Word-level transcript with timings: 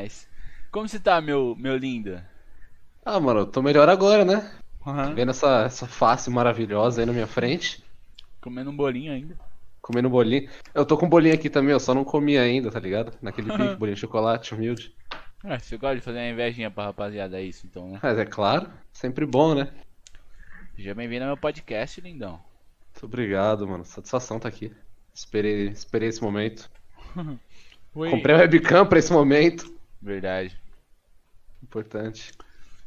Mas, 0.00 0.26
como 0.70 0.88
você 0.88 0.98
tá, 0.98 1.20
meu, 1.20 1.54
meu 1.58 1.76
lindo? 1.76 2.18
Ah, 3.04 3.20
mano, 3.20 3.40
eu 3.40 3.46
tô 3.46 3.60
melhor 3.60 3.86
agora, 3.86 4.24
né? 4.24 4.50
Aham. 4.86 5.12
Vendo 5.12 5.28
essa, 5.28 5.64
essa 5.64 5.86
face 5.86 6.30
maravilhosa 6.30 7.02
aí 7.02 7.06
na 7.06 7.12
minha 7.12 7.26
frente. 7.26 7.84
Comendo 8.40 8.70
um 8.70 8.76
bolinho 8.76 9.12
ainda. 9.12 9.38
Comendo 9.82 10.08
um 10.08 10.10
bolinho. 10.10 10.48
Eu 10.72 10.86
tô 10.86 10.96
com 10.96 11.04
um 11.04 11.08
bolinho 11.08 11.34
aqui 11.34 11.50
também, 11.50 11.72
eu 11.72 11.80
só 11.80 11.92
não 11.92 12.02
comi 12.02 12.38
ainda, 12.38 12.70
tá 12.70 12.80
ligado? 12.80 13.12
Naquele 13.20 13.52
pique, 13.52 13.76
bolinho 13.76 13.94
de 13.94 14.00
chocolate, 14.00 14.54
humilde. 14.54 14.96
Ah, 15.44 15.58
você 15.58 15.76
gosta 15.76 15.96
de 15.96 16.00
fazer 16.00 16.16
uma 16.16 16.30
invejinha 16.30 16.70
pra 16.70 16.84
rapaziada, 16.86 17.38
é 17.38 17.44
isso 17.44 17.66
então, 17.66 17.90
né? 17.90 18.00
Mas 18.02 18.18
é 18.18 18.24
claro, 18.24 18.72
sempre 18.94 19.26
bom, 19.26 19.54
né? 19.54 19.70
Seja 20.76 20.94
bem-vindo 20.94 21.24
ao 21.24 21.28
meu 21.28 21.36
podcast, 21.36 22.00
lindão. 22.00 22.42
Muito 22.94 23.04
obrigado, 23.04 23.68
mano. 23.68 23.84
Satisfação 23.84 24.40
tá 24.40 24.48
aqui. 24.48 24.72
Esperei, 25.12 25.68
esperei 25.68 26.08
esse 26.08 26.22
momento. 26.22 26.70
Comprei 27.92 28.34
a 28.34 28.38
webcam 28.38 28.86
pra 28.86 28.98
esse 28.98 29.12
momento. 29.12 29.79
Verdade. 30.00 30.58
Importante. 31.62 32.32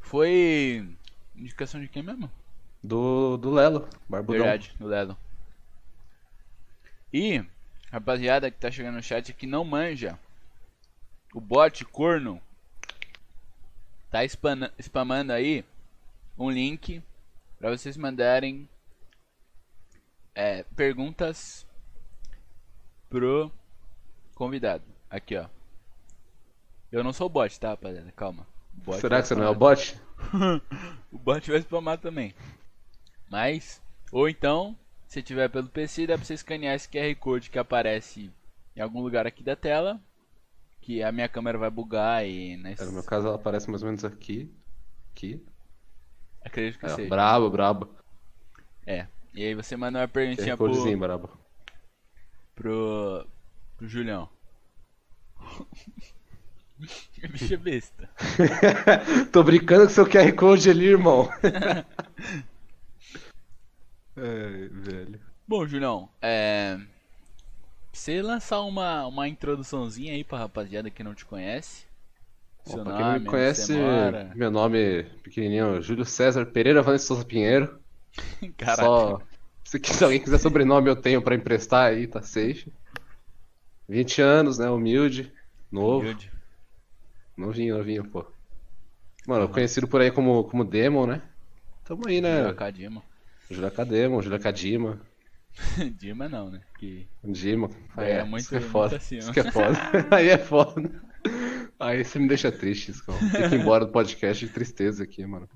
Foi 0.02 0.88
indicação 1.36 1.80
de 1.80 1.88
quem 1.88 2.04
mesmo? 2.04 2.32
Do, 2.84 3.38
do 3.38 3.52
Lelo, 3.52 3.88
Barbudão. 4.10 4.42
Verdade, 4.42 4.76
do 4.78 4.88
Lelo. 4.88 5.18
E, 7.14 7.46
rapaziada 7.92 8.50
que 8.50 8.58
tá 8.58 8.70
chegando 8.72 8.96
no 8.96 9.04
chat 9.04 9.34
que 9.34 9.46
não 9.46 9.64
manja, 9.64 10.20
o 11.34 11.40
bot 11.40 11.86
corno 11.86 12.42
tá 14.10 14.24
spana- 14.26 14.74
spamando 14.80 15.32
aí 15.32 15.64
um 16.38 16.50
link 16.50 17.02
pra 17.60 17.70
vocês 17.70 17.96
mandarem 17.96 18.68
é, 20.36 20.64
perguntas 20.76 21.66
pro 23.10 23.52
convidado. 24.36 24.84
Aqui, 25.10 25.38
ó. 25.38 25.48
Eu 26.94 27.04
não 27.04 27.12
sou 27.12 27.28
bot, 27.28 27.60
tá, 27.60 27.70
rapaziada? 27.70 28.12
Calma. 28.12 28.46
Bot 28.72 29.02
Será 29.02 29.20
que 29.20 29.28
você 29.28 29.34
não 29.34 29.44
é 29.46 29.50
o 29.50 29.56
bot? 29.56 30.00
O 31.12 31.18
bot 31.18 31.50
vai 31.50 31.60
spamar 31.60 31.98
também. 31.98 32.36
Mas, 33.30 33.82
ou 34.12 34.30
então, 34.30 34.78
se 35.08 35.24
tiver 35.24 35.50
pelo 35.50 35.68
PC, 35.68 36.06
dá 36.06 36.16
pra 36.16 36.24
você 36.24 36.36
escanear 36.36 36.76
esse 36.76 36.88
QR 36.88 37.16
Code 37.20 37.50
que 37.50 37.58
aparece 37.58 38.32
em 38.76 38.80
algum 38.82 39.02
lugar 39.02 39.26
aqui 39.26 39.44
da 39.44 39.56
tela. 39.56 40.00
Que 40.82 41.02
a 41.02 41.12
minha 41.12 41.28
câmera 41.28 41.58
vai 41.58 41.72
bugar 41.72 42.28
e. 42.28 42.54
É, 42.54 42.86
No 42.86 42.92
meu 42.92 43.04
caso 43.04 43.26
ela 43.28 43.38
aparece 43.38 43.70
mais 43.72 43.82
ou 43.82 43.88
menos 43.88 44.06
aqui. 44.06 44.54
Aqui. 45.12 45.44
Acredito 46.44 46.80
que 46.80 46.86
É, 46.86 46.90
seja. 46.90 47.10
brabo, 47.10 47.50
brabo. 47.50 47.90
É. 48.86 49.08
E 49.34 49.44
aí 49.44 49.56
você 49.56 49.76
manda 49.76 50.00
uma 50.00 50.08
perguntinha 50.08 50.56
pro, 50.56 50.68
Recordezinho, 50.68 51.00
brabo. 51.00 51.30
pro. 52.54 53.26
pro 53.78 53.88
Julião. 53.88 54.30
Bicho 57.30 57.54
é 57.54 57.58
besta. 57.58 58.10
Tô 59.32 59.44
brincando 59.44 59.86
com 59.86 59.94
seu 59.94 60.06
QR 60.06 60.32
Code 60.34 60.70
ali, 60.70 60.88
irmão. 60.88 61.30
Ai, 64.16 64.68
velho. 64.72 65.20
Bom, 65.48 65.66
Julião, 65.66 66.10
é. 66.22 66.78
Você 67.92 68.22
lançar 68.22 68.62
uma, 68.62 69.06
uma 69.06 69.28
introduçãozinha 69.28 70.14
aí 70.14 70.24
pra 70.24 70.40
rapaziada 70.40 70.90
que 70.90 71.04
não 71.04 71.14
te 71.14 71.26
conhece. 71.26 71.86
Seu 72.66 72.84
pra 72.84 72.94
nome, 72.94 72.98
quem 72.98 73.14
não 73.14 73.20
me 73.20 73.26
conhece, 73.26 73.74
meu 74.36 74.50
nome 74.50 75.04
pequenininho 75.22 75.78
é 75.78 75.82
Júlio 75.82 76.06
César 76.06 76.46
Pereira 76.46 76.82
Vanessa 76.82 77.08
Souza 77.08 77.26
Pinheiro. 77.26 77.78
Caraca. 78.58 78.84
Só 78.84 79.22
se, 79.64 79.80
se 79.84 80.04
alguém 80.04 80.20
quiser 80.20 80.40
sobrenome 80.40 80.90
eu 80.90 80.96
tenho 80.96 81.22
pra 81.22 81.36
emprestar 81.36 81.92
aí, 81.92 82.08
tá 82.08 82.22
safe. 82.22 82.72
20 83.88 84.22
anos, 84.22 84.58
né? 84.58 84.70
Humilde, 84.70 85.32
novo, 85.72 86.00
Humilde. 86.00 86.32
Novinho, 87.38 87.78
novinho, 87.78 88.04
pô. 88.10 88.26
Mano, 89.28 89.48
conhecido 89.50 89.88
por 89.88 90.02
aí 90.02 90.12
como, 90.12 90.44
como 90.46 90.66
Demon, 90.66 91.08
né? 91.08 91.22
Tamo 91.86 92.08
aí, 92.08 92.20
né? 92.22 92.44
Jogar 92.44 92.72
Dima. 92.72 93.02
Juliaca 93.50 93.86
Demon, 93.86 94.22
Juliaca 94.22 94.52
Dima, 94.54 95.02
Dima 95.98 96.28
não, 96.28 96.50
né? 96.50 96.62
Que... 96.80 97.08
Dima. 97.24 97.70
Aí 97.96 98.12
é 98.12 98.16
É, 98.20 98.24
muito- 98.24 98.44
isso 98.44 98.56
é 98.56 98.60
foda. 98.62 98.98
acima. 98.98 99.20
Isso 99.20 99.32
que 99.34 99.40
é 99.40 99.52
foda. 99.52 99.78
Aí 100.12 100.30
é 100.30 100.38
foda. 100.38 101.04
Aí 101.80 102.04
você 102.04 102.20
me 102.20 102.28
deixa 102.28 102.52
triste, 102.52 102.92
que 102.94 103.56
ir 103.56 103.60
embora 103.60 103.86
do 103.86 103.92
podcast 103.92 104.46
de 104.46 104.52
tristeza 104.52 105.04
aqui, 105.04 105.26
mano. 105.26 105.48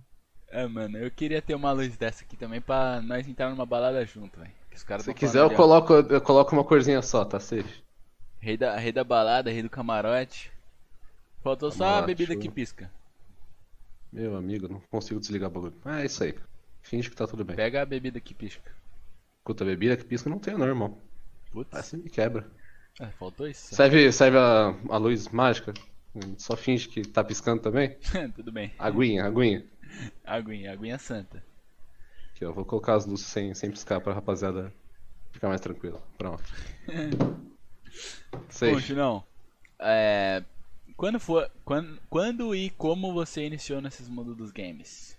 É, 0.50 0.66
mano, 0.66 0.98
eu 0.98 1.12
queria 1.12 1.42
ter 1.42 1.56
uma 1.56 1.72
luz 1.72 1.98
dessa 1.98 2.24
aqui 2.24 2.38
também 2.38 2.62
pra 2.62 3.02
nós 3.02 3.28
entrar 3.28 3.50
numa 3.50 3.66
balada 3.66 4.06
junto, 4.06 4.40
velho. 4.40 4.52
Se 5.00 5.14
quiser, 5.14 5.42
eu 5.42 5.50
coloco, 5.50 5.92
eu 5.94 6.22
coloco 6.22 6.54
uma 6.56 6.64
corzinha 6.64 7.02
só, 7.02 7.26
tá 7.26 7.40
safe? 7.40 7.82
Rei 8.40 8.56
da, 8.56 8.78
rei 8.78 8.92
da 8.92 9.04
balada, 9.04 9.50
rei 9.52 9.64
do 9.64 9.70
camarote. 9.70 10.52
Faltou 11.48 11.72
só 11.72 11.86
a 11.86 11.88
Camarote, 11.88 12.08
bebida 12.08 12.36
que 12.36 12.50
pisca. 12.50 12.92
Meu 14.12 14.36
amigo, 14.36 14.68
não 14.68 14.82
consigo 14.92 15.18
desligar 15.18 15.50
o 15.50 15.54
bagulho. 15.54 15.74
Ah, 15.86 16.02
é 16.02 16.06
isso 16.06 16.22
aí. 16.22 16.36
Finge 16.82 17.10
que 17.10 17.16
tá 17.16 17.26
tudo 17.26 17.46
bem. 17.46 17.56
Pega 17.56 17.82
a 17.82 17.86
bebida 17.86 18.20
que 18.20 18.34
pisca. 18.34 18.70
Puta, 19.46 19.64
bebida 19.64 19.96
que 19.96 20.04
pisca 20.04 20.30
não 20.30 20.40
tem, 20.40 20.58
não, 20.58 20.66
irmão. 20.66 21.02
Putz, 21.50 21.70
você 21.72 21.96
me 21.96 22.10
quebra. 22.10 22.52
ah, 23.00 23.12
faltou 23.12 23.48
isso? 23.48 23.74
Serve, 23.74 24.12
serve 24.12 24.38
a, 24.38 24.76
a 24.90 24.98
luz 24.98 25.30
mágica? 25.30 25.74
Só 26.38 26.58
finge 26.58 26.90
que 26.90 27.08
tá 27.08 27.24
piscando 27.24 27.62
também? 27.62 27.96
Tudo 28.36 28.52
bem. 28.52 28.74
Aguinha, 28.78 29.24
aguinha. 29.24 29.66
Aguinha, 30.26 30.74
aguinha 30.74 30.98
santa. 30.98 31.42
Aqui, 32.32 32.44
ó. 32.44 32.52
Vou 32.52 32.66
colocar 32.66 32.96
as 32.96 33.06
luzes 33.06 33.26
sem, 33.26 33.54
sem 33.54 33.72
piscar 33.72 34.02
pra 34.02 34.14
rapaziada 34.14 34.74
ficar 35.32 35.48
mais 35.48 35.62
tranquila. 35.62 36.04
Pronto. 36.18 36.44
Safe. 38.50 38.80
Junão, 38.80 39.24
é... 39.80 40.44
Quando, 40.98 41.20
for, 41.20 41.48
quando, 41.64 42.00
quando 42.10 42.56
e 42.56 42.72
como 42.72 43.14
você 43.14 43.46
iniciou 43.46 43.80
nesses 43.80 44.10
mundos 44.10 44.36
dos 44.36 44.52
games? 44.52 45.16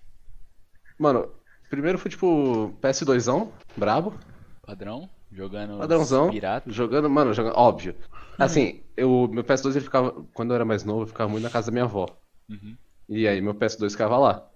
Mano, 0.99 1.31
primeiro 1.71 1.97
foi 1.97 2.11
tipo 2.11 2.75
PS2zão, 2.83 3.53
brabo. 3.77 4.19
Padrão? 4.67 5.09
Jogando 5.31 5.79
Padrãozão. 5.79 6.31
pirata? 6.31 6.69
Jogando, 6.71 7.09
mano, 7.09 7.33
jogando. 7.33 7.55
Óbvio. 7.57 7.95
Assim, 8.37 8.83
eu, 8.97 9.29
meu 9.31 9.45
PS2 9.45 9.77
ele 9.77 9.85
ficava. 9.85 10.11
Quando 10.35 10.51
eu 10.51 10.57
era 10.57 10.65
mais 10.65 10.83
novo, 10.83 11.03
eu 11.03 11.07
ficava 11.07 11.31
muito 11.31 11.45
na 11.45 11.51
casa 11.51 11.67
da 11.67 11.73
minha 11.73 11.85
avó. 11.85 12.07
Uhum. 12.49 12.77
E 13.09 13.29
aí 13.29 13.41
meu 13.41 13.55
PS2 13.55 13.93
ficava 13.93 14.19
lá. 14.19 14.49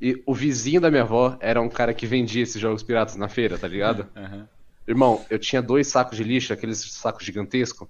E 0.00 0.22
o 0.26 0.34
vizinho 0.34 0.82
da 0.82 0.90
minha 0.90 1.02
avó 1.02 1.36
era 1.40 1.62
um 1.62 1.68
cara 1.68 1.94
que 1.94 2.06
vendia 2.06 2.42
esses 2.42 2.60
jogos 2.60 2.82
piratas 2.82 3.16
na 3.16 3.28
feira, 3.28 3.58
tá 3.58 3.66
ligado? 3.66 4.06
Aham. 4.14 4.46
Irmão, 4.86 5.24
eu 5.30 5.38
tinha 5.38 5.62
dois 5.62 5.86
sacos 5.86 6.16
de 6.16 6.24
lixo, 6.24 6.52
aqueles 6.52 6.78
sacos 6.92 7.24
gigantescos. 7.24 7.88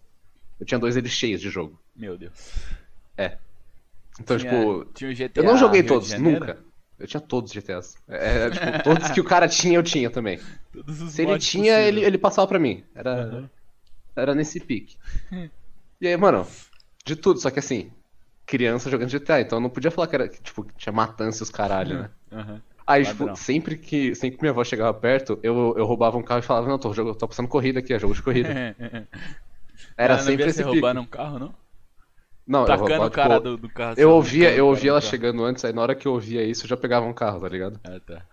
Eu 0.58 0.66
tinha 0.66 0.78
dois 0.78 0.94
deles 0.94 1.12
cheios 1.12 1.40
de 1.40 1.50
jogo. 1.50 1.80
Meu 1.94 2.16
Deus. 2.18 2.52
Então, 4.20 4.36
Tinha- 4.36 4.50
tipo, 4.52 4.84
tinha 4.94 5.10
o 5.10 5.14
GTA 5.14 5.40
eu 5.40 5.44
não 5.46 5.56
joguei 5.56 5.80
Rio 5.80 5.88
todos, 5.88 6.12
nunca. 6.18 6.58
Eu 6.98 7.06
tinha 7.06 7.20
todos 7.20 7.50
os 7.50 7.54
GTAs. 7.54 7.94
É, 8.08 8.46
é, 8.46 8.50
tipo, 8.50 8.66
todos 8.82 9.10
que 9.10 9.20
o 9.20 9.24
cara 9.24 9.46
tinha, 9.48 9.78
eu 9.78 9.82
tinha 9.82 10.10
também. 10.10 10.40
Todos 10.72 11.00
os 11.00 11.12
Se 11.12 11.22
ele 11.22 11.38
tinha, 11.38 11.78
ele, 11.80 12.04
ele 12.04 12.18
passava 12.18 12.48
pra 12.48 12.58
mim. 12.58 12.82
Era, 12.94 13.22
Aham. 13.22 13.50
era 14.16 14.34
nesse 14.34 14.58
pique. 14.58 14.96
E 16.00 16.08
aí, 16.08 16.16
mano, 16.16 16.46
de 17.06 17.14
tudo, 17.14 17.40
só 17.40 17.50
que 17.50 17.58
assim, 17.60 17.92
criança 18.46 18.90
jogando 18.90 19.10
GTA, 19.10 19.40
então 19.40 19.58
eu 19.58 19.62
não 19.62 19.70
podia 19.70 19.90
falar 19.90 20.08
que 20.08 20.14
era, 20.16 20.28
que, 20.28 20.42
tipo, 20.42 20.64
que 20.64 20.74
tinha 20.76 20.92
matança 20.92 21.42
e 21.42 21.44
os 21.44 21.50
caralho, 21.50 22.02
né? 22.02 22.10
Aham. 22.32 22.60
Aí, 22.86 23.04
Padrão. 23.04 23.26
tipo, 23.28 23.38
sempre 23.38 23.76
que, 23.76 24.14
sempre 24.14 24.38
que 24.38 24.42
minha 24.42 24.50
avó 24.50 24.64
chegava 24.64 24.98
perto, 24.98 25.38
eu, 25.42 25.74
eu 25.76 25.84
roubava 25.84 26.16
um 26.16 26.22
carro 26.22 26.40
e 26.40 26.42
falava, 26.42 26.66
não, 26.68 26.78
tô, 26.78 26.92
jogo- 26.94 27.14
tô 27.14 27.28
passando 27.28 27.48
corrida 27.48 27.80
aqui, 27.80 27.92
é 27.92 27.98
jogo 27.98 28.14
de 28.14 28.22
corrida. 28.22 28.48
Era 29.96 30.16
Ela 30.16 30.22
não 30.24 30.32
sempre 30.32 30.36
via 30.36 30.46
esse 30.46 30.62
roubando 30.62 31.00
um 31.00 31.06
carro, 31.06 31.38
não? 31.38 31.54
Não, 32.46 32.66
eu 32.68 32.76
Tacando 32.76 32.78
roubava, 32.78 33.08
o 33.08 33.10
cara 33.10 33.38
tipo, 33.38 33.40
do, 33.40 33.56
do 33.56 33.68
carro. 33.70 33.92
eu 33.94 34.10
assim, 34.10 34.12
ouvia, 34.12 34.52
eu 34.54 34.66
ouvia 34.66 34.90
ela 34.90 35.00
chegando 35.00 35.44
antes, 35.44 35.64
aí 35.64 35.72
na 35.72 35.82
hora 35.82 35.94
que 35.94 36.06
eu 36.08 36.12
ouvia 36.12 36.44
isso, 36.44 36.64
eu 36.64 36.68
já 36.68 36.76
pegava 36.76 37.06
um 37.06 37.14
carro, 37.14 37.40
tá 37.40 37.48
ligado? 37.48 37.80
Ah, 37.84 37.98
tá. 38.00 38.28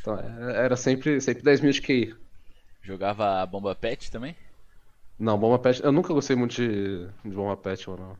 Então, 0.00 0.16
era 0.18 0.52
era 0.52 0.76
sempre, 0.76 1.20
sempre 1.20 1.42
10 1.42 1.60
mil 1.60 1.72
de 1.72 1.80
QI. 1.82 2.16
Jogava 2.82 3.42
a 3.42 3.46
bomba 3.46 3.74
pet 3.74 4.08
também? 4.12 4.36
Não, 5.18 5.38
Bomba 5.38 5.58
Pet, 5.58 5.82
eu 5.82 5.92
nunca 5.92 6.12
gostei 6.12 6.34
muito 6.36 6.54
de, 6.56 7.06
de 7.06 7.30
Bomba 7.30 7.56
Pet, 7.56 7.88
mano. 7.88 8.18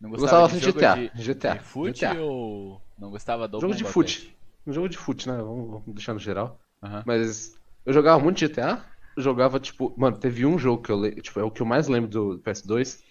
Não 0.00 0.10
Eu 0.14 0.20
gostava 0.20 0.42
gostava 0.42 0.48
de 0.48 0.58
de 0.58 0.60
GTA, 0.60 0.96
de, 0.96 1.10
GTA, 1.24 1.54
de 1.54 1.58
fute 1.58 2.04
GTA. 2.04 2.16
ou 2.16 2.80
não 2.98 3.10
gostava 3.10 3.46
do 3.48 3.60
Jogo 3.60 3.74
de 3.74 3.84
fute. 3.84 4.36
Um 4.66 4.72
jogo 4.72 4.88
de 4.88 4.98
fute, 4.98 5.28
né? 5.28 5.36
Vamos, 5.36 5.70
vamos 5.70 5.94
deixar 5.94 6.14
no 6.14 6.20
geral. 6.20 6.60
Mas 7.04 7.58
eu 7.84 7.92
jogava 7.92 8.22
muito 8.22 8.38
GTA, 8.40 8.84
jogava, 9.16 9.60
tipo, 9.60 9.94
mano, 9.98 10.18
teve 10.18 10.46
um 10.46 10.58
jogo 10.58 10.82
que 10.82 10.90
eu, 10.92 11.00
le- 11.00 11.20
tipo, 11.22 11.38
é 11.40 11.44
o 11.44 11.50
que 11.50 11.62
eu 11.62 11.66
mais 11.66 11.88
lembro 11.88 12.10
do 12.10 12.38
PS2. 12.40 13.02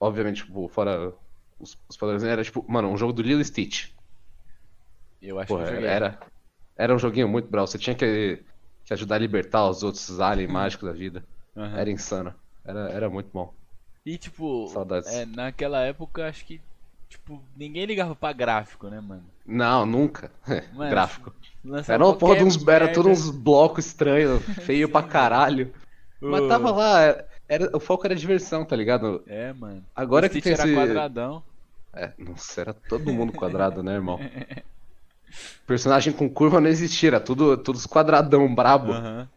Obviamente, 0.00 0.44
tipo, 0.44 0.68
fora 0.68 1.14
os, 1.58 1.78
os 1.88 1.96
padrões, 1.96 2.24
era, 2.24 2.44
tipo, 2.44 2.64
mano, 2.70 2.88
um 2.90 2.96
jogo 2.98 3.12
do 3.14 3.22
Lilo 3.22 3.44
Stitch. 3.44 3.90
Eu 5.20 5.38
acho 5.38 5.54
Porra, 5.54 5.62
que 5.62 5.64
eu 5.64 5.66
joguei. 5.66 5.98
era, 5.98 6.18
era 6.76 6.94
um 6.94 6.98
joguinho 6.98 7.28
muito 7.28 7.48
bravo. 7.50 7.66
Você 7.68 7.78
tinha 7.78 7.96
que, 7.96 8.44
que 8.84 8.92
ajudar 8.92 9.16
a 9.16 9.18
libertar 9.18 9.68
os 9.68 9.82
outros 9.82 10.20
aliens 10.20 10.50
mágicos 10.50 10.88
da 10.88 10.94
vida. 10.94 11.26
Aham. 11.56 11.80
Era 11.80 11.90
insano. 11.90 12.34
Era, 12.64 12.90
era 12.90 13.10
muito 13.10 13.30
bom. 13.32 13.56
E 14.06 14.16
tipo, 14.18 14.72
Saudades. 14.72 15.04
é, 15.04 15.26
naquela 15.26 15.82
época 15.82 16.26
acho 16.28 16.44
que 16.46 16.62
tipo, 17.08 17.42
ninguém 17.56 17.84
ligava 17.84 18.14
pra 18.14 18.32
gráfico, 18.32 18.88
né, 18.88 19.00
mano? 19.00 19.24
Não, 19.44 19.86
nunca. 19.86 20.30
Mano, 20.74 20.90
Gráfico. 20.90 21.34
Era 21.88 22.04
uma 22.04 22.14
porra 22.14 22.36
de 22.36 22.44
uns, 22.44 22.56
era 22.66 22.86
merda. 22.86 22.92
tudo 22.92 23.08
uns 23.10 23.30
blocos 23.30 23.86
estranhos, 23.86 24.42
feio 24.64 24.88
pra 24.88 25.02
caralho. 25.02 25.72
Mas 26.20 26.48
tava 26.48 26.70
lá, 26.70 27.24
Era, 27.48 27.76
o 27.76 27.80
foco 27.80 28.06
era 28.06 28.14
diversão, 28.14 28.64
tá 28.64 28.74
ligado? 28.74 29.22
É, 29.26 29.52
mano. 29.52 29.84
Agora 29.94 30.26
o 30.26 30.30
que 30.30 30.40
tem 30.40 30.52
era 30.52 30.64
esse. 30.64 30.74
quadradão. 30.74 31.42
É, 31.94 32.12
nossa, 32.18 32.60
era 32.60 32.74
todo 32.74 33.12
mundo 33.12 33.32
quadrado, 33.32 33.82
né, 33.82 33.94
irmão? 33.94 34.18
Personagem 35.66 36.12
com 36.12 36.28
curva 36.28 36.60
não 36.60 36.68
existia, 36.68 37.08
era 37.08 37.20
tudo, 37.20 37.56
todos 37.56 37.86
quadradão, 37.86 38.52
brabo. 38.54 38.92
Aham. 38.92 39.28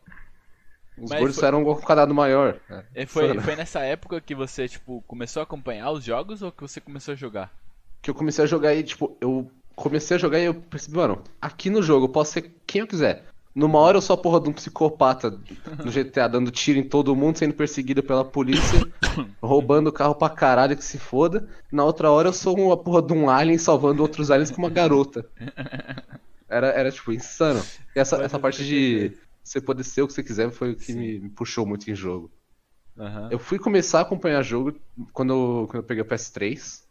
Os 1.02 1.10
Mas 1.10 1.20
gordos 1.20 1.40
foi- 1.40 1.48
eram 1.48 1.62
um 1.62 1.76
quadrado 1.76 2.14
maior. 2.14 2.60
É, 2.94 3.06
foi, 3.06 3.38
foi 3.40 3.56
nessa 3.56 3.80
época 3.82 4.20
que 4.22 4.36
você, 4.36 4.68
tipo, 4.68 5.04
começou 5.08 5.40
a 5.40 5.44
acompanhar 5.44 5.92
os 5.92 6.04
jogos 6.04 6.42
ou 6.42 6.52
que 6.52 6.62
você 6.62 6.82
começou 6.82 7.14
a 7.14 7.18
jogar? 7.18 7.52
Que 8.02 8.10
eu 8.10 8.16
comecei 8.16 8.44
a 8.44 8.48
jogar 8.48 8.74
e, 8.74 8.84
tipo, 8.84 9.18
eu 9.22 9.50
comecei 9.76 10.16
a 10.16 10.20
jogar 10.20 10.40
e 10.40 10.46
eu 10.46 10.54
percebi, 10.54 10.98
mano, 10.98 11.22
aqui 11.42 11.70
no 11.70 11.82
jogo 11.82 12.06
eu 12.06 12.10
posso 12.10 12.34
ser 12.34 12.54
quem 12.68 12.82
eu 12.82 12.88
quiser. 12.88 13.26
Numa 13.56 13.80
hora 13.80 13.98
eu 13.98 14.02
sou 14.02 14.14
a 14.14 14.18
porra 14.18 14.40
de 14.40 14.50
um 14.50 14.54
psicopata 14.54 15.32
no 15.84 15.92
GTA, 15.92 16.28
dando 16.30 16.52
tiro 16.52 16.78
em 16.80 16.84
todo 16.84 17.16
mundo, 17.16 17.38
sendo 17.38 17.54
perseguido 17.54 18.02
pela 18.04 18.24
polícia, 18.24 18.80
roubando 19.42 19.88
o 19.88 19.92
carro 19.92 20.16
pra 20.16 20.30
caralho 20.30 20.78
que 20.78 20.84
se 20.84 20.98
foda. 21.00 21.48
Na 21.72 21.84
outra 21.84 22.12
hora 22.12 22.30
eu 22.30 22.34
sou 22.34 22.58
uma 22.58 22.78
porra 22.78 23.02
de 23.02 23.12
um 23.12 23.30
alien 23.30 23.58
salvando 23.58 24.02
outros 24.02 24.30
aliens 24.32 24.52
com 24.52 24.62
uma 24.62 24.70
garota. 24.70 25.26
Era, 26.52 26.70
era 26.70 26.92
tipo, 26.92 27.12
insano. 27.12 27.62
E 27.96 28.00
essa, 28.00 28.24
essa 28.24 28.40
parte 28.40 28.66
de 28.66 29.16
você 29.50 29.60
poder 29.60 29.84
ser 29.84 30.04
o 30.04 30.08
que 30.08 30.14
você 30.14 30.22
quiser 30.22 30.52
foi 30.52 30.72
o 30.74 30.76
que 30.76 30.94
me, 30.94 31.20
me 31.20 31.30
puxou 31.30 31.66
muito 31.66 31.90
em 31.90 31.96
jogo. 31.96 32.32
Aham. 32.96 33.30
Eu 33.32 33.40
fui 33.40 33.58
começar 33.58 33.98
a 33.98 34.02
acompanhar 34.04 34.44
jogo 34.44 34.80
quando 35.12 35.34
eu, 35.34 35.68
quando 35.68 35.78
eu 35.78 35.84
peguei 35.84 36.04
o 36.04 36.06
PS3, 36.06 36.84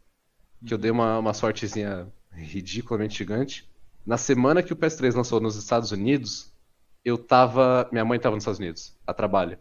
que 0.67 0.75
eu 0.75 0.79
dei 0.79 0.91
uma, 0.91 1.21
uma 1.21 1.33
sortezinha 1.33 2.09
ridiculamente 2.33 3.17
gigante. 3.17 3.69
Na 4.05 4.17
semana 4.17 4.61
que 4.61 4.73
o 4.73 4.77
PS3 4.77 5.15
lançou 5.15 5.41
nos 5.41 5.55
Estados 5.55 5.93
Unidos, 5.93 6.53
eu 7.05 7.17
tava. 7.17 7.89
Minha 7.93 8.05
mãe 8.05 8.19
tava 8.19 8.35
nos 8.35 8.43
Estados 8.43 8.59
Unidos, 8.59 8.97
a 9.07 9.15
trabalho. 9.15 9.57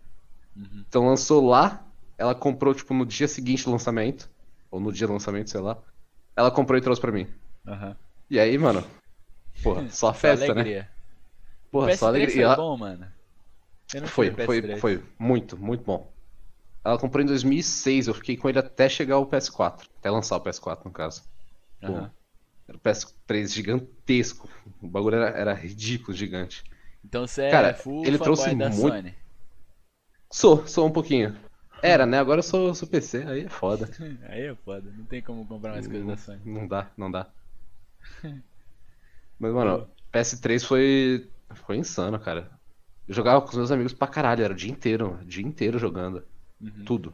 Uhum. 0.55 0.83
Então 0.87 1.05
lançou 1.05 1.45
lá, 1.45 1.85
ela 2.17 2.33
comprou, 2.33 2.73
tipo, 2.73 2.95
no 2.95 3.05
dia 3.05 3.27
seguinte 3.27 3.63
do 3.63 3.71
lançamento, 3.71 4.27
ou 4.71 4.79
no 4.79 4.91
dia 4.91 5.05
do 5.05 5.13
lançamento, 5.13 5.51
sei 5.51 5.61
lá. 5.61 5.77
Ela 6.35 6.49
comprou 6.49 6.79
e 6.79 6.81
trouxe 6.81 6.99
pra 6.99 7.11
mim. 7.11 7.27
Aham. 7.67 7.95
E 8.27 8.39
aí, 8.39 8.57
mano, 8.57 8.83
porra, 9.61 9.87
só 9.89 10.11
Só 10.11 10.13
festa, 10.15 10.55
né? 10.55 10.87
Porra, 11.77 11.87
PS3 11.91 11.97
só 11.99 12.07
alegria. 12.07 12.47
Foi 12.47 12.55
bom, 12.55 12.77
mano. 12.77 13.07
Foi, 14.07 14.31
foi, 14.31 14.61
PS3. 14.61 14.79
foi 14.79 15.03
muito, 15.17 15.57
muito 15.57 15.83
bom. 15.83 16.11
Ela 16.83 16.97
comprou 16.97 17.23
em 17.23 17.27
2006, 17.27 18.07
eu 18.07 18.13
fiquei 18.13 18.35
com 18.35 18.49
ele 18.49 18.59
até 18.59 18.89
chegar 18.89 19.17
o 19.19 19.25
PS4. 19.27 19.87
Até 19.99 20.09
lançar 20.09 20.37
o 20.37 20.41
PS4, 20.41 20.85
no 20.85 20.91
caso. 20.91 21.23
Pô, 21.81 21.87
Aham. 21.93 22.11
Era 22.67 22.77
o 22.77 22.79
PS3 22.81 23.53
gigantesco. 23.53 24.49
O 24.81 24.87
bagulho 24.87 25.15
era, 25.15 25.29
era 25.37 25.53
ridículo, 25.53 26.15
gigante. 26.15 26.63
Então 27.03 27.25
você 27.25 27.43
é 27.43 27.51
Cara, 27.51 27.73
full 27.73 28.05
ele 28.05 28.17
trouxe 28.17 28.53
da 28.55 28.69
muito- 28.69 28.95
Sony. 28.95 29.15
Sou, 30.29 30.67
sou 30.67 30.85
um 30.85 30.91
pouquinho. 30.91 31.37
Era, 31.81 32.05
né? 32.05 32.19
Agora 32.19 32.39
eu 32.39 32.43
sou, 32.43 32.73
sou 32.75 32.87
PC, 32.87 33.23
aí 33.23 33.45
é 33.45 33.49
foda. 33.49 33.89
Aí 34.27 34.47
é 34.47 34.55
foda, 34.55 34.91
não 34.97 35.05
tem 35.05 35.21
como 35.21 35.45
comprar 35.45 35.73
mais 35.73 35.87
coisas 35.87 36.05
da 36.07 36.17
Sony. 36.17 36.41
Não 36.43 36.67
dá, 36.67 36.89
não 36.97 37.09
dá. 37.11 37.27
Mas, 39.39 39.53
mano, 39.53 39.87
PS3 40.11 40.65
foi. 40.65 41.29
Foi 41.55 41.77
insano, 41.77 42.19
cara. 42.19 42.49
Eu 43.07 43.13
jogava 43.13 43.41
com 43.41 43.49
os 43.49 43.55
meus 43.55 43.71
amigos 43.71 43.93
pra 43.93 44.07
caralho, 44.07 44.43
era 44.43 44.53
o 44.53 44.55
dia 44.57 44.71
inteiro, 44.71 45.19
o 45.21 45.25
dia 45.25 45.45
inteiro 45.45 45.79
jogando. 45.79 46.23
Uhum. 46.61 46.85
Tudo. 46.85 47.13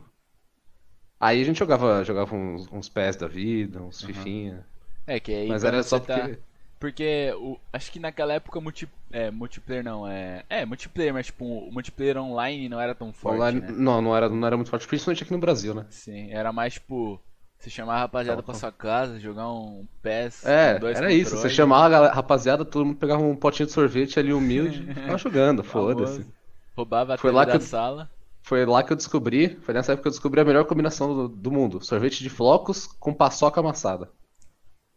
Aí 1.20 1.42
a 1.42 1.44
gente 1.46 1.58
jogava, 1.60 2.04
jogava 2.04 2.36
uns, 2.36 2.68
uns 2.72 2.90
PES 2.90 3.16
da 3.16 3.28
vida, 3.28 3.82
uns 3.82 4.04
fifinha. 4.04 4.66
É 5.06 5.20
que 5.20 5.34
aí 5.34 5.50
Mas 5.50 5.64
era 5.64 5.82
só 5.84 6.00
tá- 6.00 6.20
porque. 6.26 6.40
Porque 6.80 7.32
o, 7.38 7.58
acho 7.72 7.90
que 7.94 7.98
naquela 8.00 8.34
época 8.34 8.60
multi, 8.60 8.90
é, 9.10 9.32
multiplayer 9.32 9.84
não, 9.86 10.06
é. 10.06 10.44
É, 10.50 10.66
multiplayer, 10.66 11.14
mas 11.14 11.28
tipo, 11.28 11.46
o 11.46 11.72
multiplayer 11.72 12.18
online 12.18 12.68
não 12.68 12.78
era 12.80 12.94
tão 12.94 13.14
forte, 13.14 13.40
Online, 13.40 13.62
né? 13.62 13.72
não, 13.78 14.02
não 14.02 14.16
era, 14.16 14.28
não 14.28 14.46
era 14.46 14.58
muito 14.58 14.70
forte, 14.70 14.86
principalmente 14.86 15.24
aqui 15.24 15.32
no 15.32 15.40
Brasil, 15.40 15.74
né? 15.74 15.86
Sim, 15.90 16.32
era 16.32 16.52
mais 16.52 16.74
tipo, 16.74 17.22
você 17.63 17.69
chamar 17.69 17.95
a 17.95 18.00
rapaziada 18.00 18.44
pra 18.44 18.54
sua 18.54 18.71
casa, 18.71 19.19
jogar 19.19 19.50
um 19.50 19.88
PES, 20.01 20.45
É, 20.45 20.77
dois 20.80 20.98
era 20.98 21.12
isso. 21.13 21.38
Você 21.38 21.50
chamava 21.50 21.95
a 22.07 22.13
rapaziada, 22.13 22.65
todo 22.65 22.86
mundo 22.86 22.98
pegava 22.98 23.21
um 23.24 23.36
potinho 23.36 23.68
de 23.68 23.71
sorvete 23.74 24.19
ali 24.19 24.33
humilde 24.33 24.83
e 24.83 24.94
ficava 24.94 25.18
jogando, 25.18 25.63
foda-se. 25.63 26.27
Roubava 26.75 27.13
a 27.13 27.18
Foi 27.18 27.31
lá 27.31 27.45
da 27.45 27.51
que 27.51 27.57
eu- 27.57 27.62
sala. 27.62 28.10
Foi 28.45 28.65
lá 28.65 28.83
que 28.83 28.92
eu 28.92 28.98
descobri, 28.98 29.56
foi 29.62 29.74
nessa 29.74 29.94
época 29.94 30.04
que 30.04 30.07
eu 30.10 30.12
descobri 30.12 30.42
a 30.42 30.45
melhor 30.45 30.65
combinação 30.65 31.15
do, 31.15 31.27
do 31.30 31.50
mundo. 31.50 31.81
Sorvete 31.81 32.21
de 32.21 32.30
flocos 32.30 32.86
com 33.00 33.13
paçoca 33.13 33.62
amassada. 33.62 34.12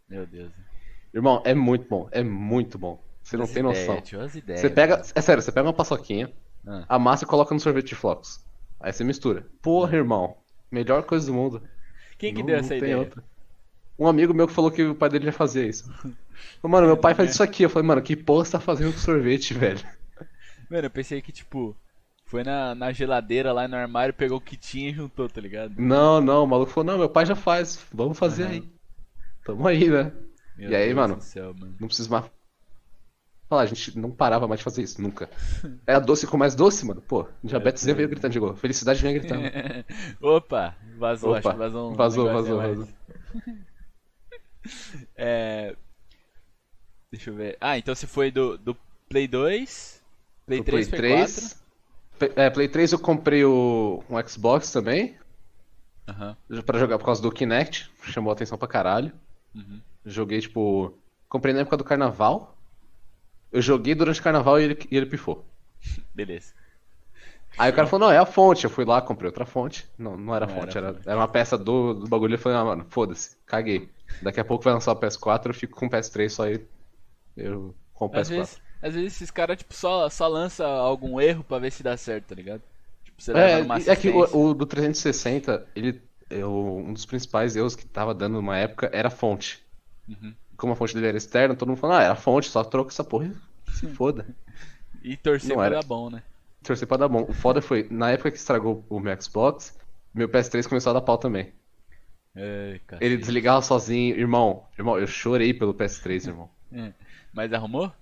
Meu 0.09 0.27
Deus. 0.27 0.51
Irmão, 1.15 1.41
é 1.45 1.55
muito 1.55 1.89
bom, 1.89 2.09
é 2.11 2.25
muito 2.25 2.77
bom. 2.77 3.01
Você 3.23 3.37
não 3.37 3.45
As 3.45 3.53
tem 3.53 3.63
noção. 3.63 3.83
ideias, 3.85 4.09
tio, 4.09 4.21
as 4.21 4.35
ideias. 4.35 4.61
Você 4.61 4.69
pega, 4.71 5.01
é 5.15 5.21
sério, 5.21 5.41
você 5.43 5.53
pega 5.53 5.69
uma 5.69 5.73
paçoquinha, 5.73 6.33
Ah. 6.67 6.85
amassa 6.89 7.23
e 7.25 7.27
coloca 7.29 7.55
no 7.55 7.61
sorvete 7.61 7.89
de 7.89 7.95
flocos. 7.95 8.41
Aí 8.81 8.93
você 8.93 9.05
mistura. 9.05 9.47
Porra, 9.63 9.97
irmão, 9.97 10.37
melhor 10.71 11.05
coisa 11.05 11.27
do 11.27 11.33
mundo. 11.35 11.63
Quem 12.19 12.33
que 12.35 12.43
Não- 12.43 12.43
deu 12.43 12.57
essa 12.57 12.77
ideia? 12.77 12.97
outra. 12.99 13.25
Um 13.99 14.09
amigo 14.09 14.35
meu 14.35 14.47
que 14.49 14.55
falou 14.55 14.71
que 14.71 14.83
o 14.85 14.95
pai 14.97 15.09
dele 15.11 15.27
já 15.27 15.33
fazia 15.33 15.67
isso. 15.67 15.85
Mano, 16.63 16.87
meu 16.87 16.97
pai 16.99 17.15
faz 17.15 17.31
isso 17.33 17.43
aqui. 17.43 17.63
Eu 17.65 17.71
falei, 17.71 17.87
mano, 17.89 18.03
que 18.03 18.17
porra 18.17 18.45
você 18.45 18.53
tá 18.53 18.61
fazendo 18.61 18.93
com 18.93 18.99
sorvete, 18.99 19.55
velho? 19.55 19.81
Mano, 20.69 20.87
eu 20.87 20.91
pensei 20.91 21.21
que, 21.23 21.33
tipo, 21.33 21.77
foi 22.25 22.43
na, 22.45 22.75
na 22.75 22.93
geladeira 22.93 23.53
lá 23.53 23.67
no 23.69 23.77
armário, 23.77 24.15
pegou 24.15 24.39
o 24.39 24.41
que 24.41 24.57
tinha 24.57 24.91
e 24.91 24.95
juntou, 24.95 25.29
tá 25.29 25.41
ligado? 25.41 25.77
Não, 25.79 26.21
não, 26.21 26.45
o 26.45 26.47
maluco 26.47 26.73
falou, 26.73 26.85
não, 26.93 26.99
meu 26.99 27.11
pai 27.11 27.27
já 27.27 27.37
faz, 27.37 27.85
vamos 27.93 28.19
fazer 28.19 28.47
Aham. 28.47 28.49
aí. 28.49 28.73
Tamo 29.45 29.67
aí, 29.69 29.89
né? 29.91 30.13
Meu 30.57 30.67
E 30.67 30.77
aí, 30.77 30.93
Deus 30.93 30.95
mano? 30.95 31.19
céu, 31.21 31.55
mano. 31.55 31.81
Não 31.81 31.89
precisa 31.89 32.11
mais. 32.11 32.31
Falar, 33.49 33.63
a 33.63 33.67
gente 33.67 33.97
não 33.97 34.11
parava 34.11 34.49
mais 34.49 34.59
de 34.59 34.65
fazer 34.65 34.83
isso, 34.83 35.01
nunca. 35.01 35.31
Era 35.87 36.01
doce 36.01 36.27
com 36.27 36.37
mais 36.37 36.55
doce, 36.57 36.85
mano. 36.85 37.01
Pô, 37.01 37.29
diabetes 37.45 37.85
Deus. 37.85 37.97
veio 37.97 38.09
gritando, 38.09 38.33
chegou. 38.33 38.57
Felicidade 38.57 39.01
vinha 39.01 39.13
gritando. 39.13 39.43
Opa, 40.21 40.75
vazou, 40.99 41.31
Opa, 41.31 41.39
acho 41.39 41.51
que 41.51 41.57
vazou 41.57 41.93
um 41.93 41.95
vazou, 41.95 42.29
a 42.29 42.33
vazou, 42.33 42.57
mais. 42.59 42.79
É... 45.15 45.77
Deixa 47.13 47.31
eu 47.31 47.35
ver. 47.35 47.57
Ah, 47.61 47.79
então 47.79 47.95
você 47.95 48.07
foi 48.07 48.31
do, 48.33 48.59
do 48.59 48.77
Play 49.09 49.29
2, 49.29 50.03
Play 50.45 50.61
O 50.61 50.65
3, 50.65 50.89
Play 50.89 51.01
Play 51.01 51.13
4? 51.19 51.35
3. 51.35 51.65
Play- 52.19 52.33
É, 52.35 52.51
Play 52.51 52.69
3 52.69 52.93
eu 52.93 52.99
comprei 52.99 53.45
o, 53.45 54.03
um 54.11 54.29
Xbox 54.29 54.73
também, 54.73 55.17
Aham, 56.09 56.37
pra 56.65 56.79
jogar 56.79 56.99
por 56.99 57.05
causa 57.05 57.23
do 57.23 57.31
Kinect. 57.31 57.91
Chamou 58.03 58.31
a 58.31 58.35
atenção 58.35 58.59
pra 58.59 58.67
caralho. 58.69 59.13
uhum. 59.55 59.81
Joguei, 60.05 60.41
tipo. 60.41 60.97
Comprei 61.29 61.53
na 61.55 61.61
época 61.61 61.77
do 61.77 61.85
carnaval. 61.85 62.56
Eu 63.53 63.63
joguei 63.63 63.95
durante 63.95 64.21
o 64.21 64.23
carnaval 64.23 64.61
e 64.61 64.65
ele, 64.65 64.79
e 64.91 64.97
ele 64.97 65.07
pifou. 65.07 65.45
Beleza. 66.15 66.55
Aí 67.57 67.71
o 67.71 67.75
cara 67.75 67.87
falou, 67.87 68.09
não, 68.09 68.15
é 68.15 68.19
a 68.19 68.27
fonte. 68.27 68.65
Eu 68.65 68.71
fui 68.71 68.85
lá, 68.85 69.01
comprei 69.01 69.29
outra 69.29 69.47
fonte. 69.47 69.89
Não, 69.99 70.17
não 70.17 70.35
era 70.35 70.47
Não 70.47 70.55
fonte, 70.55 70.77
era 70.77 70.97
era, 71.05 71.17
uma 71.17 71.29
peça 71.29 71.57
do, 71.57 71.95
do 71.95 72.07
bagulho. 72.09 72.35
Eu 72.35 72.39
falei, 72.39 72.59
ah, 72.59 72.65
mano, 72.65 72.87
foda-se, 72.91 73.37
caguei. 73.47 73.91
Daqui 74.21 74.41
a 74.41 74.45
pouco 74.45 74.65
vai 74.65 74.73
lançar 74.75 74.93
o 74.93 74.97
PS4, 74.97 75.51
eu 75.51 75.59
fico 75.59 75.77
com 75.79 75.87
o 75.87 75.91
PS3 75.91 76.33
só 76.35 76.45
aí. 76.45 76.67
Eu 77.37 77.75
compro 77.95 78.13
o 78.13 78.15
Às 78.19 78.29
PS4. 78.29 78.59
vezes, 78.59 78.63
às 78.81 78.95
vezes 78.95 79.15
esses 79.15 79.31
caras, 79.31 79.59
tipo, 79.59 79.75
só, 79.75 80.09
só 80.09 80.27
lança 80.29 80.67
algum 80.67 81.21
erro 81.21 81.45
pra 81.45 81.59
ver 81.59 81.71
se 81.73 81.83
dá 81.83 81.97
certo, 81.97 82.29
tá 82.29 82.35
ligado? 82.35 82.63
Tipo, 83.05 83.23
você 83.23 83.35
É, 83.35 83.59
numa 83.59 83.79
é 83.93 83.97
que 83.97 84.09
o, 84.09 84.51
o 84.51 84.55
do 84.55 84.67
360, 84.67 85.71
ele, 85.75 86.03
eu- 86.31 86.51
um 86.79 86.93
dos 86.93 87.05
principais 87.07 87.55
erros 87.57 87.77
que 87.77 87.87
tava 87.87 88.15
dando 88.15 88.35
numa 88.35 88.57
época 88.59 88.91
era 88.93 89.09
a 89.09 89.11
fonte. 89.11 89.63
Uhum. 90.09 90.37
Como 90.57 90.73
a 90.73 90.77
fonte 90.77 90.95
dele 90.95 91.09
era 91.09 91.17
externa, 91.17 91.55
todo 91.55 91.69
mundo 91.69 91.79
falando, 91.79 91.99
ah, 91.99 92.03
era 92.03 92.13
a 92.13 92.17
fonte, 92.17 92.49
só 92.49 92.65
troca 92.65 92.91
essa 92.91 93.05
porra 93.05 93.31
se 93.75 93.87
foda. 93.89 94.27
E 95.03 95.17
torcer 95.17 95.51
Não 95.51 95.57
pra 95.57 95.67
era. 95.67 95.75
dar 95.77 95.85
bom, 95.85 96.11
né? 96.11 96.23
Torcer 96.63 96.89
pra 96.89 96.97
dar 96.97 97.09
bom. 97.09 97.27
O 97.29 97.33
foda 97.33 97.61
foi, 97.61 97.87
na 97.91 98.11
época 98.11 98.31
que 98.31 98.39
estragou 98.39 98.85
o 98.89 98.99
meu 98.99 99.21
Xbox, 99.21 99.79
meu 100.15 100.29
PS3 100.29 100.67
começou 100.69 100.91
a 100.91 100.95
dar 100.95 101.01
pau 101.03 101.19
também. 101.19 101.53
Ai. 102.35 102.81
Ele 103.01 103.17
desligava 103.17 103.63
sozinho, 103.63 104.17
irmão. 104.19 104.65
Irmão, 104.79 104.99
eu 104.99 105.07
chorei 105.07 105.55
pelo 105.55 105.75
PS3, 105.75 106.27
irmão. 106.29 106.51
É. 106.73 106.93
Mas 107.33 107.53
arrumou? 107.53 107.93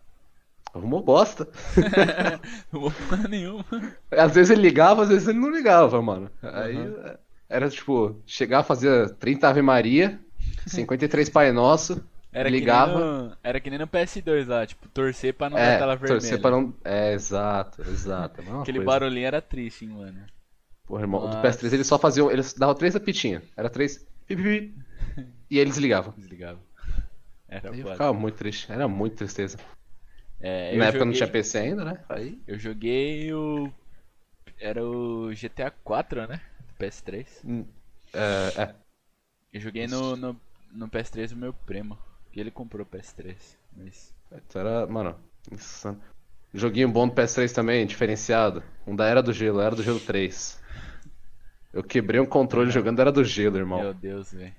Arrumou 0.73 1.03
bosta. 1.03 1.49
Arrumou 2.73 2.91
porra 3.09 3.29
nenhuma. 3.29 3.65
Às 4.11 4.35
vezes 4.35 4.51
ele 4.51 4.63
ligava, 4.63 5.03
às 5.03 5.09
vezes 5.09 5.29
ele 5.29 5.39
não 5.39 5.51
ligava, 5.51 6.01
mano. 6.03 6.31
Aí 6.43 6.77
Uhum. 6.77 7.15
era 7.49 7.69
tipo, 7.69 8.17
chegar 8.27 8.61
a 8.61 8.65
fazer 8.65 9.11
30 9.17 9.49
Ave 9.49 9.63
Maria, 9.63 10.19
53 10.67 11.29
Pai 11.29 11.53
Nosso, 11.53 12.03
Era 12.35 12.49
ligava. 12.49 12.93
Que 12.93 12.99
nem 12.99 13.07
no, 13.29 13.37
era 13.45 13.61
que 13.61 13.71
nem 13.71 13.79
no 13.79 13.87
PS2 13.87 14.47
lá, 14.49 14.67
tipo, 14.67 14.89
torcer 14.89 15.33
pra 15.35 15.49
não 15.49 15.57
dar 15.57 15.63
É, 15.63 15.79
tela 15.79 15.95
vermelha. 15.97 16.21
torcer 16.21 16.41
pra 16.41 16.51
não. 16.51 16.75
É, 16.85 17.13
exato, 17.13 17.81
exato. 17.83 18.41
é 18.41 18.45
Aquele 18.61 18.79
coisa. 18.79 18.85
barulhinho 18.85 19.27
era 19.27 19.41
triste, 19.41 19.85
hein, 19.85 19.93
mano. 19.93 20.27
Porra, 20.85 21.03
irmão, 21.03 21.21
o 21.25 21.29
do 21.29 21.37
Nossa. 21.37 21.49
PS3 21.49 21.73
eles 21.73 21.87
só 21.87 21.99
faziam. 21.99 22.31
Eles 22.31 22.53
davam 22.53 22.75
três 22.75 22.95
apitinhas. 22.97 23.43
Era 23.57 23.71
três. 23.71 24.05
e 24.29 25.59
eles 25.59 25.77
ligavam. 25.79 26.13
Desligava. 26.17 26.59
Era 27.49 27.69
eu 27.69 27.75
ficava 27.93 28.13
muito 28.13 28.35
triste. 28.35 28.71
Era 28.71 28.89
muito 28.89 29.17
tristeza. 29.17 29.57
É, 30.41 30.77
Na 30.77 30.87
época 30.87 31.05
não 31.05 31.13
tinha 31.13 31.27
joguei- 31.27 31.41
PC 31.43 31.59
ainda, 31.59 31.85
né? 31.85 32.05
Aí. 32.09 32.39
Eu 32.47 32.59
joguei 32.59 33.33
o. 33.33 33.73
Era 34.61 34.85
o 34.85 35.31
GTA 35.31 35.71
4, 35.71 36.27
né? 36.27 36.41
Do 36.67 36.85
PS3. 36.85 37.65
É, 38.13 38.63
é. 38.63 38.75
Eu 39.53 39.61
joguei 39.61 39.87
no, 39.87 40.17
no, 40.17 40.41
no 40.73 40.89
PS3 40.89 41.31
do 41.31 41.37
meu 41.37 41.53
primo. 41.53 41.97
Que 42.35 42.41
ele 42.41 42.51
comprou 42.51 42.85
o 42.85 42.89
PS3. 42.89 43.37
Mas. 43.77 44.13
Então 44.33 44.61
era, 44.61 44.89
mano, 44.89 45.15
insano. 45.53 46.01
Joguinho 46.53 46.89
bom 46.91 47.07
do 47.07 47.15
PS3 47.15 47.53
também, 47.53 47.87
diferenciado. 47.87 48.61
Um 48.85 48.97
da 48.97 49.07
Era 49.07 49.23
do 49.23 49.33
Gelo, 49.33 49.61
Era 49.61 49.77
do 49.77 49.85
Gelo 49.85 50.01
3. 50.01 50.61
Eu 51.73 51.85
quebrei 51.85 52.21
um 52.21 52.27
controle 52.27 52.73
jogando, 52.73 52.99
era 52.99 53.13
do 53.13 53.23
gelo, 53.23 53.57
irmão. 53.57 53.81
Meu 53.81 53.95
Deus, 53.95 54.33
velho. 54.33 54.53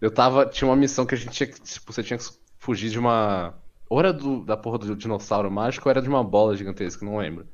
Eu 0.00 0.10
tava. 0.10 0.46
Tinha 0.46 0.66
uma 0.66 0.76
missão 0.76 1.04
que 1.04 1.14
a 1.14 1.18
gente 1.18 1.32
tinha 1.32 1.46
que. 1.46 1.60
Tipo, 1.60 1.92
você 1.92 2.02
tinha 2.02 2.18
que 2.18 2.24
fugir 2.56 2.88
de 2.88 2.98
uma. 2.98 3.54
Ou 3.86 4.00
era 4.00 4.10
do, 4.10 4.42
da 4.42 4.56
porra 4.56 4.78
do 4.78 4.96
dinossauro 4.96 5.50
mágico, 5.50 5.86
ou 5.86 5.90
era 5.90 6.00
de 6.00 6.08
uma 6.08 6.24
bola 6.24 6.56
gigantesca, 6.56 7.04
não 7.04 7.18
lembro. 7.18 7.46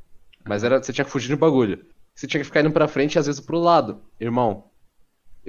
Mas 0.47 0.63
era. 0.63 0.81
Você 0.81 0.93
tinha 0.93 1.05
que 1.05 1.11
fugir 1.11 1.27
de 1.27 1.35
um 1.35 1.39
bagulho. 1.39 1.85
Você 2.15 2.29
tinha 2.29 2.41
que 2.41 2.47
ficar 2.47 2.61
indo 2.61 2.71
pra 2.71 2.87
frente 2.87 3.17
e 3.17 3.19
às 3.19 3.27
vezes 3.27 3.41
pro 3.41 3.59
lado. 3.59 4.03
Irmão, 4.21 4.70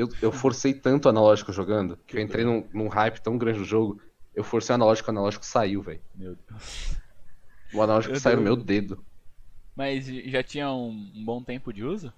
eu, 0.01 0.09
eu 0.21 0.31
forcei 0.31 0.73
tanto 0.73 1.05
o 1.05 1.09
analógico 1.09 1.51
jogando, 1.53 1.97
que 2.07 2.17
eu 2.17 2.21
entrei 2.21 2.43
num, 2.43 2.67
num 2.73 2.87
hype 2.87 3.19
tão 3.21 3.37
grande 3.37 3.59
no 3.59 3.65
jogo, 3.65 4.01
eu 4.33 4.43
forcei 4.43 4.73
o 4.73 4.75
analógico, 4.75 5.09
o 5.09 5.11
analógico 5.11 5.45
saiu, 5.45 5.81
velho. 5.81 6.01
Meu 6.15 6.35
Deus. 6.35 6.95
O 7.73 7.81
analógico 7.81 8.13
Meu 8.13 8.21
saiu 8.21 8.37
no 8.37 8.43
meu 8.43 8.55
dedo. 8.55 9.03
Mas 9.75 10.05
já 10.05 10.43
tinha 10.43 10.71
um, 10.71 11.11
um 11.15 11.23
bom 11.23 11.41
tempo 11.41 11.71
de 11.71 11.83
uso? 11.83 12.13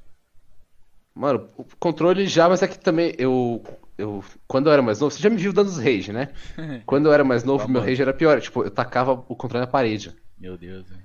Mano, 1.16 1.50
o 1.56 1.63
controle 1.80 2.25
já, 2.25 2.50
mas 2.50 2.63
é 2.63 2.68
que 2.68 2.80
também 2.80 3.13
eu. 3.18 3.63
Eu, 3.96 4.24
quando 4.48 4.68
eu 4.68 4.74
era 4.74 4.82
mais 4.82 5.00
novo, 5.00 5.13
você 5.13 5.22
já 5.22 5.30
me 5.30 5.38
viu 5.38 5.54
dando 5.54 5.68
os 5.68 5.78
rage, 5.78 6.12
né? 6.12 6.34
Quando 6.84 7.06
eu 7.06 7.13
era 7.13 7.24
mais 7.24 7.44
novo, 7.44 7.68
meu 7.68 7.80
Vamos. 7.80 7.88
rage 7.88 8.02
era 8.02 8.12
pior. 8.12 8.42
Tipo, 8.42 8.63
eu 8.63 8.72
tacava 8.72 9.12
o 9.12 9.36
controle 9.36 9.63
na 9.63 9.72
parede. 9.72 10.16
Meu 10.36 10.58
Deus, 10.58 10.90
velho. 10.90 11.04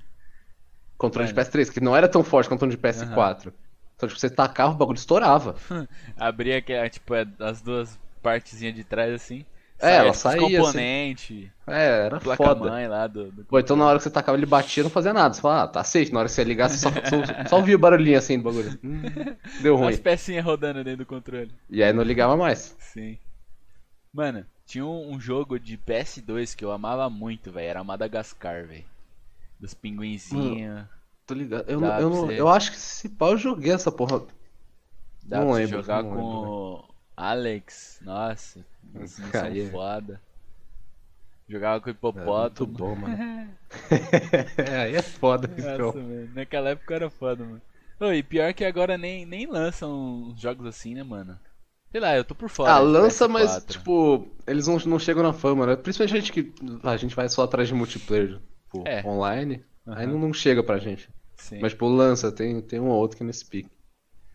Controle 0.97 1.29
de 1.29 1.35
Mano. 1.35 1.47
PS3, 1.47 1.71
que 1.71 1.81
não 1.81 1.95
era 1.95 2.09
tão 2.09 2.25
forte 2.25 2.49
quanto 2.49 2.65
o 2.65 2.69
de 2.69 2.79
PS4. 2.79 3.53
Então, 3.99 4.09
tipo, 4.09 4.21
você 4.21 4.31
tacava, 4.31 4.73
o 4.73 4.77
bagulho 4.77 4.97
estourava. 4.97 5.57
Abria 6.17 6.59
aquela, 6.59 6.89
tipo, 6.89 7.13
é, 7.17 7.27
as 7.41 7.61
duas 7.61 7.99
partezinhas 8.23 8.77
de 8.77 8.85
trás 8.85 9.13
assim. 9.13 9.45
É, 9.81 9.97
ela 9.97 10.11
tipo, 10.11 10.17
saía, 10.17 10.47
assim. 10.47 10.57
componente, 10.57 11.53
É, 11.67 12.07
era 12.07 12.21
foda. 12.21 12.37
placa-mãe 12.37 12.87
lá 12.87 13.07
do, 13.09 13.31
do 13.31 13.45
Pô, 13.45 13.59
então 13.59 13.77
na 13.77 13.87
hora 13.87 13.99
que 13.99 14.05
você 14.05 14.11
tacava 14.11 14.39
ele 14.39 14.47
batia, 14.47 14.85
não 14.85 14.91
fazia 14.91 15.13
nada. 15.13 15.35
Você 15.35 15.41
falava, 15.41 15.65
ah, 15.65 15.69
tá 15.69 15.83
safe. 15.85 16.13
Na 16.13 16.21
hora 16.21 16.29
que 16.29 16.35
você 16.35 16.45
ligar, 16.45 16.69
você 16.69 16.79
só, 16.79 16.91
só, 16.91 17.49
só 17.49 17.57
ouvia 17.57 17.75
o 17.75 17.79
barulhinho 17.79 18.19
assim 18.19 18.39
do 18.39 18.45
bagulho. 18.45 18.79
Hum, 18.85 19.03
deu 19.61 19.77
ruim. 19.77 19.89
As 19.95 19.99
pecinhas 19.99 20.45
rodando 20.45 20.85
dentro 20.85 20.99
do 21.05 21.07
controle. 21.07 21.53
E 21.69 21.83
aí 21.83 21.93
não 21.93 22.03
ligava 22.05 22.37
mais. 22.37 22.77
Sim. 22.79 23.19
Mano, 24.13 24.45
tinha 24.67 24.85
um, 24.85 25.13
um 25.13 25.21
jogo 25.21 25.59
de 25.59 25.77
PS2 25.77 26.55
que 26.57 26.65
eu 26.65 26.71
amava 26.73 27.09
muito, 27.11 27.51
velho. 27.51 27.69
Era 27.69 27.85
Madagascar, 27.85 28.65
velho. 28.67 28.85
Dos 29.61 29.75
pinguinzinhos. 29.75 30.87
Tô 31.29 31.35
ligado. 31.35 31.71
Eu, 31.71 31.81
não, 31.81 32.01
eu, 32.01 32.11
não- 32.11 32.31
eu 32.33 32.49
acho 32.49 32.73
que 32.73 32.77
se 32.79 33.09
pau 33.11 33.31
eu 33.33 33.39
joguei 33.39 33.73
essa 33.73 33.93
porra. 33.93 34.27
Dá 35.23 35.41
não 35.41 35.47
pra 35.47 35.55
lembro, 35.57 35.79
jogar 35.83 36.03
não 36.03 36.11
com 36.11 36.17
lembro, 36.17 36.85
Alex. 37.17 38.01
Nossa, 38.05 38.65
Aí 39.45 39.61
é. 39.61 39.71
foda. 39.71 40.21
Jogava 41.49 41.81
com 41.81 41.89
o 41.89 41.91
É, 42.15 42.31
muito 42.31 42.67
hipopótamo. 42.67 42.77
bom, 42.79 42.95
mano. 42.97 43.17
é, 44.59 44.77
aí 44.83 44.95
é 44.97 45.03
foda 45.03 45.49
Nossa, 45.57 45.71
então. 45.75 45.93
mano. 45.99 46.31
Naquela 46.35 46.71
época 46.71 46.95
era 46.95 47.11
foda, 47.11 47.45
mano. 47.45 47.63
Ô, 48.01 48.13
e 48.13 48.23
pior 48.23 48.53
que 48.55 48.65
agora 48.65 48.97
nem, 48.97 49.27
nem 49.27 49.47
lançam 49.47 50.35
jogos 50.37 50.67
assim, 50.67 50.95
né, 50.95 51.03
mano? 51.03 51.39
Sei 51.91 52.01
lá, 52.01 52.17
eu 52.17 52.25
tô 52.25 52.35
por 52.35 52.49
fora. 52.49 52.73
Ah, 52.75 52.79
lança, 52.79 53.27
PS4. 53.27 53.33
mas, 53.33 53.65
tipo, 53.65 54.29
eles 54.47 54.67
não, 54.67 54.77
não 54.79 54.99
chegam 54.99 55.23
na 55.23 55.33
fama, 55.33 55.67
né? 55.67 55.77
Principalmente 55.77 56.17
a 56.17 56.21
gente 56.21 56.33
que. 56.33 56.53
A 56.87 56.97
gente 56.97 57.15
vai 57.17 57.29
só 57.29 57.43
atrás 57.43 57.69
de 57.69 57.75
multiplayer, 57.75 58.39
tipo, 58.65 58.85
É. 58.87 59.03
online. 59.05 59.65
Aí 59.95 60.07
Aham. 60.07 60.13
não, 60.13 60.19
não 60.19 60.33
chega 60.33 60.63
pra 60.63 60.79
gente. 60.79 61.09
Sim. 61.39 61.61
Mas, 61.61 61.73
tipo, 61.73 61.87
lança, 61.89 62.31
tem, 62.31 62.61
tem 62.61 62.79
um 62.81 62.89
ou 62.89 62.97
outro 62.99 63.17
que 63.17 63.23
é 63.23 63.27
nesse 63.27 63.45
pique. 63.45 63.71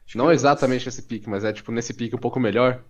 Acho 0.08 0.18
Não 0.18 0.32
exatamente 0.32 0.86
nesse 0.86 1.02
pique, 1.04 1.30
mas 1.30 1.44
é, 1.44 1.54
tipo, 1.54 1.72
nesse 1.72 1.94
pique 1.94 2.16
um 2.16 2.20
pouco 2.20 2.40
melhor. 2.40 2.84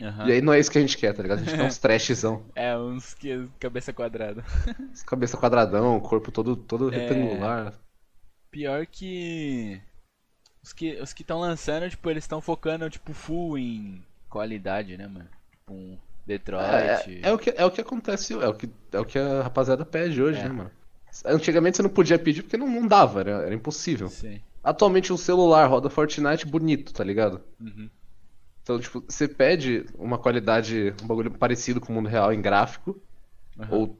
Aham. 0.00 0.28
E 0.28 0.32
aí 0.32 0.40
não 0.40 0.52
é 0.52 0.58
isso 0.58 0.70
que 0.70 0.78
a 0.78 0.80
gente 0.80 0.96
quer, 0.96 1.12
tá 1.14 1.22
ligado? 1.22 1.40
A 1.40 1.42
gente 1.42 1.56
quer 1.56 1.64
uns 1.66 1.78
trashzão. 1.78 2.44
É, 2.54 2.76
uns 2.76 3.14
que 3.14 3.48
cabeça 3.58 3.92
quadrada. 3.92 4.44
Cabeça 5.06 5.36
quadradão, 5.36 5.98
corpo 6.00 6.30
todo, 6.32 6.56
todo 6.56 6.92
É. 6.92 6.96
retangular. 6.98 7.74
Pior 8.50 8.86
que 8.86 9.80
os 10.62 10.72
que 10.72 10.94
os 11.00 11.12
que 11.12 11.22
estão 11.22 11.38
lançando, 11.40 11.88
tipo, 11.88 12.08
eles 12.10 12.24
estão 12.24 12.40
focando 12.40 12.88
tipo 12.90 13.12
full 13.12 13.58
em 13.58 14.02
qualidade, 14.28 14.96
né, 14.96 15.06
mano? 15.06 15.28
Tipo 15.50 15.72
um 15.74 15.98
Detroit. 16.26 17.20
É, 17.22 17.28
é, 17.28 17.32
o 17.32 17.38
que, 17.38 17.50
é 17.56 17.64
o 17.64 17.70
que 17.70 17.80
acontece, 17.80 18.32
é 18.34 18.48
o 18.48 18.54
que, 18.54 18.68
é 18.92 18.98
o 19.00 19.04
que 19.04 19.18
a 19.18 19.42
rapaziada 19.42 19.84
pede 19.84 20.22
hoje, 20.22 20.40
É. 20.40 20.44
né, 20.44 20.48
mano? 20.50 20.70
Antigamente 21.24 21.76
você 21.76 21.82
não 21.82 21.90
podia 21.90 22.18
pedir 22.18 22.42
porque 22.42 22.56
não, 22.56 22.68
não 22.68 22.86
dava, 22.86 23.20
era, 23.20 23.30
era 23.42 23.54
impossível. 23.54 24.08
Sim. 24.08 24.40
Atualmente 24.62 25.12
um 25.12 25.16
celular 25.16 25.66
roda 25.66 25.88
Fortnite 25.90 26.46
bonito, 26.46 26.92
tá 26.92 27.02
ligado? 27.02 27.40
Uhum. 27.60 27.88
Então, 28.62 28.78
tipo, 28.78 29.02
você 29.08 29.26
pede 29.26 29.86
uma 29.98 30.18
qualidade, 30.18 30.94
um 31.02 31.06
bagulho 31.06 31.30
parecido 31.30 31.80
com 31.80 31.92
o 31.92 31.96
mundo 31.96 32.08
real 32.08 32.32
em 32.32 32.40
gráfico, 32.42 33.00
Aham. 33.58 33.68
ou 33.76 33.98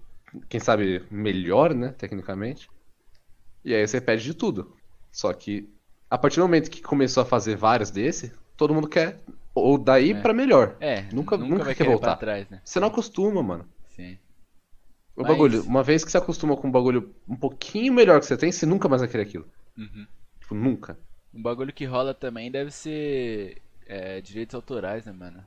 quem 0.48 0.60
sabe 0.60 1.04
melhor, 1.10 1.74
né, 1.74 1.88
tecnicamente. 1.96 2.68
E 3.64 3.74
aí 3.74 3.86
você 3.86 4.00
pede 4.00 4.22
de 4.22 4.34
tudo. 4.34 4.76
Só 5.10 5.32
que 5.32 5.68
a 6.08 6.16
partir 6.18 6.36
do 6.36 6.42
momento 6.42 6.70
que 6.70 6.82
começou 6.82 7.22
a 7.22 7.26
fazer 7.26 7.56
vários 7.56 7.90
desse, 7.90 8.32
todo 8.56 8.74
mundo 8.74 8.88
quer 8.88 9.18
ou 9.54 9.76
daí 9.76 10.12
É. 10.12 10.20
pra 10.20 10.32
melhor. 10.32 10.76
É, 10.78 11.02
Nunca- 11.12 11.36
nunca 11.36 11.64
vai 11.64 11.74
quer 11.74 11.86
voltar. 11.86 12.16
trás, 12.16 12.48
né? 12.48 12.60
Você 12.64 12.78
não 12.78 12.88
acostuma, 12.88 13.42
mano. 13.42 13.68
Sim. 13.96 14.18
O 15.16 15.22
Mas- 15.22 15.30
bagulho, 15.32 15.62
uma 15.64 15.82
vez 15.82 16.04
que 16.04 16.10
você 16.10 16.18
acostuma 16.18 16.56
com 16.56 16.68
um 16.68 16.70
bagulho 16.70 17.14
um 17.28 17.36
pouquinho 17.36 17.92
melhor 17.92 18.20
que 18.20 18.26
você 18.26 18.36
tem, 18.36 18.50
você 18.52 18.64
nunca 18.66 18.88
mais 18.88 19.02
vai 19.02 19.10
querer 19.10 19.24
aquilo. 19.24 19.46
Uhum. 19.76 20.06
Tipo, 20.40 20.54
nunca. 20.54 20.98
Um 21.34 21.42
bagulho 21.42 21.72
que 21.72 21.84
rola 21.84 22.14
também 22.14 22.50
deve 22.50 22.70
ser 22.70 23.60
é, 23.86 24.20
direitos 24.20 24.54
autorais, 24.54 25.04
né, 25.06 25.12
mano? 25.12 25.44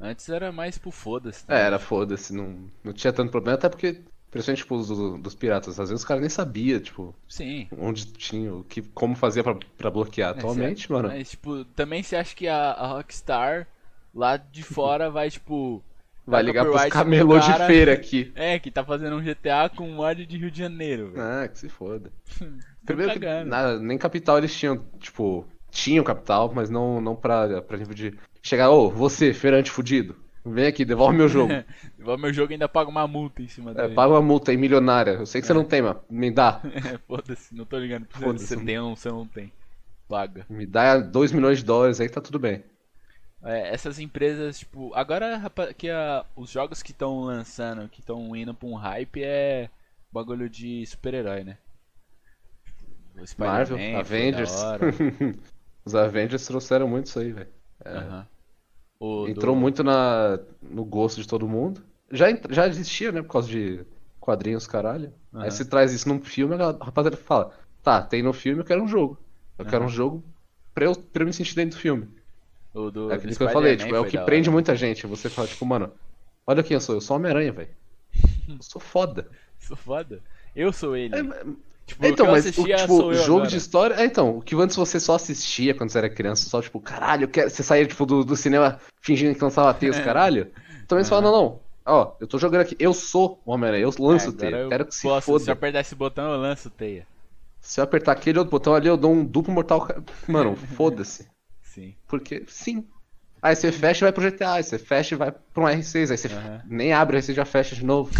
Antes 0.00 0.28
era 0.28 0.52
mais 0.52 0.78
pro 0.78 0.90
foda-se. 0.90 1.44
É, 1.48 1.54
né? 1.54 1.60
era 1.62 1.78
foda-se, 1.78 2.32
não, 2.32 2.68
não 2.84 2.92
tinha 2.92 3.12
tanto 3.12 3.32
problema, 3.32 3.56
até 3.58 3.68
porque, 3.68 4.00
principalmente 4.30 4.62
tipo, 4.62 4.76
os 4.76 4.88
do- 4.88 5.18
dos 5.18 5.34
piratas, 5.34 5.80
às 5.80 5.88
vezes 5.88 6.02
os 6.02 6.06
caras 6.06 6.20
nem 6.20 6.30
sabiam, 6.30 6.78
tipo, 6.80 7.14
Sim. 7.28 7.66
onde 7.76 8.06
tinha, 8.12 8.54
o 8.54 8.62
que, 8.62 8.80
como 8.82 9.16
fazia 9.16 9.42
pra, 9.42 9.56
pra 9.76 9.90
bloquear. 9.90 10.34
É, 10.34 10.38
Atualmente, 10.38 10.80
certo. 10.82 10.92
mano, 10.92 11.08
Mas, 11.08 11.30
tipo, 11.30 11.64
também 11.64 12.02
você 12.02 12.14
acha 12.14 12.34
que 12.36 12.46
a, 12.46 12.72
a 12.72 12.86
Rockstar 12.86 13.66
lá 14.14 14.36
de 14.36 14.62
fora 14.62 15.10
vai, 15.10 15.30
tipo. 15.30 15.82
Vai 16.28 16.42
ligar 16.42 16.64
pros 16.64 16.80
pro 16.82 16.90
camelô 16.90 17.38
de 17.38 17.52
feira 17.66 17.92
aqui. 17.92 18.32
É, 18.34 18.58
que 18.58 18.70
tá 18.70 18.84
fazendo 18.84 19.16
um 19.16 19.22
GTA 19.22 19.68
com 19.68 19.88
mod 19.90 20.24
de 20.26 20.36
Rio 20.36 20.50
de 20.50 20.58
Janeiro, 20.58 21.10
velho. 21.12 21.22
Ah, 21.24 21.48
que 21.48 21.58
se 21.58 21.68
foda. 21.68 22.12
Primeiro 22.84 23.12
que 23.12 23.44
na- 23.44 23.78
nem 23.78 23.98
capital 23.98 24.38
eles 24.38 24.54
tinham, 24.56 24.78
tipo, 24.98 25.46
tinham 25.70 26.04
capital, 26.04 26.50
mas 26.54 26.70
não, 26.70 27.00
não 27.00 27.14
pra, 27.16 27.60
pra 27.62 27.76
nível 27.76 27.94
de 27.94 28.14
chegar, 28.42 28.70
ô, 28.70 28.90
você, 28.90 29.32
feirante 29.34 29.70
fudido, 29.70 30.16
vem 30.44 30.66
aqui, 30.66 30.84
devolve 30.84 31.16
meu 31.16 31.28
jogo. 31.28 31.52
Igual 31.98 32.16
meu 32.16 32.32
jogo 32.32 32.52
ainda 32.52 32.68
paga 32.68 32.88
uma 32.90 33.06
multa 33.06 33.42
em 33.42 33.48
cima 33.48 33.72
É, 33.72 33.74
dele. 33.74 33.94
paga 33.94 34.12
uma 34.14 34.22
multa 34.22 34.50
aí 34.50 34.56
milionária. 34.56 35.12
Eu 35.12 35.26
sei 35.26 35.40
que 35.40 35.46
você 35.46 35.52
não 35.52 35.64
tem, 35.64 35.82
mas 35.82 35.96
me 36.08 36.30
dá. 36.30 36.60
É, 36.94 36.98
Foda-se, 37.06 37.54
não 37.54 37.64
tô 37.66 37.78
ligando 37.78 38.06
pra 38.06 38.20
você. 38.20 38.46
Você 38.46 38.56
tem 38.56 38.78
ou 38.78 38.96
você 38.96 39.08
não 39.10 39.26
tem. 39.26 39.52
Paga. 40.08 40.46
Me 40.48 40.64
dá 40.64 40.96
2 40.98 41.32
milhões 41.32 41.58
de 41.58 41.64
dólares 41.64 42.00
aí, 42.00 42.08
tá 42.08 42.20
tudo 42.20 42.38
bem. 42.38 42.62
É, 43.48 43.72
essas 43.72 43.98
empresas, 43.98 44.58
tipo, 44.58 44.92
agora 44.94 45.40
que 45.76 45.88
a- 45.88 46.24
os 46.36 46.50
jogos 46.50 46.82
que 46.82 46.92
estão 46.92 47.22
lançando, 47.22 47.88
que 47.88 48.00
estão 48.00 48.36
indo 48.36 48.52
pra 48.52 48.68
um 48.68 48.74
hype 48.74 49.22
é 49.24 49.70
bagulho 50.12 50.48
de 50.50 50.84
super-herói, 50.86 51.44
né? 51.44 51.56
Marvel, 53.38 53.78
Avengers. 53.94 54.50
Os 55.84 55.94
Avengers 55.94 56.46
trouxeram 56.46 56.86
muito 56.86 57.06
isso 57.06 57.18
aí, 57.18 57.32
velho. 57.32 57.48
O 59.00 59.26
Entrou 59.28 59.54
do- 59.54 59.60
muito 59.60 59.82
na, 59.82 60.38
no 60.60 60.84
gosto 60.84 61.20
de 61.22 61.26
todo 61.28 61.48
mundo. 61.48 61.82
Já, 62.10 62.26
já 62.50 62.66
existia, 62.66 63.12
né, 63.12 63.22
por 63.22 63.32
causa 63.32 63.48
de 63.48 63.84
quadrinhos, 64.20 64.66
caralho. 64.66 65.12
Aí 65.34 65.50
se 65.50 65.64
traz 65.64 65.92
isso 65.92 66.08
num 66.08 66.20
filme, 66.20 66.54
a 66.56 66.72
rapaziada 66.72 67.16
fala, 67.16 67.52
tá, 67.82 68.02
tem 68.02 68.22
no 68.22 68.32
filme, 68.32 68.60
eu 68.60 68.64
quero 68.64 68.82
um 68.82 68.88
jogo. 68.88 69.18
Eu 69.58 69.64
quero 69.64 69.84
um 69.84 69.88
jogo 69.88 70.22
pra 70.74 70.84
eu, 70.84 70.94
pra 70.94 71.22
eu 71.22 71.26
me 71.26 71.32
sentir 71.32 71.54
dentro 71.54 71.78
do 71.78 71.80
filme. 71.80 72.08
Do, 72.90 73.10
É 73.10 73.16
aquilo 73.16 73.34
que 73.34 73.42
eu 73.42 73.50
falei, 73.50 73.76
tipo, 73.76 73.94
é 73.94 74.00
o 74.00 74.04
que 74.04 74.18
prende 74.18 74.48
hora. 74.48 74.54
muita 74.54 74.76
gente. 74.76 75.06
Você 75.06 75.28
fala, 75.28 75.48
tipo, 75.48 75.66
mano, 75.66 75.92
olha 76.46 76.62
quem 76.62 76.74
eu 76.74 76.80
sou, 76.80 76.94
eu 76.94 77.00
sou 77.00 77.16
Homem-Aranha, 77.16 77.52
velho. 77.52 77.70
Eu 78.48 78.62
sou 78.62 78.80
foda. 78.80 79.28
Sou 79.58 79.76
foda. 79.76 80.22
Eu 80.54 80.72
sou 80.72 80.96
ele. 80.96 81.14
É, 81.14 81.22
tipo, 81.84 82.06
Então, 82.06 82.10
o 82.10 82.14
que 82.14 82.22
eu 82.22 82.26
mas 82.30 82.46
o, 82.46 82.52
tipo, 82.52 83.12
jogo 83.12 83.38
agora. 83.38 83.50
de 83.50 83.56
história. 83.56 83.94
É, 83.94 84.04
então, 84.04 84.38
o 84.38 84.40
que 84.40 84.54
antes 84.54 84.76
você 84.76 85.00
só 85.00 85.16
assistia 85.16 85.74
quando 85.74 85.90
você 85.90 85.98
era 85.98 86.08
criança, 86.08 86.48
só 86.48 86.62
tipo, 86.62 86.80
caralho, 86.80 87.24
eu 87.24 87.28
quero... 87.28 87.50
você 87.50 87.62
saía 87.62 87.84
tipo, 87.84 88.06
do, 88.06 88.24
do 88.24 88.36
cinema 88.36 88.80
fingindo 89.00 89.34
que 89.34 89.42
lançava 89.42 89.74
teia, 89.74 89.90
os 89.90 89.98
caralho. 90.00 90.50
Também 90.86 91.02
você 91.04 91.10
fala, 91.10 91.22
não, 91.22 91.32
não, 91.32 91.60
ó, 91.84 92.12
eu 92.20 92.26
tô 92.26 92.38
jogando 92.38 92.62
aqui, 92.62 92.76
eu 92.78 92.94
sou 92.94 93.42
o 93.44 93.52
Homem-Aranha, 93.52 93.82
eu 93.82 93.94
lanço 93.98 94.26
É, 94.26 94.28
o 94.30 94.32
teia, 94.32 94.56
eu 94.56 94.68
quero 94.68 94.86
que 94.86 94.94
se 94.94 95.02
posso, 95.02 95.26
foda. 95.26 95.44
Se 95.44 95.50
eu 95.50 95.52
apertar 95.52 95.80
esse 95.80 95.94
botão, 95.94 96.32
eu 96.32 96.40
lanço 96.40 96.70
teia. 96.70 97.06
Se 97.60 97.80
eu 97.80 97.84
apertar 97.84 98.12
aquele 98.12 98.38
outro 98.38 98.50
botão 98.50 98.74
ali, 98.74 98.88
eu 98.88 98.96
dou 98.96 99.12
um 99.12 99.24
duplo 99.24 99.52
mortal. 99.52 99.86
Mano, 100.26 100.56
foda-se. 100.76 101.28
Sim. 101.78 101.96
Porque, 102.06 102.44
sim. 102.48 102.86
Aí 103.40 103.54
você 103.54 103.70
fecha 103.70 104.04
e 104.04 104.06
vai 104.06 104.12
pro 104.12 104.22
GTA, 104.30 104.54
aí 104.54 104.64
você 104.64 104.78
fecha 104.78 105.14
e 105.14 105.18
vai 105.18 105.30
pro 105.30 105.62
um 105.62 105.66
R6, 105.68 106.10
aí 106.10 106.18
você 106.18 106.26
Aham. 106.28 106.62
nem 106.66 106.92
abre, 106.92 107.16
aí 107.16 107.22
você 107.22 107.32
já 107.32 107.44
fecha 107.44 107.76
de 107.76 107.84
novo. 107.84 108.10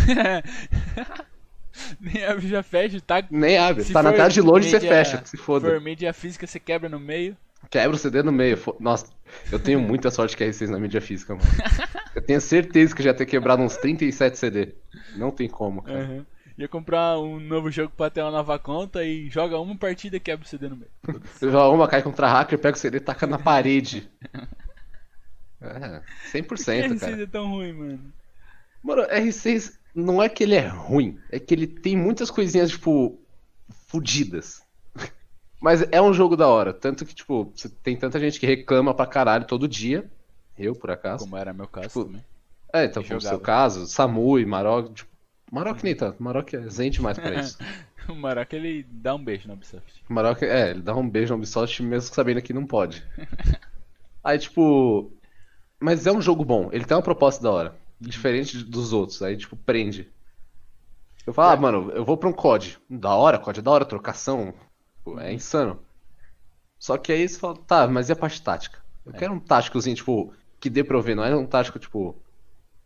Nem 2.01 2.25
abre 2.25 2.49
já 2.49 2.63
fecha, 2.63 3.01
tá? 3.01 3.23
Nem 3.31 3.57
abre, 3.59 3.85
Se 3.85 3.93
tá 3.93 4.03
na 4.03 4.13
tela 4.13 4.29
de 4.29 4.41
longe, 4.41 4.69
você 4.69 4.77
mídia- 4.77 4.89
fecha, 4.89 5.23
se 5.25 5.31
Se 5.33 5.37
foda. 5.37 5.69
for 5.69 5.81
mídia 5.81 6.13
física, 6.13 6.47
você 6.47 6.59
quebra 6.59 6.89
no 6.89 6.99
meio. 6.99 7.37
Quebra 7.71 7.95
o 7.95 7.99
CD 7.99 8.23
no 8.23 8.33
meio. 8.33 8.57
fo- 8.57 8.77
Nossa, 8.81 9.13
eu 9.53 9.59
tenho 9.59 9.81
muita 9.81 10.11
sorte 10.11 10.37
que 10.37 10.43
é 10.45 10.49
R6 10.49 10.71
na 10.71 10.79
mídia 10.79 11.01
física, 11.01 11.35
mano. 11.35 11.47
Eu 12.15 12.23
tenho 12.23 12.41
certeza 12.41 12.97
que 12.97 13.03
já 13.03 13.15
ter 13.15 13.27
quebrado 13.27 13.63
uns 13.63 13.77
37 13.77 14.39
CD. 14.39 14.75
Não 15.15 15.31
tem 15.31 15.49
como, 15.49 15.83
cara. 15.83 16.01
Uhum. 16.01 16.27
Ia 16.59 16.67
comprar 16.67 17.21
um 17.21 17.39
novo 17.39 17.71
jogo 17.71 17.93
pra 17.97 18.11
ter 18.11 18.21
uma 18.21 18.33
nova 18.33 18.59
conta 18.59 19.05
e 19.05 19.31
joga 19.31 19.57
uma 19.61 19.77
partida 19.77 20.17
e 20.17 20.21
quebra 20.21 20.45
o 20.45 20.49
CD 20.49 20.69
no 20.69 20.77
meio. 20.77 20.91
Joga 21.41 21.69
uma, 21.69 21.87
cai 21.87 22.03
contra 22.03 22.27
hacker, 22.27 22.59
pega 22.59 22.77
o 22.77 22.81
CD 22.81 22.97
e 22.97 23.01
taca 23.01 23.29
na 23.29 23.39
parede. 23.39 24.11
É, 25.61 26.03
100%, 26.33 26.47
Por 26.49 26.57
que 26.57 26.65
cara. 26.65 27.17
R6 27.17 27.23
é 27.23 27.27
tão 27.27 27.51
ruim, 27.51 27.73
mano? 27.73 28.13
Mano, 28.83 29.03
R6 29.03 29.73
não 29.95 30.23
é 30.23 30.29
que 30.29 30.43
ele 30.43 30.57
é 30.57 30.67
ruim, 30.67 31.19
é 31.31 31.39
que 31.39 31.55
ele 31.55 31.67
tem 31.67 31.97
muitas 31.97 32.31
coisinhas, 32.31 32.71
tipo, 32.71 33.19
fudidas. 33.87 34.61
Mas 35.61 35.83
é 35.91 36.01
um 36.01 36.13
jogo 36.13 36.37
da 36.37 36.47
hora. 36.47 36.73
Tanto 36.73 37.05
que, 37.05 37.15
tipo, 37.15 37.53
tem 37.83 37.97
tanta 37.97 38.19
gente 38.21 38.39
que 38.39 38.47
reclama 38.47 38.95
pra 38.95 39.07
caralho 39.07 39.45
todo 39.45 39.67
dia. 39.67 40.09
Eu, 40.57 40.75
por 40.75 40.91
acaso. 40.91 41.25
Como 41.25 41.37
era 41.37 41.53
meu 41.53 41.67
caso 41.67 41.89
Tipo, 41.89 42.05
também. 42.05 42.25
É, 42.73 42.85
então, 42.85 43.03
como 43.03 43.17
o 43.17 43.21
seu 43.21 43.41
caso, 43.41 43.87
Samui, 43.87 44.45
Marok. 44.45 44.93
Tipo, 44.93 45.18
Marok 45.51 45.83
nem 45.83 45.95
tanto. 45.95 46.23
Marok 46.23 46.55
é 46.55 46.69
zen 46.69 46.91
demais 46.91 47.19
pra 47.19 47.35
isso. 47.41 47.59
O 48.09 48.15
Maroc 48.15 48.55
ele 48.55 48.87
dá 48.91 49.15
um 49.15 49.23
beijo 49.23 49.47
na 49.47 49.53
Ubisoft. 49.53 50.03
Marok, 50.09 50.43
é, 50.43 50.71
ele 50.71 50.81
dá 50.81 50.97
um 50.97 51.07
beijo 51.07 51.35
no 51.35 51.37
Ubisoft 51.37 51.83
mesmo 51.83 52.15
sabendo 52.15 52.41
que 52.41 52.55
não 52.55 52.67
pode. 52.67 53.07
Aí, 54.25 54.39
tipo. 54.39 55.13
Mas 55.79 56.07
é 56.07 56.13
um 56.13 56.21
jogo 56.21 56.45
bom, 56.45 56.71
ele 56.73 56.85
tem 56.85 56.97
uma 56.97 57.03
proposta 57.03 57.43
da 57.43 57.51
hora. 57.51 57.77
Diferente 58.01 58.65
dos 58.65 58.93
outros, 58.93 59.23
aí, 59.23 59.37
tipo, 59.37 59.57
prende. 59.57 60.11
Eu 61.27 61.33
falo, 61.33 61.53
ah, 61.53 61.57
mano, 61.57 61.91
eu 61.93 62.05
vou 62.05 62.17
pra 62.17 62.29
um 62.29 62.33
COD. 62.33 62.79
Da 62.89 63.15
hora, 63.15 63.39
COD 63.39 63.59
é 63.59 63.63
da 63.63 63.71
hora, 63.71 63.85
trocação. 63.85 64.55
Pô, 65.05 65.21
é 65.21 65.33
insano. 65.33 65.81
Só 66.79 66.97
que 66.97 67.13
aí 67.13 67.29
você 67.29 67.39
fala, 67.39 67.57
tá, 67.57 67.87
mas 67.87 68.09
e 68.09 68.13
a 68.13 68.17
parte 68.17 68.41
tática? 68.41 68.79
Eu 69.05 69.13
quero 69.13 69.33
um 69.33 69.41
táticozinho, 69.41 69.97
tipo, 69.97 70.33
que 70.61 70.71
dê 70.71 70.83
pra 70.83 70.97
eu 70.97 71.03
ver, 71.03 71.15
não 71.15 71.25
é 71.25 71.35
um 71.37 71.47
tático, 71.47 71.79
tipo. 71.79 72.17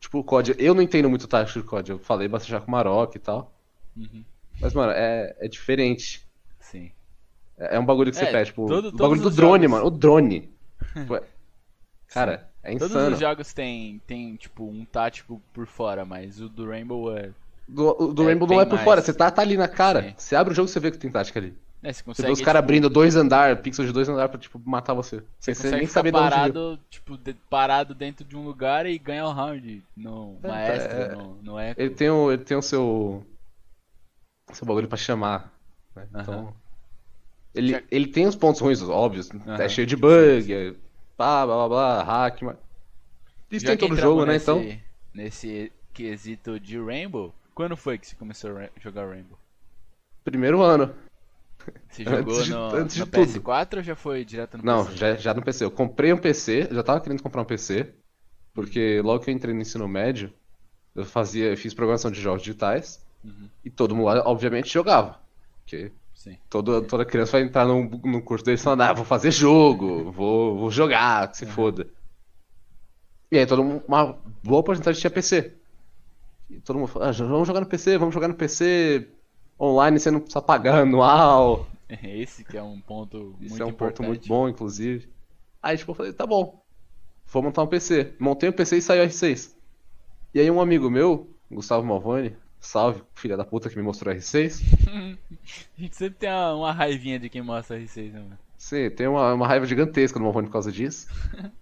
Tipo, 0.03 0.19
o 0.19 0.25
COD. 0.25 0.57
Eu 0.59 0.75
não 0.75 0.83
entendo 0.83 1.09
muito 1.09 1.29
tático 1.29 1.61
de 1.61 1.65
COD, 1.65 1.93
eu 1.93 1.99
falei 2.01 2.27
bastante 2.27 2.51
já 2.51 2.61
com 2.61 2.67
o 2.67 2.71
Marok 2.73 3.15
e 3.15 3.21
tal. 3.21 3.53
Uhum. 3.97 4.25
Mas, 4.61 4.75
mano, 4.75 4.91
é, 4.93 5.35
é 5.39 5.47
diferente. 5.49 6.27
Sim. 6.59 6.91
É 7.57 7.77
é 7.77 7.79
um 7.79 7.85
bagulho 7.87 8.11
que 8.11 8.17
você 8.17 8.25
É, 8.25 8.33
pede, 8.33 8.47
tipo, 8.51 8.67
todo- 8.67 8.89
o 8.89 8.93
bagulho 8.93 9.21
todos 9.23 9.35
do 9.35 9.37
drone, 9.37 9.63
jogos. 9.65 9.71
mano. 9.71 9.87
O 9.87 9.91
drone. 9.91 10.51
Tipo, 10.93 11.15
é- 11.17 11.23
Cara, 12.09 12.51
é 12.63 12.73
Todos 12.73 12.91
insano. 12.91 13.15
os 13.15 13.21
jogos 13.21 13.53
tem, 13.55 14.01
tem, 14.07 14.35
tipo, 14.37 14.65
um 14.65 14.85
tático 14.85 15.41
por 15.55 15.67
fora, 15.67 16.05
mas 16.05 16.41
o 16.41 16.49
do 16.49 16.67
Rainbow 16.69 17.17
é. 17.17 17.31
Do, 17.67 17.97
o 18.03 18.13
do 18.13 18.23
É, 18.25 18.27
Rainbow 18.27 18.47
não 18.49 18.61
é 18.61 18.65
por 18.67 18.73
mais. 18.75 18.85
fora, 18.85 19.01
você 19.01 19.15
tá, 19.15 19.31
tá 19.31 19.41
ali 19.41 19.57
na 19.57 19.69
cara. 19.69 20.03
Sim. 20.03 20.15
Você 20.19 20.37
abre 20.37 20.53
o 20.53 20.57
jogo 20.57 20.69
e 20.69 20.73
você 20.73 20.81
vê 20.81 20.91
que 20.91 20.99
tem 20.99 21.11
tática 21.11 21.39
ali. 21.41 21.57
É, 21.83 21.93
você 21.93 21.99
Você 21.99 22.05
consegue. 22.05 22.27
vê 22.29 22.33
os 22.33 22.41
caras 22.41 22.61
tipo, 22.61 22.65
abrindo 22.65 22.89
dois 22.89 23.17
andar, 23.17 23.61
pixels 23.61 23.89
de 23.89 23.93
dois 23.93 24.09
andar 24.09 24.29
pra, 24.29 24.39
tipo, 24.39 24.61
matar 24.65 24.95
você. 24.95 25.23
Sem 25.41 25.53
você 25.53 25.63
consegue 25.63 25.77
nem 25.77 25.87
saber 25.87 26.13
parado, 26.13 26.79
tipo, 26.89 27.17
de- 27.19 27.35
parado 27.51 27.93
dentro 27.95 28.25
de 28.25 28.37
um 28.37 28.45
lugar 28.45 28.87
e 28.87 28.97
ganhar 28.99 29.27
o 29.27 29.33
round 29.33 29.83
no 29.97 30.39
É, 30.45 30.49
maestro, 30.49 30.93
é- 30.97 31.15
no, 31.17 31.35
no 31.43 31.59
eco. 31.59 31.81
Ele 31.81 31.91
tem 31.91 32.09
o, 32.09 32.31
ele 32.31 32.45
tem 32.45 32.57
o 32.57 32.63
seu. 32.63 33.27
Seu 34.53 34.67
bagulho 34.67 34.87
pra 34.89 34.97
chamar. 34.99 35.53
né? 35.97 36.07
Então. 36.15 36.35
Aham. 36.35 36.53
Ele, 37.55 37.73
Já- 37.73 37.83
ele 37.91 38.07
tem 38.07 38.27
os 38.27 38.37
pontos 38.37 38.61
ruins, 38.61 38.81
óbvios. 38.83 39.29
É 39.31 39.51
Aham. 39.51 39.69
cheio 39.69 39.87
de 39.87 39.97
bug, 39.97 40.53
é 40.55 40.75
pá, 41.17 41.45
blá 41.45 41.57
blá 41.57 41.69
blá, 41.69 42.03
hack, 42.03 42.43
mas. 42.43 42.57
Isso 43.51 43.67
Já 43.67 43.73
tem 43.77 43.79
todo 43.79 43.97
jogo, 43.97 44.25
né? 44.25 44.35
nesse, 44.35 44.51
Então. 44.51 44.79
Nesse 45.13 45.73
quesito 45.93 46.59
de 46.59 46.79
Rainbow, 46.81 47.35
quando 47.55 47.77
foi 47.77 47.99
que 47.99 48.07
você 48.07 48.17
começou 48.17 48.57
a 48.57 48.69
jogar 48.81 49.07
Rainbow? 49.09 49.37
Primeiro 50.25 50.63
ano. 50.63 50.95
Você 51.89 52.05
Antes 52.07 52.37
jogou 52.37 52.45
de- 52.45 52.51
no, 52.51 52.57
antes 52.77 52.97
no 52.97 53.07
tudo. 53.07 53.41
PS4 53.41 53.79
ou 53.81 53.85
já 53.85 53.95
foi 53.95 54.25
direto 54.25 54.57
no 54.57 54.65
Não, 54.65 54.85
PC? 54.85 54.97
já, 54.97 55.15
já 55.17 55.35
no 55.35 55.43
PC. 55.43 55.65
Eu 55.65 55.71
comprei 55.71 56.13
um 56.13 56.19
PC, 56.19 56.69
já 56.71 56.83
tava 56.83 57.01
querendo 57.01 57.23
comprar 57.23 57.43
um 57.43 57.45
PC, 57.45 57.95
porque 58.55 59.01
logo 59.03 59.23
que 59.25 59.31
eu 59.31 59.35
entrei 59.35 59.55
no 59.55 59.61
ensino 59.61 59.89
médio, 59.89 60.33
eu 60.95 61.05
fazia, 61.05 61.51
eu 61.51 61.57
fiz 61.57 61.75
programação 61.75 62.11
de 62.11 62.21
jogos 62.21 62.43
digitais, 62.43 63.05
Uhum. 63.25 63.49
e 63.65 63.71
todo 63.71 63.95
mundo, 63.95 64.07
lá, 64.07 64.23
obviamente, 64.27 64.69
jogava. 64.73 65.21
Porque 65.65 65.93
Sim. 66.15 66.37
todo, 66.51 66.83
toda 66.87 67.05
criança 67.05 67.33
vai 67.33 67.43
entrar 67.43 67.67
num, 67.67 67.89
num 68.05 68.21
curso 68.21 68.45
deles 68.45 68.63
falando, 68.63 68.83
ah, 68.83 68.93
vou 68.93 69.05
fazer 69.05 69.31
jogo, 69.31 70.11
vou, 70.13 70.59
vou 70.59 70.71
jogar, 70.71 71.31
que 71.31 71.39
se 71.39 71.47
foda. 71.47 71.89
E 73.31 73.39
aí 73.39 73.47
todo 73.47 73.65
mundo, 73.65 73.85
uma 73.89 74.13
boa 74.45 74.63
porcentagem 74.63 75.01
tinha 75.01 75.11
PC. 75.11 75.59
E 76.51 76.61
todo 76.61 76.79
mundo 76.79 76.89
falou, 76.89 77.09
ah, 77.09 77.13
vamos 77.13 77.49
jogar 77.49 77.61
no 77.61 77.67
PC, 77.67 77.99
vamos 77.99 78.15
jogar 78.15 78.29
no 78.29 78.35
PC 78.37 79.09
online, 79.63 79.99
você 79.99 80.11
não 80.11 80.21
precisa 80.21 80.43
pagar 80.43 80.81
anual. 80.83 81.69
Esse 82.03 82.43
que 82.43 82.57
é 82.57 82.63
um 82.63 82.81
ponto 82.81 83.37
muito 83.39 83.45
Isso 83.45 83.63
é 83.63 83.67
um 83.67 83.69
importante. 83.69 83.97
ponto 83.99 84.09
muito 84.09 84.29
bom, 84.29 84.49
inclusive. 84.49 85.09
Aí, 85.63 85.77
tipo, 85.77 85.93
eu 85.93 85.95
falei, 85.95 86.13
tá 86.13 86.27
bom. 86.27 86.63
Vou 87.27 87.43
montar 87.43 87.63
um 87.63 87.67
PC. 87.67 88.15
Montei 88.19 88.49
um 88.49 88.53
PC 88.53 88.79
e 88.79 88.83
saiu 88.83 89.05
R6. 89.05 89.55
E 90.35 90.41
aí 90.41 90.51
um 90.51 90.61
amigo 90.61 90.91
meu, 90.91 91.31
Gustavo 91.51 91.87
Malvani, 91.87 92.35
salve, 92.59 93.03
filha 93.15 93.37
da 93.37 93.45
puta 93.45 93.69
que 93.69 93.77
me 93.77 93.83
mostrou 93.83 94.15
R6. 94.15 94.63
A 95.77 95.81
gente 95.81 95.97
sempre 95.97 96.19
tem 96.19 96.31
uma, 96.31 96.55
uma 96.55 96.73
raivinha 96.73 97.19
de 97.19 97.29
quem 97.29 97.43
mostra 97.43 97.79
R6, 97.79 98.13
né, 98.13 98.21
mano? 98.21 98.39
Sim, 98.57 98.91
tem 98.91 99.07
uma, 99.07 99.35
uma 99.35 99.47
raiva 99.47 99.67
gigantesca 99.67 100.19
do 100.19 100.23
Malvani 100.25 100.47
por 100.47 100.55
causa 100.55 100.73
disso. 100.73 101.09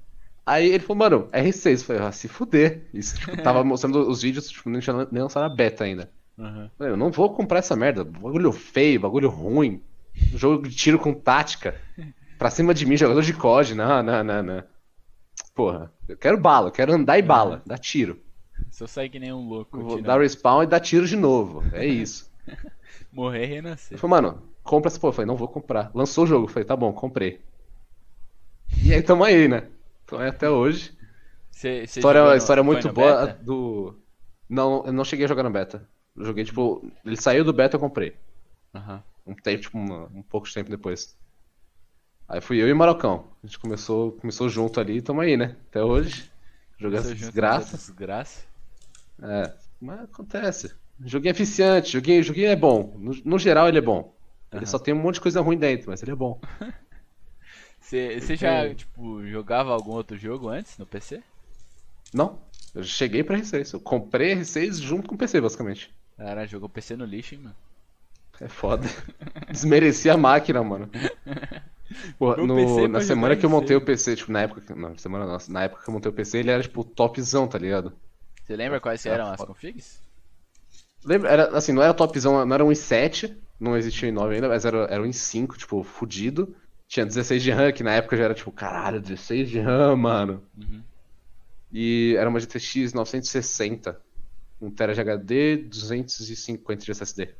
Aí 0.46 0.68
ele 0.68 0.80
falou, 0.80 0.98
mano, 0.98 1.28
R6. 1.32 1.72
Eu 1.72 1.78
falei, 1.84 2.02
ah, 2.02 2.12
se 2.12 2.28
fuder. 2.28 2.88
Isso, 2.94 3.18
tipo, 3.18 3.36
tava 3.42 3.62
mostrando 3.64 4.08
os 4.08 4.22
vídeos, 4.22 4.48
tipo, 4.48 4.70
tinha 4.80 5.08
nem 5.10 5.22
lançado 5.22 5.44
a 5.44 5.54
beta 5.54 5.84
ainda. 5.84 6.10
Aham. 6.38 6.64
Eu 6.64 6.70
falei, 6.78 6.92
eu 6.92 6.96
não 6.96 7.10
vou 7.10 7.34
comprar 7.34 7.58
essa 7.58 7.76
merda. 7.76 8.04
Bagulho 8.04 8.52
feio, 8.52 9.00
bagulho 9.00 9.28
ruim. 9.28 9.82
Jogo 10.34 10.68
de 10.68 10.74
tiro 10.74 10.98
com 10.98 11.12
tática. 11.14 11.74
Pra 12.38 12.50
cima 12.50 12.72
de 12.72 12.86
mim, 12.86 12.96
jogador 12.96 13.22
de 13.22 13.32
COD. 13.34 13.74
Não, 13.74 14.02
não, 14.02 14.24
não, 14.24 14.42
não. 14.42 14.64
Porra, 15.54 15.92
eu 16.08 16.16
quero 16.16 16.38
bala, 16.38 16.68
eu 16.68 16.72
quero 16.72 16.92
andar 16.92 17.18
e 17.18 17.22
bala, 17.22 17.62
dar 17.66 17.78
tiro. 17.78 18.18
Se 18.70 18.82
eu 18.82 18.88
sair 18.88 19.08
que 19.08 19.18
nem 19.18 19.32
um 19.32 19.46
louco, 19.48 19.76
Eu 19.78 19.82
vou 19.82 19.90
tirando- 19.96 20.06
dar 20.06 20.20
respawn 20.20 20.62
e 20.62 20.66
dar 20.66 20.80
tiro 20.80 21.06
de 21.06 21.16
novo. 21.16 21.62
É 21.72 21.84
isso. 21.86 22.30
morrer 23.12 23.44
e 23.44 23.46
renascer. 23.46 23.98
falou, 23.98 24.16
mano, 24.16 24.42
compra 24.62 24.88
essa 24.88 24.98
porra. 24.98 25.10
Eu 25.10 25.14
falei, 25.16 25.26
não 25.26 25.36
vou 25.36 25.48
comprar. 25.48 25.90
Lançou 25.94 26.24
o 26.24 26.26
jogo. 26.26 26.44
Eu 26.44 26.48
falei, 26.48 26.64
tá 26.64 26.76
bom, 26.76 26.92
comprei. 26.92 27.40
E 28.84 28.94
aí 28.94 29.02
tamo 29.02 29.24
aí, 29.24 29.48
né? 29.48 29.64
Então 30.04 30.20
é 30.22 30.28
até 30.28 30.48
hoje. 30.48 30.92
Você, 31.50 31.86
você 31.86 31.98
História, 32.00 32.24
no- 32.24 32.34
história 32.34 32.62
muito 32.62 32.90
boa 32.92 33.26
beta? 33.26 33.42
do. 33.42 33.94
Não, 34.48 34.84
eu 34.86 34.92
não 34.92 35.04
cheguei 35.04 35.24
a 35.24 35.28
jogar 35.28 35.42
no 35.42 35.50
beta. 35.50 35.86
Joguei, 36.16 36.44
tipo, 36.44 36.82
ele 37.04 37.16
saiu 37.16 37.44
do 37.44 37.52
beta, 37.52 37.76
eu 37.76 37.80
comprei. 37.80 38.16
Aham. 38.74 39.02
Um 39.26 39.34
tempo, 39.34 39.62
tipo, 39.62 39.78
uma- 39.78 40.06
um 40.08 40.22
pouco 40.22 40.46
de 40.46 40.52
tempo 40.54 40.68
depois. 40.70 41.16
Aí 42.28 42.40
fui 42.40 42.62
eu 42.62 42.68
e 42.68 42.72
o 42.72 42.76
Marocão. 42.76 43.30
A 43.42 43.46
gente 43.46 43.58
começou, 43.58 44.12
começou 44.12 44.48
junto 44.48 44.80
ali 44.80 44.98
e 44.98 45.02
tamo 45.02 45.20
aí, 45.20 45.36
né? 45.36 45.56
Até 45.68 45.82
hoje. 45.82 46.30
Jogando 46.78 47.00
essa 47.06 47.14
desgraça. 47.14 47.76
Desgraça. 47.76 48.44
É, 49.22 49.52
mas 49.80 50.00
acontece. 50.00 50.74
Joguinho 51.04 51.30
é 51.30 51.32
eficiente, 51.34 51.90
joguinho, 51.92 52.22
joguinho 52.22 52.48
é 52.48 52.56
bom. 52.56 52.94
No, 52.98 53.12
no 53.24 53.38
geral 53.38 53.68
ele 53.68 53.78
é 53.78 53.80
bom. 53.80 54.14
Ele 54.52 54.66
Aham. 54.66 54.66
só 54.66 54.78
tem 54.78 54.92
um 54.94 54.98
monte 55.00 55.14
de 55.14 55.20
coisa 55.22 55.40
ruim 55.40 55.58
dentro, 55.58 55.90
mas 55.90 56.02
ele 56.02 56.12
é 56.12 56.14
bom. 56.14 56.40
Você 57.80 58.36
já, 58.36 58.72
tipo, 58.74 59.26
jogava 59.26 59.72
algum 59.72 59.92
outro 59.92 60.16
jogo 60.16 60.48
antes 60.48 60.78
no 60.78 60.86
PC? 60.86 61.22
Não, 62.12 62.48
eu 62.74 62.82
cheguei 62.84 63.24
pra 63.24 63.36
R6. 63.36 63.72
Eu 63.72 63.80
comprei 63.80 64.32
R6 64.32 64.78
junto 64.78 65.08
com 65.08 65.14
o 65.16 65.18
PC, 65.18 65.40
basicamente. 65.40 65.92
Cara, 66.20 66.46
jogou 66.46 66.68
PC 66.68 66.96
no 66.96 67.04
lixo, 67.04 67.34
hein, 67.34 67.40
mano? 67.40 67.56
É 68.40 68.48
foda. 68.48 68.86
Desmereci 69.50 70.08
a 70.10 70.16
máquina, 70.16 70.62
mano. 70.62 70.90
Meu 72.34 72.46
no- 72.46 72.54
PC 72.54 72.88
na 72.88 73.00
semana 73.00 73.36
que 73.36 73.44
eu 73.44 73.50
R6. 73.50 73.50
montei 73.50 73.76
o 73.76 73.84
PC, 73.84 74.16
tipo, 74.16 74.32
na 74.32 74.42
época. 74.42 74.74
Não, 74.74 74.96
semana 74.96 75.26
não. 75.26 75.38
Na 75.48 75.64
época 75.64 75.82
que 75.82 75.88
eu 75.90 75.94
montei 75.94 76.10
o 76.10 76.14
PC, 76.14 76.38
ele 76.38 76.50
era, 76.50 76.62
tipo, 76.62 76.84
topzão, 76.84 77.48
tá 77.48 77.58
ligado? 77.58 77.92
Você 78.44 78.54
lembra 78.56 78.80
quais 78.80 79.06
Ah, 79.06 79.10
eram 79.14 79.30
as 79.30 79.36
foda. 79.38 79.46
configs? 79.46 80.02
Lembra, 81.04 81.30
era 81.30 81.56
assim, 81.56 81.72
não 81.72 81.82
era 81.82 81.94
topzão, 81.94 82.44
não 82.44 82.54
era 82.54 82.64
um 82.64 82.70
i7, 82.70 83.36
não 83.58 83.76
existia 83.76 84.08
o 84.08 84.12
i9 84.12 84.34
ainda, 84.34 84.48
mas 84.48 84.64
era, 84.64 84.84
era 84.84 85.02
um 85.02 85.06
i5, 85.06 85.56
tipo, 85.56 85.82
fudido. 85.82 86.54
Tinha 86.88 87.06
16 87.06 87.42
de 87.42 87.50
RAM, 87.50 87.72
que 87.72 87.82
na 87.82 87.94
época 87.94 88.16
já 88.16 88.24
era 88.24 88.34
tipo, 88.34 88.50
caralho, 88.52 89.00
16 89.00 89.48
de 89.48 89.60
RAM, 89.60 89.96
mano. 89.96 90.42
Uhum. 90.56 90.82
E 91.72 92.14
era 92.18 92.28
uma 92.28 92.40
GTX 92.40 92.92
960. 92.92 94.00
1 94.60 94.70
TB 94.70 94.94
de 94.94 95.00
HD, 95.00 95.56
250 95.58 96.84
de 96.84 96.90
SSD. 96.92 97.36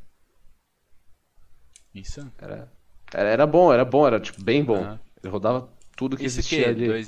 Isso? 1.93 2.29
Era, 2.37 2.69
era, 3.13 3.29
era 3.29 3.47
bom, 3.47 3.71
era 3.71 3.85
bom, 3.85 4.05
era 4.07 4.19
tipo 4.19 4.41
bem 4.41 4.63
bom. 4.63 4.89
Aham. 4.89 4.99
Ele 5.23 5.31
rodava 5.31 5.71
tudo 5.95 6.17
que 6.17 6.25
Isso 6.25 6.27
existia 6.27 6.67
que? 6.67 6.69
ali. 6.69 6.99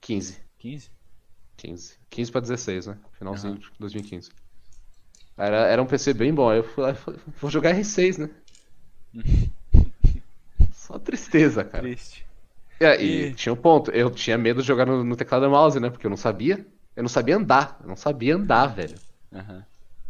2015? 0.00 0.40
15. 0.58 0.90
15. 1.56 1.98
15 2.10 2.32
pra 2.32 2.40
16, 2.40 2.86
né? 2.86 2.98
Finalzinho 3.18 3.54
Aham. 3.54 3.58
de 3.58 3.70
2015. 3.78 4.30
Era, 5.36 5.66
era 5.66 5.82
um 5.82 5.86
PC 5.86 6.12
bem 6.14 6.34
bom. 6.34 6.48
Aí 6.50 6.58
eu 6.58 6.64
fui 6.64 6.82
lá 6.84 6.90
e 6.90 6.94
falei, 6.94 7.20
vou 7.40 7.50
jogar 7.50 7.70
R6, 7.74 8.18
né? 8.18 8.30
Só 10.72 10.98
tristeza, 10.98 11.64
cara. 11.64 11.90
Triste. 11.96 12.26
É, 12.80 13.02
e 13.02 13.28
E- 13.28 13.34
tinha 13.34 13.52
um 13.52 13.56
ponto, 13.56 13.90
eu 13.92 14.10
tinha 14.10 14.38
medo 14.38 14.62
de 14.62 14.68
jogar 14.68 14.86
no, 14.86 15.04
no 15.04 15.16
teclado 15.16 15.46
e 15.46 15.48
mouse, 15.48 15.80
né? 15.80 15.90
Porque 15.90 16.06
eu 16.06 16.10
não 16.10 16.16
sabia. 16.18 16.66
Eu 16.96 17.02
não 17.02 17.08
sabia 17.08 17.36
andar. 17.36 17.78
Eu 17.82 17.88
não 17.88 17.96
sabia 17.96 18.34
andar, 18.34 18.66
velho. 18.68 18.98
Aham. 19.32 19.64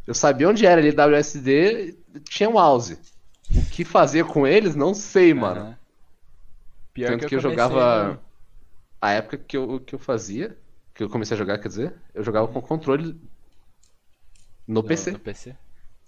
Eu 0.06 0.14
sabia 0.14 0.48
onde 0.48 0.64
era 0.64 0.80
ali 0.80 0.92
WSD, 0.92 1.94
tinha 2.28 2.48
um 2.48 2.52
mouse. 2.52 2.98
O 3.50 3.62
que 3.70 3.84
fazer 3.84 4.24
com 4.24 4.46
eles, 4.46 4.76
não 4.76 4.94
sei, 4.94 5.34
mano. 5.34 5.60
Aham. 5.62 5.76
Pior 6.94 7.10
Tanto 7.10 7.28
que 7.28 7.34
eu, 7.36 7.42
comecei 7.42 7.50
jogava. 7.50 8.14
no- 8.14 8.20
A 9.00 9.10
época 9.12 9.36
que 9.36 9.56
eu, 9.56 9.80
que 9.80 9.94
eu 9.94 9.98
fazia, 9.98 10.56
que 10.94 11.02
eu 11.02 11.08
comecei 11.10 11.34
a 11.34 11.38
jogar, 11.38 11.58
quer 11.58 11.68
dizer, 11.68 11.94
eu 12.14 12.22
jogava 12.24 12.48
com 12.48 12.60
controle 12.62 13.14
no 14.66 14.82
PC. 14.82 15.12
No 15.12 15.18
PC. 15.18 15.56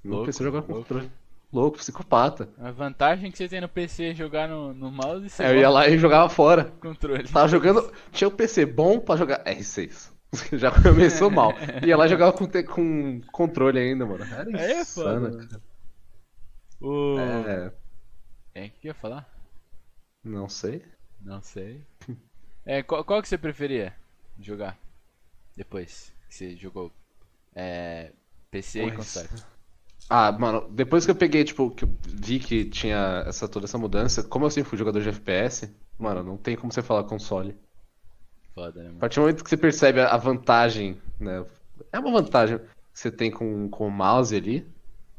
No 0.04 0.10
Louco, 0.10 0.26
PC 0.26 0.44
jogar 0.44 0.62
com 0.62 0.72
louco. 0.72 0.88
controle. 0.88 1.10
Louco, 1.52 1.78
psicopata. 1.78 2.48
A 2.58 2.70
vantagem 2.70 3.30
que 3.30 3.38
você 3.38 3.48
tem 3.48 3.60
no 3.60 3.68
PC 3.68 4.10
é 4.10 4.14
jogar 4.14 4.48
no, 4.48 4.72
no 4.74 4.90
mouse 4.90 5.26
e 5.26 5.30
você 5.30 5.42
Aí 5.42 5.54
eu 5.56 5.60
ia 5.60 5.70
lá 5.70 5.88
e 5.88 5.98
jogava 5.98 6.28
fora. 6.28 6.64
controle. 6.80 7.26
Tava 7.28 7.48
jogando. 7.48 7.92
Tinha 8.12 8.28
o 8.28 8.30
PC 8.30 8.64
bom 8.66 9.00
pra 9.00 9.16
jogar 9.16 9.42
R6. 9.44 10.10
Já 10.52 10.70
começou 10.82 11.30
mal. 11.30 11.54
Ia 11.82 11.96
lá 11.96 12.06
e 12.06 12.08
jogava 12.08 12.32
com, 12.32 12.46
com 12.64 13.20
controle 13.32 13.78
ainda, 13.78 14.06
mano. 14.06 14.24
Era 14.32 14.50
É 14.52 14.82
insano, 14.82 14.84
foda, 14.84 15.30
cara. 15.32 15.62
O... 16.80 17.38
É, 17.46 17.72
É, 18.54 18.66
o 18.66 18.70
que 18.70 18.88
ia 18.88 18.94
falar? 18.94 19.26
não 20.22 20.48
sei. 20.48 20.84
Não 21.20 21.42
sei. 21.42 21.84
É, 22.64 22.82
qual, 22.82 23.04
qual 23.04 23.22
que 23.22 23.28
você 23.28 23.38
preferia 23.38 23.94
jogar? 24.40 24.78
Depois 25.56 26.12
que 26.28 26.34
você 26.34 26.56
jogou 26.56 26.92
é, 27.54 28.12
PC 28.50 28.86
e 28.86 28.92
Pois. 28.92 28.92
console. 28.92 29.28
Ah, 30.10 30.32
mano, 30.32 30.68
depois 30.70 31.04
que 31.04 31.10
eu 31.10 31.16
peguei, 31.16 31.44
tipo, 31.44 31.70
que 31.74 31.84
eu 31.84 31.88
vi 32.04 32.40
que 32.40 32.64
tinha 32.70 33.24
essa, 33.26 33.48
toda 33.48 33.66
essa 33.66 33.78
mudança, 33.78 34.24
como 34.24 34.46
eu 34.46 34.50
sempre 34.50 34.70
fui 34.70 34.78
jogador 34.78 35.00
de 35.02 35.08
FPS, 35.10 35.74
mano, 35.98 36.22
não 36.22 36.36
tem 36.38 36.56
como 36.56 36.72
você 36.72 36.82
falar 36.82 37.04
console. 37.04 37.56
Foda, 38.58 38.80
né, 38.80 38.86
A 38.86 38.88
mano? 38.88 38.98
partir 39.00 39.16
do 39.16 39.20
momento 39.22 39.44
que 39.44 39.50
você 39.50 39.56
percebe 39.56 40.00
a 40.00 40.08
a 40.08 40.16
vantagem, 40.16 40.98
né? 41.18 41.44
É 41.92 41.98
uma 41.98 42.10
vantagem 42.10 42.58
que 42.58 42.64
você 42.92 43.10
tem 43.10 43.30
com, 43.30 43.68
com 43.68 43.86
o 43.86 43.90
mouse 43.90 44.34
ali. 44.34 44.66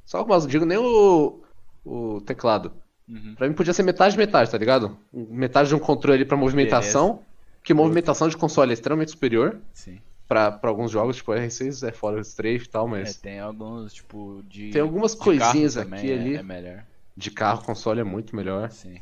Só 0.06 0.24
o 0.24 0.28
mouse, 0.28 0.46
não 0.46 0.52
digo 0.52 0.66
nem 0.66 0.78
o, 0.78 1.42
o 1.86 2.22
teclado. 2.22 2.72
Uhum. 3.08 3.36
Pra 3.36 3.48
mim 3.48 3.54
podia 3.56 3.74
ser 3.74 3.84
metade 3.84 4.18
metade, 4.18 4.52
tá 4.52 4.58
ligado? 4.58 4.98
Metade 5.14 5.70
de 5.70 5.76
um 5.76 5.80
controle 5.80 6.18
ali 6.18 6.26
pra 6.26 6.38
movimentação, 6.38 7.22
que 7.64 7.74
movimentação 7.74 8.28
de 8.28 8.38
console 8.38 8.72
é 8.72 8.74
extremamente 8.74 9.12
superior 9.12 9.60
Sim. 9.74 10.00
pra, 10.28 10.52
pra 10.52 10.70
alguns 10.70 10.92
jogos, 10.92 11.16
tipo 11.18 11.32
R6 11.32 11.88
é 11.88 11.92
fora 11.92 12.18
do 12.18 12.22
strafe 12.22 12.66
e 12.66 12.70
tal, 12.70 12.88
É, 12.88 12.92
mas 12.92 13.16
tem 13.18 13.40
alguns, 13.40 13.94
tipo, 13.94 14.44
de. 14.48 14.70
Tem 14.72 14.82
algumas 14.82 15.14
de 15.14 15.18
coisinhas 15.20 15.78
aqui 15.78 16.08
e 16.08 16.14
ali. 16.14 16.36
É, 16.36 16.40
é 16.40 16.44
melhor. 16.44 16.84
de 17.16 17.32
carro 17.32 17.64
console 17.64 18.00
é 18.02 18.04
muito 18.04 18.36
melhor. 18.36 18.70
Sim. 18.72 19.00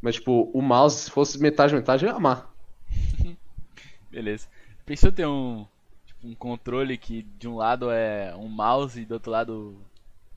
Mas 0.00 0.14
tipo, 0.14 0.50
o 0.54 0.62
mouse, 0.62 0.96
se 1.04 1.10
fosse 1.10 1.40
metade 1.40 1.74
metade, 1.74 2.04
eu 2.04 2.10
ia 2.10 2.16
amar. 2.16 2.50
Beleza. 4.10 4.46
Pensou 4.84 5.12
ter 5.12 5.26
um. 5.26 5.66
Tipo, 6.06 6.28
um 6.28 6.34
controle 6.34 6.96
que 6.96 7.22
de 7.38 7.46
um 7.48 7.56
lado 7.56 7.90
é 7.90 8.34
um 8.36 8.48
mouse 8.48 9.00
e 9.00 9.04
do 9.04 9.14
outro 9.14 9.30
lado. 9.30 9.76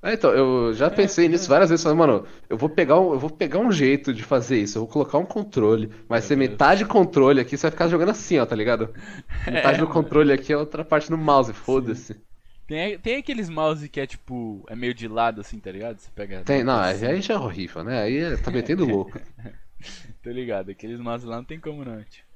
É, 0.04 0.14
então, 0.14 0.32
eu 0.32 0.74
já 0.74 0.90
pensei 0.90 1.28
nisso 1.28 1.48
várias 1.48 1.70
vezes, 1.70 1.84
falei, 1.84 1.98
mano, 1.98 2.26
eu 2.50 2.58
vou 2.58 2.68
pegar 2.68 3.00
um, 3.00 3.14
eu 3.14 3.20
vou 3.20 3.30
pegar 3.30 3.60
um 3.60 3.72
jeito 3.72 4.12
de 4.12 4.24
fazer 4.24 4.60
isso, 4.60 4.80
eu 4.80 4.82
vou 4.84 4.92
colocar 4.92 5.20
um 5.20 5.26
controle, 5.26 5.92
vai 6.10 6.20
Meu 6.20 6.28
ser 6.28 6.36
Deus. 6.36 6.50
metade 6.50 6.86
controle 6.86 7.40
aqui, 7.40 7.56
você 7.56 7.64
vai 7.64 7.72
ficar 7.72 7.88
jogando 7.88 8.10
assim, 8.10 8.40
ó, 8.40 8.46
tá 8.46 8.56
ligado? 8.56 8.90
Metade 9.46 9.78
do 9.78 9.88
controle 9.88 10.34
aqui, 10.34 10.52
a 10.52 10.58
outra 10.58 10.84
parte 10.84 11.12
no 11.12 11.18
mouse, 11.20 11.54
foda-se. 11.54 12.20
Tem, 12.68 12.98
tem 12.98 13.18
aqueles 13.18 13.50
mouse 13.50 13.88
que 13.90 14.00
é 14.00 14.08
tipo. 14.08 14.66
É 14.70 14.76
meio 14.76 14.94
de 14.94 15.08
lado 15.08 15.42
assim, 15.42 15.60
tá 15.60 15.72
ligado? 15.72 16.00
Você 16.00 16.10
pega. 16.16 16.42
Tem, 16.44 16.64
não, 16.64 16.80
assim, 16.80 17.06
aí 17.06 17.22
já 17.22 17.34
é 17.34 17.38
horrível, 17.38 17.84
né? 17.84 18.02
Aí 18.02 18.18
é- 18.18 18.38
tá 18.38 18.50
metendo 18.50 18.86
louco. 18.86 19.12
Tô 20.24 20.30
ligado, 20.32 20.70
aqueles 20.72 21.00
mouse 21.00 21.26
lá 21.26 21.38
não 21.38 21.44
tem 21.44 21.60
como 21.60 21.84
não, 21.84 22.02
tio. 22.04 22.31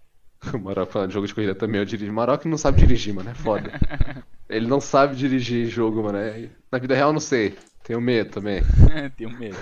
O 0.54 0.60
Maroc 0.60 0.92
falando 0.92 1.10
de 1.10 1.14
jogo 1.14 1.28
de 1.28 1.34
corrida 1.34 1.56
também, 1.56 1.80
eu 1.80 1.86
dirijo. 1.86 2.12
O 2.12 2.16
Maroc 2.16 2.46
não 2.46 2.58
sabe 2.58 2.80
dirigir, 2.80 3.14
mano, 3.14 3.30
é 3.30 3.34
foda. 3.36 3.72
Ele 4.50 4.68
não 4.68 4.80
sabe 4.80 5.16
dirigir 5.16 5.68
jogo, 5.68 6.04
mano. 6.04 6.18
é- 6.18 6.50
Na 6.72 6.78
vida 6.78 6.96
real, 6.96 7.12
não 7.12 7.20
sei. 7.20 7.58
Tenho 7.84 8.00
medo 8.02 8.32
também. 8.32 8.62
Tenho 9.18 9.32
medo. 9.32 9.58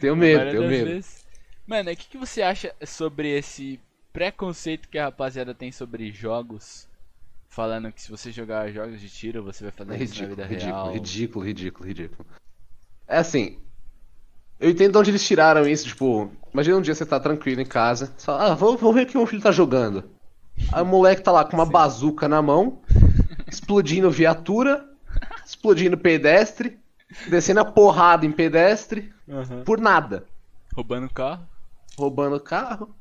Tenho 0.00 0.16
medo, 0.16 0.50
tenho 0.50 0.62
medo. 0.68 0.90
vezes- 0.90 1.24
Mano, 1.66 1.90
o 1.90 1.96
que, 1.96 2.08
que 2.08 2.18
você 2.18 2.42
acha 2.42 2.74
sobre 2.84 3.28
esse 3.28 3.78
preconceito 4.12 4.88
que 4.88 4.98
a 4.98 5.04
rapaziada 5.04 5.54
tem 5.54 5.70
sobre 5.72 6.10
jogos? 6.12 6.88
Falando 7.48 7.92
que 7.92 8.00
se 8.00 8.10
você 8.10 8.32
jogar 8.32 8.70
jogos 8.72 9.00
de 9.00 9.08
tiro, 9.10 9.42
você 9.42 9.64
vai 9.64 9.72
fazer 9.72 9.92
É 9.92 10.02
isso 10.02 10.14
na 10.14 10.26
ridículo, 10.28 10.36
vida 10.36 10.46
ridículo, 10.46 10.74
real. 10.84 10.92
ridículo, 10.94 11.44
ridículo, 11.44 11.86
ridículo. 11.88 12.26
É 13.06 13.18
assim. 13.18 13.58
Eu 14.58 14.70
entendo 14.70 14.92
de 14.92 14.98
onde 14.98 15.10
eles 15.10 15.26
tiraram 15.26 15.66
isso, 15.68 15.86
tipo, 15.88 16.30
imagina 16.52 16.76
um 16.76 16.82
dia 16.82 16.94
você 16.94 17.04
tá 17.04 17.18
tranquilo 17.18 17.60
em 17.60 17.66
casa, 17.66 18.14
você 18.16 18.24
fala, 18.26 18.52
ah, 18.52 18.54
vou, 18.54 18.76
vou 18.76 18.92
ver 18.92 19.02
o 19.02 19.06
que 19.06 19.16
meu 19.16 19.26
filho 19.26 19.42
tá 19.42 19.50
jogando. 19.50 20.08
Aí 20.72 20.82
o 20.82 20.86
moleque 20.86 21.22
tá 21.22 21.30
lá 21.30 21.44
com 21.44 21.56
uma 21.56 21.66
Sim. 21.66 21.72
bazuca 21.72 22.28
na 22.28 22.40
mão, 22.40 22.80
explodindo 23.46 24.10
viatura, 24.10 24.84
explodindo 25.44 25.98
pedestre, 25.98 26.78
descendo 27.28 27.60
a 27.60 27.64
porrada 27.64 28.24
em 28.24 28.32
pedestre, 28.32 29.12
Aham. 29.28 29.62
por 29.64 29.80
nada. 29.80 30.24
Roubando 30.74 31.08
carro. 31.10 31.46
Roubando 31.98 32.40
carro, 32.40 32.94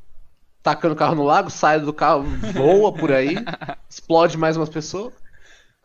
tacando 0.61 0.93
o 0.93 0.97
carro 0.97 1.15
no 1.15 1.23
lago, 1.23 1.49
sai 1.49 1.79
do 1.79 1.93
carro, 1.93 2.23
voa 2.53 2.91
por 2.91 3.11
aí, 3.11 3.35
explode 3.89 4.37
mais 4.37 4.57
umas 4.57 4.69
pessoas. 4.69 5.13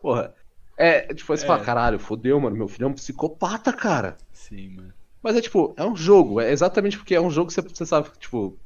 Porra. 0.01 0.33
É, 0.77 1.13
tipo, 1.13 1.31
aí 1.31 1.37
você 1.37 1.45
É. 1.45 1.47
fala, 1.47 1.63
caralho, 1.63 1.99
fodeu, 1.99 2.39
mano, 2.39 2.55
meu 2.55 2.67
filho 2.67 2.85
é 2.85 2.87
um 2.87 2.93
psicopata, 2.93 3.71
cara. 3.73 4.17
Sim, 4.33 4.75
mano. 4.75 4.93
Mas 5.23 5.35
é 5.35 5.41
tipo, 5.41 5.73
é 5.77 5.83
um 5.83 5.95
jogo, 5.95 6.39
é 6.39 6.51
exatamente 6.51 6.97
porque 6.97 7.15
é 7.15 7.21
um 7.21 7.31
jogo 7.31 7.47
que 7.47 7.53
você, 7.53 7.61
você 7.61 7.85
sabe, 7.85 8.11
que, 8.11 8.19
tipo, 8.19 8.57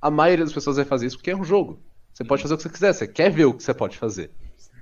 a 0.00 0.10
maioria 0.10 0.44
das 0.44 0.52
pessoas 0.52 0.76
vai 0.76 0.84
fazer 0.84 1.06
isso 1.06 1.16
porque 1.16 1.30
é 1.30 1.36
um 1.36 1.44
jogo. 1.44 1.78
Você 2.12 2.24
pode 2.24 2.42
fazer 2.42 2.54
o 2.54 2.56
que 2.56 2.62
você 2.62 2.68
quiser, 2.68 2.92
você 2.92 3.06
quer 3.06 3.30
ver 3.30 3.44
o 3.46 3.54
que 3.54 3.62
você 3.62 3.72
pode 3.72 3.96
fazer. 3.96 4.30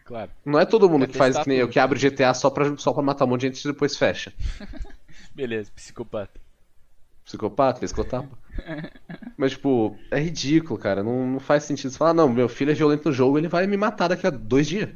Claro. 0.04 0.30
Não 0.44 0.58
é 0.58 0.64
todo 0.64 0.88
mundo 0.88 1.06
Quer 1.06 1.12
que 1.12 1.18
faz 1.18 1.38
que 1.38 1.48
nem 1.48 1.58
eu, 1.58 1.68
que 1.68 1.78
abre 1.78 1.98
o 1.98 2.00
GTA 2.00 2.32
só 2.32 2.48
pra, 2.48 2.76
só 2.78 2.92
pra 2.94 3.02
matar 3.02 3.26
um 3.26 3.28
monte 3.28 3.42
de 3.42 3.46
gente 3.48 3.64
e 3.64 3.72
depois 3.72 3.96
fecha. 3.96 4.32
Beleza, 5.34 5.70
psicopata. 5.74 6.40
Psicopata, 7.24 7.84
escotapa. 7.84 8.38
Mas, 9.36 9.52
tipo, 9.52 9.96
é 10.10 10.18
ridículo, 10.18 10.78
cara. 10.78 11.02
Não, 11.02 11.26
não 11.26 11.38
faz 11.38 11.64
sentido. 11.64 11.90
Você 11.90 11.98
fala, 11.98 12.14
não, 12.14 12.28
meu 12.28 12.48
filho 12.48 12.70
é 12.70 12.74
violento 12.74 13.10
no 13.10 13.14
jogo, 13.14 13.36
ele 13.36 13.48
vai 13.48 13.66
me 13.66 13.76
matar 13.76 14.08
daqui 14.08 14.26
a 14.26 14.30
dois 14.30 14.66
dias. 14.66 14.88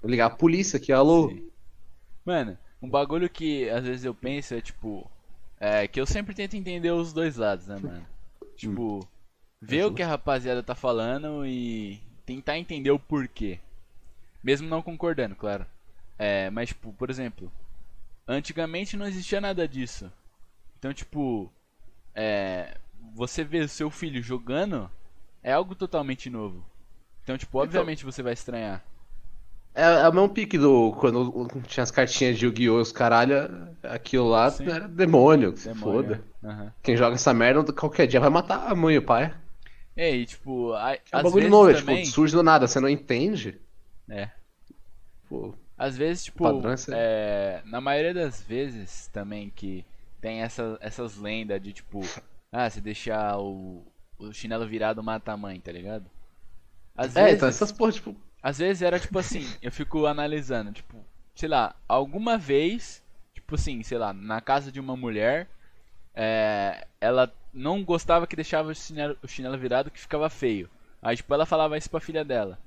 Vou 0.00 0.10
ligar 0.10 0.26
a 0.26 0.30
polícia 0.30 0.78
aqui, 0.78 0.90
alô. 0.90 1.28
Sim. 1.28 1.50
Mano, 2.24 2.56
um 2.80 2.88
bagulho 2.88 3.28
que 3.28 3.68
às 3.68 3.84
vezes 3.84 4.04
eu 4.04 4.14
penso 4.14 4.54
é 4.54 4.60
tipo. 4.60 5.08
É 5.58 5.86
que 5.86 6.00
eu 6.00 6.06
sempre 6.06 6.34
tento 6.34 6.56
entender 6.56 6.90
os 6.90 7.12
dois 7.12 7.36
lados, 7.36 7.66
né, 7.66 7.76
mano? 7.80 8.06
Tipo, 8.56 9.06
ver 9.60 9.84
o 9.84 9.94
que 9.94 10.02
a 10.02 10.08
rapaziada 10.08 10.62
tá 10.62 10.74
falando 10.74 11.44
e 11.46 12.00
tentar 12.24 12.58
entender 12.58 12.90
o 12.90 12.98
porquê. 12.98 13.58
Mesmo 14.42 14.68
não 14.68 14.82
concordando, 14.82 15.34
claro. 15.36 15.66
É, 16.18 16.48
mas, 16.50 16.68
tipo, 16.70 16.92
por 16.94 17.10
exemplo, 17.10 17.50
antigamente 18.26 18.96
não 18.96 19.06
existia 19.06 19.40
nada 19.40 19.66
disso. 19.68 20.10
Então, 20.78 20.92
tipo, 20.94 21.50
é, 22.14 22.76
você 23.14 23.44
ver 23.44 23.64
o 23.64 23.68
seu 23.68 23.90
filho 23.90 24.22
jogando 24.22 24.90
é 25.42 25.52
algo 25.52 25.74
totalmente 25.74 26.30
novo. 26.30 26.64
Então, 27.22 27.36
tipo, 27.36 27.58
obviamente 27.58 28.04
você 28.04 28.22
vai 28.22 28.32
estranhar. 28.32 28.82
É, 29.74 29.82
é 29.84 30.08
o 30.08 30.12
mesmo 30.12 30.28
pique 30.30 30.58
do. 30.58 30.92
Quando 30.98 31.48
tinha 31.66 31.84
as 31.84 31.90
cartinhas 31.90 32.38
de 32.38 32.44
Yu-Gi-Oh! 32.46 32.80
os 32.80 32.90
caralho, 32.90 33.34
aquilo 33.84 34.28
lá 34.28 34.50
Sim. 34.50 34.68
era 34.68 34.88
demônio, 34.88 35.52
que 35.52 35.60
se 35.60 35.68
Demônio, 35.68 36.02
foda. 36.02 36.24
né? 36.42 36.50
Aham. 36.50 36.72
Quem 36.82 36.96
joga 36.96 37.14
essa 37.14 37.32
merda 37.32 37.72
qualquer 37.72 38.06
dia 38.06 38.18
vai 38.18 38.30
matar 38.30 38.66
a 38.66 38.74
mãe 38.74 38.96
e 38.96 38.98
o 38.98 39.02
pai. 39.02 39.32
É, 40.00 40.16
e 40.16 40.24
tipo, 40.24 40.72
a, 40.72 40.94
É 40.94 41.18
um 41.18 41.18
às 41.18 41.22
bagulho 41.24 41.34
vezes 41.34 41.50
novo, 41.50 41.70
é, 41.70 41.74
também, 41.74 42.02
tipo, 42.04 42.14
surge 42.14 42.34
do 42.34 42.42
nada, 42.42 42.66
você 42.66 42.80
não 42.80 42.88
entende. 42.88 43.60
é, 44.08 44.30
Pô, 45.28 45.54
às 45.76 45.94
vezes, 45.94 46.24
tipo, 46.24 46.42
Padrão 46.44 46.72
é 46.72 46.76
é, 46.92 47.62
na 47.66 47.82
maioria 47.82 48.14
das 48.14 48.40
vezes 48.42 49.08
também 49.08 49.50
que 49.50 49.84
tem 50.18 50.40
essa, 50.40 50.78
essas 50.80 51.18
lendas 51.18 51.62
de 51.62 51.74
tipo, 51.74 52.00
ah, 52.50 52.70
se 52.70 52.80
deixar 52.80 53.38
o, 53.38 53.86
o 54.18 54.32
chinelo 54.32 54.66
virado 54.66 55.02
mata 55.02 55.32
a 55.32 55.36
mãe, 55.36 55.60
tá 55.60 55.70
ligado? 55.70 56.10
Às 56.96 57.14
é, 57.14 57.24
vezes, 57.24 57.36
então 57.36 57.48
essas 57.50 57.70
porra, 57.70 57.92
tipo. 57.92 58.16
às 58.42 58.56
vezes 58.56 58.80
era 58.80 58.98
tipo 58.98 59.18
assim, 59.18 59.46
eu 59.60 59.70
fico 59.70 60.06
analisando, 60.06 60.72
tipo, 60.72 60.96
sei 61.34 61.50
lá, 61.50 61.76
alguma 61.86 62.38
vez, 62.38 63.04
tipo 63.34 63.54
assim, 63.54 63.82
sei 63.82 63.98
lá, 63.98 64.14
na 64.14 64.40
casa 64.40 64.72
de 64.72 64.80
uma 64.80 64.96
mulher, 64.96 65.46
é, 66.14 66.86
ela 66.98 67.30
não 67.52 67.82
gostava 67.84 68.26
que 68.26 68.36
deixava 68.36 68.70
o 68.70 68.74
chinelo, 68.74 69.16
o 69.22 69.28
chinelo 69.28 69.58
virado 69.58 69.90
que 69.90 70.00
ficava 70.00 70.28
feio. 70.30 70.68
Aí, 71.02 71.16
tipo, 71.16 71.32
ela 71.32 71.46
falava 71.46 71.76
isso 71.78 71.90
pra 71.90 72.00
filha 72.00 72.24
dela. 72.24 72.58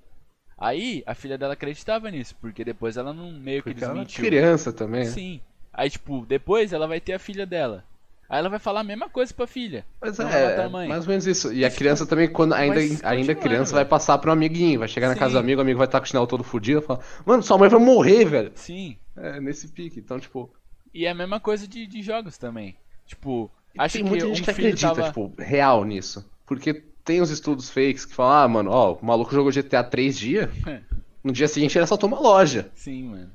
Aí, 0.58 1.04
a 1.06 1.14
filha 1.16 1.38
dela 1.38 1.54
acreditava 1.54 2.10
nisso, 2.12 2.36
porque 2.40 2.64
depois 2.64 2.96
ela 2.98 3.12
não 3.14 3.32
meio 3.32 3.62
que 3.64 3.72
Porque 3.72 3.84
ela 3.84 3.94
é 3.94 3.96
desmentiu. 3.96 4.26
criança 4.26 4.72
também. 4.72 5.02
né? 5.06 5.10
Sim. 5.10 5.42
Aí, 5.74 5.90
tipo, 5.90 6.26
depois 6.26 6.72
ela 6.74 6.88
vai 6.88 7.00
ter 7.00 7.14
a 7.14 7.20
filha 7.20 7.46
dela. 7.46 7.84
Aí 8.30 8.40
ela 8.40 8.50
vai 8.50 8.60
falar 8.60 8.80
a 8.80 8.84
mesma 8.84 9.10
coisa 9.10 9.34
pra 9.34 9.46
filha. 9.46 9.86
Mas 10.02 10.20
é, 10.20 10.68
mais 10.70 11.04
ou 11.04 11.10
menos 11.10 11.28
isso. 11.28 11.52
E 11.54 11.66
a 11.66 11.70
criança 11.70 12.06
também, 12.06 12.32
quando 12.32 12.54
ainda, 12.54 12.80
ainda 13.04 13.36
criança, 13.36 13.72
velho. 13.72 13.76
vai 13.76 13.86
passar 13.86 14.18
pro 14.18 14.32
amiguinho, 14.32 14.80
vai 14.80 14.88
chegar 14.88 15.10
na 15.10 15.16
casa 15.16 15.34
do 15.34 15.38
Sim. 15.38 15.40
amigo, 15.44 15.60
o 15.60 15.62
amigo 15.62 15.78
vai 15.78 15.86
estar 15.88 16.00
com 16.00 16.06
o 16.06 16.08
chinelo 16.08 16.26
todo 16.26 16.44
fudido, 16.44 16.80
vai 16.82 16.98
falar, 16.98 17.08
mano, 17.26 17.44
sua 17.44 17.58
mãe 17.58 17.70
vai 17.70 17.80
morrer, 17.80 18.26
velho. 18.26 18.52
Sim. 18.56 18.98
É, 19.16 19.40
nesse 19.40 19.68
pique. 19.68 20.00
Então, 20.00 20.20
tipo, 20.20 20.52
E 20.94 21.06
é 21.06 21.10
a 21.10 21.16
mesma 21.16 21.40
coisa 21.40 21.68
de, 21.68 21.86
de 21.86 22.02
jogos 22.02 22.38
também. 22.38 22.76
Tipo, 23.06 23.52
acho 23.78 23.94
tem 23.94 24.04
que 24.04 24.10
muita 24.10 24.26
um 24.28 24.30
gente 24.30 24.44
que 24.44 24.50
filho 24.52 24.70
acredita, 24.70 24.94
tava... 24.94 25.04
tipo, 25.04 25.34
real 25.40 25.84
nisso. 25.84 26.30
Porque 26.46 26.74
tem 27.04 27.22
os 27.22 27.30
estudos 27.30 27.70
fakes 27.70 28.06
que 28.06 28.14
falam, 28.16 28.34
ah, 28.44 28.48
mano, 28.48 28.72
ó, 28.72 28.94
o 28.94 29.06
maluco 29.06 29.34
jogou 29.34 29.52
GTA 29.52 29.84
três 29.84 30.18
dias, 30.18 30.50
no 31.24 31.32
dia 31.34 31.48
seguinte 31.48 31.78
ele 31.78 31.84
assaltou 31.84 32.08
uma 32.10 32.20
loja. 32.20 32.72
Sim, 32.76 33.04
mano. 33.10 33.32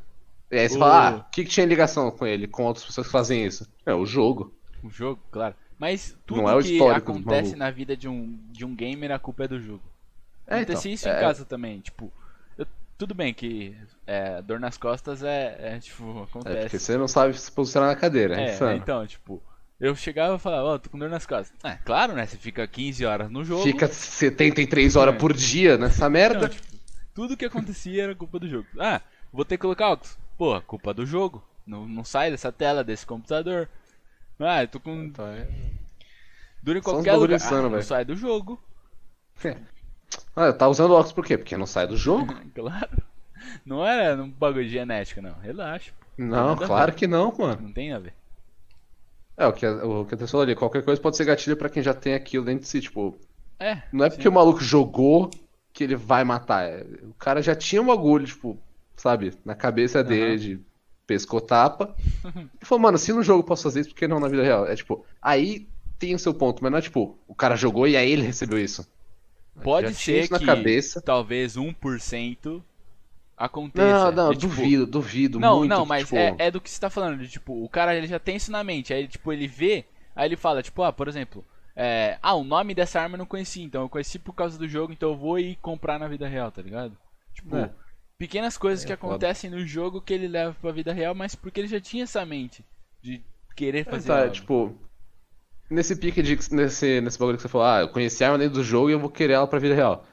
E 0.50 0.58
aí 0.58 0.68
você 0.68 0.76
O- 0.76 0.78
fala, 0.78 1.08
ah, 1.08 1.16
o 1.18 1.30
que, 1.30 1.44
que 1.44 1.50
tinha 1.50 1.66
ligação 1.66 2.10
com 2.10 2.26
ele, 2.26 2.46
com 2.48 2.64
outras 2.64 2.84
pessoas 2.86 3.06
que 3.06 3.12
fazem 3.12 3.44
isso? 3.46 3.66
É, 3.86 3.94
o 3.94 4.06
jogo. 4.06 4.54
O 4.82 4.90
jogo, 4.90 5.20
claro. 5.30 5.54
Mas 5.78 6.16
tudo 6.26 6.40
Não 6.40 6.48
é 6.48 6.54
o 6.56 6.62
que 6.62 6.80
acontece 6.80 7.54
na 7.56 7.70
vida 7.70 7.96
de 7.96 8.08
um, 8.08 8.36
de 8.50 8.64
um 8.64 8.74
gamer, 8.74 9.12
a 9.12 9.18
culpa 9.18 9.44
é 9.44 9.48
do 9.48 9.60
jogo. 9.60 9.82
É, 10.46 10.62
então, 10.62 10.74
Acontece 10.74 10.92
isso 10.92 11.08
é- 11.08 11.16
em 11.16 11.20
casa 11.20 11.44
também, 11.44 11.80
tipo... 11.80 12.10
Eu, 12.56 12.66
tudo 12.96 13.14
bem 13.14 13.32
que 13.34 13.76
é, 14.06 14.40
dor 14.42 14.58
nas 14.58 14.76
costas 14.78 15.22
é, 15.22 15.56
é, 15.76 15.78
tipo, 15.80 16.20
É 16.20 16.22
acontece. 16.22 16.60
porque 16.64 16.78
você 16.78 16.96
não 16.96 17.06
sabe 17.08 17.38
se 17.38 17.52
posicionar 17.52 17.90
na 17.90 17.96
cadeira. 17.96 18.40
É, 18.40 18.50
É, 18.72 18.76
então, 18.76 19.06
tipo, 19.06 19.42
eu 19.80 19.94
chegava 19.94 20.36
e 20.36 20.38
falava, 20.38 20.64
ó, 20.68 20.78
tô 20.78 20.90
com 20.90 20.98
dor 20.98 21.08
nas 21.08 21.26
costas. 21.26 21.52
É, 21.64 21.76
claro, 21.84 22.12
né? 22.14 22.26
Você 22.26 22.36
fica 22.36 22.66
15 22.66 23.04
horas 23.06 23.30
no 23.30 23.44
jogo. 23.44 23.62
Fica 23.62 23.86
73 23.88 24.96
horas 24.96 25.14
É. 25.14 25.18
por 25.18 25.32
dia 25.32 25.76
nessa 25.78 26.08
merda. 26.10 26.46
Então, 26.46 26.48
tipo, 26.48 26.66
tudo 27.14 27.36
que 27.36 27.44
acontecia 27.44 28.04
era 28.04 28.14
culpa 28.14 28.38
do 28.38 28.48
jogo. 28.48 28.66
Ah, 28.78 29.00
vou 29.32 29.44
ter 29.44 29.56
que 29.56 29.62
colocar 29.62 29.90
óculos. 29.90 30.16
Pô, 30.36 30.60
culpa 30.62 30.92
do 30.94 31.04
jogo. 31.06 31.42
Não, 31.66 31.86
não 31.86 32.04
sai 32.04 32.30
dessa 32.30 32.50
tela, 32.52 32.82
desse 32.84 33.04
computador. 33.04 33.68
Ah, 34.40 34.62
eu 34.62 34.68
tô 34.68 34.78
com. 34.80 35.02
Então, 35.04 35.26
é- 35.26 35.48
Dura 36.62 36.78
em 36.78 36.82
qualquer 36.82 37.14
lugar. 37.14 37.36
insano, 37.36 37.66
ah, 37.68 37.70
não 37.70 37.82
sai 37.82 38.04
do 38.04 38.14
jogo. 38.16 38.60
Ah, 40.34 40.52
tá 40.52 40.68
usando 40.68 40.92
óculos 40.92 41.12
por 41.12 41.24
quê? 41.26 41.36
Porque 41.36 41.56
não 41.56 41.66
sai 41.66 41.86
do 41.86 41.96
jogo? 41.96 42.34
Claro. 42.54 43.02
Não 43.64 43.84
era 43.86 44.20
um 44.22 44.30
bagulho 44.30 44.64
de 44.64 44.70
genética, 44.70 45.22
não. 45.22 45.34
Relaxa. 45.40 45.92
Não, 46.16 46.52
a 46.52 46.56
claro 46.56 46.92
que 46.92 47.06
não, 47.06 47.32
mano. 47.36 47.62
Não 47.62 47.72
tem 47.72 47.92
a 47.92 47.98
ver. 47.98 48.12
É, 49.38 49.46
o 49.46 49.52
que 49.52 49.64
a- 49.64 49.84
o 49.86 50.04
que 50.04 50.14
a 50.14 50.18
pessoa 50.18 50.28
falou 50.40 50.42
ali, 50.44 50.54
qualquer 50.56 50.82
coisa 50.84 51.00
pode 51.00 51.16
ser 51.16 51.24
gatilho 51.24 51.56
pra 51.56 51.68
quem 51.68 51.82
já 51.82 51.94
tem 51.94 52.14
aquilo 52.14 52.44
dentro 52.44 52.62
de 52.62 52.68
si, 52.68 52.80
tipo, 52.80 53.16
É. 53.58 53.82
não 53.92 54.04
é 54.04 54.10
porque 54.10 54.28
o 54.28 54.32
maluco 54.32 54.60
jogou 54.60 55.30
que 55.72 55.84
ele 55.84 55.94
vai 55.96 56.24
matar. 56.24 56.64
é- 56.64 56.84
o 57.04 57.14
cara 57.14 57.40
já 57.40 57.54
tinha 57.54 57.80
um 57.80 57.86
bagulho, 57.86 58.26
tipo, 58.26 58.58
sabe, 58.96 59.32
na 59.44 59.54
cabeça 59.54 60.02
dele 60.02 60.38
de 60.38 60.60
pescotapa. 61.06 61.94
E 62.60 62.64
falou, 62.66 62.82
mano, 62.82 62.98
se 62.98 63.12
no 63.12 63.22
jogo 63.22 63.40
eu 63.40 63.44
posso 63.46 63.62
fazer 63.62 63.80
isso, 63.80 63.90
por 63.90 63.96
que 63.96 64.08
não 64.08 64.20
na 64.20 64.28
vida 64.28 64.42
real? 64.42 64.66
É 64.66 64.74
tipo, 64.74 65.04
aí 65.22 65.68
tem 65.98 66.14
o 66.14 66.18
seu 66.18 66.34
ponto, 66.34 66.62
mas 66.62 66.70
não 66.72 66.78
é 66.78 66.82
tipo, 66.82 67.16
o 67.28 67.34
cara 67.34 67.54
jogou 67.56 67.86
e 67.86 67.96
aí 67.96 68.10
ele 68.10 68.22
recebeu 68.22 68.58
isso. 68.58 68.86
Pode 69.62 69.88
Já 69.88 69.94
tinha 69.94 70.26
ser 70.26 70.38
que 70.38 70.44
cabeça. 70.46 71.00
talvez 71.00 71.56
1% 71.56 72.62
aconteça. 73.38 74.10
Não, 74.10 74.12
não, 74.12 74.34
de, 74.34 74.36
tipo, 74.36 74.74
duvido, 74.74 74.86
duvido 74.86 75.40
Não, 75.40 75.64
muito. 75.64 75.82
não, 75.82 75.86
que, 75.86 75.94
mas 75.94 76.04
tipo, 76.04 76.16
é, 76.16 76.34
é 76.38 76.50
do 76.50 76.60
que 76.60 76.70
você 76.70 76.80
tá 76.80 76.90
falando, 76.90 77.20
de, 77.20 77.28
tipo, 77.28 77.64
o 77.64 77.68
cara 77.68 77.96
ele 77.96 78.06
já 78.08 78.18
tem 78.18 78.36
isso 78.36 78.50
na 78.52 78.64
mente, 78.64 78.92
aí 78.94 79.08
tipo, 79.08 79.32
ele 79.32 79.48
vê, 79.48 79.86
aí 80.16 80.28
ele 80.28 80.36
fala, 80.36 80.62
tipo, 80.62 80.82
ah, 80.82 80.92
por 80.92 81.08
exemplo, 81.08 81.44
é, 81.76 82.18
ah, 82.22 82.34
o 82.34 82.44
nome 82.44 82.74
dessa 82.74 83.00
arma 83.00 83.14
eu 83.16 83.20
não 83.20 83.26
conheci, 83.26 83.62
então 83.62 83.82
eu 83.82 83.88
conheci 83.88 84.18
por 84.18 84.34
causa 84.34 84.58
do 84.58 84.68
jogo, 84.68 84.92
então 84.92 85.10
eu 85.10 85.16
vou 85.16 85.38
ir 85.38 85.56
comprar 85.56 85.98
na 85.98 86.08
vida 86.08 86.28
real, 86.28 86.52
tá 86.52 86.62
ligado? 86.62 86.96
Tipo, 87.34 87.70
É. 87.70 87.88
pequenas 88.18 88.58
coisas 88.58 88.84
que 88.84 88.92
É 88.92 88.92
acontecem 88.92 89.50
no 89.50 89.64
jogo 89.66 90.00
que 90.02 90.14
ele 90.14 90.28
leva 90.28 90.54
pra 90.60 90.72
vida 90.72 90.92
real, 90.92 91.14
mas 91.14 91.34
porque 91.36 91.60
ele 91.60 91.68
já 91.68 91.80
tinha 91.80 92.04
essa 92.04 92.24
mente 92.26 92.64
de 93.02 93.22
querer 93.56 93.84
É, 93.84 93.98
fazer 93.98 93.98
tá, 93.98 94.28
algo. 94.28 94.30
tipo, 94.30 94.78
nesse 95.70 95.96
pique 95.96 96.22
de, 96.22 96.36
nesse, 96.54 97.00
nesse 97.00 97.18
bagulho 97.18 97.36
que 97.38 97.42
você 97.42 97.48
falou, 97.48 97.66
ah, 97.66 97.80
eu 97.82 97.90
conheci 97.90 98.24
a 98.24 98.28
arma 98.28 98.38
dentro 98.38 98.54
do 98.56 98.64
jogo 98.64 98.90
e 98.90 98.94
eu 98.94 99.00
vou 99.00 99.10
querer 99.10 99.34
ela 99.34 99.48
pra 99.48 99.58
vida 99.58 99.74
real. 99.74 100.06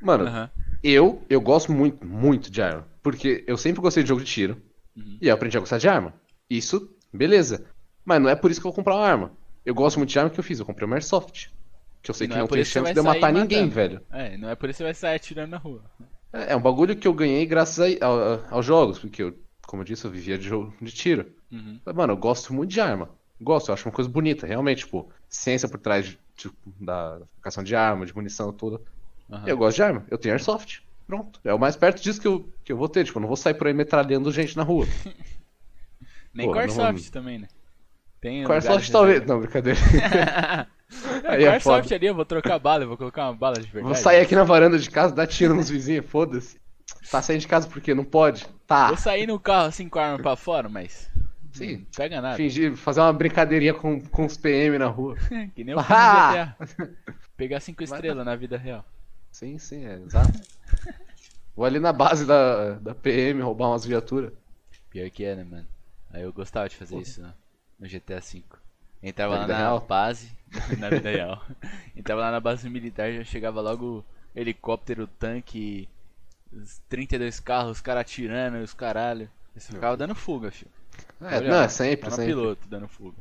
Mano, 0.00 0.26
Aham. 0.26 0.50
Eu, 0.82 1.22
eu 1.28 1.40
gosto 1.40 1.72
muito, 1.72 2.04
muito 2.06 2.50
de 2.50 2.62
arma. 2.62 2.88
Porque 3.02 3.44
eu 3.46 3.56
sempre 3.56 3.80
gostei 3.80 4.02
de 4.02 4.08
jogo 4.08 4.22
de 4.22 4.30
tiro. 4.30 4.62
Uhum. 4.96 5.18
E 5.20 5.28
eu 5.28 5.34
aprendi 5.34 5.56
a 5.56 5.60
gostar 5.60 5.78
de 5.78 5.88
arma. 5.88 6.14
Isso, 6.48 6.90
beleza. 7.12 7.64
Mas 8.04 8.20
não 8.20 8.28
é 8.28 8.34
por 8.36 8.50
isso 8.50 8.60
que 8.60 8.66
eu 8.66 8.70
vou 8.70 8.76
comprar 8.76 8.94
uma 8.96 9.06
arma. 9.06 9.32
Eu 9.64 9.74
gosto 9.74 9.96
muito 9.98 10.10
de 10.10 10.18
arma 10.18 10.30
que 10.30 10.38
eu 10.38 10.44
fiz, 10.44 10.58
eu 10.58 10.66
comprei 10.66 10.86
uma 10.86 10.96
Airsoft. 10.96 11.50
Que 12.02 12.10
eu 12.10 12.14
sei 12.14 12.26
E 12.26 12.28
que 12.28 12.34
não 12.34 12.40
é 12.40 12.42
não 12.42 12.48
tem 12.48 12.64
chance 12.64 12.92
de 12.92 12.98
eu 12.98 13.04
matar 13.04 13.32
ninguém, 13.32 13.68
velho. 13.68 14.00
É, 14.10 14.36
não 14.36 14.48
é 14.48 14.56
por 14.56 14.68
isso 14.68 14.78
que 14.78 14.82
você 14.82 14.84
vai 14.84 14.94
sair 14.94 15.16
atirando 15.16 15.50
na 15.50 15.56
rua. 15.58 15.84
É 16.32 16.52
é 16.52 16.56
um 16.56 16.60
bagulho 16.60 16.96
que 16.96 17.06
eu 17.06 17.12
ganhei 17.14 17.46
graças 17.46 17.78
a- 17.78 18.04
ao- 18.06 18.54
aos 18.56 18.66
jogos, 18.66 18.98
porque 18.98 19.22
eu, 19.22 19.38
como 19.66 19.82
eu 19.82 19.86
disse, 19.86 20.04
eu 20.04 20.10
vivia 20.10 20.36
de 20.36 20.44
jogo 20.48 20.74
de 20.80 20.90
tiro. 20.92 21.32
Uhum. 21.50 21.80
Mas, 21.84 21.94
Mano, 21.94 22.12
eu 22.14 22.16
gosto 22.16 22.52
muito 22.52 22.70
de 22.70 22.80
arma. 22.80 23.10
Gosto, 23.40 23.68
eu 23.68 23.74
acho 23.74 23.86
uma 23.88 23.94
coisa 23.94 24.10
bonita, 24.10 24.46
realmente, 24.46 24.84
tipo, 24.84 25.10
ciência 25.28 25.68
por 25.68 25.78
trás 25.78 26.06
de- 26.06 26.18
tipo, 26.36 26.56
da 26.80 27.20
fabricação 27.34 27.62
de 27.62 27.76
arma, 27.76 28.06
de 28.06 28.14
munição, 28.14 28.52
tudo. 28.52 28.84
Aham. 29.32 29.44
Eu 29.46 29.56
gosto 29.56 29.76
de 29.76 29.82
arma, 29.82 30.04
eu 30.10 30.18
tenho 30.18 30.34
Airsoft. 30.34 30.82
Pronto. 31.06 31.40
É 31.44 31.52
o 31.52 31.58
mais 31.58 31.74
perto 31.74 32.02
disso 32.02 32.20
que 32.20 32.28
eu, 32.28 32.48
que 32.64 32.72
eu 32.72 32.76
vou 32.76 32.88
ter, 32.88 33.04
tipo, 33.04 33.18
eu 33.18 33.20
não 33.22 33.28
vou 33.28 33.36
sair 33.36 33.54
por 33.54 33.66
aí 33.66 33.72
metralhando 33.72 34.30
gente 34.30 34.56
na 34.56 34.62
rua. 34.62 34.86
Nem 36.34 36.46
Pô, 36.46 36.52
com 36.52 36.58
Airsoft 36.58 37.10
também, 37.10 37.38
né? 37.38 37.48
Tem 38.20 38.44
Com 38.44 38.52
Airsoft 38.52 38.90
talvez. 38.90 39.26
Não, 39.26 39.40
brincadeira. 39.40 39.78
Aí 41.26 41.40
com 41.40 41.46
é 41.46 41.48
Airsoft 41.48 41.84
foda. 41.84 41.94
ali, 41.94 42.06
eu 42.06 42.14
vou 42.14 42.24
trocar 42.24 42.58
bala, 42.58 42.84
eu 42.84 42.88
vou 42.88 42.96
colocar 42.96 43.24
uma 43.24 43.34
bala 43.34 43.56
de 43.56 43.62
verdade. 43.62 43.84
Vou 43.84 43.94
sair 43.94 44.20
aqui 44.20 44.34
na 44.34 44.44
varanda 44.44 44.78
de 44.78 44.90
casa, 44.90 45.14
dar 45.14 45.26
tiro 45.26 45.54
nos 45.54 45.68
vizinhos, 45.68 46.06
foda-se. 46.06 46.60
Tá 47.10 47.20
saindo 47.22 47.40
de 47.40 47.48
casa 47.48 47.66
por 47.66 47.80
quê? 47.80 47.94
Não 47.94 48.04
pode? 48.04 48.46
Tá. 48.66 48.88
Vou 48.88 48.96
sair 48.96 49.26
no 49.26 49.40
carro 49.40 49.68
assim 49.68 49.88
com 49.88 49.98
a 49.98 50.04
arma 50.06 50.18
pra 50.18 50.36
fora, 50.36 50.68
mas. 50.68 51.10
Sim. 51.52 51.78
Não 51.78 51.86
pega 51.96 52.20
nada. 52.20 52.36
Fingir, 52.36 52.76
fazer 52.76 53.00
uma 53.00 53.12
brincadeirinha 53.12 53.74
com, 53.74 54.00
com 54.00 54.24
os 54.26 54.36
PM 54.36 54.78
na 54.78 54.86
rua. 54.86 55.16
que 55.54 55.64
nem 55.64 55.74
no 55.74 55.80
Ah! 55.80 56.56
GTA. 56.60 56.90
Pegar 57.36 57.60
cinco 57.60 57.82
estrelas 57.82 58.24
na 58.24 58.36
vida 58.36 58.56
real. 58.56 58.84
Sim, 59.32 59.58
sim, 59.58 59.84
é 59.84 59.94
exato. 59.96 60.38
Vou 61.56 61.64
ali 61.64 61.78
na 61.78 61.92
base 61.92 62.26
da, 62.26 62.74
da 62.74 62.94
PM 62.94 63.40
roubar 63.42 63.68
umas 63.68 63.84
viaturas. 63.84 64.32
Pior 64.90 65.10
que 65.10 65.24
é, 65.24 65.34
né, 65.34 65.44
mano? 65.44 65.66
Aí 66.10 66.22
eu 66.22 66.32
gostava 66.32 66.68
de 66.68 66.76
fazer 66.76 66.98
isso 66.98 67.20
né, 67.22 67.32
no 67.78 67.86
GTA 67.88 68.20
V. 68.20 68.44
Entrava 69.02 69.34
Na 69.34 69.38
lá 69.38 69.48
na 69.48 69.56
real? 69.56 69.80
base, 69.88 70.30
na 70.78 70.90
vida 70.90 71.10
real. 71.10 71.42
Entrava 71.96 72.20
lá 72.22 72.30
na 72.30 72.40
base 72.40 72.68
militar, 72.68 73.12
já 73.12 73.24
chegava 73.24 73.60
logo 73.60 74.04
helicóptero, 74.34 75.06
tanque, 75.06 75.88
os 76.52 76.80
32 76.88 77.40
carros, 77.40 77.72
os 77.78 77.80
caras 77.82 78.02
atirando, 78.02 78.58
os 78.58 78.74
caralho. 78.74 79.30
Você 79.54 79.72
ficava 79.72 79.96
dando 79.96 80.14
fuga, 80.14 80.50
filho. 80.50 80.70
É, 81.20 81.40
Olha, 81.40 81.48
não, 81.48 81.62
é 81.62 81.68
sempre, 81.68 82.10
sempre. 82.10 82.34
piloto 82.34 82.68
dando 82.68 82.88
fuga. 82.88 83.16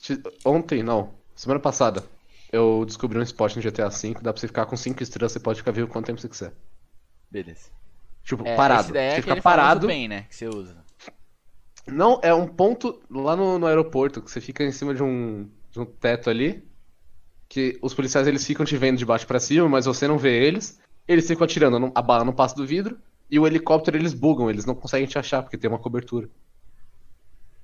Te- 0.00 0.22
Ontem, 0.44 0.82
não. 0.82 1.14
Semana 1.36 1.60
passada, 1.60 2.02
eu 2.52 2.84
descobri 2.86 3.18
um 3.18 3.22
spot 3.22 3.56
no 3.56 3.62
GTA 3.62 3.88
V, 3.88 4.14
dá 4.14 4.32
pra 4.32 4.40
você 4.40 4.46
ficar 4.46 4.66
com 4.66 4.76
5 4.76 5.02
estrelas, 5.02 5.32
você 5.32 5.40
pode 5.40 5.58
ficar 5.58 5.72
vivo 5.72 5.88
quanto 5.88 6.06
tempo 6.06 6.20
você 6.20 6.28
quiser. 6.28 6.54
Beleza. 7.30 7.70
Tipo, 8.22 8.46
É, 8.46 8.56
parado. 8.56 8.92
Daí 8.92 9.04
é 9.04 9.14
você 9.16 9.22
fica 9.22 9.42
parado. 9.42 9.86
bem, 9.86 10.08
né? 10.08 10.22
Que 10.28 10.36
você 10.36 10.48
usa. 10.48 10.84
Não, 11.86 12.20
é 12.22 12.34
um 12.34 12.46
ponto 12.46 13.02
lá 13.10 13.34
no, 13.34 13.58
no 13.58 13.66
aeroporto, 13.66 14.20
que 14.20 14.30
você 14.30 14.40
fica 14.40 14.62
em 14.62 14.72
cima 14.72 14.94
de 14.94 15.02
um, 15.02 15.48
de 15.70 15.80
um 15.80 15.86
teto 15.86 16.28
ali, 16.28 16.62
que 17.48 17.78
os 17.80 17.94
policiais 17.94 18.26
eles 18.26 18.46
ficam 18.46 18.66
te 18.66 18.76
vendo 18.76 18.98
de 18.98 19.06
baixo 19.06 19.26
pra 19.26 19.40
cima, 19.40 19.68
mas 19.68 19.86
você 19.86 20.06
não 20.06 20.18
vê 20.18 20.44
eles. 20.44 20.78
Eles 21.06 21.26
ficam 21.26 21.44
atirando, 21.44 21.90
a 21.94 22.02
bala 22.02 22.24
não 22.24 22.34
passa 22.34 22.54
do 22.54 22.66
vidro, 22.66 22.98
e 23.30 23.38
o 23.38 23.46
helicóptero 23.46 23.96
eles 23.96 24.12
bugam, 24.12 24.50
eles 24.50 24.66
não 24.66 24.74
conseguem 24.74 25.06
te 25.06 25.18
achar, 25.18 25.42
porque 25.42 25.56
tem 25.56 25.70
uma 25.70 25.78
cobertura. 25.78 26.28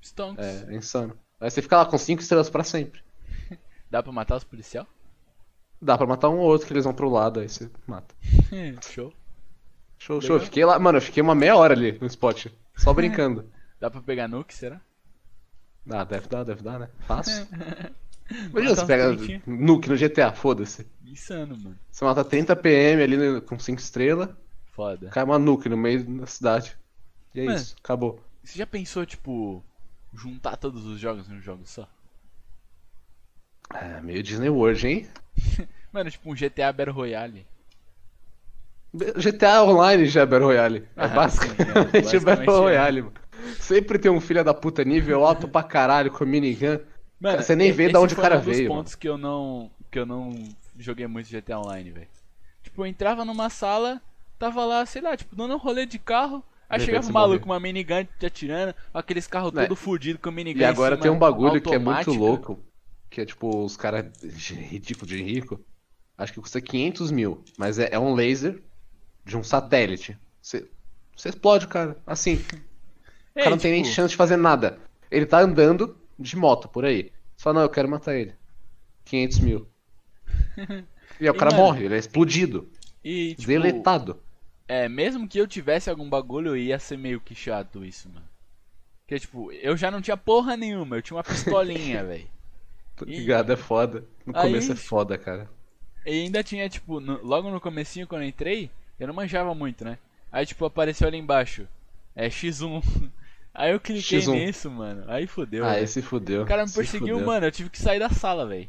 Stonks. 0.01 0.43
É, 0.43 0.73
é 0.73 0.75
insano. 0.75 1.17
Aí 1.39 1.51
você 1.51 1.61
fica 1.61 1.77
lá 1.77 1.85
com 1.85 1.97
5 1.97 2.21
estrelas 2.21 2.49
pra 2.49 2.63
sempre. 2.63 3.01
Dá 3.95 4.03
pra 4.03 4.11
matar 4.11 4.35
os 4.35 4.43
policial? 4.43 4.85
Dá 5.81 5.97
pra 5.97 6.05
matar 6.05 6.27
um 6.27 6.37
ou 6.37 6.47
outro 6.49 6.67
que 6.67 6.73
eles 6.73 6.83
vão 6.83 6.93
pro 6.93 7.07
lado, 7.09 7.39
aí 7.39 7.47
você 7.47 7.71
mata. 7.87 8.13
Show. 8.91 9.13
Show, 9.97 10.17
Legal. 10.17 10.27
show. 10.37 10.39
Fiquei 10.41 10.65
lá, 10.65 10.77
mano, 10.77 10.97
eu 10.97 11.01
fiquei 11.01 11.23
uma 11.23 11.33
meia 11.33 11.55
hora 11.55 11.73
ali 11.73 11.97
no 12.01 12.07
spot, 12.07 12.47
só 12.75 12.91
brincando. 12.93 13.49
Dá 13.79 13.89
pra 13.89 14.01
pegar 14.01 14.27
nuke, 14.27 14.53
será? 14.53 14.81
Ah, 15.89 16.03
deve 16.03 16.27
dar, 16.27 16.43
deve 16.43 16.61
dar, 16.61 16.77
né? 16.77 16.89
Fácil. 17.07 17.47
Imagina 18.51 18.75
você 18.75 18.85
pega 18.85 19.15
nuke 19.47 19.87
no 19.87 19.95
GTA, 19.95 20.33
foda-se. 20.33 20.85
Insano, 21.05 21.55
mano. 21.57 21.79
Você 21.89 22.03
mata 22.03 22.25
30 22.25 22.53
PM 22.53 23.01
ali 23.01 23.15
no- 23.15 23.41
com 23.41 23.57
5 23.57 23.79
estrelas, 23.79 24.27
Foda. 24.73 25.07
cai 25.09 25.23
uma 25.23 25.39
nuke 25.39 25.69
no 25.69 25.77
meio 25.77 26.03
da 26.19 26.25
cidade. 26.27 26.75
E 27.33 27.39
é 27.39 27.45
Mano. 27.45 27.55
isso, 27.57 27.77
acabou. 27.81 28.19
Você 28.43 28.57
já 28.59 28.67
pensou, 28.67 29.05
tipo, 29.05 29.63
juntar 30.13 30.57
todos 30.57 30.85
os 30.85 30.99
jogos 30.99 31.29
num 31.29 31.39
jogo 31.39 31.61
só? 31.65 31.87
É, 33.73 34.01
meio 34.01 34.23
Disney 34.23 34.49
World, 34.49 34.87
hein? 34.87 35.07
Mano, 35.91 36.09
tipo 36.11 36.29
um 36.31 36.35
GTA 36.35 36.71
Battle 36.73 36.93
Royale. 36.95 37.45
GTA 38.93 39.63
Online 39.63 40.05
já 40.05 40.21
é 40.21 40.25
Battle 40.25 40.47
Royale. 40.47 40.87
É 40.95 41.05
Ah, 41.05 41.07
basicamente, 41.07 41.63
sim, 41.63 41.71
é, 41.71 41.93
basicamente 42.01 42.37
Battle 42.45 42.57
é. 42.57 42.61
Royale, 42.61 43.01
mano. 43.01 43.13
Sempre 43.59 43.99
tem 43.99 44.09
um 44.11 44.21
filho 44.21 44.43
da 44.43 44.53
puta 44.53 44.83
nível 44.83 45.25
alto 45.25 45.47
pra 45.47 45.63
caralho 45.63 46.11
com 46.11 46.25
minigun. 46.25 46.79
Mano, 47.19 47.43
Você 47.43 47.55
nem 47.55 47.71
vê 47.71 47.89
de 47.89 47.97
onde 47.97 48.13
o 48.13 48.17
cara 48.17 48.37
um 48.37 48.41
dos 48.41 48.45
veio, 48.45 48.67
pontos 48.67 48.95
que 48.95 49.07
eu 49.07 49.17
não 49.17 49.69
que 49.91 49.99
eu 49.99 50.05
não 50.05 50.33
joguei 50.77 51.07
muito 51.07 51.29
GTA 51.29 51.59
Online, 51.59 51.91
velho. 51.91 52.07
Tipo, 52.63 52.81
eu 52.81 52.85
entrava 52.87 53.23
numa 53.23 53.49
sala, 53.49 54.01
tava 54.39 54.65
lá, 54.65 54.85
sei 54.85 55.01
lá, 55.01 55.15
tipo, 55.15 55.35
dando 55.35 55.53
um 55.53 55.57
rolê 55.57 55.85
de 55.85 55.97
carro, 55.99 56.43
aí 56.69 56.79
De 56.79 56.85
chegava 56.85 57.07
um 57.07 57.11
maluco 57.11 57.43
com 57.45 57.51
uma 57.51 57.59
minigun 57.59 58.05
te 58.19 58.25
atirando, 58.25 58.73
aqueles 58.93 59.27
carros 59.27 59.53
Né? 59.53 59.63
todo 59.63 59.75
fudido 59.75 60.19
com 60.19 60.31
minigun 60.31 60.59
E 60.59 60.65
agora 60.65 60.97
tem 60.97 61.09
um 61.11 61.19
bagulho 61.19 61.61
que 61.61 61.73
é 61.73 61.77
muito 61.79 62.11
automática. 62.11 62.11
louco, 62.11 62.59
que 63.15 63.21
é 63.21 63.25
tipo, 63.25 63.63
os 63.63 63.77
caras 63.77 64.11
ridículo 64.21 65.07
de 65.07 65.23
rico. 65.23 65.63
Acho 66.17 66.33
que 66.33 66.41
custa 66.41 66.59
500 66.59 67.11
mil, 67.11 67.45
mas 67.57 67.79
é, 67.79 67.87
é 67.93 67.97
um 67.97 68.13
laser 68.13 68.61
de 69.23 69.37
um 69.37 69.43
satélite. 69.43 70.17
Você, 70.41 70.69
você 71.15 71.29
explode 71.29 71.65
cara, 71.67 71.97
assim. 72.05 72.35
O 72.35 72.75
É, 73.37 73.43
cara 73.43 73.51
não 73.51 73.57
tem 73.57 73.73
nem 73.73 73.83
tipo, 73.83 73.93
chance 73.93 74.11
de 74.11 74.15
fazer 74.15 74.37
nada. 74.37 74.79
Ele 75.11 75.25
tá 75.25 75.39
andando 75.39 75.97
de 76.17 76.37
moto 76.37 76.69
por 76.69 76.85
aí. 76.85 77.11
Você 77.35 77.43
fala, 77.43 77.55
não, 77.55 77.61
eu 77.63 77.69
quero 77.69 77.89
matar 77.89 78.15
ele. 78.15 78.33
500 79.05 79.39
mil. 79.39 79.69
E 81.17 81.23
aí 81.23 81.29
o 81.29 81.33
cara 81.35 81.51
mano, 81.51 81.63
morre, 81.63 81.85
ele 81.85 81.95
é 81.95 81.97
explodido, 81.97 82.69
E, 83.01 83.35
tipo, 83.35 83.47
deletado. 83.47 84.21
É, 84.67 84.89
mesmo 84.89 85.29
que 85.29 85.37
eu 85.39 85.47
tivesse 85.47 85.89
algum 85.89 86.09
bagulho, 86.09 86.57
ia 86.57 86.77
ser 86.77 86.97
meio 86.97 87.21
que 87.21 87.33
chato 87.33 87.85
isso, 87.85 88.09
mano. 88.09 88.27
Porque, 89.01 89.19
tipo, 89.19 89.49
eu 89.53 89.77
já 89.77 89.89
não 89.89 90.01
tinha 90.01 90.17
porra 90.17 90.57
nenhuma, 90.57 90.97
eu 90.97 91.01
tinha 91.01 91.15
uma 91.15 91.23
pistolinha, 91.23 92.03
velho. 92.03 92.34
Tô 92.95 93.05
e- 93.05 93.17
ligado, 93.17 93.51
é 93.51 93.55
foda. 93.55 94.03
No 94.25 94.35
Aí- 94.35 94.43
começo 94.43 94.71
é 94.71 94.75
foda, 94.75 95.17
cara. 95.17 95.49
E 96.05 96.11
ainda 96.11 96.43
tinha, 96.43 96.69
tipo, 96.69 96.99
no- 96.99 97.21
logo 97.23 97.49
no 97.49 97.59
comecinho, 97.59 98.07
quando 98.07 98.21
eu 98.21 98.27
entrei, 98.27 98.69
eu 98.99 99.07
não 99.07 99.13
manjava 99.13 99.53
muito, 99.55 99.83
né? 99.83 99.97
Aí, 100.31 100.45
tipo, 100.45 100.65
apareceu 100.65 101.07
ali 101.07 101.17
embaixo. 101.17 101.67
É 102.15 102.29
X1. 102.29 102.81
Aí 103.53 103.71
eu 103.71 103.79
cliquei 103.79 104.19
X1. 104.19 104.33
nisso, 104.33 104.69
mano. 104.69 105.03
Aí 105.07 105.25
fodeu. 105.27 105.65
Ah, 105.65 105.71
velho. 105.73 105.83
esse 105.83 106.01
fudeu. 106.01 106.43
O 106.43 106.45
cara 106.45 106.63
me 106.63 106.69
se 106.69 106.75
perseguiu, 106.75 107.15
fudeu. 107.15 107.25
mano. 107.27 107.45
Eu 107.45 107.51
tive 107.51 107.69
que 107.69 107.79
sair 107.79 107.99
da 107.99 108.09
sala, 108.09 108.45
velho. 108.45 108.67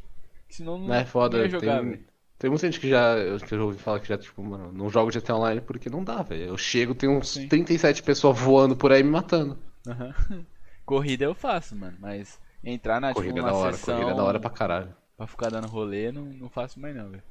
Senão 0.49 0.79
não, 0.79 0.89
Não 0.89 0.95
é 0.95 1.05
foda, 1.05 1.39
ia 1.39 1.49
jogar, 1.49 1.81
tem, 1.81 1.91
velho. 1.91 2.05
tem 2.39 2.51
muita 2.51 2.67
gente 2.67 2.79
que 2.81 2.89
já, 2.89 3.17
eu- 3.19 3.39
já 3.39 3.57
ouvi 3.63 3.79
falar 3.79 3.99
que 4.01 4.09
já, 4.09 4.17
tipo, 4.17 4.43
mano, 4.45 4.71
não 4.73 4.89
joga 4.89 5.11
GTA 5.11 5.35
Online 5.37 5.61
porque 5.61 5.91
não 5.91 6.05
dá, 6.05 6.23
velho. 6.23 6.45
Eu 6.45 6.57
chego, 6.57 6.95
tem 6.95 7.09
uns 7.09 7.31
Sim. 7.31 7.49
37 7.49 8.01
pessoas 8.03 8.39
voando 8.39 8.77
por 8.77 8.93
aí 8.93 9.03
me 9.03 9.11
matando. 9.11 9.59
Aham. 9.87 10.15
Corrida 10.87 11.25
eu 11.25 11.35
faço, 11.35 11.75
mano. 11.75 11.97
Mas 12.01 12.39
entrar 12.73 13.01
na, 13.01 13.15
Corrida 13.15 13.35
tipo, 13.35 13.47
é 13.47 13.51
da 13.51 13.57
hora, 13.57 13.73
sessão 13.77 13.95
corrida 13.95 14.11
é 14.11 14.15
da 14.15 14.25
hora 14.25 14.41
pra 14.41 14.51
caralho. 14.51 14.95
pra 15.17 15.27
ficar 15.27 15.51
dando 15.51 15.69
rolê, 15.69 16.11
não, 16.13 16.25
não 16.25 16.49
faço 16.49 16.79
mais 16.81 16.95
não, 16.95 17.11
velho. 17.11 17.23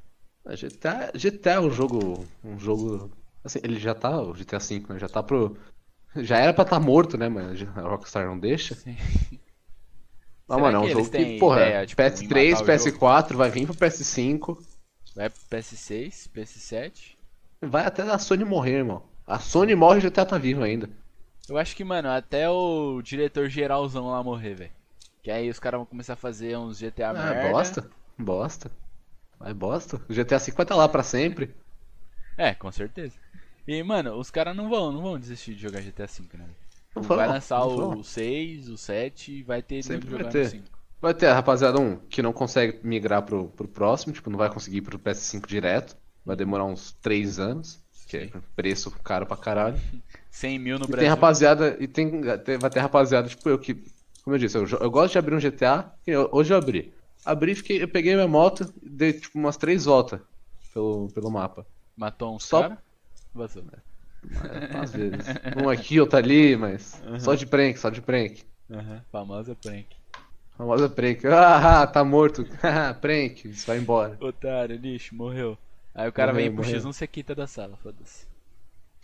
GTA, 0.47 1.11
GTA 1.15 1.53
é 1.53 1.59
um 1.59 1.71
jogo, 1.71 2.25
um 2.43 2.57
jogo, 2.59 3.11
assim, 3.43 3.59
ele 3.63 3.79
já 3.79 3.93
tá, 3.95 4.21
o 4.21 4.33
GTA 4.33 4.59
V, 4.59 4.85
né, 4.89 4.99
já 4.99 5.09
tá 5.09 5.21
pro, 5.23 5.57
já 6.15 6.37
era 6.37 6.53
pra 6.53 6.63
estar 6.63 6.79
morto, 6.79 7.17
né, 7.17 7.27
mas 7.27 7.61
a 7.61 7.81
Rockstar 7.81 8.25
não 8.27 8.39
deixa. 8.39 8.75
Sim. 8.75 8.95
Não, 10.47 10.57
Será 10.57 10.71
mano, 10.71 10.77
é 10.77 10.87
um 10.87 10.89
jogo 10.89 11.09
que, 11.09 11.39
porra, 11.39 11.61
ideia, 11.61 11.85
tipo, 11.87 12.01
em 12.01 12.05
PS3, 12.05 12.51
matar 12.51 12.63
o 12.63 12.67
PS4, 12.67 13.35
vai 13.35 13.49
vir 13.49 13.65
pro 13.65 13.75
PS5, 13.75 14.63
Vai 15.15 15.29
pro 15.29 15.41
PS6, 15.49 16.29
PS7. 16.29 17.15
vai 17.61 17.85
até 17.85 18.03
a 18.03 18.19
Sony 18.19 18.43
morrer, 18.45 18.79
irmão. 18.79 19.01
A 19.25 19.39
Sony 19.39 19.73
morre 19.73 20.01
e 20.01 20.05
o 20.05 20.11
GTA 20.11 20.25
tá 20.25 20.37
vivo 20.37 20.61
ainda. 20.61 20.89
Eu 21.49 21.57
acho 21.57 21.75
que, 21.75 21.83
mano, 21.83 22.09
até 22.09 22.49
o 22.49 23.01
diretor 23.01 23.49
geralzão 23.49 24.11
lá 24.11 24.21
morrer, 24.21 24.53
velho. 24.55 24.71
Que 25.25 25.31
aí 25.31 25.49
os 25.49 25.59
caras 25.59 25.79
vão 25.79 25.85
começar 25.85 26.13
a 26.13 26.15
fazer 26.15 26.55
uns 26.57 26.77
GTA 26.79 27.09
Ah, 27.09 27.13
merda. 27.13 27.49
bosta, 27.51 27.89
bosta. 28.17 28.71
Vai 29.39 29.53
bosta. 29.53 29.97
O 30.09 30.13
GTA 30.13 30.37
V 30.39 30.51
vai 30.51 30.63
estar 30.65 30.75
lá 30.75 30.87
pra 30.87 31.03
sempre. 31.03 31.55
É, 32.37 32.53
com 32.53 32.71
certeza. 32.71 33.15
E, 33.67 33.81
mano, 33.83 34.19
os 34.19 34.29
caras 34.29 34.55
não 34.55 34.69
vão, 34.69 34.91
não 34.91 35.01
vão 35.01 35.19
desistir 35.19 35.55
de 35.55 35.61
jogar 35.61 35.81
GTA 35.81 36.07
V, 36.07 36.37
né? 36.37 36.49
Não 36.95 37.11
vai 37.11 37.27
lançar 37.27 37.59
não 37.59 37.67
o 37.67 37.75
vão. 37.75 38.03
6, 38.03 38.69
o 38.69 38.77
7 38.77 39.31
e 39.39 39.43
vai 39.43 39.61
ter 39.63 39.81
Sempre 39.81 40.07
nego 40.07 40.07
vai 40.09 40.23
jogando 40.23 40.31
ter. 40.31 40.41
o 40.41 40.45
5. 40.45 40.79
Vai 41.01 41.13
ter 41.13 41.31
rapaziada 41.31 41.79
um 41.79 41.97
que 42.07 42.21
não 42.21 42.33
consegue 42.33 42.79
migrar 42.85 43.23
pro, 43.23 43.49
pro 43.49 43.67
próximo, 43.67 44.13
tipo, 44.13 44.29
não 44.29 44.37
vai 44.37 44.51
conseguir 44.51 44.77
ir 44.77 44.81
pro 44.81 44.99
PS5 44.99 45.47
direto. 45.47 45.97
Vai 46.23 46.35
demorar 46.35 46.65
uns 46.65 46.93
3 46.93 47.39
anos, 47.39 47.83
que 48.07 48.17
é 48.17 48.31
preço 48.55 48.91
caro 49.03 49.25
pra 49.25 49.37
caralho. 49.37 49.79
100 50.31 50.59
mil 50.59 50.77
no 50.79 50.87
E 50.87 50.87
tem 50.87 50.91
Brasil. 50.91 51.09
rapaziada, 51.09 51.77
e 51.79 51.87
tem, 51.87 52.21
tem- 52.43 52.57
vai 52.57 52.69
ter 52.69 52.79
rapaziada, 52.79 53.27
tipo 53.27 53.47
eu 53.49 53.59
que, 53.59 53.83
como 54.25 54.35
eu 54.35 54.39
disse, 54.39 54.57
eu, 54.57 54.65
eu 54.67 54.91
gosto 54.91 55.13
de 55.13 55.19
abrir 55.19 55.35
um 55.35 55.39
GTA, 55.39 55.93
eu- 56.05 56.29
hoje 56.33 56.53
eu 56.53 56.57
abri. 56.57 56.93
Abri, 57.23 57.55
fiquei, 57.55 57.81
eu 57.81 57.87
peguei 57.87 58.13
minha 58.15 58.27
moto, 58.27 58.65
dei 58.83 59.13
tipo 59.13 59.39
umas 59.39 59.55
três 59.57 59.85
voltas 59.85 60.19
pelo, 60.73 61.07
pelo 61.11 61.31
mapa. 61.31 61.65
Matou 61.95 62.35
uns 62.35 62.43
Só-. 62.43 62.69
Vazou. 63.33 63.63
É, 63.63 64.77
Às 64.77 64.93
vezes. 64.93 65.27
Um 65.55 65.69
aqui, 65.69 65.99
outro 65.99 66.17
ali, 66.17 66.55
mas 66.57 67.01
só 67.19 67.35
de 67.35 67.45
prank, 67.45 67.77
só 67.77 67.89
de 67.89 68.01
prank. 68.01 68.43
Aham, 68.69 69.01
Famosa 69.11 69.55
prank. 69.55 69.87
Famosa 70.57 70.89
prank. 70.89 71.21
Ah, 71.27 71.85
tá 71.87 72.03
morto. 72.03 72.43
Haha, 72.61 72.93
prank. 72.93 73.45
Isso 73.47 73.67
vai 73.67 73.77
embora. 73.77 74.17
Otário, 74.19 74.75
lixo, 74.77 75.15
morreu. 75.15 75.57
Aí 75.93 76.07
o 76.09 76.11
cara 76.11 76.31
Morreu, 76.31 76.43
vem 76.43 76.51
pro 76.51 76.63
morreu. 76.63 76.79
X1, 76.79 76.93
você 76.93 77.07
quita 77.07 77.33
da 77.35 77.47
sala, 77.47 77.77
foda-se. 77.77 78.25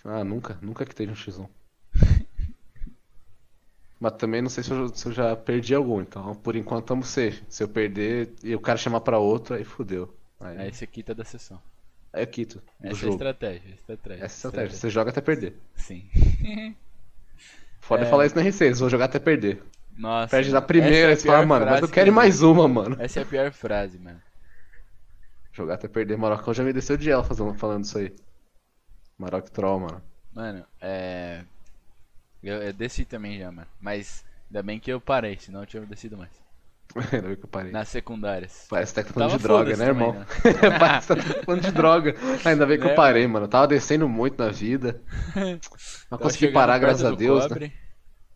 Ah, 0.04 0.24
nunca. 0.24 0.58
Nunca 0.62 0.86
que 0.86 0.94
teve 0.96 1.12
um 1.12 1.16
X1. 1.16 1.50
Mas 4.02 4.14
também 4.14 4.42
não 4.42 4.50
sei 4.50 4.64
se 4.64 4.72
eu, 4.72 4.90
se 4.90 5.06
eu 5.06 5.12
já 5.12 5.36
perdi 5.36 5.76
algum, 5.76 6.02
então 6.02 6.34
por 6.34 6.56
enquanto 6.56 6.88
tamo 6.88 7.04
safe. 7.04 7.44
Se 7.48 7.62
eu 7.64 7.70
perder 7.70 8.34
e 8.44 8.56
o 8.56 8.60
cara 8.60 8.76
chamar 8.76 9.02
pra 9.02 9.20
outro, 9.20 9.54
aí 9.54 9.64
fudeu. 9.64 10.12
Aí, 10.40 10.58
Aí 10.58 10.74
você 10.74 10.88
quita 10.88 11.14
da 11.14 11.24
sessão. 11.24 11.62
aí 12.12 12.24
eu 12.24 12.28
quito 12.28 12.60
Essa 12.80 12.88
é 12.88 12.90
a 12.90 12.94
jogo. 12.96 13.14
estratégia, 13.14 13.76
estratégia. 13.76 14.26
Essa 14.26 14.34
é 14.34 14.48
a 14.48 14.50
estratégia. 14.50 14.78
Você 14.80 14.90
joga 14.90 15.12
até 15.12 15.22
perder. 15.22 15.56
Sim. 15.76 16.10
Foda 17.80 18.04
É. 18.04 18.06
falar 18.08 18.26
isso 18.26 18.36
na 18.36 18.42
R6, 18.42 18.80
vou 18.80 18.90
jogar 18.90 19.06
até 19.06 19.20
perder. 19.20 19.62
Nossa. 19.96 20.32
Perde 20.36 20.52
da 20.52 20.62
primeira, 20.64 21.12
é 21.12 21.16
você 21.16 21.28
fala, 21.28 21.40
pior 21.40 21.48
mano, 21.48 21.66
mas 21.68 21.82
eu 21.84 21.88
quero 21.90 22.06
que 22.10 22.16
mais 22.16 22.42
uma, 22.42 22.68
mano. 22.68 22.96
Essa 23.00 23.20
é 23.20 23.24
a 23.24 23.26
pior 23.26 23.52
frase, 23.52 24.00
mano. 24.00 24.20
Jogar 25.54 25.76
até 25.76 25.88
perder, 25.88 26.18
Marocão 26.18 26.54
já 26.56 26.64
me 26.64 26.74
desceu 26.74 26.98
de 26.98 27.12
ela 27.12 27.24
fazendo, 27.24 27.54
falando 27.54 27.84
isso 27.84 28.00
aí. 28.00 28.12
Maroc 29.18 29.48
Troll, 29.50 29.80
mano. 29.82 30.02
Mano, 30.34 30.66
é. 30.82 31.44
Eu, 32.44 32.62
eu 32.62 32.74
desci 32.74 33.06
também 33.06 33.38
já, 33.40 33.52
mano. 33.52 33.68
Mas 33.80 34.26
ainda 34.50 34.64
bem 34.64 34.80
que 34.80 34.92
eu 34.92 35.00
parei, 35.00 35.38
senão 35.40 35.62
eu 35.62 35.66
tinha 35.66 35.86
descido 35.86 36.18
mais. 36.18 36.32
Ainda 37.14 37.28
bem 37.28 37.38
que 37.38 37.46
eu 37.46 37.50
parei. 37.50 37.72
Nas 37.72 37.88
secundárias. 37.88 38.66
Parece 38.70 38.94
que 38.94 39.04
tá 39.04 39.14
falando 39.14 39.38
de 39.38 39.44
droga, 39.44 39.78
né, 39.78 39.86
também, 39.86 40.08
irmão? 40.08 40.26
Parece 40.80 41.16
que 41.16 41.34
tá 41.34 41.44
falando 41.44 41.62
de 41.62 41.72
droga. 41.72 42.16
Ainda 42.44 42.66
bem 42.66 42.78
que 42.78 42.88
É, 42.88 42.92
eu 42.92 42.96
parei, 42.96 43.28
mano. 43.28 43.46
Eu 43.46 43.50
tava 43.50 43.68
descendo 43.68 44.10
muito 44.10 44.38
na 44.44 44.52
vida. 44.52 45.02
Não 46.12 46.18
consegui 46.18 46.52
parar, 46.52 46.80
graças 46.80 47.06
a 47.06 47.12
Deus, 47.12 47.44
né? 47.44 47.50
cobre, 47.50 47.74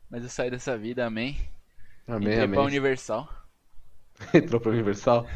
Mas 0.09 0.23
eu 0.23 0.29
saí 0.29 0.49
dessa 0.49 0.77
vida, 0.77 1.05
amém. 1.05 1.37
Amém, 2.07 2.29
Entrei 2.29 2.47
pra 2.47 2.61
amém. 2.61 2.65
Universal. 2.67 3.29
Entrou 4.33 4.61
pro 4.61 4.71
Universal? 4.71 5.27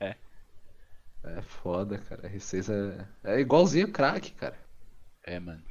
É. 0.00 0.16
É 1.24 1.42
foda, 1.42 1.98
cara. 1.98 2.28
R6 2.30 2.72
é, 3.24 3.34
é 3.34 3.40
igualzinho 3.40 3.92
crack, 3.92 4.32
cara. 4.32 4.56
É, 5.22 5.38
mano. 5.38 5.62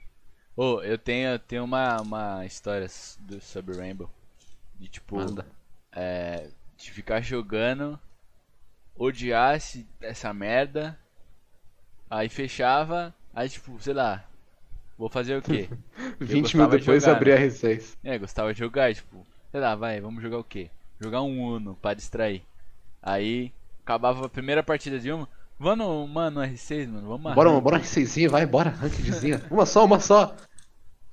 Ô, 0.55 0.81
eu 0.83 0.97
tenho, 0.97 1.37
tenho 1.39 1.63
uma, 1.63 2.01
uma 2.01 2.45
história 2.45 2.87
do, 3.21 3.41
sobre 3.41 3.75
Rainbow. 3.75 4.09
De 4.79 4.87
tipo, 4.87 5.17
Manda. 5.17 5.45
é, 5.93 6.49
de 6.77 6.91
ficar 6.91 7.21
jogando, 7.21 7.99
odiar 8.95 9.57
esse- 9.57 9.87
essa 10.01 10.33
merda, 10.33 10.97
aí 12.09 12.29
fechava, 12.29 13.13
aí 13.33 13.49
tipo, 13.49 13.79
sei 13.81 13.93
lá, 13.93 14.23
vou 14.97 15.09
fazer 15.09 15.37
o 15.37 15.43
quê? 15.43 15.69
20 16.19 16.55
gostava 16.55 16.67
mil 16.69 16.79
de 16.79 16.85
depois 16.85 16.87
jogar, 16.87 17.07
abri 17.07 17.31
né? 17.31 17.33
a 17.33 17.37
R6. 17.37 17.97
É, 18.03 18.17
gostava 18.19 18.53
de 18.53 18.59
jogar, 18.59 18.93
tipo, 18.95 19.25
sei 19.51 19.59
lá, 19.61 19.75
vai, 19.75 20.01
vamos 20.01 20.23
jogar 20.23 20.39
o 20.39 20.43
quê? 20.43 20.69
Jogar 20.99 21.21
um 21.23 21.41
Uno 21.43 21.75
pra 21.81 21.93
distrair. 21.93 22.43
Aí, 23.01 23.51
acabava 23.83 24.25
a 24.25 24.29
primeira 24.29 24.63
partida 24.63 24.99
de 24.99 25.11
uma, 25.11 25.29
vamos, 25.63 26.10
mano, 26.10 26.41
R6, 26.41 26.88
mano, 26.88 27.08
vamos 27.08 27.34
Bora, 27.34 27.49
arrancar. 27.49 27.62
bora 27.63 27.80
R6zinha, 27.80 28.30
vai, 28.30 28.45
bora, 28.45 28.69
rankedzinha. 28.69 29.41
Uma 29.49 29.65
só, 29.65 29.86
uma 29.86 29.99
só. 29.99 30.36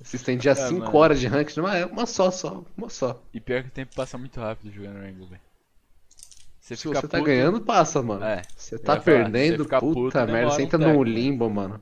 Se 0.02 0.16
estendia 0.16 0.54
5 0.54 0.80
mano. 0.80 0.96
horas 0.96 1.20
de 1.20 1.26
ranked, 1.26 1.60
mas 1.60 1.82
é 1.82 1.86
uma 1.86 2.06
só, 2.06 2.30
só, 2.30 2.64
uma 2.76 2.88
só. 2.88 3.22
E 3.34 3.40
pior 3.40 3.62
que 3.62 3.68
o 3.68 3.72
tempo 3.72 3.94
passa 3.94 4.16
muito 4.16 4.40
rápido 4.40 4.72
jogando 4.72 4.98
Rainbow, 4.98 5.26
velho. 5.26 5.40
Se 6.58 6.74
fica 6.76 7.00
você 7.00 7.08
tá 7.08 7.18
puto, 7.18 7.24
ganhando, 7.24 7.60
passa, 7.60 8.02
mano. 8.02 8.24
É, 8.24 8.42
Você 8.56 8.78
tá 8.78 8.92
falar, 8.94 9.00
perdendo, 9.02 9.64
fica 9.64 9.80
puta 9.80 10.20
puto, 10.20 10.32
merda, 10.32 10.50
você 10.52 10.62
um 10.62 10.64
entra 10.64 10.78
teco, 10.78 10.90
num 10.92 11.02
né? 11.04 11.10
limbo, 11.10 11.50
mano. 11.50 11.80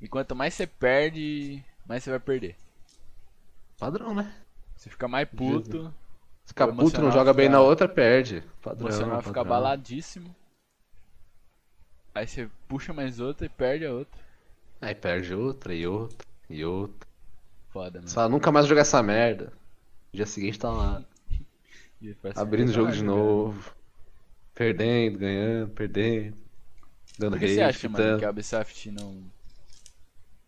E 0.00 0.08
quanto 0.08 0.34
mais 0.34 0.54
você 0.54 0.66
perde, 0.66 1.62
mais 1.86 2.02
você 2.02 2.10
vai 2.10 2.18
perder. 2.20 2.56
Padrão, 3.78 4.14
né? 4.14 4.32
Você 4.76 4.90
fica 4.90 5.06
mais 5.06 5.28
puto, 5.28 5.92
Se 6.44 6.48
ficar 6.48 6.66
O 6.68 6.74
puto, 6.76 7.00
não 7.00 7.10
joga 7.12 7.32
bem 7.32 7.46
fica- 7.46 7.58
na 7.58 7.62
outra, 7.62 7.88
perde. 7.88 8.42
Padrão, 8.62 8.90
você 8.90 9.04
vai 9.04 9.22
ficar 9.22 9.44
baladíssimo. 9.44 10.34
Aí 12.16 12.26
você 12.26 12.48
puxa 12.66 12.94
mais 12.94 13.20
outra 13.20 13.44
e 13.44 13.48
perde 13.50 13.84
a 13.84 13.92
outra. 13.92 14.18
Aí 14.80 14.94
perde 14.94 15.34
outra, 15.34 15.74
e 15.74 15.86
outra, 15.86 16.26
e 16.48 16.64
outra. 16.64 17.06
Foda, 17.68 17.98
mano. 17.98 18.08
Só 18.08 18.22
"Ah, 18.22 18.28
nunca 18.28 18.50
mais 18.50 18.66
jogar 18.66 18.80
essa 18.80 19.02
merda. 19.02 19.52
Dia 20.14 20.24
seguinte 20.24 20.58
tá 20.58 20.70
lá, 20.70 21.04
abrindo 22.34 22.70
o 22.70 22.72
jogo 22.72 22.86
tá 22.86 22.92
de 22.92 23.00
jogando. 23.00 23.14
novo. 23.14 23.74
Perdendo, 24.54 25.18
ganhando, 25.18 25.70
perdendo. 25.72 26.36
Dando 27.18 27.32
Por 27.32 27.40
que 27.40 27.48
você 27.48 27.60
rage, 27.60 27.76
acha, 27.78 27.88
mano, 27.90 28.18
que 28.18 28.24
a 28.24 28.30
Ubisoft 28.30 28.90
não. 28.90 29.22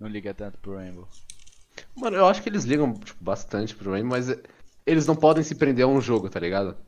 Não 0.00 0.08
liga 0.08 0.32
tanto 0.32 0.56
pro 0.56 0.74
Rainbow? 0.76 1.06
Mano, 1.94 2.16
eu 2.16 2.26
acho 2.26 2.42
que 2.42 2.48
eles 2.48 2.64
ligam 2.64 2.94
tipo, 2.94 3.22
bastante 3.22 3.74
pro 3.74 3.90
Rainbow, 3.90 4.12
mas 4.12 4.34
eles 4.86 5.06
não 5.06 5.14
podem 5.14 5.44
se 5.44 5.54
prender 5.54 5.84
a 5.84 5.88
um 5.88 6.00
jogo, 6.00 6.30
tá 6.30 6.40
ligado? 6.40 6.78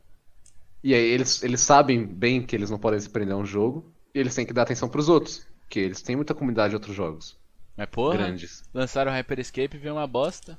E 0.83 0.95
aí 0.95 1.03
eles, 1.03 1.43
eles 1.43 1.61
sabem 1.61 2.03
bem 2.03 2.43
que 2.43 2.55
eles 2.55 2.71
não 2.71 2.79
podem 2.79 2.99
se 2.99 3.07
prender 3.09 3.35
a 3.35 3.37
um 3.37 3.45
jogo, 3.45 3.93
eles 4.13 4.35
têm 4.35 4.45
que 4.45 4.53
dar 4.53 4.63
atenção 4.63 4.89
pros 4.89 5.09
outros, 5.09 5.45
porque 5.61 5.79
eles 5.79 6.01
têm 6.01 6.15
muita 6.15 6.33
comunidade 6.33 6.69
de 6.71 6.75
outros 6.75 6.95
jogos 6.95 7.37
Mas 7.77 7.87
porra, 7.89 8.17
grandes. 8.17 8.63
lançaram 8.73 9.11
o 9.11 9.15
Hyperscape 9.15 9.75
e 9.75 9.79
veio 9.79 9.95
uma 9.95 10.07
bosta. 10.07 10.57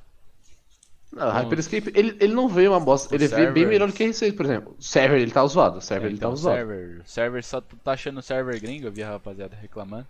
Não, 1.11 1.27
o 1.27 1.31
Hyperscape, 1.31 1.91
ele, 1.93 2.17
ele 2.19 2.33
não 2.33 2.47
veio 2.47 2.71
uma 2.71 2.79
bosta, 2.79 3.07
Os 3.07 3.11
ele 3.13 3.27
veio 3.27 3.53
bem 3.53 3.63
servers. 3.63 3.69
melhor 3.69 3.87
do 3.87 3.93
que 3.93 4.03
R6, 4.03 4.35
por 4.35 4.45
exemplo. 4.45 4.75
O 4.79 4.81
server, 4.81 5.21
ele 5.21 5.31
tá 5.31 5.45
zoado, 5.45 5.77
o 5.77 5.81
server, 5.81 6.09
ele 6.09 6.17
tá 6.17 6.25
então, 6.25 6.35
zoado. 6.35 6.57
server. 6.57 7.01
O 7.01 7.07
server 7.07 7.43
só 7.43 7.61
tá 7.61 7.91
achando 7.91 8.17
o 8.17 8.21
server 8.23 8.59
gringo, 8.59 8.87
eu 8.87 8.91
vi 8.91 9.03
a 9.03 9.11
rapaziada 9.11 9.55
reclamando. 9.55 10.07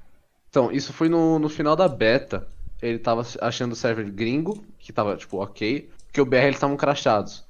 Então, 0.50 0.72
isso 0.72 0.94
foi 0.94 1.10
no, 1.10 1.40
no 1.40 1.50
final 1.50 1.76
da 1.76 1.90
beta. 1.90 2.48
Ele 2.82 3.00
tava 3.00 3.26
achando 3.42 3.74
o 3.74 3.76
server 3.76 4.10
gringo, 4.12 4.64
que 4.80 4.94
tava, 4.94 5.18
tipo, 5.18 5.42
ok, 5.44 5.90
porque 6.06 6.22
o 6.22 6.26
BR 6.26 6.38
eles 6.38 6.56
estavam 6.56 6.78
crachados. 6.78 7.44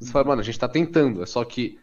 Eles 0.00 0.10
falaram, 0.10 0.28
mano, 0.30 0.40
a 0.40 0.44
gente 0.44 0.58
tá 0.58 0.68
tentando, 0.68 1.22
é 1.22 1.26
só 1.26 1.44
que 1.44 1.78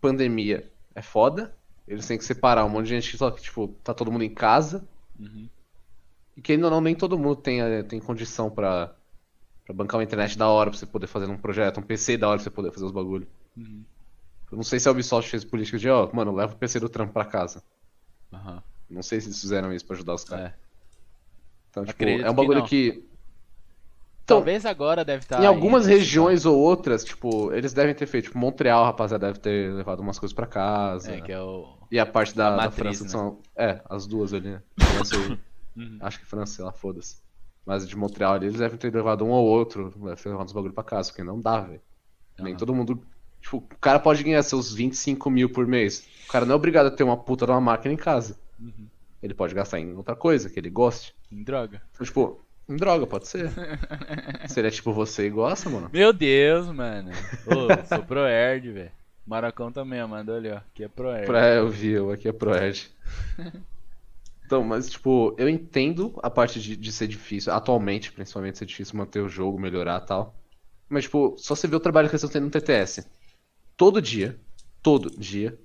pandemia 0.00 0.68
é 0.94 1.00
foda, 1.00 1.54
eles 1.90 2.06
têm 2.06 2.16
que 2.16 2.24
separar 2.24 2.64
um 2.64 2.68
monte 2.68 2.84
de 2.86 2.90
gente 2.94 3.10
que 3.10 3.16
só 3.18 3.30
que, 3.30 3.42
tipo, 3.42 3.68
tá 3.84 3.92
todo 3.92 4.10
mundo 4.12 4.22
em 4.24 4.32
casa, 4.32 4.86
Uhum. 5.18 5.48
e 6.36 6.40
que 6.40 6.52
ainda 6.52 6.70
não, 6.70 6.80
nem 6.80 6.94
todo 6.94 7.18
mundo 7.18 7.36
tem, 7.36 7.60
eh, 7.60 7.82
tem 7.82 7.98
condição 8.00 8.48
pra, 8.50 8.94
pra 9.64 9.74
bancar 9.74 9.98
uma 9.98 10.04
internet 10.04 10.38
da 10.38 10.48
hora 10.48 10.70
pra 10.70 10.78
você 10.78 10.86
poder 10.86 11.06
fazer 11.06 11.26
um 11.26 11.36
projeto, 11.36 11.80
um 11.80 11.82
PC 11.82 12.16
da 12.16 12.28
hora 12.28 12.36
pra 12.38 12.44
você 12.44 12.50
poder 12.50 12.70
fazer 12.72 12.84
os 12.86 12.92
bagulho. 12.92 13.26
Uhum. 13.56 13.84
Eu 14.50 14.56
não 14.56 14.64
sei 14.64 14.80
se 14.80 14.88
a 14.88 14.92
Ubisoft 14.92 15.30
fez 15.30 15.44
política 15.44 15.78
de, 15.78 15.88
ó, 15.88 16.08
mano, 16.12 16.32
leva 16.34 16.54
o 16.54 16.56
PC 16.56 16.80
do 16.80 16.88
trampo 16.88 17.12
pra 17.12 17.24
casa. 17.24 17.62
Aham. 18.32 18.62
Não 18.88 19.02
sei 19.02 19.20
se 19.20 19.28
eles 19.28 19.40
fizeram 19.40 19.72
isso 19.72 19.84
pra 19.86 19.94
ajudar 19.94 20.14
os 20.14 20.24
caras. 20.24 20.46
É. 20.46 20.54
Então, 21.70 21.84
tipo, 21.84 21.96
Acredito 22.02 22.26
é 22.26 22.30
um 22.30 22.34
bagulho 22.34 22.64
que. 22.64 23.04
Então, 24.24 24.38
Talvez 24.38 24.64
agora 24.66 25.04
deve 25.04 25.22
estar. 25.22 25.40
em 25.42 25.46
algumas 25.46 25.86
regiões 25.86 26.44
ou 26.46 26.56
outras, 26.58 27.04
tipo, 27.04 27.52
eles 27.52 27.72
devem 27.72 27.94
ter 27.94 28.06
feito. 28.06 28.24
Tipo, 28.26 28.38
Montreal, 28.38 28.84
rapaziada, 28.84 29.26
deve 29.28 29.38
ter 29.38 29.72
levado 29.72 30.00
umas 30.00 30.18
coisas 30.18 30.34
pra 30.34 30.46
casa. 30.46 31.12
É, 31.14 31.20
que 31.20 31.30
é 31.32 31.40
o. 31.40 31.78
E 31.90 31.98
a 31.98 32.06
parte 32.06 32.34
da, 32.36 32.48
a 32.48 32.50
da 32.50 32.56
matriz, 32.64 32.98
França 32.98 33.04
né? 33.04 33.10
são. 33.10 33.42
É, 33.56 33.82
as 33.88 34.06
duas 34.06 34.32
ali, 34.32 34.50
né? 34.50 34.62
França 34.78 35.16
e- 35.16 35.50
Uhum. 35.76 35.98
Acho 36.00 36.18
que 36.18 36.26
França, 36.26 36.54
sei 36.56 36.64
lá, 36.64 36.72
foda-se. 36.72 37.18
Mas 37.64 37.88
de 37.88 37.96
Montreal 37.96 38.34
ali, 38.34 38.46
eles 38.46 38.58
devem 38.58 38.76
ter 38.76 38.92
levado 38.92 39.24
um 39.24 39.30
ou 39.30 39.46
outro, 39.46 39.88
deve 40.04 40.20
ter 40.20 40.28
levado 40.28 40.46
uns 40.46 40.52
bagulho 40.52 40.74
pra 40.74 40.82
casa, 40.82 41.10
porque 41.10 41.22
não 41.22 41.40
dá, 41.40 41.60
velho. 41.60 41.80
Nem 42.40 42.56
todo 42.56 42.74
mundo. 42.74 43.06
Tipo, 43.40 43.58
o 43.58 43.78
cara 43.80 43.98
pode 44.00 44.22
ganhar 44.24 44.42
seus 44.42 44.74
25 44.74 45.30
mil 45.30 45.48
por 45.50 45.66
mês. 45.66 46.06
O 46.28 46.32
cara 46.32 46.44
não 46.44 46.54
é 46.54 46.56
obrigado 46.56 46.86
a 46.86 46.90
ter 46.90 47.04
uma 47.04 47.16
puta 47.16 47.46
de 47.46 47.52
uma 47.52 47.60
máquina 47.60 47.94
em 47.94 47.96
casa. 47.96 48.38
Uhum. 48.58 48.88
Ele 49.22 49.32
pode 49.32 49.54
gastar 49.54 49.78
em 49.78 49.94
outra 49.94 50.16
coisa 50.16 50.50
que 50.50 50.58
ele 50.58 50.70
goste. 50.70 51.14
Em 51.30 51.42
droga. 51.42 51.80
Então, 51.92 52.04
tipo, 52.04 52.44
em 52.68 52.76
droga, 52.76 53.06
pode 53.06 53.28
ser. 53.28 53.50
Se 54.48 54.58
ele 54.60 54.68
é 54.68 54.70
tipo 54.70 54.92
você 54.92 55.26
e 55.26 55.30
gosta, 55.30 55.70
mano. 55.70 55.88
Meu 55.92 56.12
Deus, 56.12 56.66
mano. 56.72 57.10
Ô, 57.46 57.86
sou 57.86 58.02
Proerd, 58.04 58.72
velho. 58.72 58.92
Maracão 59.26 59.70
também, 59.70 60.02
ó, 60.02 60.08
mandou 60.08 60.34
ali, 60.34 60.50
ó. 60.50 60.56
Aqui 60.56 60.84
é 60.84 60.88
Proerd. 60.88 61.26
Pra 61.26 61.54
eu 61.54 61.68
vi, 61.68 61.90
eu 61.90 62.10
aqui 62.10 62.28
é 62.28 62.32
Proerd. 62.32 62.90
Então, 64.50 64.64
mas 64.64 64.90
tipo, 64.90 65.32
eu 65.38 65.48
entendo 65.48 66.18
a 66.24 66.28
parte 66.28 66.60
de, 66.60 66.74
de 66.76 66.90
ser 66.90 67.06
difícil, 67.06 67.52
atualmente, 67.52 68.10
principalmente, 68.10 68.58
ser 68.58 68.66
difícil 68.66 68.98
manter 68.98 69.20
o 69.20 69.28
jogo, 69.28 69.60
melhorar 69.60 70.02
e 70.02 70.06
tal. 70.06 70.34
Mas, 70.88 71.04
tipo, 71.04 71.36
só 71.38 71.54
você 71.54 71.68
vê 71.68 71.76
o 71.76 71.80
trabalho 71.80 72.08
que 72.08 72.16
eles 72.16 72.24
estão 72.24 72.32
tendo 72.32 72.46
no 72.46 72.50
TTS. 72.50 73.06
Todo 73.76 74.02
dia, 74.02 74.36
todo 74.82 75.08
dia, 75.08 75.56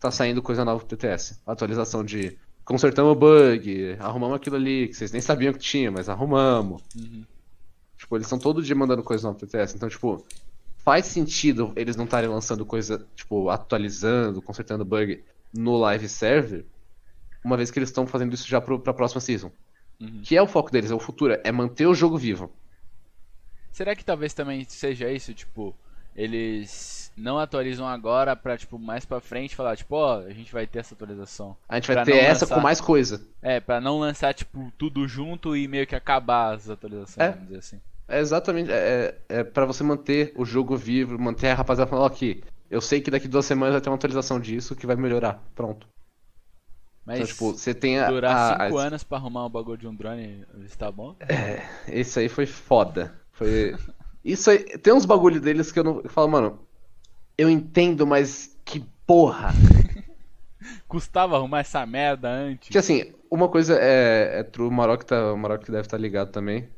tá 0.00 0.10
saindo 0.10 0.42
coisa 0.42 0.64
nova 0.64 0.84
pro 0.84 0.96
TTS. 0.96 1.40
Atualização 1.46 2.04
de 2.04 2.36
consertamos 2.64 3.12
o 3.12 3.14
bug, 3.14 3.96
arrumamos 4.00 4.34
aquilo 4.34 4.56
ali, 4.56 4.88
que 4.88 4.94
vocês 4.94 5.12
nem 5.12 5.20
sabiam 5.20 5.52
que 5.52 5.60
tinha, 5.60 5.92
mas 5.92 6.08
arrumamos. 6.08 6.82
Uhum. 6.96 7.24
Tipo, 7.96 8.16
eles 8.16 8.26
estão 8.26 8.40
todo 8.40 8.60
dia 8.60 8.74
mandando 8.74 9.04
coisa 9.04 9.22
nova 9.22 9.38
pro 9.38 9.46
TTS. 9.46 9.76
Então, 9.76 9.88
tipo, 9.88 10.26
faz 10.84 11.06
sentido 11.06 11.72
eles 11.76 11.96
não 11.96 12.04
estarem 12.04 12.28
lançando 12.28 12.64
coisa, 12.66 13.06
tipo, 13.14 13.48
atualizando, 13.50 14.40
consertando 14.42 14.84
bug 14.84 15.22
no 15.52 15.76
live 15.78 16.08
server, 16.08 16.64
uma 17.44 17.56
vez 17.56 17.70
que 17.70 17.78
eles 17.78 17.88
estão 17.88 18.06
fazendo 18.06 18.32
isso 18.34 18.48
já 18.48 18.60
pro, 18.60 18.78
pra 18.78 18.94
próxima 18.94 19.20
season. 19.20 19.50
Uhum. 20.00 20.22
Que 20.24 20.36
é 20.36 20.42
o 20.42 20.46
foco 20.46 20.70
deles, 20.70 20.90
é 20.90 20.94
o 20.94 20.98
futuro, 21.00 21.38
é 21.42 21.52
manter 21.52 21.86
o 21.86 21.94
jogo 21.94 22.16
vivo. 22.18 22.50
Será 23.70 23.94
que 23.96 24.04
talvez 24.04 24.34
também 24.34 24.64
seja 24.64 25.10
isso, 25.10 25.32
tipo, 25.32 25.74
eles 26.14 27.10
não 27.16 27.38
atualizam 27.38 27.86
agora 27.86 28.34
pra, 28.36 28.56
tipo, 28.56 28.78
mais 28.78 29.04
pra 29.04 29.20
frente 29.20 29.54
falar, 29.56 29.76
tipo, 29.76 29.94
ó, 29.94 30.18
a 30.20 30.30
gente 30.32 30.52
vai 30.52 30.66
ter 30.66 30.80
essa 30.80 30.94
atualização. 30.94 31.56
A 31.68 31.76
gente 31.76 31.86
vai 31.86 31.96
Pra 31.96 32.04
ter 32.04 32.16
essa 32.16 32.44
lançar. 32.44 32.54
com 32.54 32.60
mais 32.60 32.80
coisa. 32.80 33.24
É, 33.40 33.60
pra 33.60 33.80
não 33.80 33.98
lançar, 33.98 34.34
tipo, 34.34 34.72
tudo 34.76 35.06
junto 35.08 35.56
e 35.56 35.66
meio 35.68 35.86
que 35.86 35.94
acabar 35.94 36.54
as 36.54 36.68
atualizações, 36.68 37.18
É. 37.18 37.30
vamos 37.30 37.46
dizer 37.46 37.58
assim. 37.58 37.80
É 38.12 38.20
exatamente, 38.20 38.70
é, 38.70 39.18
é, 39.28 39.38
é 39.40 39.44
para 39.44 39.64
você 39.64 39.82
manter 39.82 40.32
o 40.36 40.44
jogo 40.44 40.76
vivo, 40.76 41.18
manter 41.18 41.48
a 41.48 41.54
rapaziada 41.54 41.88
falando, 41.90 42.06
aqui, 42.06 42.42
eu 42.70 42.80
sei 42.80 43.00
que 43.00 43.10
daqui 43.10 43.26
duas 43.26 43.46
semanas 43.46 43.72
vai 43.72 43.80
ter 43.80 43.88
uma 43.88 43.96
atualização 43.96 44.38
disso 44.38 44.76
que 44.76 44.86
vai 44.86 44.96
melhorar. 44.96 45.42
Pronto. 45.54 45.86
Mas 47.04 47.16
Então, 47.16 47.26
tipo, 47.26 47.52
você 47.52 47.74
tem 47.74 47.98
a, 47.98 48.08
durar 48.08 48.36
a- 48.36 48.64
cinco 48.66 48.78
as- 48.78 48.84
anos 48.86 49.04
pra 49.04 49.18
arrumar 49.18 49.46
um 49.46 49.50
bagulho 49.50 49.78
de 49.78 49.88
um 49.88 49.94
drone, 49.94 50.44
está 50.64 50.90
bom? 50.92 51.16
Esse 51.88 52.20
aí 52.20 52.28
foi 52.28 52.46
foda. 52.46 53.14
Foi. 53.32 53.74
Isso 54.24 54.50
aí. 54.50 54.58
Tem 54.78 54.92
uns 54.92 55.04
bagulho 55.04 55.40
deles 55.40 55.72
que 55.72 55.78
eu 55.80 55.84
não. 55.84 56.00
Eu 56.00 56.08
falo, 56.10 56.28
mano. 56.28 56.60
Eu 57.36 57.50
entendo, 57.50 58.06
mas 58.06 58.56
que 58.64 58.84
porra. 59.06 59.48
Custava 60.86 61.36
arrumar 61.36 61.60
essa 61.60 61.84
merda 61.84 62.28
antes. 62.30 62.68
Que 62.68 62.78
assim, 62.78 63.12
uma 63.30 63.48
coisa 63.48 63.76
é, 63.80 64.40
é 64.40 64.42
true, 64.44 64.68
o 64.68 64.70
Maroc, 64.70 65.02
tá, 65.02 65.32
o 65.32 65.36
Maroc 65.36 65.64
deve 65.66 65.80
estar 65.80 65.98
ligado 65.98 66.30
também. 66.30 66.68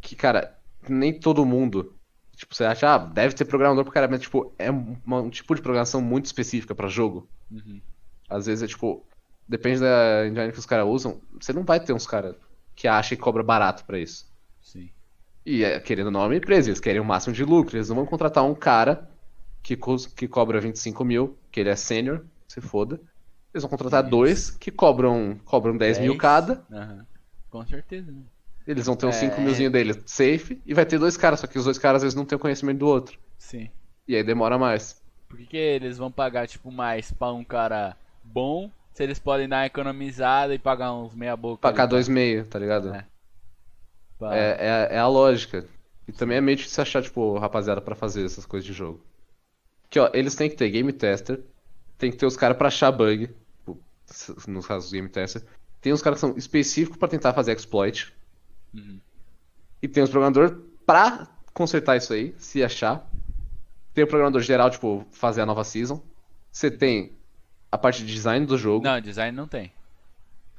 Que, 0.00 0.14
cara, 0.16 0.55
nem 0.92 1.18
todo 1.18 1.44
mundo. 1.46 1.94
Tipo, 2.36 2.54
você 2.54 2.64
acha, 2.64 2.94
ah, 2.94 2.98
deve 2.98 3.34
ter 3.34 3.44
programador 3.46 3.82
pro 3.84 3.92
cara, 3.92 4.06
mas, 4.08 4.20
tipo, 4.20 4.52
é 4.58 4.70
uma- 4.70 5.20
um 5.22 5.30
tipo 5.30 5.54
de 5.54 5.62
programação 5.62 6.00
muito 6.02 6.26
específica 6.26 6.74
pra 6.74 6.88
jogo. 6.88 7.28
Uhum. 7.50 7.80
Às 8.28 8.46
vezes 8.46 8.62
é 8.62 8.66
tipo. 8.66 9.04
Depende 9.48 9.78
da 9.80 10.26
engine 10.26 10.50
que 10.52 10.58
os 10.58 10.66
caras 10.66 10.86
usam. 10.86 11.20
Você 11.40 11.52
não 11.52 11.62
vai 11.64 11.78
ter 11.78 11.92
uns 11.92 12.06
caras 12.06 12.34
que 12.74 12.88
acham 12.88 13.16
que 13.16 13.22
cobra 13.22 13.42
barato 13.44 13.84
pra 13.84 13.98
isso. 13.98 14.26
Sim. 14.60 14.90
E 15.46 15.62
é, 15.62 15.78
querendo 15.78 16.10
não, 16.10 16.30
é 16.30 16.36
empresa, 16.36 16.68
eles 16.68 16.80
querem 16.80 17.00
o 17.00 17.04
máximo 17.04 17.32
de 17.34 17.44
lucro. 17.44 17.76
Eles 17.76 17.88
não 17.88 17.96
vão 17.96 18.06
contratar 18.06 18.44
um 18.44 18.54
cara 18.56 19.08
que, 19.62 19.76
cus- 19.76 20.06
que 20.06 20.26
cobra 20.26 20.60
25 20.60 21.04
mil, 21.04 21.38
que 21.52 21.60
ele 21.60 21.68
é 21.70 21.76
sênior, 21.76 22.24
se 22.48 22.60
foda. 22.60 23.00
Eles 23.54 23.62
vão 23.62 23.70
contratar 23.70 24.02
Isso. 24.02 24.10
dois 24.10 24.50
que 24.50 24.72
cobram, 24.72 25.38
cobram 25.44 25.76
10 25.76 25.98
mil 26.00 26.12
10. 26.12 26.20
cada. 26.20 26.66
Aham. 26.70 27.06
Com 27.48 27.64
certeza, 27.66 28.10
né? 28.10 28.22
Eles 28.66 28.86
vão 28.86 28.96
ter 28.96 29.06
uns 29.06 29.16
É. 29.16 29.20
5 29.20 29.40
milzinho 29.40 29.70
deles 29.70 29.98
safe. 30.06 30.60
E 30.66 30.74
vai 30.74 30.84
ter 30.84 30.98
dois 30.98 31.16
caras, 31.16 31.40
só 31.40 31.46
que 31.46 31.58
os 31.58 31.64
dois 31.64 31.78
caras 31.78 31.98
às 31.98 32.02
vezes 32.02 32.16
não 32.16 32.24
têm 32.24 32.36
o 32.36 32.40
conhecimento 32.40 32.78
do 32.78 32.88
outro. 32.88 33.18
Sim. 33.38 33.70
E 34.08 34.16
aí 34.16 34.22
demora 34.24 34.58
mais. 34.58 35.00
Por 35.28 35.36
que, 35.38 35.46
que 35.46 35.56
eles 35.56 35.98
vão 35.98 36.10
pagar, 36.10 36.46
tipo, 36.48 36.70
mais 36.70 37.10
pra 37.12 37.32
um 37.32 37.44
cara 37.44 37.96
bom, 38.24 38.70
se 38.92 39.02
eles 39.02 39.18
podem 39.18 39.48
dar 39.48 39.58
uma 39.58 39.66
economizada 39.66 40.54
e 40.54 40.58
pagar 40.58 40.92
uns 40.92 41.14
meia 41.14 41.36
boca 41.36 41.60
Pra 41.60 41.70
ali, 41.70 41.76
cá 41.76 41.86
2,5, 41.86 42.44
tá 42.48 42.58
ligado? 42.58 42.92
É. 42.94 43.04
pra- 44.18 44.36
É, 44.36 44.56
é, 44.58 44.88
é 44.96 44.98
a 44.98 45.06
lógica. 45.08 45.64
E 46.08 46.12
também 46.12 46.38
é 46.38 46.40
meio 46.40 46.56
difícil 46.56 46.82
achar, 46.82 47.02
tipo, 47.02 47.36
rapaziada 47.38 47.80
pra 47.80 47.94
fazer 47.96 48.24
essas 48.24 48.46
coisas 48.46 48.64
de 48.66 48.72
jogo. 48.72 49.00
Que, 49.90 49.98
ó, 49.98 50.10
eles 50.14 50.34
têm 50.34 50.48
que 50.48 50.56
ter 50.56 50.70
game 50.70 50.92
tester, 50.92 51.40
tem 51.98 52.10
que 52.10 52.16
ter 52.16 52.26
os 52.26 52.36
caras 52.36 52.56
pra 52.56 52.68
achar 52.68 52.90
bug, 52.92 53.28
tipo, 53.58 53.78
s- 54.08 54.34
no 54.48 54.62
caso 54.62 54.86
dos 54.86 54.92
game 54.92 55.08
tester. 55.08 55.42
Tem 55.80 55.92
os 55.92 56.02
caras 56.02 56.20
que 56.20 56.26
são 56.26 56.36
específicos 56.36 56.96
pra 56.98 57.08
tentar 57.08 57.32
fazer 57.32 57.52
exploit. 57.56 58.12
Uhum. 58.76 59.00
E 59.82 59.88
tem 59.88 60.02
os 60.02 60.10
programadores 60.10 60.52
pra 60.84 61.26
consertar 61.52 61.96
isso 61.96 62.12
aí, 62.12 62.34
se 62.38 62.62
achar. 62.62 63.08
Tem 63.94 64.04
o 64.04 64.06
programador 64.06 64.42
geral, 64.42 64.70
tipo, 64.70 65.06
fazer 65.10 65.40
a 65.40 65.46
nova 65.46 65.64
season. 65.64 66.02
Você 66.52 66.70
tem 66.70 67.12
a 67.70 67.78
parte 67.78 68.04
de 68.04 68.12
design 68.12 68.44
do 68.46 68.58
jogo. 68.58 68.84
Não, 68.84 69.00
design 69.00 69.36
não 69.36 69.48
tem. 69.48 69.72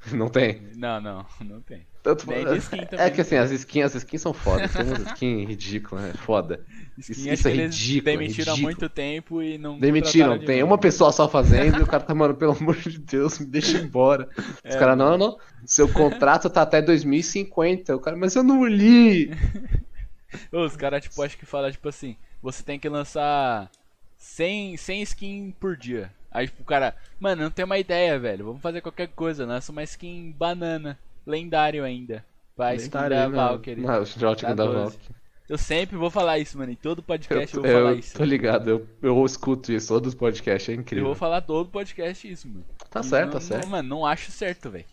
Não 0.12 0.28
tem. 0.28 0.62
Não, 0.76 1.00
não, 1.00 1.26
não 1.40 1.60
tem. 1.60 1.84
Tanto- 2.16 2.44
de 2.44 2.56
skin 2.58 2.80
é 2.80 2.86
também 2.86 3.10
que 3.10 3.20
assim, 3.20 3.36
as 3.36 3.50
skins, 3.50 3.84
as 3.84 3.94
skins 3.96 4.22
são 4.22 4.32
foda. 4.34 4.68
Tem 4.68 4.84
umas 4.84 5.00
skins 5.06 5.48
ridículas, 5.48 6.04
né? 6.04 6.12
Foda. 6.14 6.64
Skin, 6.98 7.30
Isso, 7.32 7.48
é 7.48 7.52
ridículo. 7.52 8.14
é 8.14 8.16
demitiram 8.16 8.52
há 8.52 8.56
ridículo. 8.56 8.62
muito 8.62 8.88
tempo 8.88 9.42
e 9.42 9.58
não 9.58 9.78
Demitiram, 9.78 10.36
de 10.38 10.46
tem 10.46 10.60
novo. 10.60 10.72
uma 10.72 10.78
pessoa 10.78 11.12
só 11.12 11.28
fazendo 11.28 11.78
e 11.78 11.82
o 11.82 11.86
cara 11.86 12.02
tá, 12.02 12.14
mano, 12.14 12.34
pelo 12.34 12.52
amor 12.56 12.76
de 12.76 12.98
Deus, 12.98 13.38
me 13.38 13.46
deixa 13.46 13.78
embora. 13.78 14.28
Os 14.68 14.74
É, 14.74 14.78
caras, 14.78 14.98
não, 14.98 15.16
não, 15.16 15.38
seu 15.64 15.88
contrato 15.88 16.50
tá 16.50 16.62
até 16.62 16.82
2050. 16.82 17.94
O 17.96 18.00
cara, 18.00 18.16
mas 18.16 18.34
eu 18.34 18.42
não 18.42 18.64
li. 18.66 19.30
Os 20.52 20.76
caras, 20.76 21.02
tipo, 21.02 21.22
acho 21.22 21.38
que 21.38 21.46
falam, 21.46 21.70
tipo 21.70 21.88
assim, 21.88 22.16
você 22.42 22.62
tem 22.62 22.78
que 22.78 22.88
lançar 22.88 23.70
100, 24.16 24.76
100 24.76 25.02
skin 25.02 25.54
por 25.58 25.76
dia. 25.76 26.12
Aí, 26.30 26.46
tipo, 26.46 26.62
o 26.62 26.66
cara, 26.66 26.94
mano, 27.18 27.42
não 27.44 27.50
tem 27.50 27.64
uma 27.64 27.78
ideia, 27.78 28.18
velho. 28.18 28.44
Vamos 28.44 28.60
fazer 28.62 28.80
qualquer 28.82 29.08
coisa. 29.08 29.46
Lança 29.46 29.72
uma 29.72 29.82
skin 29.82 30.30
banana. 30.32 30.98
Lendário 31.28 31.84
ainda. 31.84 32.24
Pra 32.56 32.74
skin 32.74 32.90
da. 32.90 33.28
Valkyrie. 33.28 33.84
Não, 33.84 34.02
o 34.02 34.04
Da 34.04 34.54
da 34.54 34.64
12. 34.64 34.74
Valkyrie. 34.78 35.16
Eu 35.48 35.56
sempre 35.56 35.96
vou 35.96 36.10
falar 36.10 36.38
isso, 36.38 36.58
mano. 36.58 36.72
Em 36.72 36.76
todo 36.76 36.98
Eu, 36.98 37.02
podcast 37.04 37.56
eu, 37.56 37.62
vou 37.62 37.70
falar 37.70 37.90
eu 37.92 37.98
isso. 37.98 38.16
tô 38.18 38.24
ligado, 38.24 38.68
eu, 38.68 38.86
eu 39.00 39.24
escuto 39.24 39.72
isso, 39.72 39.88
todos 39.88 40.08
os 40.08 40.14
podcasts, 40.14 40.68
é 40.68 40.72
Eu 40.76 40.80
incrível. 40.80 41.06
vou 41.06 41.14
falar 41.14 41.40
todo 41.40 41.70
podcast 41.70 42.30
isso, 42.30 42.48
mano. 42.48 42.64
Tá 42.90 43.00
E 43.00 43.04
certo, 43.04 43.24
não- 43.26 43.32
tá 43.32 43.40
certo. 43.40 43.62
Não, 43.64 43.70
mano, 43.70 43.88
não 43.88 44.04
acho 44.06 44.30
certo, 44.30 44.68
velho. 44.70 44.84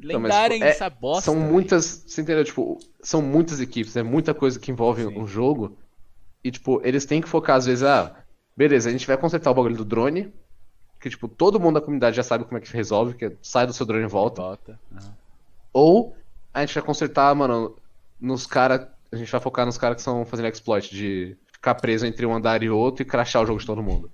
Então, 0.00 0.20
mas, 0.20 0.30
Lendário 0.30 0.54
tipo, 0.54 0.64
é- 0.64 0.68
essa 0.70 0.88
bosta. 0.88 1.24
São 1.26 1.38
velho. 1.38 1.52
muitas, 1.52 2.04
você 2.06 2.22
entendeu? 2.22 2.44
Tipo, 2.44 2.78
são 3.02 3.20
muitas 3.20 3.60
equipes, 3.60 3.94
é 3.96 4.02
muita 4.02 4.32
coisa 4.32 4.58
que 4.58 4.70
envolve 4.70 5.02
Sim. 5.04 5.18
um 5.18 5.26
jogo. 5.26 5.76
E, 6.42 6.50
tipo, 6.50 6.80
eles 6.84 7.04
têm 7.04 7.20
que 7.20 7.28
focar, 7.28 7.56
às 7.56 7.66
vezes, 7.66 7.82
ah, 7.84 8.14
beleza, 8.56 8.88
a 8.88 8.92
gente 8.92 9.06
vai 9.06 9.16
consertar 9.18 9.50
o 9.50 9.54
bagulho 9.54 9.76
do 9.76 9.84
drone. 9.84 10.32
Que, 11.00 11.10
tipo, 11.10 11.28
todo 11.28 11.60
mundo 11.60 11.74
da 11.74 11.80
comunidade 11.82 12.16
já 12.16 12.22
sabe 12.22 12.44
como 12.44 12.56
é 12.56 12.60
que 12.62 12.72
resolve, 12.72 13.14
que 13.14 13.26
é, 13.26 13.32
sai 13.42 13.66
do 13.66 13.74
seu 13.74 13.84
drone 13.84 14.04
e 14.04 14.08
volta. 14.08 14.40
Volta. 14.40 14.80
Aham. 14.94 15.14
Ou 15.74 16.16
a 16.54 16.60
gente 16.60 16.72
vai 16.72 16.84
consertar, 16.84 17.34
mano, 17.34 17.76
nos 18.20 18.46
caras. 18.46 18.86
A 19.10 19.16
gente 19.16 19.30
vai 19.30 19.40
focar 19.40 19.66
nos 19.66 19.76
caras 19.76 19.96
que 19.96 20.00
estão 20.00 20.24
fazendo 20.24 20.48
exploit, 20.48 20.94
de 20.94 21.36
ficar 21.52 21.74
preso 21.74 22.06
entre 22.06 22.24
um 22.24 22.34
andar 22.34 22.62
e 22.62 22.70
outro 22.70 23.02
e 23.02 23.04
crashar 23.04 23.42
o 23.42 23.46
jogo 23.46 23.60
de 23.60 23.66
todo 23.66 23.82
mundo. 23.82 24.10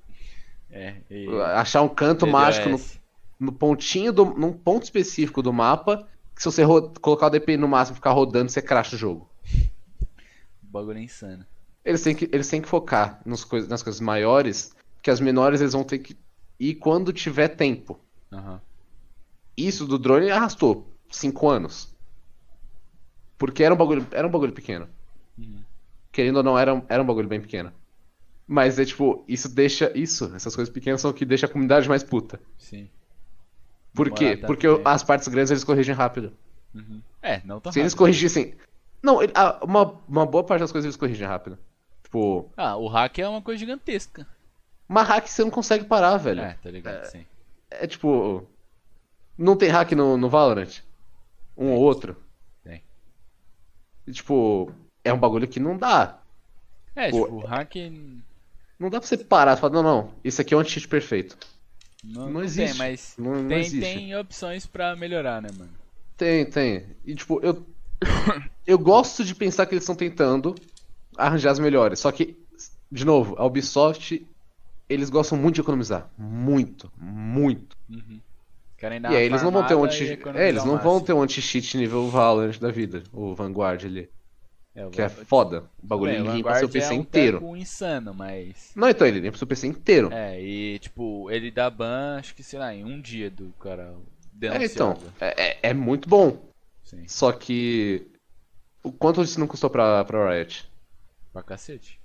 É, 0.71 0.97
e... 1.11 1.29
Achar 1.55 1.83
um 1.83 1.89
canto 1.89 2.27
mágico 2.27 2.69
no, 2.69 2.77
DDoS. 2.77 3.01
no 3.39 3.53
pontinho 3.53 4.13
do. 4.13 4.25
num 4.25 4.53
ponto 4.53 4.85
específico 4.85 5.43
do 5.43 5.53
mapa, 5.53 6.09
que 6.35 6.43
se 6.43 6.47
você 6.47 6.63
colocar 7.01 7.27
o 7.27 7.31
DPI 7.31 7.57
no 7.57 7.69
máximo 7.69 7.95
e 7.95 7.97
ficar 7.97 8.13
rodando, 8.13 8.51
você 8.51 8.63
crasha 8.63 8.97
o 8.97 8.99
jogo. 8.99 9.29
Bagulho 10.63 10.99
insano. 10.99 11.45
Eles 11.85 12.03
têm 12.03 12.15
que, 12.15 12.29
eles 12.33 12.49
têm 12.49 12.61
que 12.63 12.69
focar 12.69 13.21
nos 13.25 13.45
cois- 13.45 13.67
nas 13.69 13.83
coisas 13.83 14.01
maiores, 14.01 14.75
que 15.03 15.11
as 15.11 15.19
menores 15.19 15.61
eles 15.61 15.73
vão 15.73 15.83
ter 15.83 15.99
que 15.99 16.17
ir 16.59 16.75
quando 16.75 17.13
tiver 17.13 17.49
tempo. 17.49 17.99
Aham. 18.31 18.61
Isso 19.57 19.87
do 19.87 19.99
drone 19.99 20.31
arrastou 20.31 20.91
5 21.11 21.49
anos. 21.49 21.95
Porque 23.39 23.63
era 23.65 23.75
um 23.75 23.77
bagulho, 23.77 24.07
era 24.11 24.27
um 24.27 24.31
bagulho 24.31 24.53
pequeno. 24.53 24.89
Uhum. 25.39 25.63
Querendo 26.13 26.37
ou 26.39 26.43
não, 26.43 26.59
era, 26.59 26.75
um- 26.75 26.83
era 26.89 27.03
um 27.03 27.07
bagulho 27.07 27.29
bem 27.29 27.41
pequeno. 27.41 27.73
Mas 28.47 28.79
é 28.79 28.85
tipo, 28.85 29.25
isso 29.29 29.49
deixa. 29.49 29.93
Isso, 29.97 30.33
essas 30.35 30.55
coisas 30.55 30.73
pequenas 30.73 31.01
são 31.01 31.11
o 31.11 31.15
que 31.15 31.25
deixa 31.25 31.47
a 31.47 31.49
comunidade 31.49 31.89
mais 31.89 32.03
puta. 32.03 32.41
Sim. 32.59 32.89
Por 33.95 34.11
quê? 34.11 34.37
Porque 34.37 34.67
as 34.85 35.03
partes 35.03 35.29
grandes 35.29 35.51
eles 35.51 35.65
corrigem 35.65 35.95
rápido. 35.95 36.33
Uhum. 36.75 37.01
É, 37.23 37.41
não 37.45 37.61
tão 37.61 37.73
Se 37.73 37.79
eles 37.81 37.93
rápido. 37.93 37.99
corrigissem. 37.99 38.55
Não, 39.03 39.23
ele- 39.23 39.33
ah, 39.35 39.59
uma, 39.63 39.99
uma 40.09 40.27
boa 40.27 40.45
parte 40.45 40.61
das 40.61 40.73
coisas 40.73 40.87
eles 40.87 40.97
corrigem 40.97 41.27
rápido. 41.27 41.59
Tipo, 42.03 42.51
Ah, 42.57 42.77
o 42.77 42.89
hack 42.89 43.19
é 43.19 43.29
uma 43.29 43.41
coisa 43.41 43.59
gigantesca. 43.59 44.27
uma 44.89 45.03
hack 45.03 45.27
você 45.29 45.43
não 45.43 45.51
consegue 45.51 45.85
parar, 45.85 46.17
velho. 46.19 46.41
É, 46.43 46.55
tá 46.63 46.71
ligado, 46.71 47.05
sim. 47.07 47.25
É 47.71 47.87
tipo. 47.87 48.47
Não 49.39 49.57
tem 49.57 49.69
hack 49.71 49.93
no, 49.93 50.17
no 50.17 50.29
Valorant? 50.29 50.81
Um 51.57 51.71
ou 51.73 51.81
outro? 51.81 52.17
Tem. 52.65 52.83
E, 54.07 54.13
tipo, 54.13 54.73
é 55.05 55.13
um 55.13 55.19
bagulho 55.19 55.49
que 55.49 55.61
não 55.61 55.77
dá. 55.77 56.19
É, 56.97 57.11
Pô, 57.11 57.25
tipo, 57.25 57.37
o 57.37 57.47
hack 57.47 57.75
Não 58.79 58.91
dá 58.91 58.99
pra 58.99 59.07
você 59.09 59.17
parar 59.19 59.57
e 59.57 59.61
falar, 59.61 59.73
não, 59.75 59.83
não, 59.83 60.15
isso 60.25 60.41
aqui 60.41 60.55
é 60.55 60.57
um 60.57 60.61
anti-cheat 60.61 60.89
perfeito. 60.89 61.37
não, 62.03 62.27
Não 62.27 62.31
não 62.33 62.43
existe. 62.45 62.71
tem, 62.71 62.79
mas 62.79 63.15
Não, 63.19 63.43
não 63.43 63.49
tem, 63.49 63.59
existe. 63.61 63.81
tem 63.81 64.17
opções 64.17 64.67
pra 64.67 64.97
melhorar, 64.97 65.41
né, 65.43 65.49
mano? 65.57 65.71
Tem, 66.17 66.45
tem. 66.47 66.87
E 67.05 67.15
tipo, 67.15 67.41
eu. 67.43 67.65
Eu 68.67 68.79
gosto 68.79 69.25
de 69.25 69.35
pensar 69.35 69.67
que 69.67 69.75
eles 69.75 69.83
estão 69.83 69.95
tentando 69.97 70.55
arranjar 71.17 71.51
as 71.51 71.59
melhores. 71.59 71.99
Só 71.99 72.11
que, 72.13 72.37
de 72.91 73.05
novo, 73.05 73.35
a 73.39 73.45
Ubisoft, 73.45 74.27
eles 74.89 75.11
gostam 75.11 75.37
muito 75.37 75.57
de 75.57 75.61
economizar. 75.61 76.09
Muito, 76.17 76.91
muito. 76.97 77.77
Uhum. 77.91 78.21
Querem 78.81 78.99
dar 78.99 79.13
E 79.13 79.17
aí 79.17 79.25
eles 79.25 79.43
não 79.43 79.51
vão 79.51 79.67
ter 79.67 79.75
um 79.75 79.85
e 79.85 79.87
anti. 79.87 80.19
É, 80.35 80.49
eles 80.49 80.65
não 80.65 80.79
vão 80.79 81.01
ter 81.03 81.13
um 81.13 81.21
anti-cheat 81.21 81.77
nível 81.77 82.09
Valorant 82.09 82.59
da 82.59 82.71
vida, 82.71 83.03
o 83.13 83.35
Vanguard 83.35 83.85
ali. 83.85 84.09
É, 84.75 84.87
o 84.87 84.91
Que 84.91 85.03
é 85.03 85.09
foda. 85.11 85.71
O 85.83 85.87
bagulho 85.87 86.13
Bem, 86.13 86.23
o 86.23 86.25
ele 86.25 86.37
limpa 86.37 86.49
Vanguard 86.49 86.59
seu 86.61 86.69
PC 86.71 86.95
é 86.95 86.97
um 86.97 87.01
inteiro. 87.01 87.57
insano, 87.57 88.15
mas... 88.15 88.73
Não, 88.75 88.89
então, 88.89 89.07
ele 89.07 89.21
limpa 89.21 89.37
seu 89.37 89.47
PC 89.47 89.67
inteiro. 89.67 90.11
É, 90.11 90.41
e 90.41 90.79
tipo, 90.79 91.31
ele 91.31 91.51
dá 91.51 91.69
ban, 91.69 92.17
acho 92.19 92.35
que, 92.35 92.43
sei 92.43 92.59
lá, 92.59 92.75
em 92.75 92.83
um 92.83 92.99
dia 92.99 93.31
do 93.31 93.53
cara 93.61 93.83
É, 94.43 94.65
então, 94.65 94.95
denunciado. 94.95 95.13
é, 95.21 95.51
é- 95.51 95.59
é 95.63 95.75
muito 95.75 96.09
bom. 96.09 96.43
Sim, 96.83 97.07
Só 97.07 97.31
que. 97.33 98.07
O 98.83 98.91
quanto 98.91 99.21
isso 99.23 99.39
não 99.39 99.47
custou 99.47 99.69
pra, 99.69 100.03
pra 100.07 100.31
Riot? 100.33 100.67
pra 101.35 101.43
cacete. 101.43 102.01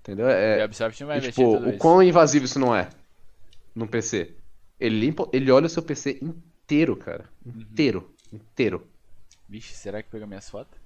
Entendeu? 0.00 0.26
E 0.28 0.32
É, 0.32 0.60
a 0.60 0.64
Ubisoft 0.64 1.00
não 1.00 1.06
vai 1.06 1.18
e, 1.18 1.20
tipo, 1.22 1.56
o 1.56 1.78
quão 1.78 2.02
invasivo 2.02 2.44
isso 2.46 2.58
não 2.58 2.74
é 2.74 2.90
num 3.74 3.86
PC. 3.86 4.34
Ele 4.78 4.98
limpa, 5.00 5.28
ele 5.32 5.50
olha 5.50 5.66
o 5.66 5.70
seu 5.70 5.82
PC 5.82 6.18
inteiro, 6.22 6.96
cara. 6.96 7.28
Uhum. 7.44 7.60
Inteiro. 7.60 8.14
Inteiro. 8.32 8.86
Vixe, 9.48 9.74
será 9.74 10.02
que 10.02 10.10
pegou 10.10 10.26
minhas 10.26 10.48
fotos? 10.50 10.78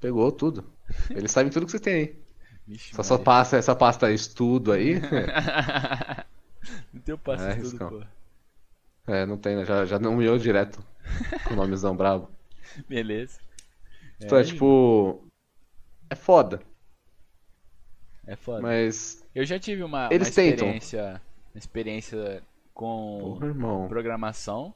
Pegou 0.00 0.30
tudo. 0.32 0.64
Eles 1.10 1.30
sabem 1.30 1.50
tudo 1.52 1.66
que 1.66 1.72
você 1.72 1.78
tem 1.80 1.94
aí. 1.94 2.16
Vixe, 2.66 2.94
Só, 3.02 3.18
passa 3.18 3.56
essa 3.56 3.74
pasta 3.74 4.10
estudo 4.12 4.72
aí. 4.72 5.00
Não 6.92 7.00
tem 7.00 7.14
o 7.14 7.18
passo 7.18 7.44
É, 7.44 7.54
tudo, 7.54 7.62
riscão. 7.64 7.88
pô. 7.90 8.02
É, 9.12 9.24
não 9.24 9.38
tem, 9.38 9.56
né? 9.56 9.64
Já, 9.64 9.86
já 9.86 9.98
nomeou 9.98 10.36
direto. 10.36 10.84
Com 11.46 11.54
o 11.54 11.56
nomezão 11.56 11.96
brabo. 11.96 12.30
Beleza. 12.86 13.40
Então 14.20 14.36
é 14.36 14.44
tipo. 14.44 15.24
É 16.10 16.14
foda. 16.14 16.60
É 18.26 18.36
foda. 18.36 18.60
Mas. 18.60 19.24
Eu 19.34 19.46
já 19.46 19.58
tive 19.58 19.82
uma, 19.82 20.08
uma 20.08 20.14
Eles 20.14 20.34
tentam. 20.34 20.68
experiência, 20.68 21.22
uma 21.54 21.58
experiência 21.58 22.42
com 22.78 23.18
Porra, 23.40 23.88
programação. 23.88 24.72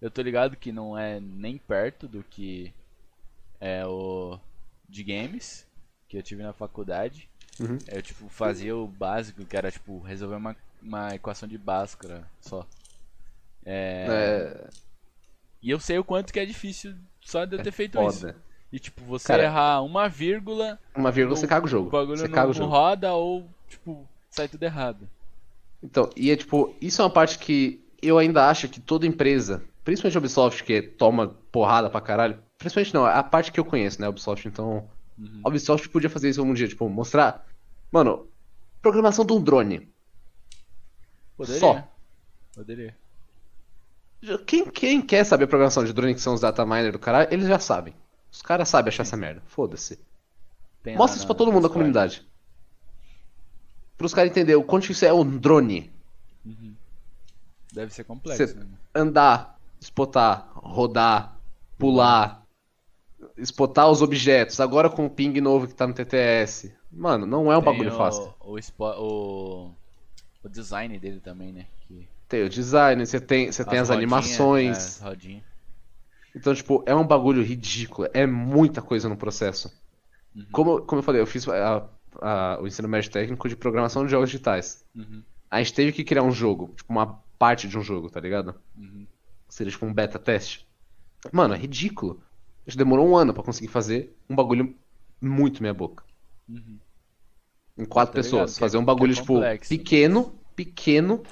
Eu 0.00 0.08
tô 0.08 0.22
ligado 0.22 0.56
que 0.56 0.70
não 0.70 0.96
é 0.96 1.18
nem 1.18 1.58
perto 1.58 2.06
do 2.06 2.22
que 2.22 2.72
é 3.60 3.84
o 3.84 4.38
de 4.88 5.02
games 5.02 5.66
que 6.08 6.16
eu 6.16 6.22
tive 6.22 6.44
na 6.44 6.52
faculdade. 6.52 7.28
Uhum. 7.58 7.76
Eu 7.88 8.00
tipo 8.00 8.28
fazia 8.28 8.76
o 8.76 8.86
básico, 8.86 9.44
que 9.44 9.56
era 9.56 9.68
tipo 9.70 9.98
resolver 9.98 10.36
uma, 10.36 10.54
uma 10.80 11.12
equação 11.16 11.48
de 11.48 11.58
Bhaskara 11.58 12.24
só. 12.40 12.64
É, 13.66 14.06
É, 14.08 14.70
E 15.60 15.70
eu 15.70 15.80
sei 15.80 15.98
o 15.98 16.04
quanto 16.04 16.32
que 16.32 16.38
é 16.38 16.46
difícil 16.46 16.94
só 17.20 17.44
de 17.44 17.56
eu 17.56 17.62
ter 17.62 17.72
feito 17.72 18.00
isso. 18.00 18.20
foda. 18.20 18.36
E 18.72 18.78
tipo, 18.78 19.04
você 19.04 19.26
Cara, 19.26 19.42
errar 19.42 19.82
uma 19.82 20.08
vírgula, 20.08 20.78
Uma 20.94 21.10
vírgula 21.10 21.36
o 21.36 21.36
você 21.36 21.48
caga 21.48 21.66
o 21.66 21.68
jogo. 21.68 21.88
o 21.88 21.90
bagulho 21.90 22.16
Você 22.16 22.28
não, 22.28 22.34
caga 22.34 22.52
o 22.52 22.54
não 22.54 22.68
roda 22.68 23.12
ou 23.12 23.44
tipo, 23.68 24.08
sai 24.30 24.46
tudo 24.46 24.62
errado. 24.62 25.08
Então, 25.82 26.10
e 26.16 26.30
é 26.30 26.36
tipo, 26.36 26.74
isso 26.80 27.00
é 27.00 27.04
uma 27.04 27.10
parte 27.10 27.38
que 27.38 27.82
eu 28.02 28.18
ainda 28.18 28.48
acho 28.48 28.68
que 28.68 28.80
toda 28.80 29.06
empresa, 29.06 29.62
principalmente 29.84 30.16
a 30.16 30.20
Ubisoft, 30.20 30.64
que 30.64 30.82
toma 30.82 31.28
porrada 31.50 31.88
pra 31.88 32.00
caralho, 32.00 32.38
principalmente 32.58 32.94
não, 32.94 33.06
é 33.06 33.14
a 33.14 33.22
parte 33.22 33.50
que 33.50 33.58
eu 33.58 33.64
conheço, 33.64 34.00
né, 34.00 34.06
a 34.06 34.10
Ubisoft, 34.10 34.46
então, 34.46 34.88
Uhum. 35.18 35.40
a 35.44 35.48
Ubisoft 35.48 35.88
podia 35.90 36.08
fazer 36.08 36.30
isso 36.30 36.42
um 36.42 36.54
dia, 36.54 36.68
tipo, 36.68 36.88
mostrar, 36.88 37.46
mano, 37.92 38.26
programação 38.80 39.24
de 39.24 39.32
um 39.32 39.42
drone. 39.42 39.90
Poderia. 41.36 41.60
Só. 41.60 41.88
Poderia. 42.54 42.96
Quem, 44.46 44.66
quem 44.70 45.00
quer 45.00 45.24
saber 45.24 45.44
a 45.44 45.48
programação 45.48 45.84
de 45.84 45.92
drone, 45.92 46.14
que 46.14 46.20
são 46.20 46.34
os 46.34 46.40
data 46.42 46.64
miner 46.66 46.92
do 46.92 46.98
caralho, 46.98 47.28
eles 47.30 47.48
já 47.48 47.58
sabem. 47.58 47.94
Os 48.30 48.42
caras 48.42 48.68
sabem 48.68 48.88
achar 48.90 49.02
essa 49.02 49.16
merda, 49.16 49.42
foda-se. 49.46 49.98
Mostra 50.96 51.18
isso 51.18 51.26
pra 51.26 51.34
todo 51.34 51.50
mundo 51.52 51.68
da 51.68 52.06
Discord. 52.06 52.29
Comunidade. 54.00 54.08
Pros 54.08 54.14
caras 54.14 54.30
entenderem 54.30 54.60
o 54.60 54.64
quanto 54.64 54.90
isso 54.90 55.04
é 55.04 55.12
um 55.12 55.38
drone. 55.38 55.90
Deve 57.72 57.92
ser 57.94 58.04
complexo. 58.04 58.56
Né? 58.58 58.66
andar, 58.94 59.58
spotar, 59.80 60.50
rodar, 60.54 61.36
pular, 61.78 62.42
spotar 63.38 63.88
os 63.88 64.02
objetos, 64.02 64.58
agora 64.60 64.90
com 64.90 65.06
o 65.06 65.10
ping 65.10 65.40
novo 65.40 65.68
que 65.68 65.74
tá 65.74 65.86
no 65.86 65.94
TTS. 65.94 66.74
Mano, 66.90 67.26
não 67.26 67.52
é 67.52 67.56
um 67.56 67.62
Tem 67.62 67.72
bagulho 67.72 67.94
o, 67.94 67.96
fácil. 67.96 68.34
O, 68.40 68.58
o, 68.58 69.74
o 70.42 70.48
design 70.48 70.98
dele 70.98 71.20
também, 71.20 71.52
né? 71.52 71.66
Que, 71.86 72.08
Tem 72.28 72.42
o 72.42 72.48
design, 72.48 73.06
você 73.06 73.20
tem, 73.20 73.52
você 73.52 73.64
tem 73.64 73.78
as 73.78 73.88
rodinhas, 73.88 74.12
animações. 74.12 75.02
é. 75.02 75.40
Então, 76.34 76.54
tipo, 76.54 76.82
é 76.86 76.94
um 76.94 77.06
bagulho 77.06 77.42
ridículo. 77.42 78.08
É 78.12 78.26
muita 78.26 78.82
coisa 78.82 79.08
no 79.08 79.16
processo. 79.16 79.72
Uhum. 80.34 80.46
Como, 80.52 80.82
como 80.82 80.98
eu 81.00 81.02
falei, 81.04 81.20
eu 81.20 81.26
fiz 81.26 81.48
a- 81.48 81.88
a- 82.20 82.58
o 82.60 82.66
ensino 82.66 82.88
médio 82.88 83.10
técnico 83.10 83.48
de 83.48 83.56
programação 83.56 84.04
de 84.04 84.10
jogos 84.10 84.30
digitais. 84.30 84.84
Uhum. 84.94 85.22
A 85.50 85.58
gente 85.58 85.74
teve 85.74 85.92
que 85.92 86.04
criar 86.04 86.22
um 86.22 86.30
jogo, 86.32 86.72
tipo, 86.76 86.92
uma 86.92 87.20
parte 87.38 87.66
de 87.68 87.76
um 87.78 87.82
jogo, 87.82 88.08
tá 88.10 88.20
ligado? 88.20 88.54
Uhum. 88.76 89.06
Seria 89.48 89.70
tipo 89.72 89.84
um 89.86 89.92
beta 89.92 90.18
teste. 90.18 90.66
Mano, 91.32 91.54
é 91.54 91.56
ridículo. 91.58 92.22
A 92.66 92.70
gente 92.70 92.78
demorou 92.78 93.08
um 93.08 93.16
ano 93.16 93.34
pra 93.34 93.42
conseguir 93.42 93.68
fazer 93.68 94.16
um 94.28 94.34
bagulho 94.36 94.74
muito 95.20 95.60
meia 95.62 95.74
boca. 95.74 96.04
Uhum. 96.48 96.78
Em 97.78 97.84
quatro 97.84 98.14
Tá 98.14 98.20
ligado, 98.20 98.30
pessoas. 98.30 98.52
que 98.52 98.58
é- 98.58 98.60
Fazer 98.60 98.78
um 98.78 98.82
é 98.82 98.84
bagulho, 98.84 99.14
tipo, 99.14 99.34
complexo. 99.34 99.68
pequeno, 99.68 100.38
pequeno. 100.54 101.22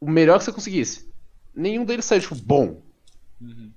O 0.00 0.08
melhor 0.10 0.38
que 0.38 0.44
você 0.44 0.52
conseguisse. 0.52 1.10
Nenhum 1.54 1.84
deles 1.84 2.04
saiu, 2.04 2.20
tipo, 2.20 2.34
bom. 2.36 2.80
Uhum. 3.40 3.70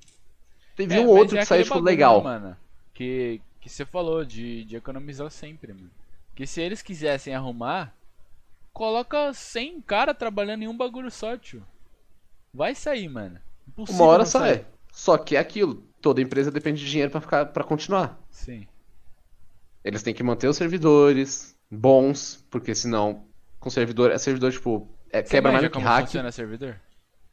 Teve 0.76 0.96
É, 0.96 1.00
um 1.02 1.08
outro 1.08 1.38
é 1.38 1.40
que 1.42 1.46
saiu, 1.46 1.64
tipo, 1.64 1.76
bagulho, 1.76 1.92
legal. 1.92 2.24
né, 2.24 2.40
mano, 2.40 2.58
que, 2.94 3.42
que 3.66 3.70
você 3.72 3.84
falou 3.84 4.24
de, 4.24 4.64
de 4.64 4.76
economizar 4.76 5.28
sempre, 5.32 5.74
mano. 5.74 5.90
Que 6.36 6.46
se 6.46 6.62
eles 6.62 6.84
quisessem 6.84 7.34
arrumar, 7.34 7.96
coloca 8.72 9.34
100 9.34 9.82
cara 9.82 10.14
trabalhando 10.14 10.62
em 10.62 10.68
um 10.68 10.78
bagulho 10.78 11.10
só, 11.10 11.36
tio. 11.36 11.66
Vai 12.54 12.76
sair, 12.76 13.10
mano. 13.10 13.40
Impossível 13.68 14.04
Uma 14.06 14.12
hora 14.12 14.24
sai. 14.26 14.54
sair. 14.54 14.66
Só 14.92 15.18
que 15.18 15.36
é 15.36 15.40
aquilo. 15.40 15.84
Toda 16.00 16.22
empresa 16.22 16.52
depende 16.52 16.80
de 16.86 16.92
dinheiro 16.92 17.12
pra 17.12 17.20
ficar, 17.20 17.48
para 17.48 17.64
continuar. 17.64 18.20
Sim. 18.30 18.68
Eles 19.84 20.04
têm 20.04 20.14
que 20.14 20.22
manter 20.22 20.48
os 20.48 20.58
servidores 20.58 21.58
bons, 21.70 22.46
porque 22.52 22.76
senão, 22.76 23.26
com 23.60 23.72
servidor, 23.72 24.12
é 24.12 24.20
servidor, 24.20 24.52
tipo, 24.52 24.88
é, 25.12 25.24
Você 25.24 25.30
quebra 25.32 25.52
mais 25.52 25.64
do 25.64 25.70
que 25.70 25.74
como 25.74 25.88
hack. 25.88 26.06
funciona 26.06 26.32
servidor? 26.32 26.80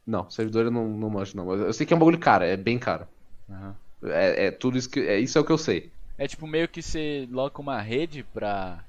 Não, 0.05 0.27
servidor 0.31 0.65
eu 0.65 0.71
não, 0.71 0.89
não 0.89 1.11
manjo, 1.11 1.37
não. 1.37 1.53
Eu 1.53 1.73
sei 1.73 1.85
que 1.85 1.93
é 1.93 1.95
um 1.95 1.99
bagulho 1.99 2.17
caro, 2.17 2.43
é 2.43 2.57
bem 2.57 2.79
caro. 2.79 3.07
Aham. 3.47 3.75
É, 4.05 4.47
é 4.47 4.51
tudo 4.51 4.79
isso 4.79 4.89
que. 4.89 4.99
É, 4.99 5.19
isso 5.19 5.37
é 5.37 5.41
o 5.41 5.45
que 5.45 5.51
eu 5.51 5.57
sei. 5.59 5.92
É 6.17 6.27
tipo 6.27 6.45
meio 6.47 6.67
que 6.67 6.81
você 6.81 7.27
loca 7.31 7.61
uma 7.61 7.81
rede 7.81 8.23
pra. 8.23 8.83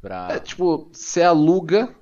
Pra. 0.00 0.28
É 0.32 0.40
tipo, 0.40 0.88
você 0.92 1.22
aluga 1.22 1.94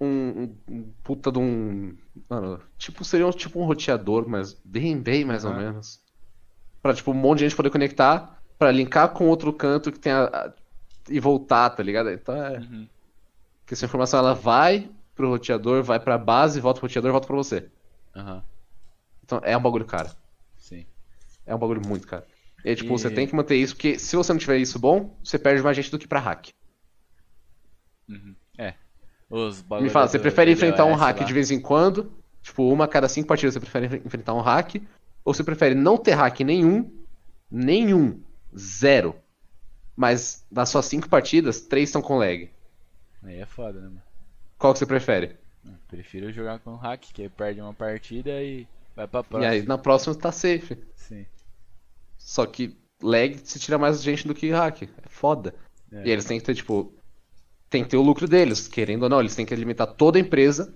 um, 0.00 0.06
um- 0.06 0.56
um 0.68 0.92
puta 1.04 1.30
de 1.30 1.38
um. 1.38 1.96
Mano, 2.28 2.60
tipo, 2.78 3.04
seria 3.04 3.26
um, 3.26 3.30
tipo 3.30 3.60
um 3.60 3.64
roteador, 3.66 4.28
mas 4.28 4.54
bem, 4.64 4.98
bem 5.00 5.24
mais 5.24 5.44
ou 5.44 5.52
Aham. 5.52 5.60
menos. 5.60 6.00
Pra, 6.82 6.92
tipo, 6.94 7.10
um 7.12 7.14
monte 7.14 7.38
de 7.40 7.44
gente 7.44 7.56
poder 7.56 7.70
conectar, 7.70 8.42
pra 8.58 8.72
linkar 8.72 9.10
com 9.12 9.28
outro 9.28 9.52
canto 9.52 9.92
que 9.92 9.98
tem 10.00 10.12
a, 10.12 10.24
a- 10.24 10.52
e 11.08 11.20
voltar, 11.20 11.70
tá 11.70 11.82
ligado? 11.82 12.10
Então 12.10 12.34
é. 12.34 12.58
Uhum. 12.58 12.88
Que 13.66 13.74
essa 13.74 13.84
informação 13.84 14.18
ela 14.18 14.34
vai 14.34 14.90
pro 15.14 15.28
roteador, 15.28 15.82
vai 15.82 16.00
pra 16.00 16.18
base, 16.18 16.60
volta 16.60 16.80
pro 16.80 16.88
roteador 16.88 17.10
e 17.10 17.12
volta 17.12 17.26
pra 17.26 17.36
você. 17.36 17.70
Aham. 18.16 18.42
Então 19.22 19.40
é 19.44 19.56
um 19.56 19.62
bagulho 19.62 19.84
caro. 19.84 20.10
Sim. 20.58 20.84
É 21.46 21.54
um 21.54 21.58
bagulho 21.58 21.86
muito 21.86 22.06
caro. 22.06 22.24
E 22.64 22.70
aí, 22.70 22.76
tipo, 22.76 22.88
E- 22.94 22.98
você 22.98 23.10
tem 23.10 23.26
que 23.26 23.34
manter 23.34 23.56
isso, 23.56 23.74
porque 23.74 23.98
se 23.98 24.14
você 24.16 24.32
não 24.32 24.38
tiver 24.38 24.58
isso 24.58 24.78
bom, 24.78 25.16
você 25.22 25.38
perde 25.38 25.62
mais 25.62 25.76
gente 25.76 25.90
do 25.90 25.98
que 25.98 26.06
pra 26.06 26.20
hack. 26.20 26.48
Uhum. 28.08 28.34
É. 28.58 28.74
Os 29.30 29.62
Me 29.80 29.88
fala, 29.88 30.06
você 30.08 30.18
prefere 30.18 30.52
enfrentar 30.52 30.84
um 30.84 30.94
hack 30.94 31.20
lá. 31.20 31.24
de 31.26 31.32
vez 31.32 31.50
em 31.50 31.60
quando? 31.60 32.12
Tipo, 32.42 32.70
uma 32.70 32.84
a 32.84 32.88
cada 32.88 33.08
cinco 33.08 33.28
partidas 33.28 33.54
você 33.54 33.60
prefere 33.60 33.86
enf- 33.86 34.06
enfrentar 34.06 34.34
um 34.34 34.40
hack? 34.40 34.76
Ou 35.24 35.32
você 35.32 35.42
prefere 35.42 35.74
não 35.74 35.96
ter 35.96 36.12
hack 36.12 36.40
nenhum? 36.40 36.90
Nenhum. 37.50 38.20
Zero. 38.56 39.16
Mas 39.96 40.44
das 40.50 40.68
suas 40.68 40.84
cinco 40.86 41.08
partidas, 41.08 41.60
três 41.62 41.88
estão 41.88 42.02
com 42.02 42.18
lag. 42.18 42.50
Aí 43.22 43.40
é 43.40 43.46
foda, 43.46 43.80
né, 43.80 43.86
mano? 43.88 44.02
Qual 44.58 44.72
que 44.72 44.78
você 44.78 44.86
prefere? 44.86 45.36
Eu 45.64 45.72
Prefiro 45.88 46.32
jogar 46.32 46.58
com 46.58 46.74
hack, 46.76 47.00
que 47.12 47.22
aí 47.22 47.28
perde 47.28 47.60
uma 47.60 47.72
partida 47.74 48.42
e 48.42 48.66
Vai 48.94 49.06
pra 49.08 49.20
E 49.20 49.24
próxima. 49.24 49.50
aí 49.52 49.62
na 49.62 49.78
próxima 49.78 50.14
tá 50.14 50.30
safe. 50.30 50.76
Sim. 50.96 51.24
Só 52.24 52.46
que 52.46 52.76
lag 53.02 53.36
se 53.44 53.58
tira 53.58 53.76
mais 53.78 54.02
gente 54.02 54.26
do 54.26 54.34
que 54.34 54.50
hack. 54.50 54.82
É 54.82 55.08
foda. 55.08 55.54
É. 55.90 56.06
E 56.06 56.10
eles 56.10 56.24
têm 56.24 56.38
que 56.38 56.44
ter, 56.44 56.54
tipo. 56.54 56.94
Tem 57.68 57.82
que 57.82 57.90
ter 57.90 57.96
o 57.96 58.02
lucro 58.02 58.28
deles, 58.28 58.68
querendo 58.68 59.04
ou 59.04 59.08
não. 59.08 59.20
Eles 59.20 59.34
têm 59.34 59.44
que 59.44 59.52
alimentar 59.52 59.86
toda 59.86 60.18
a 60.18 60.20
empresa. 60.20 60.74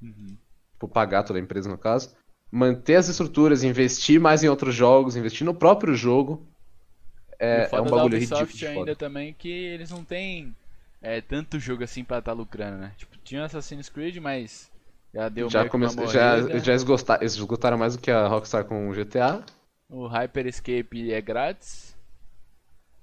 Uhum. 0.00 0.36
Tipo, 0.72 0.88
pagar 0.88 1.22
toda 1.22 1.38
a 1.38 1.42
empresa 1.42 1.68
no 1.68 1.78
caso. 1.78 2.14
Manter 2.50 2.96
as 2.96 3.08
estruturas, 3.08 3.64
investir 3.64 4.20
mais 4.20 4.44
em 4.44 4.48
outros 4.48 4.74
jogos, 4.74 5.16
investir 5.16 5.44
no 5.44 5.54
próprio 5.54 5.94
jogo. 5.94 6.34
O 6.34 7.34
É, 7.38 7.68
é 7.72 7.80
um 7.80 7.84
bagulho 7.86 8.18
ridículo 8.18 8.46
de 8.46 8.66
ainda 8.66 8.80
foda. 8.80 8.96
também 8.96 9.34
que 9.34 9.48
eles 9.48 9.90
não 9.90 10.04
têm 10.04 10.54
é, 11.02 11.20
tanto 11.20 11.58
jogo 11.58 11.82
assim 11.84 12.04
pra 12.04 12.18
estar 12.18 12.32
lucrando, 12.32 12.78
né? 12.78 12.92
Tipo, 12.96 13.16
tinha 13.24 13.44
Assassin's 13.44 13.88
Creed, 13.88 14.16
mas 14.18 14.70
já 15.12 15.28
deu 15.28 15.50
Já, 15.50 15.60
meio 15.60 15.70
que 15.70 15.76
uma 15.76 15.88
come... 15.88 16.06
já, 16.08 16.58
já 16.58 16.74
esgotaram, 16.74 17.24
esgotaram 17.24 17.78
mais 17.78 17.96
do 17.96 18.02
que 18.02 18.10
a 18.10 18.26
Rockstar 18.26 18.64
com 18.64 18.88
o 18.88 18.92
GTA. 18.92 19.44
O 19.88 20.06
Hyper 20.08 20.46
Escape 20.46 21.12
é 21.12 21.20
grátis, 21.20 21.94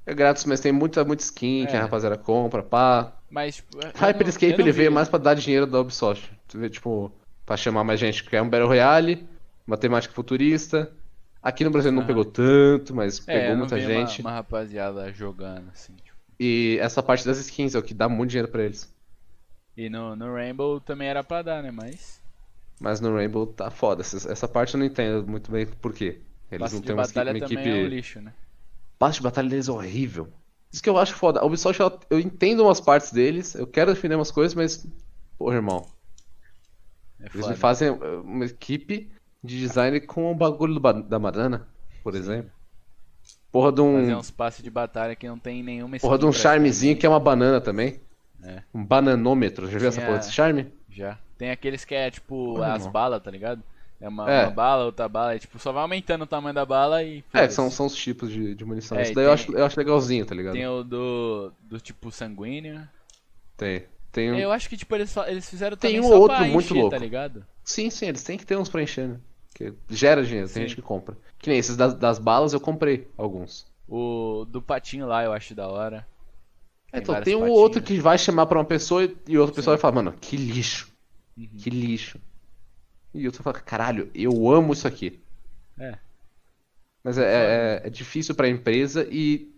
É 0.06 0.14
grátis, 0.14 0.44
mas 0.44 0.60
tem 0.60 0.74
muita, 0.74 1.06
muita 1.06 1.24
skin 1.24 1.66
que 1.66 1.74
É. 1.76 1.80
a 1.80 1.84
rapaziada 1.84 2.18
compra, 2.18 2.62
pá. 2.62 3.14
mas 3.30 3.56
tipo, 3.56 3.78
Hyper 3.96 4.24
não- 4.24 4.30
Escape 4.30 4.54
ele 4.54 4.64
vi- 4.64 4.72
veio 4.74 4.92
mais 4.92 5.08
pra 5.08 5.18
dar 5.18 5.34
dinheiro 5.34 5.66
da 5.66 5.80
Ubisoft. 5.80 6.30
Tu 6.46 6.60
vê, 6.60 6.70
tipo, 6.70 7.10
pra 7.46 7.56
chamar 7.56 7.86
mais 7.86 8.02
gente, 8.02 8.22
que 8.22 8.36
é 8.36 8.42
um 8.42 8.50
Battle 8.50 8.68
Royale, 8.68 9.26
uma 9.66 9.78
temática 9.78 10.14
futurista. 10.14 10.92
Aqui 11.42 11.64
no 11.64 11.72
Brasil 11.72 11.90
não 11.92 12.00
Aham. 12.00 12.08
pegou 12.08 12.26
tanto, 12.26 12.94
mas 12.94 13.26
É, 13.28 13.40
pegou 13.44 13.58
muita 13.58 13.80
gente. 13.80 14.20
Uma, 14.20 14.30
uma 14.32 14.36
rapaziada 14.36 15.10
jogando 15.14 15.70
assim, 15.70 15.94
tipo. 15.96 16.18
E 16.38 16.78
essa 16.82 17.02
parte 17.02 17.26
das 17.26 17.38
skins 17.40 17.74
é 17.74 17.80
o 17.80 17.84
que 17.84 17.94
dá 17.94 18.10
muito 18.10 18.32
dinheiro 18.32 18.52
pra 18.52 18.62
eles. 18.64 18.94
E 19.78 19.90
no, 19.90 20.18
no 20.18 20.34
Rainbow 20.34 20.82
também 20.82 21.08
era 21.08 21.24
pra 21.24 21.42
dar, 21.42 21.64
né? 21.64 21.72
Mas 21.72 22.22
Mas 22.80 23.00
no 23.00 23.14
Rainbow 23.16 23.48
tá 23.48 23.72
foda. 23.72 24.02
Essa, 24.02 24.30
essa 24.30 24.48
parte 24.50 24.74
eu 24.74 24.80
não 24.80 24.86
entendo 24.86 25.26
muito 25.26 25.50
bem 25.50 25.66
por 25.66 25.94
quê. 25.94 26.20
Eles 26.56 26.62
passe 26.62 26.74
não 26.76 26.82
de 26.82 26.88
têm 26.88 26.95
uma, 26.95 27.04
batalha 27.04 27.32
uma 27.32 27.39
também 27.39 27.58
equipe. 27.58 27.70
é 27.70 27.84
um 27.84 27.88
lixo, 27.88 28.22
né? 28.22 28.34
passe 28.99 29.18
de 29.18 29.24
batalha 29.24 29.49
deles 29.49 29.68
é 29.68 29.72
horrível. 29.72 30.30
Isso 30.72 30.82
que 30.82 30.89
eu 30.89 30.97
acho 30.97 31.14
foda. 31.16 31.39
A 31.39 31.45
Ubisoft, 31.45 31.82
ela- 31.82 31.99
eu 32.10 32.20
entendo 32.20 32.64
umas 32.64 32.80
partes 32.82 33.12
deles, 33.12 33.54
eu 33.56 33.68
quero 33.68 33.93
defender 33.93 34.16
umas 34.16 34.32
coisas, 34.32 34.56
mas. 34.56 34.88
Porra, 35.38 35.56
irmão. 35.56 35.86
É 37.20 37.26
Eles 37.34 37.47
me 37.47 37.56
fazem 37.56 37.89
uh, 37.89 38.22
uma 38.22 38.45
equipe 38.45 39.12
de 39.43 39.60
design 39.60 39.99
com 40.01 40.32
o 40.32 40.36
bagulho 40.36 40.74
do 40.74 40.80
ba- 40.80 40.91
da 40.93 41.20
banana, 41.20 41.68
por 42.04 42.16
exemplo. 42.16 42.51
Porra 43.51 43.72
de 43.72 43.78
Fazer 43.82 44.16
um. 44.16 44.18
uns 44.18 44.32
passes 44.32 44.64
de 44.64 44.70
batalha 44.70 45.16
que 45.16 45.28
não 45.28 45.38
tem 45.38 45.62
nenhuma 45.62 45.97
Porra 45.99 46.18
de 46.18 46.26
um 46.26 46.32
charmezinho 46.32 46.97
que 46.97 47.06
é 47.06 47.10
uma 47.10 47.20
banana 47.20 47.62
também. 47.62 48.01
É. 48.41 48.64
Um 48.74 48.84
bananômetro. 48.84 49.70
Já 49.70 49.78
viu 49.78 49.88
essa 49.88 49.97
Tinha- 49.97 50.08
porra 50.08 50.20
desse 50.20 50.32
charme? 50.34 50.72
Já. 50.89 51.18
Tem 51.38 51.51
aqueles 51.51 51.86
que 51.86 51.93
é 51.95 52.10
tipo 52.10 52.62
as 52.62 52.88
balas, 52.88 53.22
tá 53.22 53.30
ligado? 53.30 53.62
É 54.04 54.08
uma, 54.10 54.30
É. 54.30 54.43
uma 54.43 54.51
bala, 54.51 54.86
outra 54.86 55.08
bala, 55.08 55.36
e 55.36 55.39
tipo, 55.39 55.58
só 55.58 55.72
vai 55.72 55.82
aumentando 55.82 56.24
o 56.24 56.28
tamanho 56.28 56.54
da 56.54 56.66
bala 56.66 57.01
e. 57.04 57.24
É, 57.34 57.47
são, 57.47 57.72
são 57.72 57.86
os 57.86 57.95
tipos 57.95 58.30
de, 58.30 58.54
de 58.54 58.66
munição. 58.66 58.97
É, 58.97 59.04
Isso 59.04 59.14
daí 59.14 59.24
eu, 59.24 59.30
tem- 59.30 59.34
acho, 59.34 59.51
eu 59.58 59.66
acho 59.66 59.80
legalzinho, 59.80 60.26
tá 60.26 60.36
ligado? 60.36 60.54
Tem 60.54 60.68
o 60.68 60.84
do. 60.84 61.54
do 61.64 61.80
tipo 61.80 62.12
sanguíneo. 62.12 62.86
Tem. 63.56 63.86
Tem 64.12 64.32
um... 64.32 64.38
Eu 64.38 64.51
acho 64.51 64.68
que 64.70 64.76
tipo, 64.78 64.93
eles, 64.93 65.16
eles 65.28 65.49
fizeram 65.49 65.76
Tem 65.78 65.95
também 65.95 66.08
um 66.08 66.14
outro 66.14 66.36
pra 66.38 66.45
muito 66.45 66.66
encher, 66.66 66.74
louco. 66.82 66.89
tá 66.91 66.97
ligado? 66.97 67.45
Sim, 67.64 67.89
sim, 67.89 68.08
eles 68.08 68.24
têm 68.24 68.38
que 68.38 68.45
ter 68.45 68.58
uns 68.58 68.70
pra 68.70 68.84
encher, 68.84 69.08
né? 69.08 69.18
Que 69.56 69.74
gera 69.89 70.24
dinheiro, 70.24 70.47
tem 70.47 70.54
Sim. 70.56 70.62
gente 70.68 70.76
que 70.76 70.82
compra. 70.82 71.18
Que 71.39 71.49
nem 71.49 71.58
esses 71.58 71.76
das, 71.78 71.93
das 71.95 72.20
balas 72.20 72.54
eu 72.54 72.60
comprei 72.60 73.08
alguns. 73.18 73.66
O 73.88 74.45
do 74.49 74.62
patinho 74.62 75.08
lá 75.08 75.24
eu 75.24 75.32
acho 75.34 75.56
da 75.56 75.68
hora. 75.68 76.06
É, 76.91 76.99
então 76.99 77.20
tem 77.22 77.36
um 77.36 77.39
patinhos. 77.39 77.60
outro 77.60 77.82
que 77.82 77.97
vai 77.99 78.18
chamar 78.18 78.45
pra 78.47 78.60
uma 78.60 78.66
pessoa 78.66 79.04
e- 79.06 79.16
e 79.28 79.38
outra 79.38 79.56
pessoa 79.56 79.76
vai 79.76 79.82
falar, 79.82 79.95
mano, 79.95 80.14
que 80.20 80.36
lixo. 80.38 80.91
Uhum. 81.38 81.47
Que 81.58 81.70
lixo. 81.70 82.20
E 83.14 83.26
outra 83.26 83.43
fala, 83.43 83.59
caralho, 83.59 84.09
eu 84.14 84.49
amo 84.49 84.74
isso 84.74 84.88
aqui. 84.88 85.20
É. 85.78 85.97
Mas 87.03 87.18
é, 87.18 87.24
é, 87.24 87.88
é 87.88 87.89
difícil 87.89 88.34
pra 88.34 88.49
empresa 88.49 89.07
e. 89.11 89.51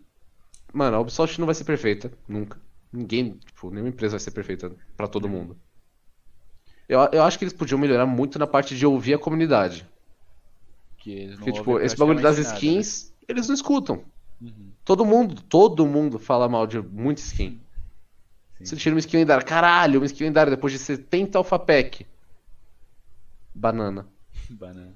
Mano, 0.74 0.98
a 0.98 1.00
Ubisoft 1.00 1.40
não 1.40 1.46
vai 1.46 1.56
ser 1.56 1.64
perfeita, 1.64 2.12
nunca. 2.28 2.60
Ninguém, 2.92 3.40
tipo, 3.46 3.70
nenhuma 3.70 3.90
empresa 3.90 4.12
vai 4.12 4.20
ser 4.20 4.32
perfeita 4.32 4.72
pra 4.98 5.08
todo 5.08 5.30
mundo. 5.30 5.56
Eu, 6.88 7.00
eu 7.12 7.24
acho 7.24 7.38
que 7.38 7.46
eles 7.46 7.54
podiam 7.54 7.80
melhorar 7.80 8.06
muito 8.06 8.38
na 8.38 8.48
parte 8.48 8.76
de 8.76 8.86
ouvir 8.86 9.14
a 9.14 9.20
comunidade. 9.20 9.88
Que 10.98 11.12
eles 11.12 11.36
Porque, 11.38 11.54
tipo, 11.54 11.80
esse 11.80 11.96
bagulho 11.96 12.22
das 12.22 12.38
nada, 12.38 12.50
né? 12.50 12.56
skins, 12.56 13.14
eles 13.28 13.48
não 13.48 13.56
escutam. 13.56 14.04
Uhum. 14.42 14.72
Todo 14.84 15.06
mundo, 15.06 15.42
todo 15.42 15.86
mundo 15.86 16.20
fala 16.20 16.50
mal 16.50 16.68
de 16.68 16.82
muita 16.82 17.22
skin. 17.22 17.60
Sim. 18.58 18.66
Você 18.66 18.76
tira 18.76 18.96
uma 18.96 19.00
skin 19.00 19.18
lendária, 19.18 19.44
caralho, 19.44 20.00
uma 20.00 20.06
skin 20.06 20.26
lendária 20.26 20.52
depois 20.52 20.74
de 20.74 20.80
70 20.80 21.38
alpha 21.38 21.60
pack. 21.60 22.06
Banana. 23.56 24.06
Banana. 24.52 24.94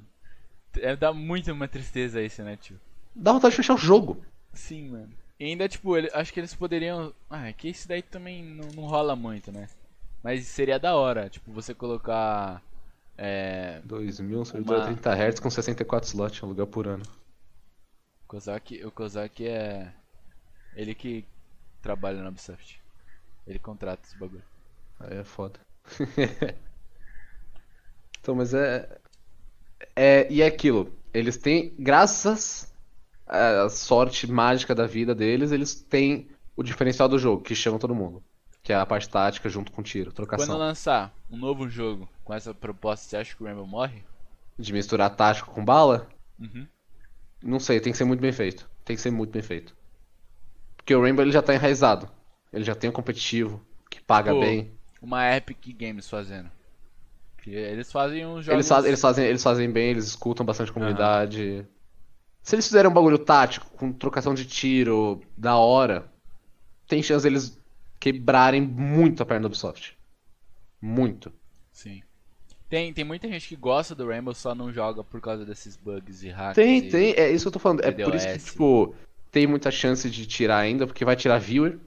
É, 0.78 0.96
dá 0.96 1.12
muito 1.14 1.52
uma 1.52 1.68
tristeza 1.68 2.22
isso, 2.22 2.44
né, 2.44 2.56
tio? 2.58 2.80
Dá 3.16 3.32
vontade 3.32 3.52
de 3.54 3.58
fechar 3.58 3.74
o 3.74 3.78
jogo. 3.78 4.24
Sim, 4.54 4.90
mano. 4.90 5.10
E 5.40 5.46
ainda, 5.46 5.68
tipo, 5.70 5.98
ele- 5.98 6.12
acho 6.14 6.32
que 6.34 6.40
eles 6.40 6.54
poderiam. 6.54 7.14
Ah, 7.30 7.48
é 7.48 7.54
que 7.54 7.70
isso 7.70 7.88
daí 7.88 8.02
também 8.02 8.44
não, 8.44 8.68
não 8.76 8.84
rola 8.84 9.16
muito, 9.16 9.52
né? 9.52 9.68
Mas 10.22 10.46
seria 10.48 10.78
da 10.78 10.96
hora, 10.96 11.30
tipo, 11.30 11.52
você 11.52 11.74
colocar. 11.74 12.62
É. 13.18 13.82
2000, 13.84 14.42
um 14.42 14.46
servidor 14.46 14.78
Uma- 14.78 14.86
30 14.86 15.14
Hz 15.14 15.40
com 15.40 15.50
64 15.50 16.08
slots, 16.08 16.44
aluguel 16.44 16.68
por 16.68 16.88
ano. 16.88 17.04
O 18.24 18.28
Kozak, 18.28 18.84
o 18.86 18.92
Kozak 18.92 19.46
é. 19.48 19.92
Ele 20.76 20.94
que 20.94 21.26
trabalha 21.82 22.22
na 22.22 22.30
Ubisoft. 22.30 22.80
Ele 23.48 23.60
contrata 23.60 24.06
esse 24.06 24.18
bagulho. 24.18 24.44
Aí 25.00 25.18
é 25.18 25.24
foda. 25.24 25.60
então, 28.20 28.36
mas 28.36 28.54
é. 28.54 29.00
É, 29.96 30.32
e 30.32 30.42
é 30.42 30.46
aquilo. 30.48 30.92
Eles 31.14 31.38
têm, 31.38 31.76
graças 31.80 32.74
à 33.28 33.70
sorte 33.70 34.28
mágica 34.32 34.76
da 34.76 34.88
vida 34.88 35.14
deles, 35.16 35.52
eles 35.52 35.76
têm 35.76 36.30
o 36.56 36.64
diferencial 36.64 37.08
do 37.10 37.20
jogo, 37.20 37.44
que 37.44 37.56
chama 37.56 37.80
todo 37.80 37.96
mundo. 37.96 38.24
Que 38.64 38.74
é 38.74 38.76
a 38.76 38.86
parte 38.86 39.10
tática 39.10 39.50
junto 39.50 39.72
com 39.72 39.84
tiro, 39.84 40.12
Quando 40.12 40.16
trocação. 40.16 40.58
lançar 40.58 41.14
um 41.30 41.38
novo 41.38 41.68
jogo 41.70 42.10
com 42.24 42.34
essa 42.34 42.54
proposta, 42.54 43.08
você 43.08 43.18
acha 43.18 43.36
que 43.36 43.44
o 43.44 43.46
Rainbow 43.46 43.66
morre? 43.68 44.04
De 44.60 44.72
misturar 44.74 45.16
tático 45.16 45.52
com 45.52 45.66
bala, 45.66 46.08
Uhum. 46.40 46.68
não 47.44 47.60
sei, 47.60 47.80
tem 47.82 47.92
que 47.92 47.98
ser 47.98 48.06
muito 48.06 48.22
bem 48.22 48.32
feito. 48.32 48.70
Tem 48.86 48.96
que 48.96 49.02
ser 49.02 49.12
muito 49.12 49.32
bem 49.32 49.42
feito. 49.42 49.76
Porque 50.78 50.96
o 50.96 51.02
Rainbow 51.02 51.24
ele 51.24 51.32
já 51.32 51.42
tá 51.42 51.54
enraizado. 51.54 52.10
Ele 52.52 52.64
já 52.64 52.76
tem 52.76 52.90
um 52.90 52.94
competitivo, 52.94 53.62
que 53.90 54.02
paga 54.02 54.34
Pô, 54.34 54.40
bem. 54.40 54.72
Uma 55.02 55.36
Epic 55.36 55.66
Games 55.78 56.10
fazendo. 56.10 56.52
Eles 57.48 57.92
fazem 57.92 58.26
uns 58.26 58.46
jogos. 58.46 58.50
Eles 58.50 58.68
fazem, 58.68 58.88
eles, 58.90 59.02
fazem, 59.02 59.26
eles 59.26 59.44
fazem 59.44 59.72
bem, 59.72 59.92
eles 59.92 60.06
escutam 60.06 60.46
bastante 60.46 60.72
a 60.72 60.74
comunidade. 60.74 61.66
Se 62.42 62.56
eles 62.56 62.66
fizerem 62.66 62.90
um 62.90 62.94
bagulho 62.94 63.18
tático, 63.20 63.70
com 63.78 63.92
trocação 63.92 64.34
de 64.34 64.46
tiro, 64.46 65.22
da 65.38 65.58
hora, 65.58 66.12
tem 66.88 67.04
chance 67.04 67.24
deles 67.24 67.60
quebrarem 68.00 68.62
muito 68.62 69.22
a 69.22 69.26
perna 69.26 69.42
da 69.42 69.48
Ubisoft. 69.48 69.98
Muito. 70.82 71.32
Sim. 71.72 72.02
Tem, 72.70 72.94
tem 72.94 73.04
muita 73.04 73.28
gente 73.28 73.48
que 73.48 73.56
gosta 73.56 73.96
do 73.96 74.08
Rainbow, 74.08 74.34
só 74.34 74.54
não 74.54 74.72
joga 74.72 75.04
por 75.04 75.20
causa 75.20 75.44
desses 75.44 75.76
bugs 75.76 76.24
e 76.24 76.30
hacks. 76.30 76.56
Tem, 76.56 76.78
e- 76.78 76.90
tem, 76.90 77.12
é 77.14 77.32
isso 77.32 77.46
que 77.46 77.48
eu 77.48 77.52
tô 77.54 77.60
falando. 77.60 77.84
É 77.84 77.92
por 77.92 78.14
isso 78.16 78.28
que, 78.28 78.38
tipo, 78.38 78.96
tem 79.32 79.48
muita 79.48 79.72
chance 79.72 80.10
de 80.10 80.26
tirar 80.26 80.58
ainda, 80.60 80.86
porque 80.86 81.04
vai 81.04 81.16
tirar 81.16 81.40
viewer. 81.40 81.80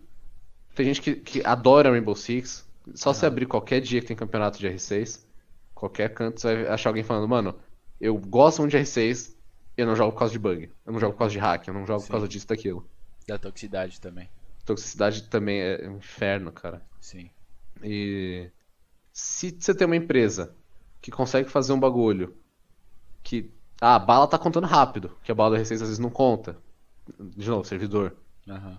Tem 0.75 0.87
gente 0.87 1.01
que, 1.01 1.15
que 1.15 1.43
adora 1.47 1.91
Rainbow 1.91 2.17
Six. 2.17 2.69
Só 2.95 3.13
se 3.13 3.25
abrir 3.25 3.47
qualquer 3.47 3.81
dia 3.81 4.01
que 4.01 4.09
tem 4.09 4.17
campeonato 4.17 4.59
de 4.59 4.67
R6, 4.67 5.25
qualquer 5.83 6.15
canto, 6.15 6.41
você 6.41 6.63
vai 6.63 6.73
achar 6.73 6.91
alguém 6.91 7.03
falando, 7.03 7.29
mano, 7.29 7.59
eu 8.01 8.17
gosto 8.17 8.61
muito 8.61 8.71
de 8.71 8.79
R6, 8.79 9.37
eu 9.77 9.85
não 9.85 9.97
jogo 9.97 10.13
por 10.13 10.21
causa 10.21 10.33
de 10.33 10.39
bug. 10.39 10.71
Eu 10.87 10.93
não 10.93 11.01
jogo 11.01 11.13
por 11.13 11.19
causa 11.19 11.33
de 11.33 11.41
hack, 11.41 11.67
eu 11.67 11.75
não 11.75 11.85
jogo 11.85 12.01
por 12.01 12.07
Sim. 12.07 12.13
causa 12.13 12.29
disso 12.29 12.47
e 12.47 12.49
daquilo. 12.49 12.89
Da 13.27 13.37
toxicidade 13.37 14.01
também. 14.01 14.31
Toxicidade 14.65 15.25
também 15.25 15.61
é 15.61 15.89
um 15.89 15.97
inferno, 15.97 16.53
cara. 16.53 16.87
Sim. 17.01 17.29
E 17.83 18.49
se 19.13 19.57
você 19.59 19.75
tem 19.75 19.85
uma 19.85 19.97
empresa 19.97 20.55
que 21.01 21.11
consegue 21.11 21.49
fazer 21.49 21.73
um 21.73 21.81
bagulho 21.81 22.37
que 23.25 23.53
ah, 23.81 23.97
a 23.97 23.99
bala 23.99 24.29
tá 24.29 24.39
contando 24.39 24.69
rápido, 24.69 25.19
que 25.25 25.33
a 25.33 25.35
bala 25.35 25.57
da 25.57 25.63
R6 25.63 25.83
às 25.83 25.89
vezes 25.89 25.99
não 25.99 26.11
conta. 26.11 26.57
De 27.19 27.49
novo, 27.49 27.65
servidor. 27.65 28.17
Aham. 28.49 28.79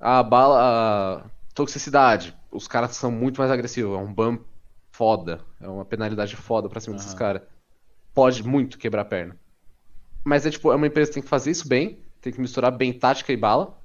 A 0.00 0.22
bala, 0.22 1.26
a 1.26 1.30
toxicidade, 1.54 2.34
os 2.50 2.66
caras 2.66 2.96
são 2.96 3.10
muito 3.10 3.38
mais 3.38 3.50
agressivos, 3.50 3.98
é 3.98 4.00
um 4.00 4.12
ban 4.12 4.38
foda, 4.96 5.44
é 5.60 5.68
uma 5.68 5.84
penalidade 5.84 6.34
foda 6.36 6.68
pra 6.68 6.80
cima 6.80 6.96
desses 6.96 7.10
Aham. 7.10 7.18
caras. 7.18 7.42
Pode 8.14 8.42
muito 8.42 8.78
quebrar 8.78 9.02
a 9.02 9.04
perna. 9.04 9.36
Mas 10.24 10.46
é 10.46 10.50
tipo, 10.50 10.72
é 10.72 10.74
uma 10.76 10.86
empresa 10.86 11.10
que 11.10 11.14
tem 11.14 11.22
que 11.22 11.28
fazer 11.28 11.50
isso 11.50 11.68
bem, 11.68 11.98
tem 12.20 12.32
que 12.32 12.40
misturar 12.40 12.72
bem 12.72 12.92
tática 12.92 13.32
e 13.32 13.36
bala. 13.36 13.78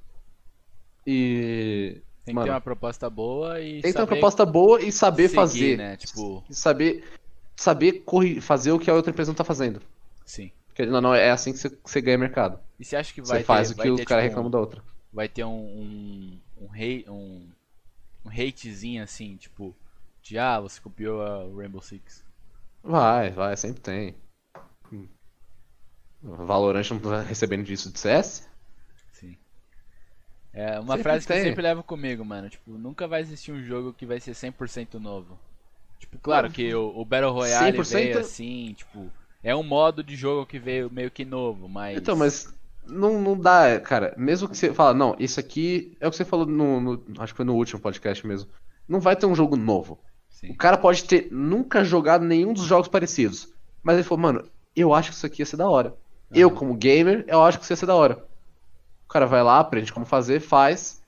E 1.06 2.02
Tem 2.24 2.34
que 2.34 2.40
Mano, 2.40 2.48
ter 2.48 2.52
uma 2.52 2.62
proposta 2.62 3.10
boa 3.10 3.60
e. 3.60 3.82
tem 3.82 3.92
que 3.92 3.94
ter 3.94 4.00
uma 4.02 4.08
proposta 4.08 4.46
boa 4.46 4.82
e 4.82 4.92
saber 4.92 5.28
seguir, 5.28 5.36
fazer. 5.36 5.78
né? 5.78 5.98
Tipo, 5.98 6.44
E 6.50 6.54
saber, 6.56 7.04
saber 7.58 7.92
corri- 8.06 8.40
fazer 8.40 8.72
o 8.72 8.80
que 8.80 8.90
a 8.90 8.94
outra 8.94 9.12
empresa 9.12 9.32
não 9.32 9.36
tá 9.36 9.44
fazendo. 9.44 9.82
sim. 10.26 10.52
Porque 10.68 10.86
não, 10.86 11.02
não, 11.02 11.14
é 11.14 11.32
assim 11.32 11.52
que 11.52 11.60
você, 11.60 11.70
você 11.84 12.02
ganha 12.02 12.18
mercado. 12.18 12.60
E 12.80 12.86
você 12.86 12.96
acha 12.96 13.14
que 13.14 13.22
Você 13.22 13.34
vai 13.34 13.44
faz 13.44 13.70
ter, 13.70 13.74
o 13.74 13.78
vai 13.78 13.86
que 13.88 13.92
os 13.92 14.06
caras 14.06 14.24
tipo, 14.24 14.30
reclamam 14.30 14.50
da 14.52 14.60
outra. 14.60 14.82
Vai 15.12 15.28
ter 15.28 15.44
um. 15.44 15.52
um, 15.52 16.40
um, 16.62 17.12
um, 17.12 17.48
um 18.26 18.30
hatezinho 18.30 19.04
assim, 19.04 19.36
tipo. 19.36 19.76
De 20.24 20.38
ah, 20.40 20.60
você 20.60 20.80
copiou 20.82 21.22
a 21.22 21.44
Rainbow 21.56 21.82
Six. 21.82 22.24
Vai, 22.84 23.32
vai, 23.32 23.58
sempre 23.58 23.82
tem. 23.82 24.16
Valorant 26.24 26.90
não 26.92 27.00
tá 27.00 27.22
recebendo 27.22 27.64
disso 27.64 27.92
de 27.92 28.00
CS? 28.00 28.50
Sim. 29.12 29.38
É 30.54 30.80
uma 30.80 30.98
Sempre 30.98 31.04
frase 31.04 31.26
que 31.26 31.32
eu 31.34 31.38
tem. 31.38 31.44
sempre 31.44 31.62
levo 31.62 31.84
comigo, 31.84 32.26
mano. 32.26 32.50
Tipo, 32.50 32.78
nunca 32.78 33.08
vai 33.08 33.22
existir 33.22 33.52
um 33.52 33.64
jogo 33.64 33.94
que 33.94 34.06
vai 34.06 34.20
ser 34.20 34.34
100% 34.34 34.96
novo. 35.00 35.40
Tipo, 36.00 36.20
claro 36.20 36.50
que 36.50 36.74
o, 36.74 36.90
o 37.00 37.06
Battle 37.06 37.32
Royale 37.32 37.82
100% 37.82 37.84
veio 37.84 38.20
assim, 38.20 38.74
tipo, 38.74 39.12
é 39.44 39.56
um 39.56 39.64
modo 39.64 40.04
de 40.04 40.16
jogo 40.16 40.46
que 40.46 40.60
veio 40.60 40.90
meio 40.92 41.12
que 41.12 41.24
novo, 41.24 41.70
mas 41.70 41.98
Então, 41.98 42.16
mas 42.16 42.48
não, 42.86 43.22
não 43.22 43.40
dá, 43.40 43.80
cara. 43.80 44.14
Mesmo 44.18 44.48
que 44.50 44.58
você 44.58 44.74
fala, 44.74 44.94
não, 44.94 45.16
isso 45.20 45.40
aqui 45.40 45.96
é 46.00 46.08
o 46.08 46.12
que 46.12 46.18
você 46.18 46.26
falou 46.26 46.46
no, 46.46 46.80
no- 46.80 47.04
acho 47.22 47.34
que 47.34 47.38
foi 47.38 47.46
no 47.46 47.56
último 47.56 47.80
podcast 47.82 48.26
mesmo. 48.26 48.50
Não 48.88 49.00
vai 49.00 49.16
ter 49.16 49.26
um 49.26 49.36
jogo 49.36 49.56
novo. 49.56 50.00
Sim. 50.42 50.52
O 50.52 50.58
cara 50.58 50.78
pode 50.78 51.04
ter 51.04 51.28
nunca 51.32 51.84
jogado 51.84 52.26
nenhum 52.26 52.54
dos 52.54 52.64
jogos 52.66 52.88
parecidos. 52.88 53.48
Mas 53.84 53.96
ele 53.96 54.04
falou, 54.04 54.22
mano, 54.22 54.50
eu 54.76 54.94
acho 54.94 55.10
que 55.10 55.16
isso 55.16 55.26
aqui 55.26 55.42
ia 55.42 55.46
ser 55.46 55.58
da 55.58 55.70
hora. 55.70 55.96
Eu, 56.34 56.50
como 56.50 56.76
gamer, 56.76 57.26
eu 57.28 57.44
acho 57.44 57.58
que 57.58 57.64
isso 57.64 57.74
ia 57.74 57.78
ser 57.78 57.86
da 57.86 57.96
hora. 57.96 58.24
O 59.06 59.12
cara 59.12 59.26
vai 59.26 59.44
lá, 59.44 59.60
aprende 59.60 59.92
como 59.92 60.06
fazer, 60.06 60.40
faz. 60.40 61.02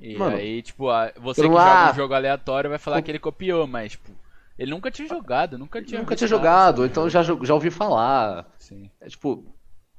E 0.00 0.16
Mano, 0.16 0.36
aí, 0.36 0.62
tipo, 0.62 0.84
você 1.20 1.42
que 1.42 1.48
pelo 1.48 1.58
joga 1.60 1.84
lá- 1.84 1.92
um 1.92 1.94
jogo 1.94 2.14
aleatório 2.14 2.70
vai 2.70 2.78
falar 2.78 2.98
Co- 2.98 3.04
que 3.04 3.10
ele 3.10 3.18
copiou, 3.18 3.66
mas, 3.66 3.92
tipo, 3.92 4.12
ele 4.58 4.70
nunca 4.70 4.90
tinha 4.90 5.08
jogado, 5.08 5.58
nunca 5.58 5.82
tinha 5.82 6.00
Nunca 6.00 6.14
tinha 6.16 6.28
jogado, 6.28 6.86
então 6.86 7.04
o 7.04 7.10
já, 7.10 7.22
já 7.22 7.54
ouvi 7.54 7.70
falar. 7.70 8.46
Sim. 8.58 8.90
É 9.00 9.08
tipo, 9.08 9.44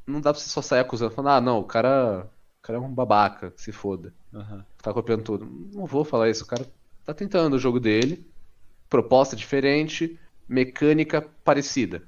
não 0.07 0.21
dá 0.21 0.33
pra 0.33 0.41
você 0.41 0.49
só 0.49 0.61
sair 0.61 0.79
acusando, 0.79 1.11
falando, 1.13 1.31
ah, 1.33 1.41
não, 1.41 1.59
o 1.59 1.63
cara, 1.63 2.25
o 2.59 2.61
cara 2.61 2.77
é 2.79 2.81
um 2.81 2.93
babaca, 2.93 3.53
se 3.57 3.71
foda. 3.71 4.13
Aham. 4.33 4.65
Tá 4.81 4.93
copiando 4.93 5.23
tudo. 5.23 5.45
Não 5.73 5.85
vou 5.85 6.03
falar 6.05 6.29
isso, 6.29 6.43
o 6.45 6.47
cara 6.47 6.65
tá 7.09 7.13
tentando 7.13 7.55
o 7.55 7.59
jogo 7.59 7.79
dele, 7.79 8.25
proposta 8.89 9.35
diferente, 9.35 10.19
mecânica 10.47 11.21
parecida. 11.43 12.03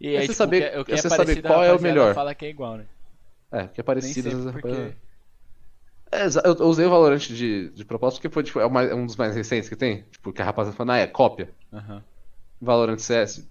E 0.00 0.14
É 0.14 0.18
aí, 0.18 0.22
você 0.22 0.28
tipo, 0.28 0.38
saber- 0.38 0.68
o 0.68 0.70
que, 0.72 0.78
o 0.80 0.84
que 0.84 0.92
é 0.92 0.94
é 0.94 0.98
saber 0.98 1.42
qual 1.42 1.62
é 1.64 1.72
o 1.72 1.80
melhor. 1.80 2.14
fala 2.14 2.34
que 2.34 2.46
é 2.46 2.50
igual, 2.50 2.76
né? 2.78 2.86
É, 3.52 3.68
que 3.68 3.80
é 3.80 3.84
Nem 3.84 3.84
parecido. 3.84 4.30
sempre 4.30 4.52
porque... 4.52 4.96
É, 6.12 6.26
eu 6.46 6.66
usei 6.68 6.86
o 6.86 6.90
Valorant 6.90 7.18
de, 7.18 7.70
de 7.70 7.84
propósito 7.84 8.20
porque 8.20 8.32
foi 8.32 8.42
tipo, 8.44 8.60
é 8.60 8.66
o 8.66 8.70
mais- 8.70 8.90
é 8.90 8.94
um 8.94 9.06
dos 9.06 9.16
mais 9.16 9.34
recentes 9.34 9.68
que 9.68 9.76
tem. 9.76 10.02
Tipo, 10.04 10.32
que 10.32 10.40
a 10.40 10.44
rapaziada 10.44 10.76
falando, 10.76 10.92
ah, 10.92 10.98
é 10.98 11.06
cópia. 11.06 11.52
Aham. 11.72 12.04
Valorant 12.60 12.98
CS. 12.98 13.48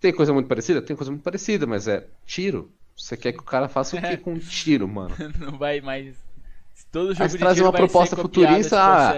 Tem 0.00 0.14
coisa 0.14 0.32
muito 0.32 0.48
parecida? 0.48 0.80
Tem 0.82 0.96
coisa 0.96 1.10
muito 1.10 1.22
parecida, 1.24 1.66
mas 1.66 1.86
é 1.88 2.08
tiro. 2.24 2.72
Você 2.96 3.16
quer 3.16 3.32
que 3.32 3.40
o 3.40 3.44
cara 3.44 3.68
faça 3.68 3.96
o 3.96 4.00
quê 4.00 4.16
com 4.16 4.32
um 4.34 4.38
tiro, 4.38 4.88
mano? 4.88 5.14
Não 5.38 5.58
vai 5.58 5.80
mais... 5.80 6.29
Todo 6.90 7.12
jogo 7.12 7.22
Aí 7.22 7.28
você 7.28 7.38
traz 7.38 7.60
uma 7.60 7.72
proposta 7.72 8.16
futurista, 8.16 8.76
ah. 8.80 9.12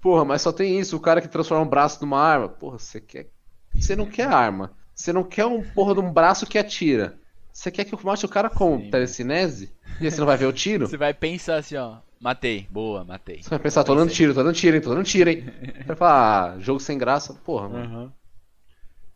Porra, 0.00 0.24
mas 0.24 0.42
só 0.42 0.52
tem 0.52 0.78
isso, 0.78 0.96
o 0.96 1.00
cara 1.00 1.20
que 1.20 1.28
transforma 1.28 1.64
um 1.64 1.68
braço 1.68 2.00
numa 2.00 2.20
arma. 2.20 2.48
Porra, 2.48 2.78
você 2.78 3.00
quer. 3.00 3.28
Você 3.74 3.94
não 3.94 4.06
quer 4.06 4.26
arma. 4.26 4.72
Você 4.94 5.12
não 5.12 5.22
quer 5.22 5.44
um 5.44 5.62
porra 5.62 5.94
de 5.94 6.00
um 6.00 6.10
braço 6.10 6.46
que 6.46 6.58
atira. 6.58 7.18
Você 7.52 7.70
quer 7.70 7.84
que 7.84 7.94
eu 7.94 8.00
mate 8.02 8.24
o 8.24 8.28
cara 8.28 8.50
com 8.50 8.78
Sim. 8.78 8.90
telecinese? 8.90 9.72
E 10.00 10.04
aí 10.04 10.10
você 10.10 10.18
não 10.18 10.26
vai 10.26 10.36
ver 10.36 10.46
o 10.46 10.52
tiro? 10.52 10.86
Você 10.86 10.96
vai 10.96 11.14
pensar 11.14 11.56
assim, 11.56 11.76
ó, 11.76 11.98
matei, 12.20 12.66
boa, 12.70 13.04
matei. 13.04 13.42
Você 13.42 13.48
vai 13.48 13.58
pensar, 13.58 13.82
tô 13.82 13.94
dando 13.94 14.12
tiro, 14.12 14.34
tô 14.34 14.42
dando 14.42 14.54
tiro, 14.54 14.76
hein, 14.76 14.82
tô 14.82 14.90
dando 14.90 15.04
tiro, 15.04 15.30
hein. 15.30 15.44
Você 15.78 15.84
vai 15.84 15.96
falar, 15.96 16.52
ah, 16.52 16.58
jogo 16.58 16.80
sem 16.80 16.98
graça. 16.98 17.34
Porra, 17.34 17.68
mano. 17.68 17.84
Aham. 17.84 18.12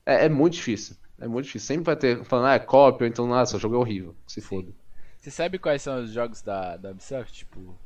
É, 0.06 0.26
é 0.26 0.28
muito 0.28 0.54
difícil. 0.54 0.96
É 1.20 1.28
muito 1.28 1.44
difícil. 1.46 1.66
Sempre 1.66 1.84
vai 1.84 1.96
ter 1.96 2.24
falando, 2.24 2.46
ah, 2.46 2.54
é 2.54 2.58
cópia, 2.58 3.06
então, 3.06 3.32
ah, 3.34 3.44
seu 3.44 3.58
jogo 3.58 3.76
é 3.76 3.78
horrível. 3.78 4.14
Se 4.26 4.40
foda. 4.40 4.72
Você 5.18 5.30
sabe 5.30 5.58
quais 5.58 5.82
são 5.82 6.02
os 6.02 6.10
jogos 6.10 6.40
da, 6.40 6.78
da 6.78 6.92
Ubisoft, 6.92 7.34
tipo, 7.34 7.78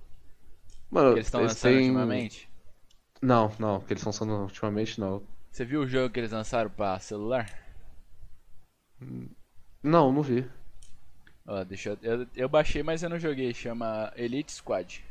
Mano, 0.95 1.12
que 1.12 1.18
eles 1.18 1.26
estão 1.26 1.40
lançando 1.42 1.72
têm- 1.72 1.80
ultimamente? 1.90 2.49
Não, 3.20 3.51
não, 3.59 3.80
que 3.80 3.92
eles 3.92 4.01
estão 4.07 4.11
lançando 4.12 4.42
ultimamente, 4.42 5.01
não. 5.01 5.22
Você 5.51 5.64
viu 5.64 5.80
o 5.82 5.86
jogo 5.86 6.11
que 6.12 6.20
eles 6.20 6.32
lançaram 6.32 6.70
pra 6.70 6.99
celular? 7.01 7.51
Não, 9.82 10.12
não 10.12 10.22
vi. 10.22 10.49
Ó, 11.47 11.62
deixa 11.64 11.90
eu, 12.03 12.20
eu. 12.20 12.26
eu 12.34 12.49
baixei, 12.49 12.82
mas 12.82 13.03
eu 13.03 13.11
não 13.11 13.18
joguei. 13.18 13.53
Chama 13.53 14.12
Elite 14.16 14.53
Squad. 14.53 15.05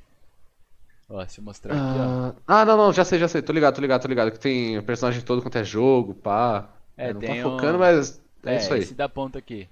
Ó, 1.09 1.25
se 1.27 1.39
eu 1.39 1.43
mostrar 1.43 1.73
aqui, 1.73 1.99
ó. 1.99 2.33
Ah, 2.47 2.61
ah, 2.61 2.65
não, 2.65 2.77
não, 2.77 2.93
já 2.93 3.05
sei, 3.05 3.19
já 3.19 3.27
sei. 3.27 3.41
Tô 3.41 3.53
ligado, 3.53 3.75
tô 3.75 3.81
ligado, 3.81 4.01
tô 4.01 4.07
ligado. 4.07 4.31
Que 4.31 4.39
tem 4.39 4.81
personagem 4.81 5.21
todo 5.21 5.41
quanto 5.41 5.57
é 5.57 5.63
jogo, 5.63 6.15
pá. 6.15 6.69
É, 6.97 7.13
não 7.13 7.19
tem 7.19 7.41
tá 7.41 7.47
um- 7.47 7.51
focando, 7.51 7.77
mas 7.77 8.21
é, 8.43 8.57
isso 8.57 8.73
aí. 8.73 8.79
esse 8.81 8.93
da 8.95 9.07
ponta 9.09 9.37
aqui. 9.37 9.69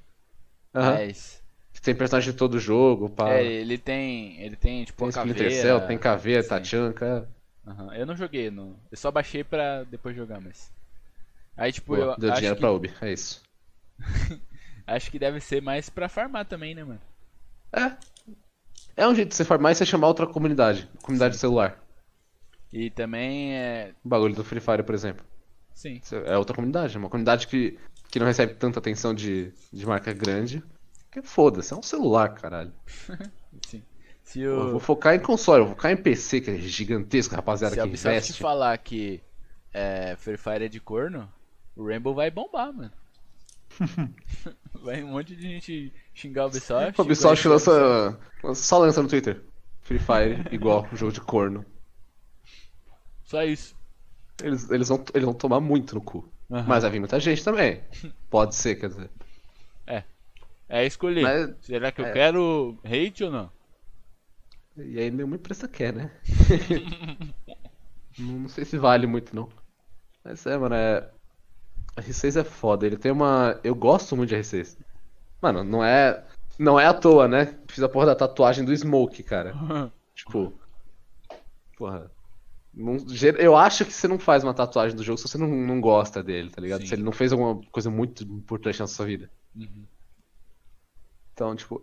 É. 0.73 1.07
Que 1.07 1.40
tem 1.81 1.95
personagem 1.95 2.31
de 2.31 2.37
todo 2.37 2.59
jogo, 2.59 3.09
pá. 3.09 3.31
É, 3.33 3.43
ele 3.43 3.77
tem. 3.77 4.39
Ele 4.39 4.55
tem, 4.55 4.85
tipo, 4.85 4.99
tem 4.99 5.07
a 5.07 5.09
Splinter 5.09 5.43
caveira. 5.43 5.61
Cell, 5.61 5.87
tem 5.87 5.97
caveira, 5.97 6.43
Sim. 6.43 6.49
Tachanka. 6.49 7.27
Aham, 7.65 7.95
Eu 7.95 8.05
não 8.05 8.15
joguei, 8.15 8.51
não. 8.51 8.75
Eu 8.91 8.97
só 8.97 9.09
baixei 9.11 9.43
pra 9.43 9.83
depois 9.83 10.15
jogar, 10.15 10.39
mas. 10.39 10.71
Aí, 11.57 11.71
tipo, 11.71 11.95
Boa, 11.95 12.13
eu 12.13 12.17
deu 12.17 12.31
dinheiro 12.31 12.55
que, 12.55 12.61
pra 12.61 12.71
Ubi, 12.71 12.93
é 13.01 13.11
isso. 13.11 13.41
acho 14.85 15.11
que 15.11 15.19
deve 15.19 15.39
ser 15.39 15.61
mais 15.61 15.89
pra 15.89 16.07
farmar 16.07 16.45
também, 16.45 16.75
né, 16.75 16.83
mano? 16.83 17.01
É. 17.73 17.97
É 18.95 19.07
um 19.07 19.15
jeito 19.15 19.29
de 19.29 19.35
você 19.35 19.45
farmar 19.45 19.71
e 19.71 19.75
você 19.75 19.85
chamar 19.85 20.07
outra 20.07 20.27
comunidade. 20.27 20.89
Comunidade 21.01 21.37
celular. 21.37 21.81
E 22.71 22.89
também 22.89 23.55
é. 23.55 23.93
O 24.03 24.09
bagulho 24.09 24.35
do 24.35 24.43
Free 24.43 24.59
Fire, 24.59 24.83
por 24.83 24.93
exemplo. 24.93 25.25
Sim. 25.73 25.99
É 26.25 26.37
outra 26.37 26.55
comunidade, 26.55 26.95
é 26.95 26.99
uma 26.99 27.09
comunidade 27.09 27.47
que, 27.47 27.77
que 28.09 28.19
não 28.19 28.27
recebe 28.27 28.53
tanta 28.53 28.79
atenção 28.79 29.13
de, 29.13 29.51
de 29.73 29.85
marca 29.85 30.13
grande. 30.13 30.63
Que 31.11 31.21
foda-se, 31.21 31.73
é 31.73 31.75
um 31.75 31.81
celular, 31.83 32.29
caralho. 32.33 32.71
Sim. 33.67 33.83
Se 34.23 34.39
Eu 34.39 34.59
o. 34.59 34.71
vou 34.71 34.79
focar 34.79 35.13
em 35.13 35.19
console, 35.19 35.61
eu 35.61 35.65
vou 35.65 35.75
focar 35.75 35.91
em 35.91 35.97
PC, 35.97 36.39
que 36.41 36.51
é 36.51 36.57
gigantesco, 36.57 37.35
rapaziada, 37.35 37.75
Se 37.75 37.81
que 37.81 37.87
investe. 37.87 38.33
falar 38.41 38.77
que 38.77 39.21
é, 39.73 40.15
Free 40.15 40.37
Fire 40.37 40.63
é 40.65 40.69
de 40.69 40.79
corno, 40.79 41.29
o 41.75 41.85
Rainbow 41.85 42.13
vai 42.15 42.31
bombar, 42.31 42.71
mano. 42.71 42.91
vai 44.73 45.03
um 45.03 45.07
monte 45.07 45.35
de 45.35 45.41
gente 45.41 45.93
xingar 46.13 46.45
o 46.45 46.47
Ubisoft. 46.47 46.99
A 46.99 47.03
Ubisoft 47.03 47.47
lança, 47.47 48.17
lança- 48.43 48.63
só 48.63 48.77
lança 48.77 49.01
no 49.01 49.09
Twitter. 49.09 49.43
Free 49.81 49.99
Fire 49.99 50.45
igual 50.53 50.87
jogo 50.93 51.11
de 51.11 51.21
corno. 51.21 51.65
Só 53.23 53.43
isso. 53.43 53.75
Eles, 54.43 54.69
eles, 54.69 54.89
vão, 54.89 55.03
eles 55.13 55.25
vão 55.25 55.33
tomar 55.33 55.59
muito 55.59 55.95
no 55.95 56.01
cu. 56.01 56.27
Aham. 56.49 56.65
Mas 56.67 56.83
vai 56.83 56.91
vir 56.91 56.99
muita 56.99 57.19
gente 57.19 57.43
também. 57.43 57.81
Pode 58.29 58.55
ser, 58.55 58.75
quer 58.75 58.89
dizer. 58.89 59.09
É 59.87 60.03
escolher. 60.85 61.21
Mas- 61.23 61.55
Será 61.61 61.91
que 61.91 62.01
eu 62.01 62.05
é. 62.05 62.11
quero 62.11 62.77
hate 62.85 63.23
ou 63.23 63.31
não? 63.31 63.49
E 64.77 64.99
aí 64.99 65.11
nenhuma 65.11 65.35
empresa 65.35 65.67
quer, 65.67 65.93
né? 65.93 66.11
não, 68.17 68.39
não 68.39 68.49
sei 68.49 68.65
se 68.65 68.77
vale 68.77 69.05
muito, 69.07 69.35
não. 69.35 69.49
Mas 70.23 70.45
é, 70.45 70.57
mano, 70.57 70.75
é. 70.75 71.09
A 71.95 72.01
R6 72.01 72.39
é 72.39 72.43
foda. 72.43 72.85
Ele 72.85 72.95
tem 72.97 73.11
uma. 73.11 73.59
Eu 73.63 73.75
gosto 73.75 74.15
muito 74.15 74.29
de 74.29 74.35
R6. 74.35 74.77
Mano, 75.41 75.63
não 75.63 75.83
é. 75.83 76.23
Não 76.57 76.79
é 76.79 76.85
à 76.85 76.93
toa, 76.93 77.27
né? 77.27 77.57
Fiz 77.67 77.83
a 77.83 77.89
porra 77.89 78.07
da 78.07 78.15
tatuagem 78.15 78.63
do 78.63 78.75
Smoke, 78.75 79.23
cara. 79.23 79.53
Tipo. 80.15 80.53
Porra. 81.77 82.11
não- 82.73 82.97
eu 83.39 83.55
acho 83.57 83.83
que 83.83 83.91
você 83.91 84.07
não 84.07 84.19
faz 84.19 84.43
uma 84.43 84.53
tatuagem 84.53 84.95
do 84.95 85.03
jogo 85.03 85.17
se 85.17 85.27
você 85.27 85.37
não, 85.37 85.47
não 85.47 85.81
gosta 85.81 86.21
dele, 86.23 86.49
tá 86.49 86.61
ligado? 86.61 86.81
Sim. 86.81 86.87
Se 86.87 86.93
ele 86.95 87.03
não 87.03 87.11
fez 87.11 87.31
alguma 87.33 87.59
coisa 87.71 87.89
muito 87.89 88.23
importante 88.23 88.79
na 88.79 88.87
sua 88.87 89.05
vida. 89.05 89.29
Uhum. 89.55 89.83
Então, 91.41 91.55
tipo, 91.55 91.81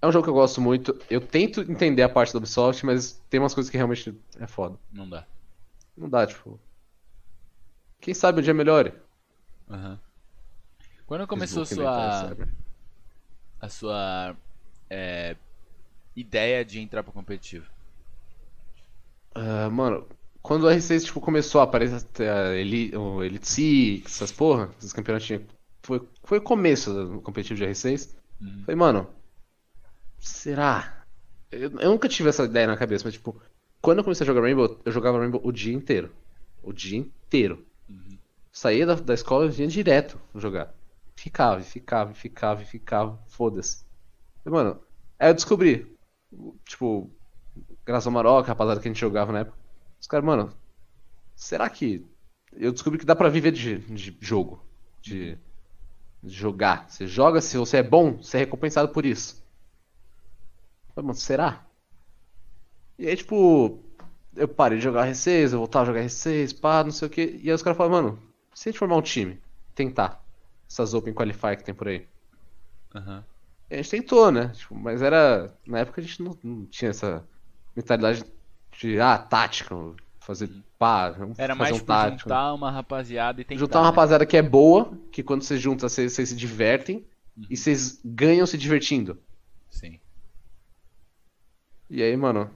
é 0.00 0.06
um 0.06 0.12
jogo 0.12 0.22
que 0.22 0.30
eu 0.30 0.34
gosto 0.34 0.60
muito. 0.60 0.96
Eu 1.10 1.20
tento 1.20 1.62
entender 1.62 2.02
a 2.02 2.08
parte 2.08 2.32
da 2.32 2.38
Ubisoft, 2.38 2.86
mas 2.86 3.20
tem 3.28 3.40
umas 3.40 3.52
coisas 3.52 3.68
que 3.68 3.76
realmente 3.76 4.14
é 4.38 4.46
foda. 4.46 4.78
Não 4.92 5.10
dá. 5.10 5.26
Não 5.96 6.08
dá, 6.08 6.24
tipo. 6.24 6.60
Quem 8.00 8.14
sabe 8.14 8.38
um 8.40 8.44
dia 8.44 8.54
melhore. 8.54 8.92
Aham. 9.68 9.98
Quando 11.08 11.26
começou 11.26 11.66
Facebook, 11.66 11.74
né, 11.74 12.12
sua, 12.12 12.36
a 13.60 13.68
sua 13.68 14.36
é, 14.88 15.34
ideia 16.14 16.64
de 16.64 16.78
entrar 16.78 17.02
pro 17.02 17.12
competitivo? 17.12 17.66
Ah, 19.34 19.68
mano, 19.70 20.06
quando 20.40 20.64
o 20.64 20.70
R6 20.70 21.04
tipo, 21.04 21.20
começou 21.20 21.60
a 21.60 21.64
aparecer 21.64 22.06
a 22.30 22.54
Eli- 22.54 22.96
o 22.96 23.24
Elite 23.24 23.48
Six, 23.48 24.12
essas 24.16 24.30
porra, 24.32 24.70
esses 24.78 24.92
campeonatinhos, 24.92 25.42
foi, 25.82 26.00
foi 26.22 26.38
o 26.38 26.42
começo 26.42 26.92
do 26.92 27.20
competitivo 27.20 27.58
de 27.58 27.64
R6. 27.64 28.19
Uhum. 28.40 28.62
Falei, 28.64 28.76
mano, 28.76 29.08
será? 30.18 31.04
Eu, 31.50 31.70
eu 31.78 31.90
nunca 31.90 32.08
tive 32.08 32.28
essa 32.28 32.44
ideia 32.44 32.66
na 32.66 32.76
cabeça, 32.76 33.04
mas 33.04 33.14
tipo, 33.14 33.40
quando 33.80 33.98
eu 33.98 34.04
comecei 34.04 34.24
a 34.24 34.26
jogar 34.26 34.42
Rainbow, 34.42 34.80
eu 34.84 34.92
jogava 34.92 35.18
Rainbow 35.18 35.40
o 35.42 35.52
dia 35.52 35.74
inteiro. 35.74 36.10
O 36.62 36.72
dia 36.72 36.98
inteiro. 36.98 37.64
Uhum. 37.88 38.18
Saía 38.52 38.86
da, 38.86 38.94
da 38.94 39.14
escola 39.14 39.46
e 39.46 39.50
vinha 39.50 39.68
direto 39.68 40.20
jogar. 40.34 40.74
Ficava, 41.16 41.60
ficava, 41.60 42.14
ficava, 42.14 42.64
ficava. 42.64 43.18
Foda-se. 43.28 43.84
Mano, 44.44 44.80
aí 45.18 45.30
eu 45.30 45.34
descobri. 45.34 45.86
Tipo, 46.64 47.10
graças 47.84 48.06
ao 48.06 48.12
Maroca, 48.12 48.48
rapaziada 48.48 48.80
que 48.80 48.88
a 48.88 48.90
gente 48.90 49.00
jogava 49.00 49.32
na 49.32 49.40
época. 49.40 49.58
Os 50.00 50.06
caras, 50.06 50.24
mano, 50.24 50.54
será 51.34 51.68
que. 51.68 52.06
Eu 52.52 52.72
descobri 52.72 52.98
que 52.98 53.06
dá 53.06 53.14
pra 53.14 53.28
viver 53.28 53.52
de, 53.52 53.78
de 53.78 54.16
jogo. 54.20 54.64
De, 55.00 55.36
de 55.36 55.38
jogar. 56.24 56.88
Você 56.88 57.06
joga, 57.06 57.40
se 57.40 57.56
você 57.56 57.78
é 57.78 57.82
bom, 57.82 58.16
você 58.16 58.38
é 58.38 58.40
recompensado 58.40 58.88
por 58.88 59.06
isso. 59.06 59.42
Falei, 60.94 61.06
mano, 61.06 61.18
será? 61.18 61.64
E 62.98 63.06
aí, 63.06 63.16
tipo, 63.16 63.82
eu 64.36 64.46
parei 64.48 64.78
de 64.78 64.84
jogar 64.84 65.08
R6, 65.08 65.52
eu 65.52 65.58
voltava 65.58 65.84
a 65.84 65.86
jogar 65.86 66.04
R6, 66.04 66.60
pá, 66.60 66.84
não 66.84 66.90
sei 66.90 67.08
o 67.08 67.10
que. 67.10 67.40
E 67.42 67.48
aí 67.48 67.54
os 67.54 67.62
caras 67.62 67.76
falaram, 67.76 68.02
mano, 68.02 68.22
se 68.54 68.68
a 68.68 68.72
gente 68.72 68.78
formar 68.78 68.96
um 68.96 69.02
time, 69.02 69.40
tentar. 69.74 70.22
essas 70.68 70.94
Open 70.94 71.14
Qualifier 71.14 71.56
que 71.56 71.64
tem 71.64 71.74
por 71.74 71.88
aí. 71.88 72.06
Aham. 72.94 73.24
E 73.70 73.74
a 73.74 73.76
gente 73.76 73.90
tentou, 73.90 74.30
né? 74.32 74.48
Tipo, 74.48 74.74
mas 74.74 75.00
era. 75.00 75.54
Na 75.66 75.78
época 75.78 76.00
a 76.00 76.04
gente 76.04 76.22
não, 76.22 76.36
não 76.42 76.66
tinha 76.66 76.90
essa 76.90 77.24
mentalidade 77.74 78.24
de, 78.78 79.00
ah, 79.00 79.16
tática, 79.16 79.74
fazer 80.20 80.48
pá, 80.78 81.10
vamos 81.10 81.38
Era 81.38 81.54
fazer 81.54 81.62
mais 81.62 81.74
um 81.74 81.78
tipo 81.78 81.88
tático. 81.88 82.22
juntar 82.22 82.54
uma 82.54 82.70
rapaziada 82.70 83.40
e 83.40 83.44
tentar. 83.44 83.58
Juntar 83.60 83.78
uma 83.78 83.84
né? 83.84 83.90
rapaziada 83.90 84.26
que 84.26 84.36
é 84.36 84.42
boa, 84.42 84.96
que 85.12 85.22
quando 85.22 85.42
você 85.42 85.56
junta, 85.58 85.88
vocês, 85.88 86.12
vocês 86.12 86.28
se 86.28 86.36
divertem 86.36 87.04
Uhum. 87.36 87.46
e 87.48 87.56
vocês 87.56 88.00
ganham 88.04 88.46
se 88.46 88.58
divertindo. 88.58 89.18
Sim. 89.70 89.98
E 91.88 92.02
aí, 92.02 92.16
mano, 92.16 92.50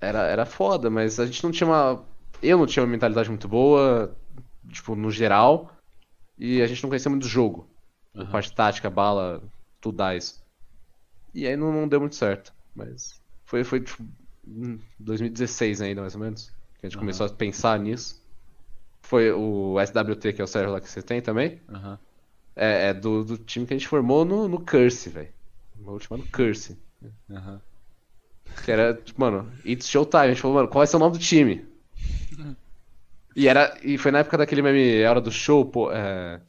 era, 0.00 0.20
era 0.26 0.46
foda, 0.46 0.90
mas 0.90 1.18
a 1.18 1.26
gente 1.26 1.42
não 1.42 1.50
tinha 1.50 1.66
uma. 1.66 2.04
Eu 2.42 2.58
não 2.58 2.66
tinha 2.66 2.82
uma 2.82 2.90
mentalidade 2.90 3.28
muito 3.28 3.48
boa, 3.48 4.14
tipo, 4.70 4.94
no 4.94 5.10
geral, 5.10 5.70
e 6.38 6.62
a 6.62 6.66
gente 6.66 6.82
não 6.82 6.90
conhecia 6.90 7.10
muito 7.10 7.22
do 7.22 7.28
jogo. 7.28 7.68
Aham. 8.14 8.30
parte 8.30 8.52
tática, 8.54 8.90
bala, 8.90 9.42
tudo 9.80 9.96
dá 9.98 10.14
isso. 10.14 10.42
E 11.34 11.46
aí 11.46 11.56
não, 11.56 11.72
não 11.72 11.88
deu 11.88 12.00
muito 12.00 12.16
certo. 12.16 12.52
Mas 12.74 13.20
foi, 13.44 13.64
foi 13.64 13.80
tipo, 13.80 14.02
em 14.46 14.78
2016 14.98 15.80
ainda, 15.80 16.00
mais 16.00 16.14
ou 16.14 16.20
menos, 16.20 16.55
que 16.86 16.88
a 16.88 16.88
gente 16.88 16.96
Aham. 16.96 17.00
começou 17.00 17.26
a 17.26 17.30
pensar 17.30 17.78
nisso. 17.78 18.22
Foi 19.02 19.30
o 19.30 19.76
SWT, 19.78 20.32
que 20.32 20.40
é 20.40 20.44
o 20.44 20.46
server 20.46 20.72
lá 20.72 20.80
que 20.80 20.88
você 20.88 21.02
tem 21.02 21.20
também. 21.20 21.60
Aham. 21.68 21.98
É, 22.54 22.88
é 22.88 22.94
do, 22.94 23.24
do 23.24 23.38
time 23.38 23.66
que 23.66 23.74
a 23.74 23.76
gente 23.76 23.88
formou 23.88 24.24
no, 24.24 24.48
no 24.48 24.60
Curse, 24.60 25.10
velho. 25.10 25.28
No 25.76 25.92
último 25.92 26.16
ano, 26.16 26.26
Curse. 26.32 26.78
Aham. 27.30 27.60
Que 28.64 28.72
era, 28.72 28.94
tipo, 28.94 29.20
mano, 29.20 29.52
It's 29.64 29.88
Showtime. 29.88 30.22
A 30.22 30.28
gente 30.28 30.40
falou, 30.40 30.56
mano, 30.56 30.68
qual 30.68 30.80
vai 30.80 30.86
ser 30.86 30.96
o 30.96 31.00
nome 31.00 31.12
do 31.12 31.18
time? 31.18 31.66
E 33.34 33.46
era. 33.46 33.76
E 33.82 33.98
foi 33.98 34.10
na 34.10 34.20
época 34.20 34.38
daquele 34.38 34.62
meme 34.62 35.04
Hora 35.04 35.20
do 35.20 35.30
Show, 35.30 35.66
pô. 35.66 35.92
É... 35.92 36.40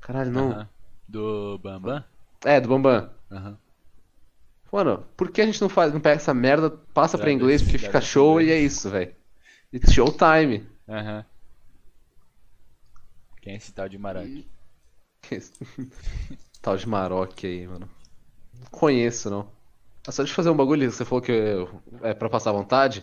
Caralho, 0.00 0.30
não. 0.30 0.52
Aham. 0.52 0.68
Do 1.08 1.58
Bambam? 1.58 2.04
É, 2.44 2.60
do 2.60 2.68
Bambam. 2.68 3.10
Aham. 3.30 3.58
Mano, 4.72 5.04
por 5.16 5.32
que 5.32 5.40
a 5.40 5.46
gente 5.46 5.60
não 5.60 5.68
faz, 5.68 5.92
não 5.92 6.00
pega 6.00 6.16
essa 6.16 6.32
merda, 6.32 6.70
passa 6.94 7.18
pra 7.18 7.32
inglês 7.32 7.60
porque 7.60 7.76
fica 7.76 8.00
show 8.00 8.40
e 8.40 8.52
é 8.52 8.58
isso, 8.60 8.88
velho. 8.88 9.12
It's 9.72 9.92
Showtime. 9.92 10.66
Aham. 10.88 11.24
Quem 13.40 13.54
é 13.54 13.56
esse 13.56 13.72
tal 13.72 13.88
de 13.88 13.98
Maroc? 13.98 14.26
Tal 16.60 16.76
de 16.76 16.86
Maroc 16.88 17.44
aí, 17.44 17.66
mano. 17.66 17.88
Não 18.58 18.66
conheço, 18.70 19.30
não. 19.30 19.50
Ah, 20.06 20.12
só 20.12 20.22
deixa 20.22 20.32
eu 20.32 20.36
fazer 20.36 20.50
um 20.50 20.56
bagulho, 20.56 20.90
você 20.90 21.04
falou 21.04 21.22
que 21.22 21.32
é 22.02 22.12
pra 22.12 22.28
passar 22.28 22.52
vontade. 22.52 23.02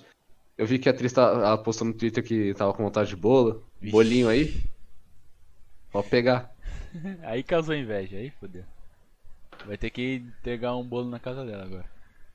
Eu 0.58 0.66
vi 0.68 0.78
que 0.78 0.90
a 0.90 0.92
atriz 0.92 1.14
tá, 1.14 1.58
postou 1.60 1.88
no 1.88 1.94
Twitter 1.94 2.24
que 2.24 2.54
tava 2.54 2.74
com 2.74 2.84
vontade 2.84 3.10
de 3.10 3.16
bolo. 3.16 3.66
Vixe. 3.80 3.92
Bolinho 3.92 4.30
aí. 4.30 4.64
Pode 5.92 6.10
pegar. 6.10 6.52
Aí 7.24 7.44
causou 7.44 7.76
inveja, 7.76 8.18
aí 8.18 8.30
fodeu. 8.32 8.64
Vai 9.66 9.78
ter 9.78 9.90
que 9.90 10.16
entregar 10.16 10.76
um 10.76 10.84
bolo 10.84 11.10
na 11.10 11.20
casa 11.20 11.46
dela 11.46 11.64
agora. 11.64 11.86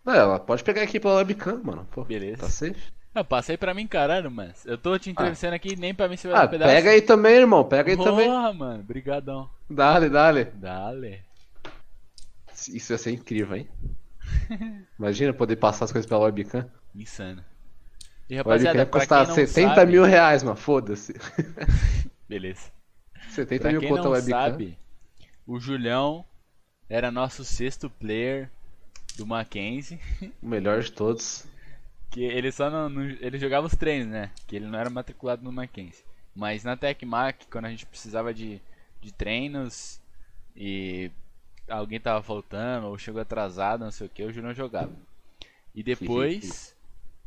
Não, 0.05 0.13
ela 0.15 0.39
pode 0.39 0.63
pegar 0.63 0.83
aqui 0.83 1.01
pela 1.01 1.17
webcam, 1.17 1.61
mano. 1.65 1.87
Pô, 1.91 2.05
Beleza. 2.05 2.43
tá 2.43 2.49
safe. 2.49 2.93
Ah, 3.15 3.23
passa 3.23 3.53
aí 3.53 3.59
pra 3.59 3.75
mim, 3.75 3.87
caralho, 3.87 4.31
mano. 4.31 4.53
Eu 4.65 4.79
tô 4.79 4.99
te 4.99 5.11
entrevistando 5.11 5.55
aqui 5.55 5.77
nem 5.77 5.95
pra 5.95 6.09
mim 6.09 6.17
se 6.17 6.27
vai 6.27 6.37
Ah, 6.37 6.43
dar 6.43 6.49
pedaço. 6.49 6.73
pega 6.73 6.91
aí 6.91 7.03
também, 7.03 7.35
irmão. 7.35 7.63
Pega 7.65 7.91
aí 7.91 7.97
também. 7.97 8.27
Porra, 8.27 8.53
mano. 8.55 8.83
Brigadão. 8.83 9.51
Dale, 9.69 10.09
dale. 10.09 10.45
Dale. 10.55 11.23
Isso 12.69 12.93
ia 12.93 12.99
ser 12.99 13.11
incrível, 13.13 13.57
hein? 13.57 13.69
Imagina 14.99 15.33
poder 15.35 15.57
passar 15.57 15.85
as 15.85 15.93
coisas 15.93 16.09
pela 16.09 16.21
webcam. 16.25 16.71
Insano. 16.95 17.45
E 18.31 18.37
webcam 18.37 18.39
rapaziada, 18.39 18.79
ia 18.79 18.87
pra 18.87 19.01
custar 19.01 19.19
quem 19.27 19.29
não 19.29 19.35
70 19.35 19.75
sabe... 19.75 19.93
mil 19.93 20.05
reais, 20.05 20.43
mano. 20.43 20.57
Foda-se. 20.57 21.15
Beleza. 22.29 22.71
70 23.31 23.61
Pra 23.63 23.71
mil 23.73 23.81
quem 23.81 23.89
conta 23.91 24.03
não 24.05 24.11
webcam. 24.13 24.31
sabe, 24.51 24.79
o 25.47 25.59
Julião 25.61 26.25
era 26.89 27.11
nosso 27.11 27.45
sexto 27.45 27.91
player 27.91 28.51
do 29.17 29.27
Mackenzie. 29.27 30.01
O 30.43 30.49
melhor 30.49 30.81
de 30.81 30.93
todos. 30.93 31.45
Que 32.13 32.23
ele 32.23 32.53
só 32.53 32.71
não, 32.71 32.89
não- 32.89 33.03
Ele 33.03 33.39
jogava 33.39 33.67
os 33.67 33.75
treinos, 33.75 34.09
né? 34.09 34.31
Que 34.47 34.55
ele 34.57 34.67
não 34.67 34.79
era 34.79 34.91
matriculado 34.91 35.43
no 35.43 35.51
Mackenzie. 35.51 36.05
Mas 36.35 36.63
na 36.63 36.77
Tecmac, 36.77 37.47
quando 37.51 37.65
a 37.65 37.71
gente 37.71 37.87
precisava 37.87 38.33
de, 38.33 38.61
de 39.01 39.13
treinos 39.13 40.01
e 40.55 41.11
alguém 41.69 41.99
tava 41.99 42.23
faltando 42.23 42.87
ou 42.87 42.99
chegou 42.99 43.21
atrasado, 43.21 43.85
não 43.85 43.91
sei 43.91 44.07
o 44.07 44.11
que, 44.11 44.23
o 44.23 44.33
Julião 44.33 44.55
jogava. 44.55 44.93
E 45.75 45.83
depois. 45.83 46.77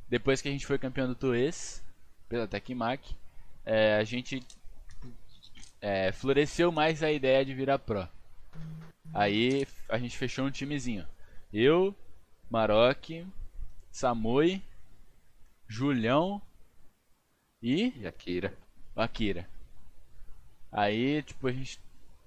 depois 0.08 0.42
que 0.42 0.48
a 0.48 0.52
gente 0.52 0.66
foi 0.66 0.78
campeão 0.78 1.08
do 1.08 1.16
Tuês, 1.16 1.84
pela 2.30 2.48
Tecmac, 2.48 3.16
é, 3.66 3.96
a 3.96 4.04
gente 4.04 4.44
é, 5.82 6.12
floresceu 6.12 6.72
mais 6.72 7.02
a 7.02 7.12
ideia 7.12 7.44
de 7.44 7.54
virar 7.54 7.80
pro. 7.80 8.08
Aí 9.14 9.68
a 9.90 9.98
gente 9.98 10.18
fechou 10.18 10.46
um 10.46 10.52
timezinho. 10.52 11.08
Eu, 11.54 11.96
Maroc, 12.50 13.10
Samui, 13.92 14.62
Julião 15.68 16.42
e 17.62 17.92
E 17.98 18.08
a 18.08 18.12
Kira. 18.12 18.54
Akira. 18.96 19.48
Aí, 20.72 21.22
tipo, 21.24 21.48
a 21.48 21.52
gente 21.52 21.80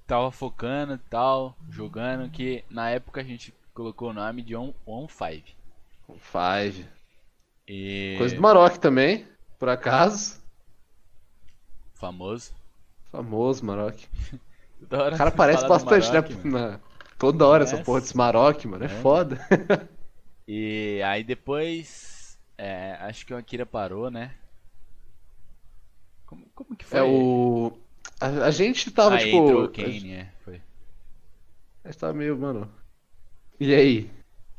tava 0.06 0.30
focando 0.30 0.94
e 0.94 0.98
tal, 1.10 1.56
jogando, 1.70 2.30
que 2.30 2.64
na 2.70 2.90
época 2.90 3.20
a 3.20 3.24
gente 3.24 3.54
colocou 3.74 4.10
o 4.10 4.12
nome 4.14 4.42
de 4.42 4.56
On, 4.56 4.72
On 4.86 5.06
Five. 5.06 5.44
Com 6.06 6.18
Five. 6.18 6.86
E. 7.66 8.14
Coisa 8.18 8.34
do 8.34 8.40
Maroc 8.42 8.76
também, 8.78 9.26
por 9.58 9.68
acaso. 9.68 10.42
Famoso. 11.94 12.52
Famoso 13.10 13.64
Maroc. 13.64 13.96
Toda 14.80 15.02
hora 15.04 15.14
O 15.14 15.18
cara 15.18 15.30
aparece 15.30 15.62
do 15.62 15.68
bastante, 15.68 16.08
Maroc, 16.08 16.30
né? 16.30 16.50
Na- 16.50 16.80
Toda 17.18 17.46
hora 17.46 17.64
essa 17.64 17.72
Parece. 17.72 17.86
porra 17.86 18.00
desse 18.00 18.16
Maroc, 18.16 18.64
mano. 18.64 18.84
É, 18.84 18.86
É. 18.86 18.88
foda. 18.88 19.38
E 20.50 21.02
aí 21.04 21.22
depois. 21.22 22.17
É, 22.58 22.96
acho 23.00 23.24
que 23.24 23.32
o 23.32 23.36
Akira 23.36 23.64
parou, 23.64 24.10
né? 24.10 24.34
Como, 26.26 26.44
como 26.54 26.76
que 26.76 26.84
foi? 26.84 26.98
É 26.98 27.02
o. 27.02 27.72
A, 28.20 28.26
a 28.46 28.50
gente 28.50 28.90
tava, 28.90 29.16
Aí 29.16 29.24
tipo. 29.24 29.36
entrou 29.36 29.62
o 29.62 29.64
a, 29.64 29.68
Kane, 29.72 30.12
é, 30.12 30.32
foi. 30.44 30.60
a 31.84 31.88
gente 31.88 31.98
tava 31.98 32.12
meio, 32.12 32.36
mano. 32.36 32.70
E 33.60 33.74
aí? 33.74 34.10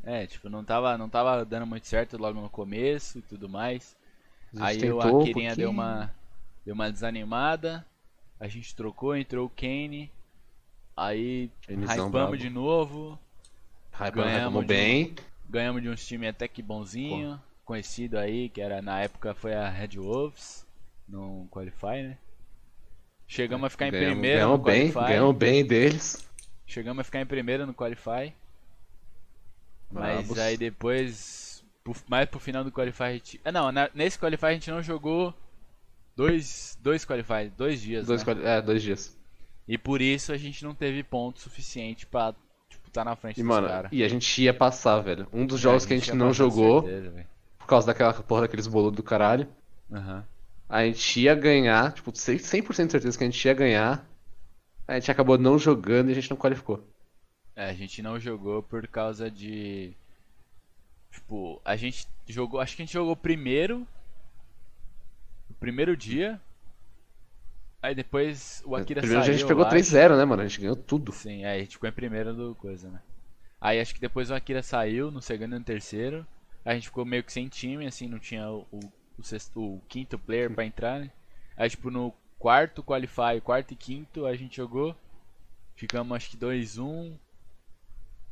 É, 0.04 0.26
tipo, 0.26 0.50
não 0.50 0.64
tava, 0.64 0.98
não 0.98 1.10
tava 1.10 1.46
dando 1.46 1.68
muito 1.68 1.86
certo 1.88 2.18
logo 2.18 2.40
no 2.42 2.50
começo 2.50 3.20
e 3.20 3.22
tudo 3.22 3.48
mais. 3.48 3.96
Aí 4.60 4.78
o 4.78 5.00
tentou 5.00 5.18
um 5.18 5.22
Akirinha 5.22 5.56
deu 5.56 5.70
uma, 5.70 6.12
deu 6.66 6.74
uma 6.74 6.92
desanimada. 6.92 7.86
A 8.40 8.48
gente 8.48 8.76
trocou, 8.76 9.16
entrou 9.16 9.46
o 9.46 9.50
Kane. 9.50 10.10
Aí 10.98 11.52
hypamos 11.68 12.40
de 12.40 12.50
novo. 12.50 13.20
Hypamos, 13.94 14.16
ganhamos 14.16 14.64
hypamos 14.64 14.68
de- 14.68 14.74
bem. 14.74 15.16
Ganhamos 15.50 15.82
de 15.82 15.90
uns 15.90 16.06
times 16.06 16.30
até 16.30 16.48
que 16.48 16.62
bonzinho. 16.62 17.40
Conhecido 17.70 18.18
aí, 18.18 18.50
que 18.50 18.62
era 18.62 18.82
na 18.82 19.00
época 19.02 19.36
foi 19.36 19.54
a 19.54 19.70
Red 19.70 19.90
Wolves. 19.98 20.66
No 21.08 21.48
Qualify, 21.52 22.02
né? 22.02 22.18
Chegamos 23.28 23.68
a 23.68 23.70
ficar 23.70 23.88
em 23.88 23.92
Ganhamos, 23.92 24.12
primeiro 24.14 24.38
ganhamos 24.40 24.58
no 24.58 24.64
bem, 24.66 24.92
Qualify. 24.92 25.14
ganhamos 25.14 25.36
bem 25.36 25.66
deles. 25.68 26.30
Chegamos 26.66 27.02
a 27.02 27.04
ficar 27.04 27.22
em 27.22 27.28
primeiro 27.28 27.68
no 27.68 27.74
Qualify. 27.76 28.34
Mas 29.92 30.16
Brabos. 30.16 30.40
aí 30.40 30.58
depois, 30.58 31.64
mais 32.08 32.28
pro 32.28 32.40
final 32.40 32.64
do 32.64 32.72
Qualify, 32.72 33.04
a 33.04 33.14
gente... 33.14 33.40
Ah, 33.46 33.52
não, 33.52 33.70
nesse 33.94 34.18
Qualify 34.18 34.46
a 34.48 34.54
gente 34.54 34.72
não 34.72 34.82
jogou 34.82 35.32
dois, 36.16 36.76
dois 36.82 37.06
Qualify, 37.06 37.52
dois 37.56 37.80
dias, 37.80 38.08
Dois, 38.08 38.26
né? 38.26 38.34
é, 38.58 38.62
dois 38.64 38.82
dias. 38.82 39.16
E 39.68 39.78
por 39.78 40.02
isso 40.02 40.32
a 40.34 40.38
gente 40.38 40.64
não 40.64 40.74
teve 40.74 41.04
ponto 41.04 41.40
suficiente 41.40 42.08
pra, 42.08 42.34
tipo, 42.68 42.90
tá 42.90 43.06
na 43.06 43.16
frente 43.16 43.40
E, 43.40 43.44
mano, 43.44 43.68
caras. 43.68 43.92
e 43.94 44.04
a 44.04 44.08
gente 44.08 44.42
ia 44.42 44.56
passar, 44.56 45.00
velho. 45.02 45.28
Um 45.32 45.46
dos 45.46 45.60
jogos 45.60 45.86
que 45.86 45.94
a 45.94 45.98
gente 45.98 46.14
não 46.16 46.34
jogou, 46.34 46.82
certeza, 46.82 47.28
causa 47.70 47.88
daquela 47.88 48.14
porra 48.14 48.42
daqueles 48.42 48.68
boludos 48.68 48.98
do 48.98 49.04
caralho, 49.04 49.48
Aham. 49.92 50.26
a 50.68 50.86
gente 50.86 51.22
ia 51.22 51.36
ganhar, 51.36 51.94
tipo, 51.94 52.12
100% 52.12 52.86
de 52.88 52.92
certeza 52.92 53.18
que 53.18 53.24
a 53.24 53.28
gente 53.30 53.46
ia 53.46 53.54
ganhar. 53.54 54.06
A 54.88 54.96
gente 55.00 55.12
acabou 55.12 55.38
não 55.38 55.58
jogando 55.58 56.10
e 56.10 56.12
a 56.12 56.16
gente 56.16 56.30
não 56.30 56.38
qualificou. 56.38 56.84
É, 57.56 57.70
a 57.70 57.74
gente 57.74 58.02
não 58.02 58.20
jogou 58.20 58.64
por 58.64 58.88
causa 58.88 59.30
de. 59.30 59.96
Tipo, 61.12 61.62
a 61.66 61.76
gente 61.76 62.08
jogou. 62.28 62.60
Acho 62.60 62.76
que 62.76 62.82
a 62.82 62.86
gente 62.86 62.94
jogou 62.94 63.16
primeiro. 63.16 63.88
O 65.50 65.54
primeiro 65.54 65.96
dia. 65.96 66.42
Aí 67.82 67.96
depois 67.96 68.62
o 68.66 68.76
Akira 68.76 69.02
Primeiro 69.02 69.22
saiu. 69.22 69.24
dia 69.24 69.34
a 69.34 69.38
gente 69.38 69.48
pegou 69.48 69.64
eu 69.64 69.68
acho. 69.68 69.76
3-0, 69.76 70.18
né, 70.18 70.26
mano? 70.26 70.42
A 70.42 70.48
gente 70.48 70.60
ganhou 70.62 70.76
tudo. 70.76 71.12
Sim, 71.12 71.46
aí 71.46 71.60
a 71.60 71.64
gente 71.64 71.74
ficou 71.74 71.90
em 71.90 71.94
primeiro 71.94 72.34
do 72.34 72.56
coisa, 72.56 72.90
né? 72.90 73.02
Aí 73.62 73.80
acho 73.80 73.94
que 73.94 74.02
depois 74.02 74.30
o 74.30 74.36
Akira 74.36 74.64
saiu 74.64 75.12
no 75.12 75.22
segundo 75.22 75.56
e 75.56 75.60
no 75.60 75.66
terceiro. 75.66 76.26
A 76.66 76.74
gente 76.74 76.88
ficou 76.88 77.06
meio 77.06 77.24
que 77.24 77.32
sem 77.34 77.48
time, 77.48 77.88
assim, 77.88 78.08
não 78.08 78.20
tinha 78.20 78.50
o, 78.50 78.66
o, 78.72 78.80
o 79.18 79.24
sexto- 79.24 79.60
o 79.60 79.82
quinto 79.88 80.20
player 80.20 80.50
pra 80.54 80.66
entrar, 80.66 81.00
né? 81.00 81.12
Aí, 81.58 81.70
tipo, 81.70 81.90
no 81.90 82.14
quarto 82.38 82.84
qualify, 82.84 83.42
quarto 83.44 83.72
e 83.72 83.76
quinto, 83.76 84.26
a 84.26 84.36
gente 84.36 84.58
jogou. 84.58 84.96
Ficamos 85.76 86.16
acho 86.16 86.30
que 86.32 86.38
2-1. 86.38 87.18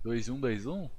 2-1, 0.05 0.39
2-1? 0.39 0.89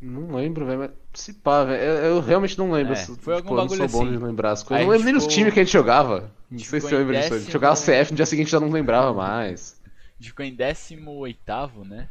Não 0.00 0.34
lembro, 0.36 0.66
velho, 0.66 0.78
mas 0.80 0.90
se 1.14 1.32
pá, 1.32 1.64
velho. 1.64 1.82
Eu, 1.82 1.94
eu 2.16 2.20
realmente 2.20 2.58
não 2.58 2.70
lembro. 2.70 2.92
É, 2.92 2.96
se- 2.96 3.16
foi 3.16 3.34
algum 3.34 3.50
eu 3.50 3.56
não 3.56 3.62
bagulho 3.62 3.88
sou 3.88 4.00
bom 4.00 4.06
assim. 4.06 4.18
de 4.18 4.24
lembrar 4.24 4.50
as 4.52 4.62
coisas. 4.62 4.78
a 4.78 4.82
Eu 4.82 4.86
não 4.86 4.92
lembro 4.92 4.98
gente 4.98 5.04
nem 5.06 5.14
dos 5.14 5.22
ficou- 5.24 5.34
times 5.34 5.54
que 5.54 5.60
a 5.60 5.64
gente 5.64 5.72
jogava. 5.72 6.20
Não 6.50 6.58
gente 6.58 6.68
sei 6.68 6.80
se 6.80 6.86
ficou 6.86 6.88
você 6.90 6.94
em 6.94 6.98
lembra 6.98 7.20
disso. 7.20 7.34
A 7.34 7.38
gente 7.38 7.52
jogava 7.52 7.76
CF 7.76 8.10
no 8.10 8.16
dia 8.16 8.26
seguinte 8.26 8.50
já 8.50 8.60
não 8.60 8.70
lembrava 8.70 9.14
mais. 9.14 9.80
gente 10.20 10.28
ficou 10.30 10.44
em 10.44 10.54
18, 10.54 11.84
né? 11.84 12.08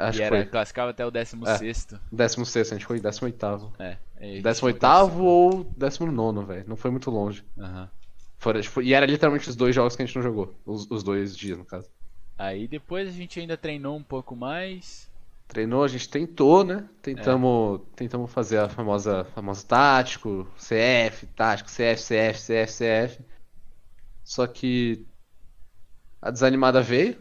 Acho 0.00 0.18
e 0.18 0.20
que 0.20 0.22
era, 0.22 0.46
classificava 0.46 0.90
até 0.90 1.04
o 1.04 1.10
16. 1.10 1.88
16, 2.10 2.72
a 2.72 2.74
gente 2.74 2.86
foi 2.86 2.98
em 2.98 3.00
18. 3.02 3.72
É. 3.78 3.98
aí 4.18 4.30
a 4.30 4.34
gente 4.34 4.42
18 4.42 4.74
ficou 4.74 5.22
ou 5.22 5.64
19, 5.76 6.46
velho. 6.46 6.64
Não 6.66 6.76
foi 6.76 6.90
muito 6.90 7.10
longe. 7.10 7.44
Aham. 7.58 7.88
Fora, 8.38 8.62
tipo, 8.62 8.80
e 8.80 8.94
era 8.94 9.04
literalmente 9.04 9.50
os 9.50 9.54
dois 9.54 9.74
jogos 9.74 9.94
que 9.94 10.02
a 10.02 10.06
gente 10.06 10.16
não 10.16 10.22
jogou. 10.22 10.54
Os, 10.64 10.90
os 10.90 11.02
dois 11.02 11.36
dias, 11.36 11.58
no 11.58 11.64
caso. 11.64 11.90
Aí 12.38 12.66
depois 12.66 13.06
a 13.06 13.12
gente 13.12 13.38
ainda 13.38 13.54
treinou 13.54 13.94
um 13.94 14.02
pouco 14.02 14.34
mais. 14.34 15.10
Treinou, 15.46 15.84
a 15.84 15.88
gente 15.88 16.08
tentou, 16.08 16.64
né? 16.64 16.88
Tentamos, 17.02 17.82
tentamos 17.94 18.32
fazer 18.32 18.58
a 18.58 18.68
famosa, 18.70 19.24
famoso 19.34 19.66
tático, 19.66 20.48
CF, 20.56 21.26
tático, 21.36 21.68
CF, 21.68 22.02
CF, 22.02 22.40
CF, 22.40 22.72
CF. 22.72 23.24
Só 24.24 24.46
que 24.46 25.04
a 26.22 26.30
desanimada 26.30 26.80
veio, 26.80 27.18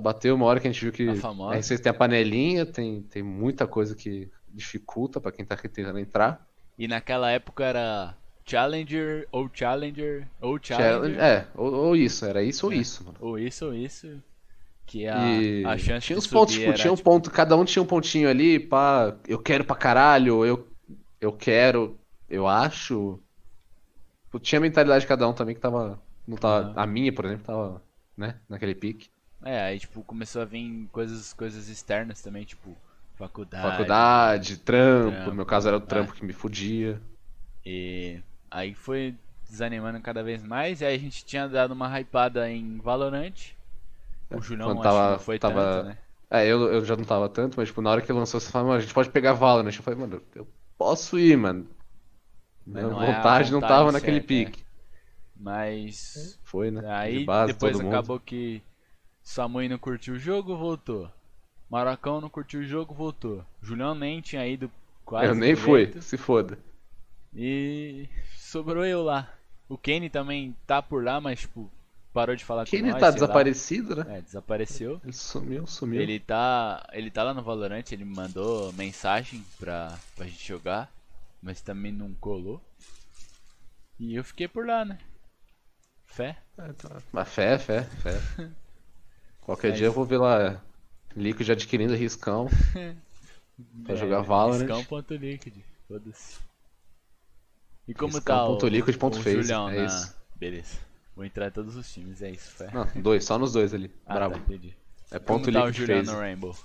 bateu 0.00 0.34
uma 0.34 0.46
hora 0.46 0.60
que 0.60 0.68
a 0.68 0.72
gente 0.72 0.82
viu 0.82 0.92
que 0.92 1.08
A 1.08 1.14
famosa. 1.16 1.54
a 1.54 1.58
R6 1.58 1.80
tem 1.80 1.90
a 1.90 1.94
panelinha, 1.94 2.64
tem, 2.66 3.02
tem 3.02 3.22
muita 3.22 3.66
coisa 3.66 3.94
que 3.94 4.30
dificulta 4.48 5.20
pra 5.20 5.32
quem 5.32 5.44
tá 5.44 5.56
tentando 5.56 5.98
entrar. 5.98 6.46
E 6.78 6.86
naquela 6.88 7.30
época 7.30 7.64
era 7.64 8.14
Challenger 8.44 9.26
ou 9.30 9.48
Challenger 9.52 10.26
ou 10.40 10.58
Challenge- 10.62 11.14
Challenger. 11.14 11.22
É, 11.22 11.46
ou, 11.54 11.72
ou 11.72 11.96
isso, 11.96 12.24
era 12.24 12.42
isso 12.42 12.66
ou 12.66 12.72
É. 12.72 12.76
isso, 12.76 13.04
mano. 13.04 13.16
Ou 13.20 13.38
isso 13.38 13.66
ou 13.66 13.74
isso. 13.74 14.22
Que 14.86 15.06
a, 15.06 15.16
E 15.18 15.64
a 15.64 15.78
chance 15.78 16.06
tinha 16.06 16.18
uns 16.18 16.26
pontos, 16.26 16.54
tipo, 16.54 16.66
era, 16.68 16.74
tinha 16.76 16.92
um 16.92 16.96
tipo, 16.96 17.08
ponto, 17.10 17.30
cada 17.30 17.56
um 17.56 17.64
tinha 17.64 17.82
um 17.82 17.86
pontinho 17.86 18.28
ali, 18.28 18.58
pá, 18.58 19.16
eu 19.28 19.38
quero 19.38 19.64
pra 19.64 19.76
caralho, 19.76 20.44
eu, 20.44 20.66
eu 21.20 21.32
quero, 21.32 21.98
eu 22.28 22.46
acho. 22.48 23.18
Tipo, 24.26 24.40
Tinha 24.40 24.58
a 24.58 24.62
mentalidade 24.62 25.02
de 25.02 25.06
cada 25.06 25.28
um 25.28 25.32
também 25.32 25.54
que 25.54 25.60
tava, 25.60 26.02
não 26.26 26.36
tava, 26.36 26.70
Aham. 26.70 26.74
a 26.76 26.86
minha, 26.86 27.12
por 27.12 27.24
exemplo, 27.24 27.44
tava, 27.44 27.82
né, 28.16 28.40
naquele 28.48 28.74
pique. 28.74 29.10
É, 29.44 29.60
aí 29.62 29.78
tipo 29.78 30.02
começou 30.04 30.42
a 30.42 30.44
vir 30.44 30.88
coisas, 30.92 31.32
coisas 31.32 31.68
externas 31.68 32.20
também, 32.22 32.44
tipo 32.44 32.76
faculdade. 33.16 33.78
Faculdade, 33.78 34.56
trampo, 34.58 35.12
trampo, 35.12 35.30
no 35.30 35.36
meu 35.36 35.46
caso 35.46 35.68
era 35.68 35.76
o 35.76 35.80
é. 35.80 35.84
trampo 35.88 36.12
que 36.12 36.24
me 36.24 36.32
fudia. 36.32 37.00
E 37.64 38.20
aí 38.50 38.74
foi 38.74 39.14
desanimando 39.48 40.00
cada 40.00 40.22
vez 40.22 40.42
mais. 40.42 40.80
E 40.80 40.84
aí 40.84 40.94
a 40.94 40.98
gente 40.98 41.24
tinha 41.24 41.48
dado 41.48 41.72
uma 41.72 41.88
hypada 42.00 42.48
em 42.50 42.78
Valorant. 42.78 43.32
O 44.30 44.40
quando 44.62 44.82
acho 44.82 44.82
tava- 44.82 45.00
que 45.00 45.10
não 45.12 45.18
foi 45.18 45.38
tava- 45.38 45.82
tanto, 45.82 45.82
né? 45.86 45.98
É, 46.30 46.46
eu, 46.46 46.72
eu 46.72 46.84
já 46.84 46.96
não 46.96 47.04
tava 47.04 47.28
tanto, 47.28 47.56
mas 47.58 47.68
tipo, 47.68 47.82
na 47.82 47.90
hora 47.90 48.00
que 48.00 48.10
lançou, 48.12 48.40
você 48.40 48.50
fala, 48.50 48.64
mano, 48.68 48.78
a 48.78 48.80
gente 48.80 48.94
pode 48.94 49.10
pegar 49.10 49.34
Valorant. 49.34 49.74
Eu 49.76 49.82
falei, 49.82 50.00
mano, 50.00 50.22
eu 50.34 50.48
posso 50.78 51.18
ir, 51.18 51.36
mano. 51.36 51.68
Mas 52.72 52.82
Minha 52.82 52.88
não 52.88 53.02
é 53.02 53.14
a 53.14 53.14
vontade 53.14 53.52
não 53.52 53.60
vontade 53.60 53.68
tava 53.68 53.92
naquele 53.92 54.20
certa, 54.20 54.34
é. 54.34 54.50
pique. 54.50 54.64
Mas 55.36 56.38
Foi, 56.44 56.70
né? 56.70 56.82
aí 56.86 57.18
De 57.18 57.26
base, 57.26 57.52
depois 57.52 57.78
acabou 57.80 58.18
que 58.20 58.62
Samui 59.22 59.68
não 59.68 59.78
curtiu 59.78 60.14
o 60.14 60.18
jogo, 60.18 60.56
voltou. 60.56 61.10
Maracão 61.70 62.20
não 62.20 62.28
curtiu 62.28 62.60
o 62.60 62.64
jogo, 62.64 62.92
voltou. 62.92 63.44
Julião 63.62 63.94
nem 63.94 64.20
tinha 64.20 64.46
ido 64.46 64.70
quase. 65.04 65.26
Eu 65.26 65.34
nem 65.34 65.56
fui, 65.56 66.00
se 66.00 66.16
foda. 66.16 66.58
E 67.34 68.08
sobrou 68.36 68.84
eu 68.84 69.02
lá. 69.02 69.32
O 69.68 69.78
Kenny 69.78 70.10
também 70.10 70.54
tá 70.66 70.82
por 70.82 71.02
lá, 71.02 71.18
mas 71.20 71.40
tipo, 71.40 71.70
parou 72.12 72.36
de 72.36 72.44
falar 72.44 72.66
Quem 72.66 72.80
com 72.80 72.86
ele 72.86 72.92
nós, 72.92 73.00
tá 73.00 73.10
sei 73.10 73.20
lá. 73.20 73.26
desaparecido, 73.26 73.96
né? 73.96 74.18
É, 74.18 74.20
desapareceu. 74.20 75.00
Ele 75.02 75.12
sumiu, 75.14 75.66
sumiu. 75.66 76.00
Ele 76.02 76.20
tá, 76.20 76.86
ele 76.92 77.10
tá 77.10 77.22
lá 77.22 77.32
no 77.32 77.42
Valorant, 77.42 77.84
ele 77.90 78.04
me 78.04 78.14
mandou 78.14 78.72
mensagem 78.74 79.42
pra, 79.58 79.98
pra 80.14 80.26
gente 80.26 80.46
jogar, 80.46 80.92
mas 81.40 81.62
também 81.62 81.90
não 81.92 82.12
colou. 82.14 82.60
E 83.98 84.14
eu 84.14 84.24
fiquei 84.24 84.46
por 84.46 84.66
lá, 84.66 84.84
né? 84.84 84.98
Fé. 86.04 86.36
É, 86.58 86.72
tá. 86.74 87.00
Mas 87.10 87.28
fé, 87.28 87.58
fé, 87.58 87.84
fé. 87.84 88.20
Qualquer 89.42 89.72
dia 89.72 89.86
eu 89.86 89.92
vou 89.92 90.04
ver 90.04 90.18
lá 90.18 90.62
Liquid 91.16 91.50
adquirindo 91.50 91.94
riscão 91.94 92.48
pra 93.84 93.94
jogar 93.94 94.22
Valorant. 94.22 94.66
Riscão.liquid, 94.66 95.54
foda-se. 95.86 96.38
E 97.86 97.94
como 97.94 98.14
Riscão 98.14 98.56
tá 98.56 98.66
o, 98.66 98.68
liquid 98.68 98.96
ponto 98.96 99.18
o 99.18 99.22
face, 99.22 99.42
Julião 99.42 99.68
é 99.68 99.76
na... 99.76 99.86
isso. 99.86 100.14
Beleza. 100.36 100.78
Vou 101.14 101.24
entrar 101.24 101.48
em 101.48 101.50
todos 101.50 101.76
os 101.76 101.92
times, 101.92 102.22
é 102.22 102.30
isso, 102.30 102.50
fé. 102.52 102.70
Não, 102.72 102.86
dois, 103.02 103.24
só 103.24 103.38
nos 103.38 103.52
dois 103.52 103.74
ali. 103.74 103.92
ah, 104.06 104.14
Bravo. 104.14 104.34
tá, 104.34 104.40
entendi. 104.40 104.74
É 105.10 105.18
Como 105.18 105.40
ponto 105.40 105.52
tá 105.52 105.64
o 105.64 105.66
Liquid 105.66 105.86
Julião 105.86 106.02
no 106.04 106.18
Rainbow? 106.20 106.56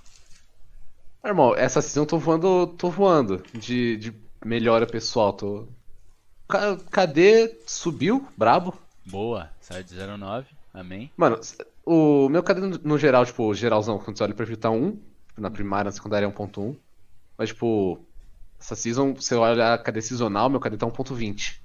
Ah, 1.22 1.28
Irmão, 1.28 1.54
essa 1.54 1.82
season 1.82 2.02
eu 2.02 2.06
tô 2.06 2.18
voando, 2.18 2.66
tô 2.78 2.90
voando 2.90 3.42
de, 3.52 3.96
de 3.96 4.14
melhora 4.44 4.86
pessoal. 4.86 5.32
Tô... 5.32 5.66
Ca- 6.48 6.78
KD 6.90 7.58
subiu, 7.66 8.26
brabo. 8.36 8.72
Boa, 9.04 9.50
sai 9.60 9.82
de 9.82 9.94
09, 9.94 10.46
amém. 10.72 11.10
Mano, 11.16 11.40
o 11.88 12.28
meu 12.28 12.42
KD 12.42 12.60
no, 12.82 12.98
geral, 12.98 13.24
tipo, 13.24 13.54
geralzão, 13.54 13.98
quando 13.98 14.16
você 14.16 14.22
olha 14.24 14.32
o 14.32 14.36
perfil 14.36 14.56
tá 14.56 14.70
1. 14.70 14.98
Na 15.38 15.50
primária, 15.50 15.84
na 15.84 15.92
secundária 15.92 16.26
é 16.26 16.30
1.1. 16.30 16.76
Mas, 17.36 17.50
tipo, 17.50 18.04
essa 18.58 18.74
season, 18.74 19.14
você 19.14 19.34
olha 19.34 19.74
a 19.74 19.78
KD 19.78 20.02
seasonal, 20.02 20.50
meu 20.50 20.60
KD 20.60 20.76
tá 20.76 20.86
1.20. 20.86 21.60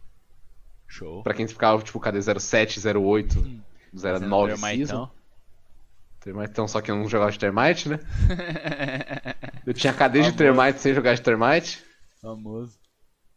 Show. 0.87 1.23
Pra 1.23 1.33
quem 1.33 1.47
ficava, 1.47 1.81
tipo, 1.81 1.99
KD 1.99 2.39
07, 2.39 2.79
08, 2.87 3.63
Fazendo 3.91 4.27
09 4.27 4.53
Termaitão. 4.53 4.87
season. 4.87 5.11
Termitão, 6.19 6.67
só 6.67 6.81
que 6.81 6.89
eu 6.89 6.95
não 6.95 7.09
jogava 7.09 7.31
de 7.31 7.39
Termite, 7.39 7.89
né? 7.89 7.99
Eu 9.65 9.73
tinha 9.73 9.93
KD 9.93 10.21
de. 10.21 10.31
Termite 10.33 10.79
sem 10.79 10.93
jogar 10.93 11.15
de 11.15 11.21
Termite. 11.21 11.83
Famoso. 12.21 12.77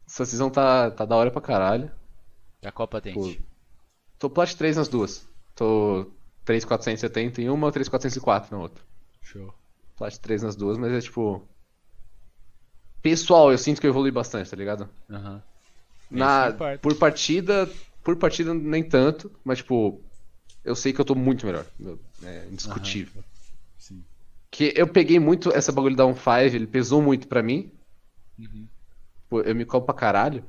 Essa 0.06 0.24
season 0.24 0.50
tá, 0.50 0.90
tá 0.90 1.04
da 1.04 1.16
hora 1.16 1.30
pra 1.30 1.40
caralho. 1.40 1.90
A 2.64 2.70
Copa 2.70 3.00
Tente. 3.00 3.38
Pô, 3.38 3.44
Tô 4.18 4.30
plat 4.30 4.52
3 4.54 4.76
nas 4.76 4.88
duas. 4.88 5.26
Tô 5.54 6.10
3.470 6.46 7.40
em 7.40 7.48
uma 7.50 7.66
ou 7.66 7.72
3.404 7.72 8.50
na 8.52 8.58
outra. 8.58 8.82
Show. 9.20 9.52
Plat 9.96 10.16
3 10.16 10.42
nas 10.42 10.56
duas, 10.56 10.78
mas 10.78 10.92
é 10.92 11.00
tipo. 11.00 11.46
Pessoal, 13.02 13.50
eu 13.50 13.58
sinto 13.58 13.80
que 13.80 13.86
eu 13.86 13.90
evolui 13.90 14.10
bastante, 14.10 14.50
tá 14.50 14.56
ligado? 14.56 14.88
Aham. 15.10 15.42
Na, 16.10 16.50
importa. 16.50 16.78
por 16.78 16.94
partida, 16.96 17.68
por 18.02 18.16
partida 18.16 18.54
nem 18.54 18.82
tanto, 18.82 19.30
mas 19.44 19.58
tipo, 19.58 20.00
eu 20.64 20.76
sei 20.76 20.92
que 20.92 21.00
eu 21.00 21.04
tô 21.04 21.14
muito 21.14 21.44
melhor. 21.44 21.66
É 22.22 22.46
indiscutível. 22.46 23.24
Sim. 23.76 24.04
Que 24.50 24.72
eu 24.76 24.86
peguei 24.86 25.18
muito 25.18 25.52
essa 25.52 25.72
bagulho 25.72 25.96
da 25.96 26.04
1.5, 26.04 26.54
ele 26.54 26.66
pesou 26.66 27.02
muito 27.02 27.26
pra 27.26 27.42
mim. 27.42 27.72
Uhum. 28.38 28.68
Pô, 29.28 29.40
eu 29.40 29.54
me 29.54 29.64
cobro 29.64 29.86
pra 29.86 29.94
caralho. 29.94 30.44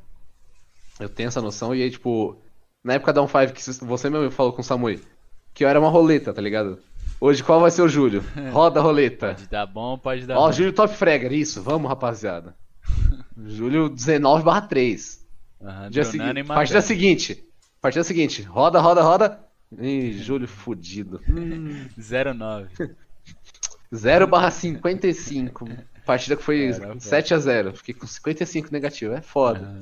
Eu 0.99 1.09
tenho 1.09 1.27
essa 1.27 1.41
noção, 1.41 1.75
e 1.75 1.81
aí, 1.81 1.91
tipo, 1.91 2.39
na 2.83 2.93
época 2.93 3.13
da 3.13 3.21
1.5 3.21 3.53
que 3.53 3.85
você 3.85 4.09
mesmo 4.09 4.31
falou 4.31 4.53
com 4.53 4.61
o 4.61 4.63
Samui, 4.63 5.01
que 5.57 5.63
eu 5.63 5.67
era 5.67 5.79
uma 5.79 5.89
roleta, 5.89 6.31
tá 6.31 6.39
ligado? 6.39 6.77
Hoje 7.19 7.43
qual 7.43 7.59
vai 7.59 7.71
ser 7.71 7.81
o 7.81 7.87
Júlio? 7.89 8.23
Roda 8.53 8.79
a 8.79 8.83
roleta. 8.83 9.29
Pode 9.33 9.47
dar 9.47 9.65
bom, 9.65 9.97
pode 9.97 10.23
dar 10.27 10.37
Ó, 10.37 10.45
bom. 10.45 10.51
Júlio 10.51 10.71
Top 10.71 10.93
Fragger, 10.95 11.33
isso, 11.33 11.63
vamos 11.63 11.89
rapaziada. 11.89 12.55
Júlio 13.35 13.89
19 13.89 14.67
3. 14.69 15.25
Aham, 15.59 15.89
Dia 15.89 16.03
seguinte, 16.03 16.43
partida 16.43 16.79
seguinte. 16.79 17.43
Partida 17.81 18.03
seguinte. 18.03 18.43
Roda, 18.43 18.79
roda, 18.79 19.01
roda. 19.01 19.39
Ih, 19.79 20.13
Júlio 20.21 20.47
fudido. 20.47 21.19
09. 21.97 22.95
0 23.95 24.27
barra 24.29 24.51
55. 24.51 25.67
Partida 26.05 26.35
que 26.35 26.43
foi 26.43 26.67
Era 26.67 26.85
foda. 26.87 26.99
7 26.99 27.33
a 27.33 27.39
0 27.39 27.73
Fiquei 27.73 27.95
com 27.95 28.05
55 28.05 28.69
negativo. 28.71 29.15
É 29.15 29.21
foda. 29.21 29.61
Aham. 29.61 29.81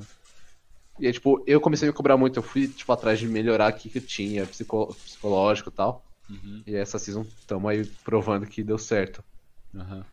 E 1.00 1.08
aí, 1.08 1.14
tipo, 1.14 1.44
eu 1.48 1.60
comecei 1.62 1.88
a 1.88 1.92
me 1.92 1.96
cobrar 1.98 2.18
muito. 2.18 2.38
Eu 2.40 2.44
fui, 2.44 2.68
tipo, 2.68 2.92
atrás 2.92 3.20
de 3.20 3.28
melhorar 3.28 3.68
aqui 3.68 3.90
que 3.90 3.98
eu 4.00 4.06
tinha, 4.06 4.46
psico- 4.48 4.96
psicológico 4.96 5.70
e 5.70 5.74
tal. 5.74 6.06
Uhum. 6.30 6.66
E 6.68 6.76
essa 6.76 7.00
season 7.00 7.26
tamo 7.48 7.68
aí 7.70 7.86
provando 8.04 8.48
que 8.48 8.64
deu 8.64 8.78
certo. 8.78 9.24
Aham. 9.76 10.06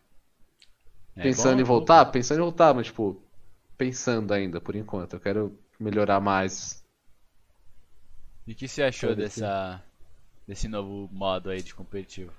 É 1.16 1.26
pensando 1.26 1.58
bom, 1.58 1.60
em 1.60 1.64
voltar? 1.64 2.04
Pensando 2.06 2.38
em 2.38 2.42
voltar, 2.42 2.74
mas, 2.74 2.86
tipo, 2.86 3.22
pensando 3.78 4.32
ainda, 4.32 4.60
por 4.60 4.76
enquanto. 4.76 5.14
Eu 5.14 5.20
quero 5.20 5.58
melhorar 5.80 6.20
mais. 6.20 6.82
E 8.46 8.52
o 8.52 8.54
que 8.54 8.68
você 8.68 8.84
achou 8.84 9.16
dessa 9.16 9.82
desse 10.46 10.68
novo 10.68 11.08
modo 11.12 11.50
aí 11.50 11.62
de 11.62 11.74
competitivo? 11.74 12.32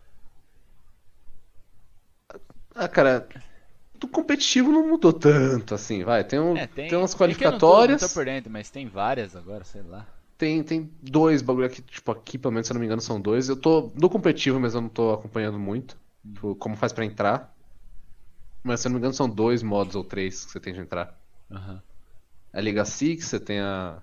Ah, 2.75 2.87
cara, 2.87 3.27
do 4.03 4.07
competitivo 4.07 4.71
não 4.71 4.87
mudou 4.87 5.13
tanto, 5.13 5.73
assim, 5.73 6.03
vai. 6.03 6.23
Tem, 6.23 6.39
um, 6.39 6.55
É, 6.57 6.67
tem, 6.67 6.89
tem 6.89 6.97
umas 6.97 7.11
é 7.11 7.15
eu 7.15 7.17
não 7.17 7.17
tô- 7.17 7.17
qualificatórias. 7.17 8.01
Não 8.01 8.09
tô, 8.09 8.13
por 8.13 8.25
dentro, 8.25 8.51
mas 8.51 8.69
tem 8.69 8.87
várias 8.87 9.35
agora, 9.35 9.63
sei 9.63 9.81
lá. 9.81 10.05
Tem, 10.37 10.61
tem 10.63 10.91
dois 11.01 11.41
bagulho 11.41 11.65
aqui, 11.67 11.81
tipo, 11.81 12.11
aqui 12.11 12.37
pelo 12.37 12.53
menos, 12.53 12.67
se 12.67 12.73
eu 12.73 12.75
não 12.75 12.81
me 12.81 12.85
engano, 12.85 13.01
são 13.01 13.19
dois. 13.21 13.47
Eu 13.47 13.55
tô 13.55 13.91
no 13.95 14.09
competitivo, 14.09 14.59
mas 14.59 14.75
eu 14.75 14.81
não 14.81 14.89
tô 14.89 15.13
acompanhando 15.13 15.57
muito. 15.57 15.97
Tipo, 16.33 16.55
como 16.55 16.75
faz 16.75 16.91
pra 16.91 17.05
entrar. 17.05 17.53
Mas 18.63 18.79
se 18.81 18.87
eu 18.87 18.89
não 18.89 18.95
me 18.95 18.99
engano, 18.99 19.13
são 19.13 19.29
dois 19.29 19.61
modos 19.63 19.95
ou 19.95 20.03
três 20.03 20.45
que 20.45 20.51
você 20.51 20.59
tem 20.59 20.73
de 20.73 20.79
entrar. 20.79 21.17
Aham. 21.51 21.81
A 22.51 22.61
Liga 22.61 22.83
Six, 22.85 23.25
você 23.25 23.39
tem 23.39 23.59
a. 23.59 24.01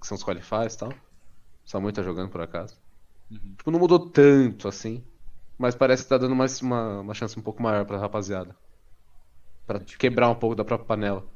Que 0.00 0.06
são 0.06 0.16
os 0.16 0.24
qualifies 0.24 0.74
e 0.74 0.78
tal. 0.78 0.92
Só 1.64 1.80
muito 1.80 1.96
tá 1.96 2.02
jogando 2.02 2.30
por 2.30 2.40
acaso. 2.40 2.78
Uhum. 3.30 3.54
Tipo, 3.56 3.70
não 3.70 3.78
mudou 3.80 4.10
tanto 4.10 4.68
assim. 4.68 5.04
Mas 5.58 5.74
parece 5.74 6.02
que 6.04 6.08
tá 6.08 6.18
dando 6.18 6.34
mais 6.36 6.60
uma, 6.62 7.00
uma 7.00 7.14
chance 7.14 7.38
um 7.38 7.42
pouco 7.42 7.62
maior 7.62 7.84
pra 7.86 7.98
rapaziada. 7.98 8.56
Pra 9.66 9.80
quebrar 9.80 10.30
um 10.30 10.34
pouco 10.34 10.54
da 10.54 10.64
própria 10.64 10.86
panela. 10.86 11.26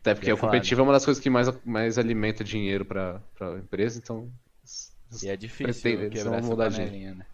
Até 0.00 0.14
porque 0.14 0.28
Ia 0.28 0.34
o 0.34 0.38
competitivo 0.38 0.82
é 0.82 0.84
uma 0.84 0.92
das 0.92 1.04
coisas 1.04 1.22
que 1.22 1.30
mais, 1.30 1.48
mais 1.64 1.96
alimenta 1.96 2.44
dinheiro 2.44 2.84
pra, 2.84 3.20
pra 3.34 3.58
empresa, 3.58 3.98
então. 3.98 4.30
E 5.22 5.28
é 5.28 5.36
difícil 5.36 6.10
quebrar 6.10 6.38
essa 6.38 6.56
panelinha, 6.56 7.14
né? 7.14 7.26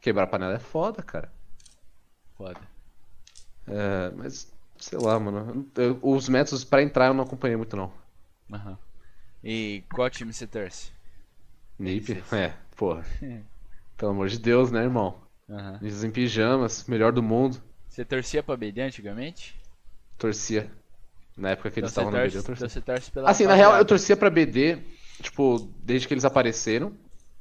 Quebrar 0.00 0.26
panela 0.26 0.54
é 0.54 0.58
foda, 0.58 1.02
cara. 1.02 1.32
Foda. 2.36 2.60
É, 3.68 4.10
mas, 4.16 4.52
sei 4.78 4.98
lá, 4.98 5.18
mano. 5.18 5.70
eu- 5.76 5.98
os 6.02 6.28
métodos 6.28 6.64
pra 6.64 6.82
entrar 6.82 7.06
eu 7.06 7.14
não 7.14 7.24
acompanhei 7.24 7.56
muito, 7.56 7.76
não. 7.76 7.92
Aham. 8.52 8.78
E 9.44 9.82
qual 9.92 10.10
time 10.10 10.32
você 10.32 10.46
torce? 10.46 10.90
NIP? 11.78 12.22
É, 12.34 12.52
porra. 12.76 13.04
Pelo 13.96 14.10
amor 14.10 14.28
de 14.28 14.38
Deus, 14.38 14.70
né, 14.70 14.82
irmão? 14.82 15.20
Aham. 15.48 15.78
Ninjas 15.80 16.04
em 16.04 16.10
pijamas, 16.10 16.84
melhor 16.86 17.12
do 17.12 17.22
mundo. 17.22 17.62
Você 17.96 18.04
torcia 18.04 18.42
pra 18.42 18.58
BD 18.58 18.82
antigamente? 18.82 19.54
Torcia. 20.18 20.70
Na 21.34 21.52
época 21.52 21.70
que 21.70 21.80
eles 21.80 21.90
Então 21.90 22.02
estavam 22.04 22.10
você 22.10 22.18
no 22.18 22.24
BD, 22.24 22.36
eu 22.36 22.42
torcia. 22.42 22.66
então 22.66 22.68
você 22.68 22.80
torce 22.82 23.10
pela 23.10 23.30
Assim, 23.30 23.46
na 23.46 23.54
real, 23.54 23.74
eu 23.74 23.84
torcia 23.86 24.14
pra 24.14 24.28
BD, 24.28 24.76
tipo, 25.22 25.72
desde 25.82 26.06
que 26.06 26.12
eles 26.12 26.26
apareceram. 26.26 26.92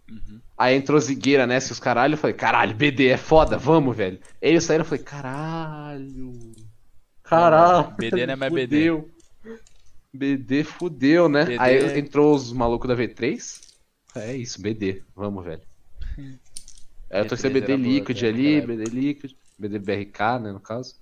Uhum. 0.09 0.39
Aí 0.57 0.77
entrou 0.77 0.97
Zigueira, 0.97 1.45
né? 1.45 1.59
Se 1.59 1.73
os 1.73 1.79
caralho, 1.81 2.13
eu 2.13 2.17
falei, 2.17 2.37
caralho, 2.37 2.73
BD 2.73 3.07
é 3.09 3.17
foda, 3.17 3.57
vamos, 3.57 3.97
velho. 3.97 4.17
Eles 4.41 4.63
saíram, 4.63 4.85
eu 4.85 4.87
falei, 4.87 5.03
caralho. 5.03 6.53
Caralho. 7.21 7.93
BD 7.97 8.25
não 8.25 8.33
é 8.33 8.37
mais 8.37 8.53
BD. 8.53 8.77
fudeu. 8.77 9.09
BD 10.13 10.63
fudeu, 10.63 11.27
né? 11.27 11.43
BD 11.43 11.59
Aí 11.59 11.99
entrou 11.99 12.33
os 12.33 12.53
malucos 12.53 12.87
da 12.87 12.95
V3. 12.95 13.59
É 14.15 14.33
isso, 14.33 14.61
BD. 14.61 15.03
Vamos, 15.13 15.43
velho. 15.43 15.61
Aí 17.11 17.19
eu 17.19 17.27
torcia 17.27 17.49
V3 17.49 17.53
BD 17.53 17.75
Liquid 17.75 18.23
ali. 18.23 18.61
BD 18.61 18.83
Liquid, 18.85 19.35
BD 19.57 19.79
BRK, 19.79 20.39
né, 20.39 20.51
no 20.51 20.59
caso. 20.61 20.95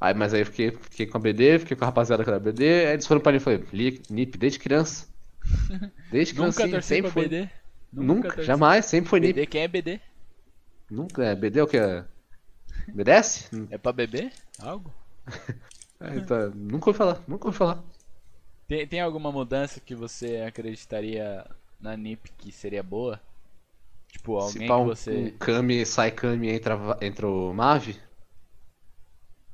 Aí, 0.00 0.12
mas 0.14 0.34
aí 0.34 0.40
eu 0.42 0.46
fiquei, 0.46 0.70
fiquei 0.72 1.06
com 1.06 1.16
a 1.16 1.20
BD, 1.20 1.58
fiquei 1.58 1.76
com 1.76 1.84
a 1.84 1.86
rapaziada 1.88 2.22
que 2.22 2.28
era 2.30 2.38
BD, 2.38 2.64
aí 2.86 2.92
eles 2.94 3.06
foram 3.06 3.20
pra 3.20 3.32
mim 3.32 3.38
e 3.38 3.40
falei, 3.40 3.64
"Li- 3.72 4.02
NIP 4.10 4.36
desde 4.38 4.58
criança. 4.58 5.06
Desde 6.08 6.34
Nunca 6.34 6.68
criança, 6.68 6.68
torci 6.68 6.88
sempre 6.88 7.10
foi. 7.12 7.28
BD? 7.28 7.48
Nunca, 7.92 8.30
torci. 8.32 8.42
jamais, 8.42 8.86
sempre 8.86 9.10
foi 9.10 9.20
NIP. 9.20 9.34
BD, 9.34 9.46
quem 9.46 9.62
é 9.62 9.68
BD? 9.68 10.00
Nunca, 10.90 11.24
é, 11.24 11.34
BD 11.36 11.60
é 11.60 11.62
o 11.62 11.66
que? 11.68 11.76
é? 11.78 12.04
BDS? 12.94 13.50
É 13.70 13.78
pra 13.78 13.92
beber? 13.92 14.32
Algo? 14.58 14.92
É, 16.00 16.20
tá, 16.20 16.48
nunca 16.50 16.90
ouvi 16.90 16.98
falar, 16.98 17.22
nunca 17.28 17.46
ouvi 17.48 17.56
falar. 17.58 17.82
Tem, 18.68 18.86
tem 18.86 19.00
alguma 19.00 19.30
mudança 19.32 19.80
que 19.80 19.94
você 19.94 20.38
acreditaria 20.46 21.44
na 21.80 21.96
NiP 21.96 22.30
que 22.38 22.52
seria 22.52 22.82
boa? 22.82 23.20
Tipo, 24.16 24.40
Se 24.40 24.56
alguém 24.56 24.68
pá, 24.68 24.76
que 24.76 24.80
um, 24.80 24.86
você. 24.86 25.10
um 25.10 25.30
Kami, 25.38 25.84
sai 25.84 26.10
Kami, 26.10 26.48
entra, 26.48 26.78
entra 27.02 27.28
o 27.28 27.52
Mavi. 27.52 28.00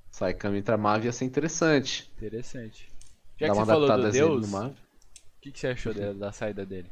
Sai 0.08 0.32
Kami, 0.32 0.58
entra 0.58 0.76
Mavi 0.76 1.06
ia 1.06 1.12
ser 1.12 1.24
interessante. 1.24 2.08
Interessante. 2.16 2.88
Já 3.36 3.48
Dá 3.48 3.52
que 3.52 3.58
você 3.58 3.66
falou 3.66 3.96
do 3.96 4.10
Deus, 4.12 4.52
o 4.52 4.74
que, 5.40 5.50
que 5.50 5.58
você 5.58 5.66
achou 5.66 5.92
da, 5.92 6.12
da 6.12 6.30
saída 6.32 6.64
dele? 6.64 6.88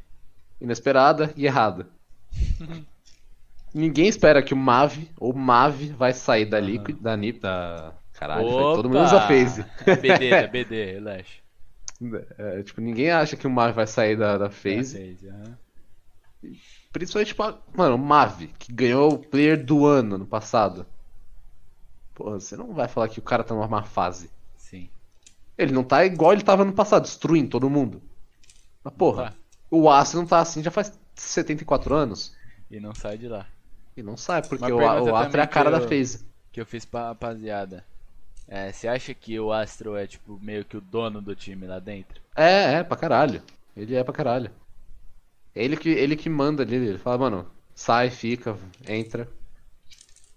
Inesperada 0.61 1.33
e 1.37 1.47
errada. 1.47 1.89
Ninguém 3.73 4.09
espera 4.09 4.43
que 4.43 4.53
o 4.53 4.57
Mavi 4.57 5.09
ou 5.17 5.33
Mavi 5.33 5.91
vai 5.91 6.13
sair 6.13 6.45
da 6.45 6.59
Liquid, 6.59 6.99
da 7.01 7.17
Nip, 7.17 7.39
da. 7.39 7.95
Caralho, 8.15 8.51
foi 8.51 8.75
todo 8.75 8.89
mundo 8.89 9.05
usa 9.05 9.21
phase. 9.21 9.65
BD, 10.03 10.31
da 10.31 10.47
BD, 10.49 10.85
relaxa. 10.87 11.41
É, 12.37 12.63
tipo, 12.65 12.81
ninguém 12.81 13.13
acha 13.13 13.37
que 13.37 13.47
o 13.47 13.51
Mavi 13.51 13.75
vai 13.75 13.87
sair 13.87 14.17
da, 14.17 14.37
da 14.37 14.51
phase. 14.51 14.99
phase, 14.99 15.29
aham. 15.29 15.59
Principalmente, 16.93 17.29
tipo, 17.29 17.43
mano, 17.75 17.95
o 17.95 17.99
Mavi, 17.99 18.49
que 18.59 18.73
ganhou 18.73 19.13
o 19.15 19.19
player 19.19 19.63
do 19.65 19.87
ano 19.87 20.19
no 20.19 20.27
passado. 20.27 20.85
Porra, 22.15 22.41
você 22.41 22.57
não 22.57 22.73
vai 22.75 22.89
falar 22.89 23.09
que 23.09 23.19
o 23.19 23.23
cara 23.23 23.45
tá 23.45 23.55
numa 23.55 23.69
má 23.69 23.83
fase. 23.83 24.31
Sim. 24.57 24.89
Ele 25.57 25.73
não 25.73 25.85
tá 25.85 26.05
igual 26.05 26.33
ele 26.33 26.43
tava 26.43 26.65
no 26.65 26.73
passado, 26.73 27.03
destruindo 27.03 27.49
todo 27.51 27.71
mundo. 27.71 28.03
Mas, 28.83 28.93
porra, 28.95 29.31
Tá. 29.31 29.35
o 29.71 29.89
Astro 29.91 30.21
não 30.21 30.27
tá 30.27 30.41
assim 30.41 30.63
já 30.63 30.71
faz 30.71 30.93
74 31.15 31.95
anos. 31.95 32.35
E 32.71 32.81
não 32.81 32.95
sai 32.95 33.17
de 33.17 33.29
lá. 33.29 33.47
E 33.97 34.03
não 34.03 34.17
sai, 34.17 34.43
porque 34.43 34.71
o, 34.73 34.77
o 34.79 35.17
Astro 35.17 35.41
é 35.41 35.45
a 35.45 35.47
cara 35.47 35.71
que 35.71 35.77
da 35.79 35.83
eu- 35.85 35.89
phase. 35.89 36.27
Que 36.53 36.61
eu 36.61 36.67
fiz 36.67 36.85
pra 36.85 37.09
rapaziada. 37.09 37.85
É, 38.49 38.73
você 38.73 38.89
acha 38.89 39.15
que 39.15 39.39
o 39.39 39.53
Astro 39.53 39.95
é 39.95 40.09
tipo 40.09 40.37
meio 40.43 40.65
que 40.65 40.77
o 40.77 40.81
dono 40.81 41.21
do 41.23 41.37
time 41.37 41.67
lá 41.69 41.79
dentro? 41.79 42.21
É, 42.35 42.75
é, 42.75 42.83
pra 42.83 42.97
caralho. 42.97 43.41
Ele 43.77 43.95
é 43.95 44.03
pra 44.03 44.13
caralho. 44.13 44.51
Ele 45.55 45.77
que, 45.77 45.89
ele 45.89 46.17
que 46.17 46.29
manda 46.29 46.63
ali, 46.63 46.77
ele 46.77 46.99
fala, 46.99 47.19
mano, 47.19 47.51
sai, 47.75 48.11
fica, 48.11 48.57
entra. 48.87 49.29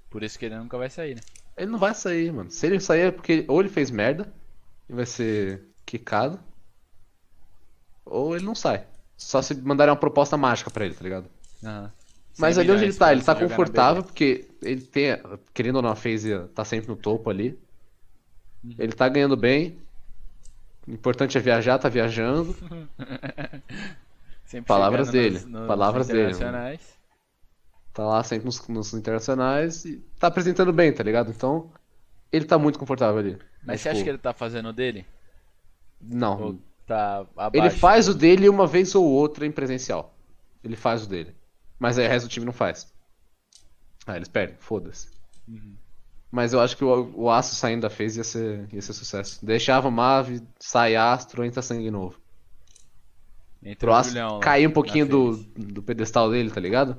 Por 0.10 0.24
isso 0.24 0.38
que 0.38 0.46
ele 0.46 0.58
nunca 0.58 0.78
vai 0.78 0.90
sair, 0.90 1.16
né? 1.16 1.22
Ele 1.58 1.72
não 1.72 1.80
vai 1.80 1.94
sair, 1.94 2.32
mano. 2.32 2.50
Se 2.50 2.66
ele 2.66 2.80
sair 2.80 3.02
é 3.02 3.12
porque 3.12 3.46
ou 3.48 3.60
ele 3.60 3.70
fez 3.70 3.92
merda 3.92 4.34
e 4.90 4.94
vai 4.94 5.06
ser 5.06 5.64
quicado, 5.86 6.40
ou 8.06 8.36
ele 8.36 8.46
não 8.46 8.56
sai. 8.56 8.86
Só 9.18 9.42
se 9.42 9.54
mandarem 9.56 9.92
uma 9.92 10.00
proposta 10.00 10.36
mágica 10.36 10.70
pra 10.70 10.86
ele, 10.86 10.96
tá 10.96 11.04
ligado? 11.04 11.30
Aham. 11.64 11.92
Mas 12.38 12.56
100 12.56 12.64
ali 12.64 12.72
onde 12.72 12.84
ele 12.86 12.94
tá, 12.94 13.12
ele 13.12 13.22
tá 13.22 13.36
confortável 13.36 14.04
porque 14.04 14.48
ele 14.62 14.82
tem, 14.82 15.10
querendo 15.54 15.76
ou 15.76 15.82
não, 15.84 15.90
a 15.90 15.96
FaZe 15.96 16.48
tá 16.56 16.66
sempre 16.66 16.90
no 16.90 16.96
topo 16.96 17.30
ali. 17.30 17.60
Uhum. 18.64 18.76
Ele 18.80 18.92
tá 18.92 19.08
ganhando 19.08 19.38
bem. 19.38 19.78
O 20.88 20.92
importante 20.92 21.38
é 21.38 21.42
viajar, 21.42 21.78
tá 21.78 21.90
viajando. 21.90 22.56
Sempre 24.54 24.68
Palavras 24.68 25.10
dele, 25.10 25.40
nos- 25.40 25.46
nos 25.46 25.68
palavras 25.68 26.08
dele, 26.08 26.34
mano. 26.36 26.78
Tá 27.94 28.06
lá 28.06 28.24
sempre 28.24 28.46
nos, 28.46 28.68
nos 28.68 28.94
internacionais 28.94 29.86
e 29.86 29.98
tá 30.20 30.28
apresentando 30.28 30.72
bem, 30.72 30.94
tá 30.94 31.04
ligado? 31.04 31.32
Então, 31.32 31.72
ele 32.32 32.46
tá 32.46 32.58
muito 32.58 32.78
confortável 32.78 33.20
ali. 33.20 33.40
Mas 33.66 33.82
você 33.82 33.90
tipo, 33.90 33.96
acha 33.96 34.04
que 34.04 34.10
ele 34.10 34.18
tá 34.18 34.34
fazendo 34.34 34.70
o 34.70 34.74
dele? 34.74 35.06
Não. 36.02 36.42
Ou 36.42 36.60
tá 36.86 37.26
abaixo? 37.38 37.56
Ele 37.56 37.70
faz 37.70 38.08
o 38.08 38.14
dele 38.14 38.50
uma 38.50 38.68
vez 38.68 38.94
ou 38.96 39.06
outra 39.06 39.46
em 39.46 39.52
presencial. 39.52 40.16
Ele 40.64 40.76
faz 40.76 41.04
o 41.06 41.10
dele. 41.10 41.36
Mas 41.80 41.98
aí 41.98 42.06
o 42.06 42.10
resto 42.10 42.28
do 42.28 42.32
time 42.32 42.46
não 42.46 42.54
faz. 42.54 42.94
Ah, 44.06 44.16
eles 44.16 44.28
perdem, 44.28 44.56
foda-se. 44.60 45.08
Uhum. 45.48 45.76
Mas 46.32 46.52
eu 46.52 46.60
acho 46.60 46.76
que 46.76 46.84
o, 46.84 47.12
o 47.16 47.30
Astro 47.30 47.56
saindo 47.56 47.82
da 47.82 47.90
phase 47.90 48.20
ia 48.20 48.24
ser, 48.24 48.68
ia 48.74 48.82
ser 48.82 48.94
sucesso. 48.94 49.46
Deixava 49.46 49.92
Mave, 49.92 50.42
sai 50.60 50.96
Astro, 50.96 51.44
entra 51.44 51.62
sangue 51.62 51.92
novo. 51.92 52.20
O 53.66 54.04
Julião 54.04 54.34
lá 54.36 54.40
cair 54.40 54.68
um 54.68 54.72
pouquinho 54.72 55.06
do, 55.08 55.38
do 55.56 55.82
pedestal 55.82 56.30
dele, 56.30 56.52
tá 56.52 56.60
ligado? 56.60 56.98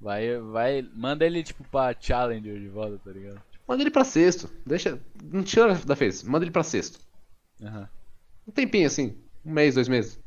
Vai, 0.00 0.38
vai. 0.38 0.86
Manda 0.94 1.24
ele 1.24 1.42
tipo 1.42 1.64
pra 1.64 1.94
Challenger 1.98 2.58
de 2.60 2.68
volta, 2.68 2.98
tá 3.04 3.10
ligado? 3.10 3.40
Manda 3.66 3.82
ele 3.82 3.90
pra 3.90 4.04
sexto. 4.04 4.50
Deixa. 4.64 4.98
Não 5.24 5.42
tira 5.42 5.74
da 5.74 5.96
phase, 5.96 6.28
manda 6.28 6.44
ele 6.44 6.52
pra 6.52 6.62
sexto. 6.62 6.98
Aham. 7.62 7.88
Um 8.46 8.52
tempinho 8.52 8.86
assim. 8.86 9.16
Um 9.44 9.52
mês, 9.52 9.74
dois 9.74 9.88
meses. 9.88 10.20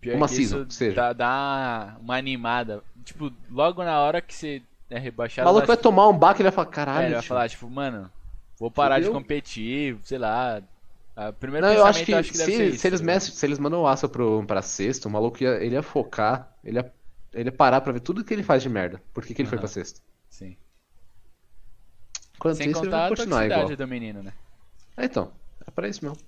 Pior 0.00 0.16
Uma 0.16 0.28
season, 0.28 0.58
isso 0.58 0.66
que 0.66 0.74
seja. 0.74 0.96
Dá, 0.96 1.12
dá 1.12 1.96
uma 2.00 2.16
animada. 2.16 2.82
Tipo, 3.04 3.30
logo 3.50 3.82
na 3.84 3.98
hora 4.00 4.20
que 4.22 4.34
você 4.34 4.62
é 4.90 4.96
O 4.98 5.00
rebaixado. 5.00 5.44
maluco 5.46 5.66
vai 5.66 5.76
dá- 5.76 5.82
tomar 5.82 6.08
um 6.08 6.16
baque 6.16 6.40
e 6.40 6.42
ele 6.42 6.50
vai 6.50 6.54
falar, 6.64 6.68
É, 6.68 6.72
caralho. 6.72 7.04
ele 7.06 7.12
vai 7.14 7.20
tio." 7.22 7.28
falar, 7.28 7.48
tipo, 7.48 7.68
mano, 7.68 8.10
vou 8.58 8.70
parar 8.70 9.00
de 9.00 9.10
competir, 9.10 9.96
sei 10.04 10.18
lá. 10.18 10.62
A 11.20 11.32
primeiro 11.32 11.66
Não, 11.66 11.72
eu 11.74 11.84
acho 11.84 12.04
que, 12.04 12.12
deve 12.12 12.28
se, 12.28 12.34
ser 12.36 12.44
se 12.44 12.52
isso, 12.52 12.62
eles 12.62 12.80
tá 12.82 12.88
ligado? 12.90 13.04
mescem- 13.06 13.34
se 13.34 13.44
eles 13.44 13.58
mandam 13.58 13.80
o 13.82 13.86
Astro 13.88 14.08
pro, 14.08 14.44
pra 14.46 14.62
sexto, 14.62 15.06
o 15.06 15.10
maluco 15.10 15.42
ia, 15.42 15.56
ele 15.62 15.74
ia 15.74 15.82
focar, 15.82 16.56
ele 16.62 16.78
ia, 16.78 16.94
ele 17.34 17.48
ia 17.48 17.52
parar 17.52 17.80
pra 17.80 17.92
ver 17.92 17.98
tudo 17.98 18.22
que 18.24 18.32
ele 18.32 18.44
faz 18.44 18.62
de 18.62 18.68
merda. 18.68 19.02
Por 19.12 19.24
que, 19.24 19.34
que 19.34 19.42
ele 19.42 19.48
foi 19.48 19.56
Aham. 19.58 19.62
pra 19.62 19.68
sexto? 19.68 20.00
Sim. 20.30 20.56
Enquanto 22.36 22.56
Sem 22.56 22.70
isso, 22.70 22.78
ele 22.78 22.86
contar 22.86 22.96
vai 22.98 23.06
a 23.06 23.08
continuar 23.08 23.44
igual. 23.46 23.60
toxicidade 23.62 23.76
do 23.88 23.88
menino, 23.90 24.22
né? 24.22 24.32
É, 24.96 25.04
então, 25.06 25.32
é 25.66 25.70
pra 25.72 25.88
isso 25.88 26.04
mesmo. 26.04 26.18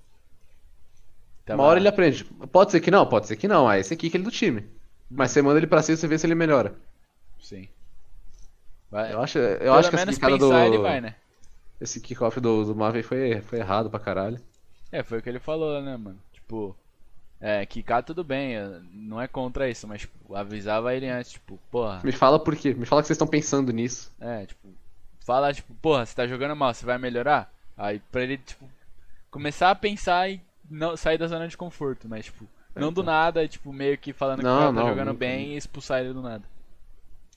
Tava- 1.45 1.61
Uma 1.61 1.69
hora 1.69 1.79
ele 1.79 1.87
aprende. 1.87 2.25
Pode 2.51 2.71
ser 2.71 2.81
que 2.81 2.91
não, 2.91 3.07
pode 3.07 3.27
ser 3.27 3.37
que 3.37 3.47
não. 3.47 3.69
Ah, 3.69 3.79
esse 3.79 3.93
aqui 3.93 4.09
que 4.09 4.17
ele 4.17 4.23
é 4.25 4.25
do 4.25 4.31
time. 4.31 4.69
Mas 5.09 5.31
você 5.31 5.41
manda 5.41 5.57
ele 5.57 5.67
pra 5.67 5.81
sexto 5.81 6.03
e 6.03 6.07
vê 6.07 6.17
se 6.17 6.27
ele 6.27 6.35
melhora. 6.35 6.75
Sim. 7.39 7.69
Vai. 8.89 9.13
Eu 9.13 9.21
acho, 9.21 9.37
eu 9.39 9.57
Pelo 9.57 9.73
acho 9.75 9.89
que 9.89 9.95
essa 9.95 10.05
pensar 10.05 10.37
do. 10.37 10.53
ele 10.53 10.77
vai, 10.79 10.99
né? 10.99 11.15
Esse 11.79 11.99
kickoff 12.01 12.39
do, 12.41 12.65
do 12.65 12.75
Marvel 12.75 13.03
foi, 13.03 13.41
foi 13.41 13.59
errado 13.59 13.89
pra 13.89 13.99
caralho. 13.99 14.39
É, 14.91 15.03
foi 15.03 15.19
o 15.19 15.21
que 15.21 15.29
ele 15.29 15.39
falou, 15.39 15.81
né, 15.81 15.95
mano? 15.97 16.19
Tipo, 16.33 16.75
é, 17.39 17.65
quicar 17.65 18.03
tudo 18.03 18.23
bem, 18.23 18.55
é, 18.55 18.79
não 18.91 19.19
é 19.21 19.27
contra 19.27 19.69
isso, 19.69 19.87
mas 19.87 20.01
tipo, 20.01 20.35
avisava 20.35 20.93
ele 20.95 21.07
antes, 21.07 21.31
tipo, 21.31 21.57
porra, 21.71 22.01
Me 22.03 22.11
fala 22.11 22.37
por 22.39 22.55
quê. 22.55 22.73
Me 22.73 22.85
fala 22.85 23.01
que 23.01 23.07
vocês 23.07 23.15
estão 23.15 23.27
pensando 23.27 23.71
nisso. 23.71 24.11
é, 24.19 24.45
tipo, 24.45 24.67
fala, 25.25 25.53
tipo, 25.53 25.73
porra, 25.75 26.05
você 26.05 26.15
tá 26.15 26.27
jogando 26.27 26.55
mal, 26.55 26.73
você 26.73 26.85
vai 26.85 26.97
melhorar? 26.97 27.51
Aí 27.77 27.99
pra 28.11 28.21
ele, 28.23 28.37
tipo, 28.37 28.69
começar 29.29 29.71
a 29.71 29.75
pensar 29.75 30.29
e 30.29 30.41
não 30.69 30.95
sair 30.97 31.17
da 31.17 31.27
zona 31.27 31.47
de 31.47 31.55
conforto, 31.57 32.07
mas 32.07 32.25
tipo, 32.25 32.45
não 32.75 32.91
do 32.93 33.01
nada, 33.03 33.47
tipo, 33.47 33.71
meio 33.73 33.97
que 33.97 34.13
falando 34.13 34.39
que 34.39 34.45
o 34.45 34.47
Não, 34.47 34.59
cara 34.59 34.73
tá 34.73 34.79
não, 34.81 34.87
jogando 34.89 35.07
não- 35.07 35.15
bem 35.15 35.53
e 35.53 35.57
expulsar 35.57 36.01
ele 36.01 36.13
do 36.13 36.21
nada. 36.21 36.43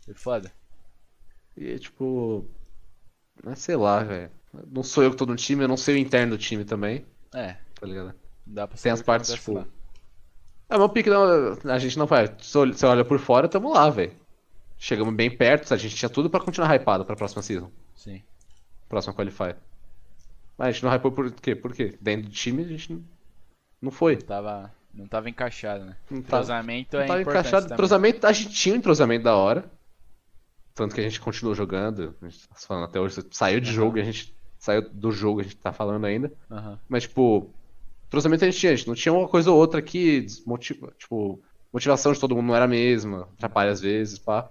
É 0.09 0.12
foda. 0.14 0.52
E 1.56 1.78
tipo. 1.78 2.44
Sei 3.56 3.76
lá, 3.76 4.02
velho. 4.02 4.31
Não 4.70 4.82
sou 4.82 5.02
eu 5.02 5.10
que 5.10 5.16
tô 5.16 5.26
no 5.26 5.35
time, 5.36 5.62
eu 5.64 5.68
não 5.68 5.76
sei 5.76 5.94
o 5.97 5.98
interno 5.98 6.36
do 6.36 6.39
time 6.39 6.64
também, 6.64 7.05
É, 7.35 7.56
tá 7.78 7.86
ligado? 7.86 8.15
não 8.47 8.55
dá 8.55 8.66
pra 8.69 8.78
Tem 8.78 8.93
as 8.93 9.01
o 9.01 9.05
partes, 9.05 9.32
tipo. 9.35 9.55
lá. 9.55 9.66
É, 10.69 10.78
meu 10.78 10.89
pique 10.89 11.11
não, 11.11 11.24
a 11.70 11.78
gente 11.78 11.98
não 11.98 12.06
vai. 12.06 12.27
Se 12.40 12.52
você 12.56 12.86
olha 12.86 13.05
por 13.05 13.19
fora, 13.19 13.48
tamo 13.48 13.73
lá, 13.73 13.90
velho. 13.90 14.12
Chegamos 14.78 15.15
bem 15.15 15.31
perto, 15.31 15.73
a 15.73 15.77
gente 15.77 15.94
tinha 15.97 16.09
tudo 16.09 16.28
pra 16.31 16.40
continuar 16.40 16.74
hypado 16.74 17.05
pra 17.05 17.16
próxima 17.16 17.43
season. 17.43 17.70
Sim. 17.94 18.23
Próxima 18.89 19.15
qualify. 19.15 19.55
Mas 20.56 20.69
a 20.69 20.70
gente 20.73 20.85
não 20.85 20.90
hypou 20.93 21.11
por 21.12 21.31
quê? 21.32 21.55
Por 21.55 21.73
quê? 21.73 21.98
Dentro 22.01 22.28
do 22.28 22.32
time 22.32 22.62
a 22.65 22.69
gente 22.69 22.93
não, 22.93 23.05
não 23.82 23.90
foi. 23.90 24.16
Tava, 24.16 24.73
não 24.93 25.06
tava 25.06 25.28
encaixado, 25.28 25.85
né? 25.85 25.97
Não 26.11 26.23
tava- 26.23 26.43
Entrosamento 26.43 26.97
Não 26.97 27.02
é 27.02 27.06
tava 27.06 27.20
importante 27.20 27.40
encaixado. 27.40 27.62
também. 27.65 27.74
Entrosamento, 27.74 28.27
a 28.27 28.32
gente 28.32 28.51
tinha 28.55 28.74
um 28.74 28.78
entrosamento 28.78 29.24
da 29.24 29.36
hora. 29.36 29.65
Tanto 30.74 30.94
que 30.94 31.01
a 31.01 31.05
gente 31.05 31.20
continuou 31.20 31.55
jogando. 31.55 32.16
A 32.20 32.28
gente 32.28 32.48
tá 32.48 32.55
falando 32.56 32.85
até 32.85 32.98
hoje. 33.01 33.20
Saiu 33.31 33.61
de 33.61 33.73
jogo 33.73 33.98
e 33.98 34.01
a 34.01 34.05
gente 34.05 34.35
saiu 34.65 34.82
do 34.91 35.11
jogo, 35.12 35.41
a 35.41 35.43
gente 35.43 35.57
tá 35.57 35.73
falando 35.73 36.05
ainda. 36.07 36.32
Aham. 36.51 36.78
Mas, 36.89 37.05
tipo, 37.05 37.51
entrosamento 38.07 38.45
a 38.45 38.51
gente 38.51 38.61
tinha, 38.61 38.73
a 38.73 38.77
gente 38.77 38.89
não 38.89 38.95
tinha 38.95 39.12
uma 39.12 39.28
coisa 39.28 39.51
ou 39.51 39.59
outra 39.59 39.82
que 39.82 40.23
desmotiva, 40.23 40.93
tipo, 40.99 41.43
motivação 41.73 42.12
de 42.12 42.20
todo 42.20 42.35
mundo 42.35 42.47
não 42.47 42.57
era 42.57 42.65
a 42.65 42.69
mesma, 42.69 43.28
atrapalha 43.35 43.70
às 43.70 43.81
vezes, 43.81 44.19
pá. 44.19 44.51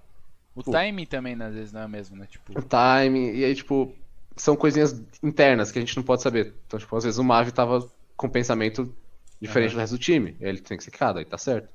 O 0.54 0.62
Pô. 0.62 0.70
timing 0.70 1.06
também, 1.06 1.40
às 1.42 1.54
vezes, 1.54 1.72
não 1.72 1.80
é 1.80 1.86
o 1.86 1.88
mesmo, 1.88 2.16
né? 2.16 2.26
Tipo, 2.26 2.52
O 2.56 2.62
time, 2.62 3.34
e 3.34 3.44
aí, 3.44 3.54
tipo, 3.54 3.92
são 4.36 4.56
coisinhas 4.56 4.92
internas 5.22 5.72
que 5.72 5.78
a 5.78 5.82
gente 5.82 5.96
não 5.96 6.04
pode 6.04 6.22
saber. 6.22 6.54
Então, 6.66 6.78
tipo, 6.78 6.96
às 6.96 7.04
vezes 7.04 7.18
o 7.18 7.24
Mavi 7.24 7.50
tava 7.52 7.80
com 8.16 8.26
um 8.26 8.30
pensamento 8.30 8.94
diferente 9.40 9.70
Aham. 9.70 9.78
do 9.78 9.80
resto 9.80 9.96
do 9.96 9.98
time, 9.98 10.36
aí 10.40 10.48
ele 10.48 10.60
tem 10.60 10.76
que 10.76 10.84
ser 10.84 10.90
quicado, 10.90 11.18
aí 11.18 11.24
tá 11.24 11.36
certo. 11.38 11.68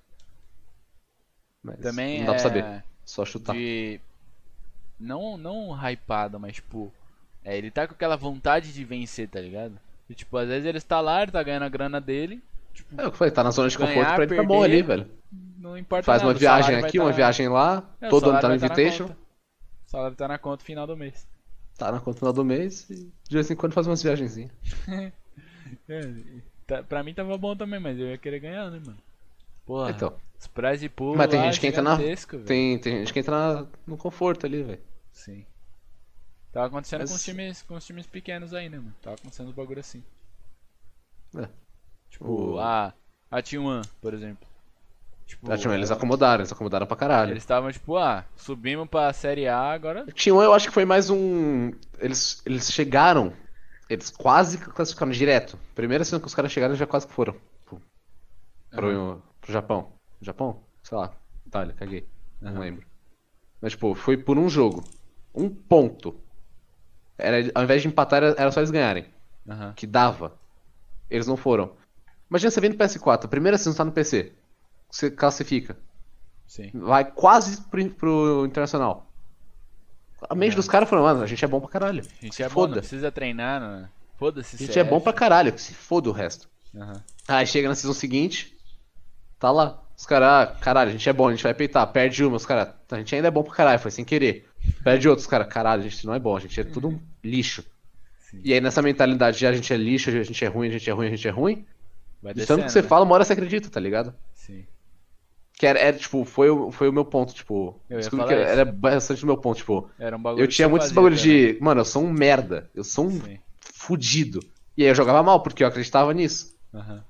Mas 1.61 1.79
também 1.81 2.19
não 2.19 2.25
dá 2.25 2.33
pra 2.33 2.39
é 2.39 2.43
saber, 2.43 2.83
só 3.05 3.25
chutar. 3.25 3.53
de... 3.53 3.99
Não, 4.99 5.37
não 5.37 5.73
hypado, 5.73 6.39
mas, 6.39 6.55
tipo... 6.55 6.91
É, 7.43 7.57
ele 7.57 7.71
tá 7.71 7.87
com 7.87 7.93
aquela 7.93 8.15
vontade 8.15 8.73
de 8.73 8.83
vencer, 8.83 9.27
tá 9.29 9.39
ligado? 9.39 9.79
E, 10.09 10.15
tipo, 10.15 10.35
às 10.37 10.47
vezes 10.47 10.65
ele 10.65 10.77
está 10.77 10.99
lá, 11.01 11.21
ele 11.23 11.31
tá 11.31 11.41
ganhando 11.41 11.63
a 11.63 11.69
grana 11.69 12.01
dele. 12.01 12.41
Tipo, 12.73 12.95
É 12.99 13.05
o 13.05 13.09
que 13.09 13.15
eu 13.15 13.17
falei, 13.17 13.33
tá 13.33 13.43
na 13.43 13.51
zona 13.51 13.69
de 13.69 13.77
conforto 13.77 13.95
Ganhar, 13.95 14.15
pra 14.15 14.23
ele 14.25 14.35
tá 14.35 14.43
bom 14.43 14.61
perder, 14.61 14.75
ali, 14.75 14.81
velho. 14.83 15.11
não 15.57 15.77
importa 15.77 16.03
Faz 16.05 16.21
nada, 16.21 16.33
uma 16.33 16.39
viagem 16.39 16.75
aqui, 16.75 16.97
tá- 16.97 17.03
uma 17.03 17.11
viagem 17.11 17.47
lá, 17.49 17.83
É, 18.01 18.09
todo 18.09 18.29
ano 18.29 18.39
tá 18.39 18.49
no 18.49 18.59
tá 18.59 18.65
invitation. 18.65 19.05
O 19.05 19.89
salário 19.89 20.15
tá 20.15 20.27
na 20.27 20.37
conta 20.37 20.63
final 20.63 20.85
do 20.87 20.95
mês. 20.97 21.27
tá 21.77 21.91
na 21.91 21.99
conta 21.99 22.19
final 22.19 22.33
do 22.33 22.43
mês, 22.45 22.89
e 22.89 22.95
de 23.27 23.33
vez 23.35 23.49
em 23.49 23.55
quando 23.55 23.73
faz 23.73 23.87
umas 23.87 24.01
viagenzinhas. 24.03 24.51
É, 25.87 26.13
tá, 26.65 26.81
pra 26.83 27.03
mim 27.03 27.13
tava 27.13 27.37
bom 27.37 27.55
também, 27.55 27.79
mas 27.79 27.99
eu 27.99 28.07
ia 28.07 28.17
querer 28.17 28.39
ganhar, 28.39 28.71
né, 28.71 28.81
mano? 28.83 28.97
Porra, 29.65 29.91
Então, 29.91 30.13
os 30.39 30.47
prize 30.47 30.89
pool 30.89 31.15
Mas 31.15 31.27
tem 31.29 31.41
gente 31.43 31.59
que 31.59 31.67
entra 31.67 31.81
na- 31.83 31.97
tem, 31.97 32.79
tem 32.79 32.97
gente 32.97 33.13
que 33.13 33.19
entra 33.19 33.35
na- 33.61 33.67
no 33.85 33.97
conforto 33.97 34.45
ali, 34.47 34.63
velho. 34.63 34.81
Sim. 35.11 35.45
Tava 36.51 36.67
acontecendo 36.67 37.01
Mas- 37.01 37.09
com, 37.11 37.15
os 37.15 37.23
times, 37.23 37.61
com 37.61 37.75
os 37.75 37.85
times 37.85 38.07
pequenos 38.07 38.53
aí, 38.53 38.69
né, 38.69 38.77
mano? 38.77 38.93
Tava 39.01 39.15
acontecendo 39.15 39.49
um 39.49 39.53
bagulho 39.53 39.79
assim. 39.79 40.03
É. 41.37 41.47
Tipo, 42.09 42.25
O- 42.53 42.59
a, 42.59 42.93
a 43.29 43.37
T1, 43.43 43.87
por 44.01 44.13
exemplo. 44.13 44.47
Tipo, 45.27 45.51
Ah, 45.51 45.57
tinha- 45.57 45.75
eles 45.75 45.91
acomodaram, 45.91 46.41
eles 46.41 46.51
acomodaram 46.51 46.87
pra 46.87 46.97
caralho. 46.97 47.31
eles 47.31 47.43
estavam 47.43 47.71
tipo, 47.71 47.97
ah, 47.97 48.25
subimos 48.35 48.89
pra 48.89 49.13
Série 49.13 49.47
A, 49.47 49.71
agora 49.71 50.05
Tinha 50.11 50.33
um, 50.33 50.41
eu 50.41 50.53
acho 50.53 50.67
que 50.67 50.73
foi 50.73 50.85
mais 50.85 51.11
um. 51.11 51.71
Eles, 51.99 52.41
eles 52.45 52.71
chegaram. 52.71 53.31
Eles 53.87 54.09
quase 54.09 54.57
classificaram 54.57 55.11
direto. 55.11 55.57
Primeira 55.75 56.03
semana 56.03 56.21
que 56.21 56.27
os 56.27 56.33
caras 56.35 56.51
chegaram, 56.51 56.71
eles 56.71 56.79
já 56.79 56.87
quase 56.87 57.05
que 57.07 57.13
foram. 57.13 57.35
Pro, 57.65 57.79
pro, 58.71 59.21
pro 59.41 59.51
Japão. 59.53 59.91
Japão? 60.21 60.63
Sei 60.83 60.97
lá. 60.97 61.13
Itália, 61.45 61.73
caguei. 61.75 62.07
Não 62.41 62.51
Aham. 62.51 62.59
lembro. 62.59 62.85
Mas, 63.61 63.73
tipo, 63.73 63.93
foi 63.95 64.17
por 64.17 64.37
um 64.37 64.49
jogo. 64.49 64.83
Um 65.33 65.47
ponto. 65.49 66.19
Era, 67.19 67.51
ao 67.53 67.63
invés 67.63 67.81
de 67.81 67.87
empatar, 67.87 68.23
era, 68.23 68.35
era 68.37 68.51
só 68.51 68.59
eles 68.59 68.71
ganharem. 68.71 69.05
Aham. 69.47 69.73
Que 69.75 69.85
dava. 69.85 70.33
Eles 71.09 71.27
não 71.27 71.37
foram. 71.37 71.73
Imagina 72.29 72.51
você 72.51 72.61
vem 72.61 72.69
no 72.69 72.75
PS4, 72.77 73.25
a 73.25 73.27
primeira 73.27 73.57
season 73.57 73.75
tá 73.77 73.85
no 73.85 73.91
PC. 73.91 74.31
Você 74.89 75.09
classifica. 75.11 75.77
Sim. 76.47 76.71
Vai 76.73 77.05
quase 77.11 77.61
pro, 77.63 77.89
pro 77.91 78.45
internacional. 78.45 79.11
A 80.29 80.35
mente 80.35 80.53
É. 80.53 80.55
dos 80.55 80.67
caras 80.67 80.89
falou, 80.89 81.05
mano, 81.05 81.23
a 81.23 81.27
gente 81.27 81.43
é 81.43 81.47
bom 81.47 81.59
pra 81.59 81.69
caralho. 81.69 82.01
A 82.21 82.25
gente 82.25 82.35
Se 82.35 82.43
é 82.43 82.47
bom, 82.47 82.53
foda. 82.55 82.73
não 82.75 82.79
precisa 82.81 83.11
treinar, 83.11 83.61
né? 83.61 83.89
Foda-se 84.17 84.55
A 84.55 84.59
gente 84.67 84.77
é 84.77 84.83
bom 84.83 84.99
pra 84.99 85.13
caralho, 85.13 85.57
se 85.57 85.73
foda 85.73 86.09
o 86.09 86.11
resto. 86.13 86.49
Aham. 86.75 87.01
Aí 87.27 87.47
chega 87.47 87.69
na 87.69 87.75
season 87.75 87.93
seguinte, 87.93 88.55
tá 89.39 89.49
lá. 89.51 89.81
Os 89.97 90.05
caras, 90.05 90.27
ah, 90.49 90.55
caralho, 90.59 90.89
a 90.89 90.91
gente 90.91 91.07
é 91.07 91.13
bom, 91.13 91.27
a 91.27 91.31
gente 91.31 91.43
vai 91.43 91.53
peitar. 91.53 91.87
Perde 91.91 92.23
uma, 92.25 92.35
os 92.37 92.45
caras, 92.45 92.73
a 92.91 92.97
gente 92.97 93.15
ainda 93.15 93.27
é 93.29 93.31
bom 93.31 93.43
pra 93.43 93.53
caralho, 93.53 93.79
foi 93.79 93.91
sem 93.91 94.03
querer. 94.03 94.48
Perde 94.83 95.09
outros, 95.09 95.27
caras, 95.27 95.47
caralho, 95.47 95.83
a 95.83 95.87
gente 95.87 96.05
não 96.05 96.13
é 96.13 96.19
bom, 96.19 96.35
a 96.35 96.39
gente 96.39 96.59
é 96.59 96.63
tudo 96.63 96.89
um 96.89 96.99
lixo. 97.23 97.63
Sim. 98.19 98.41
E 98.43 98.53
aí 98.53 98.61
nessa 98.61 98.81
mentalidade 98.81 99.37
de 99.37 99.45
a 99.47 99.53
gente 99.53 99.73
é 99.73 99.77
lixo, 99.77 100.09
a 100.09 100.23
gente 100.23 100.45
é 100.45 100.47
ruim, 100.47 100.67
a 100.69 100.71
gente 100.71 100.89
é 100.89 100.93
ruim, 100.93 101.07
a 101.07 101.09
gente 101.09 101.27
é 101.27 101.31
ruim, 101.31 101.65
Vai 102.21 102.33
de 102.33 102.45
tanto 102.45 102.65
que 102.65 102.71
você 102.71 102.81
né? 102.81 102.87
fala, 102.87 103.05
uma 103.05 103.15
hora 103.15 103.23
você 103.25 103.33
acredita, 103.33 103.69
tá 103.69 103.79
ligado? 103.79 104.13
Sim. 104.33 104.65
Que 105.57 105.67
era, 105.67 105.77
era, 105.79 105.97
tipo, 105.97 106.23
foi, 106.23 106.49
o- 106.49 106.71
foi 106.71 106.87
o 106.87 106.93
meu 106.93 107.03
ponto, 107.03 107.33
tipo. 107.33 107.81
Eu 107.89 107.99
ia 107.99 108.09
falar 108.09 108.31
era 108.31 108.63
bastante 108.65 109.23
o 109.23 109.27
meu 109.27 109.37
ponto, 109.37 109.57
tipo. 109.57 109.89
Era 109.99 110.15
um 110.15 110.21
bagulho 110.21 110.43
Eu 110.43 110.47
tinha 110.47 110.67
você 110.67 110.71
muito 110.71 110.85
esse 110.85 110.93
bagulho 110.93 111.17
também. 111.17 111.53
de, 111.53 111.61
mano, 111.61 111.81
eu 111.81 111.85
sou 111.85 112.03
um 112.03 112.11
merda, 112.11 112.69
eu 112.73 112.83
sou 112.83 113.07
um 113.07 113.11
Sim. 113.11 113.39
fudido. 113.61 114.39
E 114.77 114.83
aí 114.83 114.89
eu 114.89 114.95
jogava 114.95 115.21
mal, 115.21 115.43
porque 115.43 115.63
eu 115.63 115.67
acreditava 115.67 116.13
nisso. 116.13 116.55
Aham. 116.73 117.03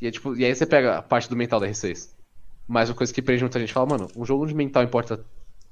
E, 0.00 0.06
aí, 0.06 0.12
tipo, 0.12 0.36
e 0.36 0.44
aí 0.44 0.54
você 0.54 0.66
pega 0.66 0.98
a 0.98 1.02
parte 1.02 1.28
do 1.28 1.36
mental 1.36 1.58
da 1.60 1.66
R6. 1.66 2.14
Mas 2.68 2.88
uma 2.88 2.94
coisa 2.94 3.12
que 3.12 3.20
prende 3.22 3.42
muita 3.42 3.58
gente 3.58 3.72
fala, 3.72 3.86
mano, 3.86 4.06
um 4.16 4.24
jogo 4.24 4.44
onde 4.44 4.54
mental 4.54 4.82
importa 4.84 5.24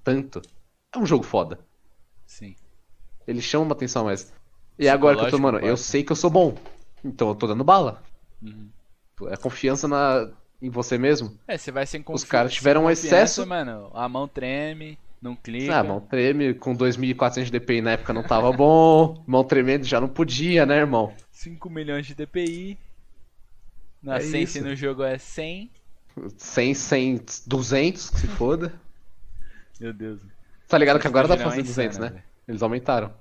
tanto, 0.03 0.43
é 0.93 0.99
um 0.99 1.07
jogo 1.07 1.25
foda. 1.25 1.59
Sim. 2.27 2.55
Ele 3.27 3.41
chama 3.41 3.65
uma 3.65 3.73
atenção 3.75 4.05
mais. 4.05 4.33
E 4.79 4.89
agora 4.89 5.17
que 5.17 5.25
eu 5.25 5.31
tô, 5.31 5.39
mano, 5.39 5.59
eu 5.59 5.77
sei 5.77 6.03
que 6.03 6.11
eu 6.13 6.17
sou 6.17 6.31
bom. 6.31 6.57
Então 7.05 7.29
eu 7.29 7.35
tô 7.35 7.47
dando 7.47 7.63
bala. 7.65 8.03
Uhum. 8.43 8.69
É 9.29 9.37
confiança 9.37 9.87
na, 9.87 10.31
em 10.61 10.71
você 10.71 10.97
mesmo. 10.97 11.39
É, 11.47 11.59
você 11.59 11.71
vai 11.71 11.87
sem 11.87 12.03
confiança. 12.03 12.27
caras 12.27 12.53
tiveram 12.53 12.85
um 12.85 12.91
excesso- 12.91 13.47
Mano, 13.47 13.91
a 13.95 14.09
mão 14.09 14.27
treme, 14.27 14.99
não 15.21 15.37
clica. 15.37 15.77
Ah, 15.79 15.85
mão 15.85 16.01
treme 16.01 16.55
com 16.55 16.75
2.400 16.75 17.45
de 17.45 17.51
DPI 17.53 17.83
na 17.83 17.93
época 17.93 18.13
não 18.13 18.23
tava 18.23 18.51
bom. 18.57 19.23
Mão 19.27 19.45
tremendo 19.45 19.85
já 19.85 20.01
não 20.01 20.09
podia, 20.09 20.65
né, 20.65 20.79
irmão? 20.79 21.15
5 21.31 21.69
milhões 21.69 22.07
de 22.07 22.15
DPI. 22.15 22.79
Na 24.03 24.17
É 24.17 24.21
Sense 24.21 24.59
isso. 24.59 24.67
no 24.67 24.75
jogo 24.75 25.03
é 25.03 25.19
100. 25.19 25.71
100, 26.39 26.75
100, 26.75 27.21
200, 27.47 28.11
que 28.11 28.21
se 28.21 28.27
foda. 28.29 28.73
Meu 29.79 29.93
Deus. 29.93 30.21
Tá 30.71 30.79
ligado 30.79 31.01
que 31.01 31.07
agora 31.07 31.29
dá 31.29 31.35
pra 31.37 31.45
Não, 31.45 31.51
fazer 31.51 31.61
é 31.61 31.65
200, 31.65 31.97
insano, 31.97 32.05
né? 32.07 32.11
velho. 32.13 32.25
Eles 32.49 32.63
aumentaram. 32.63 33.13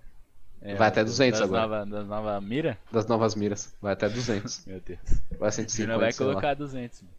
É, 0.62 0.76
Vai 0.76 0.88
até 0.90 1.04
200 1.04 1.40
das 1.40 1.50
agora. 1.50 1.62
Nova, 1.64 1.86
das 1.86 2.08
nova 2.08 2.42
mira? 2.42 2.78
Das 2.92 3.08
novas 3.08 3.36
miras. 3.36 3.76
Vai 3.82 3.94
até 3.94 4.08
200. 4.10 4.64
Meu 4.68 4.80
Deus. 4.80 5.00
Vai 5.40 5.50
O 5.50 5.52
150, 5.52 5.84
Júnior 5.84 6.00
vai 6.00 6.12
sei 6.12 6.26
lá. 6.26 6.32
colocar 6.34 6.54
200. 6.54 7.02
mano. 7.02 7.14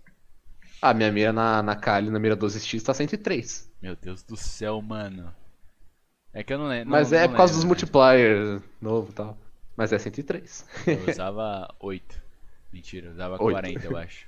Ah, 0.83 0.95
minha 0.95 1.11
mira 1.13 1.33
na, 1.33 1.63
na 1.63 1.77
Kali, 1.77 2.11
na 2.11 2.19
mira 2.19 2.37
12x, 2.37 2.83
tá 2.83 2.95
103. 2.95 3.69
Meu 3.83 3.97
Deus 3.97 4.23
do 4.23 4.37
céu, 4.37 4.81
mano. 4.81 5.35
É 6.33 6.45
que 6.45 6.53
eu 6.53 6.59
não 6.59 6.69
lembro. 6.69 6.91
Mas 6.91 7.11
não- 7.11 7.19
é 7.19 7.23
não 7.23 7.31
por 7.31 7.37
causa 7.37 7.53
dos 7.55 7.65
lembro, 7.65 7.77
né? 7.77 7.83
multipliers 7.83 8.63
novo 8.81 9.11
e 9.11 9.15
tal. 9.15 9.37
Mas 9.77 9.93
é 9.93 9.99
103. 9.99 10.65
Eu 10.87 11.05
usava 11.11 11.75
8. 11.81 12.21
Mentira, 12.73 13.09
eu 13.09 13.13
usava 13.13 13.33
Oito. 13.43 13.51
40, 13.61 13.87
eu 13.87 13.97
acho. 13.97 14.27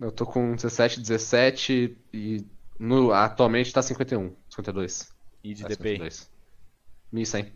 Eu 0.00 0.10
tô 0.10 0.26
com 0.26 0.54
17, 0.56 1.00
17 1.00 1.96
e 2.12 2.44
no, 2.80 3.12
atualmente 3.12 3.72
tá 3.72 3.82
51, 3.82 4.34
52. 4.48 5.12
E 5.44 5.54
de 5.54 5.62
Tá 5.62 5.68
DPI. 5.68 5.92
52. 5.92 6.30
1100. 7.12 7.44
Tá 7.44 7.50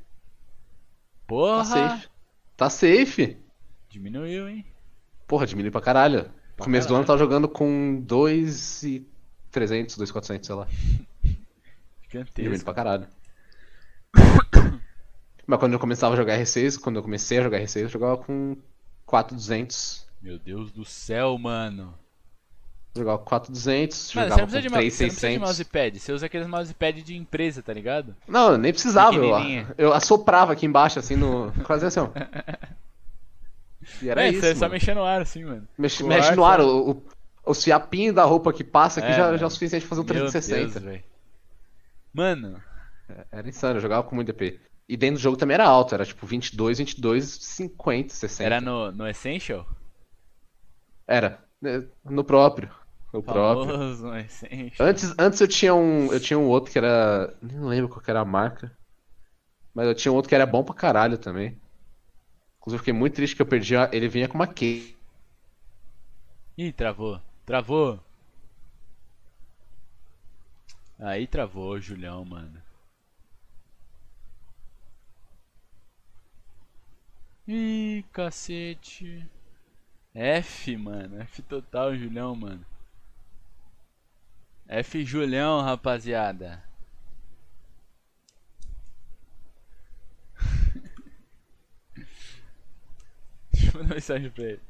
Porra! 1.27 1.65
safe. 1.65 2.09
Tá 2.57 2.71
safe. 2.71 3.37
Diminuiu, 3.89 4.49
hein? 4.49 4.67
Porra, 5.27 5.47
diminui 5.47 5.71
pra 5.71 5.81
caralho. 5.81 6.31
Pra 6.57 6.65
Começo 6.65 6.87
do 6.87 6.95
ano 6.95 7.03
eu 7.03 7.07
caralho. 7.07 7.07
tava 7.07 7.19
jogando 7.19 7.49
com 7.49 8.01
2 8.03 8.83
e 8.85 9.09
300, 9.51 9.97
2 9.97 10.11
400, 10.13 10.47
sei 10.47 10.55
lá. 10.55 10.69
Gigantesco. 12.03 12.65
pra 12.65 12.75
caralho. 12.75 13.09
Mas 15.47 15.59
quando 15.59 15.73
eu 15.75 15.79
começava 15.79 16.15
a 16.15 16.17
jogar 16.17 16.39
R6, 16.39 16.79
quando 16.81 16.97
eu 16.97 17.03
comecei 17.03 17.39
a 17.39 17.43
jogar 17.43 17.61
R6, 17.61 17.81
eu 17.83 17.89
jogava 17.89 18.17
com 18.19 18.57
4200. 19.05 20.07
Meu 20.23 20.39
Deus 20.39 20.73
do 20.73 20.85
céu, 20.85 21.37
mano. 21.39 21.95
Jogava 22.97 23.19
com 23.19 23.25
4200, 23.25 24.15
Mano, 24.15 24.29
você 24.29 24.31
jogava 24.31 24.41
não, 24.41 24.47
precisa 24.47 24.63
de, 24.63 24.69
com 24.69 24.75
ma- 24.75 24.81
você 24.81 24.85
não 24.85 24.89
precisa 24.89 25.05
de 25.09 25.21
3600. 25.21 25.47
mousepad. 25.49 25.99
Você 25.99 26.13
usa 26.13 26.27
aqueles 26.27 26.47
mousepad 26.47 27.03
de 27.03 27.17
empresa, 27.17 27.61
tá 27.63 27.73
ligado? 27.73 28.15
Não, 28.29 28.53
eu 28.53 28.59
nem 28.59 28.73
precisava. 28.73 29.17
Eu, 29.17 29.67
eu 29.77 29.93
assoprava 29.93 30.53
aqui 30.53 30.65
embaixo, 30.65 30.99
assim, 31.01 31.17
no. 31.17 31.53
Quase 31.65 31.87
assim, 31.87 32.01
ó. 32.01 32.09
E 34.01 34.09
era 34.09 34.25
é, 34.25 34.31
isso. 34.31 34.41
você 34.41 34.55
só 34.55 34.67
mexer 34.69 34.95
no 34.95 35.05
ar, 35.05 35.21
assim, 35.21 35.45
mano. 35.45 35.69
Mexe, 35.77 36.03
o 36.03 36.07
mexe 36.07 36.29
ar, 36.31 36.37
no 36.37 36.45
ar, 36.45 36.61
só- 36.61 36.67
o, 36.67 36.91
o- 36.93 37.03
os 37.47 37.63
fiapinhos 37.63 38.15
da 38.15 38.25
roupa 38.25 38.51
que 38.53 38.65
passa 38.65 39.01
aqui 39.01 39.11
É, 39.11 39.15
já, 39.15 39.37
já 39.37 39.45
é 39.45 39.47
o 39.47 39.51
suficiente 39.51 39.83
pra 39.83 39.89
fazer 39.91 40.01
um 40.01 40.05
Meu 40.05 40.31
360. 40.31 40.81
Deus, 40.81 40.85
velho. 40.93 41.05
Mano, 42.13 42.63
Era 43.31 43.47
insano, 43.49 43.77
eu 43.77 43.83
jogava 43.83 44.03
com 44.05 44.15
muito 44.15 44.29
DP. 44.29 44.59
E 44.89 44.97
dentro 44.97 45.17
do 45.17 45.21
jogo 45.23 45.37
também 45.37 45.55
era 45.55 45.67
alto, 45.67 45.95
era 45.95 46.07
tipo 46.07 46.27
22, 46.27 46.79
22, 46.79 47.25
50, 47.25 48.15
60. 48.15 48.43
era 48.45 48.61
no, 48.61 48.91
no 48.93 49.07
Essential? 49.07 49.67
Era. 51.07 51.39
né, 51.61 51.85
No 52.05 52.25
próprio. 52.25 52.71
Próprio. 53.23 53.75
Famoso 53.75 54.15
Essential. 54.15 54.89
Antes, 54.89 55.15
antes 55.19 55.41
eu 55.41 55.49
tinha 55.49 55.75
um. 55.75 56.13
Eu 56.13 56.21
tinha 56.21 56.39
um 56.39 56.49
outro 56.49 56.71
que 56.73 56.79
era. 56.79 57.35
Nem 57.43 57.61
lembro 57.61 57.89
qual 57.89 58.01
que 58.01 58.11
era 58.11 58.21
a 58.21 58.25
marca. 58.25 58.77
Mas 59.75 59.87
eu 59.87 59.95
tinha 59.95 60.13
um 60.13 60.15
outro 60.17 60.29
que 60.29 60.35
era 60.35 60.47
bom 60.47 60.63
pra 60.65 60.75
caralho 60.75 61.19
também. 61.19 61.59
Inclusive 62.59 62.77
eu 62.77 62.79
fiquei 62.79 62.93
muito 62.95 63.15
triste 63.15 63.37
que 63.37 63.43
eu 63.43 63.47
perdi. 63.47 63.77
a- 63.77 63.91
Ele 63.93 64.09
vinha 64.09 64.29
com 64.29 64.35
uma 64.35 64.47
key. 64.47 64.97
Ih, 66.57 66.73
travou. 66.73 67.21
Travou. 67.45 68.01
Aí 70.99 71.27
travou, 71.27 71.81
Julião, 71.81 72.25
mano. 72.25 72.63
Ih, 77.47 78.05
cacete. 78.13 79.25
F, 80.15 80.77
mano. 80.77 81.21
F 81.23 81.43
total, 81.43 81.95
Julião, 81.97 82.35
mano. 82.35 82.65
F 84.69 85.03
Julião, 85.05 85.63
rapaziada. 85.63 86.63
Deixa 93.53 93.69
eu 93.69 93.73
mandar 93.75 93.87
uma 93.87 93.95
mensagem 93.95 94.31
pra 94.31 94.45
ele. 94.45 94.61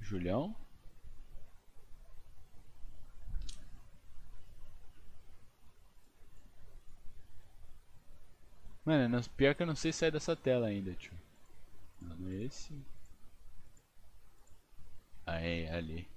Julião? 0.00 0.54
Mano, 8.84 9.18
é 9.18 9.22
pior 9.36 9.54
que 9.54 9.62
eu 9.62 9.66
não 9.66 9.76
sei 9.76 9.92
sair 9.92 10.08
é 10.08 10.12
dessa 10.12 10.34
tela 10.34 10.66
ainda, 10.68 10.92
tio. 10.94 11.17
Não, 12.00 12.28
é 12.28 12.44
esse. 12.44 12.74
Aí, 15.26 15.68
ali. 15.68 16.08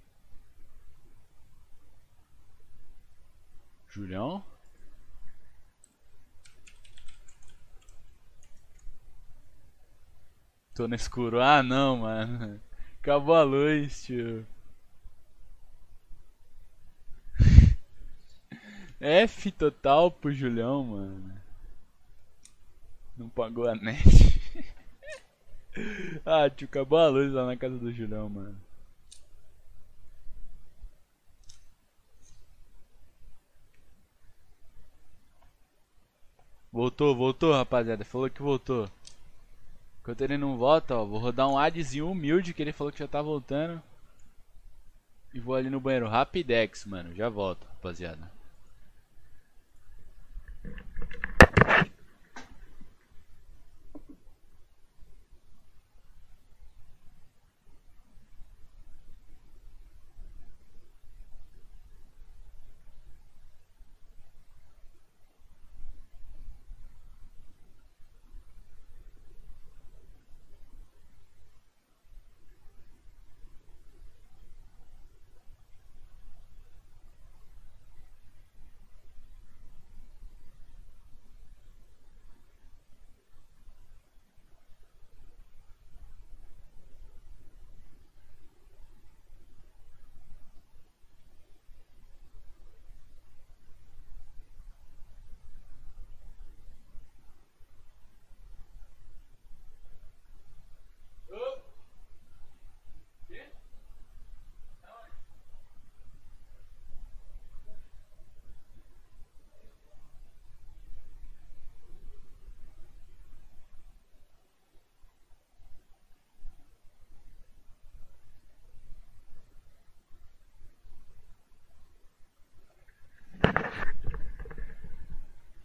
Julião? 3.88 4.44
Tô 10.74 10.88
no 10.88 10.96
escuro. 10.96 11.42
Ah, 11.42 11.62
não, 11.62 11.98
mano. 11.98 12.62
Acabou 13.00 13.36
a 13.36 13.44
luz, 13.44 14.04
tio. 14.04 14.48
F 19.00 19.52
total 19.52 20.12
pro 20.12 20.32
Julião, 20.32 20.84
mano. 20.84 21.42
Não 23.18 23.28
pagou 23.30 23.68
a 23.68 23.76
net. 23.76 24.04
ah, 26.26 26.50
tio, 26.50 26.66
acabou 26.66 27.00
a 27.00 27.08
luz 27.08 27.32
lá 27.32 27.46
na 27.46 27.58
casa 27.58 27.78
do 27.78 27.92
Julião, 27.92 28.30
mano. 28.30 28.58
Voltou, 36.72 37.16
voltou, 37.16 37.54
rapaziada. 37.54 38.06
Falou 38.06 38.30
que 38.30 38.42
voltou. 38.42 38.90
Enquanto 40.02 40.22
ele 40.22 40.38
não 40.38 40.58
volta, 40.58 40.96
ó, 40.96 41.06
vou 41.06 41.20
rodar 41.20 41.48
um 41.48 41.58
adzinho 41.58 42.10
humilde 42.10 42.54
que 42.54 42.62
ele 42.62 42.72
falou 42.74 42.92
que 42.92 43.00
já 43.00 43.08
tá 43.08 43.22
voltando. 43.22 43.82
E 45.34 45.40
vou 45.40 45.56
ali 45.56 45.70
no 45.70 45.80
banheiro 45.80 46.08
rapidex, 46.08 46.86
mano. 46.86 47.14
Já 47.14 47.30
volto, 47.30 47.66
rapaziada. 47.68 48.32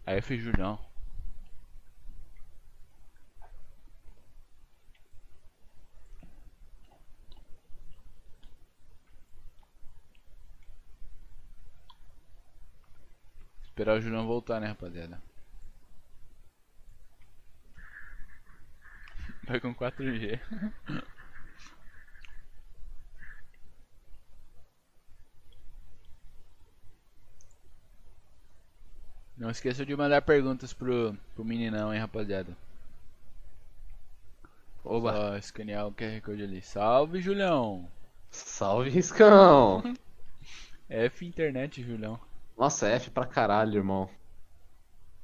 Aí 0.07 0.21
Julião. 0.39 0.79
Esperar 13.63 13.97
o 13.97 14.01
Julião 14.01 14.25
voltar, 14.25 14.59
né, 14.59 14.65
rapaziada? 14.65 15.21
Vai 19.43 19.59
com 19.59 19.73
4G. 19.73 20.39
Não 29.47 29.51
esqueça 29.51 29.85
de 29.85 29.95
mandar 29.95 30.21
perguntas 30.23 30.73
pro, 30.73 31.17
pro 31.33 31.45
meninão, 31.45 31.93
hein, 31.93 32.01
rapaziada. 32.01 32.53
Oba. 34.83 35.13
Só 35.13 35.37
escanear 35.37 35.87
o 35.87 35.93
QR 35.93 36.19
Code 36.21 36.43
ali. 36.43 36.61
Salve, 36.61 37.21
Julião! 37.21 37.89
Salve, 38.29 38.89
Riscão! 38.89 39.81
F 40.89 41.25
internet, 41.25 41.81
Julião. 41.81 42.19
Nossa, 42.57 42.89
F 42.89 43.09
pra 43.09 43.25
caralho, 43.25 43.77
irmão. 43.77 44.09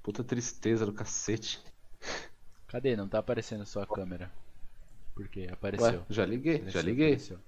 Puta 0.01 0.23
tristeza 0.23 0.85
do 0.85 0.93
cacete. 0.93 1.61
Cadê? 2.69 2.95
Não 2.95 3.09
tá 3.09 3.19
aparecendo 3.19 3.65
sua 3.65 3.85
câmera. 3.85 4.31
Por 5.13 5.27
quê? 5.27 5.47
Ué, 5.47 5.51
Apareceu. 5.51 6.05
já 6.09 6.25
liguei, 6.25 6.59
já 6.59 6.79
Apareceu, 6.79 6.81
liguei. 6.81 7.07
apareceu. 7.07 7.39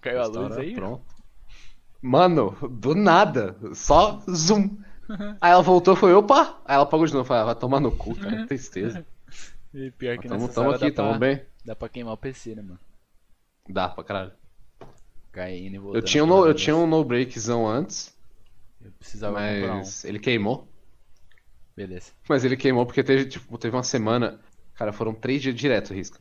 Caiu 0.00 0.22
a 0.22 0.26
luz 0.26 0.56
aí? 0.58 0.76
Pronto. 0.76 1.04
Mano, 2.00 2.52
do 2.68 2.94
nada. 2.94 3.56
Só 3.74 4.20
zoom. 4.30 4.80
Aí 5.40 5.52
ela 5.52 5.62
voltou 5.62 5.94
e 5.94 5.96
foi, 5.96 6.12
opa! 6.14 6.60
Aí 6.64 6.74
ela 6.74 6.84
apagou 6.84 7.06
de 7.06 7.12
novo. 7.12 7.24
Falei, 7.24 7.42
ah, 7.42 7.46
vai 7.46 7.54
tomar 7.54 7.80
no 7.80 7.90
cu, 7.92 8.14
cara. 8.14 8.46
Tristeza. 8.46 9.04
E 9.74 9.90
pior 9.92 10.18
que 10.18 10.28
Tamo, 10.28 10.42
nessa 10.42 10.52
tamo 10.52 10.70
sala 10.72 10.76
aqui, 10.76 10.94
tamo 10.94 11.08
pra, 11.10 11.18
bem. 11.18 11.42
Dá 11.64 11.74
pra 11.74 11.88
queimar 11.88 12.12
o 12.12 12.16
PC, 12.18 12.54
né, 12.54 12.60
mano? 12.60 12.78
Dá 13.66 13.88
pra 13.88 14.04
caralho. 14.04 14.32
Caindo 15.32 15.74
e 15.74 15.78
voltando. 15.78 15.96
Eu 15.96 16.02
tinha 16.02 16.22
um 16.22 16.26
no, 16.26 16.46
eu 16.46 16.52
tinha 16.52 16.76
um 16.76 16.86
no 16.86 17.02
breakzão 17.02 17.66
antes, 17.66 18.14
Eu 18.84 18.92
precisava 18.92 19.36
comprar 19.36 19.72
um. 19.72 19.78
mas 19.78 20.04
ele 20.04 20.18
queimou. 20.18 20.68
Beleza. 21.74 22.12
Mas 22.28 22.44
ele 22.44 22.54
queimou 22.54 22.84
porque 22.84 23.02
teve, 23.02 23.24
tipo, 23.24 23.56
teve 23.56 23.74
uma 23.74 23.82
semana. 23.82 24.38
Cara, 24.74 24.92
foram 24.92 25.14
três 25.14 25.40
dias 25.40 25.54
direto, 25.54 25.94
risca. 25.94 26.20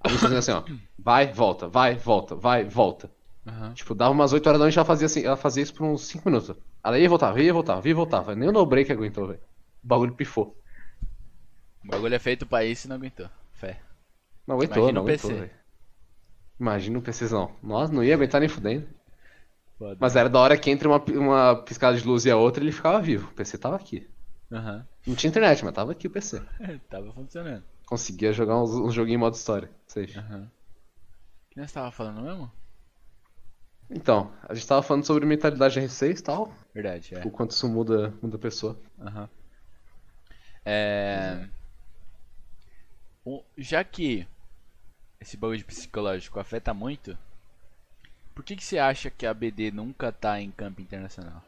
A 0.00 0.08
gente 0.08 0.20
fazia 0.20 0.38
assim, 0.38 0.52
ó. 0.52 0.62
Vai, 0.98 1.30
volta, 1.32 1.68
vai, 1.68 1.94
volta, 1.94 2.34
vai, 2.34 2.64
volta. 2.64 3.10
Aham. 3.46 3.74
Tipo, 3.74 3.94
dava 3.94 4.12
umas 4.12 4.32
8 4.32 4.46
horas 4.46 4.58
da 4.58 4.64
noite 4.64 4.78
ela 4.78 4.84
fazia 4.84 5.06
assim, 5.06 5.24
ela 5.24 5.36
fazia 5.36 5.62
isso 5.62 5.74
por 5.74 5.84
uns 5.84 6.06
5 6.06 6.28
minutos. 6.28 6.56
Ela 6.82 6.98
ia 6.98 7.08
voltava, 7.08 7.40
ia 7.40 7.52
voltava, 7.52 7.86
ia 7.88 7.94
voltava. 7.94 8.34
Nem 8.34 8.48
o 8.48 8.52
no 8.52 8.64
break 8.64 8.90
aguentou, 8.92 9.26
velho. 9.26 9.40
O 9.82 9.86
bagulho 9.86 10.14
pifou. 10.14 10.56
O 11.84 11.88
bagulho 11.88 12.14
é 12.14 12.18
feito 12.18 12.46
pra 12.46 12.64
isso 12.64 12.86
e 12.86 12.88
não 12.88 12.96
aguentou. 12.96 13.28
Fé. 13.52 13.80
Não 14.46 14.56
aguentou, 14.56 14.76
Imagina 14.78 14.92
não 14.92 15.02
aguentou, 15.02 15.30
velho. 15.30 15.50
Imagina 16.58 16.98
o 16.98 17.02
PCzão. 17.02 17.56
Nossa, 17.62 17.92
não 17.92 18.02
ia 18.02 18.14
aguentar 18.14 18.40
nem 18.40 18.48
fudendo. 18.48 18.88
Foda. 19.78 19.96
Mas 20.00 20.16
era 20.16 20.28
da 20.28 20.40
hora 20.40 20.58
que 20.58 20.70
entre 20.70 20.88
uma, 20.88 20.98
uma 20.98 21.56
piscada 21.62 21.96
de 21.96 22.04
luz 22.04 22.24
e 22.24 22.30
a 22.30 22.36
outra 22.36 22.62
ele 22.62 22.72
ficava 22.72 23.00
vivo. 23.00 23.28
O 23.30 23.34
PC 23.34 23.58
tava 23.58 23.76
aqui. 23.76 24.08
Aham. 24.50 24.86
Não 25.06 25.14
tinha 25.14 25.28
internet, 25.28 25.64
mas 25.64 25.74
tava 25.74 25.92
aqui 25.92 26.06
o 26.06 26.10
PC. 26.10 26.42
Tava 26.90 27.12
funcionando. 27.12 27.64
Conseguia 27.86 28.32
jogar 28.32 28.60
uns, 28.60 28.70
uns 28.70 28.92
joguinhos 28.92 29.16
em 29.16 29.20
modo 29.20 29.34
história. 29.34 29.70
Aham. 30.16 30.50
O 31.46 31.50
que 31.50 31.60
nós 31.60 31.72
tava 31.72 31.90
falando 31.90 32.22
mesmo? 32.22 32.50
Então, 33.90 34.30
a 34.42 34.54
gente 34.54 34.66
tava 34.66 34.82
falando 34.82 35.04
sobre 35.04 35.24
mentalidade 35.24 35.80
R6 35.80 36.18
e 36.18 36.22
tal. 36.22 36.52
Verdade, 36.78 37.12
é. 37.16 37.26
O 37.26 37.30
quanto 37.32 37.50
isso 37.50 37.68
muda, 37.68 38.14
muda 38.22 38.36
a 38.36 38.38
pessoa. 38.38 38.78
Aham. 39.00 39.28
É... 40.64 41.48
o- 43.24 43.42
Já 43.56 43.82
que 43.82 44.28
esse 45.20 45.36
bagulho 45.36 45.58
de 45.58 45.64
psicológico 45.64 46.38
afeta 46.38 46.72
muito, 46.72 47.18
por 48.32 48.44
que 48.44 48.54
que 48.54 48.64
você 48.64 48.78
acha 48.78 49.10
que 49.10 49.26
a 49.26 49.34
BD 49.34 49.72
nunca 49.72 50.12
tá 50.12 50.40
em 50.40 50.52
campo 50.52 50.80
internacional? 50.80 51.42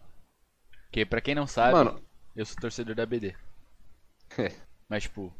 Porque 0.87 1.07
pra 1.07 1.21
quem 1.21 1.37
não 1.37 1.47
sabe, 1.47 1.75
Mano, 1.75 2.03
eu 2.35 2.45
sou 2.45 2.57
torcedor 2.61 2.97
da 2.97 3.07
BD. 3.07 3.33
É. 4.37 4.51
Mas 4.89 5.05
tipo, 5.05 5.33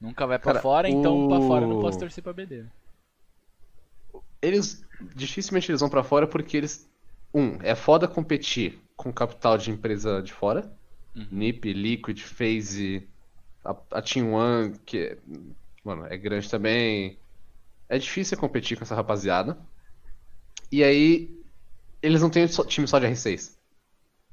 nunca 0.00 0.26
vai 0.26 0.40
pra 0.40 0.54
Cara, 0.54 0.60
fora, 0.62 0.88
então 0.90 1.28
pra 1.28 1.40
fora 1.40 1.64
eu 1.64 1.68
não 1.68 1.78
o- 1.78 1.82
posso 1.82 2.00
torcer 2.00 2.24
pra 2.24 2.32
BD. 2.32 2.64
eles 4.40 4.84
dificilmente 5.14 5.70
eles 5.70 5.80
vão 5.80 5.88
pra 5.90 6.02
fora 6.02 6.26
porque 6.26 6.56
eles 6.56 6.90
um, 7.34 7.56
é 7.62 7.74
foda 7.74 8.06
competir 8.06 8.78
com 8.96 9.12
capital 9.12 9.56
de 9.58 9.70
empresa 9.70 10.22
de 10.22 10.32
fora. 10.32 10.70
Uhum. 11.14 11.26
NiP, 11.30 11.72
Liquid, 11.72 12.20
FaZe, 12.20 13.08
a, 13.64 13.76
a 13.90 14.02
Team 14.02 14.32
One, 14.32 14.78
que, 14.84 15.18
mano, 15.84 16.06
é 16.06 16.16
grande 16.16 16.48
também. 16.50 17.18
É 17.88 17.98
difícil 17.98 18.38
competir 18.38 18.76
com 18.76 18.84
essa 18.84 18.94
rapaziada. 18.94 19.58
E 20.70 20.82
aí, 20.82 21.42
eles 22.02 22.22
não 22.22 22.30
têm 22.30 22.46
time 22.46 22.88
só 22.88 22.98
de 22.98 23.06
R6. 23.06 23.56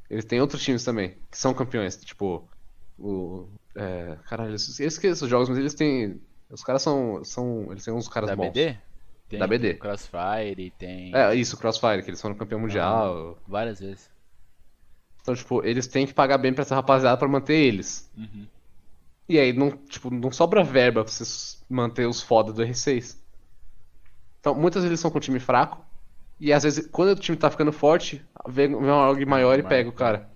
Eles 0.09 0.25
têm 0.25 0.41
outros 0.41 0.63
times 0.63 0.83
também, 0.83 1.17
que 1.29 1.37
são 1.37 1.53
campeões. 1.53 1.97
Tipo, 1.97 2.47
o. 2.97 3.47
É, 3.75 4.17
caralho, 4.27 4.51
eu 4.51 4.87
esqueço 4.87 5.25
os 5.25 5.29
jogos, 5.29 5.49
mas 5.49 5.57
eles 5.57 5.73
têm. 5.73 6.19
Os 6.49 6.63
caras 6.63 6.81
são. 6.81 7.23
são 7.23 7.67
eles 7.71 7.83
têm 7.83 7.93
uns 7.93 8.07
caras 8.07 8.29
Da 8.29 8.35
bons. 8.35 8.51
BD? 8.51 8.77
Tem 9.29 9.39
Da 9.39 9.45
BD. 9.47 9.75
Crossfire, 9.75 10.71
tem 10.77 11.15
É, 11.15 11.35
isso, 11.35 11.55
Crossfire, 11.55 12.01
que 12.03 12.09
eles 12.09 12.21
foram 12.21 12.35
campeão 12.35 12.59
mundial. 12.59 13.37
várias 13.47 13.79
vezes. 13.79 14.09
Então, 15.21 15.35
tipo, 15.35 15.63
eles 15.63 15.85
têm 15.87 16.07
que 16.07 16.13
pagar 16.13 16.37
bem 16.39 16.51
pra 16.53 16.63
essa 16.63 16.73
rapaziada 16.75 17.15
pra 17.17 17.27
manter 17.27 17.53
eles. 17.55 18.09
Uhum. 18.17 18.47
E 19.27 19.37
aí, 19.37 19.53
não, 19.53 19.69
tipo, 19.69 20.09
não 20.09 20.31
sobra 20.31 20.63
verba 20.63 21.03
pra 21.03 21.11
vocês 21.13 21.63
manter 21.69 22.07
os 22.07 22.21
foda 22.21 22.51
do 22.51 22.63
R6. 22.63 23.15
Então, 24.39 24.55
muitas 24.55 24.81
vezes 24.81 24.91
eles 24.91 24.99
são 24.99 25.11
com 25.11 25.17
um 25.17 25.21
time 25.21 25.39
fraco. 25.39 25.85
E 26.39 26.51
às 26.53 26.63
vezes, 26.63 26.87
quando 26.87 27.09
o 27.09 27.15
time 27.15 27.37
tá 27.37 27.51
ficando 27.51 27.71
forte, 27.71 28.25
vem, 28.47 28.69
vem 28.69 28.77
um 28.77 28.89
org 28.91 29.23
maior 29.25 29.59
e 29.59 29.63
pega 29.63 29.89
o 29.89 29.93
cara. 29.93 30.29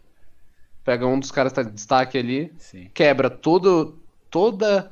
Pega 0.84 1.08
um 1.08 1.18
dos 1.20 1.32
caras 1.32 1.54
que 1.54 1.56
tá 1.56 1.64
de 1.64 1.72
destaque 1.72 2.18
ali, 2.18 2.54
Sim. 2.60 2.92
quebra 2.94 3.30
todo, 3.30 3.98
toda 4.30 4.92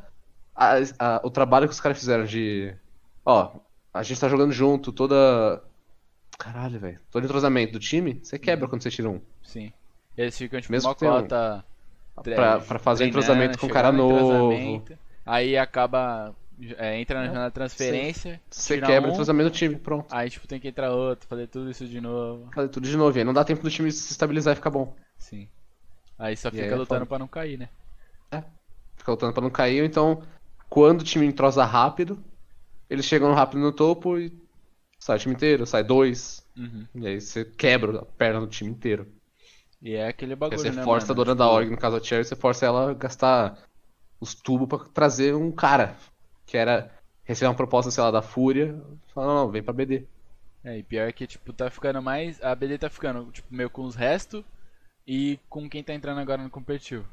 a- 0.56 0.76
a- 0.98 1.22
o 1.24 1.30
trabalho 1.30 1.68
que 1.68 1.74
os 1.74 1.82
caras 1.82 2.00
fizeram 2.00 2.24
de. 2.24 2.74
Ó, 3.26 3.52
a 3.94 4.04
gente 4.04 4.20
tá 4.20 4.28
jogando 4.30 4.52
junto, 4.52 4.92
toda. 4.92 5.62
Caralho, 6.38 6.80
velho. 6.80 7.00
Todo 7.12 7.24
entrosamento 7.24 7.74
do 7.74 7.80
time, 7.80 8.20
você 8.24 8.40
quebra 8.40 8.68
quando 8.68 8.82
você 8.82 8.90
tira 8.90 9.10
um. 9.10 9.22
Sim. 9.44 9.72
Eles 10.18 10.38
ficam, 10.38 10.60
tipo, 10.60 10.72
Mesmo 10.72 10.90
uma 10.90 10.96
um- 10.96 10.98
cota. 11.22 11.64
tre- 12.24 12.36
Pra, 12.36 12.60
pra 12.60 12.80
fazer 12.80 13.06
entrosamento 13.06 13.58
com 13.58 13.68
um 13.68 13.70
cara 13.70 13.92
no 13.92 14.10
novo. 14.10 14.84
Aí 15.26 15.58
acaba. 15.58 16.36
é, 16.78 17.00
entra 17.00 17.26
na 17.28 17.34
na 17.34 17.52
transferência. 17.52 18.40
Você 18.50 18.80
quebra 18.80 19.08
o 19.08 19.10
um, 19.10 19.14
entrosamento 19.14 19.50
do 19.50 19.56
time, 19.56 19.76
pronto. 19.78 20.14
Aí, 20.14 20.30
tipo, 20.30 20.48
tem 20.48 20.60
que 20.60 20.68
entrar 20.68 20.92
outro, 20.92 21.28
fazer 21.28 21.48
tudo 21.48 21.72
isso 21.72 21.88
de 21.88 22.00
novo. 22.02 22.50
Fazer 22.54 22.68
tudo 22.70 22.88
de 22.88 22.96
novo. 22.98 23.18
E 23.18 23.20
aí 23.20 23.26
não 23.26 23.34
dá 23.34 23.44
tempo 23.44 23.64
do 23.64 23.70
time 23.70 23.92
se 23.92 24.12
estabilizar 24.12 24.54
e 24.54 24.56
ficar 24.56 24.70
bom. 24.70 24.94
Sim. 25.18 25.48
Aí 26.20 26.36
só 26.38 26.52
fica 26.52 26.64
aí 26.64 26.70
é 26.70 26.76
lutando 26.76 27.00
foda. 27.00 27.06
pra 27.08 27.20
não 27.20 27.28
cair, 27.28 27.58
né? 27.58 27.70
Fica 28.96 29.12
lutando 29.12 29.34
pra 29.34 29.42
não 29.42 29.50
cair. 29.50 29.80
ou 29.82 29.86
Então, 29.88 30.22
quando 30.70 31.02
o 31.02 31.04
time 31.04 31.26
entrosa 31.26 31.66
rápido, 31.66 32.24
eles 32.92 33.06
chegam 33.06 33.34
rápido 33.34 33.62
no 33.62 33.72
topo 33.72 34.18
e 34.18 34.32
sai 35.00 35.16
o 35.16 35.20
time 35.20 35.34
inteiro, 35.34 35.66
sai 35.66 35.82
dois. 35.82 36.46
Uhum. 36.58 36.86
E 36.96 37.08
aí 37.08 37.22
você 37.22 37.46
quebra 37.46 38.02
a 38.02 38.06
perna 38.06 38.42
do 38.42 38.48
time 38.48 38.70
inteiro. 38.70 39.08
E 39.82 39.94
é 39.94 40.08
aquele 40.10 40.34
Aí 40.34 40.36
bagulho, 40.36 40.60
você 40.60 40.72
né, 40.72 40.84
força 40.84 41.14
a 41.14 41.16
mano? 41.16 41.24
dona 41.24 41.36
da 41.36 41.46
Tipo, 41.46 41.56
org, 41.56 41.70
no 41.72 41.78
caso 41.78 41.96
a 41.96 42.04
Cherry, 42.04 42.26
você 42.26 42.36
força 42.36 42.66
ela 42.66 42.92
a 42.92 42.94
gastar 42.94 43.58
os 44.20 44.36
tubos 44.36 44.68
pra 44.68 44.80
trazer 44.90 45.34
um 45.34 45.52
cara. 45.54 45.96
Que 46.46 46.58
era 46.58 46.92
receber 47.24 47.48
uma 47.48 47.56
proposta, 47.56 47.90
sei 47.90 48.04
lá, 48.04 48.12
da 48.12 48.22
Fúria. 48.22 48.76
Fala, 49.14 49.28
não, 49.28 49.36
não, 49.46 49.52
vem 49.52 49.64
pra 49.64 49.74
BD. 49.74 50.06
É, 50.64 50.78
e 50.78 50.84
pior 50.84 51.12
que, 51.14 51.26
tipo, 51.26 51.54
tá 51.54 51.70
ficando 51.72 52.02
mais. 52.02 52.44
A 52.44 52.54
BD 52.54 52.78
tá 52.78 52.90
ficando, 52.90 53.32
tipo, 53.32 53.48
meio 53.50 53.70
com 53.70 53.84
os 53.84 53.96
restos 53.96 54.44
e 55.08 55.40
com 55.50 55.68
quem 55.70 55.82
tá 55.82 55.94
entrando 55.94 56.20
agora 56.20 56.44
no 56.44 56.50
competitivo. 56.50 57.08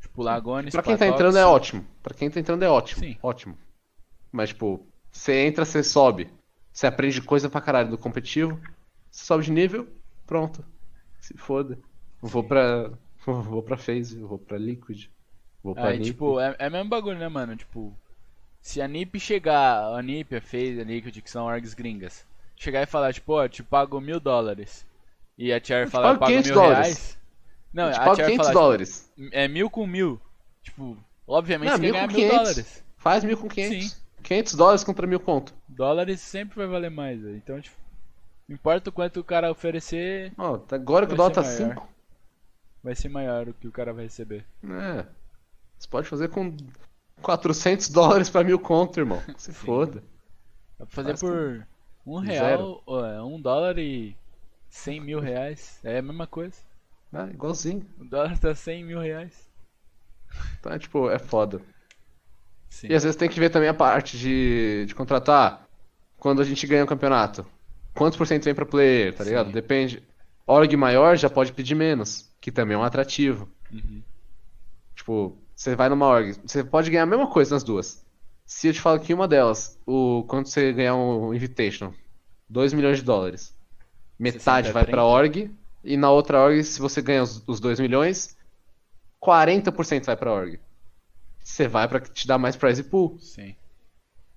Tipo, 0.00 0.22
Lagones, 0.22 0.72
Pra 0.72 0.82
quem 0.82 0.96
tá 0.96 1.00
Patox, 1.00 1.14
entrando 1.20 1.38
é 1.38 1.44
ótimo. 1.44 1.84
Pra 2.02 2.14
quem 2.14 2.30
tá 2.30 2.38
entrando 2.38 2.62
é 2.62 2.70
ótimo. 2.70 3.00
Sim. 3.00 3.18
Ótimo. 3.20 3.58
Mas, 4.32 4.50
tipo, 4.50 4.86
você 5.10 5.46
entra, 5.46 5.64
você 5.64 5.82
sobe. 5.82 6.30
Você 6.72 6.86
aprende 6.86 7.20
coisa 7.22 7.48
pra 7.50 7.60
caralho 7.60 7.90
do 7.90 7.98
competitivo. 7.98 8.60
Você 9.10 9.24
sobe 9.24 9.44
de 9.44 9.50
nível, 9.52 9.88
pronto. 10.26 10.64
Se 11.20 11.36
foda. 11.36 11.78
Vou 12.22 12.44
pra. 12.44 12.90
Vou 13.26 13.62
pra 13.62 13.76
FaZe, 13.76 14.18
vou 14.20 14.38
pra 14.38 14.56
Liquid. 14.56 15.06
Vou 15.62 15.74
pra 15.74 15.88
Aí, 15.88 15.98
NiP. 15.98 16.12
tipo, 16.12 16.40
é, 16.40 16.56
é 16.58 16.70
mesmo 16.70 16.88
bagulho, 16.88 17.18
né, 17.18 17.28
mano? 17.28 17.54
Tipo, 17.56 17.92
se 18.62 18.80
a 18.80 18.88
NiP 18.88 19.20
chegar, 19.20 19.82
a 19.94 20.00
NiP, 20.00 20.36
a 20.36 20.40
FaZe, 20.40 20.80
a 20.80 20.84
Liquid, 20.84 21.20
que 21.20 21.30
são 21.30 21.44
orgs 21.44 21.74
gringas, 21.74 22.24
chegar 22.56 22.80
e 22.80 22.86
falar, 22.86 23.12
tipo, 23.12 23.34
ó, 23.34 23.46
te 23.46 23.62
pago 23.62 24.00
mil 24.00 24.18
dólares. 24.18 24.86
E 25.36 25.52
a 25.52 25.60
te 25.60 25.72
falar, 25.88 26.12
eu 26.14 26.18
pago 26.18 26.20
pago 26.20 26.26
500 26.32 26.46
mil 26.50 26.54
dólares. 26.54 26.86
reais. 26.86 27.18
Não, 27.70 27.86
Eu 27.88 27.92
te 27.92 27.98
a 28.00 28.14
Cher 28.14 28.24
500 28.26 28.36
falar, 28.46 28.52
dólares. 28.60 29.10
tipo, 29.14 29.28
é 29.36 29.48
mil 29.48 29.68
com 29.68 29.86
mil. 29.86 30.20
Tipo, 30.62 30.96
obviamente 31.26 31.68
Não, 31.68 31.76
você 31.76 31.82
mil 31.82 31.92
com 31.94 32.00
mil 32.00 32.08
500. 32.16 32.36
dólares. 32.38 32.84
Faz 32.96 33.24
mil 33.24 33.36
com 33.36 33.48
500. 33.48 33.90
Sim. 33.90 33.96
500 34.28 34.54
dólares 34.54 34.84
contra 34.84 35.06
mil 35.06 35.18
conto. 35.18 35.54
Dólares 35.66 36.20
sempre 36.20 36.58
vai 36.58 36.66
valer 36.66 36.90
mais, 36.90 37.18
velho. 37.22 37.36
Então, 37.36 37.58
tipo, 37.58 37.76
não 38.46 38.54
importa 38.54 38.90
o 38.90 38.92
quanto 38.92 39.20
o 39.20 39.24
cara 39.24 39.50
oferecer, 39.50 40.32
Ó, 40.36 40.60
agora 40.70 41.06
que 41.06 41.14
o 41.14 41.16
dólar 41.16 41.32
tá 41.32 41.42
ser 41.42 41.62
maior. 41.62 41.74
5. 41.76 41.88
vai 42.84 42.94
ser 42.94 43.08
maior 43.08 43.48
o 43.48 43.54
que 43.54 43.66
o 43.66 43.72
cara 43.72 43.94
vai 43.94 44.04
receber. 44.04 44.44
É. 44.64 45.06
Você 45.78 45.88
pode 45.88 46.06
fazer 46.08 46.28
com 46.28 46.54
400 47.22 47.88
dólares 47.88 48.28
pra 48.28 48.44
mil 48.44 48.58
conto, 48.58 49.00
irmão. 49.00 49.22
Se 49.38 49.50
Sim. 49.50 49.66
foda. 49.66 50.04
Dá 50.78 50.84
pra 50.84 50.94
fazer 50.94 51.08
Faz 51.16 51.20
por 51.20 51.66
um 52.06 52.22
Zero. 52.24 52.32
real, 52.32 52.82
ó, 52.86 53.06
é, 53.06 53.22
um 53.22 53.40
dólar 53.40 53.78
e 53.78 54.14
cem 54.68 55.00
mil 55.00 55.20
reais. 55.20 55.80
É 55.82 55.98
a 55.98 56.02
mesma 56.02 56.26
coisa. 56.26 56.56
É, 57.14 57.22
igualzinho. 57.30 57.86
O 57.98 58.04
dólar 58.04 58.38
tá 58.38 58.54
cem 58.54 58.84
mil 58.84 59.00
reais. 59.00 59.48
Então 60.60 60.70
é 60.70 60.78
tipo, 60.78 61.10
é 61.10 61.18
foda. 61.18 61.62
Sim. 62.68 62.88
E 62.90 62.94
às 62.94 63.02
vezes 63.02 63.16
tem 63.16 63.28
que 63.28 63.40
ver 63.40 63.50
também 63.50 63.68
a 63.68 63.74
parte 63.74 64.18
de, 64.18 64.84
de 64.86 64.94
contratar. 64.94 65.66
Quando 66.18 66.42
a 66.42 66.44
gente 66.44 66.66
ganha 66.66 66.84
um 66.84 66.86
campeonato, 66.86 67.46
quantos 67.94 68.16
por 68.16 68.26
cento 68.26 68.44
vem 68.44 68.54
pra 68.54 68.66
player, 68.66 69.14
tá 69.14 69.24
ligado? 69.24 69.46
Sim. 69.46 69.52
Depende. 69.52 70.02
Org 70.46 70.76
maior 70.76 71.16
já 71.16 71.28
pode 71.28 71.52
pedir 71.52 71.74
menos, 71.74 72.30
que 72.40 72.50
também 72.50 72.74
é 72.74 72.78
um 72.78 72.82
atrativo. 72.82 73.48
Uhum. 73.70 74.02
Tipo, 74.94 75.36
você 75.54 75.74
vai 75.76 75.88
numa 75.88 76.06
org, 76.06 76.34
você 76.44 76.64
pode 76.64 76.90
ganhar 76.90 77.02
a 77.02 77.06
mesma 77.06 77.28
coisa 77.28 77.54
nas 77.54 77.62
duas. 77.62 78.04
Se 78.46 78.68
eu 78.68 78.72
te 78.72 78.80
falo 78.80 78.98
que 78.98 79.12
uma 79.12 79.28
delas, 79.28 79.78
o 79.86 80.24
quando 80.26 80.46
você 80.46 80.72
ganhar 80.72 80.94
um 80.94 81.34
invitation, 81.34 81.92
2 82.48 82.72
milhões 82.72 82.98
de 82.98 83.04
dólares, 83.04 83.54
metade 84.18 84.68
60, 84.68 84.72
vai 84.72 84.84
30. 84.84 85.02
org, 85.02 85.50
e 85.84 85.96
na 85.96 86.10
outra 86.10 86.40
org, 86.40 86.64
se 86.64 86.80
você 86.80 87.02
ganha 87.02 87.22
os, 87.22 87.42
os 87.46 87.60
2 87.60 87.78
milhões, 87.78 88.36
40% 89.22 90.06
vai 90.06 90.16
pra 90.16 90.32
org. 90.32 90.58
Você 91.48 91.66
vai 91.66 91.88
pra 91.88 91.98
te 91.98 92.26
dar 92.26 92.36
mais 92.36 92.56
prize 92.56 92.82
pool. 92.84 93.18
Sim. 93.18 93.56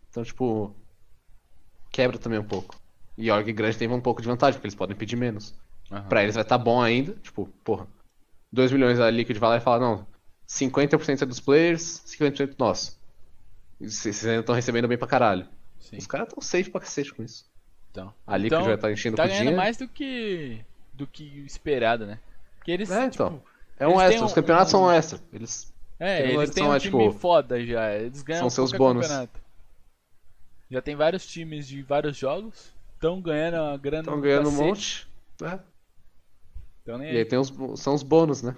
Então, 0.10 0.24
tipo, 0.24 0.74
quebra 1.92 2.18
também 2.18 2.40
um 2.40 2.44
pouco. 2.44 2.80
E 3.18 3.30
org 3.30 3.52
grande 3.52 3.78
tem 3.78 3.88
um 3.90 4.00
pouco 4.00 4.22
de 4.22 4.28
vantagem, 4.30 4.54
porque 4.56 4.68
eles 4.68 4.76
podem 4.76 4.96
pedir 4.96 5.18
menos. 5.18 5.54
Aham. 5.92 6.08
Pra 6.08 6.24
eles 6.24 6.36
vai 6.36 6.44
estar 6.44 6.58
bom 6.58 6.82
ainda, 6.82 7.14
tipo, 7.22 7.48
porra, 7.66 7.86
2 8.52 8.72
milhões 8.72 8.98
a 9.00 9.10
Liquid 9.10 9.38
vai 9.38 9.50
lá 9.50 9.58
e 9.58 9.60
fala, 9.60 9.80
não, 9.80 10.08
50% 10.48 11.22
é 11.22 11.26
dos 11.26 11.42
players, 11.42 12.02
50% 12.06 12.56
nosso. 12.58 12.98
Vocês 13.80 14.26
ainda 14.26 14.40
estão 14.40 14.56
recebendo 14.56 14.88
bem 14.88 14.98
pra 14.98 15.08
caralho. 15.08 15.48
Sim. 15.80 15.98
Os 15.98 16.08
caras 16.08 16.30
tão 16.30 16.42
safe 16.42 16.70
pra 16.70 16.80
cacete 16.80 17.14
com 17.14 17.24
isso. 17.24 17.46
Então, 17.92 18.14
A 18.26 18.38
Liquid 18.38 18.54
então, 18.54 18.64
vai 18.66 18.76
estar 18.76 18.92
enchendo 18.92 19.18
tá 19.18 19.24
ganhando 19.26 19.38
dinheiro. 19.40 19.58
mais 19.58 19.76
do 19.76 19.88
que 19.88 20.64
do 20.94 21.06
que 21.06 21.24
esperado, 21.46 22.06
né? 22.06 22.20
Porque 22.58 22.72
eles, 22.72 22.90
É, 22.90 23.10
tipo, 23.10 23.24
então. 23.24 23.44
É 23.78 23.88
um 23.88 24.00
extra, 24.00 24.22
um- 24.22 24.26
os 24.28 24.34
campeonatos 24.34 24.68
um- 24.70 24.78
são 24.78 24.84
um 24.86 24.92
extra. 24.92 25.20
Eles 25.34 25.71
É, 26.02 26.32
eles 26.32 26.50
têm 26.50 26.64
são, 26.64 26.72
um 26.72 26.76
é, 26.76 26.80
time 26.80 26.98
tipo, 26.98 27.20
foda 27.20 27.64
já. 27.64 27.94
Eles 27.94 28.24
ganham 28.24 28.40
são 28.40 28.50
seus 28.50 28.72
bônus. 28.72 29.06
campeonato. 29.06 29.40
Já 30.72 30.82
tem 30.82 30.96
vários 30.96 31.28
times 31.28 31.68
de 31.68 31.84
vários 31.84 32.18
jogos. 32.18 32.74
Estão 32.96 33.22
ganhando 33.22 33.58
a 33.58 33.78
grana 33.78 34.00
estão 34.00 34.16
do 34.16 34.22
ganhando 34.22 34.50
um 34.50 34.52
monte. 34.52 35.08
É. 35.44 35.60
tão 36.84 36.98
nem 36.98 37.14
E 37.14 37.18
aí 37.18 37.26
tem 37.26 37.38
os, 37.38 37.54
são 37.80 37.94
os 37.94 38.02
bônus, 38.02 38.42
né? 38.42 38.56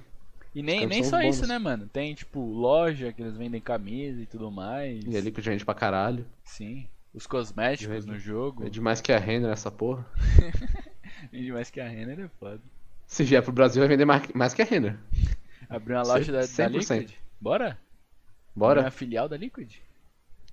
E 0.55 0.63
nem, 0.63 0.85
nem 0.85 1.03
só 1.03 1.09
são 1.09 1.21
isso, 1.21 1.41
bônus. 1.41 1.49
né, 1.49 1.59
mano? 1.59 1.89
Tem, 1.91 2.13
tipo, 2.15 2.39
loja 2.39 3.11
que 3.11 3.21
eles 3.21 3.35
vendem 3.35 3.59
camisa 3.59 4.21
e 4.21 4.25
tudo 4.25 4.49
mais. 4.49 5.03
E 5.05 5.17
a 5.17 5.19
Liquid 5.19 5.45
vende 5.45 5.65
pra 5.65 5.73
caralho. 5.73 6.25
Sim. 6.45 6.87
Os 7.13 7.27
cosméticos 7.27 8.05
no 8.05 8.17
jogo. 8.17 8.65
É 8.65 8.69
demais 8.69 9.01
que 9.01 9.11
a 9.11 9.19
Renner 9.19 9.51
essa 9.51 9.69
porra. 9.69 10.05
Vende 11.31 11.51
mais 11.51 11.69
que 11.69 11.79
a 11.79 11.87
Renner 11.87 12.19
é 12.19 12.27
foda. 12.39 12.61
Se 13.05 13.23
vier 13.23 13.41
pro 13.43 13.51
Brasil 13.51 13.81
vai 13.81 13.87
vender 13.87 14.05
mais, 14.05 14.27
mais 14.33 14.53
que 14.53 14.61
a 14.61 14.65
Renner. 14.65 14.97
Abriu 15.69 15.97
uma 15.97 16.03
loja 16.03 16.31
da, 16.31 16.39
da 16.39 16.45
100%. 16.47 16.69
Liquid? 16.69 17.22
Bora? 17.43 17.77
Bora? 18.55 18.79
Uma 18.79 18.89
filial 18.91 19.27
da 19.27 19.35
Liquid? 19.35 19.75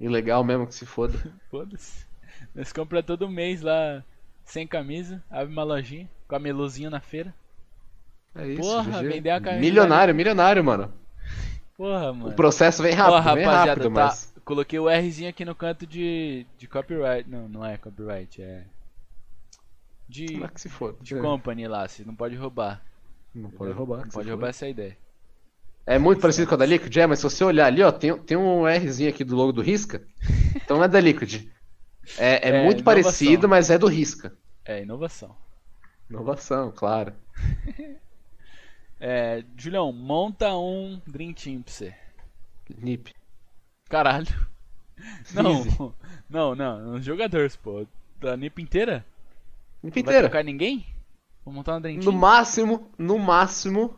Ilegal 0.01 0.43
mesmo 0.43 0.67
que 0.67 0.75
se 0.75 0.85
foda. 0.85 1.17
Foda-se. 1.49 2.05
Nós 2.53 2.73
compramos 2.73 3.07
todo 3.07 3.29
mês 3.31 3.63
lá, 3.63 4.03
sem 4.45 4.67
camisa, 4.67 5.23
abre 5.31 5.53
uma 5.53 5.63
lojinha, 5.63 6.11
com 6.27 6.35
a 6.35 6.41
meluzinha 6.41 6.91
na 6.91 6.99
feira. 6.99 7.33
É 8.35 8.45
isso, 8.49 8.61
Porra, 8.63 9.03
GG. 9.03 9.09
vender 9.09 9.31
a 9.31 9.41
camisa 9.41 9.61
Milionário, 9.61 10.15
milionário, 10.15 10.65
mano. 10.65 10.93
Porra, 11.77 12.13
mano. 12.13 12.29
O 12.31 12.33
processo 12.35 12.83
vem 12.83 12.93
rápido, 12.93 13.29
Ó, 13.31 13.35
vem 13.37 13.45
rápido, 13.45 13.85
tá- 13.85 13.91
mas. 13.91 14.35
Coloquei 14.45 14.81
o 14.81 14.89
Rzinho 14.89 15.31
aqui 15.31 15.45
no 15.45 15.55
canto 15.55 15.87
de, 15.87 16.45
de 16.59 16.67
copyright. 16.67 17.29
Não, 17.31 17.49
não 17.49 17.65
é 17.65 17.79
copyright, 17.79 18.43
é. 18.43 18.65
De, 20.09 20.27
Como 20.27 20.45
é 20.45 20.49
que 20.49 20.61
se 20.61 20.69
foda? 20.69 20.99
de 21.01 21.15
É, 21.17 21.21
company 21.21 21.69
lá, 21.69 21.87
você 21.87 22.03
não 22.05 22.17
pode 22.17 22.35
roubar. 22.35 22.83
Não 23.33 23.49
pode 23.49 23.73
roubar. 23.73 23.99
Não 23.99 24.09
pode 24.09 24.29
roubar 24.29 24.49
essa 24.49 24.69
ideia. 24.69 24.97
É 25.87 25.99
muito 25.99 26.21
parecido 26.21 26.47
com 26.47 26.55
a 26.55 26.59
da 26.59 26.67
Liquid, 26.67 26.97
é, 26.97 27.07
mas 27.07 27.19
se 27.19 27.25
você 27.25 27.43
olhar 27.45 27.67
ali, 27.67 27.83
ó, 27.83 27.91
tem, 27.91 28.17
tem 28.19 28.37
um 28.37 28.65
Rzinho 28.67 29.11
aqui 29.11 29.25
do 29.25 29.35
logo 29.35 29.53
do 29.53 29.63
Risca. 29.63 30.07
Então 30.55 30.77
não 30.77 30.85
é 30.85 30.89
da 30.89 31.01
Liquid. 31.01 31.49
É, 32.17 32.49
é 32.51 32.53
É, 32.53 32.53
muito 32.53 32.83
inovação. 32.83 32.85
parecido, 32.85 33.49
mas 33.49 33.71
é 33.71 33.79
do 33.79 33.87
Risca. 33.89 34.37
É 34.65 34.83
inovação. 34.83 35.37
Inovação, 36.11 36.71
claro. 36.73 37.15
É, 38.99 39.43
Julião, 39.57 39.93
monta 39.93 40.55
um 40.55 41.01
Dream 41.07 41.33
Team 41.33 41.63
pra 41.63 41.73
você. 41.73 41.95
Nip. 42.79 43.13
Caralho. 43.89 44.29
Não, 45.35 45.95
não, 46.29 46.55
não, 46.55 46.95
os 46.97 47.05
jogadores, 47.05 47.57
pô. 47.57 47.87
Da 48.21 48.37
NIP 48.37 48.61
inteira? 48.63 49.07
Nip 49.83 49.97
Não 49.97 50.05
vai 50.05 50.15
inteira. 50.15 50.29
trocar 50.29 50.45
ninguém? 50.45 50.87
Vou 51.45 51.55
montar 51.55 51.77
um 51.77 51.81
Dream 51.81 52.03
No 52.03 52.13
Team? 52.13 52.15
máximo, 52.15 52.91
no 52.99 53.19
máximo, 53.19 53.97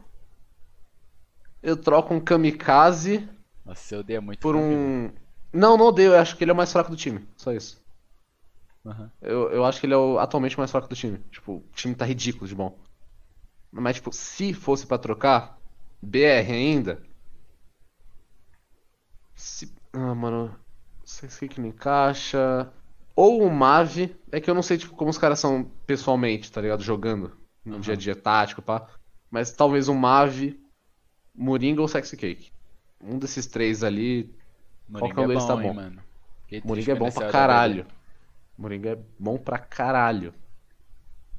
eu 1.63 1.77
troco 1.77 2.15
um 2.15 2.21
Kamikaze 2.21 3.29
Nossa, 3.65 3.95
eu 3.95 4.01
odeio 4.01 4.23
muito 4.23 4.41
por 4.41 4.57
um. 4.57 5.11
Não, 5.53 5.77
não 5.77 5.87
odeio, 5.87 6.13
eu 6.13 6.19
acho 6.19 6.37
que 6.37 6.45
ele 6.45 6.51
é 6.51 6.55
o 6.55 6.57
mais 6.57 6.73
fraco 6.73 6.91
do 6.91 6.97
time. 6.97 7.27
Só 7.37 7.53
isso. 7.53 7.81
Aham. 8.85 9.11
Eu, 9.21 9.51
eu 9.51 9.65
acho 9.65 9.79
que 9.81 9.87
ele 9.87 9.95
é 9.95 9.97
o 9.97 10.19
atualmente 10.19 10.59
mais 10.59 10.71
fraco 10.71 10.89
do 10.89 10.97
time. 10.97 11.19
Tipo, 11.31 11.57
o 11.59 11.65
time 11.75 11.95
tá 11.95 12.05
ridículo 12.05 12.47
de 12.49 12.55
bom. 12.55 12.79
Mas, 13.73 13.97
tipo, 13.97 14.13
se 14.13 14.53
fosse 14.53 14.87
pra 14.87 14.99
trocar, 14.99 15.59
BR 16.03 16.53
ainda. 16.53 17.03
Se... 19.35 19.73
Ah, 19.93 20.15
mano. 20.15 20.49
Não 20.49 21.07
sei 21.07 21.29
se 21.29 21.49
que 21.49 21.61
não 21.61 21.69
encaixa. 21.69 22.73
Ou 23.15 23.43
o 23.43 23.51
Mave. 23.51 24.17
É 24.31 24.41
que 24.41 24.51
eu 24.51 24.55
não 24.55 24.63
sei, 24.63 24.79
tipo, 24.79 24.95
como 24.95 25.11
os 25.11 25.19
caras 25.19 25.39
são 25.39 25.65
pessoalmente, 25.87 26.51
tá 26.51 26.61
ligado? 26.61 26.83
Jogando. 26.83 27.37
No 27.65 27.75
Aham. 27.75 27.83
dia 27.83 27.95
a 27.95 27.97
dia 27.97 28.17
tático, 28.17 28.63
pá. 28.63 28.89
Mas 29.31 29.53
talvez 29.53 29.89
um 29.89 29.95
Mave, 29.95 30.61
Moringa 31.35 31.81
ou 31.81 31.89
Sexy 31.89 32.17
Cake. 32.17 32.53
Um 33.01 33.19
desses 33.19 33.47
três 33.47 33.83
ali. 33.83 34.35
Moringa 34.89 35.15
Qualquer 35.15 35.21
um 35.21 35.25
é 35.25 35.29
deles 35.29 35.43
bom, 35.45 35.49
tá 35.57 35.63
hein, 35.63 35.69
bom. 35.69 35.75
mano. 35.75 36.03
Fiquei 36.43 36.63
Moringa 36.65 36.93
é 36.93 36.95
bom 36.95 37.11
pra 37.11 37.27
da 37.27 37.33
caralho. 37.33 37.87
Moringa 38.59 38.91
é 38.91 38.99
bom 39.19 39.39
pra 39.39 39.59
caralho. 39.59 40.35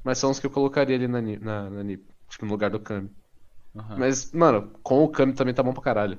Mas 0.02 0.18
são 0.18 0.30
os 0.30 0.38
que 0.38 0.46
eu 0.46 0.50
colocaria 0.50 0.96
ali 0.96 1.08
na, 1.08 1.20
na, 1.22 1.70
na 1.70 1.82
NiP. 1.82 2.04
Tipo, 2.28 2.44
no 2.46 2.52
lugar 2.52 2.70
do 2.70 2.80
Kami. 2.80 3.10
Aham. 3.74 3.96
Mas, 3.98 4.32
mano, 4.32 4.70
com 4.82 5.02
o 5.04 5.08
Kami 5.08 5.32
também 5.32 5.54
tá 5.54 5.62
bom 5.62 5.72
pra 5.72 5.82
caralho. 5.82 6.18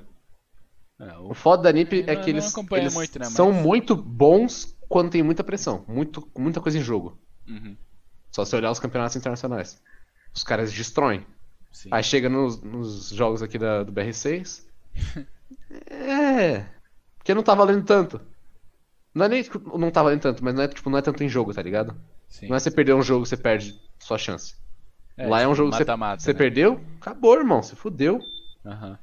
É, 0.98 1.16
o- 1.18 1.30
O 1.30 1.34
foda 1.34 1.64
da 1.64 1.72
NiP 1.72 2.04
é 2.06 2.16
que 2.16 2.30
eles, 2.30 2.52
eles 2.72 2.94
muito, 2.94 3.18
né, 3.18 3.24
são 3.26 3.52
mas- 3.52 3.62
muito 3.62 3.94
bons 3.94 4.76
quando 4.88 5.10
tem 5.10 5.22
muita 5.22 5.44
pressão. 5.44 5.84
Muito, 5.86 6.26
muita 6.36 6.60
coisa 6.60 6.78
em 6.78 6.82
jogo. 6.82 7.18
Uhum, 7.46 7.76
Só 8.32 8.44
se 8.44 8.56
olhar 8.56 8.70
os 8.70 8.80
campeonatos 8.80 9.16
internacionais. 9.16 9.80
Os 10.34 10.42
caras 10.42 10.72
destroem. 10.72 11.24
Sim. 11.76 11.90
Aí 11.90 12.02
chega 12.02 12.28
nos, 12.28 12.60
nos 12.62 13.10
jogos 13.10 13.42
aqui 13.42 13.58
da, 13.58 13.82
do 13.82 13.92
BR6. 13.92 14.66
é. 15.90 16.64
Porque 17.18 17.34
não 17.34 17.42
tá 17.42 17.54
valendo 17.54 17.84
tanto. 17.84 18.20
Não 19.14 19.26
é 19.26 19.28
nem 19.28 19.42
que 19.42 19.58
não 19.58 19.90
tá 19.90 20.02
valendo 20.02 20.22
tanto, 20.22 20.44
mas 20.44 20.54
não 20.54 20.62
é, 20.62 20.68
tipo, 20.68 20.90
não 20.90 20.98
é 20.98 21.02
tanto 21.02 21.22
em 21.22 21.28
jogo, 21.28 21.52
tá 21.52 21.62
ligado? 21.62 21.94
sim. 22.28 22.48
Não 22.48 22.56
é 22.56 22.60
você 22.60 22.70
perder 22.70 22.94
um 22.94 23.02
jogo, 23.02 23.24
você 23.26 23.36
perde 23.36 23.78
sua 23.98 24.18
chance. 24.18 24.54
Lá 25.18 25.40
é 25.40 25.46
um 25.46 25.50
tipo, 25.50 25.56
jogo 25.56 25.70
que 25.70 25.76
você, 25.76 25.84
mata-mata, 25.84 26.22
você 26.22 26.32
né? 26.32 26.38
perdeu, 26.38 26.80
acabou, 27.00 27.34
irmão. 27.36 27.62
Você 27.62 27.74
fudeu. 27.74 28.20
Aham. 28.64 28.98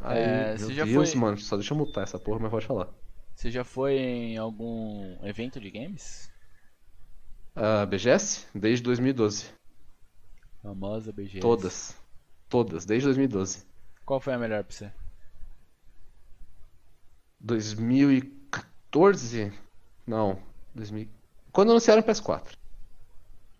Aí, 0.00 0.18
É, 0.18 0.58
meu 0.58 0.68
Deus, 0.70 1.12
foi- 1.12 1.20
mano. 1.20 1.38
Só 1.38 1.56
deixa 1.56 1.72
eu 1.74 1.78
mutar 1.78 2.04
essa 2.04 2.18
porra, 2.18 2.38
mas 2.40 2.50
pode 2.50 2.66
falar. 2.66 2.88
Você 3.34 3.50
já 3.50 3.64
foi 3.64 3.94
em 3.96 4.36
algum 4.38 5.18
evento 5.26 5.60
de 5.60 5.70
games? 5.70 6.30
Ah, 7.54 7.86
BGS? 7.86 8.46
Desde 8.54 8.82
2012. 8.84 9.46
Famosa 10.66 11.12
BGS. 11.12 11.40
Todas. 11.40 11.96
Todas, 12.48 12.84
desde 12.84 13.06
2012. 13.06 13.64
Qual 14.04 14.18
foi 14.20 14.34
a 14.34 14.38
melhor 14.38 14.64
pra 14.64 14.74
você? 14.74 14.90
2014? 17.40 19.52
Não. 20.06 20.38
2000... 20.74 21.08
Quando 21.52 21.70
anunciaram 21.70 22.02
o 22.02 22.04
PS4. 22.04 22.42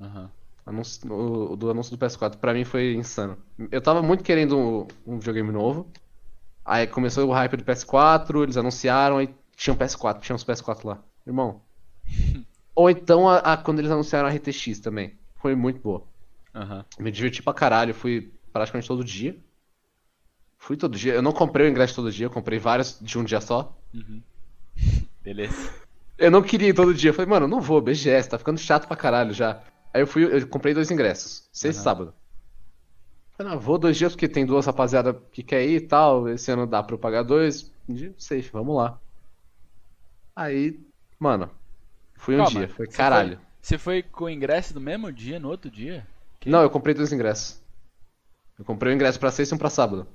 Aham. 0.01 0.31
Anúncio, 0.67 1.13
o, 1.13 1.53
o 1.53 1.57
do 1.57 1.71
anúncio 1.71 1.97
do 1.97 2.05
PS4, 2.05 2.37
pra 2.39 2.53
mim 2.53 2.65
foi 2.65 2.95
insano. 2.95 3.39
Eu 3.71 3.81
tava 3.81 4.03
muito 4.03 4.25
querendo 4.25 4.59
um, 4.59 4.89
um 5.07 5.19
videogame 5.19 5.53
novo. 5.53 5.87
Aí 6.65 6.89
começou 6.89 7.29
o 7.29 7.33
hype 7.33 7.57
do 7.57 7.65
PS4, 7.65 8.43
eles 8.43 8.57
anunciaram, 8.57 9.19
aí 9.19 9.33
tinha 9.55 9.73
um 9.73 9.77
PS4, 9.77 10.19
tinha 10.21 10.35
uns 10.35 10.43
PS4 10.45 10.85
lá. 10.85 10.99
Irmão. 11.25 11.61
Ou 12.75 12.91
então 12.91 13.29
a, 13.29 13.39
a- 13.39 13.57
quando 13.57 13.79
eles 13.79 13.93
anunciaram 13.93 14.29
a 14.29 14.33
RTX 14.33 14.81
também. 14.81 15.17
Foi 15.37 15.55
muito 15.55 15.81
boa. 15.81 16.03
Aham. 16.57 16.85
Me 16.99 17.11
diverti 17.11 17.43
pra 17.43 17.53
caralho, 17.53 17.95
fui 17.95 18.33
praticamente 18.51 18.89
todo 18.89 19.05
dia. 19.05 19.37
Fui 20.59 20.77
todo 20.77 20.97
dia. 20.97 21.13
Eu 21.13 21.23
não 21.23 21.33
comprei 21.33 21.67
o 21.67 21.71
ingresso 21.71 21.95
todo 21.95 22.11
dia, 22.11 22.27
eu 22.27 22.31
comprei 22.31 22.59
vários 22.59 22.99
de 22.99 23.19
um 23.19 23.25
dia 23.25 23.41
só. 23.41 23.77
Uhum. 23.93 24.23
Beleza. 25.23 25.75
Eu 26.19 26.31
não 26.31 26.43
queria 26.43 26.69
ir 26.69 26.75
todo 26.75 26.95
dia. 26.95 27.11
Eu 27.11 27.15
falei, 27.15 27.29
mano, 27.29 27.47
não 27.47 27.61
vou, 27.61 27.81
BGS, 27.81 28.31
tá 28.31 28.39
ficando 28.39 28.59
chato 28.59 28.89
pra 28.89 28.97
caralho 28.97 29.35
já. 29.35 29.63
Aí 29.93 30.01
eu 30.01 30.07
fui, 30.07 30.25
eu 30.25 30.49
comprei 30.49 30.73
dois 30.73 30.91
ingressos, 30.91 31.49
sexta 31.53 31.81
e 31.81 31.85
sábado. 31.85 32.15
Falei, 33.37 33.53
não, 33.53 33.61
vou 33.61 33.77
dois 33.77 33.99
dias 33.99 34.13
porque 34.13 34.27
tem 34.27 34.47
duas 34.47 34.65
rapaziada 34.65 35.13
que 35.13 35.43
quer 35.43 35.63
ir 35.67 35.77
e 35.77 35.81
tal. 35.87 36.27
Esse 36.27 36.51
ano 36.51 36.67
dá 36.67 36.83
pra 36.83 36.95
eu 36.95 36.99
pagar 36.99 37.23
dois. 37.23 37.71
Um 37.87 37.93
dia, 37.93 38.15
safe, 38.17 38.51
vamos 38.51 38.75
lá. 38.77 38.99
Aí, 40.35 40.81
mano, 41.19 41.51
fui 42.17 42.35
um 42.35 42.39
Calma, 42.39 42.61
dia, 42.61 42.69
foi 42.69 42.87
caralho. 42.87 43.39
Você 43.61 43.77
foi 43.77 44.03
com 44.03 44.25
o 44.25 44.31
ingresso 44.31 44.75
no 44.75 44.81
mesmo 44.81 45.13
dia, 45.13 45.39
no 45.39 45.49
outro 45.49 45.71
dia? 45.71 46.07
Não, 46.47 46.63
eu 46.63 46.71
comprei 46.71 46.95
dois 46.95 47.13
ingressos. 47.13 47.61
Eu 48.59 48.65
comprei 48.65 48.93
um 48.93 48.95
ingresso 48.95 49.19
pra 49.21 49.31
sexta 49.31 49.55
e 49.55 49.57
um 49.57 49.59
pra 49.59 49.69
sábado. 49.71 50.07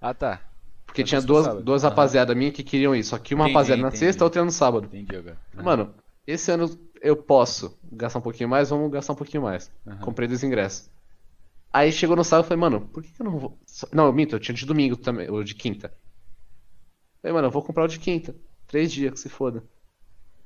Ah, 0.00 0.14
tá. 0.14 0.40
Porque 0.86 1.04
tinha 1.04 1.20
duas, 1.20 1.44
sábado. 1.44 1.62
duas 1.64 1.84
Aham. 1.84 1.90
rapaziada 1.90 2.34
minha 2.34 2.50
que 2.50 2.62
queriam 2.64 2.94
ir. 2.96 3.04
Só 3.04 3.18
que 3.18 3.34
uma 3.34 3.44
Entendi, 3.44 3.54
rapaziada 3.54 3.82
na 3.82 3.88
entendi. 3.88 3.98
sexta, 4.00 4.24
outra 4.24 4.44
no 4.44 4.50
sábado. 4.50 4.86
Entendi 4.86 5.14
agora. 5.16 5.38
Mano, 5.54 5.94
esse 6.26 6.50
ano 6.50 6.66
eu 7.02 7.16
posso 7.16 7.78
gastar 7.92 8.18
um 8.18 8.22
pouquinho 8.22 8.48
mais, 8.48 8.70
vamos 8.70 8.90
gastar 8.90 9.12
um 9.12 9.16
pouquinho 9.16 9.42
mais. 9.42 9.70
Comprei 10.00 10.26
dois 10.26 10.42
ingressos. 10.42 10.90
Aí 11.72 11.92
chegou 11.92 12.16
no 12.16 12.24
sábado 12.24 12.46
e 12.46 12.48
falei, 12.48 12.60
mano, 12.60 12.80
por 12.88 13.02
que 13.02 13.12
que 13.12 13.22
eu 13.22 13.24
não 13.26 13.38
vou. 13.38 13.56
Só- 13.66 13.86
Não, 13.92 14.06
eu 14.06 14.12
minto, 14.12 14.34
eu 14.34 14.40
tinha 14.40 14.54
de 14.54 14.66
domingo 14.66 14.96
também, 14.96 15.30
ou 15.30 15.44
de 15.44 15.54
quinta. 15.54 15.92
Falei, 17.22 17.32
mano, 17.34 17.46
eu 17.46 17.52
vou 17.52 17.62
comprar 17.62 17.84
o 17.84 17.88
de 17.88 17.98
quinta. 18.00 18.34
Três 18.66 18.90
dias, 18.90 19.12
que 19.12 19.20
se 19.20 19.28
foda. 19.28 19.62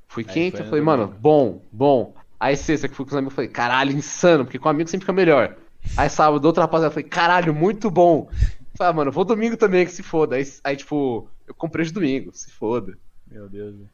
Fui 0.08 0.24
Aí 0.28 0.32
quinta, 0.34 0.58
foi 0.58 0.64
no 0.64 0.70
falei, 0.70 0.84
mano, 0.84 1.04
domingo. 1.06 1.20
bom, 1.22 1.62
bom. 1.72 2.14
Aí 2.38 2.56
sexta 2.56 2.88
que 2.88 2.94
fui 2.94 3.04
com 3.04 3.10
os 3.10 3.16
amigos, 3.16 3.34
falei, 3.34 3.50
caralho, 3.50 3.92
insano, 3.92 4.44
porque 4.44 4.58
com 4.58 4.68
amigo 4.68 4.88
sempre 4.88 5.04
fica 5.04 5.12
melhor. 5.12 5.56
Aí 5.96 6.08
sábado, 6.08 6.44
outra 6.44 6.64
rapaziada, 6.64 6.92
falei, 6.92 7.08
caralho, 7.08 7.54
muito 7.54 7.90
bom. 7.90 8.28
Falei, 8.76 8.90
ah, 8.90 8.92
mano, 8.92 9.12
vou 9.12 9.24
domingo 9.24 9.56
também, 9.56 9.84
que 9.86 9.92
se 9.92 10.02
foda. 10.02 10.36
Aí, 10.36 10.44
aí 10.64 10.76
tipo, 10.76 11.28
eu 11.46 11.54
comprei 11.54 11.84
de 11.84 11.92
domingo, 11.92 12.32
se 12.32 12.50
foda. 12.50 12.98
Meu 13.26 13.48
Deus. 13.48 13.76
velho. 13.76 13.90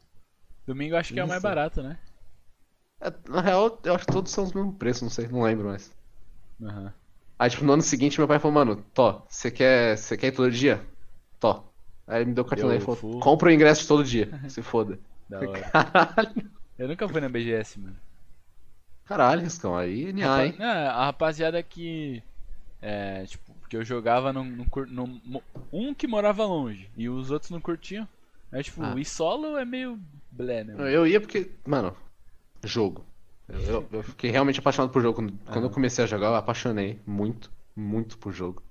Domingo 0.65 0.95
eu 0.95 0.99
acho 0.99 1.13
que 1.13 1.19
é 1.19 1.23
o 1.23 1.27
mais 1.27 1.39
Isso. 1.39 1.47
barato, 1.47 1.83
né? 1.83 1.97
É, 2.99 3.11
Na 3.29 3.41
real, 3.41 3.79
eu 3.83 3.95
acho 3.95 4.05
que 4.05 4.13
todos 4.13 4.31
são 4.31 4.43
os 4.43 4.53
mesmos 4.53 4.75
preços, 4.77 5.01
não 5.01 5.09
sei, 5.09 5.27
não 5.27 5.43
lembro 5.43 5.67
mais. 5.67 5.91
Aham. 6.61 6.93
Aí, 7.37 7.49
tipo, 7.49 7.65
no 7.65 7.73
ano 7.73 7.81
seguinte, 7.81 8.19
meu 8.19 8.27
pai 8.27 8.37
falou, 8.37 8.53
mano, 8.53 8.85
Tó, 8.93 9.25
você 9.27 9.49
quer, 9.49 9.97
você 9.97 10.15
quer 10.15 10.27
ir 10.27 10.31
todo 10.31 10.51
dia? 10.51 10.85
Tó. 11.39 11.73
Aí 12.05 12.21
ele 12.21 12.29
me 12.29 12.33
deu 12.35 12.43
o 12.43 12.47
cartão 12.47 12.69
aí 12.69 12.77
e 12.77 12.81
falou, 12.81 13.19
compra 13.19 13.49
o 13.49 13.51
ingresso 13.51 13.81
de 13.81 13.87
todo 13.87 14.03
dia, 14.03 14.29
se 14.47 14.61
foda. 14.61 14.99
Da 15.27 15.39
hora. 15.39 15.61
Caralho. 15.61 16.51
Eu 16.77 16.87
nunca 16.87 17.07
fui 17.07 17.21
na 17.21 17.29
BGS, 17.29 17.79
mano. 17.79 17.97
Caralho, 19.05 19.41
Riscão, 19.41 19.75
aí 19.77 20.11
NA, 20.13 20.45
hein? 20.45 20.55
Não, 20.57 20.65
a 20.67 21.05
rapaziada 21.05 21.61
que. 21.61 22.21
É, 22.81 23.25
tipo, 23.25 23.53
que 23.69 23.77
eu 23.77 23.83
jogava 23.83 24.33
num, 24.33 24.65
num 24.89 25.41
um 25.71 25.93
que 25.93 26.07
morava 26.07 26.45
longe 26.45 26.89
e 26.97 27.07
os 27.09 27.29
outros 27.29 27.51
não 27.51 27.61
curtiam. 27.61 28.07
Aí, 28.51 28.63
tipo, 28.63 28.81
Ah. 28.83 28.99
ir 28.99 29.05
solo 29.05 29.57
é 29.57 29.63
meio 29.63 29.99
blé, 30.31 30.63
né? 30.63 30.73
mano? 30.73 30.89
Eu 30.89 31.05
ia 31.05 31.21
porque, 31.21 31.51
mano, 31.65 31.95
jogo. 32.63 33.05
Eu, 33.47 33.85
eu- 33.91 34.03
fiquei 34.03 34.31
realmente 34.31 34.59
apaixonado 34.59 34.91
por 34.91 35.01
jogo. 35.01 35.15
Quando, 35.15 35.33
quando 35.45 35.63
eu 35.65 35.69
comecei 35.69 36.03
a 36.03 36.07
jogar, 36.07 36.27
eu 36.27 36.35
apaixonei 36.35 36.99
muito, 37.05 37.51
muito 37.75 38.17
por 38.17 38.31
jogo. 38.33 38.63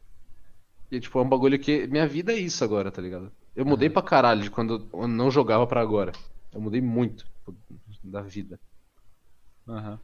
E, 0.91 0.99
tipo, 0.99 1.19
é 1.19 1.23
um 1.23 1.29
bagulho 1.29 1.59
que. 1.59 1.87
Minha 1.87 2.07
vida 2.07 2.33
é 2.33 2.37
isso 2.37 2.65
agora, 2.65 2.91
tá 2.91 3.01
ligado? 3.01 3.31
Eu 3.55 3.65
mudei 3.65 3.89
pra 3.91 4.03
caralho 4.03 4.43
de 4.43 4.51
quando 4.51 4.89
eu 4.93 5.07
não 5.07 5.31
jogava 5.31 5.67
pra 5.67 5.81
agora. 5.81 6.13
Eu 6.53 6.61
mudei 6.61 6.81
muito 6.81 7.25
tipo, 7.25 7.55
da 8.03 8.23
vida. 8.23 8.59
Aham. 9.69 10.01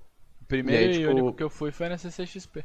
Primeiro 0.49 0.83
E 0.85 0.87
aí, 0.87 0.99
tipo- 1.01 1.11
único 1.11 1.33
que 1.35 1.43
eu 1.43 1.51
fui 1.51 1.71
foi 1.73 1.89
na 1.89 1.99
CCXP. 1.99 2.65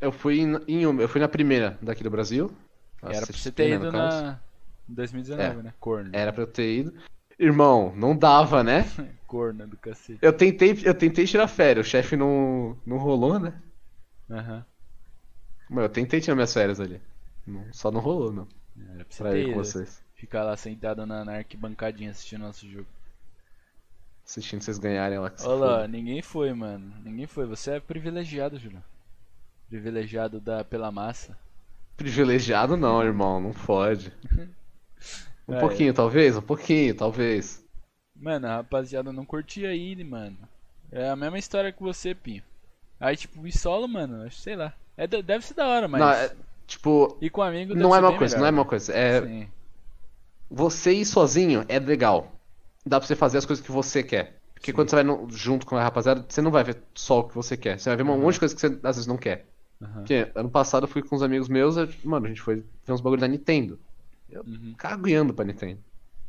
Eu 0.00 0.12
fui 0.12 0.40
em, 0.40 0.56
em 0.68 0.86
uma, 0.86 1.00
eu 1.02 1.08
fui 1.08 1.20
na 1.20 1.28
primeira 1.28 1.78
daqui 1.80 2.02
do 2.02 2.10
Brasil. 2.10 2.50
Era 3.02 3.26
pra 3.26 3.36
você 3.36 3.50
ter 3.52 3.70
né, 3.70 3.76
ido 3.86 3.92
caso. 3.92 4.22
na. 4.24 4.40
Em 4.88 4.94
2019, 4.94 5.62
né? 5.62 5.74
Corno. 5.80 6.10
Era 6.12 6.32
pra 6.32 6.42
eu 6.42 6.46
ter 6.46 6.78
ido. 6.80 6.94
Irmão, 7.38 7.94
não 7.96 8.16
dava, 8.16 8.62
né? 8.62 8.84
Corno 9.26 9.66
do 9.66 9.76
cacete. 9.76 10.18
Eu 10.22 10.32
tentei, 10.32 10.78
eu 10.84 10.94
tentei 10.94 11.26
tirar 11.26 11.48
férias, 11.48 11.86
o 11.86 11.90
chefe 11.90 12.16
não, 12.16 12.78
não 12.86 12.98
rolou, 12.98 13.38
né? 13.38 13.60
Aham. 14.30 14.64
Mas 15.70 15.82
eu 15.84 15.88
tentei 15.88 16.20
tirar 16.20 16.34
minhas 16.34 16.52
férias 16.52 16.80
ali. 16.80 17.00
Não- 17.46 17.72
só 17.72 17.90
não 17.90 18.00
rolou, 18.00 18.32
não. 18.32 18.46
Era 18.94 19.04
pra 19.04 19.06
você 19.14 19.22
Pra 19.22 19.32
ter 19.32 19.38
ir 19.40 19.44
com 19.46 19.50
ido. 19.50 19.58
vocês. 19.64 20.02
Ficar 20.14 20.42
lá 20.44 20.56
sentado 20.56 21.04
na, 21.06 21.24
na 21.24 21.32
arquibancadinha 21.36 22.10
assistindo 22.10 22.42
nosso 22.42 22.68
jogo. 22.68 22.86
Assistindo 24.26 24.62
vocês 24.62 24.78
ganharem 24.78 25.18
lá. 25.18 25.32
Olha 25.38 25.54
lá, 25.54 25.86
ninguém 25.88 26.20
foi, 26.22 26.52
mano. 26.52 26.92
Ninguém 27.04 27.26
foi. 27.26 27.46
Você 27.46 27.72
é 27.72 27.80
privilegiado, 27.80 28.58
Júlio. 28.58 28.82
Privilegiado 29.68 30.40
da, 30.40 30.64
pela 30.64 30.92
massa. 30.92 31.38
Privilegiado 31.96 32.76
não, 32.76 33.02
irmão, 33.02 33.40
não 33.40 33.52
pode. 33.52 34.12
Um 35.48 35.54
É, 35.54 35.58
pouquinho, 35.58 35.92
talvez? 35.94 36.36
Um 36.36 36.42
pouquinho, 36.42 36.94
talvez. 36.94 37.62
Mano, 38.16 38.46
a 38.48 38.56
rapaziada 38.56 39.12
não 39.12 39.24
curtia 39.24 39.72
ele, 39.74 40.02
mano. 40.04 40.36
É 40.90 41.08
a 41.08 41.16
mesma 41.16 41.38
história 41.38 41.72
que 41.72 41.82
você, 41.82 42.12
Pinho. 42.14 42.42
Aí, 43.00 43.16
tipo, 43.16 43.46
ir 43.46 43.52
solo, 43.52 43.88
mano, 43.88 44.22
acho, 44.24 44.38
sei 44.40 44.56
lá. 44.56 44.74
É, 44.96 45.06
de- 45.06 45.22
deve 45.22 45.44
ser 45.46 45.54
da 45.54 45.66
hora, 45.68 45.88
mas. 45.88 46.00
Não, 46.00 46.10
é, 46.10 46.34
tipo, 46.66 47.18
E 47.20 47.30
com 47.30 47.42
amigo 47.42 47.74
deve 47.76 47.78
não 47.80 47.94
é 47.94 47.98
ser 47.98 47.98
a 47.98 48.02
mesma 48.02 48.12
bem 48.12 48.18
coisa, 48.18 48.36
melhor. 48.36 48.38
não 48.38 48.46
é 48.46 48.48
a 48.48 48.52
mesma 48.52 48.64
coisa. 48.66 48.92
É, 48.92 49.20
Sim. 49.20 49.52
você 50.50 50.92
ir 50.94 51.04
sozinho 51.04 51.64
é 51.68 51.78
legal. 51.78 52.33
Dá 52.86 52.98
pra 53.00 53.06
você 53.06 53.16
fazer 53.16 53.38
as 53.38 53.46
coisas 53.46 53.64
que 53.64 53.72
você 53.72 54.02
quer. 54.02 54.38
Porque 54.54 54.70
Sim. 54.70 54.74
quando 54.76 54.90
você 54.90 54.96
vai 54.96 55.04
no- 55.04 55.26
junto 55.30 55.66
com 55.66 55.76
a 55.76 55.82
rapaziada, 55.82 56.24
você 56.28 56.40
não 56.42 56.50
vai 56.50 56.64
ver 56.64 56.78
só 56.94 57.20
o 57.20 57.24
que 57.24 57.34
você 57.34 57.56
quer. 57.56 57.78
Você 57.78 57.88
vai 57.90 57.96
ver 57.96 58.02
um 58.02 58.18
monte 58.18 58.34
de 58.34 58.40
coisa 58.40 58.54
que 58.54 58.60
você 58.60 58.66
às 58.82 58.96
vezes 58.96 59.06
não 59.06 59.16
quer. 59.16 59.46
Aham. 59.82 59.92
Porque 60.00 60.30
ano 60.34 60.50
passado 60.50 60.84
eu 60.84 60.88
fui 60.88 61.02
com 61.02 61.16
uns 61.16 61.22
amigos 61.22 61.48
meus, 61.48 61.76
eu- 61.76 61.88
mano, 62.04 62.26
a 62.26 62.28
gente 62.28 62.40
foi 62.40 62.56
ver 62.56 62.92
uns 62.92 63.00
bagulho 63.00 63.20
da 63.20 63.28
Nintendo. 63.28 63.78
Eu 64.30 64.42
Uhum. 64.42 64.74
cagueando 64.76 65.34
pra 65.34 65.44
Nintendo. 65.44 65.80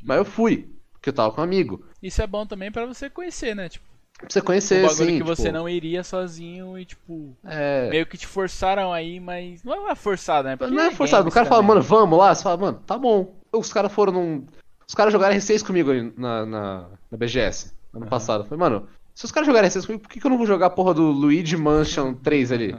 Mas 0.02 0.18
eu 0.18 0.24
fui, 0.24 0.68
porque 0.92 1.08
eu 1.08 1.12
tava 1.12 1.32
com 1.32 1.40
um 1.40 1.44
amigo. 1.44 1.84
Isso 2.02 2.20
é 2.20 2.26
bom 2.26 2.46
também 2.46 2.70
pra 2.70 2.84
você 2.86 3.08
conhecer, 3.08 3.54
né? 3.54 3.68
Tipo, 3.68 3.86
Pra 4.18 4.28
você 4.30 4.38
um 4.40 4.42
conhecer, 4.44 4.82
bagulho 4.82 4.92
assim, 5.08 5.18
que 5.18 5.22
você 5.24 5.42
tipo, 5.44 5.54
não 5.54 5.68
iria 5.68 6.02
sozinho 6.02 6.78
e, 6.78 6.86
tipo, 6.86 7.36
É. 7.44 7.88
meio 7.90 8.06
que 8.06 8.16
te 8.16 8.26
forçaram 8.26 8.90
aí, 8.92 9.20
mas 9.20 9.62
não 9.62 9.90
é 9.90 9.94
forçado, 9.94 10.48
né? 10.48 10.56
Porque 10.56 10.74
Não 10.74 10.82
é 10.84 10.90
forçado. 10.90 11.28
O 11.28 11.32
cara 11.32 11.44
fala, 11.46 11.60
também. 11.60 11.76
mano, 11.76 11.82
vamos 11.86 12.18
lá. 12.18 12.34
Você 12.34 12.42
fala, 12.42 12.56
mano, 12.56 12.80
tá 12.86 12.96
bom. 12.98 13.34
Os 13.52 13.70
caras 13.72 13.92
foram 13.92 14.12
num. 14.14 14.46
Os 14.88 14.94
caras 14.94 15.12
jogaram 15.12 15.34
R6 15.34 15.62
comigo 15.64 15.90
na, 16.16 16.46
na, 16.46 16.88
na 17.10 17.16
BGS, 17.18 17.74
ano 17.92 18.04
Aham. 18.04 18.10
passado. 18.10 18.44
Eu 18.44 18.48
falei, 18.48 18.58
mano, 18.58 18.88
se 19.14 19.24
os 19.24 19.32
caras 19.32 19.46
jogarem 19.46 19.68
R6 19.68 19.86
comigo, 19.86 20.02
por 20.02 20.10
que, 20.10 20.20
que 20.20 20.26
eu 20.26 20.30
não 20.30 20.38
vou 20.38 20.46
jogar 20.46 20.66
a 20.66 20.70
porra 20.70 20.94
do 20.94 21.10
Luigi 21.10 21.56
Mansion 21.56 22.14
3 22.14 22.52
ali? 22.52 22.76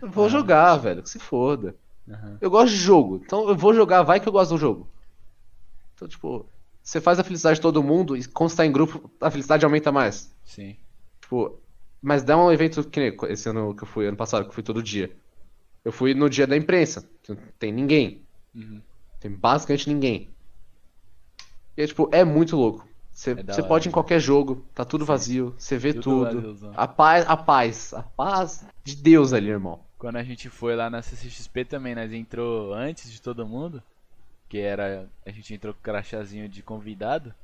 Eu 0.00 0.10
vou 0.10 0.24
Aham. 0.24 0.32
jogar, 0.32 0.76
velho, 0.76 1.02
que 1.02 1.10
se 1.10 1.18
foda. 1.18 1.76
Aham. 2.08 2.38
Eu 2.40 2.50
gosto 2.50 2.70
de 2.70 2.78
jogo, 2.78 3.20
então 3.24 3.48
eu 3.48 3.56
vou 3.56 3.74
jogar, 3.74 4.02
vai 4.02 4.18
que 4.18 4.28
eu 4.28 4.32
gosto 4.32 4.52
do 4.52 4.58
jogo. 4.58 4.88
Então, 5.94 6.08
tipo, 6.08 6.48
você 6.82 7.00
faz 7.00 7.18
a 7.18 7.24
felicidade 7.24 7.56
de 7.56 7.62
todo 7.62 7.82
mundo 7.82 8.16
e 8.16 8.24
quando 8.26 8.50
você 8.50 8.56
tá 8.56 8.66
em 8.66 8.72
grupo, 8.72 9.10
a 9.20 9.30
felicidade 9.30 9.64
aumenta 9.64 9.92
mais. 9.92 10.34
Sim. 10.44 10.76
Tipo, 11.20 11.60
mas 12.00 12.24
dá 12.24 12.36
um 12.36 12.50
evento 12.50 12.82
que 12.88 12.98
nem 12.98 13.16
esse 13.30 13.48
ano 13.48 13.74
que 13.76 13.84
eu 13.84 13.86
fui, 13.88 14.06
ano 14.06 14.16
passado, 14.16 14.44
que 14.44 14.50
eu 14.50 14.54
fui 14.54 14.62
todo 14.62 14.82
dia. 14.82 15.14
Eu 15.84 15.92
fui 15.92 16.14
no 16.14 16.28
dia 16.28 16.46
da 16.46 16.56
imprensa, 16.56 17.08
que 17.22 17.32
não 17.32 17.38
tem 17.58 17.70
ninguém. 17.72 18.26
Uhum. 18.54 18.82
Tem 19.20 19.30
basicamente 19.30 19.88
ninguém. 19.88 20.31
E 21.76 21.82
é, 21.82 21.86
tipo, 21.86 22.08
é 22.12 22.24
muito 22.24 22.56
louco. 22.56 22.86
Você, 23.12 23.32
É 23.32 23.42
você 23.42 23.62
pode 23.62 23.88
ir 23.88 23.90
em 23.90 23.92
qualquer 23.92 24.18
jogo, 24.20 24.64
tá 24.74 24.84
tudo 24.84 25.04
vazio, 25.04 25.54
você 25.58 25.76
vê 25.76 25.92
Tudo 25.92 26.52
tudo. 26.54 26.72
A 26.74 26.88
paz, 26.88 27.24
a 27.28 27.36
paz, 27.36 27.92
a 27.94 28.02
paz 28.02 28.64
de 28.82 28.96
Deus 28.96 29.32
ali, 29.32 29.50
irmão. 29.50 29.80
Quando 29.98 30.16
a 30.16 30.22
gente 30.22 30.48
foi 30.48 30.74
lá 30.74 30.88
na 30.90 31.02
CCXP 31.02 31.64
também, 31.64 31.94
nós 31.94 32.12
entrou 32.12 32.72
antes 32.74 33.10
de 33.12 33.20
todo 33.20 33.46
mundo, 33.46 33.82
que 34.48 34.58
era, 34.58 35.08
a 35.26 35.30
gente 35.30 35.52
entrou 35.54 35.72
com 35.74 35.80
o 35.80 35.82
crachazinho 35.82 36.48
de 36.48 36.62
convidado. 36.62 37.34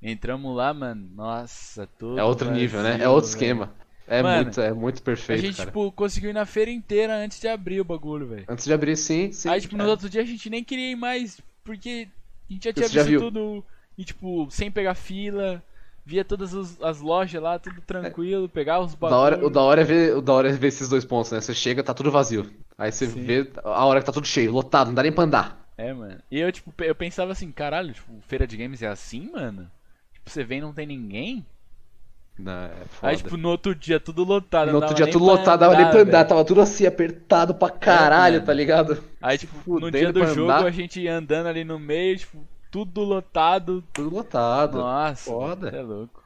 Entramos 0.00 0.56
lá, 0.56 0.72
mano, 0.74 1.08
nossa, 1.14 1.86
tudo 1.98 2.18
É 2.18 2.24
outro 2.24 2.50
nível, 2.50 2.82
né? 2.82 2.92
vazio, 2.92 3.04
É 3.04 3.08
outro 3.08 3.30
velho. 3.30 3.36
esquema. 3.36 3.72
É 4.06 4.20
Mano, 4.22 4.44
muito, 4.44 4.60
é 4.60 4.72
muito 4.72 4.98
A 4.98 5.04
perfeito, 5.04 5.42
gente, 5.42 5.56
cara. 5.56 5.70
tipo, 5.70 5.92
conseguiu 5.92 6.30
ir 6.30 6.32
na 6.32 6.44
feira 6.44 6.70
inteira 6.70 7.14
antes 7.16 7.38
de 7.40 7.46
abrir 7.48 7.80
o 7.80 7.84
bagulho, 7.84 8.26
velho. 8.26 8.44
Antes 8.48 8.64
de 8.64 8.72
abrir, 8.72 8.96
sim, 8.96 9.30
sim. 9.32 9.48
Aí, 9.48 9.60
tipo, 9.60 9.74
é. 9.76 9.78
nos 9.78 9.86
outros 9.88 10.10
dias 10.10 10.24
a 10.24 10.28
gente 10.28 10.50
nem 10.50 10.64
queria 10.64 10.90
ir 10.90 10.96
mais, 10.96 11.40
porque 11.62 12.08
a 12.50 12.52
gente 12.52 12.64
já 12.64 12.72
tinha 12.72 12.88
Você 12.88 12.94
já 12.94 13.02
visto 13.02 13.12
viu. 13.12 13.30
tudo 13.30 13.64
e, 13.96 14.04
tipo, 14.04 14.48
sem 14.50 14.70
pegar 14.70 14.94
fila, 14.94 15.62
via 16.04 16.24
todas 16.24 16.54
as, 16.54 16.80
as 16.82 17.00
lojas 17.00 17.42
lá, 17.42 17.58
tudo 17.58 17.80
tranquilo, 17.82 18.48
pegava 18.48 18.84
os 18.84 18.94
O 19.00 19.06
da 19.06 19.16
hora, 19.16 19.44
o 19.46 19.50
bagulhos. 19.50 19.50
da 19.50 19.60
hora 19.60 19.80
é 19.82 19.84
ver, 19.84 20.16
o 20.16 20.22
da 20.22 20.32
hora 20.32 20.48
é 20.48 20.52
ver 20.52 20.68
esses 20.68 20.88
dois 20.88 21.04
pontos, 21.04 21.30
né? 21.32 21.40
Você 21.40 21.54
chega, 21.54 21.82
tá 21.82 21.92
tudo 21.94 22.10
vazio. 22.10 22.50
Aí 22.78 22.90
você 22.92 23.06
Sim. 23.06 23.06
vê 23.06 23.50
a 23.64 23.84
hora 23.84 24.00
que 24.00 24.06
tá 24.06 24.12
tudo 24.12 24.26
cheio, 24.26 24.52
lotado, 24.52 24.88
não 24.88 24.94
dá 24.94 25.02
nem 25.02 25.12
pra 25.12 25.24
andar. 25.24 25.68
É, 25.76 25.92
mano. 25.92 26.22
E 26.30 26.38
eu, 26.38 26.52
tipo, 26.52 26.72
eu 26.84 26.94
pensava 26.94 27.32
assim, 27.32 27.50
caralho, 27.50 27.94
tipo, 27.94 28.20
feira 28.22 28.46
de 28.46 28.56
games 28.56 28.82
é 28.82 28.88
assim, 28.88 29.30
mano? 29.30 29.70
Tipo, 30.12 30.30
você 30.30 30.44
vem 30.44 30.58
e 30.58 30.60
não 30.60 30.72
tem 30.72 30.86
ninguém? 30.86 31.46
Não, 32.38 32.52
é. 32.52 32.72
Aí, 33.02 33.16
tipo, 33.16 33.36
no 33.36 33.48
outro 33.50 33.74
dia 33.74 34.00
tudo 34.00 34.24
lotado. 34.24 34.70
no 34.72 34.76
outro 34.78 34.94
dia 34.94 35.06
tudo 35.10 35.24
lotado, 35.24 35.60
dava 35.60 35.76
nem 35.76 35.90
pra 35.90 36.00
andar, 36.00 36.18
velho. 36.18 36.28
tava 36.28 36.44
tudo 36.44 36.60
assim, 36.60 36.86
apertado 36.86 37.54
pra 37.54 37.68
caralho, 37.70 38.36
mano. 38.36 38.46
tá 38.46 38.52
ligado? 38.52 39.02
Aí, 39.20 39.36
tipo, 39.38 39.78
no 39.78 39.90
dia 39.90 40.12
do 40.12 40.26
jogo 40.26 40.50
andar. 40.50 40.64
a 40.64 40.70
gente 40.70 41.06
andando 41.06 41.46
ali 41.46 41.62
no 41.62 41.78
meio, 41.78 42.16
tipo, 42.18 42.38
tudo 42.70 43.02
lotado. 43.02 43.84
Tudo 43.92 44.14
lotado. 44.16 44.78
Nossa, 44.78 45.30
foda. 45.30 45.68
é 45.68 45.82
louco. 45.82 46.22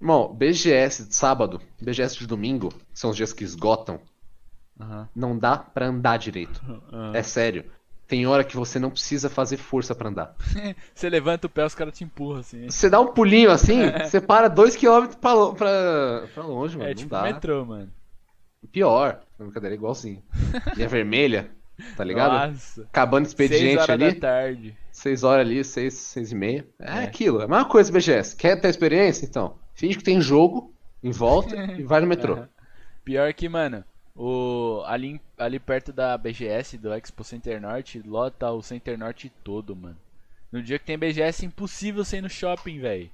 Irmão, 0.00 0.32
BGS 0.32 1.06
de 1.08 1.14
sábado, 1.14 1.60
BGS 1.80 2.16
de 2.18 2.26
domingo, 2.26 2.72
são 2.94 3.10
os 3.10 3.16
dias 3.16 3.32
que 3.34 3.44
esgotam, 3.44 4.00
Aham. 4.80 5.08
não 5.14 5.36
dá 5.38 5.58
pra 5.58 5.88
andar 5.88 6.16
direito. 6.16 6.58
aham. 6.90 7.12
É 7.14 7.22
sério. 7.22 7.64
Tem 8.10 8.26
hora 8.26 8.42
que 8.44 8.56
você 8.56 8.78
não 8.78 8.90
precisa 8.90 9.30
fazer 9.30 9.56
força 9.56 9.94
pra 9.94 10.08
andar. 10.10 10.34
Você 10.92 11.08
levanta 11.08 11.46
o 11.46 11.50
pé, 11.50 11.64
os 11.64 11.74
caras 11.76 11.96
te 11.96 12.02
empurram, 12.04 12.40
assim. 12.40 12.68
Você 12.68 12.90
dá 12.90 13.00
um 13.00 13.06
pulinho 13.14 13.50
assim, 13.52 13.82
você 14.04 14.20
para 14.20 14.48
dois 14.48 14.74
quilômetros 14.76 15.14
pra, 15.16 15.32
lo- 15.32 15.54
pra, 15.54 16.24
pra 16.34 16.42
longe, 16.44 16.76
mano. 16.76 16.90
É 16.90 16.92
não 16.92 16.96
tipo 16.98 17.10
dá. 17.10 17.22
metrô, 17.22 17.64
mano. 17.64 17.88
Pior. 18.72 19.20
Na 19.38 19.44
brincadeira, 19.46 19.74
é 19.74 19.78
igualzinho. 19.78 20.22
Linha 20.76 20.88
vermelha, 20.90 21.50
tá 21.96 22.02
ligado? 22.04 22.50
Nossa. 22.52 22.82
Acabando 22.82 23.26
o 23.26 23.28
Seis 23.28 23.48
expediente 23.50 23.76
horas 23.78 23.90
ali. 23.90 24.12
da 24.14 24.20
tarde. 24.20 24.76
6 24.92 25.24
horas 25.24 25.46
ali, 25.46 25.64
6, 25.64 25.94
6 25.94 26.32
e 26.32 26.34
meia. 26.34 26.68
É, 26.78 26.98
É. 26.98 27.04
aquilo, 27.04 27.40
é 27.40 27.44
a 27.44 27.48
mesma 27.48 27.64
coisa 27.64 27.90
BGS. 27.92 28.34
Quer 28.36 28.60
ter 28.60 28.68
experiência? 28.68 29.24
Então, 29.24 29.54
finge 29.72 29.96
que 29.96 30.04
tem 30.04 30.20
jogo 30.20 30.74
em 31.02 31.10
volta 31.12 31.56
e 31.78 31.84
vai 31.84 32.00
no 32.00 32.06
metrô. 32.06 32.38
Pior 33.04 33.32
que, 33.32 33.48
mano, 33.48 33.82
o 34.22 34.82
ali, 34.86 35.20
ali 35.38 35.58
perto 35.58 35.92
da 35.92 36.16
BGS, 36.18 36.78
do 36.78 36.92
Expo 36.92 37.24
Center 37.24 37.60
Norte, 37.60 38.00
lota 38.06 38.50
o 38.50 38.62
Center 38.62 38.98
Norte 38.98 39.30
todo, 39.44 39.74
mano. 39.76 39.96
No 40.52 40.62
dia 40.62 40.78
que 40.78 40.84
tem 40.86 40.98
BGS 40.98 41.44
é 41.44 41.48
impossível 41.48 42.04
você 42.04 42.18
ir 42.18 42.22
no 42.22 42.30
shopping, 42.30 42.78
velho. 42.80 43.10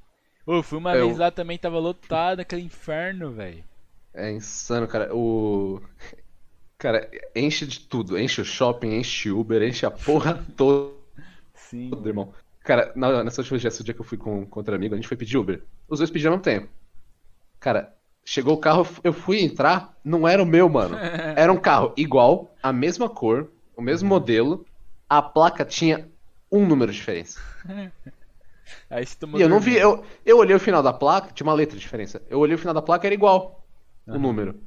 Ô, 0.46 0.62
fui 0.62 0.78
uma 0.78 0.94
Eu- 0.94 1.06
vez 1.06 1.18
lá 1.18 1.30
também, 1.30 1.58
tava 1.58 1.78
lotado, 1.78 2.40
aquele 2.40 2.62
inferno, 2.62 3.32
velho. 3.32 3.64
É 4.14 4.30
insano, 4.32 4.88
cara. 4.88 5.14
O. 5.14 5.80
Cara, 6.78 7.10
enche 7.34 7.66
de 7.66 7.80
tudo. 7.80 8.18
Enche 8.18 8.40
o 8.40 8.44
shopping, 8.44 8.94
enche 8.98 9.30
Uber, 9.30 9.62
enche 9.62 9.86
a 9.86 9.90
porra 9.90 10.34
toda, 10.56 10.94
Sim. 11.54 11.90
irmão. 12.04 12.32
Cara, 12.64 12.92
na, 12.96 13.22
nessa 13.24 13.40
última 13.40 13.58
BGS, 13.58 13.80
o 13.82 13.84
dia 13.84 13.94
que 13.94 14.00
eu 14.00 14.04
fui 14.04 14.18
com, 14.18 14.46
com 14.46 14.60
outro 14.60 14.74
amigo, 14.74 14.94
a 14.94 14.96
gente 14.98 15.08
foi 15.08 15.16
pedir 15.16 15.38
Uber. 15.38 15.62
Os 15.88 15.98
dois 16.00 16.10
pediram 16.10 16.32
ao 16.32 16.38
mesmo 16.38 16.44
tempo. 16.44 16.68
Cara, 17.60 17.95
chegou 18.26 18.54
o 18.54 18.58
carro, 18.58 18.86
eu 19.04 19.12
fui 19.12 19.40
entrar, 19.40 19.96
não 20.04 20.26
era 20.26 20.42
o 20.42 20.46
meu, 20.46 20.68
mano. 20.68 20.96
Era 21.36 21.52
um 21.52 21.56
carro 21.56 21.94
igual, 21.96 22.52
a 22.60 22.72
mesma 22.72 23.08
cor, 23.08 23.48
o 23.76 23.80
mesmo 23.80 24.08
modelo, 24.08 24.66
a 25.08 25.22
placa 25.22 25.64
tinha 25.64 26.08
um 26.50 26.66
número 26.66 26.90
de 26.90 26.98
diferença. 26.98 27.40
Aí 28.90 29.06
você 29.06 29.16
tomou 29.16 29.38
E 29.38 29.42
eu 29.42 29.48
não 29.48 29.60
vi, 29.60 29.76
eu, 29.76 30.04
eu 30.24 30.38
olhei 30.38 30.54
o 30.54 30.60
final 30.60 30.82
da 30.82 30.92
placa, 30.92 31.32
tinha 31.32 31.46
uma 31.46 31.54
letra 31.54 31.76
de 31.76 31.82
diferença. 31.82 32.20
Eu 32.28 32.40
olhei 32.40 32.56
o 32.56 32.58
final 32.58 32.74
da 32.74 32.82
placa, 32.82 33.06
era 33.06 33.14
igual 33.14 33.64
o 34.04 34.18
número. 34.18 34.60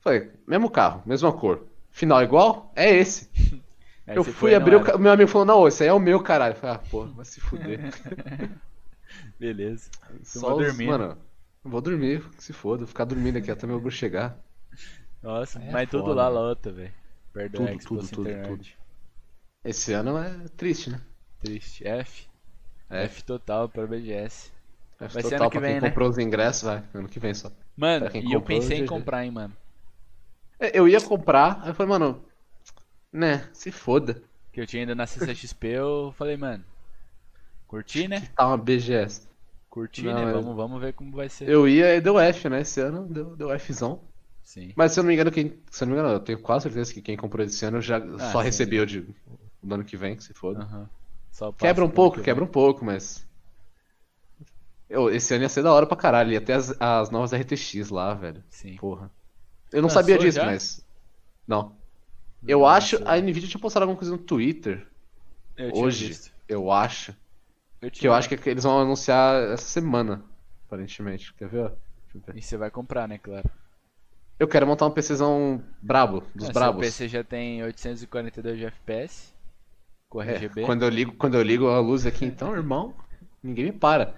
Falei, 0.00 0.32
mesmo 0.44 0.68
carro, 0.68 1.02
mesma 1.06 1.32
cor. 1.32 1.64
Final 1.92 2.20
igual? 2.22 2.72
É 2.74 2.92
esse. 2.92 3.30
Aí 4.04 4.16
eu 4.16 4.24
fui 4.24 4.52
abrir, 4.52 4.74
o 4.74 4.98
meu 4.98 5.12
amigo 5.12 5.30
falou, 5.30 5.46
não, 5.46 5.68
esse 5.68 5.84
aí 5.84 5.88
é 5.88 5.92
o 5.92 6.00
meu 6.00 6.20
caralho. 6.20 6.54
Eu 6.54 6.56
falei, 6.58 6.74
ah, 6.74 6.80
pô, 6.90 7.04
vai 7.04 7.24
se 7.24 7.40
fuder. 7.40 7.94
Beleza. 9.38 9.88
Só 10.24 10.56
os, 10.56 10.76
mano, 10.78 11.16
vou 11.64 11.80
dormir, 11.80 12.22
que 12.36 12.42
se 12.44 12.52
foda, 12.52 12.78
vou 12.80 12.86
ficar 12.88 13.04
dormindo 13.04 13.38
aqui 13.38 13.50
até 13.50 13.66
meu 13.66 13.76
Uber 13.76 13.90
chegar. 13.92 14.38
Nossa, 15.22 15.58
É 15.60 15.70
mas 15.70 15.88
tudo 15.88 16.12
lá 16.12 16.24
mano. 16.24 16.46
lota, 16.48 16.72
velho. 16.72 16.92
Perto 17.32 17.56
Tudo, 17.56 17.78
tudo, 17.78 18.08
tudo, 18.08 18.42
tudo. 18.42 18.66
Esse 19.64 19.92
ano 19.92 20.18
é 20.18 20.48
triste, 20.56 20.90
né? 20.90 21.00
Triste. 21.40 21.86
F. 21.86 22.26
É. 22.90 23.04
F 23.04 23.24
total 23.24 23.68
pra 23.68 23.86
BGS. 23.86 24.52
É 25.00 25.08
Vai 25.08 25.22
ser 25.22 25.30
total 25.30 25.46
ano 25.46 25.50
que 25.50 25.58
pra 25.58 25.60
quem 25.60 25.72
vem, 25.72 25.80
né? 25.80 25.88
comprou 25.88 26.08
os 26.08 26.18
ingressos, 26.18 26.62
vai. 26.62 26.84
Ano 26.94 27.08
que 27.08 27.18
vem 27.20 27.34
só. 27.34 27.50
Mano, 27.76 28.10
e 28.14 28.32
eu 28.32 28.42
pensei 28.42 28.78
em 28.78 28.86
comprar, 28.86 29.24
hein, 29.24 29.30
mano. 29.30 29.56
É, 30.58 30.78
Eu 30.78 30.88
ia 30.88 31.00
comprar, 31.00 31.60
aí 31.62 31.70
eu 31.70 31.74
falei, 31.74 31.90
mano, 31.90 32.24
né, 33.12 33.48
se 33.52 33.70
foda. 33.72 34.22
Que 34.52 34.60
eu 34.60 34.66
tinha 34.66 34.82
ido 34.82 34.94
na 34.94 35.06
CCXP, 35.06 35.68
eu 35.68 36.14
falei, 36.16 36.36
mano. 36.36 36.64
Curti, 37.66 38.06
né? 38.06 38.28
Tá 38.36 38.46
uma 38.46 38.58
BGS. 38.58 39.28
Curti, 39.72 40.02
Não, 40.02 40.14
né? 40.14 40.24
mas- 40.26 40.34
Vamos, 40.34 40.54
vamos 40.54 40.80
ver 40.82 40.92
como 40.92 41.16
vai 41.16 41.30
ser. 41.30 41.48
Eu 41.48 41.66
ia 41.66 41.96
e 41.96 42.00
deu 42.00 42.20
F, 42.20 42.46
né? 42.50 42.60
Esse 42.60 42.78
ano 42.78 43.08
deu, 43.08 43.34
deu 43.34 43.58
Fzão. 43.58 44.00
Sim. 44.44 44.70
Mas 44.76 44.92
se 44.92 45.00
eu 45.00 45.02
não 45.02 45.08
me 45.08 45.14
engano, 45.14 45.30
quem, 45.32 45.58
se 45.70 45.82
eu 45.82 45.86
não 45.88 45.94
me 45.94 45.98
engano, 46.00 46.14
eu 46.16 46.20
tenho 46.20 46.38
quase 46.42 46.64
certeza 46.64 46.92
que 46.92 47.00
quem 47.00 47.16
comprou 47.16 47.42
esse 47.46 47.64
ano 47.64 47.80
já 47.80 47.98
só 48.30 48.40
sim. 48.40 48.44
recebeu 48.44 48.84
de, 48.84 49.00
do 49.62 49.74
ano 49.74 49.82
que 49.82 49.96
vem, 49.96 50.14
que 50.14 50.22
se 50.24 50.34
foda. 50.34 50.60
Aham. 50.60 50.90
Só 51.30 51.48
o 51.48 51.52
Quebra 51.54 51.82
um 51.86 51.88
pouco, 51.88 52.18
que 52.18 52.22
quebra 52.22 52.44
um 52.44 52.46
pouco, 52.46 52.84
mas. 52.84 53.26
Eu, 54.90 55.08
esse 55.08 55.32
ano 55.34 55.44
ia 55.44 55.48
ser 55.48 55.62
da 55.62 55.72
hora 55.72 55.86
pra 55.86 55.96
caralho. 55.96 56.32
Ia 56.32 56.40
ter 56.42 56.52
as, 56.52 56.74
as 56.78 57.08
novas 57.08 57.32
RTX 57.32 57.88
lá, 57.88 58.12
velho. 58.12 58.44
Sim. 58.50 58.76
Porra. 58.76 59.10
Eu 59.72 59.80
não 59.80 59.88
Lançou 59.88 60.02
sabia 60.02 60.18
disso, 60.18 60.36
já? 60.36 60.44
mas. 60.44 60.84
Não. 61.48 61.74
Eu 62.46 62.58
Não, 62.60 62.66
acho. 62.66 62.98
A 63.06 63.16
Nvidia 63.18 63.48
tinha 63.48 63.60
postado 63.60 63.84
alguma 63.84 63.98
coisa 63.98 64.12
no 64.14 64.18
Twitter. 64.22 64.86
Eu 65.56 65.72
tinha 65.72 65.84
hoje. 65.86 66.08
visto. 66.08 66.30
Eu 66.46 66.70
acho. 66.70 67.16
Eu 67.82 67.90
Que 67.90 68.06
eu 68.06 68.14
acho 68.14 68.28
que 68.28 68.48
eles 68.48 68.64
vão 68.64 68.80
anunciar 68.80 69.42
essa 69.52 69.64
semana. 69.64 70.22
Aparentemente. 70.66 71.34
Quer 71.34 71.48
ver? 71.48 71.72
ver. 72.14 72.36
E 72.36 72.42
você 72.42 72.56
vai 72.56 72.70
comprar, 72.70 73.08
né, 73.08 73.18
claro. 73.18 73.48
Eu 74.38 74.48
quero 74.48 74.66
montar 74.66 74.86
um 74.86 74.90
PCzão 74.90 75.62
brabo, 75.80 76.22
dos 76.34 76.48
Ah, 76.48 76.52
brabos. 76.52 76.86
Seu 76.86 77.06
PC 77.06 77.08
já 77.08 77.24
tem 77.24 77.62
842 77.62 78.58
de 78.58 78.64
FPS. 78.66 79.32
Com 80.08 80.20
É, 80.22 80.34
RGB. 80.34 80.62
quando 80.62 80.82
eu 80.82 80.88
ligo, 80.88 81.12
quando 81.16 81.34
eu 81.36 81.42
ligo 81.42 81.68
a 81.68 81.80
luz 81.80 82.06
aqui, 82.06 82.24
então, 82.24 82.52
irmão, 82.54 82.94
ninguém 83.42 83.66
me 83.66 83.72
para. 83.72 84.14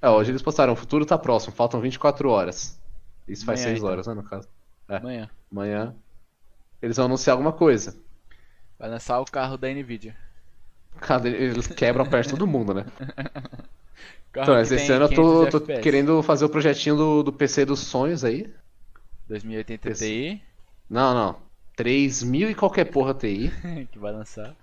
É, 0.00 0.08
hoje 0.08 0.30
eles 0.30 0.42
postaram, 0.42 0.72
o 0.72 0.76
futuro 0.76 1.04
tá 1.06 1.18
próximo, 1.18 1.54
faltam 1.54 1.80
24 1.80 2.28
horas. 2.30 2.80
Isso 3.26 3.44
faz 3.44 3.60
Amanhã, 3.60 3.76
6 3.76 3.78
então. 3.78 3.90
horas, 3.90 4.06
né, 4.06 4.14
no 4.14 4.24
caso. 4.24 4.48
Amanhã. 4.88 5.30
Amanhã. 5.52 5.94
eles 6.82 6.96
vão 6.96 7.06
anunciar 7.06 7.34
alguma 7.34 7.52
coisa. 7.52 7.96
Vai 8.78 8.88
lançar 8.88 9.20
o 9.20 9.24
carro 9.24 9.56
da 9.56 9.68
Nvidia. 9.68 10.16
Cara, 11.00 11.28
eles 11.28 11.66
quebram 11.66 12.04
a 12.04 12.08
perna 12.08 12.24
de 12.24 12.30
todo 12.30 12.46
mundo, 12.46 12.74
né? 12.74 12.84
Carro 14.32 14.44
Então, 14.44 14.54
mas 14.54 14.70
esse 14.70 14.92
ano 14.92 15.06
eu 15.06 15.08
tô, 15.08 15.46
500 15.46 15.60
tô 15.60 15.66
querendo 15.80 16.22
fazer 16.22 16.44
o 16.44 16.48
projetinho 16.48 16.96
do, 16.96 17.22
do 17.24 17.32
PC 17.32 17.64
dos 17.64 17.80
sonhos 17.80 18.24
aí. 18.24 18.52
2080 19.28 19.90
Esse- 19.90 20.04
Ti, 20.06 20.42
Não, 20.88 21.14
não. 21.14 21.36
3000 21.76 22.50
e 22.50 22.54
qualquer 22.54 22.84
porra 22.86 23.14
TI. 23.14 23.50
que 23.90 23.98
vai 23.98 24.12
lançar. 24.12 24.54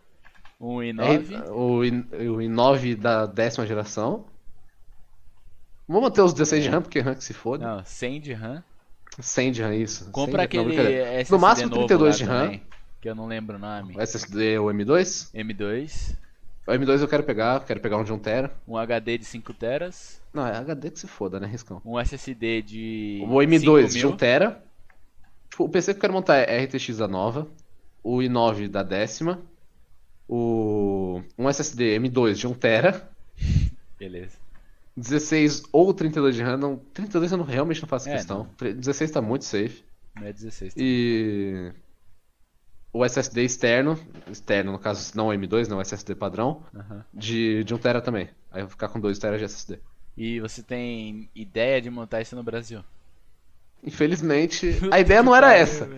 Um 0.59 0.81
R- 0.81 0.93
i9. 0.93 1.51
o, 1.51 1.83
i- 1.83 2.29
o 2.29 2.37
i9 2.41 2.95
da 2.95 3.25
décima 3.25 3.65
geração. 3.65 4.25
Vamos 5.87 6.03
manter 6.03 6.21
os 6.21 6.33
16 6.33 6.63
de 6.63 6.69
RAM, 6.69 6.81
porque 6.81 6.99
RAM 6.99 7.15
que 7.15 7.23
se 7.23 7.33
foda. 7.33 7.65
Não, 7.65 7.83
100 7.85 8.19
de 8.21 8.33
RAM. 8.33 8.63
100 9.19 9.51
de 9.51 9.61
RAM, 9.61 9.75
isso. 9.75 10.03
100 10.03 10.11
Compra 10.11 10.37
não, 10.37 10.43
aquele 10.43 10.63
brincadeira. 10.65 11.03
SSD 11.21 11.31
No 11.35 11.39
máximo 11.39 11.69
novo 11.69 11.87
32 11.87 12.11
lá 12.11 12.17
de 12.17 12.23
RAM. 12.23 12.43
também, 12.45 12.63
que 13.01 13.09
eu 13.09 13.15
não 13.15 13.27
lembro 13.27 13.55
o 13.57 13.59
nome. 13.59 13.95
O 13.95 14.01
SSD, 14.01 14.57
o 14.59 14.65
M2. 14.71 15.29
M2, 15.33 16.17
O 16.67 16.71
M2 16.71 16.99
eu 17.01 17.07
quero 17.07 17.23
pegar, 17.23 17.63
quero 17.63 17.79
pegar 17.79 17.97
um 17.97 18.03
de 18.03 18.11
1 18.11 18.19
tera. 18.19 18.51
um 18.67 18.75
HD 18.77 19.17
de 19.19 19.25
5 19.25 19.53
teras, 19.53 20.19
Não, 20.33 20.45
é 20.47 20.57
HD 20.57 20.89
que 20.91 20.99
se 20.99 21.07
foda, 21.07 21.39
né, 21.39 21.47
Riscão? 21.47 21.81
um 21.85 21.99
SSD 21.99 22.61
de 22.63 23.19
O 23.23 23.35
M2 23.35 23.85
de 23.87 23.91
5000. 23.93 24.09
1 24.09 24.17
tera. 24.17 24.63
Tipo, 25.49 25.63
o 25.65 25.69
PC 25.69 25.93
que 25.93 25.97
eu 25.97 26.01
quero 26.01 26.13
montar 26.13 26.37
é 26.37 26.63
RTX 26.65 26.97
da 26.97 27.07
nova. 27.07 27.47
O 28.03 28.17
i9 28.17 28.67
da 28.67 28.83
décima. 28.83 29.41
O... 30.27 31.21
Um 31.37 31.47
SSD 31.49 31.99
M2 31.99 32.33
de 32.33 32.47
1 32.47 32.53
tera. 32.55 33.09
Beleza. 33.99 34.37
16 34.97 35.63
ou 35.71 35.93
32 35.93 36.35
de 36.35 36.41
RAM. 36.41 36.57
Não, 36.57 36.77
32 36.93 37.31
eu 37.31 37.37
não, 37.37 37.45
realmente 37.45 37.81
não 37.81 37.87
faço 37.87 38.09
É, 38.09 38.13
questão. 38.13 38.47
16 38.59 39.11
tá 39.11 39.21
muito 39.21 39.45
safe. 39.45 39.83
Não 40.15 40.25
é 40.27 40.33
16. 40.33 40.73
E 40.77 41.71
o 42.95 43.03
SSD 43.03 43.43
externo, 43.43 43.99
externo 44.31 44.71
no 44.71 44.79
caso 44.79 45.11
não 45.15 45.27
o 45.27 45.33
M2, 45.33 45.67
não 45.67 45.79
o 45.79 45.81
SSD 45.81 46.15
padrão, 46.15 46.63
Aham. 46.73 47.03
de, 47.13 47.61
de 47.65 47.73
1 47.73 47.77
tera 47.77 48.01
também. 48.01 48.29
Aí 48.49 48.61
eu 48.61 48.67
vou 48.67 48.69
ficar 48.69 48.87
com 48.87 49.01
2 49.01 49.19
tera 49.19 49.37
de 49.37 49.43
SSD. 49.43 49.79
E 50.15 50.39
você 50.39 50.63
tem 50.63 51.29
ideia 51.35 51.81
de 51.81 51.89
montar 51.89 52.21
isso 52.21 52.37
no 52.37 52.43
Brasil? 52.43 52.81
Infelizmente, 53.83 54.79
a 54.89 54.97
ideia 54.97 55.21
não 55.21 55.35
era 55.35 55.53
essa. 55.53 55.89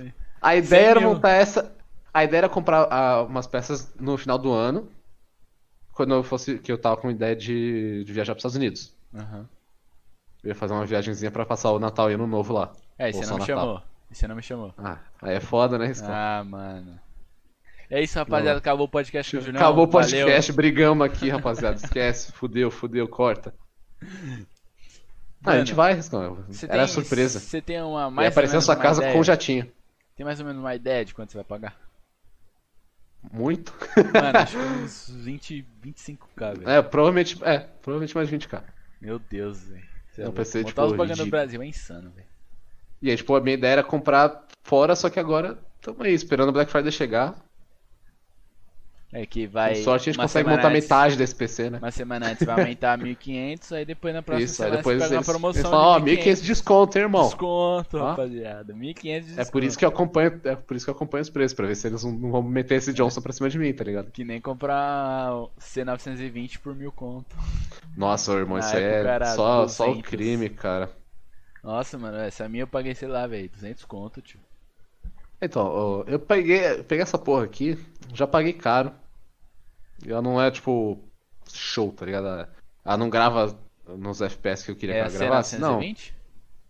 A 0.41 0.55
ideia 0.55 0.85
100 0.85 0.89
era 0.89 0.99
montar 0.99 1.29
essa. 1.29 1.71
A 2.11 2.23
ideia 2.23 2.39
era 2.39 2.49
comprar 2.49 2.87
ah, 2.91 3.21
umas 3.21 3.45
peças 3.45 3.93
no 3.99 4.17
final 4.17 4.39
do 4.39 4.51
ano. 4.51 4.89
Quando 5.93 6.15
eu 6.15 6.23
fosse. 6.23 6.57
Que 6.57 6.71
eu 6.71 6.79
tava 6.79 6.97
com 6.97 7.11
ideia 7.11 7.35
de, 7.35 8.03
de 8.03 8.11
viajar 8.11 8.33
para 8.33 8.39
os 8.39 8.41
Estados 8.41 8.55
Unidos. 8.55 8.95
Aham. 9.13 9.47
Eu 10.43 10.49
ia 10.49 10.55
fazer 10.55 10.73
uma 10.73 10.85
viagenzinha 10.85 11.29
pra 11.29 11.45
passar 11.45 11.71
o 11.71 11.79
Natal 11.79 12.09
e 12.09 12.15
Ano 12.15 12.25
Novo 12.25 12.53
lá. 12.53 12.73
É, 12.97 13.09
e 13.09 13.13
você 13.13 13.25
não 13.27 13.37
me 13.37 13.45
chamou. 13.45 13.81
E 14.09 14.15
você 14.15 14.27
não 14.27 14.35
me 14.35 14.41
chamou. 14.41 14.73
Ah, 14.77 14.99
aí 15.21 15.35
é 15.35 15.39
foda, 15.39 15.77
né, 15.77 15.87
Riscão? 15.87 16.09
Ah, 16.11 16.43
mano. 16.43 16.99
É 17.89 18.01
isso, 18.01 18.17
rapaziada. 18.19 18.59
Acabou 18.59 18.85
o 18.85 18.89
podcast 18.89 19.31
com 19.31 19.41
o 19.41 19.45
Julião. 19.45 19.61
Acabou 19.61 19.85
o 19.85 19.89
Valeu. 19.89 20.09
podcast, 20.09 20.51
brigamos 20.51 21.05
aqui, 21.05 21.29
rapaziada. 21.29 21.77
Esquece, 21.77 22.31
fudeu, 22.33 22.69
fudeu, 22.69 23.07
corta. 23.07 23.53
Ah, 25.45 25.51
a 25.51 25.59
gente 25.59 25.73
vai, 25.73 25.93
Riscão. 25.93 26.43
Era 26.67 26.85
tem, 26.85 26.93
surpresa. 26.93 27.39
Você 27.39 27.61
tem 27.61 27.81
uma 27.81 28.03
Vai 28.05 28.11
mais 28.11 28.27
ou 28.27 28.31
aparecer 28.31 28.55
na 28.55 28.61
sua 28.61 28.75
casa 28.75 29.01
ideia? 29.01 29.13
com 29.15 29.23
jatinho. 29.23 29.71
Tem 30.15 30.25
mais 30.25 30.39
ou 30.39 30.45
menos 30.45 30.59
uma 30.59 30.75
ideia 30.75 31.05
de 31.05 31.13
quanto 31.13 31.31
você 31.31 31.37
vai 31.37 31.45
pagar? 31.45 31.77
Muito. 33.31 33.73
Mano, 34.13 34.37
acho 34.39 34.57
que 34.57 34.63
uns 34.83 35.09
20, 35.09 35.65
25k, 35.85 36.57
velho. 36.57 36.69
É, 36.69 36.81
provavelmente. 36.81 37.41
É, 37.43 37.59
provavelmente 37.59 38.15
mais 38.15 38.29
20k. 38.29 38.63
Meu 38.99 39.19
Deus, 39.19 39.63
velho. 39.63 39.83
É 40.17 40.23
louco. 40.23 40.37
PC, 40.37 40.59
Montar 40.59 40.69
tipo, 40.69 40.81
os 40.81 40.91
bagulho 40.93 41.15
no. 41.17 41.25
Brasil 41.27 41.61
é 41.61 41.65
insano, 41.67 42.09
velho. 42.11 42.26
E 43.01 43.09
aí, 43.11 43.15
tipo, 43.17 43.35
a 43.35 43.41
minha 43.41 43.53
ideia 43.55 43.73
era 43.73 43.83
comprar 43.83 44.45
fora, 44.63 44.95
só 44.95 45.09
que 45.09 45.19
agora 45.19 45.57
estamos 45.79 46.01
aí, 46.01 46.13
esperando 46.13 46.49
o 46.49 46.53
Black 46.53 46.71
Friday 46.71 46.91
chegar. 46.91 47.35
É 49.13 49.25
que 49.25 49.47
vai. 49.47 49.75
Com 49.77 49.83
sorte 49.83 50.09
a 50.09 50.11
gente 50.11 50.21
consegue 50.21 50.49
montar 50.49 50.67
antes- 50.67 50.83
metade 50.83 51.15
desse 51.15 51.33
PC, 51.33 51.69
né? 51.69 51.77
Uma 51.77 51.91
semana 51.91 52.27
antes 52.27 52.45
vai 52.45 52.59
aumentar 52.59 52.97
1.500, 52.99 53.71
aí 53.71 53.85
depois 53.85 54.13
na 54.13 54.21
próxima 54.21 54.43
Isso, 54.43 54.61
aí 54.61 54.65
semana 54.65 54.77
depois 54.77 54.97
você 54.97 55.03
pega 55.05 55.15
eles, 55.15 55.27
uma 55.27 55.33
promoção 55.33 55.61
eles 55.61 55.71
falam, 55.71 55.87
ó, 55.95 55.99
de 55.99 56.05
1.500 56.11 56.41
de 56.41 56.47
desconto, 56.47 56.97
hein, 56.97 57.03
irmão. 57.05 57.23
Desconto, 57.23 57.97
Ó. 57.97 58.05
rapaziada. 58.09 58.73
1.500 58.73 58.99
de 59.21 59.21
desconto. 59.21 59.41
É 59.41 59.45
por 59.51 59.63
isso 59.63 59.77
que 59.77 59.85
eu 59.85 59.89
acompanho, 59.89 60.41
é 60.43 60.55
por 60.57 60.75
isso 60.75 60.85
que 60.85 60.89
eu 60.89 60.93
acompanho 60.93 61.21
os 61.21 61.29
preços, 61.29 61.53
pra 61.55 61.65
ver 61.67 61.75
se 61.75 61.87
eles 61.87 62.03
não, 62.03 62.11
não 62.11 62.31
vão 62.31 62.43
meter 62.43 62.75
esse 62.75 62.91
Johnson 62.91 63.21
pra 63.21 63.31
cima 63.31 63.49
de 63.49 63.57
mim, 63.57 63.71
tá 63.71 63.85
ligado? 63.85 64.11
Que 64.11 64.25
nem 64.25 64.41
comprar 64.41 65.33
o 65.33 65.49
C920 65.57 66.59
por 66.59 66.75
mil 66.75 66.91
conto. 66.91 67.33
Nossa, 67.95 68.33
irmão, 68.33 68.59
isso 68.59 68.75
é 68.75 69.23
só, 69.35 69.69
só 69.69 69.85
o 69.85 69.87
200. 69.95 70.09
crime, 70.09 70.49
cara. 70.49 70.91
Nossa, 71.67 71.97
mano, 71.97 72.17
essa 72.19 72.47
minha 72.47 72.63
eu 72.63 72.67
paguei, 72.67 72.95
sei 72.95 73.09
lá, 73.09 73.27
velho, 73.27 73.49
200 73.49 73.83
conto, 73.83 74.21
tio. 74.21 74.39
Então, 75.41 76.01
eu 76.07 76.17
peguei, 76.17 76.81
peguei 76.83 77.03
essa 77.03 77.17
porra 77.17 77.43
aqui, 77.43 77.77
já 78.13 78.25
paguei 78.25 78.53
caro. 78.53 78.93
E 80.05 80.09
ela 80.09 80.21
não 80.21 80.41
é, 80.41 80.49
tipo, 80.49 80.97
show, 81.51 81.91
tá 81.91 82.05
ligado? 82.05 82.49
Ela 82.85 82.97
não 82.97 83.09
grava 83.09 83.59
nos 83.85 84.21
FPS 84.21 84.63
que 84.63 84.71
eu 84.71 84.77
queria 84.77 84.95
É 84.95 85.09
que 85.09 85.17
ela 85.17 85.25
gravasse. 85.25 85.59
Não, 85.59 85.81
C920? 85.81 86.13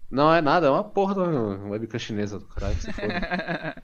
não 0.10 0.34
é 0.34 0.42
nada, 0.42 0.66
é 0.66 0.70
uma 0.72 0.84
porra 0.84 1.14
da 1.14 1.24
webcam 1.70 2.00
chinesa 2.00 2.40
do 2.40 2.48
caralho, 2.48 2.76
que 2.76 2.82
se 2.82 2.92
foda. 2.92 3.84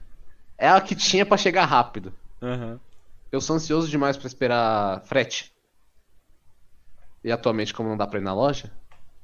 É 0.56 0.68
a 0.68 0.80
que 0.80 0.94
tinha 0.94 1.26
pra 1.26 1.36
chegar 1.36 1.64
rápido. 1.64 2.12
Aham. 2.40 2.78
Eu 3.32 3.40
sou 3.40 3.56
ansioso 3.56 3.88
demais 3.88 4.16
pra 4.16 4.28
esperar 4.28 5.00
frete. 5.04 5.52
E 7.24 7.32
atualmente, 7.32 7.74
como 7.74 7.88
não 7.88 7.96
dá 7.96 8.06
pra 8.06 8.20
ir 8.20 8.22
na 8.22 8.32
loja, 8.32 8.70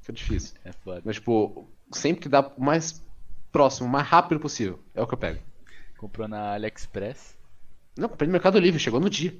fica 0.01 0.11
difícil. 0.11 0.55
É 0.65 0.73
foda. 0.73 1.01
Mas, 1.05 1.15
tipo, 1.15 1.70
sempre 1.91 2.23
que 2.23 2.29
dá 2.29 2.41
o 2.41 2.61
mais 2.61 3.03
próximo, 3.51 3.87
o 3.87 3.91
mais 3.91 4.07
rápido 4.07 4.39
possível, 4.39 4.79
é 4.95 5.01
o 5.01 5.07
que 5.07 5.13
eu 5.13 5.17
pego. 5.17 5.39
Comprou 5.97 6.27
na 6.27 6.53
AliExpress. 6.53 7.37
Não, 7.97 8.09
comprei 8.09 8.27
no 8.27 8.31
Mercado 8.31 8.57
Livre, 8.59 8.79
chegou 8.79 8.99
no 8.99 9.09
dia. 9.09 9.33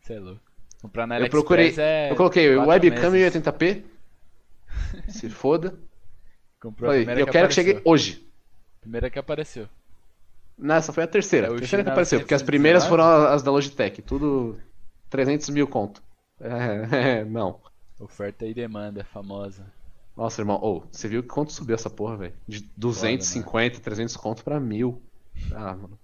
Você 0.00 0.14
é 0.14 0.20
louco. 0.20 0.40
Comprar 0.82 1.06
na 1.06 1.14
Eu 1.14 1.16
AliExpress 1.16 1.42
procurei, 1.42 1.74
é. 1.78 2.10
eu 2.10 2.16
coloquei 2.16 2.56
webcam 2.56 3.10
meses. 3.10 3.42
1080p. 3.42 3.84
Se 5.08 5.30
foda. 5.30 5.78
Comprou 6.60 6.90
a 6.90 6.92
Falei, 6.92 7.04
primeira 7.04 7.20
eu 7.20 7.32
quero 7.32 7.48
que 7.48 7.54
chegue 7.54 7.80
hoje. 7.84 8.26
Primeira 8.80 9.08
que 9.08 9.18
apareceu. 9.18 9.68
Nessa 10.56 10.92
foi 10.92 11.04
a 11.04 11.06
terceira. 11.06 11.48
É 11.48 11.50
a 11.50 11.56
terceira 11.56 11.82
que 11.82 11.88
X919. 11.88 11.92
apareceu, 11.92 12.20
porque 12.20 12.34
as 12.34 12.42
primeiras 12.42 12.86
foram 12.86 13.04
as 13.04 13.42
da 13.42 13.50
Logitech, 13.50 14.02
tudo 14.02 14.58
300 15.10 15.48
mil 15.50 15.68
conto. 15.68 16.02
É, 16.40 17.20
é, 17.20 17.24
não. 17.24 17.60
Oferta 18.00 18.44
e 18.44 18.52
demanda, 18.52 19.04
famosa. 19.04 19.72
Nossa, 20.16 20.40
irmão, 20.40 20.60
ô, 20.62 20.80
você 20.90 21.08
viu 21.08 21.22
quanto 21.24 21.52
subiu 21.52 21.74
essa 21.74 21.90
porra, 21.90 22.16
velho? 22.16 22.34
De 22.46 22.60
250, 22.76 23.80
300 23.80 24.16
conto 24.16 24.44
pra 24.44 24.60
mil. 24.60 25.02
Ah, 25.52 25.74
mano. 25.74 25.98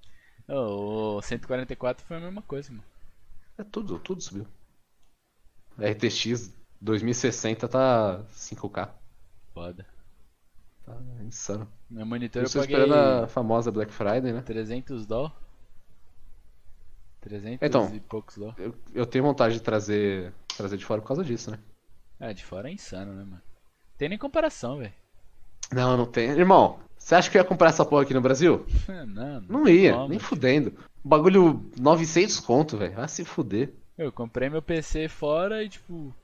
Ô, 0.49 1.19
o 1.19 1.23
144 1.23 2.05
foi 2.05 2.17
a 2.17 2.21
mesma 2.21 2.43
coisa, 2.43 2.71
mano. 2.73 2.83
É 3.57 3.63
tudo, 3.63 3.99
tudo 4.01 4.21
subiu. 4.21 4.47
RTX 5.79 6.53
2060 6.81 7.69
tá 7.69 8.25
5K. 8.33 8.91
Foda. 9.55 9.87
Tá 10.85 10.97
insano. 11.23 11.69
Meu 11.89 12.05
monitor 12.05 12.43
Eu 12.43 12.47
eu 12.47 12.53
paguei 12.53 12.77
esperando 12.77 12.95
a 13.25 13.29
famosa 13.29 13.71
Black 13.71 13.93
Friday, 13.93 14.33
né? 14.33 14.43
300 14.43 15.07
dólar. 15.07 15.33
300 17.21 17.59
Então. 17.63 17.95
e 17.95 18.01
poucos 18.01 18.37
dólar. 18.37 18.55
Eu, 18.59 18.75
eu 18.93 19.07
tenho 19.07 19.23
vontade 19.25 19.55
de 19.55 19.61
trazer, 19.63 20.33
trazer 20.57 20.77
de 20.77 20.85
fora 20.85 21.01
por 21.01 21.09
causa 21.09 21.23
disso, 21.23 21.51
né? 21.51 21.59
Ah, 22.19 22.33
de 22.33 22.45
fora 22.45 22.69
é 22.69 22.73
insano, 22.73 23.13
né, 23.13 23.25
mano? 23.25 23.43
Tem 24.01 24.09
nem 24.09 24.17
comparação, 24.17 24.79
velho. 24.79 24.95
Não, 25.71 25.95
não 25.95 26.07
tem. 26.07 26.31
Irmão, 26.31 26.81
você 26.97 27.15
acha 27.15 27.31
que 27.31 27.37
eu 27.37 27.43
ia 27.43 27.47
comprar 27.47 27.69
essa 27.69 27.85
porra 27.85 28.03
aqui 28.05 28.15
no 28.15 28.23
Brasil? 28.23 28.65
Não, 29.07 29.43
Não 29.43 29.69
ia, 29.69 29.93
como. 29.93 30.09
nem 30.09 30.19
fudendo. 30.19 30.73
Bagulho 31.05 31.71
900 31.79 32.41
conto, 32.41 32.79
velho. 32.79 32.99
Ah, 32.99 33.07
se 33.07 33.27
fuder. 33.27 33.75
Eu 33.99 34.11
comprei 34.11 34.49
meu 34.49 34.63
PC 34.63 35.07
fora 35.07 35.63
e, 35.63 35.69
tipo, 35.69 36.15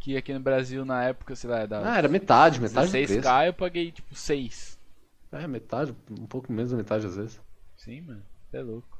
que 0.00 0.16
aqui 0.16 0.32
no 0.32 0.40
Brasil 0.40 0.86
na 0.86 1.04
época, 1.04 1.36
sei 1.36 1.50
lá, 1.50 1.66
dava 1.66 1.86
Ah, 1.86 1.98
era 1.98 2.08
metade, 2.08 2.62
metade 2.62 2.86
do 2.86 2.92
preço. 2.92 3.12
16k, 3.20 3.46
eu 3.48 3.52
paguei, 3.52 3.92
tipo, 3.92 4.14
6. 4.14 4.78
É, 5.32 5.46
metade, 5.46 5.94
um 6.10 6.26
pouco 6.26 6.50
menos 6.50 6.70
da 6.70 6.78
metade 6.78 7.04
às 7.04 7.14
vezes. 7.16 7.38
Sim, 7.76 8.00
mano, 8.00 8.22
é 8.54 8.62
louco. 8.62 8.98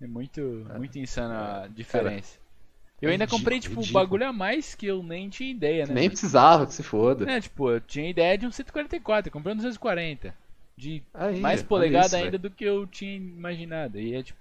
É 0.00 0.08
muito, 0.08 0.40
muito 0.76 0.98
insana 0.98 1.62
a 1.62 1.68
diferença. 1.68 2.41
Eu 3.02 3.10
ainda 3.10 3.26
comprei, 3.26 3.60
tipo, 3.60 3.80
ridículo. 3.80 3.92
bagulho 3.92 4.26
a 4.26 4.32
mais 4.32 4.74
que 4.74 4.86
eu 4.86 5.02
nem 5.02 5.28
tinha 5.28 5.50
ideia, 5.50 5.86
né? 5.86 5.94
Nem 5.94 6.08
precisava 6.08 6.66
que 6.66 6.74
se 6.74 6.82
foda. 6.82 7.26
É, 7.26 7.40
tipo, 7.40 7.70
eu 7.70 7.80
tinha 7.80 8.08
ideia 8.10 8.36
de 8.36 8.46
um 8.46 8.50
144, 8.52 9.28
eu 9.28 9.32
comprei 9.32 9.52
um 9.52 9.56
240. 9.56 10.34
De 10.76 11.02
Aí, 11.14 11.40
mais 11.40 11.62
polegada 11.62 12.08
isso, 12.08 12.16
ainda 12.16 12.36
velho. 12.36 12.38
do 12.38 12.50
que 12.50 12.64
eu 12.64 12.86
tinha 12.86 13.14
imaginado. 13.16 13.98
E 13.98 14.14
é 14.14 14.22
tipo, 14.22 14.38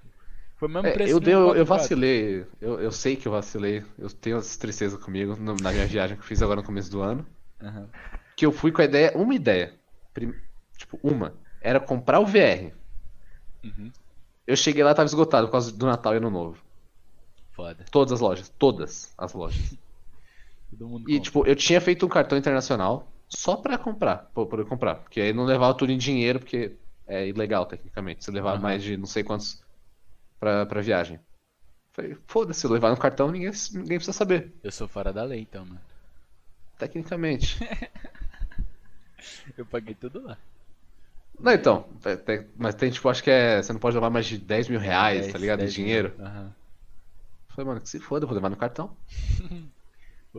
foi 0.57 0.67
o 0.67 0.71
mesmo 0.71 0.89
É, 0.89 0.91
preço 0.91 1.13
eu, 1.13 1.19
de 1.19 1.25
dei, 1.25 1.33
um 1.33 1.35
eu, 1.35 1.55
eu 1.55 1.65
44. 1.65 1.65
vacilei, 1.65 2.45
eu, 2.59 2.79
eu 2.81 2.91
sei 2.91 3.15
que 3.15 3.27
eu 3.27 3.31
vacilei, 3.31 3.83
eu 3.99 4.09
tenho 4.09 4.37
essa 4.37 4.59
tristeza 4.59 4.97
comigo 4.97 5.35
no- 5.35 5.55
na 5.59 5.71
minha 5.71 5.85
viagem 5.85 6.15
que 6.17 6.23
eu 6.23 6.27
fiz 6.27 6.41
agora 6.41 6.59
no 6.61 6.65
começo 6.65 6.89
do 6.91 7.01
ano. 7.01 7.25
Aham. 7.61 7.89
Que 8.35 8.45
eu 8.45 8.51
fui 8.51 8.71
com 8.71 8.81
a 8.81 8.85
ideia, 8.85 9.11
uma 9.15 9.33
ideia. 9.35 9.73
Prim- 10.13 10.35
tipo, 10.77 10.99
uma. 11.03 11.33
Era 11.61 11.79
comprar 11.79 12.19
o 12.19 12.25
VR. 12.25 12.73
Uhum. 13.63 13.93
Eu 14.45 14.55
cheguei 14.55 14.83
lá, 14.83 14.93
tava 14.93 15.07
esgotado 15.07 15.47
por 15.47 15.53
causa 15.53 15.71
do 15.71 15.85
Natal 15.85 16.13
e 16.13 16.17
Ano 16.17 16.29
Novo. 16.29 16.63
Foda. 17.53 17.85
Todas 17.91 18.13
as 18.13 18.19
lojas, 18.19 18.49
todas 18.57 19.13
as 19.17 19.33
lojas. 19.33 19.77
Todo 20.71 20.87
mundo 20.87 21.01
E 21.09 21.13
compra. 21.17 21.23
tipo, 21.23 21.45
eu 21.47 21.55
tinha 21.55 21.81
feito 21.81 22.05
um 22.05 22.09
cartão 22.09 22.37
internacional 22.37 23.11
só 23.27 23.57
pra 23.57 23.77
comprar, 23.77 24.29
pra 24.33 24.45
poder 24.45 24.65
comprar. 24.65 24.95
Porque 24.95 25.19
aí 25.19 25.33
não 25.33 25.43
levava 25.43 25.73
tudo 25.73 25.91
em 25.91 25.97
dinheiro, 25.97 26.39
porque 26.39 26.77
é 27.05 27.27
ilegal, 27.27 27.65
tecnicamente. 27.65 28.23
Se 28.23 28.31
levar 28.31 28.53
Aham. 28.53 28.61
mais 28.61 28.81
de 28.81 28.95
não 28.95 29.05
sei 29.05 29.21
quantos 29.23 29.61
pra, 30.39 30.65
pra 30.65 30.81
viagem. 30.81 31.19
Falei, 31.91 32.15
foda-se, 32.25 32.65
levar 32.69 32.89
no 32.91 32.95
cartão, 32.97 33.29
ninguém, 33.31 33.51
ninguém 33.73 33.97
precisa 33.97 34.13
saber. 34.13 34.53
Eu 34.63 34.71
sou 34.71 34.87
fora 34.87 35.11
da 35.11 35.23
lei, 35.23 35.41
então, 35.41 35.65
mano. 35.65 35.81
Tecnicamente. 36.77 37.59
Eu 39.57 39.65
paguei 39.65 39.93
tudo 39.93 40.21
lá. 40.23 40.37
Não, 41.39 41.51
então, 41.51 41.85
é- 42.05 42.45
mas 42.55 42.75
tem 42.75 42.89
tipo, 42.91 43.09
acho 43.09 43.23
que 43.23 43.29
é. 43.29 43.61
Você 43.61 43.73
não 43.73 43.79
pode 43.79 43.95
levar 43.95 44.09
mais 44.09 44.25
de 44.25 44.37
10 44.37 44.67
mil 44.69 44.79
reais, 44.79 45.21
10, 45.21 45.33
tá 45.33 45.37
ligado? 45.39 45.59
Em 45.59 45.63
10 45.65 45.77
mil. 45.77 45.85
dinheiro. 45.85 46.15
Aham. 46.19 46.55
Falei, 47.55 47.67
mano, 47.67 47.81
que 47.81 47.89
se 47.89 47.99
foda, 47.99 48.23
eu 48.23 48.27
vou 48.27 48.35
levar 48.35 48.49
no 48.49 48.57
cartão. 48.57 48.97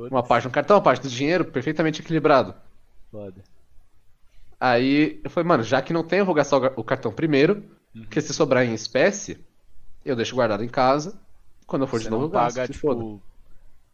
Uma 0.09 0.23
parte 0.23 0.45
no 0.45 0.53
cartão, 0.53 0.77
uma 0.77 0.83
parte 0.83 1.03
do 1.03 1.09
dinheiro, 1.09 1.45
perfeitamente 1.45 2.01
equilibrado. 2.03 2.55
Foda. 3.11 3.43
Aí 4.61 5.21
eu 5.25 5.31
falei, 5.31 5.47
mano, 5.49 5.63
já 5.63 5.83
que 5.83 5.93
não 5.93 6.07
tem, 6.07 6.21
eu 6.21 6.25
vou 6.27 6.35
gastar 6.35 6.57
o 6.57 6.85
cartão 6.85 7.13
primeiro, 7.13 7.63
Uhum. 7.95 8.07
porque 8.09 8.21
se 8.21 8.33
sobrar 8.33 8.65
em 8.65 8.73
espécie, 8.75 9.45
eu 10.05 10.17
deixo 10.17 10.35
guardado 10.37 10.65
em 10.65 10.69
casa. 10.69 11.19
Quando 11.67 11.83
eu 11.83 11.89
for 11.89 11.99
Você 11.99 12.05
de 12.05 12.11
novo, 12.11 12.27
eu 12.27 12.31
gasto, 12.31 12.65
paga, 12.65 12.69
tipo, 12.69 13.23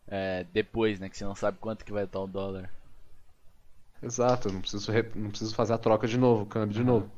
é, 0.07 0.45
depois, 0.53 0.99
né? 0.99 1.09
Que 1.09 1.17
você 1.17 1.25
não 1.25 1.35
sabe 1.35 1.59
quanto 1.59 1.85
que 1.85 1.93
vai 1.93 2.05
estar 2.05 2.21
o 2.21 2.27
dólar. 2.27 2.71
Exato, 4.03 4.49
eu 4.49 4.53
não 4.53 4.61
preciso, 4.61 4.91
re- 4.91 5.13
não 5.15 5.31
preciso 5.31 5.55
fazer 5.55 5.73
a 5.75 5.79
troca 5.79 6.07
de 6.09 6.19
novo, 6.19 6.43
o 6.43 6.47
câmbio 6.47 6.75
de 6.75 6.83
novo. 6.83 7.09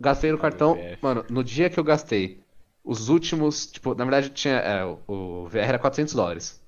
Gastei 0.00 0.32
no 0.32 0.38
cartão, 0.38 0.88
mano, 1.02 1.22
no 1.28 1.44
dia 1.44 1.68
que 1.68 1.78
eu 1.78 1.84
gastei, 1.84 2.42
os 2.86 3.08
últimos, 3.08 3.66
tipo, 3.66 3.94
na 3.96 4.04
verdade 4.04 4.30
tinha, 4.30 4.54
é, 4.54 4.84
o, 4.84 5.00
o 5.08 5.48
VR 5.48 5.70
era 5.70 5.78
400 5.78 6.14
dólares. 6.14 6.62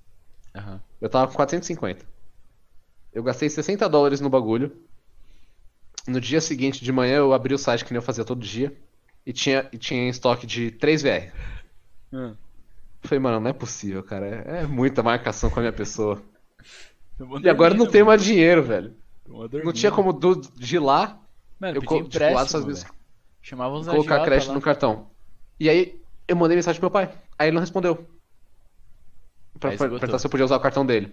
Aham. 0.54 0.80
Eu 1.00 1.08
tava 1.08 1.28
com 1.28 1.34
450. 1.34 2.04
Eu 3.12 3.22
gastei 3.22 3.48
60 3.48 3.88
dólares 3.88 4.20
no 4.20 4.28
bagulho. 4.28 4.76
No 6.08 6.20
dia 6.20 6.40
seguinte 6.40 6.84
de 6.84 6.90
manhã 6.90 7.18
eu 7.18 7.32
abri 7.32 7.54
o 7.54 7.58
site 7.58 7.84
que 7.84 7.92
nem 7.92 7.98
eu 7.98 8.02
fazia 8.02 8.24
todo 8.24 8.40
dia 8.40 8.76
e 9.24 9.32
tinha, 9.32 9.68
e 9.72 9.78
tinha 9.78 10.00
em 10.02 10.08
estoque 10.08 10.46
de 10.46 10.72
3 10.72 11.02
VR. 11.02 11.32
Hum. 12.12 12.34
Falei, 13.02 13.20
mano, 13.20 13.38
não 13.38 13.50
é 13.50 13.52
possível, 13.52 14.02
cara. 14.02 14.26
É, 14.26 14.62
é 14.62 14.66
muita 14.66 15.02
marcação 15.04 15.50
com 15.50 15.60
a 15.60 15.62
minha 15.62 15.72
pessoa. 15.72 16.20
E 17.42 17.48
agora 17.48 17.74
não 17.74 17.86
tem 17.86 18.02
mais 18.02 18.24
dinheiro, 18.24 18.62
velho. 18.62 18.96
Não 19.64 19.72
tinha 19.72 19.92
como 19.92 20.12
do, 20.12 20.34
de 20.34 20.78
lá 20.78 21.20
Mano, 21.60 21.76
eu 21.76 21.80
pedia 21.80 22.02
co- 22.02 22.08
tipo, 22.08 22.24
às 22.38 22.64
vezes-. 22.64 22.86
Chamava 23.42 23.76
uns 23.76 23.86
colocar 23.86 24.24
crédito 24.24 24.48
lá. 24.48 24.54
no 24.54 24.60
cartão. 24.60 25.10
E 25.60 25.68
aí 25.68 25.97
eu 26.28 26.36
mandei 26.36 26.56
mensagem 26.56 26.78
pro 26.78 26.86
meu 26.86 26.92
pai. 26.92 27.18
Aí 27.38 27.48
ele 27.48 27.54
não 27.54 27.60
respondeu. 27.60 28.06
Pra 29.58 29.76
perguntar 29.76 30.18
se 30.18 30.26
eu 30.26 30.30
podia 30.30 30.44
usar 30.44 30.56
o 30.56 30.60
cartão 30.60 30.86
dele. 30.86 31.12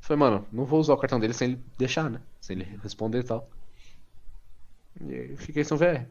Falei, 0.00 0.18
mano, 0.18 0.46
não 0.52 0.64
vou 0.64 0.78
usar 0.78 0.94
o 0.94 0.98
cartão 0.98 1.18
dele 1.18 1.32
sem 1.32 1.52
ele 1.52 1.64
deixar, 1.78 2.10
né? 2.10 2.20
Sem 2.40 2.56
ele 2.56 2.64
responder 2.82 3.20
e 3.20 3.24
tal. 3.24 3.48
E 5.00 5.14
aí 5.14 5.30
eu 5.30 5.36
fiquei 5.38 5.64
sem 5.64 5.76
VR. 5.76 6.06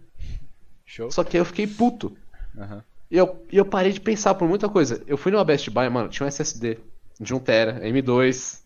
Show? 0.86 1.12
Só 1.12 1.24
que 1.24 1.38
aí 1.38 1.42
eu 1.42 1.46
fiquei 1.46 1.68
puto. 1.68 2.18
Aham. 2.58 2.84
E 3.10 3.18
eu, 3.18 3.46
e 3.52 3.58
eu 3.58 3.66
parei 3.66 3.92
de 3.92 4.00
pensar 4.00 4.34
por 4.36 4.48
muita 4.48 4.70
coisa. 4.70 5.04
Eu 5.06 5.18
fui 5.18 5.32
numa 5.32 5.44
Best 5.44 5.70
Buy, 5.70 5.90
mano, 5.90 6.10
tinha 6.10 6.26
um 6.26 6.30
SSD 6.30 6.80
de 7.20 7.34
1TB, 7.36 7.82
M2. 7.82 8.64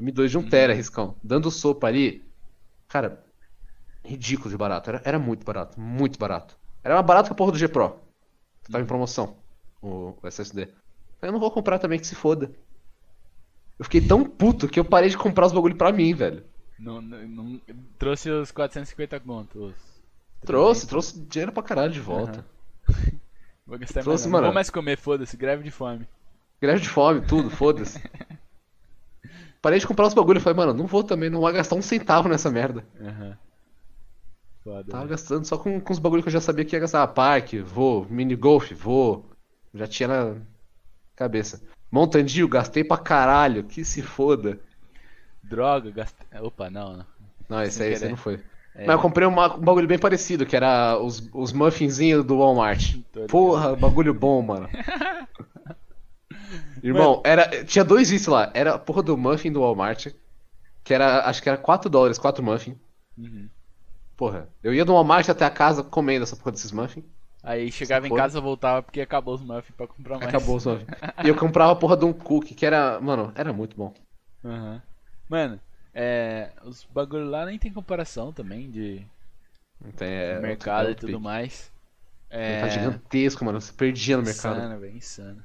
M2 0.00 0.28
de 0.28 0.38
1TB, 0.38 0.74
riscão. 0.74 1.16
Dando 1.22 1.50
sopa 1.50 1.86
ali. 1.86 2.24
Cara, 2.88 3.24
ridículo 4.04 4.50
de 4.50 4.56
barato. 4.56 4.90
Era, 4.90 5.02
era 5.04 5.18
muito 5.18 5.44
barato, 5.44 5.80
muito 5.80 6.18
barato. 6.18 6.57
Era 6.82 6.94
mais 6.94 7.06
barato 7.06 7.28
que 7.28 7.32
a 7.32 7.36
porra 7.36 7.52
do 7.52 7.58
G 7.58 7.68
Pro. 7.68 7.96
Que 8.64 8.72
tava 8.72 8.82
em 8.84 8.86
promoção, 8.86 9.36
o, 9.82 10.14
o 10.22 10.26
SSD. 10.26 10.68
Eu 11.22 11.32
não 11.32 11.40
vou 11.40 11.50
comprar 11.50 11.78
também, 11.78 11.98
que 11.98 12.06
se 12.06 12.14
foda. 12.14 12.50
Eu 13.78 13.84
fiquei 13.84 14.00
tão 14.00 14.24
puto 14.24 14.68
que 14.68 14.78
eu 14.78 14.84
parei 14.84 15.08
de 15.10 15.16
comprar 15.18 15.46
os 15.46 15.52
bagulho 15.52 15.76
pra 15.76 15.92
mim, 15.92 16.14
velho. 16.14 16.44
Não, 16.78 17.00
não, 17.00 17.28
não- 17.28 17.60
trouxe 17.98 18.30
os 18.30 18.50
450 18.52 19.18
contos. 19.20 19.74
Trouxe, 20.44 20.86
trouxe 20.86 21.20
dinheiro 21.20 21.50
pra 21.52 21.62
caralho 21.62 21.92
de 21.92 22.00
volta. 22.00 22.44
Vou 23.66 23.78
gastar 23.78 24.02
Trouxe, 24.02 24.22
mais. 24.24 24.24
Não 24.24 24.30
mano. 24.32 24.44
vou 24.46 24.54
mais 24.54 24.70
comer, 24.70 24.96
foda-se, 24.96 25.36
greve 25.36 25.62
de 25.62 25.70
fome. 25.70 26.08
Greve 26.60 26.80
de 26.80 26.88
fome, 26.88 27.20
tudo, 27.20 27.50
foda-se. 27.50 28.00
Parei 29.60 29.78
de 29.78 29.86
comprar 29.86 30.06
os 30.06 30.14
bagulho. 30.14 30.40
Falei, 30.40 30.56
mano, 30.56 30.72
não 30.72 30.86
vou 30.86 31.04
também, 31.04 31.28
não 31.28 31.40
vou 31.40 31.52
gastar 31.52 31.74
um 31.76 31.82
centavo 31.82 32.28
nessa 32.28 32.50
merda. 32.50 32.84
Aham. 33.00 33.36
Foda. 34.68 34.84
Tava 34.90 34.98
velho. 35.04 35.10
gastando 35.10 35.44
só 35.46 35.56
com, 35.56 35.80
com 35.80 35.92
os 35.92 35.98
bagulho 35.98 36.22
que 36.22 36.28
eu 36.28 36.32
já 36.32 36.40
sabia 36.40 36.64
que 36.64 36.76
ia 36.76 36.80
gastar. 36.80 37.02
Ah, 37.02 37.06
parque, 37.06 37.60
vou, 37.60 38.06
mini 38.10 38.36
golf, 38.36 38.70
vou. 38.72 39.30
Já 39.74 39.86
tinha 39.86 40.08
na 40.08 40.36
cabeça. 41.16 41.62
Mountain 41.90 42.24
Dew, 42.26 42.48
gastei 42.48 42.84
pra 42.84 42.98
caralho, 42.98 43.64
que 43.64 43.84
se 43.84 44.02
foda. 44.02 44.60
Droga, 45.42 45.90
gastei. 45.90 46.26
Opa, 46.40 46.68
não, 46.68 46.98
não. 46.98 47.06
Não, 47.48 47.62
esse 47.62 47.82
aí, 47.82 47.92
esse 47.92 48.04
aí 48.04 48.10
não 48.10 48.16
foi. 48.18 48.34
É, 48.74 48.86
Mas 48.86 48.96
eu 48.96 49.00
comprei 49.00 49.26
uma- 49.26 49.56
um 49.56 49.60
bagulho 49.60 49.88
bem 49.88 49.98
parecido, 49.98 50.44
que 50.44 50.54
era 50.54 50.98
os, 50.98 51.26
os 51.32 51.52
muffinzinhos 51.52 52.24
do 52.24 52.38
Walmart. 52.38 52.92
Tô 53.10 53.20
ligado. 53.20 53.30
Porra, 53.30 53.74
bagulho 53.74 54.12
bom, 54.12 54.42
mano. 54.42 54.68
Irmão, 56.82 57.20
era, 57.24 57.64
tinha 57.64 57.84
dois 57.84 58.10
vícios 58.10 58.28
lá. 58.28 58.50
Era 58.54 58.74
a 58.74 58.78
porra 58.78 59.02
do 59.02 59.16
muffin 59.16 59.50
do 59.50 59.60
Walmart, 59.60 60.08
que 60.84 60.94
era, 60.94 61.26
acho 61.26 61.42
que 61.42 61.48
era 61.48 61.58
4 61.58 61.90
dólares, 61.90 62.18
4 62.18 62.44
muffin. 62.44 62.78
Uhum. 63.16 63.48
Porra, 64.18 64.48
eu 64.64 64.74
ia 64.74 64.84
do 64.84 64.92
Walmart 64.92 65.28
até 65.28 65.44
a 65.46 65.50
casa 65.50 65.82
comendo 65.82 66.24
essa 66.24 66.36
porra 66.36 66.50
desses 66.52 66.72
muffin. 66.72 67.04
Aí 67.42 67.70
chegava 67.70 68.06
em 68.06 68.12
casa, 68.12 68.40
voltava 68.40 68.82
porque 68.82 69.00
acabou 69.00 69.34
os 69.34 69.40
muffins 69.42 69.74
pra 69.76 69.86
comprar 69.86 70.18
mais. 70.18 70.28
Acabou 70.28 70.56
os 70.56 70.66
muffin. 70.66 70.86
E 71.24 71.28
eu 71.28 71.36
comprava 71.36 71.72
a 71.72 71.76
porra 71.76 71.96
de 71.96 72.04
um 72.04 72.12
cookie, 72.12 72.54
que 72.54 72.66
era, 72.66 73.00
mano, 73.00 73.32
era 73.36 73.52
muito 73.52 73.76
bom. 73.76 73.94
Aham. 74.44 74.82
Mano, 75.28 75.60
é, 75.94 76.52
os 76.64 76.84
bagulho 76.84 77.28
lá 77.28 77.44
nem 77.46 77.58
tem 77.58 77.72
comparação 77.72 78.32
também 78.32 78.70
de 78.70 79.04
Não 79.80 79.92
tem, 79.92 80.08
é, 80.08 80.40
mercado 80.40 80.86
é 80.86 80.90
e 80.90 80.90
outro 80.90 81.06
tudo 81.06 81.20
pique. 81.20 81.24
mais. 81.24 81.70
Tá 82.60 82.68
É. 82.68 82.68
gigantesco, 82.68 83.44
mano. 83.44 83.60
Você 83.60 83.72
perdia 83.72 84.16
no 84.16 84.22
mercado. 84.22 84.58
Insano, 84.58 84.80
velho, 84.80 84.96
insano. 84.96 85.44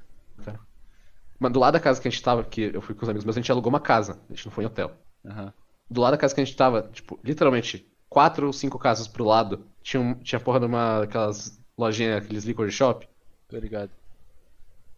Mano, 1.40 1.54
do 1.54 1.60
lado 1.60 1.74
da 1.74 1.80
casa 1.80 2.02
que 2.02 2.08
a 2.08 2.12
gente 2.12 2.24
tava, 2.24 2.44
que 2.44 2.62
eu 2.74 2.82
fui 2.82 2.95
com 2.95 3.04
os 3.04 3.10
amigos 3.10 3.26
meus, 3.26 3.36
a 3.38 3.40
gente 3.41 3.52
alugou 3.52 3.70
uma 3.70 3.80
casa. 3.80 4.22
A 4.30 4.34
gente 4.34 4.45
não 4.45 4.52
foi 4.52 4.64
em 4.64 4.68
hotel. 4.68 4.91
Aham. 5.26 5.54
Do 5.90 6.02
lado 6.02 6.14
da 6.14 6.18
casa 6.18 6.36
que 6.36 6.41
a 6.41 6.45
gente 6.45 6.58
tava, 6.58 6.84
tipo, 6.91 7.20
literalmente, 7.24 7.93
quatro 8.14 8.45
ou 8.45 8.53
cinco 8.53 8.77
casas 8.77 9.07
pro 9.07 9.26
lado, 9.26 9.65
tinha, 9.81 9.99
um, 9.99 10.14
tinha 10.14 10.40
porra 10.40 10.60
de 10.60 10.68
uma 10.68 10.99
daquelas 10.99 11.60
lojinhas, 11.76 12.23
aqueles 12.23 12.44
liquor 12.44 12.69
shop. 12.69 13.10
Tô 13.49 13.57
ligado. 13.57 13.90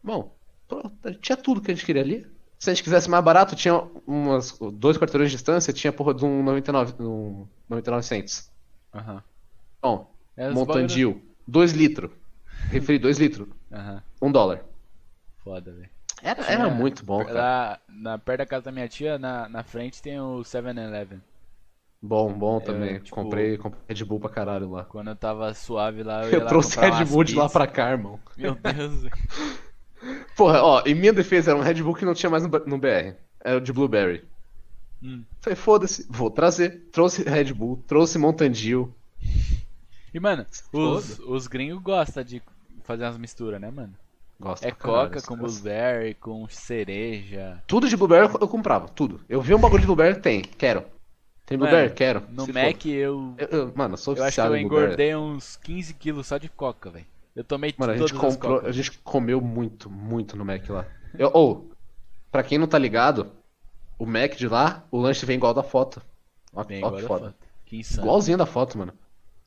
Bom, 0.04 0.36
tinha 1.22 1.38
tudo 1.38 1.62
que 1.62 1.72
a 1.72 1.74
gente 1.74 1.86
queria 1.86 2.02
ali. 2.02 2.28
Se 2.60 2.70
a 2.70 2.74
gente 2.74 2.84
quisesse 2.84 3.10
mais 3.10 3.24
barato, 3.24 3.56
tinha 3.56 3.76
umas 4.06 4.60
dois 4.74 4.98
quarteirões 4.98 5.32
de 5.32 5.38
distância, 5.38 5.72
tinha 5.72 5.94
porra 5.94 6.14
de 6.14 6.26
um 6.26 6.44
99, 6.44 7.02
um 7.02 7.48
99 7.70 8.06
cents. 8.06 8.52
Aham. 8.94 9.24
Bom, 9.82 10.14
É, 10.36 10.52
Dew, 10.88 11.22
2 11.48 11.72
litros. 11.72 12.12
Refri, 12.70 13.00
2 13.00 13.18
litros, 13.18 13.48
Aham. 13.72 14.04
1 14.22 14.32
dólar. 14.32 14.66
Foda, 15.38 15.72
velho. 15.72 15.90
Era, 16.22 16.44
era 16.44 16.70
muito 16.70 17.06
bom, 17.06 17.24
cara. 17.24 17.34
Lá, 17.34 17.80
na, 17.88 18.18
perto 18.18 18.40
da 18.40 18.46
casa 18.46 18.66
da 18.66 18.72
minha 18.72 18.88
tia, 18.88 19.18
na, 19.18 19.48
na 19.48 19.64
frente 19.64 20.02
tem 20.02 20.20
o 20.20 20.40
7-Eleven. 20.42 21.22
Bom, 22.06 22.32
bom 22.32 22.60
também. 22.60 23.00
tipo- 23.00 23.16
Comprei, 23.16 23.58
comprei 23.58 23.82
Red 23.90 24.06
Bull 24.06 24.20
pra 24.20 24.30
caralho 24.30 24.70
lá. 24.70 24.84
Quando 24.86 25.10
eu 25.10 25.16
tava 25.16 25.54
suave 25.54 26.04
lá, 26.04 26.24
eu 26.24 26.30
ia 26.32 26.38
Eu 26.38 26.46
trouxe 26.46 26.80
Red 26.80 27.04
Bull 27.06 27.24
de 27.24 27.36
lá 27.36 27.50
pra 27.50 27.66
cá, 27.68 27.92
irmão. 27.92 28.20
Meu 28.38 28.56
Deus. 28.56 29.10
Porra, 30.38 30.62
ó, 30.62 30.84
em 30.86 30.94
minha 30.94 31.14
defesa 31.14 31.52
era 31.52 31.60
um 31.60 31.64
Red 31.64 31.82
Bull 31.82 31.96
que 31.96 32.06
não 32.06 32.14
tinha 32.14 32.30
mais 32.30 32.44
no, 32.44 32.50
BR. 32.78 33.16
Era 33.44 33.58
o 33.58 33.62
de 33.62 33.74
Blueberry. 33.74 34.24
Hum. 35.02 35.24
Falei, 35.42 35.56
foda-se, 35.56 36.06
vou 36.10 36.30
trazer. 36.30 36.88
Trouxe 36.92 37.24
Red 37.24 37.54
Bull, 37.54 37.84
trouxe 37.88 38.18
Mountain 38.18 38.52
Dew. 38.52 38.94
E, 40.14 40.20
mano, 40.20 40.46
os, 40.72 41.18
Foda. 41.18 41.32
os 41.32 41.48
gringos 41.48 41.82
gostam 41.82 42.24
de 42.24 42.42
fazer 42.84 43.04
umas 43.06 43.18
misturas, 43.18 43.60
né, 43.60 43.70
mano? 43.72 43.94
Gosto 44.40 44.66
É 44.66 44.72
caralho, 44.72 45.06
coca 45.08 45.18
os 45.20 45.26
com 45.26 45.38
blueberry, 45.38 46.14
com 46.16 46.48
cereja. 46.50 47.62
Tudo 47.66 47.88
de 47.88 47.96
Blueberry 47.96 48.28
eu 48.34 48.40
eu 48.42 48.48
comprava, 48.48 48.88
tudo. 48.90 49.22
Eu 49.30 49.42
vi 49.42 49.54
um 49.54 49.60
bagulho 49.60 49.80
de 49.82 49.86
Blueberry, 49.88 50.20
tem, 50.20 50.42
quero. 50.42 50.84
Tem? 51.46 51.58
Mano, 51.58 51.94
Quero. 51.94 52.24
No 52.30 52.48
Mac 52.48 52.86
eu. 52.86 53.36
Eu, 53.38 53.48
eu- 53.48 53.74
mano, 53.76 53.94
eu 53.94 53.98
sou 53.98 54.16
Eu 54.16 54.24
acho 54.24 54.36
que 54.36 54.42
oficial 54.42 54.56
eu 54.56 54.58
engordei 54.62 55.16
uns 55.16 55.58
15 55.58 55.94
quilos 55.94 56.28
só 56.28 56.38
de 56.38 56.50
coca, 56.50 56.90
velho. 56.90 57.06
Eu 57.36 57.44
tomei 57.44 57.74
Mano, 57.78 57.92
a 57.94 57.98
gente 57.98 58.14
comprou, 58.14 58.62
a 58.66 58.72
gente 58.72 58.92
comeu 59.00 59.40
muito, 59.42 59.90
muito 59.90 60.38
no 60.38 60.46
Mac 60.46 60.68
lá. 60.70 60.86
Eu, 61.20 61.30
ou, 61.34 61.70
pra 62.32 62.42
quem 62.44 62.58
não 62.58 62.66
tá 62.66 62.80
ligado, 62.80 63.32
o 64.00 64.06
Mac 64.06 64.36
de 64.36 64.48
lá, 64.48 64.84
o 64.90 64.98
lanche 64.98 65.26
vem 65.26 65.36
igual 65.36 65.54
da 65.54 65.62
foto. 65.62 66.02
Ó, 66.54 66.64
Bem, 66.64 66.84
ó 66.84 66.88
agora 66.88 67.02
que 67.02 67.08
foda. 67.08 67.36
Que 67.66 67.78
insano. 67.78 68.04
Igualzinho 68.08 68.38
da 68.38 68.46
foto, 68.46 68.78
mano. 68.78 68.94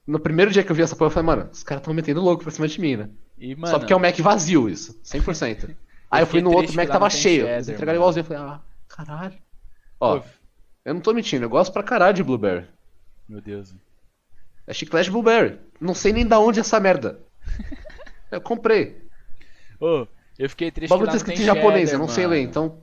No 0.07 0.21
primeiro 0.21 0.51
dia 0.51 0.63
que 0.63 0.71
eu 0.71 0.77
vi 0.77 0.83
essa 0.83 0.95
porra, 0.95 1.09
eu 1.09 1.13
falei, 1.15 1.27
mano, 1.27 1.49
os 1.51 1.63
caras 1.63 1.83
tão 1.83 1.93
metendo 1.95 2.21
louco 2.21 2.43
pra 2.43 2.53
cima 2.53 2.69
de 2.69 2.81
mim, 2.81 2.97
né? 2.97 3.11
E, 3.39 3.55
mano, 3.55 3.69
Só 3.73 3.79
porque 3.79 3.93
é 3.93 3.97
um 3.97 4.01
Mac 4.01 4.17
vazio, 4.19 4.69
isso. 4.69 4.99
100%. 5.03 5.75
Aí 6.11 6.23
eu 6.23 6.27
fui 6.27 6.41
no 6.41 6.53
outro, 6.53 6.75
Mac 6.77 6.89
tava 6.89 7.09
cheio. 7.11 7.41
cheddar, 7.43 7.55
Eles 7.57 7.69
entregaram 7.69 8.01
mano. 8.01 8.11
igualzinho. 8.13 8.21
Eu 8.23 8.25
falei, 8.27 8.43
ah, 8.43 8.61
caralho. 8.89 9.35
Ó, 10.01 10.21
eu 10.89 10.95
não 10.95 11.01
tô 11.01 11.13
mentindo, 11.13 11.45
eu 11.45 11.49
gosto 11.51 11.73
pra 11.73 11.83
caralho 11.83 12.15
de 12.15 12.23
Blueberry. 12.25 12.67
Meu 13.29 13.41
Deus. 13.41 13.75
É 14.67 14.73
chiclete 14.73 15.11
Blueberry. 15.11 15.59
Não 15.81 15.95
sei 15.95 16.13
nem 16.13 16.27
da 16.27 16.39
onde 16.39 16.59
é 16.59 16.63
essa 16.63 16.81
merda. 16.81 17.21
Eu 18.31 18.41
comprei. 18.43 19.07
Ô, 19.81 20.07
eu 20.39 20.51
fiquei 20.51 20.71
triste 20.71 20.91
bagulho 20.91 21.11
que 21.11 21.13
tá 21.13 21.17
lá 21.17 21.19
não 21.19 21.25
tem 21.25 21.35
escrito 21.35 21.41
em 21.41 21.45
japonês, 21.47 21.89
cheddar, 21.89 21.95
eu 21.95 21.99
não 22.07 22.09
sei 22.13 22.25
mano. 22.25 22.35
ler, 22.35 22.41
então. 22.43 22.79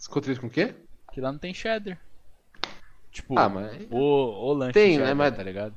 Ficou 0.00 0.20
triste 0.20 0.40
com 0.40 0.48
o 0.48 0.50
quê? 0.50 0.74
Que 1.12 1.20
lá 1.20 1.30
não 1.30 1.38
tem 1.38 1.54
cheddar. 1.54 1.96
Tipo, 3.12 3.38
Ah, 3.38 3.48
mas. 3.48 3.86
o, 3.88 3.96
o 3.98 4.52
lanche 4.52 4.72
Tem, 4.72 4.92
cheddar, 4.94 5.06
né, 5.08 5.14
mas- 5.14 5.36
tá 5.36 5.42
ligado? 5.44 5.76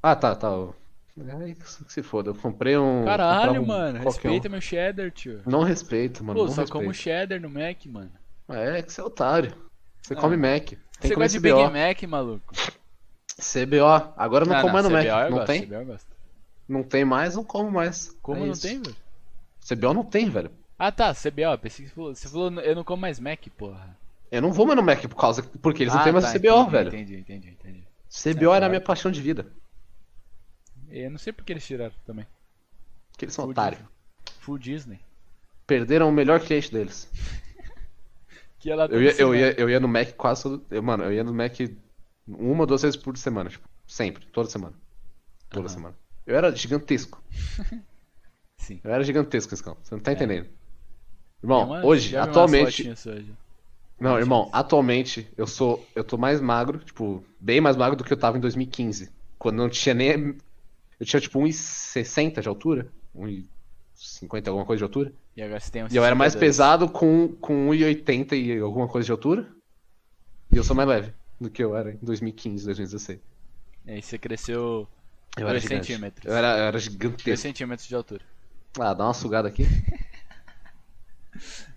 Ah, 0.00 0.14
tá, 0.14 0.36
tá. 0.36 0.48
ó. 0.50 0.72
Ai, 1.40 1.54
que 1.54 1.92
se 1.92 2.02
foda, 2.04 2.30
eu 2.30 2.34
comprei 2.36 2.76
um. 2.76 3.04
Caralho, 3.04 3.62
um- 3.62 3.66
mano, 3.66 4.00
qualquer 4.00 4.28
um. 4.28 4.32
respeita 4.32 4.48
meu 4.48 4.60
cheddar, 4.60 5.10
tio. 5.10 5.42
Não 5.44 5.62
respeito, 5.64 6.22
mano. 6.22 6.38
Pô, 6.38 6.46
não 6.46 6.52
só 6.52 6.60
respeito. 6.60 6.82
como 6.82 6.94
cheddar 6.94 7.40
no 7.40 7.50
Mac, 7.50 7.84
mano. 7.86 8.12
É 8.48 8.80
que 8.82 8.92
você 8.92 9.00
é 9.00 9.04
otário. 9.04 9.52
Você 10.04 10.12
Ah. 10.12 10.16
come 10.18 10.36
Mac. 10.36 10.64
Tem 10.68 10.78
Você 11.00 11.14
gosta 11.14 11.28
de 11.28 11.40
Big. 11.40 11.54
Mac, 11.54 12.02
maluco? 12.02 12.54
CBO. 13.40 14.12
Agora 14.16 14.44
eu 14.44 14.48
não 14.48 14.56
Ah, 14.56 14.60
como 14.60 14.72
mais 14.74 14.84
no 14.84 14.90
CBO 14.90 14.98
Mac. 14.98 15.30
Não 15.30 15.38
gosto, 15.38 15.46
tem? 15.46 15.68
Não 16.68 16.82
tem 16.82 17.04
mais, 17.06 17.36
não 17.36 17.44
como 17.44 17.70
mais. 17.70 18.14
Como 18.20 18.42
É 18.42 18.46
não 18.46 18.52
isso. 18.52 18.62
tem, 18.62 18.82
velho? 18.82 18.96
CBO 19.66 19.94
não 19.94 20.04
tem, 20.04 20.28
velho. 20.28 20.50
Ah, 20.78 20.92
tá, 20.92 21.14
CBO. 21.14 21.56
Pensei 21.58 21.86
que 21.86 21.88
você 21.90 21.94
falou, 21.94 22.14
você 22.14 22.28
falou, 22.28 22.60
eu 22.60 22.74
não 22.74 22.84
como 22.84 23.00
mais 23.00 23.18
Mac, 23.18 23.46
porra. 23.56 23.96
Eu 24.30 24.42
não 24.42 24.52
vou 24.52 24.66
mais 24.66 24.76
no 24.76 24.82
Mac 24.82 25.00
por 25.00 25.16
causa. 25.16 25.42
Porque 25.42 25.82
eles 25.84 25.94
não 25.94 26.00
ah, 26.00 26.04
têm 26.04 26.12
mais 26.12 26.26
tá, 26.26 26.38
CBO, 26.38 26.48
entendi, 26.48 26.70
velho. 26.70 26.88
Entendi, 26.88 27.16
entendi, 27.16 27.48
entendi. 27.48 27.84
CBO 28.10 28.28
era 28.28 28.44
claro. 28.44 28.64
a 28.66 28.68
minha 28.68 28.80
paixão 28.82 29.10
de 29.10 29.22
vida. 29.22 29.46
Eu 30.90 31.10
não 31.10 31.18
sei 31.18 31.32
porque 31.32 31.52
eles 31.52 31.64
tiraram 31.66 31.94
também. 32.06 32.26
Porque 33.10 33.24
eles 33.24 33.34
são 33.34 33.44
Full 33.44 33.52
otários. 33.52 33.80
Full 34.40 34.58
Disney. 34.58 35.00
Perderam 35.66 36.10
o 36.10 36.12
melhor 36.12 36.40
cliente 36.40 36.70
deles. 36.70 37.08
Que 38.64 38.70
ela 38.70 38.86
Eu 38.86 39.02
ia, 39.02 39.12
eu, 39.20 39.34
ia, 39.34 39.60
eu 39.60 39.68
ia 39.68 39.78
no 39.78 39.86
Mac 39.86 40.12
quase 40.16 40.42
todo. 40.44 40.64
eu- 40.70 40.82
mano, 40.82 41.04
eu 41.04 41.12
ia 41.12 41.22
no 41.22 41.34
Mac 41.34 41.52
uma 42.26 42.60
ou 42.62 42.66
duas 42.66 42.80
vezes 42.80 42.96
por 42.96 43.14
semana, 43.18 43.50
tipo, 43.50 43.68
sempre, 43.86 44.24
toda 44.28 44.48
semana. 44.48 44.72
Toda 45.50 45.66
Aham. 45.66 45.74
semana. 45.74 45.94
Eu 46.26 46.34
era 46.34 46.50
gigantesco. 46.56 47.22
Sim. 48.56 48.80
Eu 48.82 48.90
era 48.90 49.04
gigantesco, 49.04 49.52
Escão. 49.52 49.76
Você 49.82 49.94
não 49.94 50.02
tá 50.02 50.12
É. 50.12 50.14
entendendo. 50.14 50.48
Irmão, 51.42 51.66
uma- 51.66 51.84
hoje, 51.84 52.16
atualmente. 52.16 52.88
hoje. 52.88 53.34
Não, 54.00 54.18
irmão, 54.18 54.48
atualmente 54.50 55.28
eu 55.36 55.46
sou. 55.46 55.86
Eu 55.94 56.02
tô 56.02 56.16
mais 56.16 56.40
magro, 56.40 56.78
tipo, 56.78 57.22
bem 57.38 57.60
mais 57.60 57.76
magro 57.76 57.96
do 57.96 58.02
que 58.02 58.14
eu 58.14 58.16
tava 58.16 58.38
em 58.38 58.40
2015. 58.40 59.10
Quando 59.38 59.56
não 59.58 59.68
tinha 59.68 59.94
nem. 59.94 60.38
Eu 60.98 61.04
tinha 61.04 61.20
tipo 61.20 61.38
1,60 61.38 62.40
de 62.40 62.48
altura. 62.48 62.90
1,50 63.96 64.48
alguma 64.48 64.66
coisa 64.66 64.78
de 64.78 64.84
altura. 64.84 65.12
E 65.36 65.42
agora 65.42 65.60
você 65.60 65.70
tem 65.70 65.84
um 65.84 65.88
E 65.90 65.96
eu 65.96 66.04
era 66.04 66.14
mais 66.14 66.32
62. 66.32 66.40
pesado 66.56 66.88
com, 66.88 67.28
com 67.40 67.68
1,80 67.70 68.32
e 68.32 68.58
alguma 68.60 68.88
coisa 68.88 69.06
de 69.06 69.12
altura. 69.12 69.48
E 70.52 70.56
eu 70.56 70.64
sou 70.64 70.76
mais 70.76 70.88
leve 70.88 71.12
do 71.40 71.50
que 71.50 71.62
eu 71.62 71.76
era 71.76 71.92
em 71.92 71.98
2015, 72.02 72.64
2016. 72.66 73.20
E 73.86 73.90
aí 73.90 74.02
você 74.02 74.16
cresceu 74.18 74.88
Eu 75.36 75.42
era 75.48 75.58
2 75.58 75.62
gigante. 75.62 75.86
centímetros. 75.86 76.24
Eu 76.26 76.36
era, 76.36 76.48
eu 76.58 76.62
era 76.64 76.72
2 76.72 76.82
gigantesco. 76.84 77.36
centímetros 77.42 77.88
de 77.88 77.94
altura. 77.94 78.24
Ah, 78.78 78.94
dá 78.94 79.04
uma 79.04 79.14
sugada 79.14 79.48
aqui. 79.48 79.64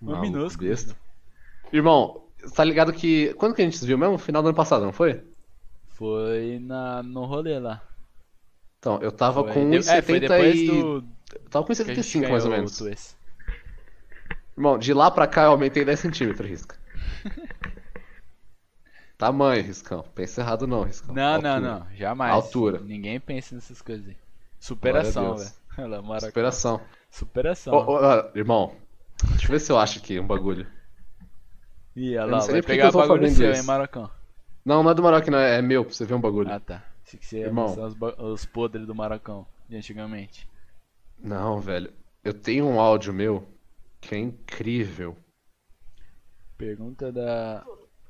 Um 0.00 0.06
Maluco, 0.12 0.22
minúsculo. 0.30 0.68
besta. 0.70 0.96
Irmão, 1.72 2.22
tá 2.54 2.62
ligado 2.64 2.92
que. 2.92 3.34
Quando 3.34 3.54
que 3.54 3.62
a 3.62 3.64
gente 3.64 3.76
se 3.76 3.84
viu 3.86 3.98
mesmo? 3.98 4.16
Final 4.16 4.42
do 4.42 4.48
ano 4.48 4.56
passado, 4.56 4.84
não 4.84 4.92
foi? 4.92 5.22
Foi 5.88 6.58
na, 6.60 7.02
no 7.02 7.24
rolê 7.24 7.58
lá. 7.58 7.82
Então, 8.78 9.00
eu 9.02 9.10
tava 9.10 9.42
Foi, 9.42 9.52
com 9.52 9.70
de- 9.70 9.78
é, 9.88 10.00
foi 10.00 10.20
1,70 10.20 10.20
depois 10.20 10.54
e. 10.60 10.66
do 10.68 11.04
Eu 11.34 11.50
tava 11.50 11.66
com 11.66 11.74
que 11.74 11.82
a 11.82 11.84
gente 11.84 12.00
1,75 12.00 12.30
mais 12.30 12.44
ou 12.44 12.50
menos. 12.50 12.80
o 12.80 12.84
Twist. 12.84 13.16
Irmão, 14.56 14.78
de 14.78 14.92
lá 14.92 15.10
pra 15.10 15.26
cá 15.26 15.44
eu 15.44 15.50
aumentei 15.50 15.84
10 15.84 16.00
centímetros, 16.00 16.48
Risca. 16.48 16.76
Tamanho, 19.16 19.64
Riscão. 19.64 20.04
Pensa 20.14 20.40
errado 20.40 20.66
não, 20.66 20.84
Riscão. 20.84 21.14
Não, 21.14 21.40
não, 21.40 21.54
Altura. 21.54 21.60
não, 21.60 21.96
jamais. 21.96 22.32
Altura. 22.32 22.80
Ninguém 22.80 23.18
pensa 23.18 23.54
nessas 23.54 23.82
coisas 23.82 24.06
aí. 24.08 24.16
Superação, 24.58 25.36
velho. 25.36 25.50
Superação. 26.20 26.80
Superação. 27.10 27.74
Ô, 27.74 27.78
ô, 27.78 27.94
ó, 27.96 28.30
irmão, 28.34 28.74
deixa 29.30 29.46
eu 29.46 29.50
ver 29.50 29.60
se 29.60 29.72
eu 29.72 29.78
acho 29.78 29.98
aqui 29.98 30.18
um 30.18 30.26
bagulho. 30.26 30.66
Ih, 31.96 32.16
olha 32.16 32.26
lá, 32.26 32.38
não 32.38 32.46
vai 32.46 32.62
pegar 32.62 32.92
tô 32.92 32.98
bagulho 32.98 33.30
seu, 33.30 33.52
hein, 33.52 33.62
Marocão. 33.62 34.10
Não, 34.64 34.82
não 34.82 34.90
é 34.90 34.94
do 34.94 35.02
Maroc, 35.02 35.26
não, 35.28 35.38
é 35.38 35.62
meu, 35.62 35.84
pra 35.84 35.94
você 35.94 36.04
ver 36.04 36.14
um 36.14 36.20
bagulho. 36.20 36.50
Ah, 36.50 36.60
tá. 36.60 36.84
Achei 37.04 37.18
que 37.18 37.26
você 37.26 37.38
Irmão. 37.38 37.66
os, 37.66 37.96
os 38.18 38.44
podres 38.44 38.86
do 38.86 38.94
Marocão 38.94 39.46
de 39.68 39.76
antigamente. 39.76 40.48
Não, 41.20 41.60
velho. 41.60 41.92
Eu 42.24 42.34
tenho 42.34 42.66
um 42.66 42.80
áudio 42.80 43.12
meu 43.12 43.46
que 44.00 44.14
é 44.14 44.18
incrível. 44.18 45.16
Pergunta 46.56 47.12
da. 47.12 47.64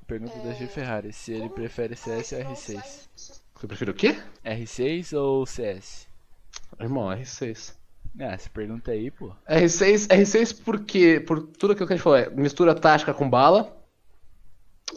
Pergunta 0.06 0.38
da 0.38 0.54
G 0.54 0.66
Ferrari, 0.66 1.12
se 1.12 1.32
ele 1.32 1.50
prefere 1.50 1.94
CS 1.94 2.32
ou 2.32 2.38
R6. 2.38 3.08
Você 3.54 3.66
prefere 3.66 3.90
o 3.90 3.94
quê? 3.94 4.16
R6 4.44 5.18
ou 5.18 5.44
CS? 5.44 6.08
Irmão, 6.80 7.08
R6. 7.08 7.74
Ah, 8.18 8.32
essa 8.32 8.48
pergunta 8.48 8.90
aí, 8.90 9.10
pô. 9.10 9.34
R6, 9.48 10.08
R6 10.08 10.62
porque, 10.64 11.20
por 11.20 11.42
tudo 11.42 11.72
aquilo 11.72 11.86
que 11.86 11.92
a 11.92 11.96
gente 11.96 12.02
falou, 12.02 12.18
é 12.18 12.30
mistura 12.30 12.74
tática 12.74 13.12
com 13.12 13.28
bala, 13.28 13.76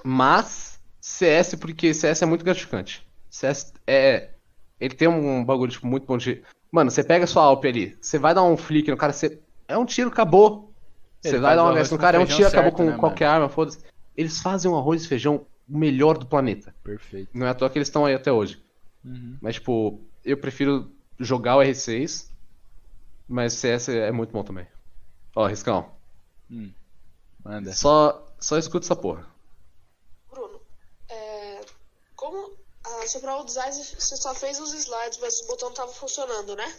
mas 0.03 0.79
CS 0.99 1.55
porque 1.55 1.93
CS 1.93 2.21
é 2.21 2.25
muito 2.25 2.45
gratificante. 2.45 3.05
CS 3.29 3.73
é, 3.85 4.29
ele 4.79 4.95
tem 4.95 5.07
um 5.07 5.43
bagulho 5.43 5.71
tipo, 5.71 5.88
muito 5.88 6.05
bom 6.05 6.17
de, 6.17 6.41
mano, 6.72 6.89
você 6.89 7.03
pega 7.03 7.27
sua 7.27 7.43
Alp 7.43 7.65
ali, 7.65 7.98
você 8.02 8.18
vai 8.18 8.34
dar 8.34 8.43
um 8.43 8.56
flick 8.57 8.89
no 8.89 8.98
cara, 8.98 9.14
você, 9.14 9.39
é 9.68 9.77
um 9.77 9.85
tiro, 9.85 10.10
acabou. 10.10 10.72
Você 11.22 11.30
Ele 11.30 11.39
vai 11.39 11.56
dar 11.56 11.64
uma 11.64 11.73
vez 11.73 11.91
no 11.91 11.98
cara, 11.98 12.18
é 12.18 12.19
um 12.19 12.26
tiro, 12.26 12.48
acabou 12.48 12.72
certo, 12.72 12.77
com 12.77 12.85
né, 12.85 12.98
qualquer 12.98 13.26
arma, 13.26 13.48
foda-se. 13.49 13.80
Eles 14.18 14.41
fazem 14.41 14.69
um 14.69 14.77
arroz 14.77 15.03
e 15.03 15.07
feijão 15.07 15.45
melhor 15.68 16.18
do 16.18 16.26
planeta. 16.26 16.73
Perfeito. 16.84 17.30
Não 17.34 17.45
é 17.45 17.49
à 17.49 17.53
toa 17.53 17.69
que 17.69 17.77
eles 17.77 17.88
estão 17.88 18.06
aí 18.06 18.14
até 18.15 18.31
hoje. 18.31 18.61
Uhum. 19.06 19.38
Mas, 19.41 19.56
tipo, 19.56 20.02
eu 20.26 20.35
prefiro 20.38 20.91
jogar 21.19 21.57
o 21.57 21.61
R6, 21.61 22.30
mas 23.27 23.53
CS 23.53 23.89
é 23.89 24.11
muito 24.11 24.31
bom 24.31 24.43
também. 24.43 24.68
Ó, 25.35 25.45
Riscão, 25.48 25.91
Hum. 26.49 26.72
Manda. 27.43 27.72
só, 27.73 28.27
só 28.39 28.57
escuta 28.57 28.85
essa 28.85 28.95
porra. 28.95 29.26
Bruno, 30.30 30.60
é, 31.10 31.61
como 32.15 32.52
ah, 32.86 33.08
sobre 33.08 33.30
o 33.30 33.44
design 33.44 33.76
você 33.76 34.16
só 34.18 34.34
fez 34.34 34.60
os 34.60 34.74
slides, 34.74 35.20
mas 35.22 35.40
o 35.41 35.48
botão 35.48 35.72
tava 35.74 35.91
funcionando, 35.91 36.56
né? 36.56 36.74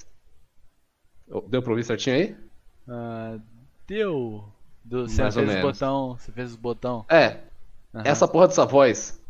Deu 1.48 1.62
pra 1.62 1.70
ouvir 1.70 1.84
certinho 1.84 2.16
aí? 2.16 2.36
Ah, 2.88 3.38
deu. 3.86 4.44
Do, 4.84 5.08
você 5.08 5.22
Mais 5.22 5.36
ou 5.36 5.44
fez 5.44 5.56
os 5.56 5.62
botão. 5.62 6.16
Você 6.18 6.32
fez 6.32 6.50
os 6.50 6.56
botão. 6.56 7.04
É, 7.08 7.40
Aham. 7.94 8.02
essa 8.04 8.26
porra 8.26 8.48
dessa 8.48 8.66
voz 8.66 9.20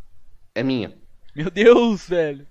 é 0.55 0.63
minha. 0.63 0.97
Meu 1.35 1.51
Deus, 1.51 2.09
velho. 2.09 2.47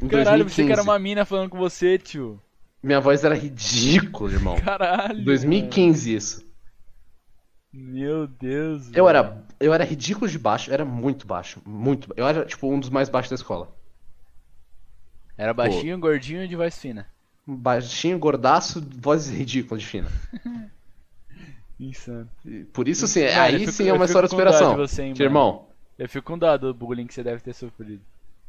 Em 0.00 0.08
Caralho, 0.08 0.44
pensei 0.44 0.64
que 0.66 0.72
era 0.72 0.82
2015. 0.82 0.88
uma 0.88 0.98
mina 0.98 1.24
falando 1.24 1.50
com 1.50 1.58
você, 1.58 1.98
tio. 1.98 2.42
Minha 2.82 3.00
voz 3.00 3.22
era 3.22 3.34
ridícula, 3.34 4.32
irmão. 4.32 4.56
Caralho. 4.60 5.24
2015 5.24 6.14
isso. 6.14 6.52
Meu 7.72 8.26
Deus. 8.26 8.88
Eu 8.88 9.04
velho. 9.04 9.08
era, 9.08 9.46
eu 9.62 9.72
era 9.74 9.84
ridículo 9.84 10.28
de 10.30 10.38
baixo, 10.38 10.70
eu 10.70 10.74
era 10.74 10.84
muito 10.84 11.26
baixo, 11.26 11.60
muito. 11.64 12.12
Eu 12.16 12.26
era 12.26 12.44
tipo 12.44 12.70
um 12.72 12.78
dos 12.80 12.90
mais 12.90 13.08
baixos 13.08 13.30
da 13.30 13.34
escola. 13.36 13.68
Era 15.36 15.54
baixinho, 15.54 15.98
gordinho 15.98 16.44
e 16.44 16.48
de 16.48 16.56
voz 16.56 16.78
fina. 16.78 17.06
Baixinho, 17.46 18.18
gordaço, 18.18 18.80
voz 18.98 19.28
ridícula 19.28 19.78
de 19.78 19.86
fina. 19.86 20.08
Insano. 21.80 22.30
Por 22.72 22.86
isso 22.86 23.06
sim, 23.08 23.24
aí 23.24 23.60
fico- 23.60 23.72
sim 23.72 23.88
é 23.88 23.92
uma 23.92 24.04
história 24.04 24.26
de 24.28 24.30
superação. 24.30 24.76
você, 24.76 25.02
hein, 25.02 25.08
mano. 25.12 25.22
irmão, 25.24 25.68
Eu 25.98 26.08
fico 26.08 26.26
com 26.26 26.38
dó 26.38 26.56
do 26.56 26.72
bullying 26.72 27.06
que 27.06 27.14
você 27.14 27.22
deve 27.24 27.42
ter 27.42 27.52
sofrido. 27.54 28.00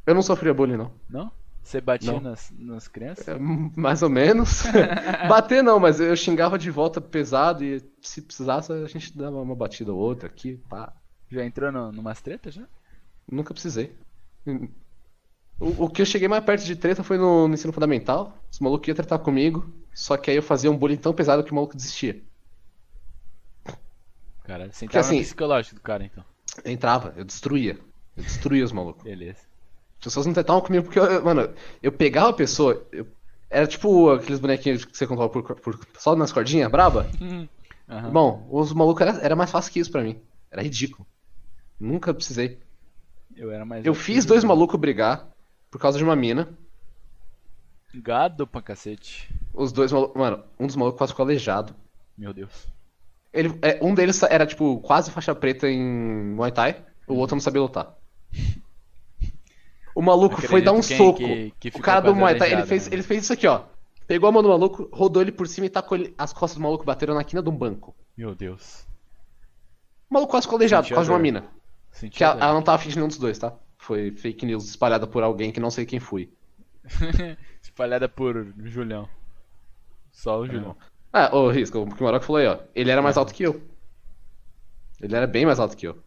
eu 0.06 0.14
não 0.14 0.22
sofria 0.22 0.54
bullying 0.54 0.76
não. 0.76 0.92
Não? 1.08 1.32
Você 1.62 1.80
batia 1.80 2.12
Não. 2.12 2.20
nas, 2.20 2.52
nas 2.58 2.86
crianças? 2.86 3.26
É, 3.26 3.36
Mais 3.38 4.02
ou 4.02 4.10
menos. 4.10 4.64
Bater 5.26 5.62
não, 5.64 5.80
mas 5.80 5.98
eu 5.98 6.14
xingava 6.14 6.58
de 6.58 6.70
volta 6.70 7.00
pesado 7.00 7.64
e 7.64 7.82
se 8.02 8.20
precisasse 8.20 8.70
a 8.70 8.86
gente 8.86 9.16
dava 9.16 9.40
uma 9.40 9.56
batida 9.56 9.90
ou 9.90 9.98
outra 9.98 10.28
aqui, 10.28 10.60
pá. 10.68 10.92
Já 11.34 11.44
entrou 11.44 11.72
no, 11.72 11.90
numas 11.92 12.20
tretas 12.20 12.54
já? 12.54 12.62
Nunca 13.30 13.52
precisei. 13.52 13.92
O, 15.60 15.84
o 15.84 15.88
que 15.90 16.02
eu 16.02 16.06
cheguei 16.06 16.28
mais 16.28 16.44
perto 16.44 16.64
de 16.64 16.76
treta 16.76 17.02
foi 17.02 17.16
no, 17.18 17.48
no 17.48 17.54
ensino 17.54 17.72
fundamental. 17.72 18.36
Os 18.50 18.60
malucos 18.60 18.86
iam 18.88 18.94
tratar 18.94 19.18
comigo, 19.18 19.68
só 19.94 20.16
que 20.16 20.30
aí 20.30 20.36
eu 20.36 20.42
fazia 20.42 20.70
um 20.70 20.76
bullying 20.76 20.96
tão 20.96 21.12
pesado 21.14 21.42
que 21.42 21.50
o 21.52 21.54
maluco 21.54 21.76
desistia. 21.76 22.22
Caralho, 24.44 24.72
você 24.72 24.84
entrava 24.84 25.06
no 25.08 25.14
assim- 25.14 25.22
psicológico 25.22 25.74
do 25.76 25.80
cara 25.80 26.04
então. 26.04 26.24
Eu 26.64 26.70
entrava, 26.72 27.14
eu 27.16 27.24
destruía. 27.24 27.78
Eu 28.16 28.22
destruía 28.22 28.64
os 28.64 28.72
malucos. 28.72 29.02
Beleza. 29.02 29.40
As 29.98 30.04
pessoas 30.04 30.26
não 30.26 30.34
tratavam 30.34 30.60
comigo 30.60 30.84
porque, 30.84 30.98
eu, 30.98 31.24
mano, 31.24 31.52
eu 31.82 31.90
pegava 31.90 32.28
a 32.30 32.34
pessoa. 32.34 32.86
eu- 32.92 33.06
era 33.50 33.66
tipo 33.66 34.10
aqueles 34.10 34.40
bonequinhos 34.40 34.84
que 34.84 34.96
você 34.96 35.06
comprava 35.06 35.30
por, 35.30 35.42
por- 35.60 35.80
só 35.98 36.14
nas 36.16 36.32
cordinhas, 36.32 36.70
braba. 36.70 37.06
Aham. 37.88 38.10
Bom, 38.10 38.48
os 38.50 38.72
malucos 38.72 39.06
era, 39.06 39.18
era 39.20 39.36
mais 39.36 39.50
fácil 39.50 39.72
que 39.72 39.78
isso 39.80 39.90
pra 39.90 40.02
mim. 40.02 40.20
Era 40.50 40.62
ridículo. 40.62 41.06
Nunca 41.84 42.14
precisei. 42.14 42.58
Eu 43.36 43.50
era 43.50 43.64
mais. 43.64 43.84
Eu 43.84 43.94
fiz 43.94 44.24
dois 44.24 44.42
malucos 44.44 44.78
brigar 44.80 45.28
por 45.70 45.78
causa 45.78 45.98
de 45.98 46.04
uma 46.04 46.16
mina. 46.16 46.48
Gado 47.94 48.46
pra 48.46 48.62
cacete. 48.62 49.32
Os 49.52 49.70
dois 49.72 49.92
malucos. 49.92 50.16
Mano, 50.20 50.42
um 50.58 50.66
dos 50.66 50.76
malucos 50.76 50.98
quase 50.98 51.12
ficou 51.12 51.24
aleijado. 51.24 51.74
Meu 52.16 52.32
Deus. 52.32 52.66
Ele, 53.32 53.56
é, 53.62 53.78
um 53.82 53.94
deles 53.94 54.22
era, 54.22 54.46
tipo, 54.46 54.78
quase 54.80 55.10
faixa 55.10 55.34
preta 55.34 55.68
em 55.68 55.82
Muay 56.34 56.52
Thai, 56.52 56.84
o 57.06 57.14
outro 57.14 57.34
não 57.36 57.40
sabia 57.40 57.60
lutar. 57.60 57.94
O 59.94 60.00
maluco 60.02 60.40
foi 60.42 60.62
dar 60.62 60.72
um 60.72 60.80
quem 60.80 60.96
soco. 60.96 61.18
que- 61.18 61.52
que 61.60 61.68
o 61.78 61.80
cara 61.82 62.00
do 62.00 62.14
Muay 62.14 62.36
Thai, 62.36 62.52
ele 62.52 62.66
fez, 62.66 62.88
né? 62.88 62.94
ele 62.94 63.02
fez 63.02 63.24
isso 63.24 63.32
aqui, 63.32 63.46
ó. 63.46 63.62
Pegou 64.06 64.28
a 64.28 64.32
mão 64.32 64.42
do 64.42 64.48
maluco, 64.48 64.88
rodou 64.92 65.22
ele 65.22 65.32
por 65.32 65.46
cima 65.46 65.66
e 65.66 65.70
tacou 65.70 65.96
ele, 65.96 66.14
as 66.18 66.32
costas 66.32 66.56
do 66.58 66.62
maluco 66.62 66.84
bateram 66.84 67.14
na 67.14 67.24
quina 67.24 67.42
de 67.42 67.48
um 67.48 67.56
banco. 67.56 67.94
Meu 68.16 68.34
Deus. 68.34 68.86
O 70.10 70.14
maluco 70.14 70.30
quase 70.32 70.46
ficou 70.46 70.56
aleijado 70.56 70.86
por 70.88 70.94
causa 70.94 71.08
de 71.08 71.12
uma 71.12 71.18
mina. 71.18 71.44
Senti 71.94 72.18
Que 72.18 72.24
ela, 72.24 72.34
ela 72.34 72.52
não 72.52 72.62
tava 72.62 72.76
afim 72.76 72.90
de 72.90 72.96
nenhum 72.96 73.08
dos 73.08 73.18
dois, 73.18 73.38
tá? 73.38 73.56
foi 73.84 74.10
fake 74.12 74.46
news 74.46 74.64
espalhada 74.64 75.06
por 75.06 75.22
alguém 75.22 75.52
que 75.52 75.60
não 75.60 75.70
sei 75.70 75.84
quem 75.84 76.00
fui. 76.00 76.32
Espalhada 77.62 78.08
por 78.08 78.52
Julião. 78.64 79.08
Só 80.10 80.40
o 80.40 80.46
Julião. 80.46 80.76
Ah, 81.12 81.34
ô 81.36 81.50
Risco, 81.50 81.78
o 81.78 81.94
que 81.94 82.02
o 82.02 82.06
Maroc 82.06 82.22
falou 82.24 82.40
aí, 82.40 82.46
ó. 82.46 82.58
Ele 82.74 82.90
era 82.90 83.02
mais 83.02 83.16
alto 83.16 83.32
que 83.32 83.42
eu. 83.42 83.62
Ele 85.00 85.14
era 85.14 85.26
bem 85.26 85.44
mais 85.44 85.60
alto 85.60 85.76
que 85.76 85.86
eu. 85.86 86.02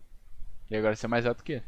E 0.70 0.76
agora 0.76 0.96
você 0.96 1.06
é 1.06 1.10
mais 1.10 1.26
alto 1.26 1.44
que 1.44 1.54
ele. 1.54 1.64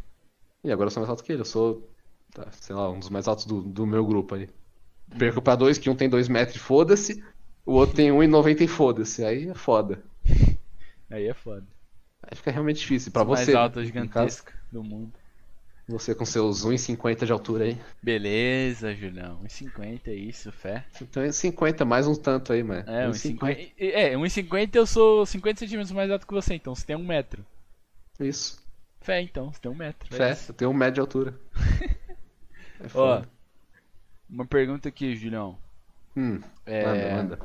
E 0.63 0.71
agora 0.71 0.87
eu 0.87 0.91
sou 0.91 1.01
mais 1.01 1.09
alto 1.09 1.23
que 1.23 1.31
ele. 1.31 1.41
Eu 1.41 1.45
sou, 1.45 1.87
tá, 2.33 2.47
sei 2.51 2.75
lá, 2.75 2.89
um 2.89 2.99
dos 2.99 3.09
mais 3.09 3.27
altos 3.27 3.45
do, 3.45 3.61
do 3.61 3.85
meu 3.85 4.05
grupo 4.05 4.35
aí. 4.35 4.49
Perco 5.17 5.41
pra 5.41 5.55
dois, 5.55 5.77
que 5.77 5.89
um 5.89 5.95
tem 5.95 6.09
dois 6.09 6.27
metros 6.27 6.57
e 6.57 6.59
foda-se. 6.59 7.23
O 7.65 7.73
outro 7.73 7.95
tem 7.95 8.09
1,90 8.09 8.61
e 8.61 8.67
foda-se. 8.67 9.23
Aí 9.23 9.49
é 9.49 9.53
foda. 9.53 10.03
Aí 11.09 11.27
é 11.27 11.33
foda. 11.33 11.65
Aí 12.31 12.35
fica 12.37 12.51
realmente 12.51 12.79
difícil. 12.79 13.11
Pra 13.11 13.25
mais 13.25 13.39
você, 13.41 13.55
alto 13.55 13.79
no 13.79 13.85
gigantesco 13.85 14.51
do 14.71 14.83
mundo. 14.83 15.11
caso, 15.13 15.23
você 15.87 16.13
com 16.13 16.23
seus 16.25 16.63
1,50 16.63 17.25
de 17.25 17.31
altura 17.31 17.65
aí. 17.65 17.77
Beleza, 18.03 18.93
Julião. 18.93 19.39
1,50 19.43 20.07
é 20.07 20.13
isso, 20.13 20.51
fé. 20.51 20.85
Então 21.01 21.23
é 21.23 21.31
50, 21.31 21.83
mais 21.85 22.05
um 22.07 22.13
tanto 22.15 22.53
aí, 22.53 22.61
mano. 22.61 22.83
É, 22.87 23.07
1,50. 23.07 23.71
É, 23.79 24.15
1,50 24.15 24.75
eu 24.75 24.85
sou 24.85 25.25
50 25.25 25.59
centímetros 25.59 25.91
mais 25.91 26.11
alto 26.11 26.27
que 26.27 26.33
você, 26.33 26.53
então 26.53 26.75
você 26.75 26.85
tem 26.85 26.95
um 26.95 27.03
metro. 27.05 27.43
Isso. 28.19 28.61
Fé, 29.01 29.21
então, 29.21 29.51
você 29.51 29.59
tem 29.61 29.71
um 29.71 29.75
metro. 29.75 30.13
é 30.13 30.17
Fé, 30.17 30.31
isso. 30.33 30.51
eu 30.51 30.55
tenho 30.55 30.69
um 30.71 30.73
metro 30.73 30.95
de 30.95 30.99
altura. 31.01 31.33
É 32.81 32.85
Ó, 32.85 32.87
foda. 33.17 33.29
uma 34.29 34.45
pergunta 34.45 34.87
aqui, 34.87 35.13
Julião. 35.13 35.57
Hum, 36.15 36.39
É, 36.65 36.85
manda, 36.85 37.09
manda. 37.35 37.39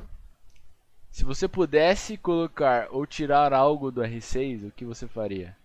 Se 1.14 1.22
você 1.22 1.46
pudesse 1.46 2.16
colocar 2.16 2.88
ou 2.90 3.06
tirar 3.06 3.52
algo 3.52 3.92
do 3.92 4.00
R6, 4.00 4.66
o 4.66 4.72
que 4.72 4.84
você 4.84 5.06
faria? 5.06 5.56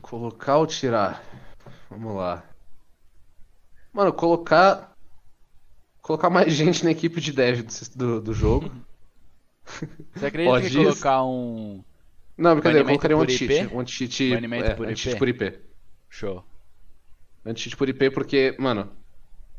Colocar 0.00 0.56
ou 0.56 0.66
tirar? 0.66 1.22
Vamos 1.90 2.16
lá. 2.16 2.42
Mano, 3.92 4.14
colocar. 4.14 4.96
Colocar 6.00 6.30
mais 6.30 6.50
gente 6.56 6.82
na 6.82 6.92
equipe 6.92 7.20
de 7.20 7.30
dev 7.30 7.60
do, 7.94 8.22
do, 8.22 8.32
jogo. 8.32 8.72
Você 10.16 10.24
acredita 10.24 10.50
Pode 10.50 10.70
que 10.70 10.76
colocar 10.76 11.22
um. 11.22 11.84
Não, 12.38 12.54
brincadeira, 12.54 12.84
eu 12.84 12.86
colocaria 12.86 13.16
um 13.18 13.20
anti-cheat. 13.20 13.74
Um 13.74 13.80
anti-cheat. 13.80 14.34
Banimento 14.34 14.70
É, 14.70 14.74
por 14.74 14.90
IP? 14.90 15.16
por 15.16 15.28
IP. 15.28 15.60
Show. 16.08 16.42
Anti-cheat 17.44 17.76
por 17.76 17.86
IP 17.86 18.10
porque, 18.12 18.56
mano, 18.58 18.90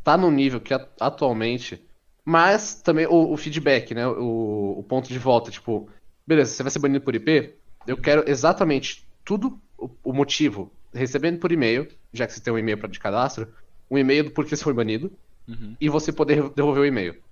tá 0.03 0.17
no 0.17 0.31
nível 0.31 0.59
que 0.59 0.73
atualmente. 0.99 1.86
Mas 2.27 2.81
também 2.81 3.07
o, 3.07 3.31
o 3.31 3.37
feedback, 3.37 3.93
né? 3.95 4.05
O, 4.07 4.79
o 4.79 4.83
ponto 4.83 5.07
de 5.07 5.17
volta, 5.17 5.49
tipo, 5.49 5.89
beleza, 6.27 6.51
você 6.51 6.63
vai 6.63 6.71
ser 6.71 6.79
banido 6.79 7.03
por 7.05 7.15
IP. 7.15 7.55
Eu 7.85 7.95
quero 7.97 8.29
exatamente 8.29 9.07
tudo, 9.23 9.61
o, 9.77 9.89
o 10.03 10.13
motivo, 10.13 10.69
recebendo 10.93 11.39
por 11.39 11.51
e-mail, 11.53 11.87
já 12.11 12.27
que 12.27 12.33
você 12.33 12.41
tem 12.41 12.51
um 12.53 12.57
e-mail 12.59 12.77
de 12.89 12.99
cadastro, 12.99 13.53
um 13.89 13.97
e-mail 13.97 14.25
do 14.25 14.31
porquê 14.31 14.55
você 14.55 14.63
foi 14.63 14.73
banido, 14.73 15.11
Uhum. 15.47 15.77
e 15.79 15.87
você 15.87 16.11
poder 16.11 16.49
devolver 16.49 16.81
o 16.83 16.85
e-mail. 16.85 17.23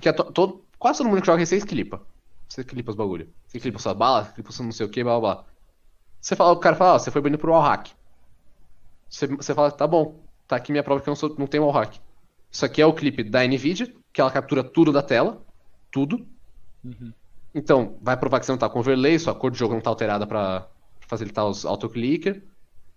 Que 0.00 0.08
é 0.08 0.12
to- 0.12 0.32
todo, 0.32 0.64
quase 0.78 0.98
todo 0.98 1.08
mundo 1.08 1.20
que 1.20 1.26
joga 1.26 1.42
R6 1.42 1.64
clipa. 1.64 2.04
Você 2.48 2.64
clipa 2.64 2.90
os 2.90 2.96
bagulho. 2.96 3.32
Você 3.46 3.60
clipa 3.60 3.78
sua 3.78 3.94
bala, 3.94 4.24
clipa 4.32 4.50
seu 4.52 4.64
não 4.64 4.72
sei 4.72 4.86
o 4.86 4.90
que, 4.90 5.04
blá 5.04 5.20
blá 5.20 5.34
blá. 5.36 5.44
Você 6.20 6.36
fala, 6.36 6.52
o 6.52 6.60
cara 6.60 6.76
fala, 6.76 6.94
ó, 6.94 6.98
você 6.98 7.10
foi 7.10 7.22
banido 7.22 7.40
por 7.40 7.50
wallhack. 7.50 7.92
Você, 9.10 9.26
você 9.26 9.54
fala, 9.54 9.70
tá 9.70 9.86
bom, 9.86 10.22
tá 10.46 10.56
aqui 10.56 10.72
minha 10.72 10.82
prova 10.84 11.00
que 11.02 11.08
eu 11.08 11.12
não, 11.12 11.16
sou, 11.16 11.34
não 11.38 11.46
tenho 11.46 11.64
wallhack. 11.64 12.00
Isso 12.50 12.64
aqui 12.64 12.80
é 12.80 12.86
o 12.86 12.92
clipe 12.92 13.22
da 13.22 13.46
NVIDIA, 13.46 13.92
que 14.12 14.20
ela 14.20 14.30
captura 14.30 14.64
tudo 14.64 14.92
da 14.92 15.02
tela. 15.02 15.44
Tudo. 15.90 16.26
Uhum. 16.84 17.12
Então, 17.54 17.98
vai 18.00 18.16
provar 18.16 18.40
que 18.40 18.46
você 18.46 18.52
não 18.52 18.58
tá 18.58 18.68
com 18.68 18.78
overlay, 18.78 19.18
sua 19.18 19.34
cor 19.34 19.50
de 19.50 19.58
jogo 19.58 19.74
não 19.74 19.80
tá 19.80 19.90
alterada 19.90 20.26
pra 20.26 20.68
facilitar 21.00 21.46
os 21.46 21.64
autoclicker. 21.64 22.42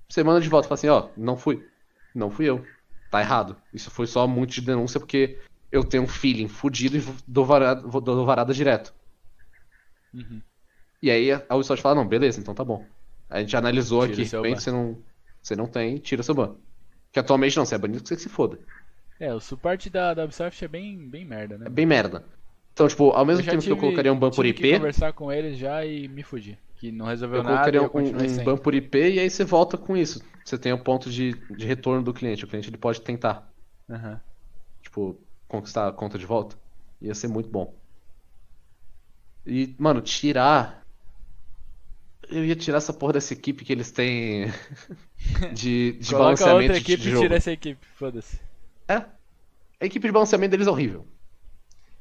Você 0.10 0.24
manda 0.24 0.42
de 0.42 0.50
volta 0.50 0.68
e 0.68 0.70
fala 0.70 0.76
assim, 0.76 0.88
ó, 0.90 1.10
não 1.16 1.38
fui. 1.38 1.66
Não 2.14 2.30
fui 2.30 2.50
eu. 2.50 2.66
Tá 3.10 3.22
errado. 3.22 3.56
Isso 3.74 3.90
foi 3.90 4.08
só 4.08 4.28
muito 4.28 4.52
de 4.52 4.62
denúncia 4.62 5.00
porque 5.00 5.40
eu 5.72 5.84
tenho 5.84 6.04
um 6.04 6.08
feeling 6.08 6.48
fudido 6.48 6.98
e 6.98 7.04
dou 7.28 7.46
varada, 7.46 7.82
dou 7.82 8.26
varada 8.26 8.54
direto. 8.54 8.94
Uhum. 10.14 10.42
E 11.02 11.10
aí 11.10 11.32
a 11.32 11.56
Ubisoft 11.56 11.82
fala, 11.82 11.96
não, 11.96 12.08
beleza, 12.08 12.40
então 12.40 12.54
tá 12.54 12.64
bom. 12.64 12.86
A 13.30 13.40
gente 13.40 13.56
analisou 13.56 14.08
Tira 14.08 14.22
aqui, 14.22 14.32
ban. 14.36 14.56
que 14.56 14.62
você 14.62 14.72
não, 14.72 14.98
você 15.42 15.56
não 15.56 15.66
tem, 15.66 15.98
tira 15.98 16.22
seu 16.22 16.36
ban. 16.36 16.56
Que 17.12 17.20
atualmente 17.20 17.58
não, 17.58 17.66
você 17.66 17.76
é 17.76 17.78
banido, 17.78 18.04
que 18.04 18.10
você 18.10 18.16
que 18.16 18.22
se 18.22 18.30
foda. 18.30 18.60
É, 19.22 19.32
o 19.32 19.40
suporte 19.40 19.88
da, 19.88 20.16
da 20.16 20.24
Ubisoft 20.26 20.66
é 20.66 20.68
bem, 20.68 20.98
bem 21.08 21.24
merda, 21.24 21.56
né? 21.56 21.68
É 21.68 21.70
bem 21.70 21.86
merda. 21.86 22.26
Então, 22.74 22.88
tipo, 22.88 23.12
ao 23.12 23.24
mesmo 23.24 23.46
tempo 23.46 23.62
que 23.62 23.72
eu 23.72 23.78
colocaria 23.78 24.12
um 24.12 24.18
ban 24.18 24.32
por 24.32 24.44
IP, 24.48 24.74
conversar 24.74 25.14
com 25.14 25.32
eles 25.32 25.60
já 25.60 25.86
e 25.86 26.08
me 26.08 26.24
fudi. 26.24 26.58
Que 26.78 26.92
não 26.92 27.06
resolveu 27.06 27.38
eu 27.38 27.44
nada 27.44 27.70
e 27.70 27.78
colocaria 27.78 27.80
eu 27.80 27.92
um, 27.94 28.42
um 28.42 28.44
ban 28.44 28.58
por 28.58 28.74
IP 28.74 28.98
e 28.98 29.20
aí 29.20 29.30
você 29.30 29.44
volta 29.44 29.78
com 29.78 29.96
isso. 29.96 30.24
Você 30.44 30.58
tem 30.58 30.74
o 30.74 30.84
ponto 30.84 31.12
de, 31.12 31.34
de 31.56 31.68
retorno 31.68 32.04
do 32.04 32.12
cliente. 32.12 32.44
O 32.44 32.48
cliente 32.48 32.68
ele 32.70 32.78
pode 32.78 33.00
tentar, 33.02 33.48
Aham. 33.90 34.20
tipo, 34.82 35.20
conquistar 35.48 35.88
a 35.88 35.94
conta 35.94 36.18
de 36.18 36.26
volta. 36.26 36.58
Ia 37.00 37.14
ser 37.14 37.28
muito 37.28 37.50
bom. 37.50 37.80
E, 39.46 39.76
mano, 39.80 40.02
tirar. 40.02 40.82
Eu 42.30 42.46
ia 42.46 42.56
tirar 42.56 42.78
essa 42.78 42.94
porra 42.94 43.14
dessa 43.14 43.34
equipe 43.34 43.66
que 43.66 43.72
eles 43.74 43.92
têm 43.92 44.46
de, 45.54 45.94
de 45.94 46.10
Coloca 46.10 46.22
balanceamento 46.24 46.74
outra 46.74 46.78
equipe 46.78 47.04
de 47.04 47.10
e 47.10 47.12
jogo. 47.12 47.24
tira 47.24 47.36
essa 47.36 47.52
equipe, 47.52 47.86
foda-se. 47.98 48.51
É. 48.92 49.06
A 49.80 49.86
equipe 49.86 50.08
de 50.08 50.12
balanceamento 50.12 50.52
deles 50.52 50.68
é 50.68 50.72
horrível. 50.72 51.08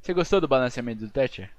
Você 0.00 0.12
gostou 0.12 0.40
do 0.40 0.48
balanceamento 0.48 1.04
do 1.04 1.10
Thatcher? 1.10 1.50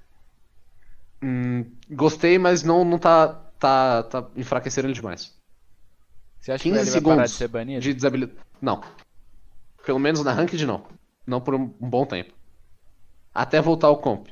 Hum, 1.22 1.64
gostei, 1.90 2.38
mas 2.38 2.62
não, 2.62 2.84
não 2.84 2.98
tá, 2.98 3.28
tá, 3.58 4.02
tá 4.02 4.28
enfraquecendo 4.36 4.88
ele 4.88 4.94
demais. 4.94 5.32
Você 6.40 6.52
acha 6.52 6.62
que 6.62 6.70
15 6.70 6.80
ele 6.80 6.90
vai 6.90 7.00
parar 7.02 7.24
de 7.24 7.30
segundos 7.30 7.32
ser 7.32 7.48
banido? 7.48 7.80
de. 7.80 8.32
Não. 8.60 8.82
Pelo 9.86 9.98
menos 9.98 10.22
na 10.24 10.32
ranked 10.32 10.66
não. 10.66 10.84
Não 11.26 11.40
por 11.40 11.54
um, 11.54 11.66
bom 11.66 12.04
tempo. 12.04 12.32
Até 13.32 13.60
voltar 13.60 13.86
ao 13.86 13.98
comp. 13.98 14.28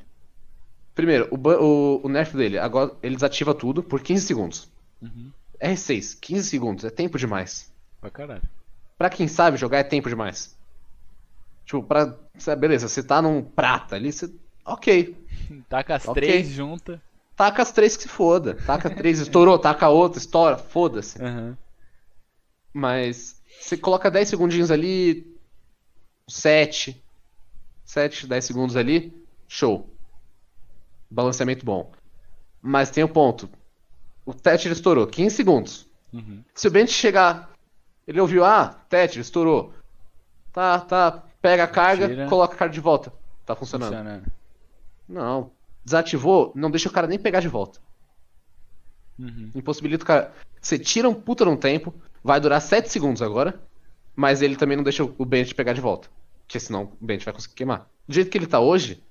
Primeiro, 0.95 1.29
o, 1.31 1.37
o, 1.37 2.07
o 2.07 2.09
nerf 2.09 2.37
dele, 2.37 2.59
agora 2.59 2.93
ele 3.03 3.15
desativa 3.15 3.55
tudo 3.55 3.83
por 3.83 4.03
15 4.03 4.27
segundos. 4.27 4.71
Uhum. 5.01 5.31
R6, 5.63 6.19
15 6.21 6.49
segundos, 6.49 6.85
é 6.85 6.91
tempo 6.91 7.17
demais. 7.17 7.73
Pra 8.01 8.11
caralho. 8.11 8.43
Pra 8.99 9.09
quem 9.09 9.29
sabe 9.29 9.57
jogar 9.57 9.79
é 9.79 9.85
tempo 9.85 10.09
demais. 10.09 10.59
Tipo, 11.71 11.85
pra. 11.85 12.17
Beleza, 12.59 12.89
você 12.89 13.01
tá 13.01 13.23
num 13.23 13.45
prata 13.45 13.95
ali, 13.95 14.13
você. 14.13 14.29
Ok. 14.65 15.17
Taca 15.69 15.95
as 15.95 16.09
Ok. 16.09 16.21
três 16.21 16.49
junta. 16.49 17.01
Taca 17.37 17.63
as 17.63 17.71
três 17.71 17.97
que 17.97 18.03
se 18.03 18.09
foda. 18.09 18.57
Taca 18.67 18.91
três, 18.91 19.21
estourou, 19.23 19.57
taca 19.57 19.89
outra, 19.89 20.19
estoura, 20.19 20.59
foda-se. 20.59 21.23
Aham. 21.23 21.57
Mas 22.73 23.41
você 23.61 23.77
coloca 23.77 24.11
10 24.11 24.29
segundinhos 24.29 24.71
ali, 24.73 25.37
7, 26.29 27.01
7, 27.85 28.27
10 28.27 28.45
segundos 28.45 28.77
ali, 28.77 29.25
show. 29.47 29.89
Balanceamento 31.09 31.65
bom. 31.65 31.93
Mas 32.61 32.91
tem 32.91 33.05
um 33.05 33.09
ponto. 33.09 33.49
O 34.27 34.35
Thatcher 34.35 34.73
estourou, 34.73 35.07
15 35.07 35.37
segundos. 35.37 35.87
Uhum. 36.13 36.43
Se 36.53 36.67
o 36.67 36.71
Bent 36.71 36.89
chegar, 36.91 37.51
ele 38.07 38.21
ouviu, 38.21 38.45
ah, 38.45 38.69
Thatcher 38.89 39.21
estourou. 39.21 39.73
Tá, 40.53 40.81
tá, 40.81 41.25
pega 41.41 41.65
a 41.65 41.69
carga, 41.69 42.09
Tira. 42.09 42.27
coloca 42.29 42.55
a 42.55 42.57
carga 42.57 42.75
de 42.75 42.81
volta. 42.81 43.13
Tá 43.45 43.55
funcionando. 43.55 43.91
Funcionando. 43.91 44.33
Não. 45.09 45.51
Desativou, 45.85 46.53
não 46.55 46.71
deixa 46.71 46.89
o 46.89 46.93
cara 46.93 47.07
nem 47.07 47.19
pegar 47.19 47.41
de 47.41 47.49
volta. 47.49 47.81
Uhum. 49.19 49.51
Impossibilita 49.55 50.05
o 50.05 50.07
cara. 50.07 50.33
Você 50.61 50.79
tira 50.79 51.09
um 51.09 51.15
puta 51.15 51.45
num 51.45 51.57
tempo, 51.57 51.95
vai 52.23 52.41
durar 52.41 52.61
7 52.61 52.89
segundos 52.91 53.23
agora, 53.23 53.61
mas 54.15 54.43
ele 54.43 54.57
também 54.57 54.77
não 54.77 54.85
deixa 54.85 55.05
o 55.05 55.25
Bennett 55.25 55.55
pegar 55.55 55.73
de 55.73 55.81
volta. 55.81 56.09
Porque 56.47 56.61
senão 56.61 56.93
o 57.01 57.05
Bennett 57.05 57.25
vai 57.25 57.35
conseguir 57.35 57.55
queimar. 57.55 57.89
Do 58.07 58.15
jeito 58.15 58.31
que 58.31 58.39
ele 58.39 58.47
tá 58.47 58.61
hoje, 58.61 59.03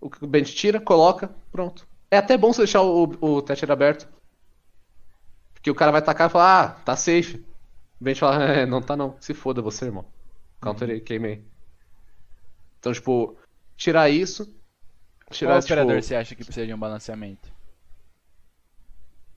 o 0.00 0.06
o 0.06 0.26
Bennett 0.26 0.54
tira, 0.54 0.80
coloca, 0.80 1.30
pronto. 1.52 1.86
É 2.10 2.16
até 2.16 2.36
bom 2.36 2.52
você 2.52 2.62
deixar 2.62 2.82
o, 2.82 3.16
o 3.20 3.42
Thatcher 3.42 3.70
aberto. 3.70 4.08
Porque 5.54 5.70
o 5.70 5.74
cara 5.74 5.92
vai 5.92 6.02
tacar 6.02 6.28
e 6.28 6.32
falar, 6.32 6.60
ah, 6.60 6.68
tá 6.68 6.96
safe. 6.96 7.36
O 8.00 8.04
Bennett 8.04 8.20
fala, 8.20 8.42
é, 8.44 8.66
não 8.66 8.80
tá 8.80 8.96
não. 8.96 9.16
Se 9.20 9.34
foda 9.34 9.60
você, 9.60 9.84
irmão. 9.86 10.04
Counter 10.60 11.02
queimei. 11.02 11.42
Então, 12.78 12.92
tipo, 12.92 13.36
tirar 13.76 14.10
isso. 14.10 14.44
Tirar, 15.30 15.52
Qual 15.52 15.60
tipo, 15.62 15.72
operador 15.72 16.02
você 16.02 16.14
acha 16.16 16.34
que 16.34 16.44
precisa 16.44 16.66
de 16.66 16.74
um 16.74 16.78
balanceamento? 16.78 17.48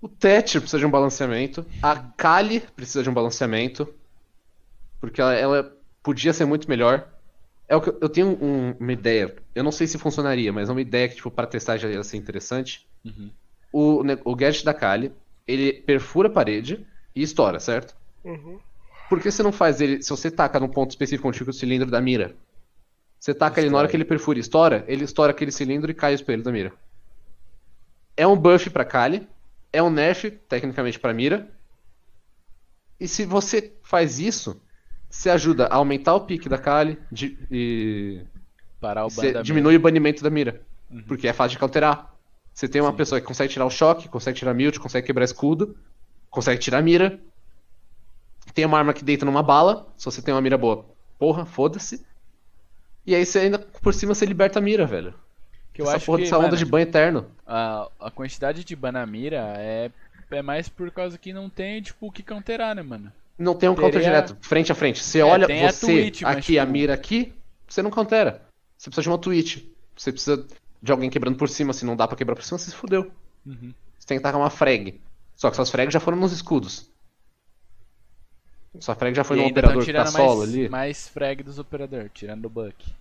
O 0.02 0.10
Thatcher 0.10 0.60
precisa 0.60 0.80
de 0.80 0.86
um 0.86 0.91
balanceamento. 0.91 1.66
A 1.82 1.95
Kali 1.95 2.60
precisa 2.60 3.04
de 3.04 3.10
um 3.10 3.14
balanceamento. 3.14 3.94
Porque 5.00 5.22
ela, 5.22 5.34
ela 5.34 5.78
podia 6.02 6.34
ser 6.34 6.45
muito 6.45 6.70
melhor. 6.70 7.10
É 7.70 7.76
o 7.76 7.82
que 7.82 7.90
eu, 7.90 8.00
eu 8.02 8.10
tenho 8.10 8.28
um- 8.44 8.72
uma 8.72 8.91
ideia. 8.91 9.36
Eu 9.56 9.64
não 9.64 9.72
sei 9.72 9.88
se 9.88 9.98
funcionaria, 9.98 10.52
mas 10.52 10.68
é 10.68 10.72
uma 10.72 10.82
ideia 10.82 11.08
que, 11.08 11.16
tipo, 11.16 11.32
para 11.32 11.48
testar 11.48 11.78
já 11.78 11.90
ia 11.90 12.04
ser 12.04 12.18
interessante. 12.18 12.86
Uhum. 13.06 13.32
O, 13.72 14.04
o 14.26 14.36
gadget 14.36 14.66
da 14.66 14.74
Kali, 14.74 15.12
ele 15.48 15.74
perfura 15.74 16.28
a 16.28 16.32
parede 16.32 16.86
e 17.16 17.22
estoura, 17.22 17.60
certo? 17.60 17.95
Por 19.14 19.22
que 19.22 19.30
você 19.30 19.44
não 19.44 19.52
faz 19.52 19.80
ele. 19.80 20.02
Se 20.02 20.10
você 20.10 20.31
taca 20.31 20.60
num 20.60 20.68
ponto 20.68 20.90
específico 20.90 21.27
onde 21.27 21.38
fica 21.38 21.52
o 21.52 21.53
cilindro 21.53 21.91
da 21.91 22.02
mira, 22.02 22.35
você 23.19 23.31
taca 23.31 23.61
ele 23.61 23.69
na 23.69 23.77
hora 23.77 23.88
que 23.88 23.95
ele 23.95 24.03
perfura 24.03 24.40
e 24.40 24.41
estoura, 24.41 24.84
ele 24.88 25.03
estoura 25.03 25.30
aquele 25.30 25.52
cilindro 25.52 25.91
e 25.91 25.94
cai 25.94 26.14
o 26.14 26.15
espelho 26.15 26.41
da 26.41 26.52
mira. 26.52 26.73
É 28.18 28.26
um 28.26 28.35
buff 28.35 28.72
pra 28.72 28.84
Kali, 28.84 29.27
é 29.72 29.84
um 29.84 29.91
nerf, 29.91 30.31
tecnicamente, 30.49 30.99
pra 30.99 31.14
mira. 31.14 31.48
E 32.99 33.07
se 33.07 33.23
você 33.23 33.72
faz 33.84 34.18
isso, 34.18 34.60
você 35.07 35.30
ajuda 35.30 35.68
a 35.68 35.76
aumentar 35.76 36.15
o 36.15 36.22
pique 36.22 36.49
da 36.49 36.57
Kali 36.57 36.98
di- 37.11 37.38
e 37.52 38.19
Parar 38.81 39.06
o 39.06 39.10
bando 39.11 39.44
diminui 39.44 39.76
o 39.76 39.80
banimento 39.80 40.23
da 40.23 40.31
mira. 40.31 40.60
Uhum. 40.90 41.03
Porque 41.03 41.27
é 41.27 41.34
fácil 41.34 41.52
de 41.52 41.60
counterar. 41.60 42.11
Você 42.52 42.68
tem 42.68 42.81
uma 42.81 42.90
Sim. 42.90 42.98
pessoa 42.98 43.22
que 43.22 43.27
consegue 43.27 43.53
tirar 43.53 43.65
o 43.68 43.69
choque, 43.69 44.10
consegue 44.10 44.40
tirar 44.40 44.56
mute, 44.56 44.80
consegue 44.80 45.06
quebrar 45.06 45.26
escudo, 45.26 45.77
consegue 46.31 46.60
tirar 46.60 46.80
a 46.80 46.81
mira. 46.81 47.22
Tem 48.54 48.66
uma 48.66 48.78
arma 48.78 48.94
que 48.94 49.04
deita 49.04 49.26
numa 49.26 49.42
bala, 49.44 49.88
se 49.98 50.06
você 50.06 50.22
tem 50.22 50.34
uma 50.34 50.42
mira 50.42 50.58
boa. 50.58 50.86
Porra, 51.18 51.46
foda-se. 51.46 52.06
E 53.06 53.14
aí 53.16 53.26
você 53.26 53.40
ainda, 53.40 53.60
por 53.60 53.94
cima, 53.94 54.14
você 54.14 54.26
liberta 54.26 54.60
a 54.60 54.62
mira, 54.62 54.86
velho. 54.86 55.14
Que 55.74 55.82
eu 55.82 55.86
Essa 55.88 55.96
acho 55.98 56.06
porra 56.06 56.20
que, 56.20 56.24
dessa 56.26 56.38
onda 56.38 56.48
mano, 56.48 56.58
de 56.58 56.66
banho 56.66 56.84
eterno. 56.84 57.26
a, 57.48 57.90
a 58.00 58.12
quantidade 58.12 58.64
de 58.64 58.76
ban 58.76 58.92
na 58.92 59.06
mira 59.06 59.38
é, 59.58 59.90
é 60.32 60.42
mais 60.42 60.70
por 60.70 60.90
causa 60.92 61.18
que 61.18 61.34
não 61.34 61.50
tem, 61.50 61.82
tipo, 61.82 62.08
o 62.08 62.12
que 62.12 62.22
counterar, 62.22 62.76
né, 62.76 62.84
mano? 62.84 63.12
Não 63.38 63.56
tem 63.56 63.68
um 63.68 63.74
counter 63.76 63.94
Teria- 64.02 64.22
direto, 64.22 64.38
frente 64.42 64.72
a 64.72 64.76
frente. 64.76 65.04
Você 65.04 65.20
É, 65.20 65.24
olha 65.26 65.46
a 65.48 65.72
você 65.72 65.86
Twitch, 65.88 66.22
mas, 66.22 66.38
aqui, 66.38 66.60
a 66.60 66.62
tipo- 66.62 66.72
mira 66.72 66.94
aqui, 66.94 67.34
você 67.68 67.82
não 67.82 67.90
countera. 67.90 68.42
Você 68.78 68.90
precisa 68.90 69.02
de 69.02 69.10
uma 69.10 69.18
Twitch. 69.18 69.64
Você 69.98 70.12
precisa 70.12 70.46
de 70.82 70.92
alguém 70.92 71.10
quebrando 71.10 71.38
por 71.38 71.50
cima. 71.50 71.74
Se 71.74 71.84
não 71.86 71.96
dá 71.96 72.08
pra 72.08 72.16
quebrar 72.18 72.36
por 72.36 72.44
cima, 72.44 72.60
você 72.60 72.70
se 72.70 72.76
fudeu. 72.76 73.12
Uhum. 73.46 73.74
Você 73.98 74.08
tem 74.08 74.18
que 74.18 74.24
tacar 74.24 74.40
uma 74.40 74.50
frag. 74.52 75.02
Só 75.36 75.50
que 75.50 75.56
suas 75.56 75.72
frags 75.72 75.92
já 75.94 76.00
foram 76.00 76.18
nos 76.18 76.32
escudos. 76.32 76.90
Sua 78.80 78.95
frag 78.95 79.16
já 79.16 79.24
foi 79.24 79.38
e 79.38 79.40
no 79.40 79.45
tão 79.45 79.52
operador 79.52 79.86
que 79.86 79.94
tá 79.94 80.06
solo 80.08 80.40
mais, 80.40 80.50
ali. 80.50 80.70
mais 80.70 81.08
frag 81.08 81.44
dos 81.44 81.60
operadores, 81.60 82.12
tirando 82.14 82.45
o 82.45 82.50
buck. 82.50 82.94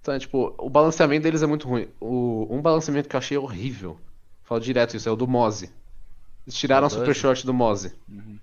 Então, 0.00 0.14
é, 0.14 0.18
tipo, 0.18 0.52
o 0.58 0.68
balanceamento 0.68 1.22
deles 1.22 1.42
é 1.42 1.46
muito 1.46 1.68
ruim. 1.68 1.88
O, 2.00 2.48
um 2.50 2.60
balanceamento 2.60 3.08
que 3.08 3.14
eu 3.14 3.18
achei 3.18 3.38
horrível, 3.38 3.98
falo 4.42 4.60
direto 4.60 4.96
isso, 4.96 5.08
é 5.08 5.12
o 5.12 5.16
do 5.16 5.28
Moze. 5.28 5.72
Eles 6.44 6.56
tiraram 6.58 6.88
O 6.88 6.90
super 6.90 7.14
short 7.14 7.46
do 7.46 7.54
Moze. 7.54 7.94
Uhum. 8.08 8.36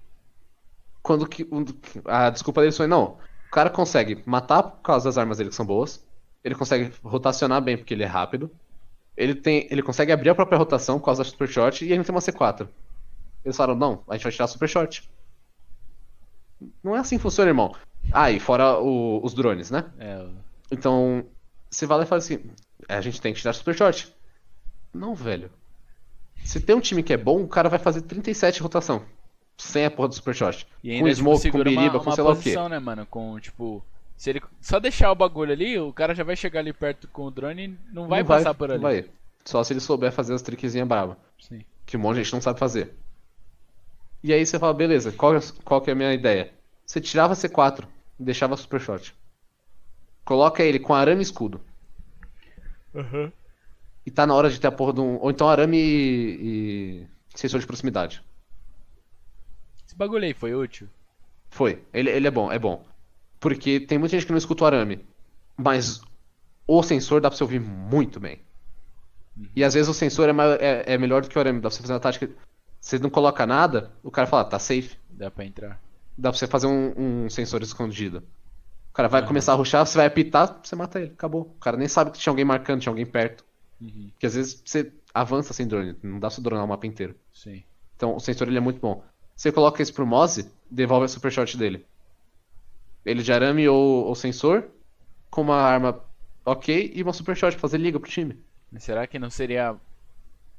Quando 1.04 1.28
que, 1.28 1.46
um 1.52 1.66
a 2.06 2.30
desculpa 2.30 2.62
deles 2.62 2.78
foi, 2.78 2.88
não, 2.88 3.18
o 3.48 3.52
cara 3.52 3.70
consegue 3.70 4.24
matar 4.26 4.64
por 4.64 4.82
causa 4.82 5.10
das 5.10 5.18
armas 5.18 5.38
dele 5.38 5.50
que 5.50 5.56
são 5.56 5.66
boas, 5.66 6.02
ele 6.44 6.56
consegue 6.56 6.94
rotacionar 7.04 7.62
bem 7.62 7.76
porque 7.78 7.94
ele 7.94 8.04
é 8.04 8.08
rápido, 8.08 8.50
ele 9.18 9.36
tem, 9.36 9.68
ele 9.70 9.82
consegue 9.82 10.14
abrir 10.14 10.30
a 10.30 10.36
própria 10.36 10.58
rotação 10.58 10.98
por 10.98 11.06
causa 11.06 11.24
da 11.24 11.30
super 11.30 11.50
short 11.50 11.84
e 11.84 11.92
ele 11.92 12.04
tem 12.04 12.16
uma 12.16 12.22
C4. 12.22 12.70
Eles 13.44 13.58
falaram, 13.58 13.78
não, 13.78 14.04
a 14.08 14.14
gente 14.14 14.24
vai 14.24 14.32
tirar 14.32 14.48
super 14.48 14.70
short. 14.70 15.10
Não 16.84 16.96
é 16.96 17.00
assim 17.00 17.18
que 17.18 17.22
funciona, 17.24 17.50
irmão. 17.50 17.74
Ah, 18.12 18.32
e 18.32 18.40
fora 18.40 18.80
o- 18.80 19.24
os 19.24 19.34
drones, 19.34 19.70
né? 19.72 19.86
É, 20.00 20.26
Então, 20.72 21.26
você 21.70 21.86
vai 21.86 21.98
lá 22.00 22.04
e 22.04 22.08
fala 22.08 22.20
assim: 22.20 22.40
"É, 22.88 22.96
a 22.96 23.02
gente 23.02 23.20
tem 23.22 23.34
que 23.34 23.40
tirar 23.40 23.54
super 23.54 23.74
short. 23.76 24.14
Não, 24.94 25.14
velho. 25.16 25.50
Se 26.44 26.60
tem 26.60 26.76
um 26.76 26.80
time 26.80 27.04
que 27.04 27.14
é 27.14 27.18
bom, 27.18 27.42
o 27.44 27.48
cara 27.48 27.70
vai 27.70 27.80
fazer 27.80 28.02
37 28.02 28.56
de 28.56 28.62
rotação. 28.62 29.04
Sem 29.58 29.86
a 29.86 29.92
porra 29.92 30.08
do 30.10 30.16
super 30.16 30.34
short. 30.34 30.66
E 30.84 30.90
com 30.90 30.96
ainda, 30.96 31.10
tipo, 31.10 31.22
smoke, 31.22 31.52
com 31.52 31.58
biriba, 31.64 31.82
uma, 31.82 32.00
com 32.00 32.10
uma 32.10 32.16
sei 32.16 32.24
lá 32.24 32.30
o 32.32 32.36
quê. 32.36 32.42
posição, 32.44 32.70
né, 32.70 32.80
mano? 32.80 33.06
Com, 33.06 33.40
tipo, 33.40 33.84
se 34.16 34.30
ele 34.30 34.42
só 34.62 34.80
deixar 34.80 35.12
o 35.12 35.16
bagulho 35.16 35.52
ali, 35.52 35.78
o 35.80 35.92
cara 35.92 36.16
já 36.16 36.24
vai 36.24 36.36
chegar 36.36 36.62
ali 36.62 36.72
perto 36.72 37.08
com 37.10 37.26
o 37.26 37.32
drone 37.32 37.66
e 37.66 37.78
não 37.94 38.08
vai 38.08 38.22
Não 38.22 38.28
passar 38.28 38.54
por 38.54 38.70
não 38.70 38.76
ali. 38.76 38.82
Vai. 38.84 39.06
Só 39.44 39.64
se 39.64 39.74
ele 39.74 39.80
souber 39.80 40.12
fazer 40.12 40.34
as 40.34 40.42
triquezinhas 40.42 40.88
brava. 40.88 41.18
Sim. 41.40 41.62
Que 41.86 41.98
um 41.98 42.00
monte 42.00 42.18
de 42.18 42.24
gente 42.24 42.34
não 42.34 42.42
sabe 42.42 42.58
fazer. 42.60 42.94
E 44.24 44.34
aí 44.34 44.46
você 44.46 44.60
fala, 44.60 44.74
beleza, 44.74 45.12
qual, 45.12 45.34
qual 45.64 45.82
que 45.82 45.90
é 45.90 45.94
a 45.94 45.96
minha 45.96 46.14
ideia? 46.14 46.54
Você 46.86 47.00
tirava 47.00 47.36
C4 47.36 47.88
e 48.20 48.24
deixava 48.24 48.58
super 48.58 48.80
short. 48.82 49.16
Coloca 50.26 50.64
ele 50.64 50.80
com 50.80 50.94
arame 50.94 51.22
e 51.22 51.24
escudo. 51.24 51.62
E 54.06 54.12
tá 54.12 54.26
na 54.26 54.34
hora 54.34 54.50
de 54.50 54.60
ter 54.60 54.68
a 54.68 54.72
porra 54.72 54.94
de 54.94 55.02
um. 55.02 55.18
Ou 55.22 55.30
então 55.30 55.48
arame 55.50 55.78
e. 55.78 57.06
e 57.34 57.38
sensor 57.38 57.60
de 57.60 57.68
proximidade. 57.68 58.24
Esse 59.86 59.96
bagulho 59.96 60.26
aí 60.26 60.34
foi 60.34 60.54
útil? 60.54 60.88
Foi. 61.50 61.84
Ele, 61.94 62.10
ele 62.10 62.28
é 62.28 62.32
bom, 62.32 62.52
é 62.52 62.60
bom. 62.60 62.86
Porque 63.40 63.80
tem 63.80 63.98
muita 63.98 64.16
gente 64.18 64.26
que 64.26 64.32
não 64.32 64.38
escuta 64.38 64.64
o 64.64 64.68
arame. 64.68 65.06
Mas 65.58 66.02
o 66.68 66.84
sensor 66.84 67.22
dá 67.22 67.30
pra 67.30 67.38
você 67.38 67.44
ouvir 67.44 67.60
muito 67.60 68.20
bem. 68.20 68.42
E 69.56 69.64
às 69.64 69.74
vezes 69.74 69.90
o 69.90 69.94
sensor 69.94 70.28
é, 70.30 70.34
maior- 70.34 70.58
é, 70.62 70.84
é 70.94 70.98
melhor 70.98 71.22
do 71.22 71.30
que 71.30 71.38
o 71.38 71.40
arame. 71.40 71.60
Dá 71.60 71.70
pra 71.70 71.76
você 71.76 71.82
fazer 71.82 71.94
uma 71.94 72.00
tática. 72.00 72.30
Você 72.80 72.98
não 72.98 73.10
coloca 73.10 73.46
nada, 73.46 73.92
o 74.04 74.10
cara 74.10 74.28
fala, 74.28 74.46
tá 74.46 74.58
safe. 74.58 74.98
Dá 75.10 75.30
pra 75.30 75.46
entrar. 75.46 75.80
Dá 76.18 76.32
pra 76.32 76.38
você 76.38 76.48
fazer 76.48 76.68
um, 76.68 77.26
um 77.26 77.30
sensor 77.30 77.62
escondido. 77.62 78.24
O 78.90 78.94
cara 78.94 79.08
vai 79.08 79.26
começar 79.26 79.54
a 79.54 79.56
rushar, 79.56 79.86
você 79.86 79.98
vai 79.98 80.08
apitar, 80.08 80.60
você 80.64 80.76
mata 80.76 81.00
ele, 81.00 81.12
acabou. 81.12 81.42
O 81.42 81.60
cara 81.60 81.78
nem 81.78 81.88
sabe 81.88 82.12
que 82.12 82.20
tinha 82.20 82.32
alguém 82.32 82.46
marcando, 82.46 82.82
tinha 82.82 82.92
alguém 82.92 83.06
perto. 83.06 83.46
Uhum. 83.80 84.10
Porque 84.12 84.26
às 84.26 84.36
vezes 84.36 84.62
você 84.66 84.92
avança 85.14 85.54
sem 85.54 85.68
drone, 85.68 85.96
não 86.04 86.20
dá 86.20 86.28
pra 86.28 86.30
você 86.32 86.42
dronar 86.42 86.66
o 86.66 86.68
mapa 86.68 86.88
inteiro. 86.88 87.16
Sim. 87.34 87.64
Então 87.96 88.16
o 88.16 88.20
sensor 88.20 88.48
ele 88.48 88.58
é 88.58 88.62
muito 88.62 88.80
bom. 88.80 89.04
Você 89.36 89.52
coloca 89.52 89.82
isso 89.82 89.94
pro 89.94 90.06
Moze, 90.06 90.52
devolve 90.70 91.06
a 91.06 91.08
super 91.08 91.32
shot 91.32 91.58
dele. 91.58 91.86
Ele 93.06 93.24
de 93.24 93.32
arame 93.32 93.68
ou, 93.70 94.06
ou 94.06 94.16
sensor, 94.16 94.70
com 95.30 95.42
uma 95.42 95.62
arma 95.62 96.04
ok 96.46 96.92
e 96.94 97.02
uma 97.02 97.14
super 97.14 97.36
shot 97.36 97.54
pra 97.54 97.62
fazer 97.62 97.78
liga 97.78 98.00
pro 98.00 98.10
time. 98.10 98.38
Mas 98.72 98.84
será 98.84 99.08
que 99.08 99.18
não 99.18 99.30
seria 99.30 99.76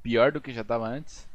pior 0.02 0.32
do 0.32 0.40
que 0.40 0.52
já 0.52 0.64
tava 0.64 0.88
antes? 0.88 1.28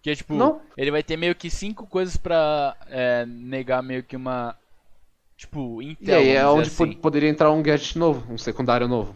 Porque, 0.00 0.16
tipo, 0.16 0.34
Não. 0.34 0.62
ele 0.78 0.90
vai 0.90 1.02
ter 1.02 1.16
meio 1.18 1.34
que 1.34 1.50
cinco 1.50 1.86
coisas 1.86 2.16
pra 2.16 2.74
é, 2.88 3.26
negar 3.26 3.82
meio 3.82 4.02
que 4.02 4.16
uma. 4.16 4.56
Tipo, 5.36 5.82
E 5.82 5.90
Intel. 5.92 6.18
aí 6.18 6.28
é 6.30 6.46
onde 6.46 6.68
assim. 6.68 6.92
poderia 6.92 7.28
entrar 7.28 7.50
um 7.52 7.62
gadget 7.62 7.98
novo, 7.98 8.32
um 8.32 8.38
secundário 8.38 8.88
novo, 8.88 9.14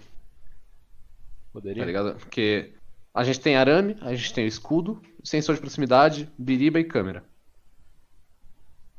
Poderia? 1.53 1.83
tá 1.83 1.87
ligado? 1.87 2.15
Porque 2.17 2.73
a 3.15 3.25
gente 3.25 3.41
tem 3.41 3.57
arame, 3.57 3.97
a 4.03 4.15
gente 4.15 4.33
tem 4.35 4.47
escudo, 4.47 5.01
sensor 5.23 5.55
de 5.55 5.61
proximidade, 5.63 6.29
biriba 6.39 6.79
e 6.81 6.85
câmera. 6.85 7.25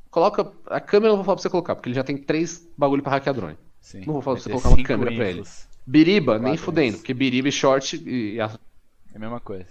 Coloca. 0.09 0.51
A 0.67 0.79
câmera 0.79 1.07
eu 1.09 1.17
não 1.17 1.17
vou 1.17 1.25
falar 1.25 1.35
pra 1.35 1.41
você 1.43 1.49
colocar, 1.49 1.75
porque 1.75 1.89
ele 1.89 1.95
já 1.95 2.03
tem 2.03 2.17
três 2.17 2.67
bagulho 2.77 3.03
pra 3.03 3.11
hackear 3.11 3.35
drone. 3.35 3.57
Sim. 3.81 3.99
Não 4.05 4.13
vou 4.13 4.21
falar 4.21 4.37
pra 4.37 4.43
você 4.43 4.49
colocar 4.49 4.69
uma 4.69 4.83
câmera 4.83 5.11
pra 5.13 5.25
ele. 5.29 5.41
infos. 5.41 5.67
Biriba, 5.85 6.39
nem 6.39 6.57
fudendo, 6.57 6.97
porque 6.97 7.13
biriba 7.13 7.47
e 7.47 7.51
short 7.51 7.97
e 8.09 8.39
É 8.39 8.43
a 8.43 9.19
mesma 9.19 9.39
coisa. 9.39 9.67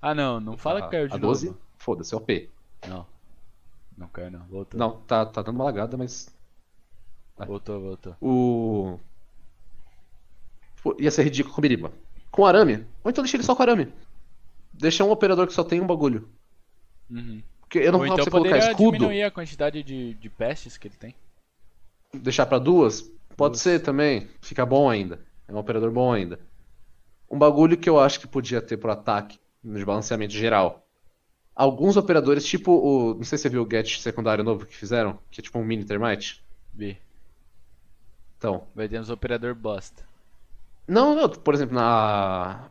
Ah, 0.00 0.14
não, 0.14 0.38
não 0.40 0.56
fala 0.56 0.82
que 0.82 0.90
caiu 0.90 1.08
de 1.08 1.14
a 1.14 1.16
12, 1.16 1.46
novo. 1.48 1.58
foda-se, 1.76 2.14
OP. 2.14 2.48
Não. 2.86 3.06
Não 3.96 4.08
caiu, 4.08 4.30
não. 4.30 4.46
Voltou. 4.46 4.78
Não, 4.78 5.00
tá, 5.02 5.26
tá 5.26 5.42
dando 5.42 5.56
uma 5.56 5.64
lagada, 5.64 5.96
mas. 5.96 6.28
Voltou, 7.36 7.80
voltou. 7.80 8.16
O. 8.20 8.98
Pô, 10.82 10.96
ia 10.98 11.10
ser 11.10 11.24
ridículo 11.24 11.54
com 11.54 11.60
biriba. 11.60 11.92
Com 12.30 12.46
arame. 12.46 12.86
Ou 13.02 13.10
então 13.10 13.22
deixa 13.24 13.36
ele 13.36 13.44
só 13.44 13.54
com 13.54 13.62
arame. 13.62 13.92
Deixa 14.72 15.04
um 15.04 15.10
operador 15.10 15.46
que 15.46 15.52
só 15.52 15.64
tem 15.64 15.80
um 15.80 15.86
bagulho. 15.86 16.28
Uhum. 17.10 17.42
Porque 17.60 17.78
eu 17.78 17.90
não 17.92 17.98
Ou 18.00 18.06
então 18.06 18.18
você 18.24 18.30
colocar 18.30 18.50
poderia 18.50 18.70
escudo, 18.70 18.92
diminuir 18.98 19.22
a 19.24 19.30
quantidade 19.30 19.82
de, 19.82 20.14
de 20.14 20.30
pestes 20.30 20.76
que 20.78 20.88
ele 20.88 20.96
tem. 20.96 21.14
deixar 22.14 22.46
pra 22.46 22.58
duas. 22.58 23.02
Pode 23.36 23.52
Duas. 23.52 23.60
ser 23.60 23.80
também. 23.80 24.28
Fica 24.40 24.64
bom 24.64 24.88
ainda. 24.88 25.20
É 25.46 25.52
um 25.52 25.58
operador 25.58 25.90
bom 25.90 26.12
ainda. 26.12 26.40
Um 27.30 27.38
bagulho 27.38 27.76
que 27.76 27.88
eu 27.88 27.98
acho 28.00 28.18
que 28.20 28.26
podia 28.26 28.60
ter 28.62 28.76
pro 28.78 28.90
ataque, 28.90 29.38
no 29.62 29.84
balanceamento 29.84 30.32
geral. 30.32 30.84
Alguns 31.54 31.96
operadores, 31.96 32.44
tipo 32.44 32.72
o. 32.72 33.14
Não 33.14 33.24
sei 33.24 33.36
se 33.36 33.42
você 33.42 33.48
viu 33.48 33.64
o 33.64 33.68
get 33.70 33.98
secundário 33.98 34.44
novo 34.44 34.64
que 34.64 34.76
fizeram, 34.76 35.18
que 35.30 35.40
é 35.40 35.42
tipo 35.44 35.58
um 35.58 35.64
mini 35.64 35.84
termite. 35.84 36.42
B. 36.72 36.96
Então. 38.36 38.66
Vai 38.74 38.88
ter 38.88 39.00
uns 39.00 39.10
operador 39.10 39.54
bosta. 39.54 40.04
Não, 40.86 41.14
não, 41.14 41.28
por 41.28 41.54
exemplo, 41.54 41.74
na. 41.74 42.70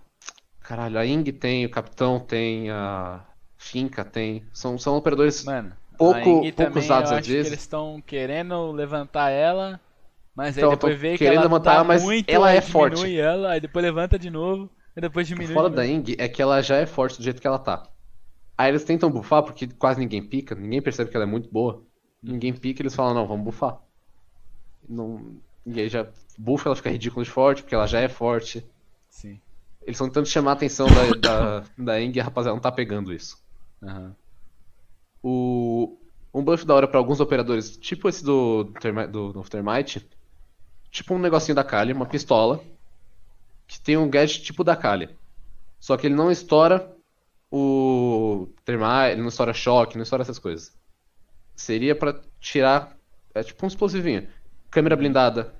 Caralho, 0.61 0.97
a 0.99 1.05
Ing 1.05 1.23
tem, 1.31 1.65
o 1.65 1.69
Capitão 1.69 2.19
tem, 2.19 2.69
a 2.69 3.25
Finca 3.57 4.03
tem. 4.05 4.43
São, 4.53 4.77
são 4.77 4.95
operadores. 4.97 5.43
Mano, 5.43 5.73
Pouco- 5.97 6.19
a 6.19 6.23
pouco 6.23 6.51
também, 6.53 6.83
usados 6.83 7.11
às 7.11 7.27
vezes. 7.27 7.41
que 7.43 7.47
eles 7.49 7.59
estão 7.61 8.01
querendo 8.05 8.71
levantar 8.71 9.29
ela, 9.31 9.79
mas 10.35 10.57
aí 10.57 10.63
Então, 10.63 10.71
depois 10.71 10.97
vê 10.97 11.17
que 11.17 11.25
ela 11.25 11.41
levantar 11.41 11.71
tá 11.71 11.75
ela, 11.75 11.83
mas 11.83 12.03
muito, 12.03 12.29
ela 12.29 12.51
é 12.51 12.61
forte. 12.61 13.17
ela, 13.19 13.51
aí 13.51 13.59
depois 13.61 13.83
levanta 13.83 14.17
de 14.19 14.29
novo, 14.29 14.69
depois 15.01 15.27
O 15.27 15.29
diminui 15.29 15.53
foda 15.53 15.69
da. 15.69 15.85
Ing 15.85 16.15
é 16.17 16.27
que 16.27 16.41
ela 16.41 16.61
já 16.61 16.77
é 16.77 16.85
forte 16.85 17.17
do 17.17 17.23
jeito 17.23 17.41
que 17.41 17.47
ela 17.47 17.59
tá. 17.59 17.87
Aí 18.57 18.69
eles 18.69 18.83
tentam 18.83 19.11
bufar 19.11 19.43
porque 19.43 19.67
quase 19.67 19.99
ninguém 19.99 20.23
pica, 20.23 20.55
ninguém 20.55 20.81
percebe 20.81 21.11
que 21.11 21.15
ela 21.15 21.25
é 21.25 21.29
muito 21.29 21.49
boa. 21.51 21.83
Ninguém 22.21 22.53
pica, 22.53 22.81
eles 22.81 22.95
falam, 22.95 23.13
não, 23.13 23.27
vamos 23.27 23.45
bufar. 23.45 23.79
Não... 24.89 25.37
E 25.65 25.79
aí 25.79 25.89
já 25.89 26.07
bufa, 26.37 26.69
ela 26.69 26.75
fica 26.75 26.89
ridícula 26.89 27.23
de 27.23 27.29
forte, 27.29 27.61
porque 27.61 27.75
ela 27.75 27.85
já 27.85 27.99
é 27.99 28.07
forte. 28.07 28.65
Sim. 29.09 29.39
Eles 29.81 29.95
estão 29.95 30.07
tentando 30.07 30.25
chamar 30.25 30.51
a 30.51 30.53
atenção 30.53 30.87
da, 30.87 31.59
da, 31.59 31.63
da 31.77 32.01
Ing 32.01 32.17
e 32.17 32.19
a 32.19 32.23
rapaziada 32.23 32.55
não 32.55 32.61
tá 32.61 32.71
pegando 32.71 33.13
isso. 33.13 33.37
Aham. 33.83 34.15
O... 35.21 35.97
Um 36.33 36.43
buff 36.43 36.65
da 36.65 36.75
hora 36.75 36.87
pra 36.87 36.99
alguns 36.99 37.19
operadores, 37.19 37.77
tipo 37.77 38.07
esse 38.07 38.23
do, 38.23 38.65
do, 38.65 39.07
do 39.07 39.33
novo 39.33 39.49
Termite, 39.49 40.07
tipo 40.91 41.13
um 41.13 41.19
negocinho 41.19 41.55
da 41.55 41.63
Kali, 41.63 41.93
uma 41.93 42.05
pistola, 42.05 42.63
que 43.67 43.79
tem 43.79 43.97
um 43.97 44.09
gadget 44.09 44.41
tipo 44.41 44.63
da 44.63 44.75
Kali. 44.75 45.09
Só 45.79 45.97
que 45.97 46.07
ele 46.07 46.15
não 46.15 46.31
estoura 46.31 46.95
o 47.51 48.49
Termite, 48.65 49.11
ele 49.11 49.21
não 49.21 49.29
estoura 49.29 49.53
choque, 49.53 49.95
não 49.95 50.03
estoura 50.03 50.21
essas 50.21 50.39
coisas. 50.39 50.75
Seria 51.55 51.95
pra 51.95 52.19
tirar, 52.39 52.97
é 53.33 53.43
tipo 53.43 53.65
um 53.65 53.67
explosivinho. 53.67 54.27
Câmera 54.69 54.95
blindada, 54.95 55.53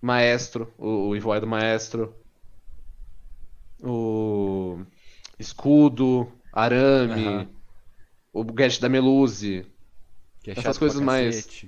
Maestro, 0.00 0.72
o, 0.78 1.08
o 1.08 1.16
Evoy 1.16 1.40
do 1.40 1.46
Maestro, 1.46 2.14
o 3.82 4.84
escudo, 5.38 6.32
arame, 6.52 7.26
Aham. 7.26 7.48
o 8.32 8.44
gadget 8.44 8.80
da 8.80 8.88
Meluze. 8.88 9.66
Que 10.42 10.50
é 10.50 10.54
Essas 10.56 10.78
coisas 10.78 11.00
mais-. 11.00 11.66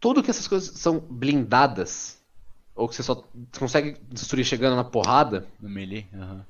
Tudo 0.00 0.22
que 0.22 0.30
essas 0.30 0.48
coisas 0.48 0.78
são 0.78 0.98
blindadas, 0.98 2.21
ou 2.74 2.88
que 2.88 2.94
você 2.94 3.02
só 3.02 3.22
consegue 3.58 3.96
destruir 4.08 4.44
chegando 4.44 4.76
na 4.76 4.84
porrada, 4.84 5.46
No 5.60 5.68
melee. 5.68 6.06
aham. 6.14 6.44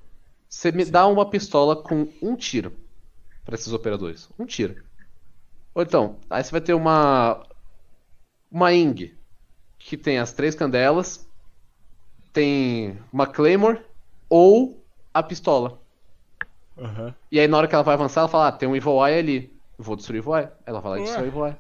você 0.49 0.71
me 0.73 0.85
dá 0.85 1.07
uma 1.07 1.29
pistola 1.29 1.77
com 1.77 2.09
um 2.23 2.37
tiro 2.37 2.73
pra 3.45 3.55
esses 3.55 3.73
operadores. 3.73 4.29
Um 4.39 4.47
tiro. 4.47 4.83
Ou 5.75 5.83
então, 5.83 6.19
aí 6.31 6.43
você 6.45 6.51
vai 6.51 6.61
ter 6.61 6.75
uma. 6.75 7.45
Uma 8.51 8.73
Ing, 8.73 9.15
que 9.79 9.97
tem 9.97 10.19
as 10.19 10.33
três 10.35 10.55
candelas, 10.55 11.27
tem 12.33 12.99
uma 13.11 13.27
Claymore 13.27 13.81
ou 14.29 14.85
a 15.15 15.23
pistola. 15.23 15.81
E 17.31 17.41
aí 17.41 17.49
na 17.49 17.57
hora 17.57 17.67
que 17.69 17.75
ela 17.75 17.83
vai 17.85 17.95
avançar, 17.95 18.21
ela 18.23 18.29
fala, 18.29 18.49
ah, 18.49 18.53
tem 18.53 18.69
um 18.69 18.77
Evil 18.77 19.07
Eye 19.07 19.19
ali. 19.19 19.61
Vou 19.79 19.97
destruir 19.97 20.19
o 20.21 20.23
Evil 20.23 20.37
Eye. 20.37 20.49
Ela 20.67 20.81
vai 20.81 20.91
lá 20.93 20.97
e 20.99 21.01
Ué. 21.01 21.07
destrói 21.07 21.27
o 21.27 21.29
Evil 21.29 21.47
Eye. 21.47 21.57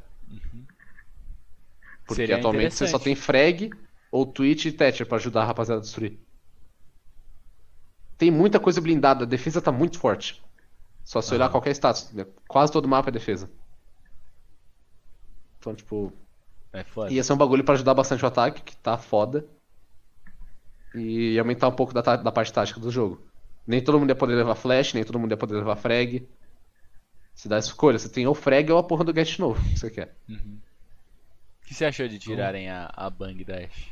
Porque 2.07 2.23
Seria 2.23 2.37
atualmente 2.37 2.75
você 2.75 2.87
só 2.87 2.99
tem 2.99 3.15
Frag 3.15 3.71
ou 4.13 4.27
Twitch 4.27 4.67
e 4.67 4.73
Thatcher 4.73 5.07
pra 5.07 5.17
ajudar 5.17 5.43
a 5.43 5.47
rapaziada 5.47 5.81
a 5.81 5.83
destruir. 5.83 6.21
Tem 8.19 8.31
muita 8.31 8.61
coisa 8.61 8.81
blindada, 8.81 9.25
a 9.25 9.27
defesa 9.27 9.61
tá 9.61 9.73
muito 9.73 9.99
forte. 9.99 10.41
Só 11.03 11.21
se 11.21 11.35
olhar 11.35 11.49
qualquer 11.49 11.73
status, 11.75 12.13
né? 12.13 12.27
quase 12.47 12.71
todo 12.71 12.87
mapa 12.87 13.09
é 13.09 13.13
defesa. 13.13 13.51
Então, 15.59 15.75
tipo, 15.75 16.13
É 16.73 16.85
foda. 16.85 17.13
ia 17.13 17.25
ser 17.25 17.33
um 17.33 17.37
bagulho 17.37 17.65
pra 17.65 17.75
ajudar 17.75 17.95
bastante 17.95 18.23
o 18.25 18.29
ataque, 18.29 18.63
que 18.63 18.77
tá 18.77 18.97
foda. 18.97 19.45
E 20.95 21.39
aumentar 21.39 21.69
um 21.69 21.75
pouco 21.75 21.93
da, 21.95 22.01
da 22.17 22.31
parte 22.31 22.53
tática 22.53 22.79
do 22.79 22.91
jogo. 22.91 23.27
Nem 23.67 23.83
todo 23.83 23.99
mundo 23.99 24.11
ia 24.11 24.15
poder 24.17 24.35
levar 24.35 24.55
flash, 24.55 24.93
nem 24.93 25.05
todo 25.05 25.19
mundo 25.19 25.31
ia 25.31 25.37
poder 25.37 25.55
levar 25.55 25.77
frag. 25.77 26.29
Você 27.35 27.49
dá 27.49 27.59
escolha, 27.59 27.99
você 27.99 28.09
tem 28.09 28.27
ou 28.27 28.35
frag 28.35 28.71
ou 28.71 28.79
a 28.79 28.83
porra 28.83 29.05
do 29.05 29.13
gadget 29.13 29.41
novo 29.41 29.61
que 29.71 29.79
você 29.79 29.91
quer. 29.91 30.15
O 30.29 31.65
que 31.67 31.75
você 31.75 31.87
achou 31.87 32.07
de 32.07 32.19
tirarem 32.19 32.69
a, 32.69 32.93
a 32.95 33.09
bang 33.09 33.43
da 33.45 33.57
Ashe? 33.57 33.91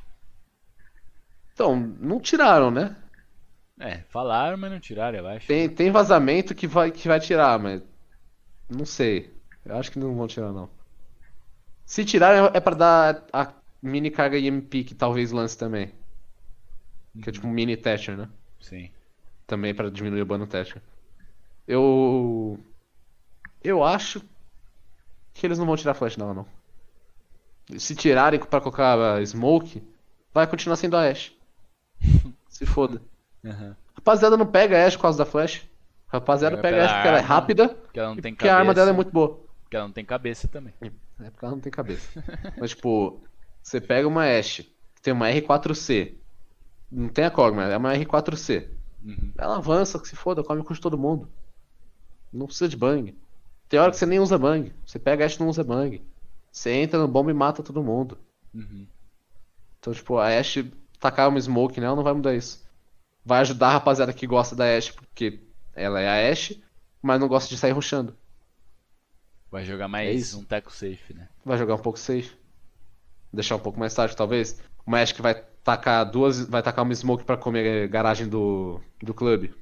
Então, 1.61 1.77
não 1.77 2.19
tiraram, 2.19 2.71
né? 2.71 2.97
É, 3.79 3.99
falaram, 4.09 4.57
mas 4.57 4.73
não 4.73 4.81
tiraram, 4.81 5.19
eu 5.19 5.27
acho. 5.27 5.47
Tem, 5.47 5.69
tem 5.69 5.91
vazamento 5.91 6.55
que 6.55 6.67
vai, 6.67 6.91
que 6.91 7.07
vai 7.07 7.21
tirar, 7.21 7.59
mas. 7.59 7.83
Não 8.67 8.87
sei. 8.87 9.31
Eu 9.63 9.77
acho 9.77 9.93
que 9.93 9.99
não 9.99 10.17
vão 10.17 10.27
tirar, 10.27 10.53
não. 10.53 10.71
Se 11.85 12.03
tirar, 12.03 12.57
é 12.57 12.61
pra 12.61 12.75
dar 12.75 13.27
a 13.31 13.53
mini 13.83 14.11
carga 14.11 14.39
EMP 14.39 14.85
que 14.85 14.95
talvez 14.95 15.33
lance 15.33 15.59
também. 15.59 15.93
Que 17.23 17.29
é 17.29 17.33
tipo 17.33 17.47
um 17.47 17.51
mini 17.51 17.77
Thatcher, 17.77 18.17
né? 18.17 18.31
Sim. 18.59 18.91
Também 19.47 19.75
pra 19.75 19.91
diminuir 19.91 20.23
o 20.23 20.27
ban 20.27 20.39
no 20.39 20.47
Thatcher. 20.47 20.81
Eu. 21.69 22.59
Eu 23.63 23.85
acho 23.85 24.23
que 25.35 25.47
eles 25.47 25.59
não 25.59 25.67
vão 25.67 25.77
tirar 25.77 25.93
flash, 25.93 26.17
não, 26.17 26.33
não. 26.33 26.47
Se 27.79 27.95
tirarem 27.95 28.41
pra 28.41 28.63
colocar 28.63 29.23
Smoke, 29.27 29.83
vai 30.33 30.47
continuar 30.47 30.77
sendo 30.77 30.97
a 30.97 31.07
Ashe. 31.07 31.39
Se 32.49 32.67
foda. 32.67 33.01
Aham. 33.45 33.77
Rapaziada 33.95 34.37
não 34.37 34.47
pega 34.47 34.79
a 34.83 34.87
Ashe 34.87 34.97
por 34.97 35.03
causa 35.03 35.19
da 35.19 35.27
flash. 35.27 35.67
Rapaziada 36.09 36.57
Pega 36.57 36.77
pega 36.77 36.77
a 36.77 36.81
pela 36.81 36.85
Ashe 36.87 36.95
porque 36.95 37.09
ela 37.09 37.19
é 37.19 37.21
rápida 37.21 37.69
Porque 37.69 37.99
ela 38.01 38.09
não 38.09 38.17
tem 38.17 38.33
porque 38.33 38.47
cabeça. 38.47 38.57
a 38.57 38.59
arma 38.59 38.75
dela 38.75 38.91
é 38.91 38.93
muito 38.93 39.13
boa. 39.13 39.41
Porque 39.63 39.77
ela 39.77 39.87
não 39.87 39.93
tem 39.93 40.05
cabeça 40.05 40.49
também. 40.49 40.75
É 40.83 41.31
porque 41.31 41.45
ela 41.45 41.55
não 41.55 41.61
tem 41.61 41.71
cabeça. 41.71 42.25
Mas, 42.59 42.71
tipo, 42.71 43.23
você 43.63 43.81
pega 43.81 44.09
uma 44.09 44.25
Ashe 44.25 44.65
que 44.95 45.03
tem 45.03 45.13
uma 45.13 45.29
R4C. 45.29 46.15
Não 46.91 47.09
tem 47.09 47.25
a 47.25 47.31
Cogma, 47.31 47.65
é 47.65 47.77
uma 47.77 47.95
R4C. 47.95 48.69
Uhum. 49.05 49.33
Ela 49.39 49.57
avança, 49.57 49.99
que 49.99 50.09
se 50.09 50.17
foda, 50.17 50.43
come 50.43 50.63
com 50.65 50.75
de 50.75 50.81
todo 50.81 50.99
mundo. 50.99 51.29
Não 52.33 52.47
precisa 52.47 52.69
de 52.69 52.77
bang. 52.77 53.17
Tem 53.69 53.79
hora 53.79 53.91
que 53.93 53.97
você 53.97 54.07
nem 54.07 54.19
usa 54.19 54.37
bang. 54.37 54.73
Você 54.85 54.99
pega 54.99 55.25
a 55.25 55.27
Ashe 55.27 55.37
e 55.37 55.41
não 55.41 55.49
usa 55.49 55.63
bang. 55.63 56.03
Você 56.51 56.71
entra 56.71 56.99
no 56.99 57.07
bomba 57.07 57.31
e 57.31 57.35
mata 57.35 57.63
todo 57.63 57.83
mundo. 57.83 58.19
Uhum. 58.53 58.87
Então, 59.79 59.93
tipo, 59.93 60.19
a 60.19 60.27
Ashe 60.27 60.71
tacar 61.01 61.29
uma 61.29 61.41
smoke 61.41 61.81
nela 61.81 61.97
não 61.97 62.03
vai 62.05 62.13
mudar 62.13 62.35
isso. 62.35 62.65
Vai 63.25 63.41
ajudar 63.41 63.69
a 63.69 63.73
rapaziada 63.73 64.13
que 64.13 64.27
gosta 64.27 64.55
da 64.55 64.65
Ashe, 64.77 64.93
porque 64.93 65.41
ela 65.75 66.01
é 66.01 66.09
a 66.29 66.31
Ashe, 66.33 66.63
mas 67.03 67.19
não 67.19 67.27
gosta 67.29 67.49
de 67.49 67.59
sair 67.59 67.73
rushando. 67.73 68.17
Vai 69.51 69.65
jogar 69.65 69.87
É 69.87 69.89
mais 69.89 70.21
isso. 70.21 70.39
um 70.41 70.45
teco 70.45 70.73
safe, 70.73 71.13
né? 71.15 71.29
Vai 71.45 71.59
jogar 71.59 71.75
um 71.75 71.79
pouco 71.79 71.99
safe. 71.99 72.31
Deixar 73.33 73.57
um 73.57 73.61
pouco 73.61 73.79
mais 73.81 73.95
tarde, 73.95 74.17
talvez. 74.17 74.61
Uma 74.87 75.01
Ashe 75.01 75.15
que 75.15 75.23
vai 75.23 75.35
tacar 75.65 76.05
duas. 76.09 76.41
Vai 76.49 76.63
tacar 76.63 76.85
uma 76.85 76.95
smoke 76.95 77.25
pra 77.25 77.37
comer 77.37 77.89
garagem 77.89 78.29
do, 78.29 78.81
do 79.03 79.13
clube. 79.13 79.55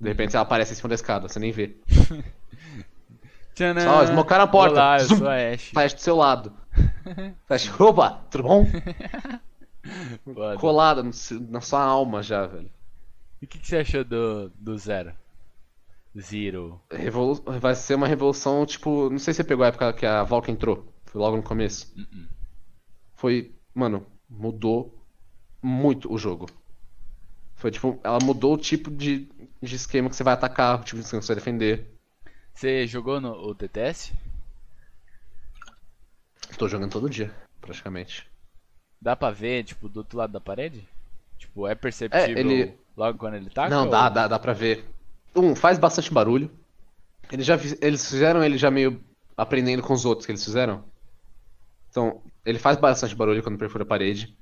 De 0.00 0.08
repente 0.08 0.34
ela 0.34 0.42
aparece 0.42 0.72
em 0.72 0.76
cima 0.76 0.88
da 0.88 0.94
escada, 0.94 1.28
você 1.28 1.38
nem 1.38 1.52
vê. 1.52 1.76
Tchanã! 3.54 3.80
Só, 3.82 4.06
smocaram 4.06 4.44
a 4.44 4.48
porta. 4.48 4.74
Olá, 4.76 4.96
eu 5.00 5.06
Zum. 5.06 5.18
sou 5.18 5.28
a 5.28 5.34
Ashe. 5.52 5.70
Flash 5.72 5.94
do 5.94 6.00
seu 6.00 6.16
lado. 6.16 6.52
Flash, 7.46 7.80
opa, 7.80 8.22
tudo 8.30 8.44
bom? 8.44 8.66
Colada 10.58 11.02
no 11.02 11.10
na 11.50 11.60
sua 11.60 11.82
alma 11.82 12.22
já, 12.22 12.46
velho. 12.46 12.70
E 13.40 13.44
o 13.46 13.48
que, 13.48 13.58
que 13.58 13.66
você 13.66 13.78
achou 13.78 14.04
do, 14.04 14.50
do 14.50 14.76
Zero? 14.78 15.14
Zero. 16.18 16.80
Revolu- 16.90 17.42
Vai 17.60 17.74
ser 17.74 17.94
uma 17.94 18.06
revolução, 18.06 18.66
tipo, 18.66 19.08
não 19.10 19.18
sei 19.18 19.32
se 19.32 19.38
você 19.38 19.44
pegou 19.44 19.64
a 19.64 19.68
época 19.68 19.92
que 19.92 20.04
a 20.06 20.22
Valk 20.22 20.50
entrou. 20.50 20.92
Foi 21.06 21.20
logo 21.20 21.36
no 21.36 21.42
começo. 21.42 21.92
Uh-uh. 21.96 22.26
Foi, 23.16 23.54
mano, 23.74 24.06
mudou 24.28 24.94
muito 25.62 26.12
o 26.12 26.18
jogo. 26.18 26.46
Foi 27.56 27.70
tipo, 27.70 28.00
ela 28.02 28.18
mudou 28.22 28.54
o 28.54 28.58
tipo 28.58 28.90
de, 28.90 29.28
de 29.62 29.76
esquema 29.76 30.08
que 30.08 30.16
você 30.16 30.24
vai 30.24 30.34
atacar, 30.34 30.80
o 30.80 30.84
tipo 30.84 30.96
de 30.98 31.04
esquema 31.04 31.20
que 31.20 31.26
você 31.26 31.34
vai 31.34 31.40
defender. 31.40 31.86
Você 32.54 32.86
jogou 32.86 33.20
no 33.20 33.32
o 33.32 33.54
TTS? 33.54 34.12
Tô 36.58 36.68
jogando 36.68 36.92
todo 36.92 37.10
dia, 37.10 37.34
praticamente. 37.60 38.29
Dá 39.00 39.16
pra 39.16 39.30
ver, 39.30 39.64
tipo, 39.64 39.88
do 39.88 39.98
outro 39.98 40.18
lado 40.18 40.32
da 40.32 40.40
parede? 40.40 40.86
Tipo, 41.38 41.66
é 41.66 41.74
perceptível 41.74 42.36
É, 42.36 42.40
ele- 42.40 42.74
logo 42.96 43.18
quando 43.18 43.34
ele 43.34 43.48
taca? 43.48 43.70
Não, 43.70 43.84
ou- 43.84 43.90
dá, 43.90 44.08
dá, 44.08 44.28
dá 44.28 44.38
pra 44.38 44.52
ver. 44.52 44.84
Um, 45.34 45.54
faz 45.54 45.78
bastante 45.78 46.12
barulho. 46.12 46.50
Eles 47.32 47.46
já 47.46 47.56
eles 47.80 48.08
fizeram 48.10 48.42
ele 48.42 48.58
já 48.58 48.70
meio 48.70 49.00
aprendendo 49.36 49.82
com 49.82 49.94
os 49.94 50.04
outros 50.04 50.26
que 50.26 50.32
eles 50.32 50.44
fizeram. 50.44 50.84
Então, 51.88 52.20
ele 52.44 52.58
faz 52.58 52.76
bastante 52.76 53.14
barulho 53.14 53.42
quando 53.42 53.58
perfura 53.58 53.84
a 53.84 53.86
parede. 53.86 54.36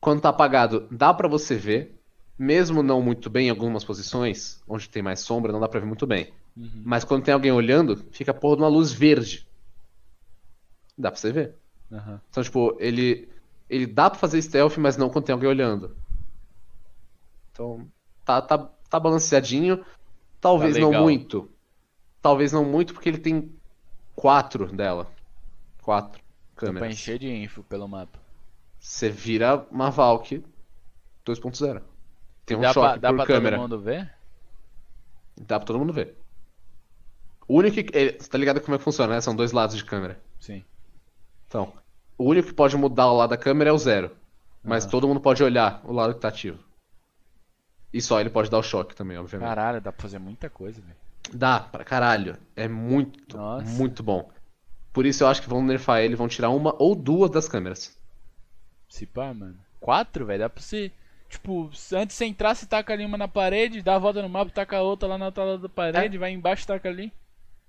Quando 0.00 0.20
tá 0.20 0.28
apagado, 0.28 0.86
dá 0.90 1.12
pra 1.12 1.28
você 1.28 1.56
ver. 1.56 1.96
Mesmo 2.38 2.82
não 2.82 3.02
muito 3.02 3.28
bem 3.28 3.48
em 3.48 3.50
algumas 3.50 3.84
posições, 3.84 4.62
onde 4.66 4.88
tem 4.88 5.02
mais 5.02 5.20
sombra, 5.20 5.52
não 5.52 5.60
dá 5.60 5.68
pra 5.68 5.78
ver 5.80 5.86
muito 5.86 6.06
bem. 6.06 6.32
Uhum. 6.56 6.82
Mas 6.84 7.04
quando 7.04 7.22
tem 7.24 7.34
alguém 7.34 7.52
olhando, 7.52 7.96
fica 8.12 8.32
porra 8.32 8.56
de 8.56 8.62
uma 8.62 8.68
luz 8.68 8.92
verde. 8.92 9.46
Dá 10.96 11.10
pra 11.10 11.20
você 11.20 11.32
ver. 11.32 11.54
Aham. 11.92 12.20
Então, 12.30 12.42
tipo, 12.42 12.76
ele. 12.80 13.28
Ele 13.70 13.86
dá 13.86 14.10
pra 14.10 14.18
fazer 14.18 14.42
stealth, 14.42 14.76
mas 14.78 14.96
não 14.96 15.08
quando 15.08 15.26
tem 15.26 15.32
alguém 15.32 15.48
olhando. 15.48 15.96
Então, 17.52 17.88
tá, 18.24 18.42
tá, 18.42 18.58
tá 18.58 18.98
balanceadinho. 19.00 19.84
Talvez 20.40 20.74
Tá 20.74 20.80
não 20.80 20.92
muito. 20.92 21.48
Talvez 22.20 22.52
não 22.52 22.64
muito, 22.64 22.92
porque 22.92 23.08
ele 23.08 23.18
tem 23.18 23.54
quatro 24.16 24.66
dela. 24.66 25.08
Quatro 25.82 26.20
Dá 26.20 26.24
pra 26.56 26.66
câmeras. 26.66 26.92
encher 26.92 27.18
de 27.18 27.30
info 27.30 27.62
pelo 27.62 27.86
mapa. 27.86 28.18
Você 28.78 29.08
vira 29.08 29.64
uma 29.70 29.90
Valk 29.90 30.44
2.0. 31.24 31.82
Tem 32.44 32.56
um 32.56 32.60
dá 32.60 32.72
choque 32.72 32.88
pra, 32.88 32.96
dá 32.96 33.08
por 33.10 33.16
pra 33.18 33.26
câmera. 33.26 33.56
todo 33.56 33.62
mundo 33.62 33.80
ver? 33.80 34.12
Dá 35.40 35.58
pra 35.60 35.66
todo 35.66 35.78
mundo 35.78 35.92
ver. 35.92 36.16
O 37.46 37.58
único 37.58 37.76
que. 37.76 38.16
Você 38.18 38.28
tá 38.28 38.36
ligado 38.36 38.60
como 38.60 38.74
é 38.74 38.78
que 38.78 38.84
funciona, 38.84 39.14
né? 39.14 39.20
São 39.20 39.36
dois 39.36 39.52
lados 39.52 39.76
de 39.76 39.84
câmera. 39.84 40.20
Sim. 40.40 40.64
Então, 41.46 41.72
o 42.20 42.24
único 42.24 42.48
que 42.48 42.54
pode 42.54 42.76
mudar 42.76 43.06
o 43.06 43.16
lado 43.16 43.30
da 43.30 43.36
câmera 43.38 43.70
é 43.70 43.72
o 43.72 43.78
zero. 43.78 44.14
Mas 44.62 44.84
Aham. 44.84 44.90
todo 44.90 45.08
mundo 45.08 45.20
pode 45.20 45.42
olhar 45.42 45.80
o 45.84 45.90
lado 45.90 46.12
que 46.12 46.20
tá 46.20 46.28
ativo. 46.28 46.62
E 47.90 48.02
só 48.02 48.20
ele 48.20 48.28
pode 48.28 48.50
dar 48.50 48.58
o 48.58 48.62
choque 48.62 48.94
também, 48.94 49.16
obviamente. 49.16 49.48
Caralho, 49.48 49.80
dá 49.80 49.90
pra 49.90 50.02
fazer 50.02 50.18
muita 50.18 50.50
coisa, 50.50 50.82
velho. 50.82 50.96
Dá, 51.32 51.60
pra 51.60 51.82
caralho. 51.82 52.36
É 52.54 52.68
muito, 52.68 53.38
Nossa. 53.38 53.64
muito 53.64 54.02
bom. 54.02 54.30
Por 54.92 55.06
isso 55.06 55.24
eu 55.24 55.28
acho 55.28 55.40
que 55.40 55.48
vão 55.48 55.62
nerfar 55.64 56.02
ele, 56.02 56.14
vão 56.14 56.28
tirar 56.28 56.50
uma 56.50 56.74
ou 56.78 56.94
duas 56.94 57.30
das 57.30 57.48
câmeras. 57.48 57.96
Se 58.86 59.06
pá, 59.06 59.32
mano. 59.32 59.58
Quatro, 59.80 60.26
velho? 60.26 60.40
Dá 60.40 60.50
pra 60.50 60.62
você. 60.62 60.92
Tipo, 61.26 61.70
antes 61.94 62.08
de 62.08 62.12
você 62.12 62.26
entrar, 62.26 62.54
você 62.54 62.66
taca 62.66 62.92
ali 62.92 63.06
uma 63.06 63.16
na 63.16 63.28
parede, 63.28 63.80
dá 63.80 63.94
a 63.94 63.98
volta 63.98 64.20
no 64.20 64.28
mapa, 64.28 64.50
taca 64.50 64.76
a 64.76 64.82
outra 64.82 65.08
lá 65.08 65.16
na 65.16 65.26
outra 65.26 65.44
lado 65.44 65.62
da 65.62 65.68
parede, 65.70 66.18
vai 66.18 66.32
embaixo, 66.32 66.66
taca 66.66 66.86
ali. 66.86 67.10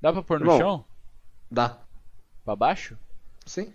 Dá 0.01 0.11
pra 0.11 0.21
pôr 0.21 0.41
no 0.41 0.47
Bom. 0.47 0.57
chão? 0.57 0.85
Dá. 1.49 1.77
Pra 2.43 2.53
baixo? 2.53 2.97
Sim. 3.45 3.71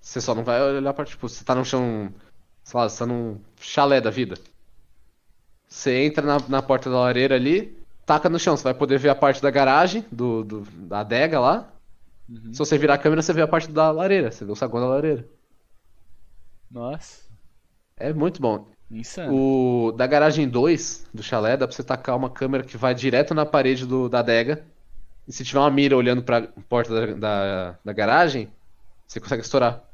Você 0.00 0.20
só 0.20 0.34
não 0.34 0.44
vai 0.44 0.60
olhar 0.62 0.94
pra, 0.94 1.04
tipo, 1.04 1.28
você 1.28 1.44
tá 1.44 1.54
no 1.54 1.64
chão, 1.64 2.12
sei 2.64 2.80
lá, 2.80 2.88
você 2.88 2.98
tá 3.00 3.06
num 3.06 3.40
chalé 3.60 4.00
da 4.00 4.10
vida. 4.10 4.36
Você 5.68 6.04
entra 6.04 6.24
na, 6.26 6.38
na 6.48 6.62
porta 6.62 6.90
da 6.90 6.98
lareira 6.98 7.36
ali, 7.36 7.76
taca 8.04 8.28
no 8.28 8.38
chão, 8.38 8.56
você 8.56 8.64
vai 8.64 8.74
poder 8.74 8.98
ver 8.98 9.10
a 9.10 9.14
parte 9.14 9.40
da 9.40 9.50
garagem, 9.50 10.04
do, 10.10 10.42
do- 10.44 10.60
da 10.86 11.00
adega 11.00 11.38
lá. 11.38 11.70
Uhum. 12.28 12.52
Se 12.52 12.58
você 12.58 12.76
virar 12.78 12.94
a 12.94 12.98
câmera, 12.98 13.22
você 13.22 13.32
vê 13.32 13.42
a 13.42 13.48
parte 13.48 13.70
da 13.70 13.90
lareira, 13.90 14.30
você 14.32 14.44
vê 14.44 14.52
o 14.52 14.56
saguão 14.56 14.82
da 14.82 14.88
lareira. 14.88 15.28
Nossa. 16.70 17.22
É 17.96 18.12
muito 18.12 18.40
bom. 18.40 18.66
Insano. 18.90 19.34
O 19.34 19.92
da 19.92 20.06
garagem 20.06 20.48
2 20.48 21.06
do 21.14 21.22
chalé 21.22 21.56
dá 21.56 21.66
pra 21.66 21.76
você 21.76 21.84
tacar 21.84 22.16
uma 22.16 22.30
câmera 22.30 22.64
que 22.64 22.76
vai 22.76 22.94
direto 22.94 23.34
na 23.34 23.46
parede 23.46 23.86
do, 23.86 24.08
da 24.08 24.20
adega. 24.20 24.64
E 25.28 25.32
se 25.32 25.44
tiver 25.44 25.60
uma 25.60 25.70
mira 25.70 25.96
olhando 25.96 26.22
pra 26.22 26.42
porta 26.68 26.94
da, 26.94 27.14
da, 27.14 27.78
da 27.84 27.92
garagem, 27.92 28.50
você 29.06 29.20
consegue 29.20 29.42
estourar. 29.42 29.84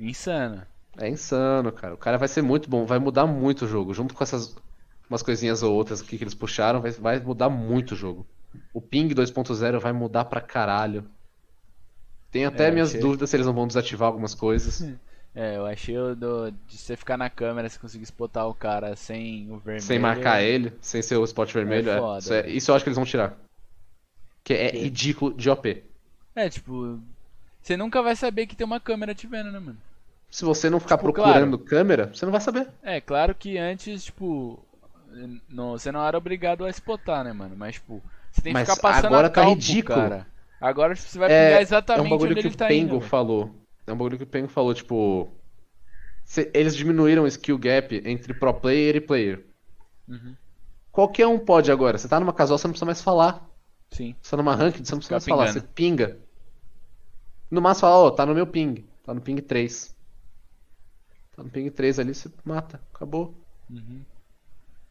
Insano. 0.00 0.66
É 0.98 1.08
insano, 1.08 1.72
cara. 1.72 1.94
O 1.94 1.98
cara 1.98 2.18
vai 2.18 2.28
ser 2.28 2.42
muito 2.42 2.68
bom, 2.68 2.84
vai 2.86 2.98
mudar 2.98 3.26
muito 3.26 3.64
o 3.64 3.68
jogo. 3.68 3.94
Junto 3.94 4.14
com 4.14 4.22
essas 4.24 4.54
umas 5.08 5.22
coisinhas 5.22 5.62
ou 5.62 5.74
outras 5.74 6.00
aqui 6.00 6.16
que 6.18 6.22
eles 6.24 6.34
puxaram, 6.34 6.80
vai, 6.80 6.90
vai 6.92 7.20
mudar 7.20 7.48
muito 7.48 7.92
o 7.92 7.96
jogo. 7.96 8.26
O 8.72 8.80
ping 8.80 9.08
2.0 9.14 9.80
vai 9.80 9.92
mudar 9.92 10.24
pra 10.26 10.40
caralho. 10.40 11.10
Tenho 12.32 12.48
até 12.48 12.70
É, 12.70 12.72
minhas 12.72 12.92
achei. 12.92 13.00
dúvidas 13.00 13.30
se 13.30 13.36
eles 13.36 13.46
não 13.46 13.54
vão 13.54 13.66
desativar 13.68 14.08
algumas 14.08 14.34
coisas. 14.34 14.82
É, 15.34 15.56
eu 15.56 15.64
achei 15.66 15.96
o 15.96 16.14
do, 16.16 16.50
de 16.50 16.76
você 16.76 16.96
ficar 16.96 17.16
na 17.16 17.30
câmera, 17.30 17.68
você 17.68 17.78
conseguir 17.78 18.04
spotar 18.04 18.48
o 18.48 18.54
cara 18.54 18.96
sem 18.96 19.50
o 19.50 19.58
vermelho. 19.58 19.84
Sem 19.84 19.98
marcar 19.98 20.42
ele, 20.42 20.72
sem 20.80 21.02
ser 21.02 21.16
o 21.16 21.24
spot 21.24 21.52
vermelho. 21.52 21.90
É 21.90 21.96
é. 21.96 21.98
foda, 21.98 22.18
isso, 22.18 22.32
é- 22.32 22.48
isso 22.50 22.70
eu 22.70 22.74
acho 22.74 22.84
que 22.84 22.88
eles 22.88 22.96
vão 22.96 23.04
tirar. 23.06 23.36
Que 24.44 24.52
é 24.54 24.70
ridículo 24.70 25.32
de 25.34 25.48
OP. 25.48 25.82
É, 26.34 26.48
tipo, 26.48 27.00
você 27.62 27.76
nunca 27.76 28.02
vai 28.02 28.16
saber 28.16 28.46
que 28.46 28.56
tem 28.56 28.66
uma 28.66 28.80
câmera 28.80 29.14
te 29.14 29.26
vendo, 29.26 29.52
né, 29.52 29.58
mano? 29.58 29.78
Se 30.30 30.44
você 30.44 30.70
não 30.70 30.80
ficar 30.80 30.96
Tipo, 30.96 31.04
procurando 31.04 31.58
câmera, 31.58 32.08
você 32.14 32.24
não 32.24 32.32
vai 32.32 32.40
saber. 32.40 32.68
É, 32.82 33.00
claro 33.00 33.34
que 33.34 33.58
antes, 33.58 34.04
tipo, 34.04 34.64
não, 35.48 35.72
você 35.72 35.92
não 35.92 36.04
era 36.06 36.16
obrigado 36.18 36.64
a 36.64 36.70
spotar, 36.70 37.24
né, 37.24 37.32
mano? 37.32 37.56
Mas, 37.56 37.74
tipo, 37.76 38.02
você 38.30 38.40
tem 38.42 38.54
que 38.54 38.54
Mas 38.54 38.60
ficar 38.60 38.76
passando 38.76 39.14
agora 39.14 39.26
a 39.26 39.30
tá 39.30 39.42
cal 39.42 39.56
pro 39.56 39.76
ridículo. 39.76 39.84
cara. 39.84 40.26
Agora 40.60 40.94
tipo, 40.94 41.08
você 41.08 41.18
vai 41.18 41.28
É, 41.28 41.30
pegar 41.30 41.60
é 41.60 41.62
exatamente 41.62 42.00
um 42.00 42.08
bagulho 42.08 42.34
onde 42.34 42.36
que 42.36 42.46
ele 42.46 42.48
o 42.48 42.56
tá 42.56 42.66
Pengo 42.66 43.00
indo. 43.00 43.00
falou. 43.00 43.54
É 43.86 43.92
um 43.92 43.96
bagulho 43.96 44.16
que 44.18 44.24
o 44.24 44.26
Pengo 44.26 44.48
falou, 44.48 44.74
tipo. 44.74 45.28
eles 46.54 46.74
diminuíram 46.76 47.24
o 47.24 47.26
skill 47.26 47.58
gap 47.58 47.94
entre 48.06 48.32
pro 48.32 48.54
player 48.54 48.96
e 48.96 49.00
player. 49.02 49.44
Uhum. 50.08 50.36
Qualquer 50.92 51.26
um 51.26 51.38
pode 51.38 51.70
agora. 51.72 51.98
Você 51.98 52.08
tá 52.08 52.18
numa 52.20 52.32
casual, 52.32 52.58
você 52.58 52.66
não 52.68 52.72
precisa 52.72 52.86
mais 52.86 53.02
falar. 53.02 53.48
Sim. 53.90 54.16
Você 54.22 54.30
tá 54.32 54.36
numa 54.38 54.54
ranked, 54.56 54.86
você 54.86 54.92
não 54.92 54.98
precisa 55.00 55.14
mais 55.14 55.24
Ficar 55.24 55.36
falar. 55.36 55.46
pingando. 55.46 55.52
Você 55.52 55.60
pinga. 55.60 56.18
No 57.50 57.60
máximo 57.60 57.82
fala, 57.88 57.96
ó, 58.06 58.10
tá 58.10 58.24
no 58.26 58.34
meu 58.34 58.46
ping. 58.46 58.84
Tá 59.04 59.14
no 59.14 59.20
ping 59.20 59.36
3. 59.40 59.94
Tá 61.40 61.44
no 61.44 61.50
ping 61.50 61.70
3 61.70 61.98
ali, 61.98 62.14
você 62.14 62.30
mata. 62.44 62.78
Acabou. 62.94 63.34
Uhum. 63.70 64.02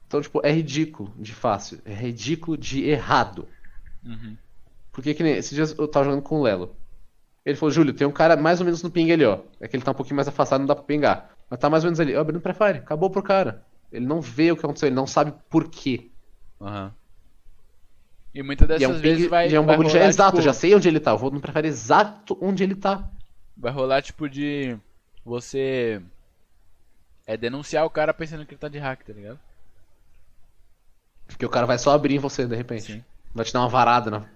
Então, 0.08 0.20
tipo, 0.20 0.42
é 0.44 0.52
ridículo 0.52 1.14
de 1.16 1.32
fácil. 1.32 1.80
É 1.86 1.94
ridículo 1.94 2.58
de 2.58 2.90
errado. 2.90 3.48
Uhum. 4.04 4.36
Porque 4.92 5.14
que 5.14 5.22
nem 5.22 5.34
esses 5.34 5.54
dias 5.54 5.78
eu 5.78 5.88
tava 5.88 6.06
jogando 6.06 6.24
com 6.24 6.40
o 6.40 6.42
Lelo. 6.42 6.76
Ele 7.46 7.56
falou, 7.56 7.72
Júlio, 7.72 7.94
tem 7.94 8.08
um 8.08 8.12
cara 8.12 8.36
mais 8.36 8.60
ou 8.60 8.66
menos 8.66 8.82
no 8.82 8.90
ping 8.90 9.12
ali, 9.12 9.26
ó. 9.26 9.42
É 9.60 9.68
que 9.68 9.76
ele 9.76 9.84
tá 9.84 9.92
um 9.92 9.96
pouquinho 9.96 10.16
mais 10.16 10.28
afastado, 10.28 10.62
não 10.62 10.66
dá 10.66 10.74
pra 10.74 10.84
pingar. 10.84 11.36
Mas 11.48 11.60
tá 11.60 11.70
mais 11.70 11.84
ou 11.84 11.88
menos 11.88 12.00
ali. 12.00 12.16
Ó, 12.16 12.20
abrindo 12.22 12.42
pré-fire. 12.42 12.80
Acabou 12.80 13.12
pro 13.12 13.22
cara. 13.22 13.64
Ele 13.92 14.08
não 14.08 14.20
vê 14.20 14.52
o 14.52 14.58
que 14.58 14.66
aconteceu, 14.66 14.88
ele 14.88 14.96
não 14.96 15.06
sabe 15.06 15.32
por 15.52 15.70
quê. 15.70 16.10
Aham. 16.60 16.92
E 18.34 18.42
muitas 18.42 18.68
E 18.68 18.74
é 18.74 18.78
dessas 18.80 18.98
um 18.98 19.00
vezes 19.00 19.24
ping, 19.26 19.30
vai, 19.30 19.50
e 19.50 19.56
é 19.56 19.60
um 19.60 19.66
vai 19.66 19.76
bagulho 19.76 19.90
já 19.90 20.00
rolar, 20.00 20.10
exato, 20.10 20.32
tipo, 20.32 20.42
já 20.44 20.54
sei 20.54 20.74
onde 20.74 20.88
ele 20.88 21.00
tá. 21.00 21.12
Eu 21.12 21.18
vou 21.20 21.30
no 21.30 21.40
pré-fire 21.40 21.68
exato 21.68 22.36
onde 22.42 22.64
ele 22.64 22.76
tá. 22.76 23.08
Vai 23.56 23.72
rolar 23.72 24.02
tipo 24.02 24.28
de 24.28 24.76
você 25.24 26.02
é 27.30 27.38
denunciar 27.38 27.86
o 27.86 27.92
cara 27.92 28.12
pensando 28.12 28.44
que 28.44 28.56
ele 28.56 28.60
tá 28.60 28.68
de 28.68 28.80
hack, 28.80 29.04
tá 29.04 29.14
ligado? 29.14 29.40
Porque 31.28 31.46
o 31.46 31.50
cara 31.50 31.68
vai 31.68 31.78
só 31.78 31.92
abrir 31.92 32.16
em 32.16 32.20
você, 32.20 32.48
de 32.48 32.56
repente. 32.56 32.94
Sim. 32.94 33.04
Vai 33.36 33.46
te 33.46 33.54
dar 33.54 33.60
uma 33.60 33.70
varada, 33.70 34.10
né? 34.10 34.28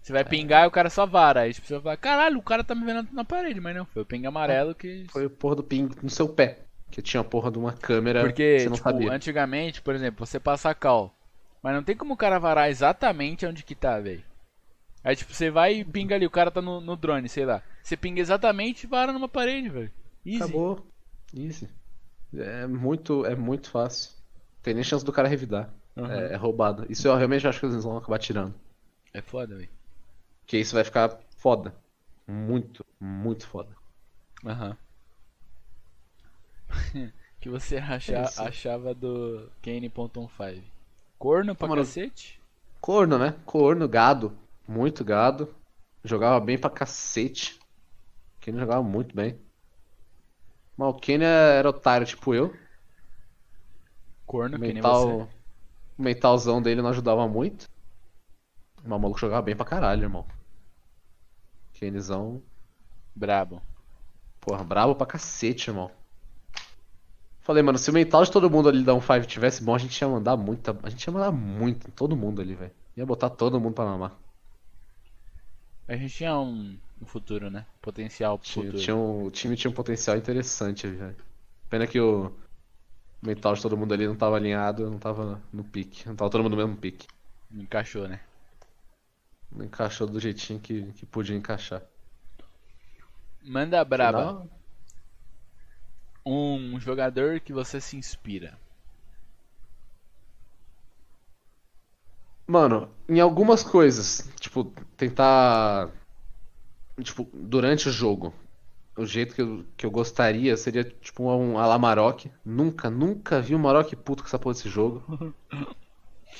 Você 0.00 0.14
vai 0.14 0.24
pingar 0.24 0.64
e 0.64 0.66
o 0.66 0.70
cara 0.70 0.88
só 0.88 1.04
vara. 1.04 1.42
Aí 1.42 1.52
você 1.52 1.74
vai 1.74 1.82
falar, 1.82 1.96
caralho, 1.98 2.38
o 2.38 2.42
cara 2.42 2.64
tá 2.64 2.74
me 2.74 2.86
vendo 2.86 3.06
na 3.12 3.22
parede, 3.22 3.60
mas 3.60 3.76
não, 3.76 3.84
foi 3.84 4.00
o 4.00 4.06
ping 4.06 4.24
amarelo 4.24 4.74
que. 4.74 5.04
Foi 5.10 5.26
o 5.26 5.30
porra 5.30 5.56
do 5.56 5.62
ping 5.62 5.90
no 6.02 6.08
seu 6.08 6.26
pé. 6.26 6.60
Que 6.90 7.02
tinha 7.02 7.20
a 7.20 7.24
porra 7.24 7.50
de 7.50 7.58
uma 7.58 7.72
câmera 7.72 8.20
que 8.20 8.26
Porque, 8.28 8.60
você 8.60 8.68
não 8.70 8.76
tipo, 8.76 8.88
sabia. 8.88 9.12
antigamente, 9.12 9.82
por 9.82 9.94
exemplo, 9.94 10.24
você 10.24 10.40
passa 10.40 10.70
a 10.70 10.74
cal. 10.74 11.14
Mas 11.62 11.74
não 11.74 11.82
tem 11.82 11.94
como 11.94 12.14
o 12.14 12.16
cara 12.16 12.38
varar 12.38 12.70
exatamente 12.70 13.44
onde 13.44 13.62
que 13.62 13.74
tá, 13.74 14.00
velho. 14.00 14.24
Aí, 15.04 15.14
tipo, 15.14 15.34
você 15.34 15.50
vai 15.50 15.74
e 15.74 15.84
pinga 15.84 16.14
ali, 16.14 16.24
o 16.24 16.30
cara 16.30 16.50
tá 16.50 16.62
no, 16.62 16.80
no 16.80 16.96
drone, 16.96 17.28
sei 17.28 17.44
lá. 17.44 17.62
Você 17.82 17.94
pinga 17.94 18.22
exatamente 18.22 18.84
e 18.84 18.86
vara 18.86 19.12
numa 19.12 19.28
parede, 19.28 19.68
velho. 19.68 19.92
Acabou. 20.36 20.95
Easy. 21.34 21.68
É 22.34 22.66
muito, 22.66 23.24
é 23.24 23.34
muito 23.34 23.70
fácil. 23.70 24.10
Tem 24.62 24.74
nem 24.74 24.82
chance 24.84 25.04
do 25.04 25.12
cara 25.12 25.28
revidar. 25.28 25.72
Aham. 25.96 26.12
É, 26.12 26.34
é 26.34 26.36
roubado. 26.36 26.86
Isso 26.90 27.06
eu 27.08 27.16
realmente 27.16 27.46
acho 27.46 27.60
que 27.60 27.66
eles 27.66 27.84
vão 27.84 27.96
acabar 27.96 28.18
tirando. 28.18 28.54
É 29.12 29.22
foda, 29.22 29.56
velho. 29.56 29.70
Porque 30.40 30.58
isso 30.58 30.74
vai 30.74 30.84
ficar 30.84 31.18
foda. 31.38 31.74
Muito, 32.28 32.84
muito 33.00 33.46
foda. 33.46 33.74
Aham. 34.44 34.76
que 37.40 37.48
você 37.48 37.76
acha, 37.76 38.12
É 38.12 38.48
achava 38.48 38.94
do 38.94 39.50
Kane.15? 39.62 40.62
Corno 41.18 41.54
pra 41.54 41.68
Mano, 41.68 41.82
cacete? 41.82 42.40
Corno, 42.80 43.18
né? 43.18 43.34
Corno, 43.44 43.88
gado. 43.88 44.32
Muito 44.68 45.04
gado. 45.04 45.54
Jogava 46.04 46.38
bem 46.40 46.58
pra 46.58 46.70
cacete. 46.70 47.58
Kenny 48.40 48.58
jogava 48.58 48.82
muito 48.82 49.14
bem. 49.14 49.38
O 50.78 50.92
Kenny 50.94 51.24
era 51.24 51.68
otário, 51.70 52.06
tipo 52.06 52.34
eu. 52.34 52.54
Corno, 54.26 54.56
O 54.56 54.60
que 54.60 54.66
nem 54.66 54.74
mental, 54.74 55.02
você. 55.08 55.28
o 55.98 56.02
mentalzão 56.02 56.60
dele 56.60 56.82
não 56.82 56.90
ajudava 56.90 57.26
muito. 57.28 57.66
Mas 58.82 58.86
o 58.92 58.98
maluco 59.00 59.18
jogava 59.18 59.42
bem 59.42 59.56
pra 59.56 59.64
caralho, 59.64 60.02
irmão. 60.02 60.26
Kennyzão, 61.74 62.42
Brabo. 63.14 63.62
porra, 64.40 64.62
brabo 64.64 64.94
pra 64.94 65.06
cacete, 65.06 65.70
irmão. 65.70 65.90
Falei, 67.40 67.62
mano, 67.62 67.78
se 67.78 67.88
o 67.90 67.92
mental 67.92 68.24
de 68.24 68.30
todo 68.32 68.50
mundo 68.50 68.68
ali 68.68 68.82
da 68.82 68.92
1-5 68.92 69.24
tivesse 69.26 69.62
bom, 69.62 69.74
a 69.74 69.78
gente 69.78 69.96
ia 70.00 70.08
mandar 70.08 70.36
muita. 70.36 70.76
A 70.82 70.90
gente 70.90 71.04
ia 71.04 71.12
mandar 71.12 71.30
muito 71.30 71.86
em 71.88 71.90
todo 71.92 72.16
mundo 72.16 72.42
ali, 72.42 72.54
velho. 72.54 72.72
Ia 72.96 73.06
botar 73.06 73.30
todo 73.30 73.60
mundo 73.60 73.74
pra 73.74 73.84
mamar. 73.84 74.16
A 75.86 75.94
gente 75.96 76.12
tinha 76.14 76.36
um, 76.36 76.76
um 77.00 77.06
futuro, 77.06 77.50
né? 77.50 77.66
Potencial 77.80 78.38
pro 78.38 78.48
Tinha, 78.48 78.72
futuro. 78.72 78.72
tinha 78.72 78.96
um- 78.96 79.24
o 79.24 79.30
time 79.30 79.56
tinha 79.56 79.70
um 79.70 79.74
potencial 79.74 80.16
interessante, 80.16 80.86
velho. 80.88 81.16
Pena 81.68 81.86
que 81.86 82.00
o 82.00 82.32
mental 83.22 83.54
de 83.54 83.62
todo 83.62 83.76
mundo 83.76 83.94
ali 83.94 84.06
não 84.06 84.16
tava 84.16 84.36
alinhado, 84.36 84.90
não 84.90 84.98
tava 84.98 85.42
no 85.52 85.64
pique. 85.64 86.06
Não 86.08 86.16
tava 86.16 86.30
todo 86.30 86.42
mundo 86.44 86.56
no 86.56 86.64
mesmo 86.66 86.76
pique. 86.80 87.06
Encaixou, 87.50 88.06
né? 88.08 88.20
Não 89.50 89.64
encaixou 89.64 90.06
do 90.06 90.20
jeitinho 90.20 90.60
que, 90.60 90.92
que 90.92 91.04
podia 91.04 91.34
encaixar. 91.36 91.82
Manda 93.42 93.82
braba. 93.84 94.24
Final, 94.24 94.50
Um 96.26 96.78
jogador 96.78 97.40
que 97.40 97.54
você 97.54 97.80
se 97.80 97.96
inspira. 97.96 98.60
Mano, 102.48 102.88
em 103.08 103.20
algumas 103.20 103.62
coisas, 103.62 104.28
tipo, 104.40 104.64
tentar. 104.96 105.90
Tipo, 107.02 107.28
durante 107.32 107.88
o 107.88 107.92
jogo, 107.92 108.32
o 108.96 109.04
jeito 109.04 109.34
que 109.34 109.42
eu, 109.42 109.64
que 109.76 109.84
eu 109.86 109.90
gostaria 109.90 110.56
seria, 110.56 110.82
tipo, 110.82 111.24
um 111.24 111.58
a 111.58 111.66
la 111.66 111.78
Maroc. 111.78 112.26
Nunca, 112.44 112.88
nunca 112.88 113.40
vi 113.40 113.54
um 113.54 113.58
Maroc 113.58 113.92
puto 113.96 114.22
com 114.22 114.28
essa 114.28 114.38
porra 114.38 114.54
desse 114.54 114.68
jogo. 114.68 115.34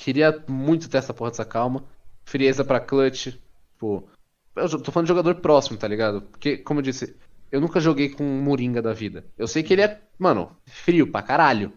Queria 0.03 0.43
muito 0.47 0.89
ter 0.89 0.97
essa 0.97 1.13
porra 1.13 1.31
dessa 1.31 1.45
calma. 1.45 1.83
Frieza 2.25 2.63
pra 2.65 2.79
clutch. 2.79 3.35
Tipo, 3.73 4.07
eu 4.55 4.81
tô 4.81 4.91
falando 4.91 5.05
de 5.05 5.09
jogador 5.09 5.35
próximo, 5.35 5.77
tá 5.77 5.87
ligado? 5.87 6.21
Porque, 6.23 6.57
como 6.57 6.79
eu 6.79 6.83
disse, 6.83 7.15
eu 7.51 7.61
nunca 7.61 7.79
joguei 7.79 8.09
com 8.09 8.23
um 8.23 8.41
Moringa 8.41 8.81
da 8.81 8.93
vida. 8.93 9.25
Eu 9.37 9.47
sei 9.47 9.63
que 9.63 9.73
ele 9.73 9.83
é, 9.83 10.01
mano, 10.17 10.55
frio 10.65 11.11
pra 11.11 11.21
caralho. 11.21 11.73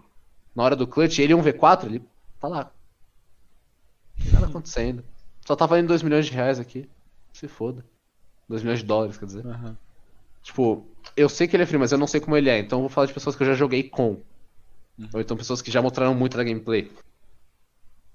Na 0.55 0.62
hora 0.62 0.74
do 0.74 0.86
clutch, 0.86 1.19
ele 1.19 1.32
é 1.32 1.36
um 1.36 1.43
V4, 1.43 1.86
ele 1.86 2.02
tá 2.39 2.48
lá. 2.48 2.73
Nada 4.32 4.47
acontecendo. 4.48 5.05
Só 5.47 5.55
tá 5.55 5.66
valendo 5.66 5.89
2 5.89 6.02
milhões 6.02 6.27
de 6.27 6.32
reais 6.32 6.59
aqui. 6.59 6.89
Se 7.32 7.47
foda. 7.47 7.85
2 8.51 8.62
milhões 8.64 8.81
de 8.81 8.85
dólares, 8.85 9.16
quer 9.16 9.27
dizer. 9.27 9.47
Aham. 9.47 9.78
Tipo, 10.43 10.85
eu 11.16 11.28
sei 11.28 11.47
que 11.47 11.55
ele 11.55 11.62
é 11.62 11.66
frio, 11.66 11.78
mas 11.78 11.93
eu 11.93 11.98
não 11.98 12.06
sei 12.09 12.20
como 12.20 12.36
ele 12.36 12.51
é. 12.51 12.59
Então 12.59 12.78
eu 12.78 12.82
vou 12.82 12.89
falar 12.89 13.06
de 13.06 13.14
pessoas 13.14 13.36
que 13.36 13.43
eu 13.44 13.47
já 13.47 13.55
joguei 13.55 13.85
com. 13.85 14.20
Ou 15.14 15.20
então 15.20 15.36
pessoas 15.36 15.62
que 15.62 15.70
já 15.70 15.81
mostraram 15.81 16.14
muito 16.16 16.36
da 16.36 16.43
gameplay. 16.43 16.90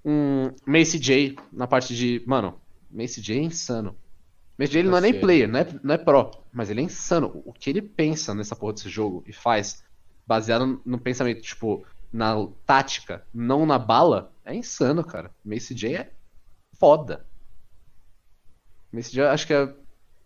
Um 0.03 0.51
Macy 0.67 0.99
J 0.99 1.37
na 1.53 1.65
parte 1.67 1.95
de. 1.95 2.21
Mano, 2.27 2.59
Macy 2.91 3.21
J 3.21 3.39
é 3.39 3.43
insano. 3.43 3.95
Macy 4.59 4.73
J 4.73 4.79
ele 4.79 4.89
não 4.89 4.97
é 4.97 5.01
nem 5.01 5.17
player, 5.17 5.47
não 5.47 5.59
é, 5.59 5.67
não 5.81 5.95
é 5.95 5.97
pro. 5.97 6.31
Mas 6.51 6.69
ele 6.69 6.81
é 6.81 6.83
insano. 6.83 7.41
O 7.45 7.53
que 7.53 7.69
ele 7.69 7.81
pensa 7.81 8.33
nessa 8.33 8.57
porra 8.57 8.73
desse 8.73 8.89
jogo 8.89 9.23
e 9.25 9.31
faz, 9.31 9.85
baseado 10.27 10.81
no 10.85 10.99
pensamento, 10.99 11.41
tipo, 11.41 11.85
na 12.11 12.35
tática, 12.65 13.25
não 13.33 13.65
na 13.65 13.79
bala, 13.79 14.33
é 14.43 14.53
insano, 14.53 15.01
cara. 15.01 15.31
Macy 15.45 15.73
J 15.73 15.95
é 15.95 16.11
foda. 16.77 17.25
Macy 18.91 19.13
J 19.13 19.29
acho 19.29 19.47
que 19.47 19.53
é 19.53 19.73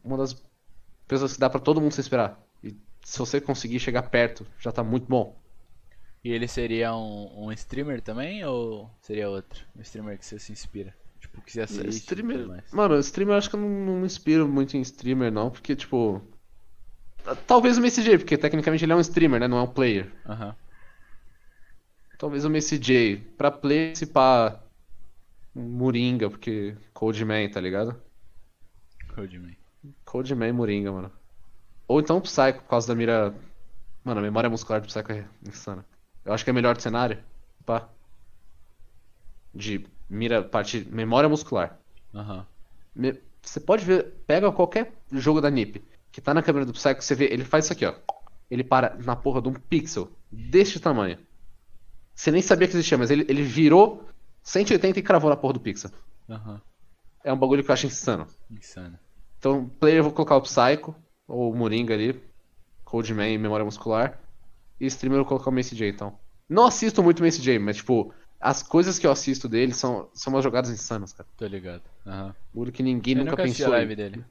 uma 0.10 0.18
das 0.18 0.36
pessoas 1.08 1.34
que 1.34 1.40
dá 1.40 1.50
pra 1.50 1.60
todo 1.60 1.80
mundo 1.80 1.92
se 1.92 2.02
inspirar. 2.02 2.40
E 2.64 2.76
se 3.04 3.18
você 3.20 3.40
conseguir 3.40 3.80
chegar 3.80 4.04
perto, 4.04 4.46
já 4.60 4.72
tá 4.72 4.84
muito 4.84 5.08
bom. 5.08 5.40
E 6.24 6.32
ele 6.32 6.48
seria 6.48 6.94
um, 6.94 7.46
um 7.46 7.52
streamer 7.54 8.02
também 8.02 8.44
ou 8.44 8.90
seria 9.02 9.30
outro? 9.30 9.66
Um 9.78 9.82
streamer 9.82 10.18
que 10.18 10.26
você 10.26 10.38
se 10.38 10.52
inspira? 10.52 10.94
Tipo, 11.20 11.42
que 11.42 11.52
você 11.52 11.62
assiste 11.62 11.90
streamer. 11.90 12.48
mais. 12.48 12.72
Mano, 12.72 12.98
streamer 13.00 13.34
eu 13.34 13.38
acho 13.38 13.50
que 13.50 13.56
eu 13.56 13.60
não, 13.60 13.70
não 13.70 14.00
me 14.00 14.06
inspiro 14.06 14.48
muito 14.48 14.76
em 14.76 14.82
streamer, 14.82 15.32
não, 15.32 15.50
porque, 15.50 15.76
tipo. 15.76 16.22
Talvez 17.48 17.78
o 17.78 17.82
Messi 17.82 18.02
J, 18.02 18.18
porque 18.18 18.38
tecnicamente 18.38 18.84
ele 18.84 18.92
é 18.92 18.96
um 18.96 19.02
streamer, 19.02 19.40
né? 19.40 19.48
Não 19.48 19.60
é 19.60 19.62
um 19.62 19.68
player. 19.68 20.12
Aham. 20.26 20.56
Talvez 22.18 22.44
o 22.44 22.50
Messi 22.50 22.78
J. 22.78 23.18
Pra 23.38 23.52
player, 23.52 23.96
se 23.96 24.06
pá. 24.06 24.62
um 25.56 25.62
Moringa, 25.62 26.30
porque. 26.30 26.76
Coldman, 26.94 27.50
tá 27.50 27.62
ligado? 27.62 28.02
Codeman. 29.14 29.59
Coldman 30.06 30.50
e 30.50 30.54
Moringa, 30.54 30.92
mano. 30.92 31.12
Ou 31.88 32.00
então 32.00 32.18
o 32.18 32.22
Psycho, 32.22 32.62
por 32.62 32.70
causa 32.70 32.88
da 32.88 32.96
mira. 32.96 33.34
Mano, 34.04 34.20
a 34.20 34.24
memória 34.24 34.50
muscular 34.50 34.82
do 34.82 34.88
Psycho 34.88 35.12
é 35.12 35.28
insana. 35.48 35.86
Eu 36.24 36.34
acho 36.34 36.44
que 36.44 36.50
é 36.50 36.54
melhor 36.54 36.76
de 36.76 36.84
cenário. 36.84 37.24
Pá. 37.66 37.90
De 39.54 39.86
mira, 40.10 40.44
parte. 40.44 40.86
Memória 40.92 41.30
muscular. 41.30 41.80
Aham. 42.14 42.46
Me- 42.96 43.20
Você 43.42 43.60
pode 43.60 43.86
ver, 43.86 44.14
pega 44.28 44.52
qualquer 44.52 44.94
jogo 45.12 45.40
da 45.42 45.50
NiP 45.50 45.82
que 46.12 46.20
tá 46.22 46.34
na 46.34 46.44
câmera 46.44 46.66
do 46.66 46.74
Psycho, 46.74 47.02
você 47.02 47.16
vê, 47.16 47.26
ele 47.32 47.46
faz 47.46 47.66
isso 47.66 47.74
aqui, 47.74 47.86
ó. 47.86 47.94
Ele 48.50 48.64
para 48.64 48.96
na 48.98 49.16
porra 49.16 49.42
de 49.42 49.48
um 49.48 49.54
pixel 49.54 50.12
deste 50.32 50.80
tamanho. 50.80 51.18
Você 52.14 52.32
nem 52.32 52.42
sabia 52.42 52.68
que 52.68 52.74
existia, 52.74 52.98
mas 52.98 53.10
ele, 53.12 53.26
ele 53.30 53.44
virou 53.44 54.10
180 54.44 55.00
e 55.00 55.04
cravou 55.04 55.30
na 55.30 55.38
porra 55.38 55.54
do 55.54 55.60
pixel. 55.60 55.92
Aham. 56.30 56.62
É 57.24 57.32
um 57.32 57.38
bagulho 57.38 57.64
que 57.64 57.70
eu 57.70 57.74
acho 57.74 57.86
insano. 57.88 58.28
Insano. 58.50 58.98
Então, 59.40 59.68
player 59.80 60.00
eu 60.00 60.04
vou 60.04 60.14
colocar 60.14 60.36
o 60.36 60.42
Psycho, 60.42 60.96
ou 61.28 61.52
o 61.52 61.56
Moringa 61.56 61.94
ali, 61.94 62.22
Coldman 62.84 63.34
e 63.34 63.38
memória 63.38 63.66
muscular. 63.66 64.20
E 64.80 64.86
streamer 64.88 65.20
eu 65.20 65.24
vou 65.24 65.30
colocar 65.30 65.50
o 65.50 65.54
Mace 65.54 65.76
J, 65.76 65.90
então. 65.90 66.18
Não 66.50 66.66
assisto 66.66 67.04
muito 67.04 67.20
o 67.20 67.24
Mace 67.24 67.42
J, 67.42 67.60
mas 67.60 67.78
tipo, 67.78 68.14
as 68.40 68.64
coisas 68.64 68.98
que 69.00 69.08
eu 69.08 69.12
assisto 69.12 69.48
dele 69.48 69.74
são, 69.74 70.10
são 70.14 70.34
umas 70.34 70.44
jogadas 70.44 70.70
insanas, 70.72 71.14
cara. 71.14 71.28
Tô 71.38 71.46
ligado. 71.48 71.84
Aham. 72.06 72.36
Bagulho 72.54 72.72
que 72.72 72.84
ninguém 72.84 73.16
Eu 73.16 73.20
nunca, 73.20 73.32
nunca 73.32 73.44
assisti 73.44 73.64
a 73.64 73.68
pensou. 73.68 73.78
em- 73.78 73.78
live 73.78 73.96
dele. 73.96 74.26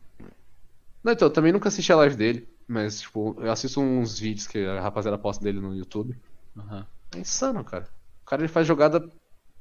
Não, 1.02 1.12
então, 1.12 1.28
eu 1.28 1.32
também 1.32 1.52
nunca 1.52 1.68
assisti 1.68 1.92
a 1.92 1.96
live 1.96 2.16
dele, 2.16 2.48
mas, 2.66 3.00
tipo, 3.00 3.36
eu 3.40 3.50
assisto 3.50 3.80
uns 3.80 4.18
vídeos 4.18 4.46
que 4.46 4.58
a 4.58 4.80
rapaziada 4.80 5.16
posta 5.18 5.42
dele 5.42 5.60
no 5.60 5.74
YouTube. 5.74 6.16
Aham. 6.56 6.86
É 7.14 7.18
insano, 7.18 7.64
cara. 7.64 7.88
O 8.22 8.26
cara 8.26 8.42
ele 8.42 8.48
faz 8.48 8.66
jogada. 8.66 9.00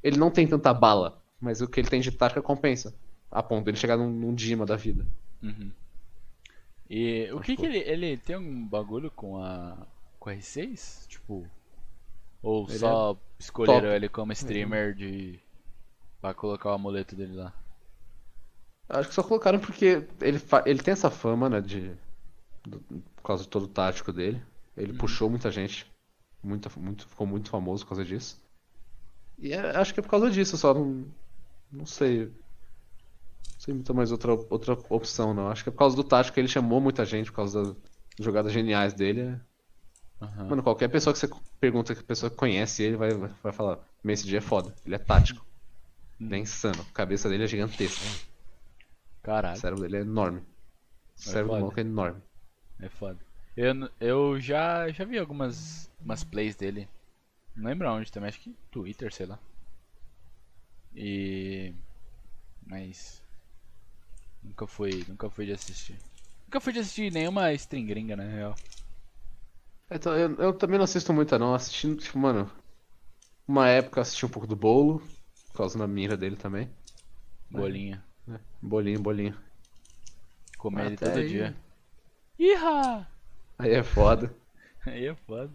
Ele 0.04 0.18
não 0.18 0.32
tem 0.32 0.48
tanta 0.48 0.74
bala, 0.74 1.22
mas 1.40 1.62
o 1.62 1.68
que 1.68 1.80
ele 1.80 1.88
tem 1.88 2.02
de 2.02 2.12
tática 2.12 2.42
compensa. 2.42 2.94
A 3.32 3.44
ponto 3.44 3.66
dele 3.66 3.78
chegar 3.78 3.98
num, 3.98 4.10
num 4.10 4.34
Dima 4.34 4.66
da 4.66 4.76
vida. 4.76 5.06
Uhum. 5.42 5.72
E 6.90 7.30
o 7.34 7.40
que 7.42 7.56
que 7.58 7.66
ele, 7.66 7.80
ele 7.80 8.18
tem 8.18 8.38
um 8.38 8.66
bagulho 8.68 9.12
com 9.12 9.42
a 9.44 9.78
com 10.20 10.30
a 10.30 10.34
R6? 10.34 11.08
Tipo, 11.08 11.46
ou 12.42 12.68
Ele 12.70 12.80
só 12.80 13.18
escolheram 13.40 13.82
top. 13.82 13.96
ele 13.96 14.10
como 14.10 14.32
streamer 14.32 14.94
de 14.96 15.40
pra 16.22 16.34
colocar 16.34 16.70
o 16.72 16.74
amuleto 16.74 17.16
dele 17.16 17.34
lá? 17.36 17.54
Acho 18.90 19.10
que 19.10 19.16
só 19.16 19.22
colocaram 19.24 19.60
porque 19.60 20.08
ele, 20.22 20.40
fa- 20.40 20.64
ele 20.66 20.82
tem 20.82 20.94
essa 20.94 21.10
fama, 21.12 21.50
né, 21.50 21.60
de. 21.62 21.92
do- 22.66 22.80
por 23.18 23.24
causa 23.24 23.44
de 23.44 23.50
todo 23.50 23.64
o 23.64 23.68
tático 23.68 24.14
dele. 24.14 24.42
Ele 24.78 24.94
puxou 24.94 25.30
muita 25.30 25.52
gente. 25.52 25.86
Muita, 26.42 26.70
muito, 26.80 27.08
ficou 27.08 27.28
muito 27.28 27.50
famoso 27.50 27.84
por 27.84 27.90
causa 27.90 28.06
disso. 28.06 28.40
E 29.38 29.52
é- 29.52 29.76
acho 29.76 29.94
que 29.94 30.00
é 30.00 30.04
por 30.04 30.10
causa 30.10 30.32
disso, 30.32 30.58
só 30.58 30.74
não. 30.74 31.06
Não 31.72 31.86
sei. 31.86 32.32
Não 33.54 33.60
sei 33.60 33.74
muito 33.74 33.94
mais 33.94 34.12
outra, 34.12 34.32
outra 34.34 34.74
opção, 34.90 35.34
não. 35.34 35.50
Acho 35.50 35.64
que 35.64 35.70
é 35.70 35.72
por 35.72 35.80
causa 35.80 35.96
do 35.96 36.04
tático 36.04 36.36
que 36.36 36.40
ele 36.40 36.48
chamou 36.48 36.80
muita 36.80 37.06
gente, 37.06 37.30
por 37.32 37.38
causa 37.38 37.64
das 37.74 37.76
jogadas 38.20 38.52
geniais 38.54 38.94
dele. 38.94 39.22
é- 39.22 39.40
Aham. 40.22 40.50
Mano, 40.50 40.64
qualquer 40.64 40.88
pessoa 40.90 41.14
que 41.14 41.20
você 41.20 41.30
pergunta 41.60 41.94
que 41.94 42.02
a 42.02 42.04
pessoa 42.04 42.30
conhece 42.30 42.84
ele 42.84 42.98
vai, 42.98 43.14
vai 43.14 43.52
falar: 43.52 43.80
Messi 44.04 44.28
J 44.28 44.38
é 44.38 44.42
foda, 44.42 44.74
ele 44.86 44.96
é 44.96 45.00
tático. 45.00 45.46
Ele 46.20 46.36
é 46.36 46.40
insano, 46.40 46.82
a 46.82 46.94
cabeça 46.94 47.30
dele 47.30 47.44
é 47.44 47.48
gigantesca. 47.48 48.04
O 48.06 49.24
Caralho, 49.24 49.60
cérebro 49.60 49.84
dele 49.84 49.98
é 49.98 50.02
enorme. 50.02 50.40
O 50.40 50.46
cérebro 51.22 51.50
foda. 51.50 51.60
do 51.60 51.62
maluco 51.62 51.80
é 51.80 51.84
enorme. 51.84 52.22
é 52.80 52.90
foda. 52.90 53.20
Eu, 53.56 53.74
eu 54.00 54.40
já, 54.40 54.88
já 54.90 55.04
vi 55.04 55.18
algumas 55.18 55.90
umas 56.04 56.24
plays 56.24 56.56
dele. 56.56 56.88
Não 57.56 57.70
lembro 57.70 57.92
onde 57.92 58.12
também, 58.12 58.30
acho 58.30 58.40
que 58.40 58.56
Twitter, 58.72 59.12
sei 59.14 59.26
lá. 59.26 59.40
E. 60.96 61.74
Mas. 62.66 63.22
Nunca 64.44 64.68
fui, 64.68 65.04
nunca 65.08 65.30
fui 65.30 65.46
de 65.46 65.54
assistir. 65.54 65.98
Nunca 66.46 66.60
fui 66.62 66.74
de 66.74 66.80
assistir 66.80 67.12
nenhuma 67.12 67.52
stream 67.54 67.86
gringa, 67.86 68.16
na 68.16 68.24
real. 68.24 68.56
Então, 69.90 70.16
eu, 70.18 70.36
eu 70.36 70.54
também 70.54 70.78
não 70.78 70.84
assisto 70.84 71.14
muita 71.14 71.40
não, 71.40 71.54
assistindo, 71.54 71.98
tipo, 71.98 72.18
mano. 72.18 72.52
Uma 73.48 73.70
época 73.70 74.00
eu 74.00 74.02
assisti 74.02 74.26
um 74.26 74.30
pouco 74.30 74.48
do 74.48 74.56
bolo, 74.56 75.00
por 75.50 75.58
causa 75.58 75.80
da 75.80 75.88
mira 75.88 76.18
dele 76.18 76.36
também. 76.36 76.70
Bolinha. 77.50 78.04
né? 78.26 78.40
Bolinho, 78.62 79.00
bolinho. 79.00 79.38
Comer 80.58 80.88
ele 80.88 80.98
todo 80.98 81.18
aí. 81.18 81.28
dia. 81.30 81.56
Iha! 82.38 83.08
Aí 83.58 83.72
é 83.72 83.84
foda. 83.84 84.34
Aí 84.86 85.06
é 85.06 85.16
foda. 85.16 85.52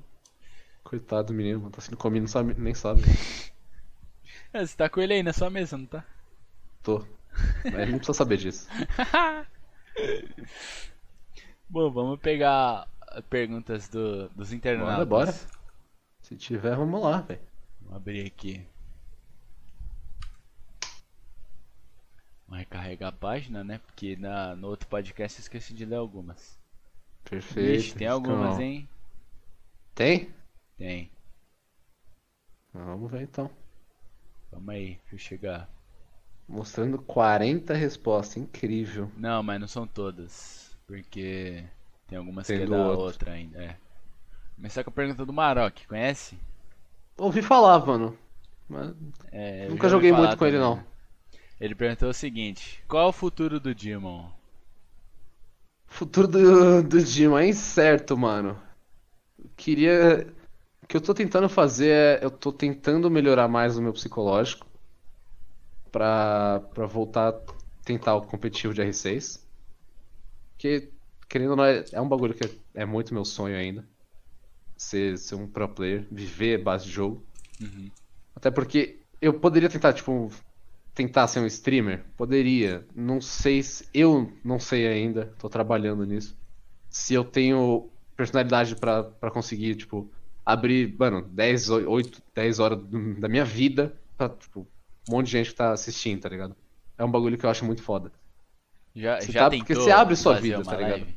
Coitado 0.85 1.29
do 1.29 1.35
menino, 1.35 1.61
mano, 1.61 1.71
tá 1.71 1.81
sendo 1.81 1.97
comido, 1.97 2.23
não 2.23 2.29
sabe, 2.29 2.55
nem 2.55 2.75
sabe. 2.75 3.03
É, 4.55 4.67
você 4.67 4.77
tá 4.77 4.89
com 4.89 5.01
ele 5.01 5.15
aí 5.15 5.23
na 5.23 5.33
sua 5.33 5.49
mesa, 5.49 5.79
não 5.79 5.87
tá? 5.87 6.05
Tô. 6.83 7.07
Mas 7.65 7.89
não 7.89 7.99
precisa 7.99 8.15
saber 8.15 8.37
disso. 8.37 8.69
Bom, 11.69 11.91
vamos 11.91 12.21
pegar 12.21 12.89
perguntas 13.29 13.89
do, 13.89 14.29
dos 14.31 14.53
internautas. 14.53 15.09
Bora, 15.09 15.27
bora. 15.27 15.33
Se 16.21 16.37
tiver, 16.37 16.77
vamos 16.77 17.03
lá, 17.03 17.21
velho. 17.21 17.41
Vou 17.81 17.97
abrir 17.97 18.27
aqui. 18.27 18.67
Vou 22.47 22.59
recarregar 22.59 23.09
a 23.09 23.17
página, 23.17 23.65
né? 23.65 23.79
Porque 23.79 24.17
na, 24.17 24.55
no 24.55 24.69
outro 24.69 24.89
podcast 24.89 25.39
eu 25.39 25.43
esqueci 25.43 25.75
de 25.75 25.85
ler 25.85 25.97
algumas. 25.97 26.59
Perfeito. 27.25 27.81
Ixi, 27.81 27.95
tem 27.95 28.07
algumas, 28.07 28.59
hein? 28.59 28.89
Tem? 29.95 30.31
Tem. 30.77 31.11
Vamos 32.73 33.11
ver 33.11 33.23
então. 33.23 33.51
Calma 34.51 34.73
aí, 34.73 34.99
deixa 35.11 35.15
eu 35.15 35.19
chegar. 35.19 35.71
Mostrando 36.49 36.99
40 36.99 37.75
respostas, 37.75 38.37
incrível. 38.37 39.11
Não, 39.17 39.43
mas 39.43 39.61
não 39.61 39.69
são 39.69 39.87
todas. 39.87 40.77
Porque 40.87 41.65
tem 42.07 42.19
algumas 42.19 42.47
Tem 42.47 42.59
que 42.59 42.65
é 42.65 42.67
da 42.67 42.77
outro. 42.77 43.01
outra 43.05 43.33
ainda. 43.33 43.63
É. 43.63 43.77
Começar 44.57 44.85
com 44.85 44.91
a 44.91 44.93
pergunta 44.93 45.25
do 45.25 45.33
Maroc, 45.33 45.87
conhece? 45.89 46.39
Ouvi 47.17 47.43
falar, 47.43 47.85
mano. 47.87 48.17
Mas 48.69 48.95
É, 49.31 49.69
Nunca 49.69 49.89
joguei 49.89 50.13
muito 50.13 50.37
com 50.37 50.47
ele, 50.47 50.59
também, 50.59 50.71
não. 50.71 50.77
né? 50.77 50.87
Ele 51.61 51.75
perguntou 51.75 52.11
o 52.11 52.15
seguinte: 52.15 52.83
Qual 52.89 53.07
é 53.07 53.09
o 53.09 53.13
futuro 53.13 53.61
do 53.61 53.73
o 55.89 55.93
futuro 55.93 56.27
do, 56.27 56.83
do 56.83 57.39
é 57.39 57.47
incerto, 57.47 58.17
mano. 58.17 58.59
Eu 59.39 59.51
queria. 59.57 60.27
O 60.83 60.87
que 60.87 60.97
eu 60.97 61.01
tô 61.01 61.15
tentando 61.15 61.49
fazer 61.49 61.91
é. 61.91 62.25
Eu 62.25 62.31
tô 62.31 62.53
tentando 62.53 63.11
melhorar 63.11 63.47
mais 63.47 63.77
o 63.77 63.83
meu 63.83 63.93
psicológico. 63.93 64.67
Pra, 65.93 66.61
pra 66.75 66.87
voltar 66.87 67.29
a 67.29 67.43
tentar 67.85 68.17
o 68.17 68.23
competitivo 68.23 68.75
de 68.75 68.83
R6. 68.83 69.47
Porque, 70.53 70.91
querendo 71.29 71.51
ou 71.51 71.57
não, 71.57 71.65
é, 71.65 71.85
é 71.93 72.01
um 72.01 72.09
bagulho 72.09 72.35
que 72.35 72.45
é, 72.45 72.83
é 72.83 72.85
muito 72.85 73.13
meu 73.13 73.25
sonho 73.25 73.57
ainda. 73.57 73.87
Ser, 74.77 75.19
ser 75.19 75.35
um 75.35 75.47
pro 75.47 75.69
player, 75.69 76.07
viver 76.11 76.63
base 76.63 76.87
de 76.87 76.91
jogo. 76.91 77.25
Uhum. 77.61 77.91
Até 78.35 78.51
porque 78.51 79.01
eu 79.21 79.39
poderia 79.39 79.69
tentar, 79.69 79.93
tipo, 79.93 80.31
tentar 80.95 81.29
ser 81.29 81.41
um 81.41 81.47
streamer? 81.47 82.05
Poderia. 82.17 82.87
Não 82.95 83.21
sei 83.21 83.63
se. 83.63 83.87
Eu 83.93 84.33
não 84.45 84.59
sei 84.59 84.87
ainda, 84.87 85.27
tô 85.39 85.49
trabalhando 85.49 86.05
nisso. 86.05 86.37
Se 86.91 87.15
eu 87.15 87.25
tenho 87.25 87.91
personalidade 88.17 88.77
pra, 88.77 89.05
pra 89.05 89.31
conseguir, 89.31 89.77
tipo, 89.77 90.11
abrir, 90.45 90.97
mano, 90.99 91.23
10, 91.23 91.71
8, 91.71 92.23
10 92.35 92.59
horas 92.59 92.79
da 93.19 93.29
minha 93.29 93.45
vida 93.45 93.97
pra, 94.17 94.29
tipo, 94.29 94.67
um 95.09 95.13
monte 95.13 95.27
de 95.27 95.33
gente 95.33 95.51
que 95.51 95.57
tá 95.57 95.73
assistindo, 95.73 96.21
tá 96.23 96.29
ligado? 96.29 96.55
É 96.99 97.05
um 97.05 97.11
bagulho 97.11 97.37
que 97.39 97.45
eu 97.47 97.51
acho 97.51 97.65
muito 97.65 97.83
foda. 97.83 98.13
Já, 98.95 99.21
Você 99.21 99.33
já 99.33 99.49
tá- 99.51 99.57
porque 99.57 99.75
você 99.75 99.91
abre 99.91 100.15
sua 100.17 100.35
vida, 100.39 100.63
tá 100.63 100.77
ligado? 100.77 101.01
live? 101.01 101.17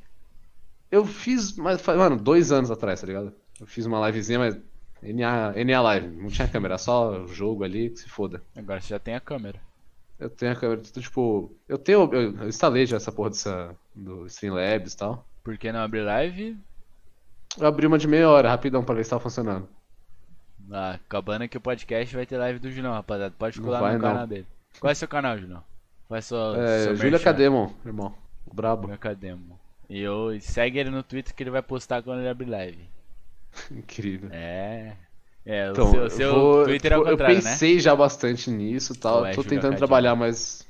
Eu 0.91 1.05
fiz, 1.05 1.55
mas, 1.57 1.85
mano, 1.85 2.15
dois 2.17 2.51
anos 2.51 2.71
atrás, 2.71 3.01
tá 3.01 3.07
ligado? 3.07 3.33
Eu 3.59 3.67
fiz 3.67 3.85
uma 3.85 4.05
livezinha, 4.07 4.39
mas. 4.39 4.57
NA, 5.03 5.53
NA 5.63 5.81
Live, 5.81 6.07
não 6.07 6.29
tinha 6.29 6.47
câmera, 6.47 6.77
só 6.77 7.23
o 7.23 7.27
jogo 7.27 7.63
ali, 7.63 7.89
que 7.91 7.97
se 7.99 8.09
foda. 8.09 8.41
Agora 8.55 8.79
você 8.81 8.87
já 8.87 8.97
tem 8.99 9.13
a 9.13 9.19
câmera. 9.19 9.59
Eu 10.17 10.29
tenho 10.29 10.53
a 10.53 10.55
câmera, 10.55 10.81
tudo, 10.81 11.01
tipo. 11.01 11.53
Eu 11.67 11.77
tenho. 11.77 12.09
Eu, 12.13 12.35
eu 12.37 12.47
instalei 12.47 12.85
já 12.85 12.97
essa 12.97 13.11
porra 13.11 13.29
dessa, 13.29 13.75
do 13.93 14.25
Streamlabs 14.27 14.93
e 14.93 14.97
tal. 14.97 15.27
Por 15.43 15.57
que 15.57 15.71
não 15.71 15.81
abrir 15.81 16.01
live? 16.01 16.57
Eu 17.57 17.67
abri 17.67 17.85
uma 17.85 17.97
de 17.97 18.07
meia 18.07 18.29
hora, 18.29 18.49
rapidão, 18.49 18.83
pra 18.83 18.95
ver 18.95 19.03
se 19.03 19.09
tava 19.09 19.21
funcionando. 19.21 19.67
Ah, 20.71 20.91
acabando 20.93 21.43
aqui 21.43 21.57
o 21.57 21.61
podcast 21.61 22.15
vai 22.15 22.25
ter 22.25 22.37
live 22.37 22.59
do 22.59 22.71
Junão, 22.71 22.93
rapaziada. 22.93 23.33
Pode 23.37 23.59
colar 23.61 23.93
no 23.93 23.99
não. 23.99 23.99
canal 23.99 24.27
dele. 24.27 24.47
Qual 24.79 24.89
é 24.91 24.93
seu 24.95 25.07
canal, 25.07 25.37
Junão? 25.37 25.63
Faz 26.09 26.25
sua. 26.25 26.55
É, 26.57 26.95
Júlia 26.95 27.11
merchan. 27.11 27.23
Cademon, 27.23 27.69
irmão. 27.85 28.15
O 28.45 28.53
brabo. 28.53 28.83
Júlia 28.83 28.97
Cademo. 28.97 29.59
E 29.89 29.99
eu 30.01 30.39
segue 30.41 30.79
ele 30.79 30.89
no 30.89 31.03
Twitter 31.03 31.33
que 31.35 31.43
ele 31.43 31.49
vai 31.51 31.61
postar 31.61 32.01
quando 32.01 32.19
ele 32.19 32.29
abrir 32.29 32.45
live. 32.49 32.89
Incrível. 33.71 34.29
É. 34.31 34.95
É, 35.45 35.69
Então, 35.69 35.87
o 35.87 35.91
seu, 35.91 36.01
eu 36.01 36.09
seu 36.09 36.33
vou- 36.33 36.63
Twitter 36.65 36.91
é 36.93 36.97
o 36.97 37.03
contrário, 37.03 37.37
Eu 37.37 37.43
né? 37.43 37.49
pensei 37.51 37.79
já 37.79 37.95
bastante 37.95 38.49
nisso 38.49 38.93
e 38.93 38.97
tal. 38.97 39.19
Ou 39.19 39.25
é 39.25 39.29
Tô 39.29 39.43
Júlia 39.43 39.49
tentando 39.51 39.71
Cademon? 39.73 39.77
trabalhar 39.77 40.15
mais, 40.15 40.67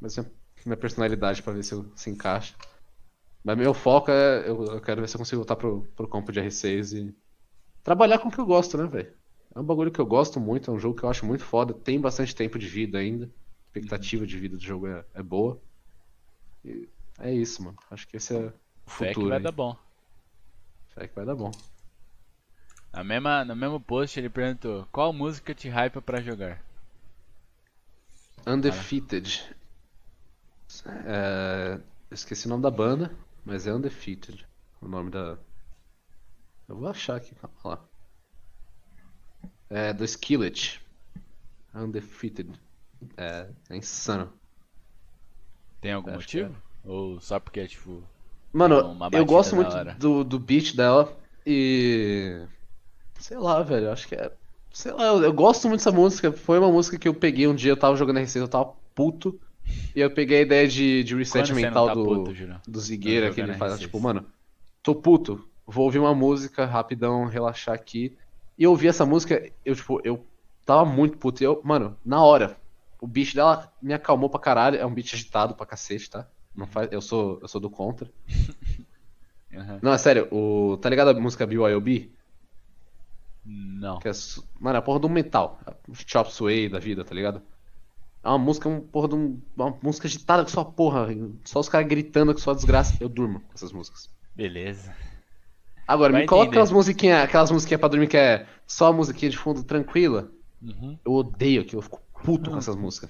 mais 0.00 0.16
minha, 0.16 0.30
minha 0.66 0.76
personalidade 0.76 1.42
pra 1.42 1.52
ver 1.54 1.62
se 1.62 1.72
eu 1.72 1.90
se 1.96 2.10
encaixa. 2.10 2.54
Mas 3.42 3.56
meu 3.56 3.72
foco 3.72 4.10
é. 4.10 4.40
Eu, 4.48 4.64
eu 4.66 4.80
quero 4.82 5.00
ver 5.00 5.08
se 5.08 5.16
eu 5.16 5.18
consigo 5.18 5.40
voltar 5.40 5.56
pro, 5.56 5.86
pro 5.96 6.06
campo 6.08 6.30
de 6.30 6.40
R6 6.40 6.92
e. 6.96 7.14
Trabalhar 7.82 8.18
com 8.18 8.28
o 8.28 8.30
que 8.30 8.38
eu 8.38 8.44
gosto, 8.44 8.76
né, 8.76 8.86
velho? 8.86 9.10
É 9.58 9.60
um 9.60 9.64
bagulho 9.64 9.90
que 9.90 10.00
eu 10.00 10.06
gosto 10.06 10.38
muito, 10.38 10.70
é 10.70 10.72
um 10.72 10.78
jogo 10.78 10.96
que 10.96 11.02
eu 11.04 11.08
acho 11.10 11.26
muito 11.26 11.44
foda, 11.44 11.74
tem 11.74 12.00
bastante 12.00 12.32
tempo 12.32 12.56
de 12.60 12.68
vida 12.68 12.96
ainda. 12.96 13.24
A 13.24 13.66
expectativa 13.66 14.24
de 14.24 14.38
vida 14.38 14.56
do 14.56 14.62
jogo 14.62 14.86
é, 14.86 15.04
é 15.14 15.20
boa. 15.20 15.60
E 16.64 16.88
é 17.18 17.34
isso, 17.34 17.64
mano. 17.64 17.76
Acho 17.90 18.06
que 18.06 18.18
esse 18.18 18.36
é 18.36 18.38
o 18.38 18.52
Fé 18.86 19.08
que 19.08 19.14
futuro. 19.14 19.30
vai 19.30 19.38
aí. 19.38 19.42
dar 19.42 19.50
bom. 19.50 19.76
Fé 20.94 21.08
que 21.08 21.14
vai 21.16 21.26
dar 21.26 21.34
bom. 21.34 21.50
Na 22.92 23.02
mesma, 23.02 23.44
no 23.44 23.56
mesmo 23.56 23.80
post 23.80 24.20
ele 24.20 24.30
perguntou: 24.30 24.86
Qual 24.92 25.12
música 25.12 25.52
te 25.52 25.68
hypa 25.68 26.00
pra 26.00 26.20
jogar? 26.20 26.62
Undefeated. 28.46 29.56
É, 31.04 31.80
esqueci 32.12 32.46
o 32.46 32.50
nome 32.50 32.62
da 32.62 32.70
banda, 32.70 33.10
mas 33.44 33.66
é 33.66 33.74
Undefeated. 33.74 34.46
O 34.80 34.86
nome 34.86 35.10
da. 35.10 35.36
Eu 36.68 36.76
vou 36.76 36.86
achar 36.86 37.16
aqui, 37.16 37.34
calma 37.34 37.56
lá. 37.64 37.87
É 39.70 39.92
do 39.92 40.04
Skillet. 40.04 40.80
Undefeated. 41.74 42.50
É, 43.16 43.46
é 43.70 43.76
insano. 43.76 44.32
Tem 45.80 45.92
algum 45.92 46.10
Acho 46.10 46.18
motivo? 46.18 46.56
Ou 46.84 47.20
só 47.20 47.38
porque 47.38 47.60
é 47.60 47.66
tipo. 47.66 48.02
Mano, 48.52 48.96
eu 49.12 49.24
gosto 49.24 49.54
muito 49.54 49.72
hora. 49.72 49.94
do, 49.94 50.24
do 50.24 50.38
beat 50.38 50.74
dela 50.74 51.16
e. 51.46 52.40
Sei 53.18 53.36
lá, 53.36 53.62
velho, 53.62 53.92
acho 53.92 54.08
que 54.08 54.14
é. 54.14 54.32
Sei 54.72 54.92
lá, 54.92 55.06
eu, 55.06 55.22
eu 55.22 55.32
gosto 55.32 55.68
muito 55.68 55.80
dessa 55.80 55.92
música. 55.92 56.32
Foi 56.32 56.58
uma 56.58 56.70
música 56.70 56.98
que 56.98 57.08
eu 57.08 57.14
peguei 57.14 57.46
um 57.46 57.54
dia, 57.54 57.72
eu 57.72 57.76
tava 57.76 57.96
jogando 57.96 58.18
R6, 58.18 58.40
eu 58.40 58.48
tava 58.48 58.72
puto. 58.94 59.38
E 59.94 60.00
eu 60.00 60.10
peguei 60.10 60.38
a 60.38 60.42
ideia 60.42 60.66
de, 60.66 61.04
de 61.04 61.14
reset 61.14 61.46
Quando 61.50 61.56
mental 61.56 61.86
tá 61.88 61.94
do, 61.94 62.04
puto, 62.04 62.32
do 62.66 62.80
Zigueira, 62.80 63.26
Não 63.26 63.34
que 63.34 63.40
ele 63.40 63.54
faz, 63.54 63.74
R6. 63.74 63.78
tipo, 63.80 64.00
mano, 64.00 64.24
tô 64.82 64.94
puto, 64.94 65.46
vou 65.66 65.84
ouvir 65.84 65.98
uma 65.98 66.14
música 66.14 66.64
rapidão, 66.64 67.26
relaxar 67.26 67.74
aqui. 67.74 68.16
E 68.58 68.64
eu 68.64 68.70
ouvi 68.70 68.88
essa 68.88 69.06
música, 69.06 69.50
eu, 69.64 69.76
tipo, 69.76 70.00
eu 70.04 70.26
tava 70.66 70.84
muito 70.84 71.16
puto. 71.16 71.42
Eu, 71.42 71.60
mano, 71.64 71.96
na 72.04 72.22
hora, 72.22 72.58
o 73.00 73.06
beat 73.06 73.34
dela 73.34 73.72
me 73.80 73.94
acalmou 73.94 74.28
pra 74.28 74.40
caralho. 74.40 74.76
É 74.76 74.84
um 74.84 74.92
beat 74.92 75.14
agitado 75.14 75.54
pra 75.54 75.64
cacete, 75.64 76.10
tá? 76.10 76.28
Não 76.54 76.66
faz, 76.66 76.88
eu 76.90 77.00
sou, 77.00 77.38
eu 77.40 77.46
sou 77.46 77.60
do 77.60 77.70
contra. 77.70 78.10
Aham. 79.54 79.78
Não, 79.80 79.92
é 79.92 79.98
sério, 79.98 80.28
o, 80.32 80.76
tá 80.76 80.90
ligado 80.90 81.08
a 81.08 81.14
música 81.14 81.46
BYOB? 81.46 82.12
Não. 83.44 83.98
Que 83.98 84.08
é, 84.08 84.12
mano, 84.60 84.76
é 84.76 84.78
a 84.78 84.82
porra 84.82 84.98
do 84.98 85.08
metal. 85.08 85.58
Chop 86.06 86.30
Suey 86.30 86.68
da 86.68 86.78
vida, 86.78 87.04
tá 87.04 87.14
ligado? 87.14 87.40
É 88.22 88.28
uma 88.28 88.38
música, 88.38 88.68
um, 88.68 88.80
porra 88.80 89.08
de 89.08 89.14
um, 89.14 89.40
uma 89.56 89.78
música 89.82 90.06
agitada 90.06 90.42
com 90.42 90.50
sua 90.50 90.64
porra. 90.64 91.06
Só 91.44 91.60
os 91.60 91.68
caras 91.68 91.88
gritando 91.88 92.34
com 92.34 92.40
sua 92.40 92.54
desgraça. 92.54 92.96
Eu 93.00 93.08
durmo 93.08 93.40
com 93.40 93.54
essas 93.54 93.72
músicas. 93.72 94.10
Beleza. 94.34 94.94
Agora, 95.88 96.12
Vai 96.12 96.20
me 96.22 96.28
coloca 96.28 96.48
entender. 96.48 96.56
aquelas 96.58 96.70
musiquinhas, 96.70 97.24
aquelas 97.24 97.50
musiquinhas 97.50 97.80
pra 97.80 97.88
dormir 97.88 98.08
que 98.08 98.16
é 98.18 98.46
só 98.66 98.88
a 98.88 98.92
musiquinha 98.92 99.30
de 99.30 99.38
fundo 99.38 99.64
tranquila. 99.64 100.28
Uhum. 100.60 100.98
Eu 101.02 101.12
odeio 101.14 101.62
aquilo, 101.62 101.78
eu 101.78 101.82
fico 101.82 102.02
puto 102.22 102.50
com 102.50 102.58
essas 102.58 102.76
músicas. 102.76 103.08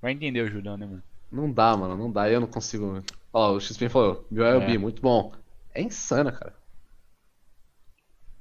Vai 0.00 0.12
entender 0.12 0.40
o 0.40 0.48
Julião, 0.50 0.78
né, 0.78 0.86
mano? 0.86 1.02
Não 1.30 1.52
dá, 1.52 1.76
mano, 1.76 1.94
não 1.96 2.10
dá. 2.10 2.28
Eu 2.30 2.40
não 2.40 2.46
consigo. 2.46 3.02
Ó, 3.32 3.52
o 3.52 3.60
XP 3.60 3.88
falou, 3.90 4.26
BYOB, 4.30 4.74
É. 4.74 4.78
muito 4.78 5.02
bom. 5.02 5.32
É 5.74 5.82
insana, 5.82 6.32
cara. 6.32 6.54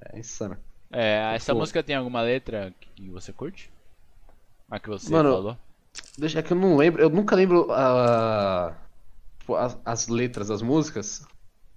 É 0.05 0.19
insana. 0.19 0.59
É, 0.91 1.33
essa 1.35 1.53
Pô. 1.53 1.59
música 1.59 1.83
tem 1.83 1.95
alguma 1.95 2.21
letra 2.21 2.73
que 2.95 3.09
você 3.09 3.31
curte? 3.33 3.69
A 4.69 4.79
que 4.79 4.89
você 4.89 5.11
Mano, 5.11 5.29
falou? 5.31 5.57
Deixa 6.17 6.39
é 6.39 6.41
que 6.41 6.53
eu 6.53 6.57
não 6.57 6.77
lembro, 6.77 7.01
eu 7.01 7.09
nunca 7.09 7.35
lembro 7.35 7.69
as, 7.71 9.77
as 9.85 10.07
letras 10.07 10.47
das 10.47 10.61
músicas 10.61 11.25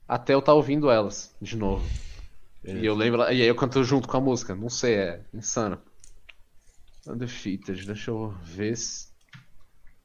até 0.08 0.34
eu 0.34 0.38
estar 0.38 0.54
ouvindo 0.54 0.90
elas 0.90 1.34
de 1.40 1.56
novo. 1.56 1.84
E 2.64 2.84
eu 2.84 2.94
lembro, 2.94 3.22
e 3.22 3.42
aí 3.42 3.42
eu 3.42 3.54
canto 3.54 3.84
junto 3.84 4.08
com 4.08 4.16
a 4.16 4.20
música, 4.20 4.54
não 4.54 4.70
sei, 4.70 4.94
é 4.94 5.24
insano. 5.34 5.80
Undefeated, 7.06 7.86
deixa 7.86 8.10
eu 8.10 8.30
ver 8.42 8.76
se. 8.76 9.08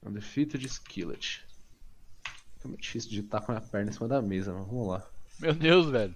Undefeated 0.03 0.65
Skillet. 0.65 1.45
É 2.63 2.67
muito 2.67 2.81
difícil 2.81 3.09
digitar 3.09 3.41
com 3.41 3.51
a 3.51 3.55
minha 3.55 3.67
perna 3.67 3.89
em 3.89 3.93
cima 3.93 4.07
da 4.07 4.21
mesa, 4.21 4.53
mas 4.53 4.67
vamos 4.67 4.87
lá. 4.87 5.07
Meu 5.39 5.53
Deus, 5.53 5.89
velho. 5.89 6.13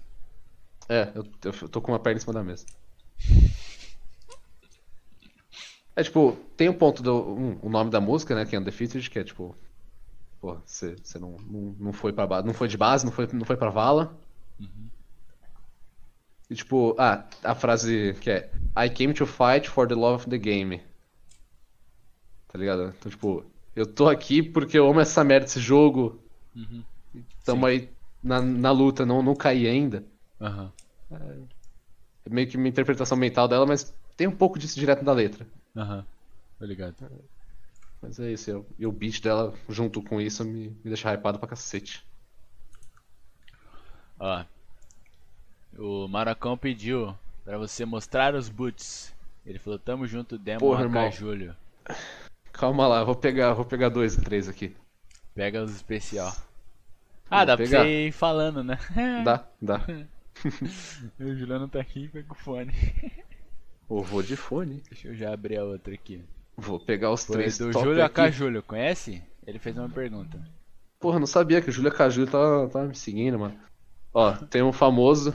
É, 0.88 1.10
eu, 1.14 1.26
eu 1.42 1.68
tô 1.68 1.80
com 1.80 1.92
uma 1.92 1.98
perna 1.98 2.18
em 2.18 2.20
cima 2.20 2.34
da 2.34 2.44
mesa. 2.44 2.66
É 5.96 6.02
tipo, 6.02 6.36
tem 6.56 6.68
o 6.68 6.74
ponto 6.74 7.02
do. 7.02 7.14
um, 7.14 7.58
o 7.62 7.68
nome 7.70 7.90
da 7.90 8.00
música, 8.00 8.34
né? 8.34 8.44
Que 8.44 8.56
é 8.56 8.58
Undefeated, 8.58 9.08
que 9.08 9.18
é 9.18 9.24
tipo. 9.24 9.56
Pô, 10.44 10.56
você 10.66 10.94
você 11.02 11.18
não, 11.18 11.38
não, 11.38 11.74
não 11.80 11.92
foi 11.94 12.12
base. 12.12 12.46
Não 12.46 12.52
foi 12.52 12.68
de 12.68 12.76
base, 12.76 13.02
não 13.06 13.10
foi, 13.10 13.26
não 13.32 13.46
foi 13.46 13.56
pra 13.56 13.70
vala. 13.70 14.14
E 16.50 16.54
tipo, 16.54 16.94
ah, 16.98 17.26
a 17.42 17.54
frase 17.54 18.12
que 18.20 18.28
é 18.28 18.50
I 18.76 18.90
came 18.90 19.14
to 19.14 19.24
fight 19.24 19.70
for 19.70 19.88
the 19.88 19.94
love 19.94 20.16
of 20.16 20.28
the 20.28 20.36
game. 20.36 20.82
Tá 22.48 22.58
ligado? 22.58 22.92
Então, 22.94 23.10
tipo, 23.10 23.42
eu 23.74 23.86
tô 23.86 24.06
aqui 24.06 24.42
porque 24.42 24.78
eu 24.78 24.86
amo 24.86 25.00
essa 25.00 25.24
merda 25.24 25.46
desse 25.46 25.60
jogo. 25.60 26.22
Uhum. 26.54 26.84
Tamo 27.42 27.64
aí 27.64 27.88
na, 28.22 28.42
na 28.42 28.70
luta, 28.70 29.06
não, 29.06 29.22
não 29.22 29.34
caí 29.34 29.66
ainda. 29.66 30.04
Aham. 30.42 30.70
É 32.26 32.28
meio 32.30 32.46
que 32.50 32.58
uma 32.58 32.68
interpretação 32.68 33.16
mental 33.16 33.48
dela, 33.48 33.64
mas 33.64 33.94
tem 34.14 34.26
um 34.26 34.36
pouco 34.36 34.58
disso 34.58 34.78
direto 34.78 35.02
da 35.02 35.12
letra. 35.14 35.46
Aham. 35.74 36.04
Tô 36.58 36.66
ligado. 36.66 36.94
Mas 38.04 38.18
é 38.20 38.32
isso, 38.32 38.50
eu- 38.50 38.66
e 38.78 38.86
o 38.86 38.92
beat 38.92 39.22
dela 39.22 39.54
junto 39.68 40.02
com 40.02 40.20
isso 40.20 40.44
me, 40.44 40.68
me 40.68 40.76
deixa 40.84 41.12
hypado 41.14 41.38
pra 41.38 41.48
cacete. 41.48 42.04
Ó. 44.20 44.44
O 45.78 46.06
Maracão 46.06 46.56
pediu 46.56 47.16
pra 47.44 47.56
você 47.58 47.84
mostrar 47.86 48.34
os 48.34 48.48
boots. 48.50 49.12
Ele 49.44 49.58
falou, 49.58 49.78
tamo 49.78 50.06
junto, 50.06 50.38
demo 50.38 50.60
Porra, 50.60 50.84
AK. 50.86 51.14
Júlio. 51.16 51.56
Calma 52.52 52.86
lá, 52.86 53.02
vou 53.04 53.16
pegar, 53.16 53.54
vou 53.54 53.64
pegar 53.64 53.88
dois, 53.88 54.16
três 54.16 54.48
aqui. 54.48 54.76
Pega 55.34 55.62
os 55.64 55.74
especial. 55.74 56.32
Ah, 57.30 57.38
Vou 57.38 57.46
dá 57.46 57.56
pra 57.56 57.64
pegar. 57.66 57.82
você 57.84 58.06
ir 58.08 58.12
falando, 58.12 58.62
né? 58.62 58.78
Dá, 59.24 59.44
dá. 59.60 59.80
o 61.18 61.34
Juliano 61.34 61.68
tá 61.68 61.80
aqui 61.80 62.08
pega 62.08 62.30
o 62.32 62.36
fone. 62.36 62.72
Eu 63.90 64.02
vou 64.02 64.22
de 64.22 64.36
fone. 64.36 64.82
Deixa 64.90 65.08
eu 65.08 65.14
já 65.14 65.32
abrir 65.32 65.58
a 65.58 65.64
outra 65.64 65.94
aqui. 65.94 66.22
Vou 66.56 66.78
pegar 66.78 67.10
os 67.10 67.24
Foi 67.24 67.36
três 67.36 67.58
do 67.58 67.70
top 67.70 67.84
Júlio 67.84 68.04
aqui. 68.04 68.20
AK 68.20 68.32
Júlio, 68.32 68.62
conhece? 68.62 69.22
Ele 69.46 69.58
fez 69.58 69.76
uma 69.76 69.88
pergunta. 69.88 70.40
Porra, 71.00 71.18
não 71.18 71.26
sabia 71.26 71.60
que 71.60 71.68
o 71.68 71.72
Júlio 71.72 71.92
Caju 71.92 72.26
tava, 72.26 72.68
tava 72.68 72.86
me 72.86 72.94
seguindo, 72.94 73.38
mano. 73.38 73.58
Ó, 74.12 74.32
tem 74.32 74.62
um 74.62 74.72
famoso 74.72 75.34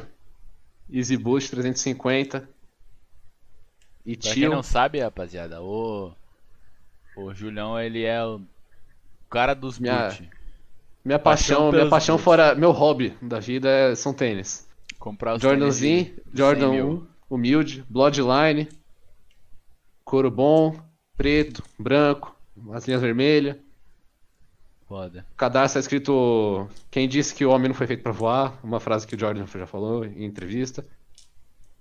Easy 0.92 1.18
Boost 1.18 1.52
350. 1.52 2.50
E 4.06 4.16
Pra 4.18 4.24
quem 4.32 4.44
tio. 4.44 4.50
não 4.52 4.64
sabe, 4.64 5.00
rapaziada, 5.00 5.62
o. 5.62 6.12
O 7.18 7.34
Julião, 7.34 7.78
ele 7.80 8.04
é 8.04 8.24
o 8.26 8.42
cara 9.30 9.54
dos 9.54 9.78
Minha- 9.78 10.08
boot. 10.10 10.30
Minha 11.04 11.20
paixão 11.20 11.58
paixão, 11.58 11.72
minha 11.72 11.90
paixão 11.90 12.18
fora. 12.18 12.56
Meu 12.56 12.72
hobby 12.72 13.16
da 13.22 13.40
vida 13.40 13.70
é- 13.70 13.96
são 13.96 14.14
tênis. 14.14 14.68
Comprar 14.98 15.36
os 15.36 15.42
Jordan 15.42 15.70
100 15.72 16.16
mil. 16.34 17.08
1, 17.30 17.36
humilde, 17.36 17.86
Bloodline, 17.90 18.68
couro 20.04 20.32
bom, 20.32 20.76
preto, 21.20 21.62
branco, 21.78 22.34
as 22.72 22.88
linhas 22.88 23.02
vermelhas. 23.02 23.58
Foda. 24.88 25.26
O 25.34 25.36
cadarço 25.36 25.74
tá 25.74 25.80
escrito 25.82 26.66
Quem 26.90 27.10
disse 27.10 27.36
que 27.36 27.44
o 27.44 27.52
homem 27.52 27.68
não 27.68 27.76
foi 27.76 27.88
feito 27.88 28.02
pra 28.02 28.14
voar, 28.14 28.58
uma 28.64 28.80
frase 28.80 29.06
que 29.06 29.16
o 29.16 29.20
Jordan 29.20 29.46
já 29.46 29.68
falou 29.68 30.06
em 30.06 30.24
entrevista. 30.24 30.86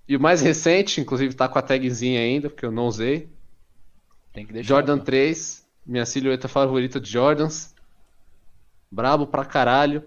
E 0.09 0.17
o 0.17 0.21
mais 0.21 0.43
recente, 0.43 1.01
inclusive 1.01 1.35
tá 1.35 1.49
com 1.49 1.57
a 1.57 1.63
tagzinha 1.63 2.21
ainda, 2.21 2.51
porque 2.51 2.67
eu 2.67 2.73
não 2.73 2.89
usei. 2.89 3.29
Tem 4.33 4.45
que 4.45 4.53
deixar. 4.53 4.69
Jordan 4.69 4.99
pô. 4.99 5.05
3, 5.05 5.65
minha 5.87 6.05
silhueta 6.05 6.49
favorita 6.49 6.99
de 6.99 7.09
Jordans. 7.09 7.73
Brabo 8.91 9.25
pra 9.25 9.45
caralho. 9.45 10.03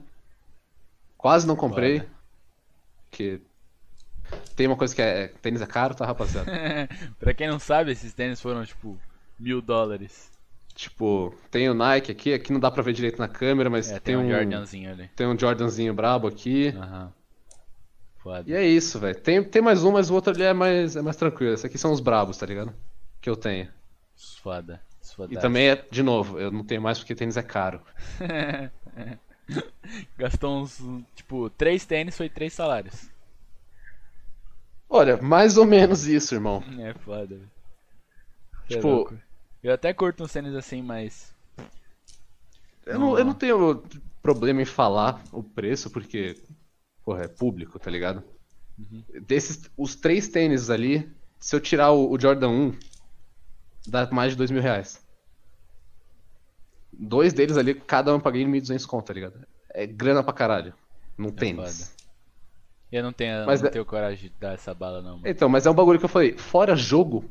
Quase 1.18 1.48
não 1.48 1.56
comprei. 1.56 2.00
Foda. 2.00 2.12
Porque 3.10 3.42
tem 4.58 4.68
uma 4.68 4.76
coisa 4.76 4.94
que 4.94 5.02
é. 5.02 5.30
Tênis 5.42 5.62
é 5.62 5.66
caro, 5.66 5.96
tá, 5.96 6.06
rapaziada? 6.06 6.52
pra 7.18 7.34
quem 7.34 7.48
não 7.48 7.60
sabe, 7.60 7.92
esses 7.92 8.14
tênis 8.14 8.42
foram 8.42 8.66
tipo 8.66 9.00
mil 9.42 9.62
dólares. 9.62 10.32
tipo, 10.76 11.34
tem 11.50 11.70
o 11.70 11.74
Nike 11.74 12.12
aqui, 12.12 12.34
aqui 12.34 12.54
não 12.54 12.60
dá 12.60 12.72
pra 12.72 12.82
ver 12.84 12.94
direito 12.94 13.20
na 13.20 13.28
câmera, 13.28 13.70
mas 13.70 13.90
É, 13.92 14.00
tem, 14.00 14.16
tem 14.16 14.26
um. 14.26 14.30
Jordanzinho 14.30 14.92
ali. 14.92 15.10
Tem 15.16 15.28
um 15.28 15.38
Jordanzinho 15.38 15.94
brabo 15.94 16.28
aqui. 16.28 16.70
Aham. 16.70 17.14
Foda. 18.20 18.50
E 18.50 18.54
é 18.54 18.64
isso, 18.66 19.00
velho. 19.00 19.20
Tem, 19.20 19.44
tem 19.44 19.62
mais 19.62 19.84
um, 19.84 19.92
mas 19.92 20.10
o 20.12 20.14
outro 20.14 20.32
ali 20.32 20.44
é 20.44 20.54
mais, 20.54 20.96
é 20.96 21.02
mais 21.02 21.16
tranquilo. 21.18 21.54
Esses 21.54 21.66
aqui 21.66 21.78
são 21.78 21.92
os 21.92 22.00
brabos, 22.00 22.38
tá 22.38 22.46
ligado? 22.46 22.72
Que 23.20 23.30
eu 23.30 23.36
tenho. 23.36 23.68
Foda. 24.44 24.80
Foda. 25.16 25.34
E 25.34 25.38
também 25.38 25.70
é, 25.70 25.86
de 25.90 26.02
novo, 26.04 26.40
eu 26.40 26.52
não 26.52 26.64
tenho 26.64 26.82
mais 26.82 27.00
porque 27.00 27.16
tênis 27.16 27.36
é 27.36 27.42
caro. 27.44 27.82
Gastou 30.18 30.62
uns. 30.62 30.80
Tipo, 31.16 31.50
três 31.50 31.86
tênis 31.86 32.16
foi 32.16 32.30
três 32.30 32.54
salários. 32.54 33.10
Olha, 34.90 35.18
mais 35.22 35.58
ou 35.58 35.66
menos 35.66 36.06
isso, 36.08 36.36
irmão. 36.36 36.64
É 36.80 36.94
foda, 36.94 37.36
velho. 37.36 37.52
É 38.70 38.74
Tipo- 38.76 38.88
louco. 38.88 39.18
Eu 39.64 39.74
até 39.74 39.94
curto 39.94 40.24
uns 40.24 40.32
tênis 40.34 40.56
assim, 40.56 40.82
mas. 40.82 41.34
Eu 42.86 43.00
não, 43.00 43.18
eu 43.18 43.24
não 43.26 43.34
tenho. 43.34 43.84
problema 44.22 44.62
em 44.62 44.66
falar 44.66 45.24
o 45.32 45.44
preço, 45.44 45.90
porque, 45.90 46.36
porra, 47.06 47.24
é 47.24 47.28
público, 47.28 47.80
tá 47.80 47.90
ligado? 47.92 48.24
Desses, 49.28 49.70
os 49.78 49.96
três 49.96 50.28
tênis 50.28 50.70
ali, 50.70 51.10
se 51.40 51.56
eu 51.56 51.60
tirar 51.60 51.92
o, 51.92 52.12
o 52.12 52.20
Jordan 52.20 52.50
1, 52.50 52.80
dá 53.88 54.10
mais 54.12 54.32
de 54.32 54.38
dois 54.38 54.50
mil 54.50 54.62
reais. 54.62 55.06
Dois 56.92 57.34
deles 57.34 57.58
ali, 57.58 57.76
cada 57.76 58.12
um 58.12 58.16
eu 58.16 58.22
paguei 58.22 58.46
1.200 58.46 58.86
conto, 58.86 59.06
tá 59.08 59.14
ligado? 59.14 59.46
É 59.74 59.86
grana 59.86 60.24
pra 60.24 60.34
caralho. 60.34 60.74
Num 61.18 61.32
tênis. 61.32 61.96
Eu 62.92 63.04
não 63.04 63.14
tenho, 63.14 63.46
Mas 63.46 63.62
não 63.62 63.70
é- 63.70 63.72
tenho 63.72 63.86
coragem 63.86 64.30
de 64.30 64.36
dar 64.38 64.54
essa 64.54 64.74
bala, 64.74 65.02
não. 65.02 65.18
Mano. 65.18 65.28
Então, 65.28 65.48
mas 65.48 65.66
é 65.66 65.70
um 65.70 65.74
bagulho 65.74 65.98
que 65.98 66.06
eu 66.06 66.10
falei, 66.10 66.38
fora 66.38 66.76
jogo, 66.76 67.30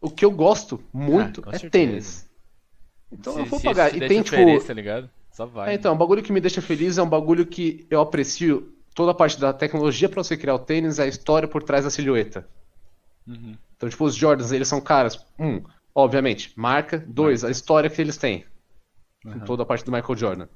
o 0.00 0.10
que 0.10 0.24
eu 0.24 0.30
gosto 0.30 0.82
muito 0.92 1.42
Ah, 1.46 1.50
é 1.54 1.58
certeza. 1.58 1.70
tênis. 1.70 2.28
Então 3.10 3.32
Se- 3.34 3.38
eu 3.40 3.44
vou 3.46 3.60
pagar. 3.60 3.94
E 3.94 4.00
te 4.00 4.08
tem, 4.08 4.22
tipo. 4.22 4.66
tá 4.66 4.72
ligado? 4.74 5.08
Só 5.32 5.46
vai. 5.46 5.70
É, 5.70 5.74
então, 5.74 5.94
um 5.94 5.98
bagulho 5.98 6.22
que 6.22 6.32
me 6.32 6.40
deixa 6.40 6.62
feliz 6.62 6.96
é 6.98 7.02
um 7.02 7.08
bagulho 7.08 7.46
que 7.46 7.86
eu 7.90 8.00
aprecio 8.00 8.72
toda 8.94 9.10
a 9.12 9.14
parte 9.14 9.38
da 9.38 9.52
tecnologia 9.52 10.08
pra 10.08 10.22
você 10.22 10.36
criar 10.36 10.54
o 10.54 10.58
tênis, 10.58 10.98
a 10.98 11.06
história 11.06 11.46
por 11.46 11.62
trás 11.62 11.84
da 11.84 11.90
silhueta. 11.90 12.48
Uhum. 13.26 13.54
Então, 13.76 13.88
tipo, 13.88 14.04
os 14.04 14.14
Jordans, 14.14 14.52
eles 14.52 14.66
são 14.68 14.80
caras. 14.80 15.24
Um, 15.38 15.62
obviamente, 15.94 16.52
marca. 16.56 16.98
Dois, 17.06 17.44
a 17.44 17.50
história 17.50 17.90
que 17.90 18.00
eles 18.00 18.16
têm. 18.16 18.44
Com 19.22 19.40
toda 19.40 19.62
a 19.64 19.66
parte 19.66 19.84
do 19.84 19.92
Michael 19.92 20.16
Jordan. 20.16 20.48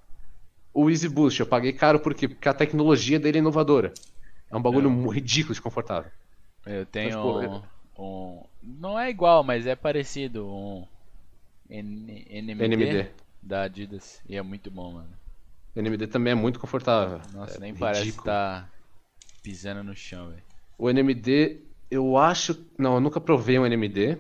O 0.73 0.89
Easy 0.89 1.09
Boost, 1.09 1.41
eu 1.41 1.47
paguei 1.47 1.73
caro 1.73 1.99
por 2.01 2.15
quê? 2.15 2.29
Porque 2.29 2.49
a 2.49 2.55
tecnologia 2.55 3.19
dele 3.19 3.39
é 3.39 3.41
inovadora. 3.41 3.93
É 4.51 4.57
um 4.57 4.63
bagulho 4.63 4.89
Não. 4.89 4.97
mu- 4.97 5.09
ridículo 5.11 5.55
de 5.55 5.61
confortável. 5.61 6.11
Eu 6.65 6.87
tenho 6.87 7.11
tipo, 7.11 7.41
um, 7.41 7.63
um- 7.99 8.43
Não 8.63 8.99
é 8.99 9.11
igual, 9.11 9.43
mas 9.45 9.67
é 9.67 9.75
parecido. 9.77 10.47
Um 10.47 10.87
N- 11.71 12.27
NMD, 12.31 12.65
NMD. 12.65 13.11
da 13.43 13.63
Adidas. 13.63 14.23
E 14.29 14.37
é 14.37 14.43
muito 14.43 14.71
bom, 14.71 14.93
mano. 14.93 15.19
O 15.77 15.79
NMD 15.81 16.07
também 16.07 16.33
é 16.33 16.35
muito 16.35 16.59
confortável. 16.59 17.21
Nossa, 17.35 17.57
É 17.57 17.61
nem 17.61 17.73
parece 17.75 18.13
que 18.13 18.19
ridículo. 18.19 18.25
tá 18.25 18.69
pisando 19.43 19.85
no 19.85 19.95
chão, 19.95 20.31
velho. 20.31 20.43
O 20.79 20.89
NMD, 20.89 21.61
eu 21.91 22.17
acho. 22.17 22.67
Não, 22.79 22.95
eu 22.95 23.01
nunca 23.01 23.21
provei 23.21 23.59
um 23.59 23.67
NMD, 23.67 24.17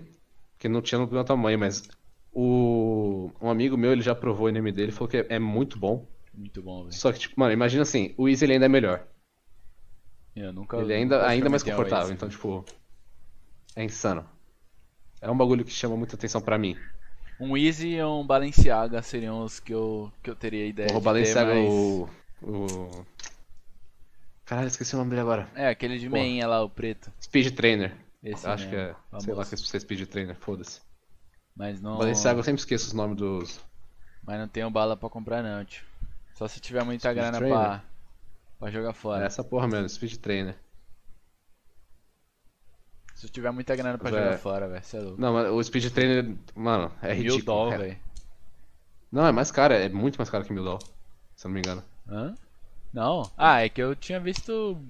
porque 0.52 0.68
não 0.68 0.82
tinha 0.82 0.98
no 0.98 1.06
meu 1.10 1.24
tamanho, 1.24 1.58
mas 1.58 1.88
o... 2.32 3.30
um 3.40 3.50
amigo 3.50 3.76
meu, 3.76 3.92
ele 3.92 4.02
já 4.02 4.14
provou 4.14 4.46
o 4.46 4.48
NMD, 4.48 4.82
ele 4.82 4.92
falou 4.92 5.08
que 5.08 5.16
é, 5.18 5.26
é 5.30 5.38
muito 5.38 5.78
bom. 5.78 6.06
Muito 6.34 6.62
bom, 6.62 6.84
velho. 6.84 6.94
Só 6.94 7.12
que, 7.12 7.18
tipo, 7.20 7.34
mano, 7.38 7.52
imagina 7.52 7.82
assim, 7.82 8.14
o 8.18 8.28
Easy 8.28 8.44
ele 8.44 8.54
ainda 8.54 8.66
é 8.66 8.68
melhor. 8.68 9.06
Eu 10.34 10.52
nunca. 10.52 10.76
Ele 10.76 10.92
é 10.92 10.96
ainda, 10.96 11.16
nunca 11.16 11.28
ainda 11.28 11.48
mais 11.50 11.62
confortável, 11.62 12.12
então, 12.12 12.28
tipo. 12.28 12.64
É 13.76 13.84
insano. 13.84 14.28
É 15.20 15.30
um 15.30 15.36
bagulho 15.36 15.64
que 15.64 15.70
chama 15.70 15.96
muita 15.96 16.16
atenção 16.16 16.40
pra 16.40 16.58
mim. 16.58 16.76
Um 17.38 17.56
Easy 17.56 17.88
e 17.88 18.04
um 18.04 18.26
Balenciaga 18.26 19.00
seriam 19.02 19.42
os 19.42 19.60
que 19.60 19.72
eu, 19.72 20.12
que 20.22 20.28
eu 20.30 20.36
teria 20.36 20.66
ideia 20.66 20.86
o 20.88 20.92
de 20.92 20.98
ter, 20.98 21.04
Balenciaga, 21.04 21.54
mas... 21.54 21.68
o. 21.70 22.08
O. 22.42 23.06
Caralho, 24.44 24.68
esqueci 24.68 24.94
o 24.94 24.98
nome 24.98 25.10
dele 25.10 25.22
agora. 25.22 25.48
É, 25.54 25.68
aquele 25.68 25.98
de 25.98 26.08
meinha 26.08 26.46
lá, 26.46 26.62
o 26.62 26.68
preto. 26.68 27.12
Speed 27.22 27.54
Trainer. 27.54 27.96
Esse 28.22 28.46
Acho 28.46 28.64
mesmo, 28.68 28.70
que 28.70 28.76
é. 28.76 28.84
Sei 29.20 29.34
lá 29.34 29.44
famoso. 29.44 29.70
que 29.70 29.76
é 29.76 29.80
Speed 29.80 30.06
Trainer, 30.08 30.36
foda-se. 30.36 30.80
Mas 31.56 31.80
não... 31.80 31.96
Balenciaga, 31.98 32.38
eu 32.40 32.42
sempre 32.44 32.60
esqueço 32.60 32.88
os 32.88 32.92
nomes 32.92 33.16
dos. 33.16 33.60
Mas 34.22 34.38
não 34.38 34.48
tenho 34.48 34.70
bala 34.70 34.96
pra 34.96 35.08
comprar 35.08 35.42
não, 35.42 35.64
tio. 35.64 35.84
Só 36.34 36.46
se 36.48 36.60
tiver 36.60 36.84
muita 36.84 37.08
Speed 37.10 37.16
grana 37.16 37.38
Trainer? 37.38 37.58
pra, 37.58 37.84
pra 38.58 38.70
jogar 38.70 38.90
É 38.90 38.94
fora. 38.94 39.24
essa 39.24 39.42
porra 39.44 39.66
mesmo, 39.68 39.88
Speed 39.88 40.16
Trainer. 40.16 40.56
Se 43.20 43.26
eu 43.26 43.30
tiver 43.30 43.50
muita 43.50 43.76
grana 43.76 43.98
pra 43.98 44.10
Véi. 44.10 44.18
jogar 44.18 44.38
fora, 44.38 44.66
velho, 44.66 44.82
cê 44.82 44.96
é 44.96 45.00
louco. 45.00 45.20
Não, 45.20 45.34
mas 45.34 45.50
o 45.50 45.62
Speed 45.62 45.92
Trainer, 45.92 46.34
mano, 46.54 46.90
é 47.02 47.08
Mil 47.14 47.34
ridículo. 47.34 47.44
doll, 47.44 47.72
É- 47.74 47.76
velho. 47.76 48.00
Não, 49.12 49.26
é 49.26 49.30
mais 49.32 49.50
caro, 49.50 49.74
é 49.74 49.90
muito 49.90 50.16
mais 50.16 50.30
caro 50.30 50.42
que 50.42 50.52
mil 50.54 50.64
dólares, 50.64 50.88
se 51.36 51.46
eu 51.46 51.50
não 51.50 51.54
me 51.54 51.60
engano. 51.60 51.84
Hã? 52.08 52.34
Não? 52.94 53.30
Ah, 53.36 53.60
é 53.62 53.68
que 53.68 53.82
eu 53.82 53.94
tinha 53.94 54.18
visto, 54.18 54.82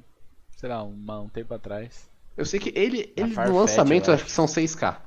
sei 0.57 0.69
lá, 0.69 0.81
uma- 0.85 1.21
um 1.23 1.29
tempo 1.29 1.53
atrás. 1.55 2.09
Eu 2.37 2.47
sei 2.47 2.61
que 2.61 2.73
ele, 2.79 3.13
ele 3.17 3.35
no 3.35 3.59
lançamento, 3.59 4.13
acho 4.13 4.25
que 4.25 4.31
são 4.31 4.47
6k. 4.47 5.01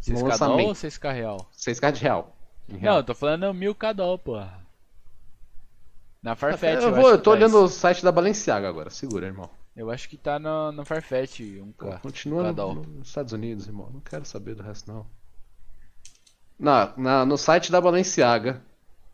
6k 0.00 0.12
doll 0.14 0.28
lançamento. 0.30 0.68
ou 0.68 0.74
6k 0.74 1.12
real? 1.12 1.46
6k 1.52 1.92
de 1.92 2.00
real. 2.00 2.36
Não, 2.68 2.78
real. 2.80 2.96
eu 2.96 3.04
tô 3.04 3.14
falando 3.14 3.54
1000k 3.54 3.94
doll, 3.94 4.18
porra. 4.18 4.60
Na 6.20 6.34
Farfetch, 6.34 6.82
eu, 6.82 6.88
eu, 6.88 6.94
vou, 6.94 7.10
eu 7.10 7.18
tô 7.18 7.30
tá 7.30 7.30
olhando 7.36 7.56
isso. 7.58 7.64
o 7.64 7.68
site 7.68 8.02
da 8.02 8.10
Balenciaga 8.10 8.68
agora, 8.68 8.90
segura, 8.90 9.26
irmão. 9.26 9.48
Eu 9.76 9.90
acho 9.90 10.08
que 10.08 10.16
tá 10.16 10.38
no, 10.38 10.70
no 10.72 10.84
Farfetch, 10.84 11.40
1k. 11.40 12.00
Continua 12.00 12.44
Cada 12.44 12.62
no- 12.66 12.74
nos 12.84 13.08
Estados 13.08 13.32
Unidos, 13.32 13.66
irmão. 13.66 13.90
Não 13.90 14.00
quero 14.00 14.24
saber 14.24 14.54
do 14.54 14.62
resto, 14.62 14.90
não. 14.92 15.06
Na, 16.58 16.96
na- 16.96 17.26
no 17.26 17.36
site 17.36 17.72
da 17.72 17.80
Balenciaga, 17.80 18.62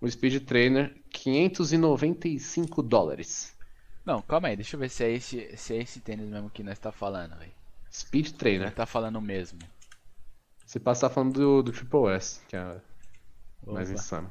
o 0.01 0.11
Speed 0.11 0.45
Trainer, 0.45 0.95
595 1.11 2.83
dólares. 2.83 3.55
Não, 4.05 4.21
calma 4.23 4.49
aí, 4.49 4.57
deixa 4.57 4.77
eu 4.77 4.81
ver 4.81 4.91
se 4.91 5.05
é 5.05 5.11
esse, 5.13 5.57
se 5.57 5.75
é 5.75 5.79
esse 5.79 6.01
tênis 6.01 6.29
mesmo 6.29 6.51
que 6.51 6.63
nós 6.63 6.79
tá 6.79 6.93
falando, 6.93 7.37
velho. 7.39 7.53
Speed 7.93 8.27
Nós 8.29 8.33
Trainer. 8.39 8.75
tá 8.75 8.87
falando 8.87 9.21
mesmo. 9.21 9.59
Você 10.67 10.79
passa 10.79 11.09
falando 11.11 11.33
do, 11.35 11.63
do 11.63 11.73
Triple 11.73 12.09
S, 12.15 12.41
que 12.47 12.55
é 12.57 12.81
mais 13.67 13.89
Opa. 13.91 13.99
insano. 13.99 14.31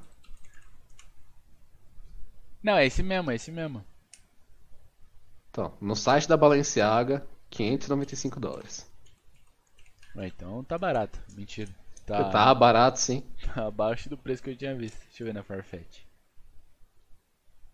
Não, 2.64 2.78
é 2.78 2.86
esse 2.86 3.02
mesmo, 3.04 3.32
é 3.32 3.36
esse 3.36 3.52
mesmo. 3.52 3.84
Então, 5.52 5.78
no 5.82 5.96
site 5.96 6.28
da 6.28 6.36
Balenciaga, 6.38 7.28
595 7.52 8.40
dólares. 8.40 8.90
Ué, 10.16 10.28
então 10.28 10.64
tá 10.64 10.78
barato. 10.78 11.20
Mentira. 11.36 11.72
Tá, 12.06 12.30
Tá 12.30 12.54
barato, 12.54 13.00
sim. 13.00 13.24
tá 13.42 13.68
abaixo 13.68 14.10
do 14.10 14.18
preço 14.18 14.44
que 14.44 14.50
eu 14.52 14.58
tinha 14.58 14.76
visto. 14.76 15.00
Deixa 15.08 15.24
eu 15.24 15.28
ver 15.28 15.34
na 15.34 15.44
Farfetch. 15.44 16.02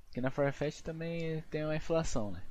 Porque 0.07 0.19
na 0.19 0.31
Farfetch 0.31 0.81
também 0.81 1.43
tem 1.51 1.63
uma 1.63 1.75
inflação, 1.75 2.31
né? 2.31 2.41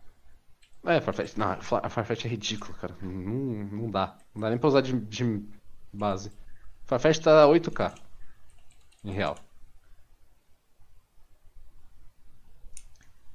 É, 0.85 1.01
Farfetch. 1.01 1.37
Não, 1.37 1.51
a 1.53 1.57
Fa- 1.63 1.81
a 1.83 1.89
Farfetch 1.91 2.25
é 2.27 2.29
ridículo, 2.29 2.75
cara. 2.75 2.95
Não, 3.01 3.65
não 3.65 3.91
dá. 3.91 4.17
Não 4.35 4.43
dá 4.43 4.51
nem 4.51 4.59
pra 4.59 4.69
usar 4.69 4.81
de, 4.83 4.93
de 5.01 5.25
base. 5.93 6.31
Farfetch 6.87 7.19
tá 7.21 7.47
8k. 7.47 7.95
Em 9.05 9.13
real. 9.13 9.37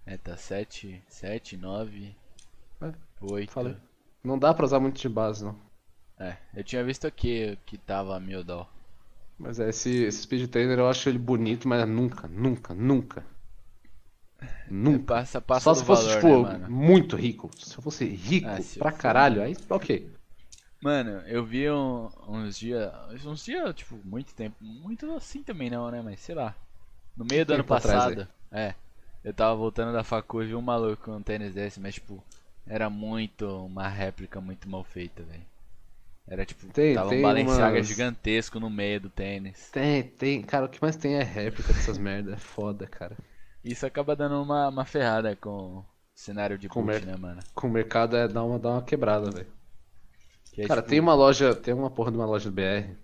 É, 0.10 0.18
tá 0.18 0.36
7, 0.36 1.04
7, 1.08 1.56
9, 1.56 2.16
É, 2.82 2.92
8. 3.22 3.52
Falei. 3.52 3.76
Não 4.24 4.40
dá 4.40 4.52
pra 4.56 4.66
usar 4.66 4.80
muito 4.80 5.00
de 5.00 5.08
base, 5.08 5.44
não. 5.44 5.56
É, 6.20 6.36
eu 6.56 6.64
tinha 6.64 6.84
visto 6.84 7.06
aqui 7.06 7.56
que 7.64 7.78
tava 7.78 8.20
mil 8.20 8.44
doll. 8.44 8.68
Mas 9.38 9.60
é, 9.60 9.70
esse, 9.70 9.90
esse 10.06 10.24
Speed 10.24 10.50
Trainer 10.50 10.80
eu 10.80 10.90
acho 10.90 11.08
ele 11.08 11.20
bonito, 11.20 11.68
mas 11.68 11.88
nunca, 11.88 12.28
nunca, 12.28 12.74
nunca. 12.74 13.24
Nunca. 14.70 15.14
Passa, 15.14 15.40
passa 15.40 15.64
Só 15.64 15.76
se 15.76 15.86
fosse, 15.86 16.08
valor, 16.08 16.50
tipo, 16.50 16.60
né, 16.60 16.68
muito 16.70 17.16
rico. 17.16 17.52
Se 17.58 17.78
eu 17.78 17.82
fosse 17.84 18.06
rico 18.06 18.48
Ah, 18.48 18.60
pra 18.80 18.92
for- 18.92 18.98
caralho, 18.98 19.42
aí 19.44 19.56
ok. 19.70 20.12
Mano, 20.82 21.22
eu 21.28 21.46
vi 21.46 21.70
um- 21.70 22.10
uns 22.28 22.58
dias, 22.58 22.92
uns 23.26 23.44
dias, 23.46 23.76
tipo, 23.76 23.96
muito 24.04 24.34
tempo, 24.34 24.56
muito 24.64 25.12
assim 25.12 25.44
também 25.44 25.70
não, 25.70 25.92
né, 25.92 26.02
mas 26.02 26.20
sei 26.20 26.34
lá. 26.36 26.56
No 27.16 27.26
meio 27.26 27.46
do 27.46 27.54
ano 27.54 27.64
tempo 27.64 27.74
passado, 27.76 28.28
é, 28.52 28.74
eu 29.24 29.34
tava 29.34 29.56
voltando 29.56 29.94
da 29.94 30.04
facu 30.04 30.42
e 30.44 30.48
vi 30.48 30.56
um 30.56 30.62
maluco 30.62 31.04
com 31.04 31.18
um 31.18 31.22
tênis 31.22 31.54
desse, 31.54 31.80
mas 31.80 31.96
tipo, 31.96 32.24
era 32.66 32.90
muito 32.90 33.48
uma 33.66 33.88
réplica 33.88 34.40
muito 34.42 34.70
mal 34.70 34.84
feita, 34.84 35.24
velho. 35.24 35.46
Era 36.28 36.46
tipo, 36.46 36.68
Tem- 36.72 36.94
tava 36.94 37.10
tem 37.10 37.20
um 37.20 37.24
Balenciaga 37.24 37.78
umas- 37.78 37.88
gigantesco 37.88 38.60
no 38.60 38.70
meio 38.70 39.02
do 39.02 39.10
tênis. 39.10 39.70
Tem, 39.72 40.04
tem. 40.04 40.42
Cara, 40.44 40.66
o 40.66 40.70
que 40.70 40.82
mais 40.82 40.96
tem 40.96 41.16
é 41.16 41.24
réplica 41.24 41.74
dessas 41.74 41.98
merda. 41.98 42.34
É 42.34 42.38
foda, 42.38 42.86
cara. 42.86 43.18
Isso 43.64 43.86
acaba 43.86 44.16
dando 44.16 44.42
uma, 44.42 44.70
uma 44.70 44.86
ferrada 44.86 45.36
com 45.36 45.78
o 45.80 45.86
cenário 46.14 46.58
de 46.58 46.70
Com 46.70 46.86
boot, 46.86 47.04
né, 47.06 47.16
mano? 47.18 47.42
Com 47.56 47.68
o 47.68 47.72
mercado 47.72 48.16
é 48.16 48.28
dar 48.28 48.44
uma, 48.44 48.60
dar 48.60 48.70
uma 48.74 48.84
quebrada, 48.84 49.32
velho. 49.32 49.48
Que 50.54 50.62
é, 50.62 50.68
Cara, 50.68 50.82
tipo, 50.82 50.90
tem 50.92 51.00
uma 51.00 51.14
loja, 51.16 51.56
tem 51.56 51.74
uma 51.74 51.90
porra 51.90 52.12
de 52.12 52.18
uma 52.18 52.26
loja 52.28 52.50
do 52.50 52.54
BR. 52.56 52.96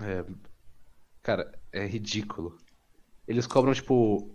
É, 0.00 0.24
cara, 1.22 1.50
é 1.72 1.86
ridículo. 1.86 2.58
Eles 3.26 3.46
cobram, 3.46 3.72
tipo, 3.72 4.33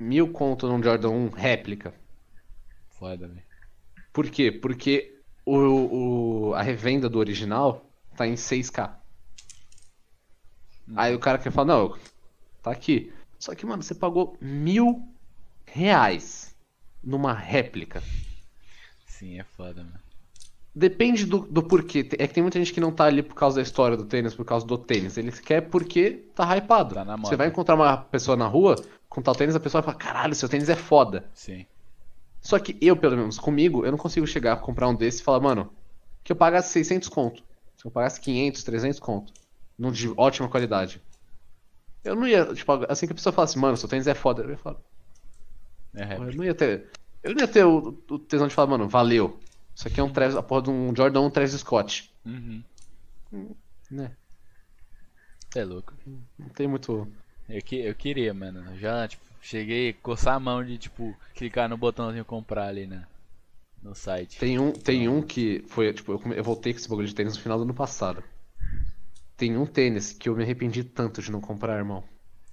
mil 0.00 0.32
conto 0.32 0.66
num 0.66 0.82
Jordan 0.82 1.10
1 1.10 1.28
réplica. 1.30 1.94
Foda, 2.88 3.26
velho. 3.26 3.42
Por 4.12 4.30
quê? 4.30 4.52
Porque 4.52 5.20
o, 5.44 6.50
o- 6.50 6.54
a 6.54 6.62
revenda 6.62 7.08
do 7.08 7.18
original 7.18 7.84
tá 8.16 8.26
em 8.26 8.36
6k. 8.36 9.00
Aí 10.96 11.14
o 11.14 11.20
cara 11.20 11.38
quer 11.38 11.50
falar, 11.52 11.66
não, 11.66 11.98
tá 12.62 12.70
aqui. 12.72 13.12
Só 13.38 13.54
que, 13.54 13.66
mano, 13.66 13.82
você 13.82 13.94
pagou 13.94 14.36
mil 14.40 15.08
reais 15.66 16.56
numa 17.02 17.32
réplica. 17.34 18.02
Sim, 19.04 19.38
é 19.38 19.44
foda, 19.44 19.84
mano. 19.84 20.00
Depende 20.74 21.26
do, 21.26 21.40
do 21.40 21.62
porquê. 21.62 22.08
É 22.18 22.26
que 22.26 22.34
tem 22.34 22.42
muita 22.42 22.58
gente 22.58 22.72
que 22.72 22.80
não 22.80 22.92
tá 22.92 23.04
ali 23.04 23.22
por 23.22 23.34
causa 23.34 23.56
da 23.56 23.62
história 23.62 23.96
do 23.96 24.04
tênis, 24.04 24.34
por 24.34 24.44
causa 24.44 24.64
do 24.64 24.78
tênis. 24.78 25.16
Ele 25.16 25.32
quer 25.32 25.62
porque 25.62 26.26
tá 26.34 26.56
hypado. 26.56 26.94
Tá 26.94 27.04
na 27.04 27.16
moda. 27.16 27.28
Você 27.28 27.36
vai 27.36 27.48
encontrar 27.48 27.74
uma 27.74 27.96
pessoa 27.96 28.36
na 28.36 28.46
rua 28.46 28.76
com 29.08 29.20
tal 29.20 29.34
tênis, 29.34 29.56
a 29.56 29.60
pessoa 29.60 29.82
vai 29.82 29.92
falar, 29.92 30.04
caralho, 30.04 30.34
seu 30.34 30.48
tênis 30.48 30.68
é 30.68 30.76
foda. 30.76 31.28
Sim. 31.34 31.66
Só 32.40 32.58
que 32.58 32.76
eu, 32.80 32.96
pelo 32.96 33.16
menos, 33.16 33.38
comigo, 33.38 33.84
eu 33.84 33.90
não 33.90 33.98
consigo 33.98 34.26
chegar 34.26 34.52
a 34.52 34.56
comprar 34.56 34.88
um 34.88 34.94
desse 34.94 35.20
e 35.20 35.24
falar, 35.24 35.40
mano, 35.40 35.70
que 36.22 36.30
eu 36.30 36.36
pagasse 36.36 36.72
600 36.72 37.08
conto. 37.08 37.42
Se 37.76 37.84
eu 37.84 37.90
pagasse 37.90 38.20
500, 38.20 38.62
300 38.62 39.00
conto. 39.00 39.32
Num 39.76 39.90
de 39.90 40.12
ótima 40.16 40.48
qualidade. 40.48 41.02
Eu 42.04 42.14
não 42.14 42.26
ia, 42.26 42.46
tipo, 42.54 42.72
assim 42.88 43.06
que 43.06 43.12
a 43.12 43.16
pessoa 43.16 43.32
fala 43.32 43.44
assim, 43.44 43.58
mano, 43.58 43.76
seu 43.76 43.88
tênis 43.88 44.06
é 44.06 44.14
foda, 44.14 44.42
eu 44.42 44.50
ia 44.50 44.56
falar, 44.56 44.78
É 45.94 46.14
eu 46.14 46.34
não 46.34 46.44
ia 46.44 46.54
ter. 46.54 46.88
Eu 47.22 47.34
não 47.34 47.40
ia 47.40 47.48
ter 47.48 47.64
o, 47.64 47.98
o 48.08 48.18
tesão 48.18 48.46
de 48.46 48.54
falar, 48.54 48.68
mano, 48.68 48.88
valeu. 48.88 49.38
Isso 49.80 49.88
aqui 49.88 49.98
é 49.98 50.02
um 50.02 50.12
Travis, 50.12 50.36
a 50.36 50.42
porra 50.42 50.64
de 50.64 50.68
um 50.68 50.94
Jordan 50.94 51.22
1 51.22 51.30
Travis 51.30 51.52
Scott. 51.54 52.12
Uhum. 52.26 52.62
Né? 53.90 54.14
É 55.56 55.64
louco. 55.64 55.94
Não 56.38 56.50
tem 56.50 56.68
muito. 56.68 57.10
Eu, 57.48 57.62
que, 57.62 57.76
eu 57.76 57.94
queria, 57.94 58.34
mano. 58.34 58.76
Já, 58.78 59.08
tipo, 59.08 59.24
cheguei 59.40 59.88
a 59.88 59.94
coçar 59.94 60.34
a 60.34 60.38
mão 60.38 60.62
de, 60.62 60.76
tipo, 60.76 61.16
clicar 61.34 61.66
no 61.66 61.78
botãozinho 61.78 62.26
comprar 62.26 62.66
ali 62.66 62.86
na, 62.86 63.08
no 63.82 63.94
site. 63.94 64.38
Tem 64.38 64.58
um, 64.58 64.70
tem 64.70 65.08
um 65.08 65.22
que 65.22 65.64
foi, 65.66 65.94
tipo, 65.94 66.12
eu, 66.12 66.32
eu 66.34 66.44
voltei 66.44 66.74
com 66.74 66.78
esse 66.78 66.86
bagulho 66.86 67.08
de 67.08 67.14
tênis 67.14 67.34
no 67.34 67.42
final 67.42 67.56
do 67.56 67.64
ano 67.64 67.72
passado. 67.72 68.22
Tem 69.34 69.56
um 69.56 69.64
tênis 69.64 70.12
que 70.12 70.28
eu 70.28 70.36
me 70.36 70.42
arrependi 70.42 70.84
tanto 70.84 71.22
de 71.22 71.32
não 71.32 71.40
comprar, 71.40 71.78
irmão. 71.78 72.04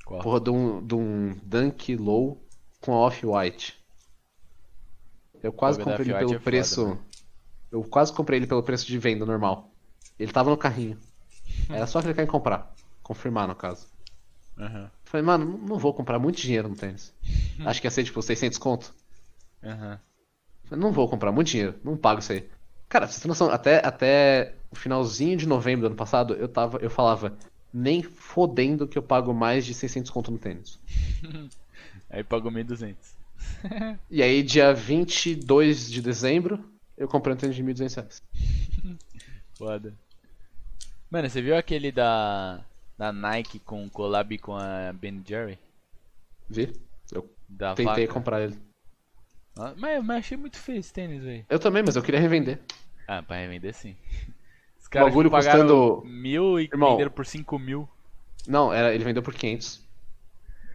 Qual? 0.06 0.22
Porra 0.22 0.39
de 0.39 0.49
um, 0.49 0.81
de 0.81 0.95
um 0.95 1.38
Dunk 1.43 1.93
Low 1.97 2.41
com 2.80 2.93
Off-White. 2.93 3.77
Eu 5.43 5.51
quase 5.51 5.77
comprei 5.77 6.07
ele 6.07 6.17
pelo 6.19 6.31
é 6.31 6.33
foda, 6.35 6.39
preço. 6.39 6.88
mano. 6.88 7.07
Eu 7.77 7.83
quase 7.83 8.11
comprei 8.14 8.39
ele 8.39 8.47
pelo 8.47 8.64
preço 8.64 8.85
de 8.85 8.97
venda 8.97 9.25
normal. 9.25 9.69
Ele 10.19 10.31
tava 10.31 10.49
no 10.49 10.57
carrinho. 10.57 10.97
Era 11.69 11.88
só 11.88 12.01
clicar 12.01 12.23
em 12.25 12.27
comprar. 12.27 12.73
Confirmar, 13.03 13.47
no 13.47 13.56
caso. 13.56 13.88
Aham. 14.57 14.89
Falei, 15.06 15.25
mano, 15.25 15.57
não- 15.57 15.77
vou 15.77 15.93
comprar 15.93 16.19
muito 16.19 16.38
dinheiro 16.41 16.67
no 16.67 16.75
tênis. 16.75 17.14
Acho 17.65 17.80
que 17.80 17.88
ia 17.88 17.91
ser 17.91 18.03
tipo 18.03 18.22
600 18.22 18.57
conto. 18.57 18.93
Aham. 19.64 19.99
Falei, 20.65 20.83
não 20.83 20.91
vou 20.91 21.07
comprar 21.07 21.31
muito 21.31 21.47
dinheiro, 21.47 21.75
não 21.83 21.95
pago 21.95 22.19
isso 22.19 22.31
aí. 22.31 22.49
Cara, 22.89 23.06
pra 23.06 23.14
você 23.14 23.22
ter 23.22 23.27
noção, 23.27 23.49
até, 23.49 23.85
até 23.85 24.56
o 24.72 24.75
finalzinho 24.75 25.38
de 25.38 25.47
novembro 25.47 25.81
do 25.81 25.88
ano 25.88 25.95
passado, 25.95 26.33
eu 26.33 26.47
tava, 26.47 26.77
eu 26.80 26.89
falava, 26.89 27.38
nem 27.73 28.01
fodendo 28.01 28.88
que 28.88 28.97
eu 28.97 29.03
pago 29.03 29.33
mais 29.33 29.65
de 29.65 29.73
600 29.73 30.09
conto 30.11 30.31
no 30.31 30.38
tênis. 30.38 30.80
Aí 32.09 32.23
pagou 32.23 32.51
1.200. 32.51 33.15
E 34.09 34.23
aí, 34.23 34.41
dia 34.41 34.73
22 34.73 35.89
de 35.89 36.01
dezembro, 36.01 36.64
eu 36.98 37.08
comprei 37.08 37.34
um 37.34 37.38
tênis 37.38 37.56
de 37.56 37.64
1.200 37.64 37.95
reais. 37.95 38.24
Foda. 39.58 39.93
Mano, 41.09 41.30
você 41.30 41.42
viu 41.42 41.56
aquele 41.56 41.92
da, 41.92 42.64
da 42.98 43.11
Nike 43.14 43.59
com 43.59 43.90
collab 43.90 44.38
com 44.40 44.56
a 44.56 44.92
Ben 44.93 45.24
Jerry? 45.26 45.58
Vi? 46.50 46.74
Eu 47.11 47.30
Da 47.48 47.74
tentei 47.76 48.06
vaca? 48.08 48.14
comprar 48.14 48.42
ele. 48.42 48.58
Ah, 49.58 49.74
Mas, 49.77 50.03
mas 50.03 50.17
achei 50.19 50.38
muito 50.38 50.58
feio 50.59 50.80
esse 50.80 50.93
tênis 50.93 51.26
aí. 51.26 51.45
Eu 51.50 51.59
também, 51.59 51.82
mas 51.84 51.95
eu 51.95 52.03
queria 52.03 52.19
revender. 52.19 52.59
Ah, 53.08 53.24
pra 53.24 53.38
revender 53.38 53.74
sim. 53.74 53.95
Os 54.80 54.88
caras 54.88 55.09
bagulho 55.09 55.32
pagaram 55.32 55.61
custando- 55.61 56.01
mil 56.06 56.59
e 56.59 56.66
Irmão. 56.66 56.92
venderam 56.92 57.11
por 57.11 57.26
5 57.26 57.58
mil. 57.59 57.90
Não, 58.48 58.72
era, 58.72 58.93
ele 58.93 59.03
vendeu 59.03 59.22
por 59.24 59.34
500. 59.34 59.82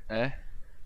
É? 0.09 0.33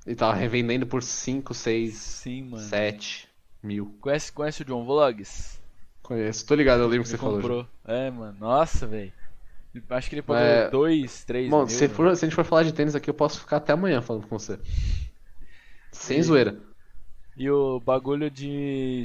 Ele 0.06 0.14
tava 0.14 0.34
revendendo 0.34 0.86
por 0.86 1.02
5, 1.02 1.52
6, 1.54 1.94
Sim, 1.94 2.42
mano. 2.50 2.62
7 2.62 3.28
mil. 3.66 3.94
Conhece, 4.00 4.32
conhece 4.32 4.62
o 4.62 4.64
John 4.64 4.84
Vlogs? 4.84 5.60
Conheço, 6.02 6.46
tô 6.46 6.54
ligado, 6.54 6.80
eu 6.80 6.86
lembro 6.86 7.02
que 7.02 7.08
você 7.08 7.16
Ele 7.16 7.22
falou. 7.22 7.36
comprou. 7.40 7.66
É, 7.84 8.10
mano. 8.10 8.36
Nossa, 8.38 8.86
velho. 8.86 9.12
Acho 9.90 10.08
que 10.08 10.14
ele 10.14 10.22
pagou 10.22 10.42
É, 10.42 10.70
2, 10.70 11.24
3 11.24 11.50
Bom, 11.50 11.58
mil. 11.58 11.68
se, 11.68 11.80
velho. 11.80 11.94
for- 11.94 12.16
se 12.16 12.24
a 12.24 12.28
gente 12.28 12.34
for 12.36 12.44
falar 12.44 12.62
de 12.62 12.72
tênis 12.72 12.94
aqui, 12.94 13.10
eu 13.10 13.14
posso 13.14 13.40
ficar 13.40 13.56
até 13.58 13.72
amanhã 13.72 14.00
falando 14.00 14.26
com 14.26 14.38
você. 14.38 14.58
Sem 15.92 16.18
E- 16.18 16.22
zoeira. 16.22 16.58
E 17.36 17.50
o 17.50 17.78
bagulho 17.80 18.30
de 18.30 19.04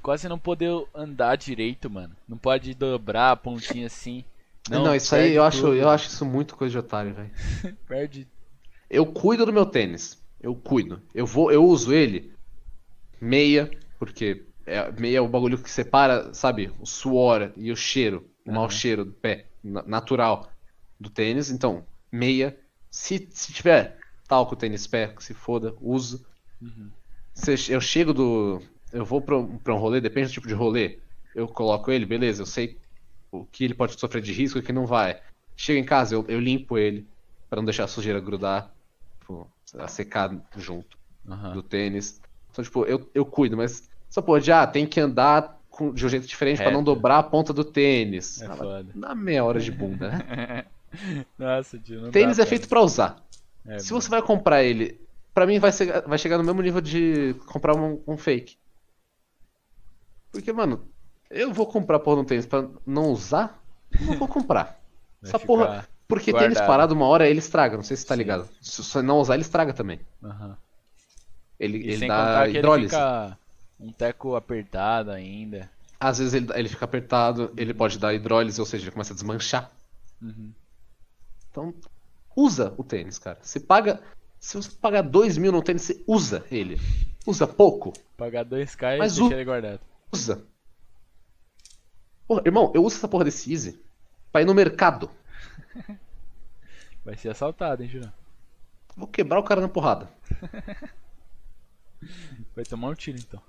quase 0.00 0.28
não 0.28 0.38
poder 0.38 0.70
andar 0.94 1.36
direito, 1.36 1.90
mano. 1.90 2.14
Não 2.28 2.38
pode 2.38 2.72
dobrar 2.74 3.32
a 3.32 3.36
pontinha 3.36 3.86
assim. 3.86 4.22
Não, 4.70 4.94
isso 4.94 5.14
aí 5.14 5.32
eu 5.34 5.42
acho, 5.44 5.60
tudo. 5.62 5.74
eu 5.74 5.88
acho 5.88 6.08
isso 6.08 6.24
muito 6.24 6.56
coisa 6.56 6.72
de 6.72 6.78
otário, 6.78 7.14
velho. 7.14 7.30
Perde. 7.88 8.26
Eu 8.90 9.06
cuido 9.06 9.44
do 9.46 9.52
meu 9.52 9.64
tênis. 9.66 10.20
Eu 10.40 10.54
cuido. 10.54 11.00
Eu 11.14 11.24
vou, 11.26 11.50
eu 11.50 11.64
uso 11.64 11.92
ele 11.92 12.32
meia, 13.20 13.68
porque 13.98 14.46
é, 14.66 14.90
meia 14.92 15.18
é 15.18 15.20
o 15.20 15.28
bagulho 15.28 15.62
que 15.62 15.70
separa, 15.70 16.32
sabe, 16.34 16.72
o 16.78 16.86
suor 16.86 17.52
e 17.56 17.70
o 17.70 17.76
cheiro, 17.76 18.28
o 18.46 18.52
mau 18.52 18.64
Aham. 18.64 18.70
cheiro 18.70 19.04
do 19.04 19.12
pé, 19.12 19.48
na- 19.62 19.82
natural 19.82 20.50
do 20.98 21.10
tênis. 21.10 21.50
Então, 21.50 21.86
meia. 22.12 22.58
Se, 22.90 23.28
se 23.30 23.52
tiver 23.52 23.98
talco 24.28 24.56
tênis 24.56 24.86
pé, 24.86 25.08
que 25.08 25.22
se 25.22 25.34
foda, 25.34 25.74
uso. 25.80 26.24
Uhum. 26.60 26.90
Se 27.34 27.72
eu 27.72 27.80
chego 27.80 28.12
do. 28.12 28.60
Eu 28.92 29.04
vou 29.04 29.20
pra 29.20 29.36
um, 29.36 29.58
pra 29.58 29.74
um 29.74 29.78
rolê, 29.78 30.00
depende 30.00 30.28
do 30.28 30.32
tipo 30.32 30.48
de 30.48 30.54
rolê. 30.54 31.00
Eu 31.34 31.46
coloco 31.46 31.90
ele, 31.90 32.06
beleza, 32.06 32.42
eu 32.42 32.46
sei 32.46 32.80
o 33.30 33.44
que 33.44 33.64
ele 33.64 33.74
pode 33.74 33.98
sofrer 33.98 34.22
de 34.22 34.32
risco 34.32 34.58
e 34.58 34.62
o 34.62 34.64
que 34.64 34.72
não 34.72 34.86
vai. 34.86 35.20
Chego 35.56 35.78
em 35.78 35.84
casa, 35.84 36.14
eu, 36.14 36.24
eu 36.28 36.40
limpo 36.40 36.78
ele, 36.78 37.06
pra 37.50 37.56
não 37.60 37.64
deixar 37.64 37.84
a 37.84 37.88
sujeira 37.88 38.20
grudar, 38.20 38.74
tipo, 39.20 39.50
a 39.74 39.88
secar 39.88 40.30
junto 40.56 40.96
Aham. 41.28 41.54
do 41.54 41.62
tênis. 41.62 42.20
Então, 42.56 42.64
tipo, 42.64 42.84
eu, 42.86 43.06
eu 43.14 43.26
cuido, 43.26 43.54
mas 43.54 43.86
só 44.08 44.22
pode, 44.22 44.50
ah, 44.50 44.66
tem 44.66 44.86
que 44.86 44.98
andar 44.98 45.60
com- 45.68 45.92
de 45.92 46.06
um 46.06 46.08
jeito 46.08 46.26
diferente 46.26 46.62
pra 46.62 46.70
não 46.70 46.82
dobrar 46.82 47.18
a 47.18 47.22
ponta 47.22 47.52
do 47.52 47.62
tênis. 47.62 48.40
É 48.40 48.46
Ah. 48.46 48.82
Dá 48.94 49.14
meia 49.14 49.44
hora 49.44 49.60
de 49.60 49.70
bunda, 49.70 50.08
né? 50.10 50.64
Nossa, 51.38 51.78
tio, 51.78 52.10
Tênis 52.10 52.38
dá, 52.38 52.44
é 52.44 52.46
feito 52.46 52.66
pra 52.66 52.80
usar. 52.80 53.22
É, 53.66 53.78
Se 53.78 53.92
você 53.92 54.08
vai 54.08 54.22
comprar 54.22 54.62
ele, 54.62 54.98
pra 55.34 55.46
mim 55.46 55.58
vai, 55.58 55.70
ser, 55.70 56.00
vai 56.08 56.16
chegar 56.16 56.38
no 56.38 56.44
mesmo 56.44 56.62
nível 56.62 56.80
de 56.80 57.34
comprar 57.46 57.76
um, 57.76 58.00
um 58.06 58.16
fake. 58.16 58.56
Porque, 60.32 60.50
mano, 60.52 60.86
eu 61.30 61.52
vou 61.52 61.66
comprar 61.66 61.98
porra 61.98 62.16
no 62.22 62.24
tênis 62.24 62.46
pra 62.46 62.66
não 62.86 63.10
usar? 63.10 63.62
Não 64.00 64.16
vou 64.16 64.28
comprar. 64.28 64.80
Vai 65.20 65.30
Essa 65.30 65.38
porra. 65.38 65.86
Porque 66.08 66.32
tênis 66.32 66.48
guardado. 66.54 66.66
parado 66.66 66.94
uma 66.94 67.06
hora 67.06 67.28
ele 67.28 67.38
estraga, 67.40 67.76
não 67.76 67.82
sei 67.82 67.96
se 67.96 68.02
você 68.02 68.08
tá 68.08 68.14
Sim. 68.14 68.18
ligado. 68.18 68.48
Se 68.62 68.82
você 68.82 69.02
não 69.02 69.18
usar, 69.18 69.34
ele 69.34 69.42
estraga 69.42 69.72
também. 69.74 70.00
Aham. 70.22 70.56
Ele, 71.58 71.78
E 71.78 71.90
ele 71.92 72.06
dá 72.08 72.42
que 72.44 72.48
ele 72.50 72.58
hidrólise. 72.58 72.88
fica 72.90 73.38
um 73.80 73.92
teco 73.92 74.36
apertado 74.36 75.10
ainda. 75.10 75.70
Às 75.98 76.18
vezes 76.18 76.34
ele, 76.34 76.46
ele 76.54 76.68
fica 76.68 76.84
apertado, 76.84 77.52
ele 77.56 77.72
pode 77.72 77.98
dar 77.98 78.12
hidrólise, 78.14 78.60
ou 78.60 78.66
seja, 78.66 78.84
ele 78.84 78.90
começa 78.92 79.12
a 79.12 79.14
desmanchar. 79.14 79.70
Uhum. 80.20 80.52
Então, 81.50 81.74
usa 82.36 82.74
o 82.76 82.84
tênis, 82.84 83.18
cara. 83.18 83.38
Você 83.40 83.58
paga. 83.58 84.00
Se 84.38 84.56
você 84.56 84.70
pagar 84.70 85.02
2 85.02 85.38
mil 85.38 85.50
no 85.50 85.62
tênis, 85.62 85.82
você 85.82 86.04
usa 86.06 86.44
ele. 86.50 86.78
Usa 87.26 87.46
pouco. 87.46 87.92
Pagar 88.16 88.44
2k 88.44 88.96
e 88.96 88.98
Mas 88.98 89.14
deixar 89.16 89.30
o- 89.30 89.32
ele 89.36 89.44
guardado. 89.44 89.80
Usa. 90.12 90.44
Porra, 92.28 92.42
irmão, 92.44 92.70
eu 92.74 92.84
uso 92.84 92.96
essa 92.96 93.08
porra 93.08 93.24
desse 93.24 93.50
Easy 93.52 93.80
pra 94.30 94.42
ir 94.42 94.44
no 94.44 94.54
mercado. 94.54 95.10
Vai 97.04 97.16
ser 97.16 97.30
assaltado, 97.30 97.82
hein, 97.82 97.88
Julião? 97.88 98.12
Vou 98.96 99.06
quebrar 99.06 99.38
o 99.38 99.44
cara 99.44 99.60
na 99.60 99.68
porrada. 99.68 100.08
Vai 102.54 102.64
tomar 102.64 102.88
um 102.88 102.94
tiro 102.94 103.18
então. 103.18 103.40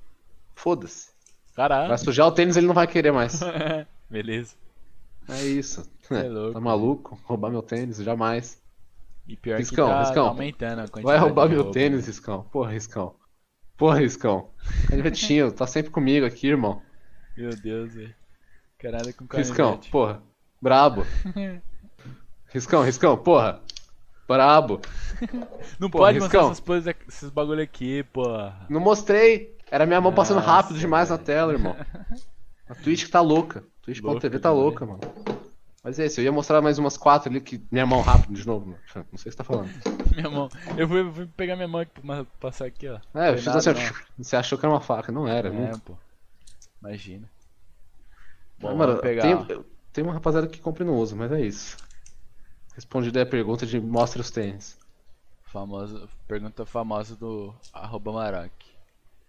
Foda-se. 0.55 1.09
Caralho. 1.55 1.89
Vai 1.89 1.97
sujar 1.97 2.27
o 2.27 2.31
tênis, 2.31 2.55
ele 2.57 2.67
não 2.67 2.73
vai 2.73 2.87
querer 2.87 3.11
mais. 3.11 3.39
Beleza. 4.09 4.55
É 5.29 5.43
isso. 5.43 5.83
É 6.09 6.23
louco. 6.23 6.53
Tá 6.53 6.59
maluco? 6.61 7.19
Roubar 7.25 7.49
meu 7.51 7.61
tênis? 7.61 7.97
Jamais. 7.97 8.61
E 9.27 9.35
pior 9.35 9.57
Riscão, 9.57 9.87
que 9.87 9.93
tá, 9.93 9.99
Riscão. 9.99 10.23
tá 10.25 10.29
aumentando 10.29 10.79
a 10.79 10.87
quantidade 10.87 11.03
Vai 11.03 11.17
roubar 11.17 11.49
meu 11.49 11.57
roubo. 11.63 11.71
tênis, 11.73 12.07
Riscão. 12.07 12.43
Porra, 12.43 12.71
Riscão. 12.71 13.15
Porra, 13.75 13.99
Riscão. 13.99 14.49
Canivetinho, 14.87 15.51
tá 15.51 15.67
sempre 15.67 15.91
comigo 15.91 16.25
aqui, 16.25 16.47
irmão. 16.47 16.81
Meu 17.35 17.49
Deus, 17.49 17.93
velho. 17.93 18.15
Caralho 18.79 19.13
com 19.13 19.25
Riscão, 19.35 19.65
canivete. 19.71 19.91
porra. 19.91 20.23
Brabo. 20.61 21.05
Riscão, 22.53 22.83
Riscão, 22.83 23.17
porra. 23.17 23.61
Brabo. 24.27 24.81
Não 25.79 25.89
Pô, 25.89 25.99
pode 25.99 26.19
mostrar 26.19 26.39
Riscão. 26.39 26.51
essas 26.51 26.59
poses, 26.59 26.87
aqui- 26.87 27.05
esses 27.07 27.29
bagulho 27.29 27.61
aqui, 27.61 28.03
porra. 28.03 28.65
Não 28.69 28.79
mostrei. 28.79 29.55
Era 29.71 29.85
minha 29.85 29.99
mão 30.01 30.13
passando 30.13 30.37
Nossa, 30.37 30.51
rápido 30.51 30.79
demais 30.79 31.09
na 31.09 31.15
velho. 31.15 31.25
tela, 31.25 31.53
irmão. 31.53 31.75
A 32.69 32.75
Twitch 32.75 33.05
que 33.05 33.11
tá 33.11 33.21
louca. 33.21 33.63
Twitch.tv 33.81 34.39
tá 34.39 34.51
louca, 34.51 34.85
mano. 34.85 34.99
Mas 35.83 35.97
é 35.99 36.05
isso, 36.05 36.19
eu 36.19 36.25
ia 36.25 36.31
mostrar 36.33 36.61
mais 36.61 36.77
umas 36.77 36.97
quatro 36.97 37.29
ali 37.29 37.39
que 37.39 37.61
minha 37.71 37.85
mão 37.85 38.01
rápido 38.01 38.33
de 38.33 38.45
novo. 38.45 38.65
mano. 38.65 38.79
Não 38.93 38.93
sei 38.93 39.01
o 39.01 39.05
que 39.15 39.19
você 39.31 39.37
tá 39.37 39.43
falando. 39.43 39.69
Minha 40.13 40.29
mão. 40.29 40.49
Eu 40.75 40.87
fui, 40.87 41.11
fui 41.13 41.25
pegar 41.27 41.55
minha 41.55 41.67
mão 41.67 41.79
aqui 41.79 42.01
pra 42.01 42.25
passar 42.41 42.65
aqui, 42.65 42.89
ó. 42.89 42.99
É, 43.15 43.29
eu 43.31 43.37
fiz 43.37 43.47
assim, 43.47 43.71
você 44.17 44.35
achou 44.35 44.57
que 44.57 44.65
era 44.65 44.73
uma 44.73 44.81
faca, 44.81 45.11
não 45.11 45.25
era, 45.27 45.47
É, 45.47 45.51
nunca. 45.51 45.77
pô. 45.79 45.93
Imagina. 46.81 47.29
Bom, 48.59 48.69
Mas, 48.69 48.77
mano, 48.77 49.01
pegar. 49.01 49.45
tem, 49.45 49.65
tem 49.93 50.03
uma 50.03 50.13
rapaziada 50.13 50.47
que 50.47 50.59
compra 50.59 50.83
e 50.83 50.87
não 50.87 50.95
usa, 50.97 51.15
mas 51.15 51.31
é 51.31 51.41
isso. 51.41 51.77
Respondi 52.77 53.19
a 53.19 53.25
pergunta 53.25 53.65
de 53.65 53.81
mostra 53.81 54.21
os 54.21 54.29
tênis. 54.29 54.77
Famoso, 55.45 56.07
pergunta 56.27 56.63
famosa 56.63 57.15
do 57.15 57.51
arroba 57.73 58.11
Maroc. 58.13 58.51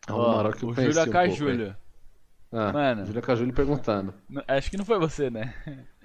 Arroba 0.07 0.25
Ó, 0.25 0.37
Maroc 0.37 0.63
o 0.63 0.75
Júlio 0.75 0.91
um 0.91 0.95
pouco, 0.95 1.13
Cajulho. 1.13 1.77
Ah, 2.53 2.73
Mano. 2.73 3.07
Júlia 3.07 3.23
Cajulho 3.23 3.53
perguntando. 3.55 4.13
Acho 4.47 4.71
que 4.71 4.77
não 4.77 4.85
foi 4.85 4.99
você, 4.99 5.31
né? 5.31 5.55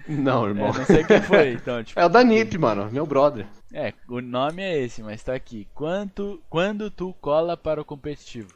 Não, 0.08 0.46
É, 0.46 0.50
irmão. 0.50 0.72
não 0.74 0.86
sei 0.86 1.04
quem 1.04 1.22
foi, 1.22 1.52
então, 1.60 1.84
tipo. 1.84 2.00
É 2.00 2.06
o 2.06 2.10
da 2.10 2.24
Nip, 2.24 2.58
mano, 2.58 2.90
meu 2.92 3.06
brother. 3.06 3.46
É, 3.74 3.94
o 4.08 4.22
nome 4.22 4.62
é 4.62 4.78
esse, 4.82 5.04
mas 5.04 5.22
tá 5.22 5.34
aqui. 5.36 5.68
Quanto, 5.74 6.42
quando 6.50 6.90
tu 6.90 7.14
cola 7.20 7.58
para 7.58 7.82
o 7.82 7.86
competitivo? 7.86 8.54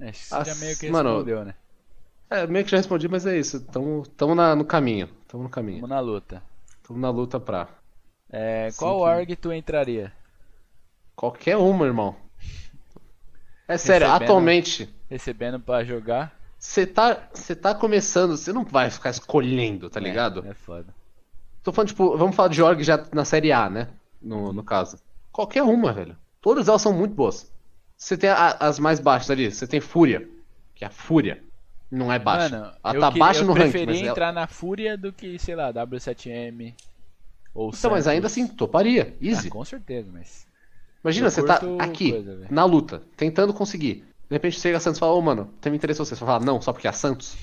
É, 0.00 0.08
Acho 0.08 0.20
que 0.20 0.26
você 0.26 0.34
Ah, 0.34 0.44
já 0.44 0.54
meio 0.54 0.78
que 0.78 0.90
mano, 0.90 1.08
respondeu, 1.10 1.44
né? 1.44 1.54
É, 2.30 2.46
meio 2.46 2.64
que 2.64 2.70
já 2.70 2.78
respondi, 2.78 3.08
mas 3.08 3.26
é 3.26 3.38
isso. 3.38 3.60
Tamo, 3.66 4.06
tamo 4.16 4.34
na, 4.34 4.56
no 4.56 4.64
caminho. 4.64 5.08
Tamo 5.28 5.42
no 5.42 5.50
caminho. 5.50 5.80
Vamos 5.82 5.90
na 5.90 6.00
luta. 6.00 6.42
Tamo 6.86 6.98
na 6.98 7.10
luta 7.10 7.40
pra. 7.40 7.68
É, 8.30 8.70
Sim, 8.70 8.78
qual 8.78 8.96
que- 8.98 9.02
org 9.04 9.36
tu 9.36 9.52
entraria? 9.52 10.12
Qualquer 11.16 11.56
uma, 11.56 11.86
irmão. 11.86 12.16
É 13.66 13.78
sério, 13.78 14.06
Recebendo- 14.06 14.22
atualmente, 14.24 14.94
Recebendo 15.08 15.60
pra 15.60 15.84
jogar? 15.84 16.38
você 16.58 16.86
tá, 16.86 17.14
tá 17.60 17.74
começando, 17.74 18.36
você 18.36 18.52
não 18.52 18.64
vai 18.64 18.90
ficar 18.90 19.10
escolhendo, 19.10 19.88
tá 19.88 20.00
ligado? 20.00 20.44
É, 20.46 20.50
é 20.50 20.54
foda. 20.54 20.94
Tô 21.62 21.72
falando, 21.72 21.88
tipo, 21.88 22.16
vamos 22.16 22.36
falar 22.36 22.48
de 22.48 22.62
org 22.62 22.82
já 22.82 23.06
na 23.12 23.24
série 23.24 23.52
A, 23.52 23.70
né? 23.70 23.88
No, 24.20 24.52
no 24.52 24.62
caso. 24.62 24.98
Qualquer 25.32 25.62
uma, 25.62 25.92
velho. 25.92 26.16
Todas 26.40 26.68
elas 26.68 26.82
são 26.82 26.92
muito 26.92 27.14
boas. 27.14 27.50
Você 27.96 28.18
tem 28.18 28.28
a- 28.28 28.56
as 28.60 28.78
mais 28.78 29.00
baixas 29.00 29.30
ali, 29.30 29.50
você 29.50 29.66
tem 29.66 29.80
Fúria, 29.80 30.28
que 30.74 30.84
é 30.84 30.88
a 30.88 30.90
Fúria. 30.90 31.42
Não 31.94 32.12
é 32.12 32.18
baixa. 32.18 32.48
Mano, 32.58 32.72
ela 32.82 32.94
eu, 32.94 33.00
tá 33.00 33.12
que- 33.12 33.18
baixa 33.18 33.40
eu 33.40 33.46
no 33.46 33.52
ranking, 33.52 33.70
preferia 33.70 33.86
mas 33.94 34.00
ela... 34.02 34.10
entrar 34.10 34.32
na 34.32 34.46
Fúria 34.46 34.96
do 34.98 35.12
que, 35.12 35.38
sei 35.38 35.54
lá, 35.54 35.72
W7M 35.72 36.74
ou 37.54 37.70
Então, 37.70 37.90
mas 37.90 38.06
ainda 38.06 38.28
Santos. 38.28 38.44
assim, 38.46 38.56
toparia. 38.56 39.14
Ah, 39.20 39.24
Easy. 39.24 39.48
com 39.48 39.64
certeza, 39.64 40.10
mas... 40.12 40.46
Imagina, 41.04 41.26
eu 41.26 41.30
você 41.30 41.44
tá 41.44 41.60
aqui, 41.78 42.12
coisa, 42.12 42.46
na 42.50 42.64
luta, 42.64 43.02
tentando 43.16 43.52
conseguir. 43.52 44.04
De 44.28 44.34
repente 44.36 44.58
chega 44.58 44.78
a 44.78 44.80
Santos 44.80 44.96
e 44.98 45.00
fala, 45.00 45.12
ô 45.12 45.20
mano, 45.20 45.52
tem 45.60 45.70
me 45.70 45.76
interesse 45.76 45.98
você. 45.98 46.16
Você 46.16 46.24
fala, 46.24 46.42
não, 46.44 46.60
só 46.62 46.72
porque 46.72 46.86
é 46.86 46.90
a 46.90 46.94
Santos. 46.94 47.36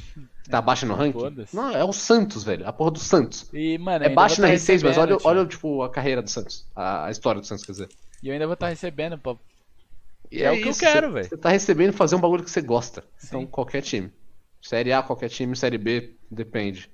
Tá 0.49 0.59
baixa 0.61 0.85
no 0.85 0.95
ranking? 0.95 1.45
Não, 1.53 1.69
é 1.69 1.83
o 1.83 1.93
Santos, 1.93 2.43
velho. 2.43 2.67
A 2.67 2.73
porra 2.73 2.91
do 2.91 2.99
Santos. 2.99 3.47
E, 3.53 3.77
mano, 3.77 4.03
É 4.03 4.09
baixo 4.09 4.41
na 4.41 4.47
tá 4.47 4.53
R6, 4.55 4.83
mas 4.83 4.97
olha, 4.97 5.15
olha 5.23 5.45
tipo, 5.45 5.83
a 5.83 5.89
carreira 5.89 6.23
do 6.23 6.30
Santos. 6.30 6.65
A, 6.75 7.05
a 7.05 7.11
história 7.11 7.39
do 7.39 7.45
Santos, 7.45 7.63
quer 7.63 7.71
dizer. 7.73 7.89
E 8.23 8.27
eu 8.30 8.33
ainda 8.33 8.47
vou 8.47 8.55
estar 8.55 8.67
recebendo, 8.67 9.15
pô. 9.17 9.38
E 10.31 10.41
É 10.41 10.51
o 10.51 10.59
que 10.59 10.69
eu 10.69 10.73
quero, 10.75 11.11
velho. 11.11 11.30
Você 11.30 11.38
tá 11.38 11.49
recebendo 11.49 11.93
fazer 11.93 12.15
um 12.15 12.19
bagulho 12.19 12.43
que 12.43 12.49
você 12.49 12.61
gosta. 12.61 13.03
Então, 13.23 13.41
Sim. 13.41 13.47
qualquer 13.47 13.81
time. 13.83 14.11
Série 14.61 14.93
A, 14.93 15.01
qualquer 15.01 15.30
time, 15.30 15.56
Série 15.56 15.77
B, 15.77 16.15
depende. 16.30 16.90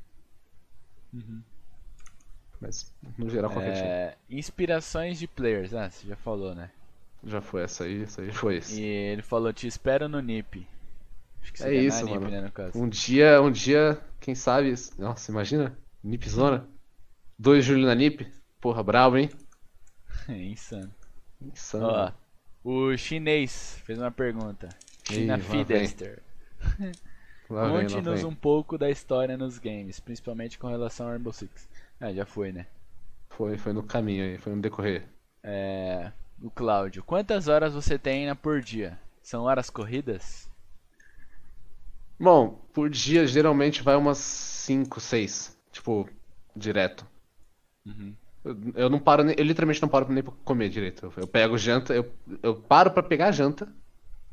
Mas, 2.59 2.93
no 3.17 3.29
geral, 3.29 3.51
qualquer 3.51 3.73
time. 3.73 3.87
Uhum. 3.87 3.93
É, 3.93 4.17
inspirações 4.29 5.19
de 5.19 5.27
players. 5.27 5.73
Ah, 5.73 5.89
você 5.89 6.07
já 6.07 6.15
falou, 6.15 6.55
né? 6.55 6.71
Já 7.23 7.41
foi 7.41 7.63
essa 7.63 7.83
aí, 7.83 8.03
essa 8.03 8.21
aí 8.21 8.31
foi 8.31 8.57
esse. 8.57 8.81
E 8.81 8.85
ele 8.85 9.21
falou, 9.21 9.51
te 9.51 9.67
espero 9.67 10.07
no 10.07 10.19
NIP. 10.19 10.67
Acho 11.41 11.53
que 11.53 11.63
É 11.63 11.73
isso, 11.73 12.05
NIP, 12.05 12.19
mano. 12.19 12.29
né. 12.29 12.51
Um 12.75 12.87
dia, 12.89 13.41
um 13.41 13.51
dia, 13.51 14.01
quem 14.19 14.33
sabe. 14.33 14.73
Nossa, 14.97 15.31
imagina. 15.31 15.77
Nip 16.03 16.27
Zona. 16.29 16.67
2 17.37 17.63
de 17.63 17.71
julho 17.71 17.85
na 17.85 17.93
Nip. 17.93 18.25
Porra, 18.59 18.81
brabo, 18.81 19.17
hein? 19.17 19.29
Insano. 20.27 20.91
Insano. 21.41 21.85
Ó, 21.85 22.11
o 22.63 22.97
chinês 22.97 23.79
fez 23.85 23.99
uma 23.99 24.11
pergunta. 24.11 24.69
China 25.03 25.37
Ih, 25.37 26.91
Conte-nos 27.47 28.23
um 28.23 28.35
pouco 28.35 28.77
da 28.77 28.89
história 28.89 29.37
nos 29.37 29.57
games, 29.57 29.99
principalmente 29.99 30.59
com 30.59 30.67
relação 30.67 31.05
ao 31.05 31.13
Rainbow 31.13 31.31
Six. 31.31 31.67
Ah, 31.99 32.13
já 32.13 32.25
foi, 32.25 32.51
né? 32.51 32.67
Foi, 33.29 33.57
foi 33.57 33.73
no 33.73 33.83
caminho 33.83 34.23
aí, 34.23 34.37
foi 34.37 34.53
no 34.53 34.61
decorrer. 34.61 35.07
É, 35.41 36.11
o 36.41 36.49
Cláudio, 36.49 37.03
quantas 37.03 37.47
horas 37.47 37.73
você 37.73 37.97
treina 37.97 38.35
por 38.35 38.61
dia? 38.61 38.99
São 39.21 39.43
horas 39.43 39.69
corridas? 39.69 40.49
Bom, 42.19 42.59
por 42.73 42.89
dia 42.89 43.27
geralmente 43.27 43.83
vai 43.83 43.95
umas 43.95 44.17
5, 44.17 44.99
6. 44.99 45.57
Tipo, 45.71 46.09
direto. 46.55 47.05
Uhum. 47.85 48.13
Eu, 48.43 48.57
eu 48.75 48.89
não 48.89 48.99
paro, 48.99 49.29
eu 49.29 49.43
literalmente 49.43 49.81
não 49.81 49.89
paro 49.89 50.11
nem 50.11 50.23
pra 50.23 50.33
comer 50.43 50.69
direito. 50.69 51.05
Eu, 51.05 51.13
eu 51.17 51.27
pego 51.27 51.57
janta, 51.57 51.93
eu, 51.93 52.11
eu 52.41 52.55
paro 52.55 52.91
pra 52.91 53.03
pegar 53.03 53.27
a 53.27 53.31
janta. 53.31 53.67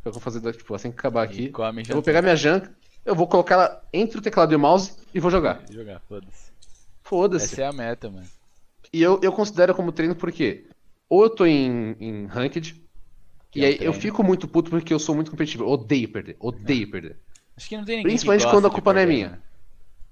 Eu 0.04 0.12
vou 0.12 0.20
fazer, 0.20 0.40
tipo, 0.52 0.74
assim 0.74 0.90
que 0.90 0.98
acabar 0.98 1.22
aqui. 1.22 1.52
Eu 1.88 1.94
vou 1.94 2.02
pegar 2.02 2.22
minha 2.22 2.36
janta, 2.36 2.74
eu 3.04 3.14
vou 3.14 3.26
colocar 3.26 3.54
ela 3.54 3.82
entre 3.92 4.18
o 4.18 4.22
teclado 4.22 4.52
e 4.52 4.56
o 4.56 4.58
mouse 4.58 4.92
e 5.14 5.20
vou 5.20 5.30
jogar. 5.30 5.62
Jogar, 5.70 6.00
foda-se. 6.00 6.52
Foda-se. 7.02 7.44
Essa 7.52 7.62
é 7.62 7.66
a 7.66 7.72
meta, 7.72 8.10
mano. 8.10 8.26
E 8.92 9.02
eu, 9.02 9.20
eu 9.22 9.32
considero 9.32 9.74
como 9.74 9.92
treino 9.92 10.14
porque 10.14 10.64
ou 11.08 11.24
eu 11.24 11.30
tô 11.30 11.44
em, 11.46 11.96
em 12.00 12.26
ranked, 12.26 12.80
Que 13.50 13.60
e 13.60 13.64
é 13.64 13.66
aí 13.66 13.72
eu 13.74 13.78
treino. 13.78 13.94
fico 13.94 14.22
muito 14.22 14.48
puto 14.48 14.70
porque 14.70 14.92
eu 14.92 14.98
sou 14.98 15.14
muito 15.14 15.30
competitivo. 15.30 15.64
Eu 15.64 15.68
odeio 15.68 16.08
perder, 16.08 16.36
odeio 16.40 16.90
perder. 16.90 17.16
Acho 17.56 17.68
que 17.68 17.76
não 17.76 17.84
tem 17.84 17.96
ninguém 17.98 18.10
Principalmente 18.10 18.40
que 18.40 18.44
gosta 18.46 18.56
quando 18.56 18.66
a 18.66 18.74
culpa 18.74 18.92
não 18.92 19.00
é 19.00 19.06
minha. 19.06 19.28
né? 19.30 19.38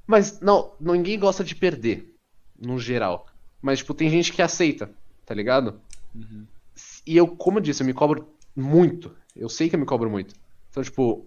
Mas 0.06 0.40
não, 0.40 0.72
ninguém 0.80 1.18
gosta 1.18 1.42
de 1.42 1.54
perder, 1.54 2.14
no 2.60 2.78
geral. 2.78 3.26
Mas, 3.60 3.78
tipo, 3.78 3.94
tem 3.94 4.10
gente 4.10 4.32
que 4.32 4.42
aceita, 4.42 4.90
tá 5.24 5.34
ligado? 5.34 5.80
Uhum. 6.14 6.44
E 7.06 7.16
eu, 7.16 7.26
como 7.28 7.58
eu 7.58 7.62
disse, 7.62 7.82
eu 7.82 7.86
me 7.86 7.94
cobro 7.94 8.28
muito. 8.54 9.14
Eu 9.34 9.48
sei 9.48 9.68
que 9.68 9.76
eu 9.76 9.80
me 9.80 9.86
cobro 9.86 10.10
muito. 10.10 10.34
Então, 10.70 10.82
tipo, 10.82 11.26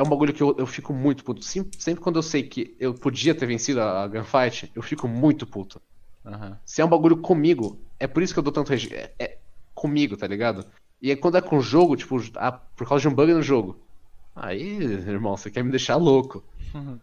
é 0.00 0.02
um 0.02 0.08
bagulho 0.08 0.32
que 0.32 0.42
eu, 0.42 0.56
eu 0.58 0.66
fico 0.66 0.92
muito 0.92 1.22
puto. 1.24 1.42
Sim- 1.42 1.70
Sempre 1.78 2.02
quando 2.02 2.16
eu 2.18 2.22
sei 2.22 2.42
que 2.42 2.76
eu 2.80 2.94
podia 2.94 3.34
ter 3.34 3.46
vencido 3.46 3.80
a, 3.80 4.04
a 4.04 4.08
gunfight, 4.08 4.70
eu 4.74 4.82
fico 4.82 5.06
muito 5.06 5.46
puto. 5.46 5.80
Aham. 6.24 6.58
Se 6.64 6.80
é 6.80 6.84
um 6.84 6.88
bagulho 6.88 7.20
comigo, 7.20 7.84
é 7.98 8.06
por 8.06 8.22
isso 8.22 8.32
que 8.32 8.38
eu 8.38 8.42
dou 8.42 8.52
tanto 8.52 8.70
rage. 8.70 8.94
É, 8.94 9.14
é 9.18 9.38
comigo, 9.74 10.16
tá 10.16 10.26
ligado? 10.26 10.64
E 11.02 11.10
aí 11.10 11.16
quando 11.16 11.36
é 11.36 11.42
com 11.42 11.58
o 11.58 11.60
jogo, 11.62 11.96
tipo, 11.96 12.16
ah, 12.36 12.52
por 12.52 12.88
causa 12.88 13.02
de 13.02 13.08
um 13.08 13.14
bug 13.14 13.32
no 13.32 13.42
jogo. 13.42 13.86
Aí, 14.34 14.78
irmão, 14.82 15.36
você 15.36 15.50
quer 15.50 15.62
me 15.64 15.70
deixar 15.70 15.96
louco. 15.96 16.44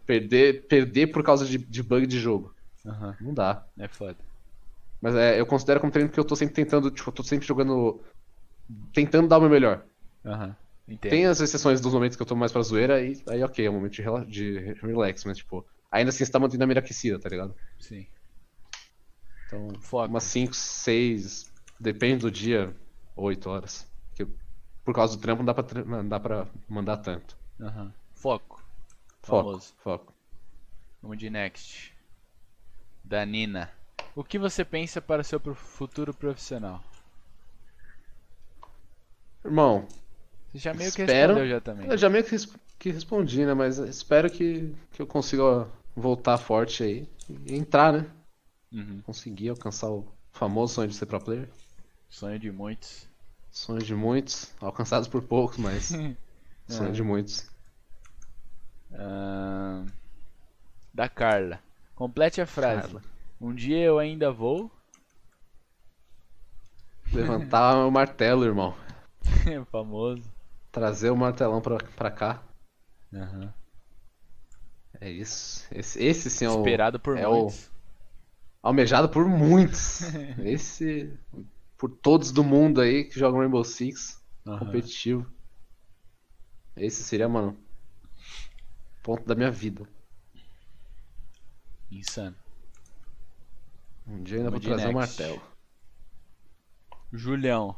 Perder, 0.06 0.66
perder 0.66 1.08
por 1.08 1.22
causa 1.22 1.44
de, 1.44 1.58
de 1.58 1.82
bug 1.82 2.06
de 2.06 2.18
jogo. 2.18 2.54
Aham. 2.86 3.16
Não 3.20 3.34
dá. 3.34 3.64
É 3.78 3.86
foda. 3.88 4.16
Mas 5.00 5.14
é, 5.14 5.38
eu 5.38 5.46
considero 5.46 5.80
como 5.80 5.92
treino 5.92 6.08
porque 6.10 6.20
eu 6.20 6.24
tô 6.24 6.34
sempre 6.34 6.54
tentando, 6.54 6.90
tipo, 6.90 7.08
eu 7.08 7.14
tô 7.14 7.22
sempre 7.22 7.46
jogando. 7.46 8.00
Tentando 8.92 9.28
dar 9.28 9.38
o 9.38 9.40
meu 9.42 9.50
melhor. 9.50 9.84
Aham. 10.24 10.56
Entendo. 10.88 11.10
Tem 11.10 11.26
as 11.26 11.40
exceções 11.40 11.80
dos 11.80 11.92
momentos 11.92 12.16
que 12.16 12.22
eu 12.22 12.26
tô 12.26 12.34
mais 12.34 12.50
pra 12.50 12.62
zoeira 12.62 13.02
e 13.02 13.22
aí 13.28 13.42
ok, 13.42 13.66
é 13.66 13.70
um 13.70 13.74
momento 13.74 13.92
de, 13.92 14.02
rela- 14.02 14.24
de 14.24 14.58
relax, 14.80 15.24
mas 15.24 15.36
tipo, 15.38 15.64
ainda 15.90 16.08
assim 16.10 16.24
você 16.24 16.32
tá 16.32 16.38
mantendo 16.38 16.64
a 16.64 16.66
mira 16.66 16.80
aquecida, 16.80 17.18
tá 17.18 17.28
ligado? 17.28 17.54
Sim. 17.78 18.06
Então, 19.46 19.68
Foco. 19.80 20.08
umas 20.08 20.24
5, 20.24 20.54
6, 20.54 21.50
depende 21.80 22.22
do 22.22 22.30
dia, 22.30 22.74
8 23.16 23.48
horas. 23.50 23.86
Porque 24.10 24.30
por 24.84 24.94
causa 24.94 25.16
do 25.16 25.20
trampo 25.22 25.42
não 25.42 25.46
dá 25.46 25.54
pra, 25.54 25.84
não 25.84 26.08
dá 26.08 26.20
pra 26.20 26.46
mandar 26.68 26.96
tanto. 26.98 27.36
Aham. 27.60 27.92
Foco. 28.14 28.62
Foco, 29.22 29.48
Famoso. 29.50 29.74
foco. 29.78 30.14
Vamos 31.02 31.18
de 31.18 31.30
next. 31.30 31.92
Da 33.04 33.24
Nina. 33.24 33.70
O 34.14 34.22
que 34.24 34.38
você 34.38 34.64
pensa 34.64 35.00
para 35.00 35.22
o 35.22 35.24
seu 35.24 35.40
futuro 35.54 36.12
profissional? 36.12 36.82
Irmão, 39.44 39.86
Você 40.52 40.58
já 40.58 40.74
meio 40.74 40.92
que 40.92 41.02
Espero. 41.02 41.34
respondeu 41.34 41.48
já 41.50 41.60
também. 41.60 41.88
eu 41.90 41.98
já 41.98 42.08
meio 42.08 42.24
que, 42.24 42.30
res- 42.30 42.56
que 42.78 42.90
respondi, 42.90 43.44
né? 43.44 43.54
Mas 43.54 43.78
espero 43.78 44.30
que, 44.30 44.74
que 44.92 45.02
eu 45.02 45.06
consiga 45.06 45.68
voltar 45.94 46.38
forte 46.38 46.82
aí 46.82 47.08
e 47.46 47.54
entrar, 47.54 47.92
né? 47.92 48.06
Uhum. 48.72 49.00
Conseguir 49.02 49.50
alcançar 49.50 49.90
o 49.90 50.06
famoso 50.32 50.74
sonho 50.74 50.88
de 50.88 50.94
ser 50.94 51.06
pro 51.06 51.20
player. 51.20 51.48
Sonho 52.08 52.38
de 52.38 52.50
muitos. 52.50 53.06
Sonho 53.50 53.82
de 53.82 53.94
muitos, 53.94 54.52
alcançados 54.60 55.08
por 55.08 55.22
poucos, 55.22 55.58
mas 55.58 55.88
sonho 56.68 56.88
É. 56.88 56.92
de 56.92 57.02
muitos. 57.02 57.50
Ahn, 58.92 59.86
Da 60.94 61.08
Carla. 61.08 61.60
Complete 61.94 62.40
a 62.40 62.46
frase. 62.46 62.82
Carla. 62.82 63.02
Um 63.40 63.54
dia 63.54 63.82
eu 63.84 63.98
ainda 63.98 64.30
vou. 64.32 64.70
Levantar 67.12 67.76
o 67.86 67.90
martelo, 67.90 68.44
irmão. 68.44 68.74
Famoso. 69.70 70.22
Trazer 70.70 71.10
o 71.10 71.16
martelão 71.16 71.60
pra, 71.60 71.78
pra 71.78 72.10
cá. 72.10 72.42
Aham. 73.12 73.52
É 75.00 75.10
isso. 75.10 75.66
Esse, 75.72 76.02
esse 76.02 76.30
sim 76.30 76.44
é 76.44 76.50
o. 76.50 76.58
Esperado 76.58 76.98
por 77.00 77.16
é 77.16 77.26
o- 77.26 77.42
muitos. 77.42 77.70
Almejado 78.62 79.08
por 79.08 79.26
muitos. 79.26 80.00
Esse. 80.44 81.16
Por 81.76 81.90
todos 81.90 82.32
do 82.32 82.42
mundo 82.42 82.80
aí 82.80 83.04
que 83.04 83.18
jogam 83.18 83.40
Rainbow 83.40 83.64
Six. 83.64 84.20
Aham. 84.46 84.58
Competitivo. 84.58 85.26
Esse 86.76 87.02
seria, 87.02 87.28
mano. 87.28 87.56
Ponto 89.02 89.24
da 89.24 89.34
minha 89.34 89.50
vida. 89.50 89.88
Insano. 91.90 92.36
Um 94.06 94.22
dia 94.22 94.38
ainda 94.38 94.50
vou 94.50 94.58
Vamos 94.60 94.62
de 94.62 94.68
trazer 94.68 94.88
o 94.94 94.98
next. 94.98 95.22
martelo. 95.22 95.42
Julião. 97.12 97.76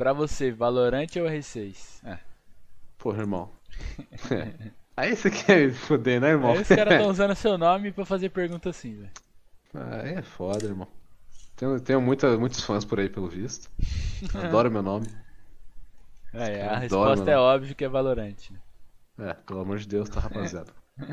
Pra 0.00 0.14
você, 0.14 0.50
Valorante 0.50 1.20
ou 1.20 1.28
R6? 1.28 2.00
Ah, 2.02 2.18
Porra, 2.96 3.20
irmão. 3.20 3.50
aí 4.96 5.14
você 5.14 5.30
quer 5.30 5.66
me 5.66 5.74
foder, 5.74 6.18
né, 6.18 6.30
irmão? 6.30 6.52
aí 6.52 6.62
os 6.62 6.68
caras 6.68 6.94
estão 6.94 7.10
usando 7.12 7.34
seu 7.34 7.58
nome 7.58 7.92
pra 7.92 8.06
fazer 8.06 8.30
pergunta 8.30 8.70
assim, 8.70 8.96
velho. 8.96 9.10
Aí 9.74 10.14
é 10.14 10.22
foda, 10.22 10.64
irmão. 10.64 10.88
Tenho, 11.54 11.78
tenho 11.80 12.00
muita, 12.00 12.34
muitos 12.38 12.64
fãs 12.64 12.82
por 12.82 12.98
aí, 12.98 13.10
pelo 13.10 13.28
visto. 13.28 13.70
Adoro 14.42 14.70
meu 14.70 14.82
nome. 14.82 15.06
É, 16.32 16.66
a 16.66 16.78
resposta 16.78 17.24
é 17.30 17.34
né? 17.34 17.36
óbvio 17.36 17.74
que 17.74 17.84
é 17.84 17.88
Valorante. 17.88 18.54
né? 18.54 18.60
É, 19.18 19.34
pelo 19.34 19.60
amor 19.60 19.76
de 19.76 19.86
Deus, 19.86 20.08
tá, 20.08 20.18
rapaziada. 20.18 20.72
no 20.96 21.06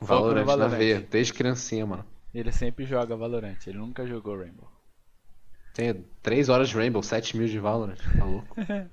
Valorant 0.00 0.40
na 0.40 0.44
Valorant. 0.44 0.76
veia, 0.76 1.06
desde 1.08 1.32
criancinha, 1.32 1.86
mano. 1.86 2.04
Ele 2.34 2.50
sempre 2.50 2.84
joga 2.84 3.16
Valorante, 3.16 3.70
ele 3.70 3.78
nunca 3.78 4.04
jogou 4.04 4.36
Rainbow. 4.36 4.68
Tenho 5.74 6.04
3 6.22 6.48
horas 6.48 6.68
de 6.68 6.76
Rainbow, 6.76 7.02
7 7.02 7.36
mil 7.36 7.46
de 7.46 7.58
Valorant, 7.58 7.96
tá 8.18 8.24
louco? 8.24 8.56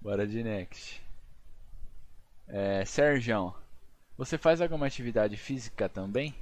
Bora 0.00 0.26
de 0.26 0.42
next. 0.42 1.02
É, 2.46 2.84
Serjão, 2.84 3.54
você 4.16 4.38
faz 4.38 4.60
alguma 4.60 4.86
atividade 4.86 5.36
física 5.36 5.88
também? 5.88 6.34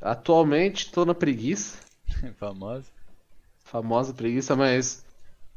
Atualmente 0.00 0.92
tô 0.92 1.04
na 1.04 1.14
preguiça. 1.14 1.78
Famosa. 2.38 2.86
Famosa 3.64 4.14
preguiça, 4.14 4.54
mas 4.54 5.04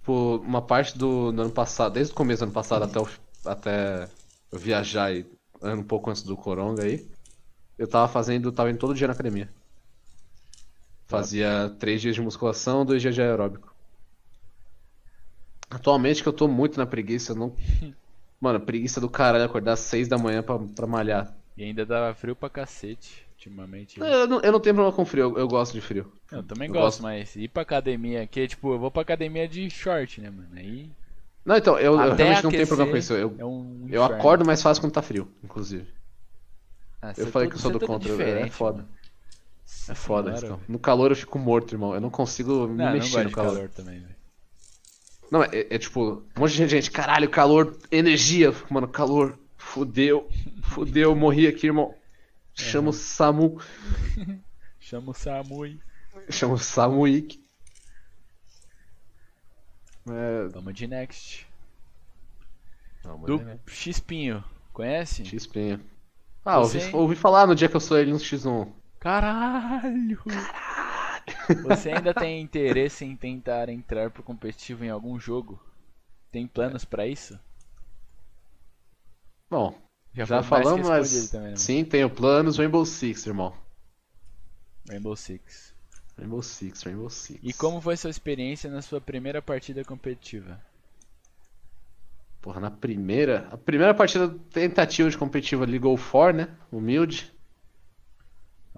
por 0.01 0.39
uma 0.39 0.61
parte 0.61 0.97
do, 0.97 1.31
do 1.31 1.41
ano 1.43 1.51
passado, 1.51 1.93
desde 1.93 2.11
o 2.11 2.15
começo 2.15 2.39
do 2.39 2.45
ano 2.45 2.53
passado 2.53 2.83
até, 2.83 2.99
o, 2.99 3.07
até 3.45 4.09
eu 4.51 4.57
viajar 4.57 5.13
e 5.13 5.25
um 5.61 5.83
pouco 5.83 6.09
antes 6.09 6.23
do 6.23 6.35
Coronga 6.35 6.83
aí, 6.83 7.07
eu 7.77 7.87
tava 7.87 8.07
fazendo, 8.07 8.51
tava 8.51 8.71
indo 8.71 8.79
todo 8.79 8.95
dia 8.95 9.07
na 9.07 9.13
academia. 9.13 9.49
Fazia 11.09 11.75
três 11.79 11.99
dias 12.01 12.13
de 12.13 12.21
musculação, 12.21 12.85
dois 12.85 13.01
dias 13.01 13.15
de 13.15 13.21
aeróbico. 13.21 13.73
Atualmente 15.71 16.21
que 16.21 16.29
eu 16.29 16.33
tô 16.33 16.47
muito 16.47 16.77
na 16.77 16.85
preguiça, 16.85 17.33
não. 17.33 17.53
Mano, 18.39 18.59
preguiça 18.59 19.01
do 19.01 19.09
caralho 19.09 19.43
acordar 19.43 19.73
às 19.73 19.79
seis 19.79 20.07
da 20.07 20.17
manhã 20.17 20.41
pra, 20.41 20.57
pra 20.57 20.87
malhar. 20.87 21.35
E 21.57 21.63
ainda 21.63 21.85
tava 21.85 22.13
frio 22.13 22.35
pra 22.35 22.49
cacete, 22.49 23.25
ultimamente. 23.33 23.99
Eu 23.99 24.27
não, 24.27 24.39
eu 24.39 24.51
não 24.51 24.59
tenho 24.59 24.75
problema 24.75 24.95
com 24.95 25.03
frio, 25.03 25.31
eu, 25.31 25.37
eu 25.39 25.47
gosto 25.47 25.73
de 25.73 25.81
frio. 25.81 26.11
Eu 26.31 26.41
também 26.43 26.69
eu 26.69 26.73
gosto, 26.73 26.83
gosto. 26.83 27.03
mas 27.03 27.35
ir 27.35 27.49
pra 27.49 27.63
academia, 27.63 28.25
que 28.25 28.47
tipo, 28.47 28.71
eu 28.73 28.79
vou 28.79 28.91
pra 28.91 29.01
academia 29.01 29.47
de 29.47 29.69
short, 29.69 30.21
né, 30.21 30.29
mano? 30.29 30.47
Aí 30.55 30.89
Não, 31.43 31.57
então, 31.57 31.77
eu, 31.79 31.99
eu 31.99 32.13
realmente 32.13 32.43
não 32.43 32.51
tenho 32.51 32.67
problema 32.67 32.91
com 32.91 32.97
isso. 32.97 33.13
Eu, 33.13 33.35
é 33.37 33.45
um 33.45 33.89
eu 33.91 34.03
acordo 34.03 34.45
mais 34.45 34.61
fácil 34.61 34.81
quando 34.81 34.93
tá 34.93 35.01
frio, 35.01 35.27
inclusive. 35.43 35.87
Ah, 37.01 37.13
Eu 37.17 37.27
falei 37.27 37.47
todo- 37.47 37.49
que 37.49 37.55
eu 37.55 37.59
sou 37.59 37.71
do 37.71 37.79
todo 37.79 37.87
contra, 37.87 38.13
é 38.13 38.47
foda. 38.47 38.77
mano. 38.77 38.98
É 39.87 39.95
foda, 39.95 40.35
Senhora, 40.35 40.55
então. 40.55 40.61
No 40.67 40.79
calor 40.79 41.11
eu 41.11 41.15
fico 41.15 41.39
morto, 41.39 41.73
irmão. 41.73 41.93
Eu 41.93 42.01
não 42.01 42.09
consigo 42.09 42.67
me 42.67 42.77
Não, 42.77 42.85
não 42.85 42.93
mexer 42.93 43.11
gosto 43.11 43.23
no 43.25 43.31
calor. 43.31 43.53
calor 43.53 43.69
também, 43.69 43.99
velho. 43.99 44.15
Não, 45.31 45.43
é, 45.43 45.49
é 45.51 45.77
tipo, 45.77 46.23
um 46.35 46.39
monte 46.39 46.53
de 46.55 46.67
gente, 46.67 46.89
caralho, 46.91 47.29
calor, 47.29 47.77
energia. 47.91 48.53
Mano, 48.69 48.87
calor, 48.87 49.37
fudeu, 49.57 50.27
fudeu, 50.63 51.15
morri 51.15 51.47
aqui, 51.47 51.67
irmão. 51.67 51.93
Chama 52.53 52.89
o 52.89 52.93
Samu, 52.93 53.61
Chama 54.79 55.11
o 55.11 55.13
Samui. 55.13 55.79
chama 56.29 56.55
o 56.55 56.57
Samuik. 56.57 57.39
É, 60.09 60.47
Vamos 60.49 60.73
de 60.73 60.87
next. 60.87 61.47
não, 63.03 63.19
Do 63.21 63.39
é, 63.41 63.59
Xpinho. 63.67 64.43
Conhece? 64.73 65.25
X-Pinho. 65.25 65.79
Ah, 66.43 66.59
ouvi, 66.59 66.79
ouvi 66.93 67.15
falar 67.15 67.45
no 67.45 67.53
dia 67.53 67.67
que 67.67 67.75
eu 67.75 67.79
sou 67.81 67.97
ele 67.97 68.11
no 68.11 68.17
X1. 68.17 68.71
Caralho! 68.99 70.19
Você 71.63 71.91
ainda 71.91 72.13
tem 72.13 72.41
interesse 72.41 73.05
em 73.05 73.15
tentar 73.15 73.69
entrar 73.69 74.09
pro 74.11 74.23
competitivo 74.23 74.83
em 74.83 74.89
algum 74.89 75.19
jogo? 75.19 75.59
Tem 76.31 76.45
planos 76.45 76.85
pra 76.85 77.07
isso? 77.07 77.39
Bom, 79.49 79.75
já, 80.13 80.25
que 80.25 80.43
falamos, 80.43 80.87
mas 80.87 81.29
também, 81.29 81.51
né? 81.51 81.55
sim, 81.55 81.83
tenho 81.83 82.09
planos. 82.09 82.57
Rainbow 82.57 82.85
Six, 82.85 83.25
irmão. 83.25 83.55
Rainbow 84.87 85.15
Six. 85.15 85.73
Rainbow 86.17 86.43
Six, 86.43 86.83
Rainbow 86.83 87.09
Six. 87.09 87.39
E 87.41 87.53
como 87.53 87.81
foi 87.81 87.95
sua 87.95 88.09
experiência 88.09 88.69
na 88.69 88.81
sua 88.81 88.99
primeira 88.99 89.41
partida 89.41 89.83
competitiva? 89.83 90.61
Porra, 92.41 92.59
na 92.59 92.71
primeira. 92.71 93.47
A 93.51 93.57
primeira 93.57 93.93
partida 93.93 94.29
tentativa 94.51 95.09
de 95.09 95.17
competitivo 95.17 95.63
ali, 95.63 95.79
Go 95.79 95.95
For, 95.97 96.33
né? 96.33 96.49
Humilde. 96.71 97.33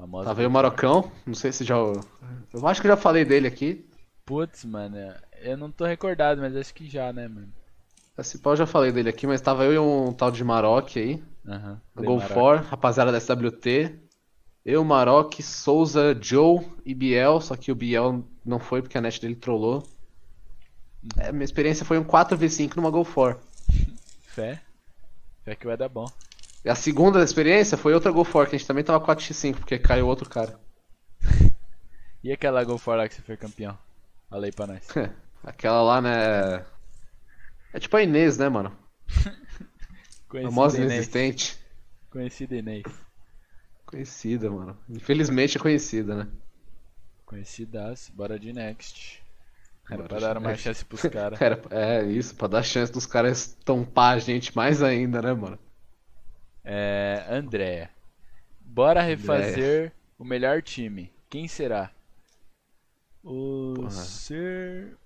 Famosa 0.02 0.26
Tava 0.26 0.42
aí 0.42 0.48
o 0.48 0.52
Marocão. 0.52 1.12
Não 1.28 1.36
sei 1.36 1.52
se 1.52 1.64
já. 1.64 1.76
Eu 1.76 2.68
acho 2.68 2.82
que 2.82 2.88
eu 2.88 2.92
já 2.92 2.98
falei 2.98 3.24
dele 3.24 3.48
aqui. 3.48 3.88
Putz, 4.26 4.66
mano, 4.66 4.98
eu 5.40 5.56
não 5.56 5.72
tô 5.72 5.86
recordado, 5.86 6.42
mas 6.42 6.56
acho 6.56 6.74
que 6.74 6.90
já, 6.90 7.14
né, 7.14 7.28
mano? 7.28 7.54
Esse 8.18 8.40
pau 8.40 8.54
eu 8.54 8.58
já 8.58 8.66
falei 8.66 8.92
dele 8.92 9.10
aqui, 9.10 9.28
mas 9.28 9.42
tava 9.42 9.64
eu 9.64 9.74
e 9.74 9.78
um 9.78 10.12
tal 10.12 10.32
de 10.32 10.44
Maroc 10.44 10.98
aí. 10.98 11.24
Aham. 11.48 11.80
Go. 11.96 12.20
For, 12.20 12.62
rapaziada 12.62 13.12
da 13.12 13.20
SWT. 13.20 13.94
Eu, 14.66 14.84
Maroc, 14.84 15.40
Souza, 15.40 16.18
Joe 16.20 16.66
e 16.84 16.96
Biel. 16.96 17.40
Só 17.40 17.56
que 17.56 17.72
o 17.72 17.76
Biel 17.76 18.26
não 18.44 18.58
foi 18.58 18.82
porque 18.82 18.98
a 18.98 19.02
net 19.02 19.22
dele 19.22 19.36
trollou. 19.36 19.88
É, 21.18 21.32
minha 21.32 21.46
experiência 21.46 21.86
foi 21.86 22.00
um 22.00 22.04
4v5 22.04 22.76
numa 22.76 22.90
Go 22.90 23.04
For. 23.04 23.40
Fé? 24.24 24.62
Fé 25.44 25.56
que 25.56 25.68
vai 25.68 25.78
dar 25.78 25.90
bom. 25.90 26.12
A 26.65 26.75
segunda 26.75 27.23
experiência 27.23 27.77
foi 27.77 27.93
outra 27.93 28.11
Go 28.11 28.23
For, 28.23 28.48
que 28.48 28.56
a 28.56 28.57
gente 28.57 28.67
também 28.67 28.83
tava 28.83 29.03
4x5, 29.06 29.56
porque 29.56 29.80
caiu 29.80 30.07
outro 30.07 30.30
cara. 30.30 30.59
E 32.23 32.31
aquela 32.31 32.64
Go 32.64 32.77
For 32.77 32.95
lá 32.95 33.07
que 33.07 33.15
você 33.15 33.22
foi 33.22 33.35
campeão? 33.35 33.77
Fala 34.30 34.45
aí 34.45 34.51
pra 34.51 34.67
nós. 34.67 34.88
Aquela 35.43 35.81
lá, 35.81 36.01
né? 36.01 36.64
É 37.73 37.80
tipo 37.80 37.98
a 37.98 38.03
Inês, 38.03 38.38
né, 38.38 38.48
mano? 38.48 38.72
Famosa 40.30 40.80
inexistente. 40.80 41.57
Conhecida 42.11 42.56
Inês. 42.56 42.83
Conhecida, 43.85 44.49
mano. 44.51 44.77
Infelizmente 44.88 45.57
é 45.57 45.59
conhecida, 45.59 46.15
né? 46.15 46.27
Conhecidas. 47.25 48.09
Bora 48.14 48.40
de 48.40 48.53
next. 48.53 49.22
Era 49.90 49.98
Bora 49.98 50.09
pra 50.09 50.19
dar 50.19 50.38
uma 50.38 50.49
next. 50.49 50.64
chance 50.64 50.85
pros 50.85 51.01
caras. 51.11 51.40
É 51.72 52.03
isso, 52.03 52.35
pra 52.35 52.48
dar 52.48 52.64
chance 52.64 52.91
dos 52.91 53.06
caras 53.06 53.48
estompar 53.48 54.14
a 54.14 54.19
gente 54.19 54.56
mais 54.56 54.81
ainda, 54.83 55.22
né, 55.22 55.33
mano? 55.33 55.57
É. 56.64 57.25
André. 57.30 57.90
Bora 58.59 59.01
refazer 59.01 59.91
o 60.17 60.23
melhor 60.23 60.61
time. 60.61 61.11
Quem 61.30 61.48
será? 61.48 61.91
O 63.23 63.73
Porra. 63.75 63.91
ser. 63.91 64.98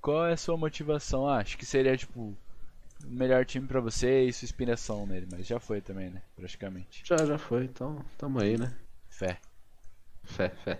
Qual 0.00 0.26
é 0.26 0.32
a 0.32 0.36
sua 0.36 0.56
motivação? 0.56 1.28
Ah, 1.28 1.38
acho 1.38 1.56
que 1.56 1.66
seria 1.66 1.96
tipo. 1.96 2.36
O 3.04 3.08
melhor 3.10 3.44
time 3.44 3.66
pra 3.66 3.80
você 3.80 4.24
e 4.24 4.32
sua 4.32 4.46
inspiração 4.46 5.06
nele, 5.06 5.26
mas 5.30 5.44
já 5.44 5.58
foi 5.58 5.80
também, 5.80 6.08
né? 6.10 6.22
Praticamente. 6.36 7.02
Já, 7.04 7.16
já 7.24 7.36
foi, 7.36 7.64
então 7.64 8.04
tamo 8.16 8.40
aí, 8.40 8.56
né? 8.56 8.72
Fé. 9.08 9.38
Fé, 10.22 10.48
fé. 10.50 10.78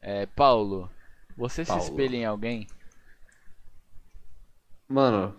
É, 0.00 0.26
Paulo. 0.26 0.90
Você 1.36 1.64
Paulo. 1.64 1.82
se 1.82 1.88
espelha 1.90 2.16
em 2.16 2.24
alguém? 2.26 2.66
Mano. 4.86 5.34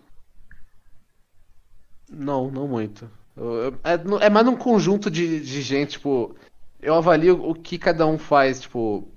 Não, 2.10 2.50
não 2.50 2.66
muito. 2.66 3.08
É, 3.84 3.96
no- 3.98 4.18
é 4.18 4.28
mais 4.28 4.44
num 4.46 4.56
conjunto 4.56 5.10
de, 5.10 5.40
de 5.40 5.62
gente, 5.62 5.92
tipo. 5.92 6.36
Eu 6.80 6.94
avalio 6.94 7.42
o 7.44 7.54
que 7.54 7.78
cada 7.78 8.06
um 8.06 8.18
faz, 8.18 8.60
tipo. 8.60 9.12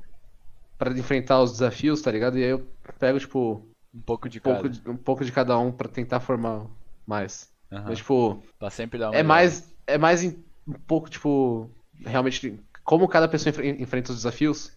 Pra 0.77 0.92
enfrentar 0.92 1.42
os 1.42 1.51
desafios, 1.53 2.01
tá 2.01 2.11
ligado? 2.11 2.38
E 2.38 2.43
aí 2.43 2.50
eu 2.50 2.67
pego, 3.00 3.19
tipo. 3.19 3.66
Um 3.93 4.01
pouco 4.01 4.27
de 4.27 4.40
Um 4.40 4.42
pouco 4.42 4.64
cada. 4.64 4.69
de, 4.69 4.90
um 4.90 4.98
pouco 4.98 5.24
de 5.25 5.32
cada 5.32 5.58
um 5.58 5.72
pra 5.72 5.88
tentar 5.88 6.19
formar 6.19 6.67
mais. 7.06 7.50
Aham. 7.72 7.85
Mas, 7.90 7.98
tipo. 8.00 8.43
Pra 8.59 8.69
sempre 8.69 9.00
dar 9.00 9.08
uma 9.09 9.16
É 9.16 9.19
olhada. 9.19 9.27
mais, 9.27 9.74
é 9.88 9.98
mais 9.98 10.24
em- 10.24 10.43
um 10.67 10.74
pouco, 10.74 11.09
tipo, 11.09 11.69
realmente, 12.06 12.59
como 12.83 13.08
cada 13.08 13.27
pessoa 13.27 13.51
enfre- 13.51 13.69
enfrenta 13.82 14.11
os 14.11 14.17
desafios, 14.17 14.72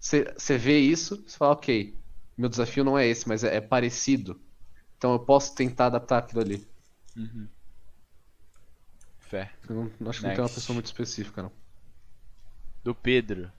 você 0.00 0.58
vê 0.58 0.78
isso, 0.78 1.22
você 1.26 1.36
fala, 1.36 1.52
ok, 1.52 1.94
meu 2.36 2.48
desafio 2.48 2.84
não 2.84 2.98
é 2.98 3.06
esse, 3.06 3.26
mas 3.28 3.42
é, 3.44 3.56
é 3.56 3.60
parecido. 3.60 4.40
Então 4.96 5.12
eu 5.12 5.18
posso 5.18 5.54
tentar 5.54 5.86
adaptar 5.86 6.18
aquilo 6.18 6.40
ali. 6.40 6.66
Uhum. 7.16 7.48
Fé. 9.28 9.50
Eu 9.68 9.74
não, 9.98 10.10
acho 10.10 10.20
que 10.20 10.26
não 10.26 10.30
tem 10.30 10.40
uma 10.40 10.44
Next. 10.44 10.54
pessoa 10.54 10.74
muito 10.74 10.86
específica, 10.86 11.42
não. 11.42 11.52
Do 12.82 12.94
Pedro. 12.94 13.50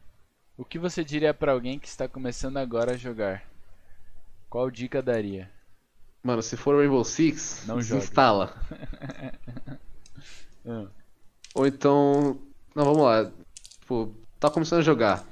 O 0.58 0.64
que 0.64 0.80
você 0.80 1.04
diria 1.04 1.34
pra 1.34 1.52
alguém 1.52 1.78
que 1.80 1.88
está 1.88 2.08
começando 2.08 2.58
agora 2.58 2.94
a 2.94 2.98
jogar? 2.98 3.44
Qual 4.50 4.70
dica 4.72 5.02
daria? 5.02 5.52
Mano, 6.24 6.42
se 6.42 6.56
for 6.56 6.78
Rainbow 6.78 7.04
Six, 7.04 7.66
Não 7.68 7.78
desinstala. 7.78 8.56
Ah, 10.68 10.88
Ou 11.54 11.68
então. 11.68 12.42
Não, 12.74 12.84
vamos 12.86 13.04
lá. 13.04 13.32
Tipo, 13.80 14.16
tá 14.40 14.50
começando 14.50 14.80
a 14.80 14.84
jogar. 14.84 15.24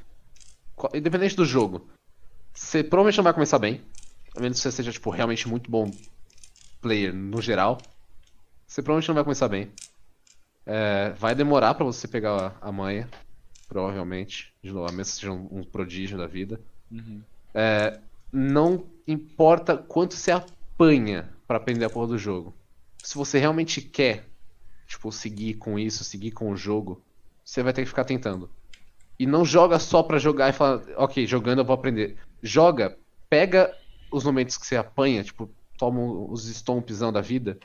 Independente 0.93 1.35
do 1.35 1.43
jogo. 1.43 1.89
Você 2.53 2.83
provavelmente 2.83 3.17
não 3.17 3.23
vai 3.23 3.33
começar 3.33 3.57
bem. 3.57 3.81
A 4.37 4.39
menos 4.39 4.59
que 4.59 4.61
você 4.61 4.71
seja, 4.71 4.91
tipo, 4.91 5.09
realmente 5.09 5.47
muito 5.47 5.71
bom 5.71 5.89
player 6.81 7.11
no 7.11 7.41
geral. 7.41 7.79
Você 8.67 8.83
provavelmente 8.83 9.07
não 9.07 9.15
vai 9.15 9.23
começar 9.23 9.47
bem. 9.47 9.71
É, 10.65 11.09
vai 11.11 11.35
demorar 11.35 11.73
pra 11.73 11.85
você 11.85 12.07
pegar 12.07 12.57
a, 12.61 12.69
a 12.69 12.71
manha. 12.71 13.09
Provavelmente. 13.67 14.53
De 14.61 14.71
novo, 14.71 14.87
a 14.87 14.91
menos 14.91 15.09
que 15.09 15.15
seja 15.15 15.31
um, 15.31 15.59
um 15.59 15.63
prodígio 15.63 16.17
da 16.17 16.27
vida. 16.27 16.61
uhum. 16.91 17.21
É, 17.55 17.99
não 18.31 18.85
importa 19.07 19.77
quanto 19.77 20.15
você 20.15 20.31
apanha 20.31 21.29
pra 21.47 21.57
aprender 21.57 21.85
a 21.85 21.89
porra 21.89 22.07
do 22.07 22.17
jogo. 22.17 22.53
Se 23.03 23.15
você 23.15 23.37
realmente 23.37 23.81
quer, 23.81 24.25
tipo, 24.87 25.11
seguir 25.11 25.55
com 25.55 25.77
isso, 25.77 26.03
seguir 26.03 26.31
com 26.31 26.49
o 26.49 26.55
jogo, 26.55 27.03
você 27.43 27.61
vai 27.61 27.73
ter 27.73 27.83
que 27.83 27.89
ficar 27.89 28.05
tentando. 28.05 28.49
E 29.19 29.25
não 29.27 29.45
joga 29.45 29.77
só 29.77 30.01
pra 30.01 30.17
jogar 30.17 30.49
e 30.49 30.53
falar, 30.53 30.83
ok, 30.97 31.27
jogando 31.27 31.59
eu 31.59 31.65
vou 31.65 31.75
aprender. 31.75 32.17
Joga, 32.41 32.97
pega 33.29 33.77
os 34.11 34.23
momentos 34.23 34.57
que 34.57 34.65
você 34.65 34.75
apanha, 34.75 35.23
tipo, 35.23 35.49
toma 35.77 36.01
os 36.01 36.47
stompzão 36.47 37.11
da 37.11 37.21
vida, 37.21 37.59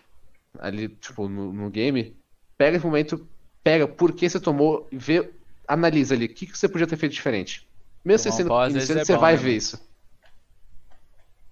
ali, 0.58 0.88
tipo, 0.88 1.28
no, 1.28 1.52
no 1.52 1.70
game, 1.70 2.16
pega 2.58 2.76
esse 2.76 2.84
momento, 2.84 3.26
pega 3.64 3.86
por 3.88 4.12
que 4.12 4.28
você 4.28 4.38
tomou 4.40 4.86
e 4.92 4.98
vê, 4.98 5.32
analisa 5.66 6.14
ali, 6.14 6.26
o 6.26 6.28
que, 6.34 6.46
que 6.46 6.58
você 6.58 6.68
podia 6.68 6.86
ter 6.86 6.96
feito 6.96 7.12
diferente. 7.12 7.66
Mesmo 8.04 8.30
você 8.30 8.30
Tomar 8.30 8.34
um 8.34 8.38
sendo 8.38 8.54
às 8.54 8.72
vezes, 8.74 8.88
iniciante, 8.90 9.00
é 9.00 9.04
você 9.06 9.14
bom, 9.14 9.20
vai 9.20 9.32
né, 9.36 9.38
ver 9.42 9.56
isso. 9.56 9.88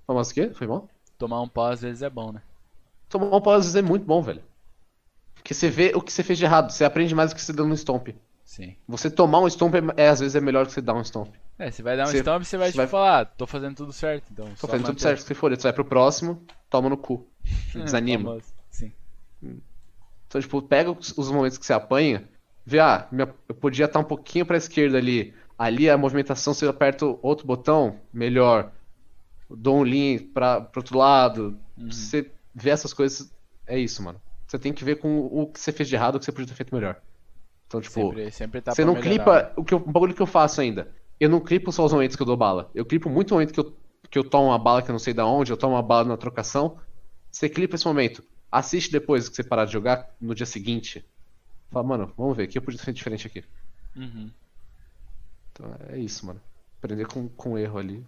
Mas 0.09 0.31
o 0.31 0.35
quê? 0.35 0.51
Foi 0.55 0.67
bom? 0.67 0.89
Tomar 1.19 1.41
um 1.43 1.49
pau 1.49 1.67
às 1.67 1.81
vezes 1.81 2.03
é 2.03 2.11
bom, 2.11 2.33
né? 2.33 2.43
Tomar 3.09 3.35
um 3.37 3.41
pau 3.41 3.55
às 3.55 3.65
vezes 3.65 3.77
é 3.77 3.83
muito 3.83 4.05
bom, 4.05 4.21
velho. 4.23 4.43
Porque 5.35 5.55
você 5.55 5.69
vê 5.71 5.93
o 5.95 6.01
que 6.03 6.13
você 6.13 6.23
fez 6.23 6.39
de 6.39 6.45
errado, 6.45 6.71
você 6.71 6.85
aprende 6.85 7.15
mais 7.15 7.31
do 7.31 7.37
que 7.37 7.43
você 7.43 7.53
deu 7.53 7.67
no 7.67 7.75
stomp. 7.75 8.09
Sim. 8.45 8.77
Você 8.89 9.11
tomar 9.11 9.41
um 9.41 9.47
stomp 9.49 9.75
é, 9.75 10.05
é, 10.05 10.09
às 10.09 10.21
vezes 10.21 10.35
é 10.37 10.41
melhor 10.41 10.67
que 10.67 10.73
você 10.73 10.81
dar 10.81 10.95
um 10.95 11.01
stomp. 11.03 11.35
É, 11.59 11.71
você 11.71 11.83
vai 11.83 11.97
dar 11.97 12.05
um 12.05 12.07
Você- 12.07 12.19
stomp 12.19 12.43
e 12.43 12.47
você 12.47 12.57
vai 12.57 12.67
você 12.69 12.73
tipo 12.73 12.79
vai- 12.79 12.87
falar, 12.87 13.21
ah, 13.21 13.25
tô 13.25 13.47
fazendo 13.47 13.75
tudo 13.77 13.93
certo, 13.93 14.29
então. 14.33 14.47
Tô 14.61 14.67
fazendo 14.69 14.87
tudo 14.87 15.01
certo, 15.01 15.21
se 15.23 15.35
for, 15.35 15.51
você 15.55 15.63
vai 15.63 15.73
pro 15.73 15.85
próximo, 15.85 16.43
toma 16.71 16.89
no 16.89 16.97
cu. 16.97 17.27
Desanima. 17.75 18.39
Sim. 18.71 18.93
Então, 20.37 20.41
tipo, 20.43 20.61
pega 20.63 20.91
os, 20.91 21.17
os 21.17 21.31
momentos 21.31 21.57
que 21.57 21.65
você 21.65 21.73
apanha, 21.73 22.29
vê, 22.65 22.79
ah, 22.79 23.09
minha- 23.11 23.35
eu 23.49 23.55
podia 23.55 23.87
estar 23.87 24.01
um 24.01 24.05
pouquinho 24.05 24.45
pra 24.45 24.59
esquerda 24.59 24.99
ali. 24.99 25.35
Ali 25.59 25.89
a 25.89 25.97
movimentação, 25.97 26.53
se 26.53 26.65
eu 26.65 26.69
aperto 26.71 27.19
outro 27.23 27.47
botão, 27.47 27.99
melhor. 28.13 28.71
Dou 29.49 29.83
um 29.83 30.19
pra, 30.35 30.61
pro 30.61 30.81
outro 30.81 30.99
lado. 30.99 31.59
Uhum. 31.79 31.91
Você 31.91 32.31
vê 32.55 32.71
essas 32.71 32.93
coisas, 32.93 33.33
é 33.67 33.79
isso, 33.79 34.03
mano. 34.03 34.21
Você 34.47 34.59
tem 34.59 34.73
que 34.75 34.85
ver 34.85 34.97
com 34.97 35.21
o 35.27 35.47
que 35.47 35.59
você 35.59 35.73
fez 35.73 35.89
de 35.89 35.95
errado, 35.95 36.17
o 36.17 36.19
que 36.19 36.25
você 36.27 36.33
podia 36.33 36.49
ter 36.49 36.55
feito 36.55 36.75
melhor. 36.75 37.01
Então, 37.67 37.81
tipo, 37.81 37.95
Sempre, 37.95 38.31
sempre 38.31 38.61
tá 38.61 38.75
você 38.75 38.85
não 38.85 38.93
melhorar. 38.95 39.25
clipa. 39.25 39.53
O, 39.57 39.65
que 39.65 39.73
eu, 39.73 39.79
o 39.79 39.91
bagulho 39.91 40.15
que 40.15 40.23
eu 40.23 40.27
faço 40.27 40.61
ainda. 40.61 40.95
Eu 41.19 41.31
não 41.31 41.41
clipo 41.41 41.73
só 41.73 41.85
os 41.85 41.93
momentos 41.93 42.15
que 42.15 42.23
eu 42.23 42.27
dou 42.27 42.37
bala. 42.37 42.71
Eu 42.75 42.85
clipo 42.85 43.09
muito 43.09 43.33
momento 43.33 43.55
que 43.55 43.61
eu, 43.61 43.75
que 44.11 44.19
eu 44.19 44.25
tomo 44.29 44.49
uma 44.49 44.59
bala 44.59 44.83
que 44.83 44.91
eu 44.91 44.93
não 44.93 44.99
sei 44.99 45.15
da 45.15 45.25
onde, 45.25 45.51
eu 45.51 45.57
tomo 45.57 45.75
uma 45.75 45.83
bala 45.83 46.05
na 46.05 46.17
trocação. 46.17 46.79
Você 47.33 47.49
clipa 47.49 47.75
esse 47.77 47.87
momento. 47.87 48.23
Assiste 48.57 48.91
depois 48.91 49.29
que 49.29 49.37
você 49.37 49.45
parar 49.45 49.67
de 49.67 49.73
jogar 49.75 50.17
no 50.19 50.35
dia 50.35 50.47
seguinte. 50.47 51.05
Fala, 51.71 51.87
mano, 51.87 52.15
vamos 52.17 52.35
ver, 52.35 52.45
o 52.45 52.49
que 52.49 52.57
eu 52.57 52.63
podia 52.63 52.81
feito 52.81 52.97
diferente 52.97 53.27
aqui. 53.27 53.45
Uhum. 53.95 54.31
Então 55.53 55.77
é 55.91 55.99
isso, 55.99 56.25
mano. 56.25 56.41
Aprender 56.79 57.07
com, 57.07 57.29
com 57.29 57.59
erro 57.59 57.79
ali. 57.79 58.03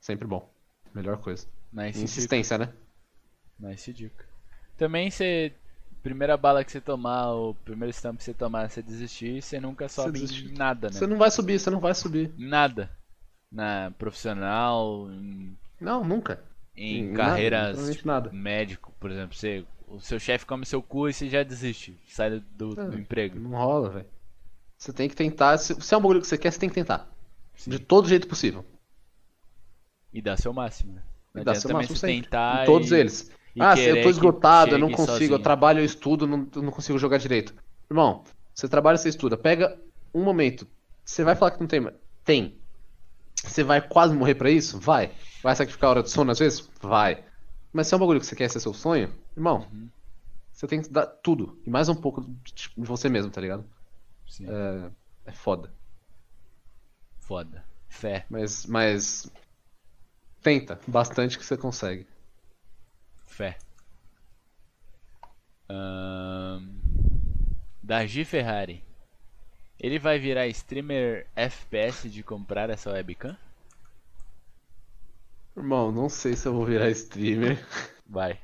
Sempre 0.00 0.28
bom. 0.28 0.48
Melhor 0.94 1.18
coisa. 1.18 1.48
Nice 1.72 2.00
insistência, 2.00 2.56
né? 2.56 2.66
dica. 2.66 2.78
Nice 3.58 3.92
dica. 3.92 4.24
Também 4.76 5.10
você. 5.10 5.52
Primeira 6.00 6.36
bala 6.36 6.64
que 6.64 6.70
você 6.70 6.80
tomar, 6.80 7.34
o 7.34 7.52
primeiro 7.64 7.92
stamp 7.92 8.18
que 8.18 8.22
você 8.22 8.32
tomar, 8.32 8.70
você 8.70 8.80
desistir, 8.80 9.42
você 9.42 9.58
nunca 9.58 9.88
sobe 9.88 10.20
em 10.20 10.52
nada, 10.52 10.86
né? 10.86 10.92
Você 10.92 11.08
não 11.08 11.18
vai 11.18 11.32
subir, 11.32 11.58
você 11.58 11.70
não 11.70 11.80
vai 11.80 11.92
subir. 11.92 12.32
Nada. 12.38 12.88
Na 13.50 13.92
profissional, 13.98 15.10
em, 15.10 15.58
Não, 15.80 16.04
nunca. 16.04 16.40
Em 16.76 17.04
nada, 17.12 17.30
carreiras 17.30 18.04
nada. 18.04 18.30
médico, 18.32 18.92
por 19.00 19.10
exemplo, 19.10 19.34
você, 19.36 19.64
o 19.88 19.98
seu 20.00 20.18
chefe 20.20 20.44
come 20.46 20.66
seu 20.66 20.82
cu 20.82 21.08
e 21.08 21.12
você 21.12 21.28
já 21.28 21.42
desiste, 21.42 21.96
sai 22.08 22.42
do, 22.56 22.74
do 22.74 22.92
É. 22.94 22.98
emprego. 22.98 23.38
Não 23.38 23.50
rola, 23.52 23.90
velho. 23.90 24.06
Você 24.76 24.92
tem 24.92 25.08
que 25.08 25.16
tentar. 25.16 25.56
Se, 25.58 25.74
se 25.80 25.94
é 25.94 25.96
um 25.96 26.00
bagulho 26.00 26.20
que 26.20 26.26
você 26.26 26.36
quer, 26.36 26.50
você 26.50 26.58
tem 26.58 26.68
que 26.68 26.74
tentar. 26.74 27.08
Sim. 27.54 27.70
De 27.70 27.78
todo 27.78 28.08
jeito 28.08 28.28
possível. 28.28 28.64
E 30.12 30.20
dá 30.20 30.36
seu 30.36 30.52
máximo, 30.52 30.92
né? 30.94 31.02
Não 31.34 31.42
E 31.42 31.44
dá 31.44 31.54
seu 31.54 31.70
máximo 31.72 31.96
sempre. 31.96 32.22
tentar 32.22 32.62
Em 32.62 32.66
todos 32.66 32.90
e- 32.92 32.94
eles. 32.96 33.30
e 33.54 33.60
ah, 33.62 33.78
eu 33.78 34.02
tô 34.02 34.10
esgotado, 34.10 34.72
eu 34.74 34.78
não 34.78 34.90
consigo, 34.90 35.10
eu 35.12 35.18
sozinho. 35.18 35.38
trabalho, 35.38 35.80
eu 35.80 35.84
estudo, 35.84 36.26
não, 36.26 36.46
eu 36.54 36.62
não 36.62 36.70
consigo 36.72 36.98
jogar 36.98 37.18
direito. 37.18 37.54
Irmão, 37.90 38.22
você 38.54 38.68
trabalha, 38.68 38.96
você 38.98 39.08
estuda. 39.08 39.36
Pega 39.36 39.78
um 40.14 40.22
momento. 40.22 40.66
Você 41.04 41.22
vai 41.24 41.36
falar 41.36 41.52
que 41.52 41.60
não 41.60 41.66
tem. 41.66 41.80
mas 41.80 41.94
Tem. 42.24 42.58
Você 43.44 43.62
vai 43.62 43.80
quase 43.86 44.14
morrer 44.14 44.34
pra 44.34 44.50
isso? 44.50 44.78
Vai. 44.80 45.12
Vai 45.42 45.54
sacrificar 45.54 45.88
a 45.88 45.90
hora 45.90 46.02
de 46.02 46.10
sono 46.10 46.30
às 46.30 46.38
vezes? 46.38 46.68
Vai. 46.80 47.24
Mas 47.72 47.86
se 47.86 47.94
é 47.94 47.96
um 47.96 48.00
bagulho 48.00 48.20
que 48.20 48.26
você 48.26 48.36
quer 48.36 48.48
ser 48.50 48.60
seu 48.60 48.72
sonho, 48.74 49.12
irmão, 49.36 49.68
Uhum. 49.72 49.88
você 50.52 50.66
tem 50.66 50.80
que 50.82 50.88
dar 50.88 51.06
tudo. 51.06 51.60
E 51.66 51.70
mais 51.70 51.88
um 51.88 51.94
pouco 51.94 52.22
de 52.22 52.70
você 52.76 53.08
mesmo, 53.08 53.30
tá 53.30 53.40
ligado? 53.40 53.64
Sim. 54.26 54.46
É, 54.48 54.90
é 55.26 55.32
foda. 55.32 55.72
Foda. 57.20 57.64
Fé. 57.88 58.26
Mas, 58.30 58.66
mas. 58.66 59.30
Tenta 60.42 60.78
bastante 60.86 61.38
que 61.38 61.44
você 61.44 61.56
consegue. 61.56 62.06
Fé. 63.26 63.58
Ahn, 65.68 66.60
Dargi 67.82 68.24
Ferrari. 68.24 68.84
Ele 69.78 69.98
vai 69.98 70.18
virar 70.18 70.46
streamer 70.48 71.26
FPS 71.36 72.08
de 72.10 72.22
comprar 72.22 72.70
essa 72.70 72.90
webcam? 72.90 73.36
Irmão, 75.56 75.90
não 75.90 76.08
sei 76.08 76.34
se 76.36 76.46
eu 76.46 76.52
vou 76.54 76.64
virar 76.64 76.90
streamer. 76.90 77.64
Vai. 78.06 78.38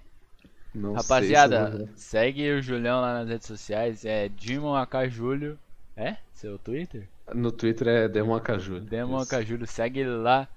Não 0.74 0.98
se 0.98 1.02
Rapaziada, 1.02 1.70
virar. 1.70 1.88
segue 1.94 2.50
o 2.52 2.62
Julião 2.62 3.00
lá 3.00 3.20
nas 3.20 3.28
redes 3.28 3.46
sociais. 3.46 4.04
É 4.04 4.28
Dimon. 4.28 4.74
É? 5.96 6.16
Seu 6.34 6.58
Twitter? 6.58 7.06
No 7.34 7.52
Twitter 7.52 7.86
é 7.86 8.08
Demon 8.08 8.36
Akajulho. 8.36 8.80
Demon. 8.80 9.24
Segue 9.66 10.00
ele 10.00 10.10
lá. 10.10 10.48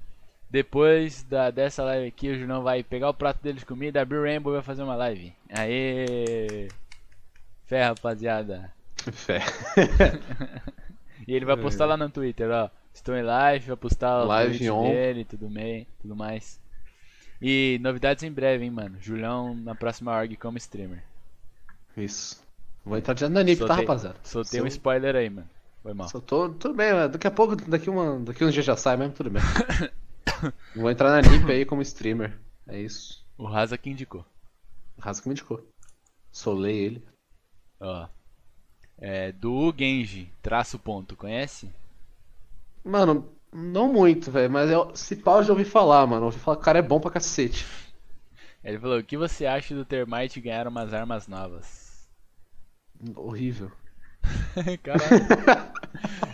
Depois 0.50 1.24
da, 1.24 1.52
dessa 1.52 1.84
live 1.84 2.08
aqui, 2.08 2.30
o 2.30 2.38
Julião 2.38 2.64
vai 2.64 2.84
pegar 2.84 3.10
o 3.10 3.14
prato 3.14 3.42
dele 3.42 3.60
de 3.60 3.66
comida, 3.66 4.02
abrir 4.02 4.18
o 4.18 4.24
Rainbow 4.24 4.54
e 4.54 4.56
vai 4.56 4.64
fazer 4.64 4.84
uma 4.84 4.96
live. 4.96 5.34
Aê! 5.50 6.70
Fé, 7.66 7.84
rapaziada. 7.84 8.72
Fé. 9.12 9.40
E 11.28 11.34
ele 11.34 11.46
vai 11.46 11.58
postar 11.58 11.86
lá 11.88 11.98
no 11.98 12.08
Twitter, 12.10 12.52
ó. 12.52 12.70
Estou 12.94 13.16
em 13.16 13.24
live, 13.24 13.66
vai 13.68 13.76
postar 13.78 14.24
o 14.24 14.28
Live 14.28 14.70
on. 14.70 14.84
dele, 14.84 15.26
tudo, 15.26 15.48
bem, 15.50 15.88
tudo 16.00 16.16
mais. 16.16 16.60
E 17.42 17.80
novidades 17.82 18.24
em 18.24 18.32
breve, 18.32 18.64
hein, 18.64 18.70
mano. 18.70 18.98
Julião 19.02 19.56
na 19.56 19.74
próxima 19.74 20.16
org 20.16 20.36
como 20.38 20.58
streamer. 20.60 21.04
Isso. 21.98 22.44
Vou 22.86 22.96
entrar 22.96 23.16
direto 23.16 23.34
na 23.34 23.42
NIP, 23.44 23.60
tá, 23.60 23.66
Soltei- 23.68 23.86
rapaziada? 23.86 24.16
Soltei 24.24 24.60
um 24.62 24.64
Se 24.64 24.68
eu- 24.68 24.78
spoiler 24.78 25.16
aí, 25.16 25.30
mano. 25.30 25.50
Foi 25.82 25.94
mal. 25.96 26.08
Tô. 26.22 26.50
Tudo 26.50 26.76
bem, 26.76 26.94
mas 26.94 27.12
daqui 27.12 27.26
a 27.26 27.32
pouco, 27.32 27.56
daqui, 27.56 27.90
uma, 27.90 28.20
daqui 28.20 28.46
uns 28.46 28.54
dias 28.54 28.66
já 28.66 28.78
sai 28.78 28.96
mesmo, 28.96 29.14
tudo 29.14 29.32
bem. 29.32 29.42
Vou 30.76 30.92
entrar 30.92 31.10
na 31.10 31.28
NIP 31.28 31.52
aí 31.52 31.66
como 31.66 31.82
streamer. 31.82 32.38
É 32.68 32.80
isso. 32.80 33.26
O 33.36 33.46
Raza 33.46 33.78
que 33.80 33.90
indicou. 33.90 34.24
Raso 35.00 35.24
que 35.24 35.28
me 35.28 35.34
indicou. 35.34 35.68
Solei 36.32 36.78
ele. 36.78 37.04
Ó. 37.80 38.08
É, 38.98 39.32
do 39.32 39.74
Genji, 39.78 40.32
traço 40.42 40.80
ponto, 40.80 41.16
conhece? 41.16 41.70
Mano, 42.84 43.30
não 43.52 43.92
muito, 43.92 44.32
velho, 44.32 44.50
mas 44.52 44.70
eu, 44.70 44.96
se 44.96 45.16
pau 45.16 45.44
já 45.44 45.52
ouvi 45.52 45.66
falar, 45.66 46.06
mano. 46.08 46.26
Ouvi 46.26 46.40
falar 46.40 46.58
que 46.58 46.62
o 46.62 46.66
cara 46.66 46.80
é 46.80 46.82
bom 46.82 47.00
pra 47.00 47.12
cacete. 47.12 47.66
Ele 48.64 48.80
falou: 48.80 49.00
O 49.00 49.04
que 49.04 49.18
você 49.18 49.46
acha 49.46 49.76
do 49.76 49.86
Termite 49.86 50.42
ganhar 50.42 50.68
umas 50.68 50.94
armas 50.94 51.28
novas? 51.28 52.08
Horrível. 53.16 53.72
Caralho. 54.84 55.76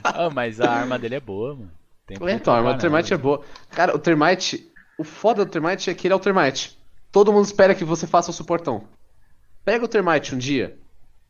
Ah, 0.04 0.30
mas 0.32 0.60
a 0.60 0.72
arma 0.72 0.98
dele 0.98 1.16
é 1.16 1.20
boa, 1.20 1.56
mano. 1.56 1.72
Tem 2.08 2.18
É, 2.28 2.32
então, 2.34 2.54
a 2.54 2.58
arma 2.58 2.74
do 2.74 2.80
Termite 2.82 3.14
é 3.14 3.18
boa. 3.18 3.38
boa. 3.38 3.48
Cara, 3.70 3.96
o 3.96 4.00
Termite. 4.00 4.72
O 4.98 5.04
foda 5.04 5.46
do 5.46 5.52
Termite 5.52 5.90
é 5.90 5.94
que 5.94 6.08
ele 6.08 6.14
é 6.14 6.18
o 6.18 6.20
Termite. 6.20 6.78
Todo 7.12 7.32
mundo 7.32 7.46
espera 7.46 7.76
que 7.76 7.86
você 7.86 8.08
faça 8.08 8.32
o 8.32 8.34
suportão. 8.34 8.88
Pega 9.64 9.86
o 9.86 9.88
Termite 9.88 10.34
um 10.34 10.38
dia. 10.38 10.78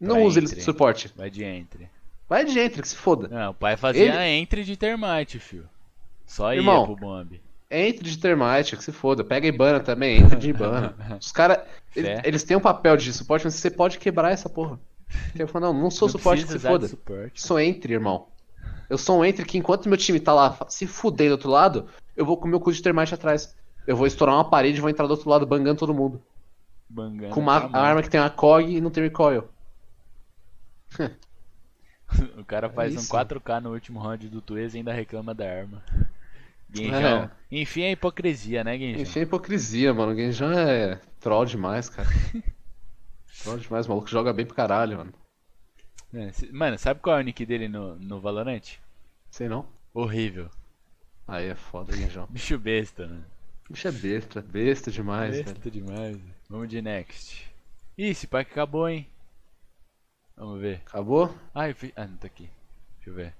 Não 0.01 0.15
Vai, 0.15 0.23
use 0.23 0.39
ele 0.39 0.47
de 0.47 0.61
suporte. 0.63 1.11
Vai 1.15 1.29
de 1.29 1.43
entre. 1.43 1.87
Vai 2.27 2.43
de 2.43 2.59
entre, 2.59 2.81
que 2.81 2.87
se 2.87 2.95
foda. 2.95 3.27
Não, 3.27 3.51
o 3.51 3.53
pai 3.53 3.77
fazia 3.77 4.03
Ele- 4.03 4.41
entre 4.41 4.63
de 4.63 4.75
Termite, 4.75 5.37
fio. 5.37 5.65
Só 6.25 6.51
ia 6.51 6.59
Irmão, 6.59 6.85
pro 6.85 6.95
bomb. 6.95 7.39
Entre 7.69 8.09
de 8.09 8.17
Termite, 8.17 8.75
que 8.75 8.83
se 8.83 8.91
foda. 8.91 9.23
Pega 9.23 9.47
Ibana 9.47 9.79
também, 9.79 10.17
entre 10.17 10.37
de 10.37 10.49
Ibana. 10.49 10.95
Os 11.21 11.31
caras. 11.31 11.59
Eles, 11.95 12.19
eles 12.23 12.43
têm 12.43 12.57
um 12.57 12.61
papel 12.61 12.97
de 12.97 13.13
suporte, 13.13 13.45
mas 13.45 13.53
você 13.53 13.69
pode 13.69 13.99
quebrar 13.99 14.31
essa 14.31 14.49
porra. 14.49 14.79
Você 15.35 15.45
fala, 15.45 15.67
não, 15.67 15.81
não 15.81 15.91
sou 15.91 16.07
Não 16.07 16.13
suporte, 16.13 16.45
que 16.45 16.51
se 16.53 16.59
foda. 16.59 16.89
Sou 17.35 17.59
entre, 17.59 17.93
irmão. 17.93 18.27
Eu 18.89 18.97
sou 18.97 19.19
um 19.19 19.25
entre 19.25 19.45
que 19.45 19.57
enquanto 19.57 19.87
meu 19.87 19.97
time 19.97 20.19
tá 20.19 20.33
lá 20.33 20.57
se 20.67 20.87
fudendo 20.87 21.29
do 21.29 21.33
outro 21.33 21.49
lado, 21.49 21.85
eu 22.15 22.25
vou 22.25 22.37
com 22.37 22.45
o 22.45 22.49
meu 22.49 22.59
cu 22.59 22.71
de 22.73 22.81
termite 22.81 23.13
atrás. 23.13 23.55
Eu 23.85 23.95
vou 23.95 24.07
estourar 24.07 24.35
uma 24.35 24.49
parede 24.49 24.77
e 24.77 24.81
vou 24.81 24.89
entrar 24.89 25.05
do 25.05 25.11
outro 25.11 25.29
lado 25.29 25.45
bangando 25.45 25.79
todo 25.79 25.93
mundo. 25.93 26.21
Bangando 26.89 27.33
Com 27.33 27.39
uma 27.39 27.61
tá 27.69 27.79
arma 27.79 28.01
que 28.01 28.09
tem 28.09 28.19
uma 28.19 28.29
COG 28.29 28.77
e 28.77 28.81
não 28.81 28.89
tem 28.89 29.03
recoil. 29.03 29.45
O 32.37 32.43
cara 32.43 32.69
faz 32.69 32.93
um 32.93 32.99
isso. 32.99 33.09
4K 33.09 33.61
no 33.61 33.71
último 33.71 33.97
round 33.97 34.27
do 34.27 34.41
Tuez 34.41 34.73
e 34.73 34.79
ainda 34.79 34.91
reclama 34.91 35.33
da 35.33 35.49
arma. 35.49 35.81
Genjão. 36.73 37.31
Enfim, 37.49 37.83
é 37.83 37.91
hipocrisia, 37.91 38.63
né, 38.63 38.77
Genjão? 38.77 39.01
Enfim, 39.01 39.19
é 39.19 39.23
hipocrisia, 39.23 39.93
mano. 39.93 40.11
O 40.11 40.15
Genjan 40.15 40.53
é 40.53 40.99
troll 41.19 41.45
demais, 41.45 41.89
cara. 41.89 42.09
troll 43.43 43.57
demais, 43.57 43.85
o 43.85 43.89
maluco 43.89 44.09
joga 44.09 44.33
bem 44.33 44.45
pro 44.45 44.55
caralho, 44.55 44.97
mano. 44.97 45.13
É, 46.13 46.31
Mano, 46.51 46.77
sabe 46.77 46.99
qual 46.99 47.17
é 47.17 47.21
o 47.21 47.23
nick 47.23 47.45
dele 47.45 47.69
no, 47.69 47.95
no 47.95 48.19
Valorant? 48.19 48.77
Sei 49.29 49.47
não. 49.47 49.65
Horrível. 49.93 50.49
Aí 51.25 51.47
é 51.47 51.55
foda, 51.55 51.95
Genjão. 51.95 52.27
Bicho 52.29 52.57
besta, 52.59 53.07
né? 53.07 53.21
O 53.69 53.73
bicho 53.73 53.87
é 53.87 53.91
besta, 53.91 54.41
besta 54.41 54.91
demais, 54.91 55.31
velho. 55.31 55.45
besta 55.45 55.71
demais. 55.71 56.17
Vamos 56.49 56.67
de 56.67 56.81
next. 56.81 57.49
Ih, 57.97 58.09
esse 58.09 58.27
pack 58.27 58.51
acabou, 58.51 58.89
hein? 58.89 59.07
Vamos 60.35 60.59
ver. 60.59 60.81
Acabou? 60.85 61.33
Ah, 61.53 61.69
eu 61.69 61.75
fiz... 61.75 61.91
ah, 61.95 62.05
não 62.05 62.17
tá 62.17 62.27
aqui. 62.27 62.49
Deixa 62.95 63.09
eu 63.09 63.13
ver. 63.13 63.33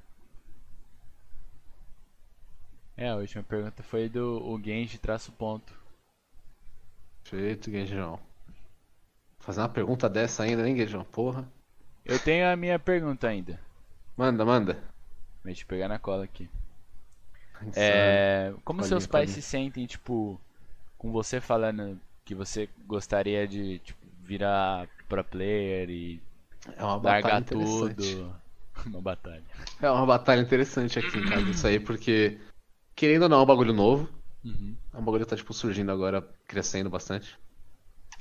É, 2.95 3.09
a 3.09 3.15
última 3.15 3.43
pergunta 3.43 3.81
foi 3.81 4.09
do 4.09 4.43
o 4.45 4.61
Genji 4.61 4.97
traço 4.97 5.31
ponto. 5.31 5.73
Feito, 7.23 7.71
Genjão. 7.71 8.19
Fazer 9.39 9.61
uma 9.61 9.69
pergunta 9.69 10.09
dessa 10.09 10.43
ainda, 10.43 10.67
hein, 10.67 10.75
Genjão? 10.75 11.03
Porra. 11.05 11.47
Eu 12.05 12.19
tenho 12.19 12.47
a 12.47 12.55
minha 12.55 12.77
pergunta 12.77 13.27
ainda. 13.27 13.59
Manda, 14.15 14.45
manda. 14.45 14.83
Deixa 15.43 15.63
eu 15.63 15.67
pegar 15.67 15.87
na 15.87 15.97
cola 15.97 16.23
aqui. 16.23 16.49
Insano. 17.61 17.73
É, 17.75 18.53
como 18.63 18.79
Colinha, 18.79 18.87
seus 18.87 19.07
pais 19.07 19.29
colinha. 19.29 19.41
se 19.41 19.47
sentem, 19.47 19.85
tipo, 19.85 20.39
com 20.97 21.11
você 21.11 21.39
falando 21.39 21.99
que 22.25 22.35
você 22.35 22.69
gostaria 22.85 23.47
de 23.47 23.79
tipo, 23.79 23.99
virar 24.21 24.87
pro 25.07 25.23
player 25.23 25.89
e 25.89 26.21
É 26.75 26.83
uma 26.83 26.99
batalha 26.99 27.23
largar 27.23 27.41
interessante. 27.41 27.95
tudo? 27.95 28.35
Uma 28.85 29.01
batalha. 29.01 29.43
É 29.79 29.91
uma 29.91 30.05
batalha 30.05 30.41
interessante 30.41 30.97
aqui 30.97 31.17
em 31.19 31.25
casa 31.25 31.49
isso 31.51 31.67
aí, 31.67 31.79
porque, 31.79 32.39
querendo 32.95 33.23
ou 33.23 33.29
não, 33.29 33.39
é 33.39 33.43
um 33.43 33.45
bagulho 33.45 33.73
novo. 33.73 34.09
Uhum. 34.43 34.75
É 34.91 34.97
um 34.97 35.03
bagulho 35.03 35.23
que 35.23 35.29
tá, 35.29 35.35
tipo, 35.35 35.53
surgindo 35.53 35.91
agora, 35.91 36.21
crescendo 36.47 36.89
bastante. 36.89 37.37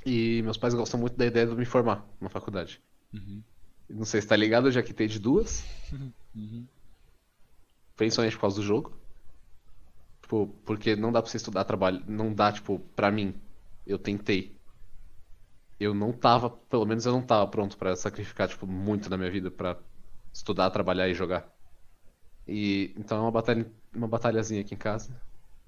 E 0.05 0.43
meus 0.43 0.59
pais 0.59 0.75
gostam 0.75 1.01
muito 1.01 1.17
da 1.17 1.25
ideia 1.25 1.47
de 1.47 1.55
me 1.55 1.65
formar 1.65 2.05
na 2.21 2.29
faculdade. 2.29 2.81
Uhum. 3.15 3.43
Não 3.89 4.05
sei 4.05 4.21
se 4.21 4.29
tá 4.29 4.37
ligado, 4.37 4.69
eu 4.69 4.73
já 4.73 4.83
quitei 4.83 5.07
de 5.07 5.19
duas. 5.19 5.65
Uhum. 6.33 6.65
Principalmente 7.97 8.37
por 8.37 8.43
causa 8.43 8.61
do 8.61 8.63
jogo. 8.63 8.97
Tipo, 10.23 10.47
porque 10.65 10.95
não 10.95 11.11
dá 11.11 11.21
pra 11.21 11.29
você 11.29 11.39
estudar 11.39 11.65
trabalho. 11.65 12.05
Não 12.07 12.33
dá, 12.33 12.53
tipo, 12.53 12.79
pra 12.95 13.11
mim. 13.11 13.35
Eu 13.85 13.99
tentei. 13.99 14.55
Eu 15.81 15.95
não 15.95 16.13
tava, 16.13 16.51
pelo 16.51 16.85
menos 16.85 17.07
eu 17.07 17.13
não 17.13 17.23
tava 17.23 17.51
pronto 17.51 17.77
pra 17.79 17.97
sacrificar, 17.97 18.47
tipo, 18.49 18.67
muito 18.67 19.09
da 19.09 19.17
minha 19.17 19.31
vida 19.31 19.51
pra 19.51 19.79
estudar, 20.33 20.71
trabalhar 20.71 21.09
e 21.09 21.15
jogar. 21.15 21.51
E 22.47 22.93
então 22.99 23.19
é 23.19 23.21
uma 23.23 23.31
batalha, 23.31 23.67
uma 23.95 24.07
batalhazinha 24.07 24.61
aqui 24.61 24.75
em 24.75 24.79
casa. 24.79 25.19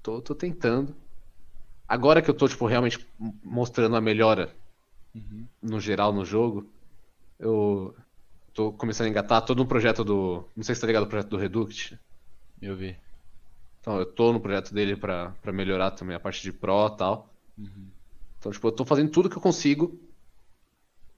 Tô, 0.03 0.21
tô 0.21 0.35
tentando. 0.35 0.95
Agora 1.87 2.21
que 2.21 2.29
eu 2.29 2.37
tô, 2.37 2.47
tipo, 2.47 2.65
realmente 2.67 3.05
mostrando 3.43 3.95
a 3.95 4.01
melhora 4.01 4.55
Uhum. 5.15 5.47
no 5.61 5.79
geral 5.79 6.11
no 6.11 6.25
jogo, 6.25 6.71
eu 7.39 7.95
tô 8.53 8.71
começando 8.73 9.07
a 9.07 9.09
engatar 9.09 9.45
todo 9.45 9.61
um 9.61 9.65
projeto 9.67 10.03
do. 10.03 10.43
Não 10.55 10.63
sei 10.63 10.75
se 10.75 10.81
tá 10.81 10.87
ligado 10.87 11.03
o 11.03 11.07
projeto 11.09 11.29
do 11.29 11.37
Reduct. 11.37 11.99
Eu 12.61 12.75
vi. 12.75 12.97
Então, 13.79 13.99
eu 13.99 14.05
tô 14.05 14.31
no 14.31 14.39
projeto 14.39 14.73
dele 14.73 14.95
pra 14.95 15.35
melhorar 15.53 15.91
também 15.91 16.15
a 16.15 16.19
parte 16.19 16.41
de 16.41 16.51
Pro 16.51 16.87
e 16.87 16.97
tal. 16.97 17.29
Uhum. 17.57 17.92
Então, 18.43 18.51
tipo, 18.51 18.67
eu 18.67 18.73
tô 18.73 18.83
fazendo 18.83 19.09
tudo 19.09 19.29
que 19.29 19.37
eu 19.37 19.41
consigo 19.41 19.97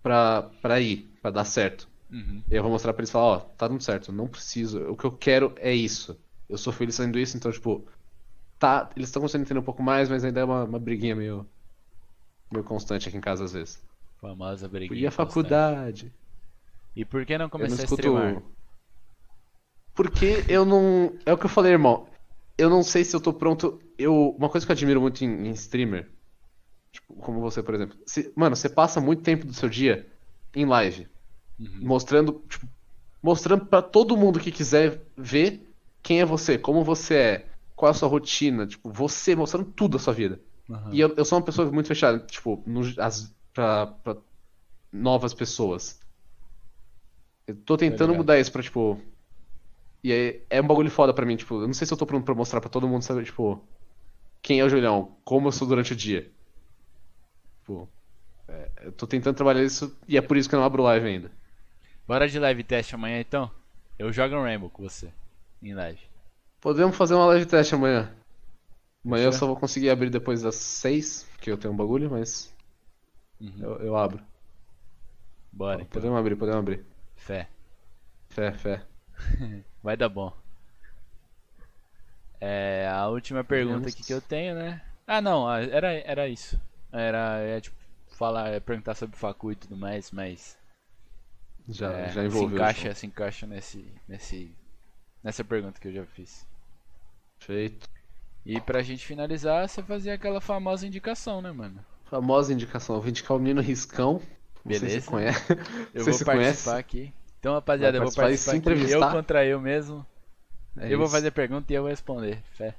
pra, 0.03 0.43
pra 0.61 0.79
ir, 0.79 1.09
pra 1.19 1.31
dar 1.31 1.43
certo. 1.43 1.89
Uhum. 2.11 2.43
E 2.47 2.55
eu 2.55 2.61
vou 2.61 2.71
mostrar 2.71 2.93
pra 2.93 3.01
eles 3.01 3.09
e 3.09 3.13
falar, 3.13 3.25
ó, 3.25 3.39
tá 3.39 3.67
dando 3.67 3.81
certo, 3.81 4.11
não 4.11 4.27
preciso. 4.27 4.79
O 4.91 4.95
que 4.95 5.05
eu 5.05 5.11
quero 5.11 5.51
é 5.57 5.73
isso. 5.73 6.15
Eu 6.47 6.55
sou 6.55 6.71
feliz 6.71 6.95
fazendo 6.95 7.17
isso, 7.17 7.35
então, 7.35 7.51
tipo, 7.51 7.83
tá. 8.59 8.91
Eles 8.95 9.09
estão 9.09 9.23
conseguindo 9.23 9.47
entender 9.47 9.59
um 9.59 9.63
pouco 9.63 9.81
mais, 9.81 10.07
mas 10.07 10.23
ainda 10.23 10.39
é 10.39 10.43
uma, 10.43 10.65
uma 10.65 10.79
briguinha 10.79 11.15
meio. 11.15 11.47
meio 12.51 12.63
constante 12.63 13.09
aqui 13.09 13.17
em 13.17 13.21
casa 13.21 13.43
às 13.43 13.53
vezes. 13.53 13.83
Famosa 14.21 14.69
briguinha. 14.69 15.01
E 15.01 15.07
a 15.07 15.11
faculdade? 15.11 16.13
E 16.95 17.03
por 17.03 17.25
que 17.25 17.35
não 17.39 17.45
Eu 17.45 17.45
não 17.45 17.49
começar 17.49 17.81
a 17.81 17.85
streamar? 17.85 18.43
Porque 19.95 20.45
eu 20.47 20.63
não. 20.63 21.11
É 21.25 21.33
o 21.33 21.37
que 21.39 21.45
eu 21.45 21.49
falei, 21.49 21.71
irmão. 21.71 22.07
Eu 22.55 22.69
não 22.69 22.83
sei 22.83 23.03
se 23.03 23.15
eu 23.15 23.19
tô 23.19 23.33
pronto. 23.33 23.81
Eu... 23.97 24.35
Uma 24.37 24.47
coisa 24.47 24.63
que 24.63 24.71
eu 24.71 24.75
admiro 24.75 25.01
muito 25.01 25.25
em, 25.25 25.47
em 25.47 25.51
streamer, 25.51 26.11
tipo, 26.95 27.13
como 27.15 27.39
você, 27.41 27.61
por 27.63 27.75
exemplo. 27.75 27.97
se- 28.05 28.33
Mano, 28.35 28.55
você 28.55 28.69
passa 28.69 28.99
muito 29.01 29.21
tempo 29.23 29.45
do 29.45 29.53
seu 29.53 29.69
dia 29.69 30.11
em 30.55 30.65
live, 30.65 31.07
Uhum. 31.59 31.79
mostrando, 31.81 32.43
tipo, 32.49 32.67
mostrando 33.23 33.65
pra 33.65 33.81
todo 33.81 34.17
mundo 34.17 34.39
que 34.39 34.51
quiser 34.51 35.01
ver 35.17 35.67
quem 36.03 36.21
é 36.21 36.25
você, 36.25 36.57
como 36.57 36.83
você 36.83 37.15
é, 37.15 37.49
qual 37.75 37.89
é 37.89 37.91
a 37.91 37.93
sua 37.93 38.09
rotina, 38.09 38.67
tipo, 38.67 38.91
você 38.91 39.35
mostrando 39.35 39.71
tudo 39.71 39.93
da 39.93 39.99
sua 40.03 40.13
vida. 40.13 40.39
Aham. 40.69 40.93
E 40.93 40.99
eu, 40.99 41.13
eu 41.15 41.25
sou 41.25 41.37
uma 41.39 41.45
pessoa 41.45 41.71
muito 41.71 41.87
fechada, 41.87 42.19
tipo, 42.25 42.63
no, 42.67 42.81
as, 43.01 43.35
pra, 43.53 43.87
pra 43.87 44.17
novas 44.93 45.33
pessoas. 45.33 45.99
Eu 47.47 47.55
tô 47.63 47.77
tentando 47.77 48.09
ligado. 48.11 48.17
mudar 48.17 48.39
isso 48.39 48.51
pra, 48.51 48.61
tipo. 48.63 48.99
E 50.03 50.11
aí, 50.11 50.45
é 50.49 50.61
um 50.61 50.67
bagulho 50.67 50.89
foda 50.91 51.13
pra 51.13 51.25
mim, 51.25 51.35
tipo, 51.35 51.55
eu 51.61 51.67
não 51.67 51.73
sei 51.73 51.87
se 51.87 51.93
eu 51.93 51.97
tô 51.97 52.05
pronto 52.05 52.23
pra 52.25 52.35
mostrar 52.35 52.61
pra 52.61 52.69
todo 52.69 52.87
mundo, 52.87 53.01
sabe, 53.01 53.23
tipo, 53.23 53.67
quem 54.43 54.59
é 54.59 54.63
o 54.63 54.69
Julião, 54.69 55.19
como 55.25 55.47
eu 55.47 55.51
sou 55.51 55.67
durante 55.67 55.93
o 55.93 55.95
dia. 55.95 56.31
Tipo, 57.65 57.89
é, 58.47 58.69
eu 58.83 58.91
tô 58.91 59.07
tentando 59.07 59.35
trabalhar 59.35 59.63
isso 59.63 59.97
e 60.07 60.15
é 60.15 60.21
por 60.21 60.37
isso 60.37 60.47
que 60.47 60.53
eu 60.53 60.59
não 60.59 60.67
abro 60.67 60.83
live 60.83 61.07
ainda. 61.07 61.31
Bora 62.07 62.27
de 62.29 62.37
live 62.37 62.63
teste 62.63 62.93
amanhã 62.93 63.19
então? 63.19 63.49
Eu 63.97 64.13
jogo 64.13 64.35
um 64.35 64.43
Rainbow 64.43 64.69
com 64.69 64.83
você. 64.83 65.11
Em 65.63 65.73
live. 65.73 65.99
Podemos 66.61 66.95
fazer 66.95 67.15
uma 67.15 67.25
live 67.25 67.47
teste 67.47 67.73
amanhã. 67.73 68.15
Amanhã 69.03 69.25
eu 69.25 69.33
só 69.33 69.47
vou 69.47 69.55
conseguir 69.55 69.89
abrir 69.89 70.11
depois 70.11 70.43
das 70.43 70.55
seis, 70.55 71.27
porque 71.31 71.49
eu 71.49 71.57
tenho 71.57 71.73
um 71.73 71.77
bagulho, 71.77 72.11
mas 72.11 72.53
Uhum. 73.41 73.57
eu, 73.59 73.77
eu 73.77 73.97
abro. 73.97 74.23
Bora 75.51 75.81
então. 75.81 75.87
Podemos 75.87 76.19
abrir, 76.19 76.35
podemos 76.35 76.59
abrir. 76.59 76.85
Fé. 77.15 77.49
Fé, 78.29 78.51
fé. 78.53 78.85
Vai 79.81 79.97
dar 79.97 80.09
bom. 80.09 80.31
É, 82.39 82.87
a 82.93 83.07
última 83.07 83.43
pergunta 83.43 83.89
aqui 83.89 84.03
que 84.03 84.13
eu 84.13 84.21
tenho, 84.21 84.53
né? 84.53 84.81
Ah, 85.07 85.19
não, 85.19 85.47
ah, 85.47 85.61
era, 85.61 85.91
era 85.93 86.27
isso. 86.27 86.59
Era, 86.95 87.39
é, 87.39 87.59
tipo, 87.59 87.75
falar, 88.07 88.49
é, 88.49 88.59
perguntar 88.59 88.95
sobre 88.95 89.17
facu 89.17 89.51
e 89.51 89.55
tudo 89.55 89.75
mais, 89.75 90.11
mas 90.11 90.57
Já, 91.67 91.91
é, 91.91 92.07
já 92.11 92.21
se 92.21 92.27
envolveu. 92.27 92.57
encaixa, 92.57 92.81
então. 92.81 92.95
se 92.95 93.05
encaixa 93.05 93.45
nesse, 93.47 93.85
nesse, 94.07 94.55
nessa 95.23 95.43
pergunta 95.43 95.79
que 95.79 95.87
eu 95.89 95.93
já 95.93 96.05
fiz. 96.05 96.47
Feito. 97.39 97.89
E 98.45 98.61
pra 98.61 98.81
gente 98.83 99.05
finalizar, 99.05 99.67
você 99.67 99.81
fazia 99.83 100.13
aquela 100.13 100.39
famosa 100.39 100.85
indicação, 100.87 101.41
né, 101.41 101.51
mano? 101.51 101.83
Famosa 102.05 102.53
indicação. 102.53 102.95
Eu 102.95 103.01
vou 103.01 103.09
indicar 103.09 103.35
o 103.35 103.39
menino 103.39 103.61
Riscão. 103.61 104.19
Se 104.19 104.27
Beleza. 104.63 105.01
você 105.01 105.07
conhece. 105.07 105.53
Eu 105.93 106.05
vou 106.05 106.13
se 106.13 106.23
participar 106.23 106.33
conhece. 106.35 106.69
aqui. 106.69 107.13
Então, 107.39 107.53
rapaziada, 107.53 107.97
eu 107.97 108.03
vou 108.03 108.13
participar 108.13 108.51
se 108.51 108.57
aqui, 108.57 108.91
eu 108.91 108.99
contra 109.11 109.45
eu 109.45 109.59
mesmo. 109.59 110.05
É 110.77 110.91
eu 110.91 110.97
vou 110.97 111.05
isso. 111.05 111.15
fazer 111.15 111.31
pergunta 111.31 111.71
e 111.71 111.75
eu 111.75 111.81
vou 111.81 111.89
responder. 111.89 112.41
Fé. 112.53 112.75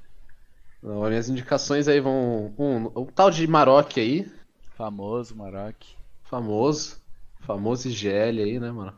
Não, 0.83 1.03
as 1.03 1.09
minhas 1.09 1.29
indicações 1.29 1.89
aí 1.89 2.01
vão. 2.01 2.55
Um, 2.59 2.85
o 2.95 3.07
tal 3.07 3.31
de 3.31 3.47
Maroc 3.47 3.97
aí. 3.99 4.31
Famoso, 4.77 5.35
Maroc. 5.35 5.77
Famoso. 6.25 6.99
Famoso 7.41 7.89
IGL 7.89 8.43
aí, 8.43 8.61
né, 8.61 8.71
mano? 8.71 8.95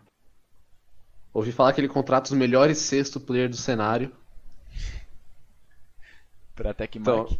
Ouvi 1.32 1.52
falar 1.52 1.72
que 1.72 1.80
ele 1.80 1.88
contrata 1.88 2.30
os 2.30 2.36
melhores 2.36 2.78
sexto 2.78 3.20
player 3.20 3.48
do 3.48 3.56
cenário. 3.56 4.10
Pra 6.54 6.74
Tecmac. 6.74 7.34
Então, 7.34 7.38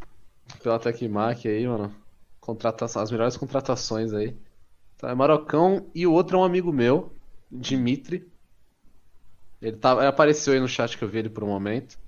pela 0.63 0.79
Tecmac 0.79 1.49
aí, 1.49 1.67
mano. 1.67 1.95
Contratação, 2.41 3.03
as 3.03 3.11
melhores 3.11 3.37
contratações 3.37 4.13
aí. 4.13 4.37
Então, 4.95 5.09
é 5.09 5.15
Marocão 5.15 5.87
e 5.95 6.07
o 6.07 6.13
outro 6.13 6.37
é 6.37 6.41
um 6.41 6.45
amigo 6.45 6.73
meu, 6.73 7.13
Dimitri. 7.51 8.31
Ele, 9.61 9.77
tava, 9.77 10.01
ele 10.01 10.09
apareceu 10.09 10.53
aí 10.53 10.61
no 10.61 10.69
chat 10.69 10.97
que 10.97 11.03
eu 11.03 11.09
vi 11.09 11.19
ele 11.19 11.31
por 11.31 11.43
um 11.43 11.49
momento. 11.49 11.99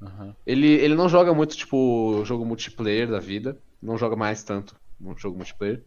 Aham. 0.00 0.34
Ele, 0.46 0.66
ele 0.66 0.94
não 0.94 1.08
joga 1.08 1.34
muito, 1.34 1.56
tipo, 1.56 2.22
jogo 2.24 2.44
multiplayer 2.44 3.08
da 3.08 3.18
vida. 3.18 3.60
Não 3.82 3.96
joga 3.98 4.16
mais 4.16 4.42
tanto 4.42 4.76
um 5.00 5.16
jogo 5.16 5.36
multiplayer. 5.36 5.84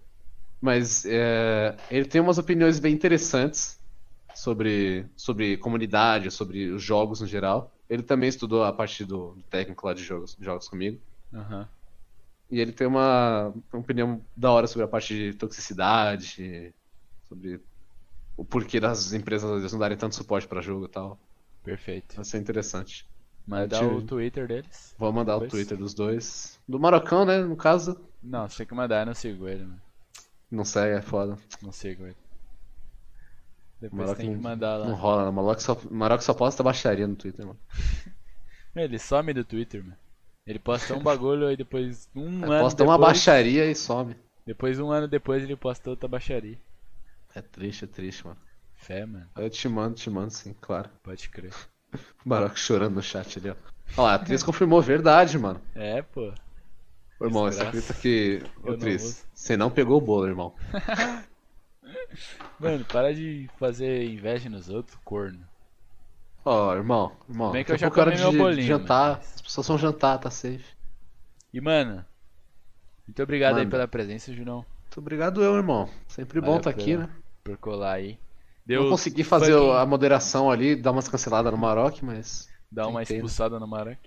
Mas 0.62 1.06
é, 1.06 1.76
ele 1.90 2.06
tem 2.06 2.22
umas 2.22 2.38
opiniões 2.38 2.80
bem 2.80 2.94
interessantes 2.94 3.80
sobre, 4.36 5.06
sobre 5.18 5.58
comunidade, 5.58 6.30
sobre 6.32 6.70
os 6.70 6.84
jogos 6.84 7.22
no 7.22 7.28
geral. 7.28 7.74
Ele 7.90 8.04
também 8.04 8.30
estudou 8.30 8.64
a 8.64 8.72
parte 8.72 9.04
do, 9.04 9.34
do 9.34 9.44
técnico 9.44 9.86
lá 9.86 9.94
de 9.94 10.04
jogos, 10.04 10.38
jogos 10.40 10.68
comigo. 10.68 11.02
Aham. 11.34 11.68
E 12.50 12.60
ele 12.60 12.74
tem 12.74 12.86
uma, 12.86 13.54
uma 13.72 13.82
opinião 13.82 14.22
da 14.36 14.52
hora 14.52 14.68
sobre 14.68 14.84
a 14.84 14.88
parte 14.88 15.14
de 15.16 15.34
toxicidade, 15.38 16.74
sobre 17.28 17.62
o 18.36 18.44
porquê 18.44 18.80
das 18.80 19.14
empresas 19.14 19.72
não 19.72 19.80
darem 19.80 19.98
tanto 19.98 20.16
suporte 20.16 20.48
pra 20.48 20.62
jogo 20.62 20.86
e 20.86 20.90
tal. 20.90 21.18
Perfeito. 21.64 22.16
Vai 22.16 22.26
ser 22.26 22.40
interessante. 22.40 23.08
Mandar 23.46 23.84
o 23.84 24.02
te- 24.02 24.08
Twitter 24.08 24.48
deles. 24.48 24.96
Vou 24.98 25.12
mandar 25.12 25.38
o 25.38 25.40
Depois? 25.42 25.52
Twitter 25.52 25.78
dos 25.78 25.94
dois. 25.94 26.60
Do 26.68 26.80
Marocão, 26.80 27.26
né? 27.26 27.40
No 27.44 27.56
caso, 27.56 28.00
Não, 28.22 28.48
você 28.48 28.58
tem 28.60 28.68
que 28.68 28.74
mandar, 28.76 29.02
eu 29.02 29.06
não 29.08 29.14
sigo 29.14 29.48
ele, 29.48 29.64
mano. 29.64 29.82
não 30.50 30.64
segue, 30.66 30.96
é 30.98 31.02
foda. 31.02 31.38
Não 31.62 31.72
sigo 31.72 32.06
ele. 32.06 32.16
Depois 33.80 34.00
Maroc 34.04 34.18
tem 34.18 34.30
que 34.30 34.36
não- 34.36 34.42
mandar 34.44 34.78
Não 34.80 34.92
lá. 34.92 34.96
rola, 34.96 35.26
né? 35.26 35.32
Maroc 35.32 35.60
só, 35.60 35.78
Maroc 35.90 36.22
só 36.22 36.34
posta 36.34 36.62
baixaria 36.64 37.08
no 37.08 37.16
Twitter, 37.16 37.46
mano. 37.46 37.60
Ele 38.76 39.00
some 39.00 39.34
do 39.34 39.44
Twitter, 39.44 39.84
mano. 39.84 39.98
Ele 40.46 40.60
posta 40.60 40.94
um 40.96 41.02
bagulho 41.04 41.48
aí 41.48 41.58
depois 41.58 42.10
um 42.16 42.44
É, 42.44 42.46
ano 42.48 42.64
posta 42.64 42.84
uma 42.84 42.94
depois, 42.94 43.00
baixaria 43.00 43.66
e 43.70 43.76
some. 43.76 44.16
Depois 44.46 44.80
um 44.80 44.92
ano 44.92 45.08
depois 45.08 45.44
ele 45.44 45.56
posta 45.56 45.90
outra 45.90 46.08
baixaria. 46.08 46.58
É 47.36 47.42
triste, 47.42 47.86
é 47.86 47.88
triste, 47.88 48.26
mano. 48.26 48.40
Fé, 48.76 49.06
mano. 49.06 49.30
Eu 49.36 49.50
te 49.50 49.68
mando, 49.70 49.96
te 49.96 50.10
mando 50.10 50.32
sim, 50.32 50.54
claro. 50.60 50.90
Pode 51.04 51.30
crer. 51.30 51.54
O 52.26 52.30
Maroc 52.30 52.56
chorando 52.58 52.96
no 52.96 53.02
chat 53.02 53.40
ali, 53.40 53.50
ó. 53.50 53.56
Olha 53.98 54.06
lá, 54.06 54.12
a 54.14 54.16
atriz 54.16 54.44
confirmou 54.44 54.82
verdade, 54.82 55.38
mano. 55.38 55.60
É, 55.76 56.02
pô. 56.02 56.32
Ô, 57.20 57.26
irmão, 57.26 57.52
você 57.52 57.62
acredita 57.64 57.94
que. 57.94 58.42
Ô, 58.64 58.72
não 58.72 58.78
Tris, 58.78 59.26
você 59.34 59.58
não 59.58 59.70
pegou 59.72 59.98
o 59.98 60.02
bolo, 60.02 60.28
irmão. 60.28 60.56
Mano, 62.60 62.86
para 62.86 63.14
de 63.14 63.50
fazer 63.58 64.06
inveja 64.08 64.50
nos 64.50 64.70
outros, 64.70 64.98
corno. 65.04 65.46
Ó, 66.46 66.76
irmão, 66.76 67.16
irmão. 67.28 67.52
Bem 67.52 67.64
que 67.66 67.72
eu 67.72 67.78
já 67.78 67.88
é 67.88 67.90
comi 67.90 68.16
meu 68.16 68.32
de 68.32 68.38
bolinho, 68.38 68.68
jantar. 68.68 69.18
mas- 69.18 69.36
As 69.36 69.42
pessoas 69.42 69.68
vão 69.68 69.78
jantar, 69.78 70.20
tá 70.20 70.30
safe. 70.30 70.64
E, 71.54 71.60
mano, 71.60 72.06
muito 73.08 73.22
obrigado 73.24 73.54
aí 73.58 73.64
Manda. 73.64 73.72
pela 73.72 73.88
presença, 73.88 74.34
Junão, 74.34 74.66
Muito 74.84 75.00
obrigado 75.00 75.44
eu, 75.44 75.56
irmão. 75.56 75.90
Sempre 76.08 76.40
bom 76.40 76.48
Valeu 76.48 76.58
estar 76.60 76.70
aqui, 76.70 76.92
pela- 76.94 77.08
né? 77.08 77.16
por 77.44 77.58
colar 77.58 77.94
aí. 77.94 78.20
Não 78.68 78.90
consegui 78.90 79.24
fazer 79.24 79.54
a 79.56 79.86
moderação 79.86 80.50
ali, 80.50 80.76
dar 80.76 80.92
umas 80.92 81.08
canceladas 81.08 81.52
no 81.52 81.58
Maroc, 81.58 82.02
mas. 82.02 82.48
Dar 82.72 82.88
uma 82.88 83.00
Tentei, 83.02 83.18
né? 83.18 83.20
expulsada 83.20 83.60
no 83.60 83.68
Maroc. 83.68 83.98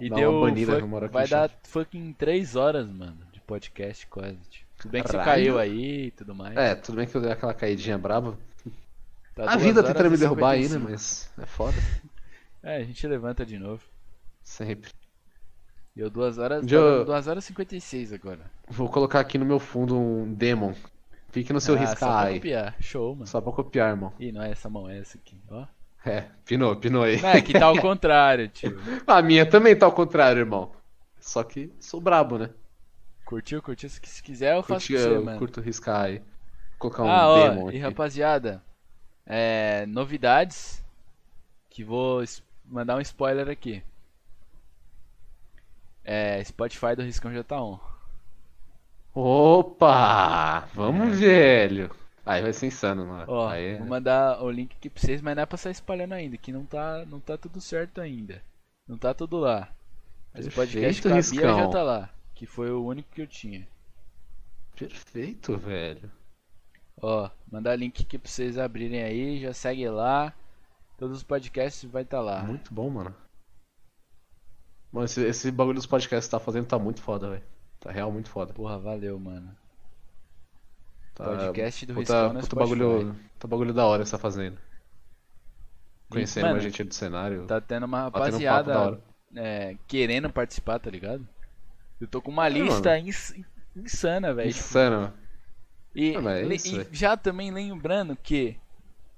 E 0.00 0.08
Dá 0.08 0.16
deu. 0.16 0.30
uma 0.32 0.46
banida 0.46 0.72
fuck- 0.72 0.82
no 0.82 0.88
Maroc 0.88 1.12
vai 1.12 1.28
dar 1.28 1.50
fucking 1.64 2.12
3 2.14 2.56
horas, 2.56 2.88
mano, 2.88 3.18
de 3.32 3.40
podcast 3.40 4.06
quase. 4.06 4.38
Tipo, 4.48 4.66
Tudo 4.78 4.90
bem 4.92 5.02
que 5.02 5.10
você 5.10 5.18
caiu 5.18 5.58
aí 5.58 6.06
e 6.06 6.10
tudo 6.12 6.34
mais. 6.34 6.56
É, 6.56 6.74
tudo 6.74 6.96
bem 6.96 7.06
que 7.06 7.14
eu 7.14 7.20
dei 7.20 7.32
aquela 7.32 7.52
caidinha 7.52 7.98
braba. 7.98 8.38
Tá 9.34 9.52
A 9.52 9.56
vida 9.56 9.82
tentando 9.82 10.10
me 10.10 10.16
derrubar 10.16 10.50
aí, 10.52 10.62
né? 10.62 10.68
55. 10.68 10.90
Mas 10.90 11.32
é 11.38 11.46
foda. 11.46 11.76
É, 12.62 12.76
a 12.76 12.84
gente 12.84 13.06
levanta 13.06 13.44
de 13.46 13.58
novo. 13.58 13.82
Sempre. 14.42 14.90
Deu 15.96 16.10
2 16.10 16.36
horas, 16.36 16.66
dando 16.66 17.04
2 17.06 17.26
horas 17.26 17.44
e 17.44 17.46
56 17.48 18.12
agora. 18.12 18.40
Vou 18.68 18.86
colocar 18.88 19.18
aqui 19.20 19.38
no 19.38 19.46
meu 19.46 19.58
fundo 19.58 19.98
um 19.98 20.30
demon. 20.34 20.74
Fique 21.30 21.52
no 21.52 21.60
seu 21.60 21.74
ah, 21.74 21.78
só 21.78 21.84
risca 21.84 22.06
pra 22.06 22.20
aí. 22.20 22.34
copiar. 22.34 22.76
Show, 22.80 23.14
mano. 23.14 23.26
Só 23.26 23.40
pra 23.40 23.52
copiar, 23.52 23.90
irmão. 23.90 24.12
Ih, 24.18 24.32
não 24.32 24.42
é 24.42 24.50
essa 24.50 24.68
mão, 24.68 24.88
é 24.88 24.98
essa 24.98 25.16
aqui, 25.16 25.40
ó. 25.48 25.66
É, 26.04 26.26
pinou, 26.44 26.74
pinou 26.76 27.02
aí. 27.02 27.20
Não, 27.20 27.28
é 27.28 27.40
que 27.42 27.52
tá 27.52 27.66
ao 27.66 27.78
contrário, 27.78 28.48
tio. 28.52 28.78
A 29.06 29.20
minha 29.22 29.44
também 29.44 29.76
tá 29.76 29.86
ao 29.86 29.92
contrário, 29.92 30.40
irmão. 30.40 30.72
Só 31.18 31.42
que 31.42 31.72
sou 31.78 32.00
brabo, 32.00 32.38
né? 32.38 32.50
Curtiu, 33.24 33.62
curtiu? 33.62 33.88
Se 33.88 34.00
se 34.02 34.22
quiser 34.22 34.56
eu 34.56 34.62
faço 34.62 34.88
Curti, 34.88 34.92
pra 34.94 35.02
você, 35.02 35.16
eu 35.16 35.24
mano. 35.24 35.38
curto 35.38 35.60
riscar 35.60 36.06
aí. 36.06 36.22
Colocar 36.78 37.02
um 37.04 37.08
ah, 37.10 37.28
ó, 37.28 37.48
demon 37.48 37.66
e 37.66 37.68
aqui. 37.68 37.78
rapaziada, 37.78 38.64
é, 39.26 39.84
novidades 39.86 40.82
que 41.68 41.84
vou 41.84 42.24
mandar 42.64 42.96
um 42.96 43.00
spoiler 43.00 43.48
aqui. 43.48 43.82
É, 46.02 46.42
Spotify 46.42 46.96
do 46.96 47.02
Riscão 47.02 47.32
já 47.32 47.44
tá 47.44 47.62
on. 47.62 47.78
Opa! 49.22 50.60
Vamos, 50.74 51.18
velho. 51.20 51.94
Aí 52.24 52.40
vai 52.40 52.52
ser 52.54 52.66
insano, 52.68 53.04
mano. 53.06 53.24
Ó, 53.28 53.48
aí 53.48 53.74
é- 53.74 53.78
vou 53.78 53.86
mandar 53.86 54.42
o 54.42 54.50
link 54.50 54.74
aqui 54.74 54.88
pra 54.88 55.00
vocês, 55.00 55.20
mas 55.20 55.36
não 55.36 55.42
é 55.42 55.46
pra 55.46 55.58
sair 55.58 55.72
espalhando 55.72 56.12
ainda, 56.14 56.38
que 56.38 56.50
não 56.50 56.64
tá, 56.64 57.04
não 57.04 57.20
tá 57.20 57.36
tudo 57.36 57.60
certo 57.60 58.00
ainda. 58.00 58.42
Não 58.88 58.96
tá 58.96 59.12
tudo 59.12 59.38
lá. 59.38 59.68
Mas 60.32 60.46
o 60.46 60.50
podcast 60.50 61.02
Perfeito, 61.02 61.02
com 61.02 61.08
a 61.08 61.10
Bia 61.10 61.50
Riscão. 61.52 61.58
já 61.58 61.68
tá 61.68 61.82
lá, 61.82 62.10
que 62.34 62.46
foi 62.46 62.70
o 62.70 62.82
único 62.84 63.10
que 63.12 63.20
eu 63.20 63.26
tinha. 63.26 63.68
Perfeito, 64.74 65.56
velho. 65.58 66.10
Ó, 67.02 67.28
mandar 67.50 67.76
link 67.76 68.02
aqui 68.02 68.16
pra 68.16 68.30
vocês 68.30 68.56
abrirem 68.56 69.02
aí, 69.02 69.40
já 69.40 69.52
segue 69.52 69.86
lá. 69.88 70.32
Todos 70.96 71.18
os 71.18 71.22
podcasts 71.22 71.90
vai 71.90 72.02
estar 72.02 72.20
lá. 72.20 72.42
Muito 72.42 72.72
bom, 72.72 72.88
mano. 72.88 73.14
Mano, 74.92 75.04
esse, 75.04 75.22
esse 75.22 75.50
bagulho 75.50 75.76
dos 75.76 75.86
podcasts 75.86 76.26
que 76.26 76.30
tá 76.30 76.40
fazendo 76.40 76.66
tá 76.66 76.78
muito 76.78 77.02
foda, 77.02 77.28
velho. 77.30 77.42
Tá 77.80 77.90
real 77.90 78.12
muito 78.12 78.28
foda. 78.28 78.52
Porra, 78.52 78.78
valeu, 78.78 79.18
mano. 79.18 79.56
Tá, 81.14 81.24
Podcast 81.24 81.86
do 81.86 81.94
puta, 81.94 82.00
Riscão 82.14 82.32
no 82.34 82.40
puta 82.40 82.56
bagulho, 82.56 83.16
puta 83.34 83.48
bagulho 83.48 83.74
da 83.74 83.86
hora 83.86 84.02
que 84.02 84.08
você 84.08 84.12
tá 84.16 84.18
fazendo. 84.18 84.58
Conhecendo 86.08 86.42
Mano, 86.42 86.54
mais 86.54 86.64
gente 86.64 86.82
aí 86.82 86.88
do 86.88 86.94
cenário. 86.94 87.46
Tá 87.46 87.60
tendo 87.60 87.84
uma 87.86 88.00
um 88.00 88.04
rapaziada 88.04 88.78
hora. 88.78 89.00
é, 89.36 89.76
querendo 89.86 90.30
participar, 90.30 90.78
tá 90.78 90.90
ligado? 90.90 91.26
Eu 92.00 92.08
tô 92.08 92.20
com 92.20 92.30
uma 92.30 92.46
É, 92.46 92.50
lista 92.50 92.98
ins- 92.98 93.34
insana, 93.76 94.34
velho. 94.34 94.52
tipo, 94.52 94.60
Insano. 94.66 95.12
E, 95.94 96.16
Ah, 96.16 96.32
é 96.38 96.46
isso, 96.54 96.80
e 96.80 96.86
já 96.92 97.16
também 97.16 97.50
lembrando 97.50 98.16
que 98.16 98.56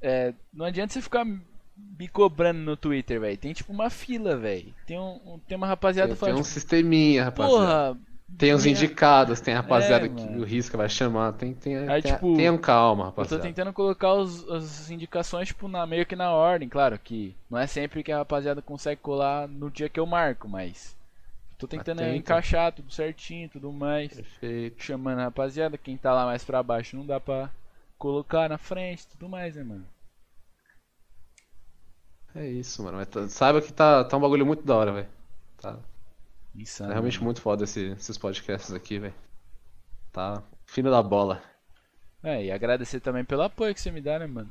é, 0.00 0.34
não 0.52 0.64
adianta 0.66 0.92
você 0.92 1.00
ficar 1.02 1.24
me 1.24 2.08
cobrando 2.08 2.60
no 2.60 2.76
Twitter, 2.76 3.20
velho. 3.20 3.36
Tem 3.38 3.52
tipo 3.52 3.72
uma 3.72 3.88
fila, 3.88 4.36
velho. 4.36 4.74
Tem, 4.86 4.98
um, 4.98 5.34
um- 5.34 5.38
tem 5.38 5.56
uma 5.56 5.66
rapaziada 5.66 6.08
Tem, 6.08 6.14
tem 6.16 6.20
falando, 6.20 6.38
um 6.40 6.42
tipo, 6.42 6.52
sisteminha, 6.52 7.24
rapaziada. 7.24 7.56
porra, 7.94 7.98
Tem 8.38 8.52
os 8.52 8.66
indicados, 8.66 9.40
tem 9.40 9.54
a 9.54 9.58
rapaziada 9.58 10.06
É, 10.06 10.08
que 10.08 10.38
o 10.38 10.44
Risca 10.44 10.76
vai 10.76 10.88
chamar. 10.88 11.32
Tem, 11.34 11.54
tem, 11.54 11.76
Aí, 11.86 12.02
tem, 12.02 12.12
tipo, 12.12 12.26
tenham 12.34 12.58
calma, 12.58 13.04
eu 13.18 13.26
tô 13.26 13.38
rapaziada. 13.38 13.40
tentando 13.40 13.72
colocar 13.72 14.14
os- 14.14 14.48
as 14.50 14.90
indicações, 14.90 15.48
tipo, 15.48 15.68
na, 15.68 15.86
meio 15.86 16.06
que 16.06 16.16
na 16.16 16.32
ordem, 16.32 16.68
claro 16.68 16.98
que 16.98 17.36
não 17.50 17.58
é 17.58 17.66
sempre 17.66 18.02
que 18.02 18.12
a 18.12 18.18
rapaziada 18.18 18.62
consegue 18.62 19.00
colar 19.00 19.48
no 19.48 19.70
dia 19.70 19.88
que 19.88 20.00
eu 20.00 20.06
marco, 20.06 20.48
mas 20.48 20.96
tô 21.58 21.68
tentando 21.68 21.98
tenta. 21.98 22.14
encaixar 22.14 22.72
tudo 22.72 22.92
certinho, 22.92 23.48
tudo 23.50 23.72
mais. 23.72 24.12
Perfeito. 24.14 24.76
chamando 24.78 25.20
a 25.20 25.24
rapaziada, 25.24 25.78
quem 25.78 25.96
tá 25.96 26.12
lá 26.14 26.26
mais 26.26 26.44
pra 26.44 26.62
baixo 26.62 26.96
não 26.96 27.06
dá 27.06 27.20
pra 27.20 27.50
colocar 27.98 28.48
na 28.48 28.58
frente 28.58 29.06
tudo 29.08 29.28
mais, 29.28 29.56
né, 29.56 29.64
mano? 29.64 29.86
É 32.34 32.46
isso, 32.46 32.82
mano. 32.82 32.98
Mas 32.98 33.08
tá- 33.08 33.28
saiba 33.28 33.60
que 33.62 33.72
tá, 33.72 34.04
tá 34.04 34.16
um 34.16 34.20
bagulho 34.20 34.46
muito 34.46 34.62
da 34.64 34.76
hora, 34.76 34.92
velho. 34.92 35.08
Tá, 35.60 35.78
Insano. 36.54 36.90
é 36.90 36.94
realmente 36.94 37.14
mano. 37.18 37.24
muito 37.26 37.40
foda 37.40 37.64
esse- 37.64 37.92
esses 37.92 38.18
podcasts 38.18 38.72
aqui, 38.72 38.98
velho. 38.98 39.14
Tá 40.12 40.42
fino 40.66 40.90
da 40.90 41.02
bola. 41.02 41.42
É, 42.22 42.44
e 42.44 42.50
agradecer 42.52 43.00
também 43.00 43.24
pelo 43.24 43.42
apoio 43.42 43.74
que 43.74 43.80
você 43.80 43.90
me 43.90 44.00
dá, 44.00 44.18
né, 44.18 44.26
mano? 44.26 44.50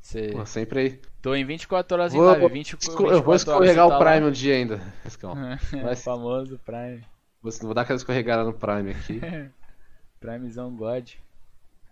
Você... 0.00 0.28
Pô, 0.32 0.44
sempre 0.46 0.80
aí. 0.80 1.00
Tô 1.20 1.34
em 1.34 1.44
24 1.44 1.94
horas 1.96 2.14
em 2.14 2.16
Vou- 2.16 2.26
live, 2.26 2.48
20, 2.48 2.66
esco- 2.72 2.80
24 2.92 3.16
eu 3.16 3.22
vou 3.22 3.34
escorregar 3.34 3.86
o 3.86 3.90
tá 3.90 3.98
Prime 3.98 4.26
um 4.26 4.30
dia 4.30 4.54
ainda, 4.54 4.80
lá. 5.22 5.58
Vai- 5.82 5.96
famoso 5.96 6.58
Prime. 6.64 7.04
Vou, 7.42 7.52
vou 7.62 7.74
dar 7.74 7.82
aquela 7.82 7.96
escorregada 7.96 8.44
no 8.44 8.52
Prime 8.54 8.90
aqui. 8.90 9.20
Primezão 10.20 10.74
God. 10.74 11.10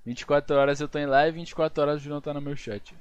24 0.06 0.56
horas 0.56 0.80
eu 0.80 0.88
tô 0.88 0.98
em 0.98 1.06
live, 1.06 1.38
24 1.38 1.82
horas 1.82 1.96
o 1.96 1.98
Julião 2.04 2.20
tá 2.20 2.32
no 2.32 2.40
meu 2.40 2.56
chat. 2.56 2.94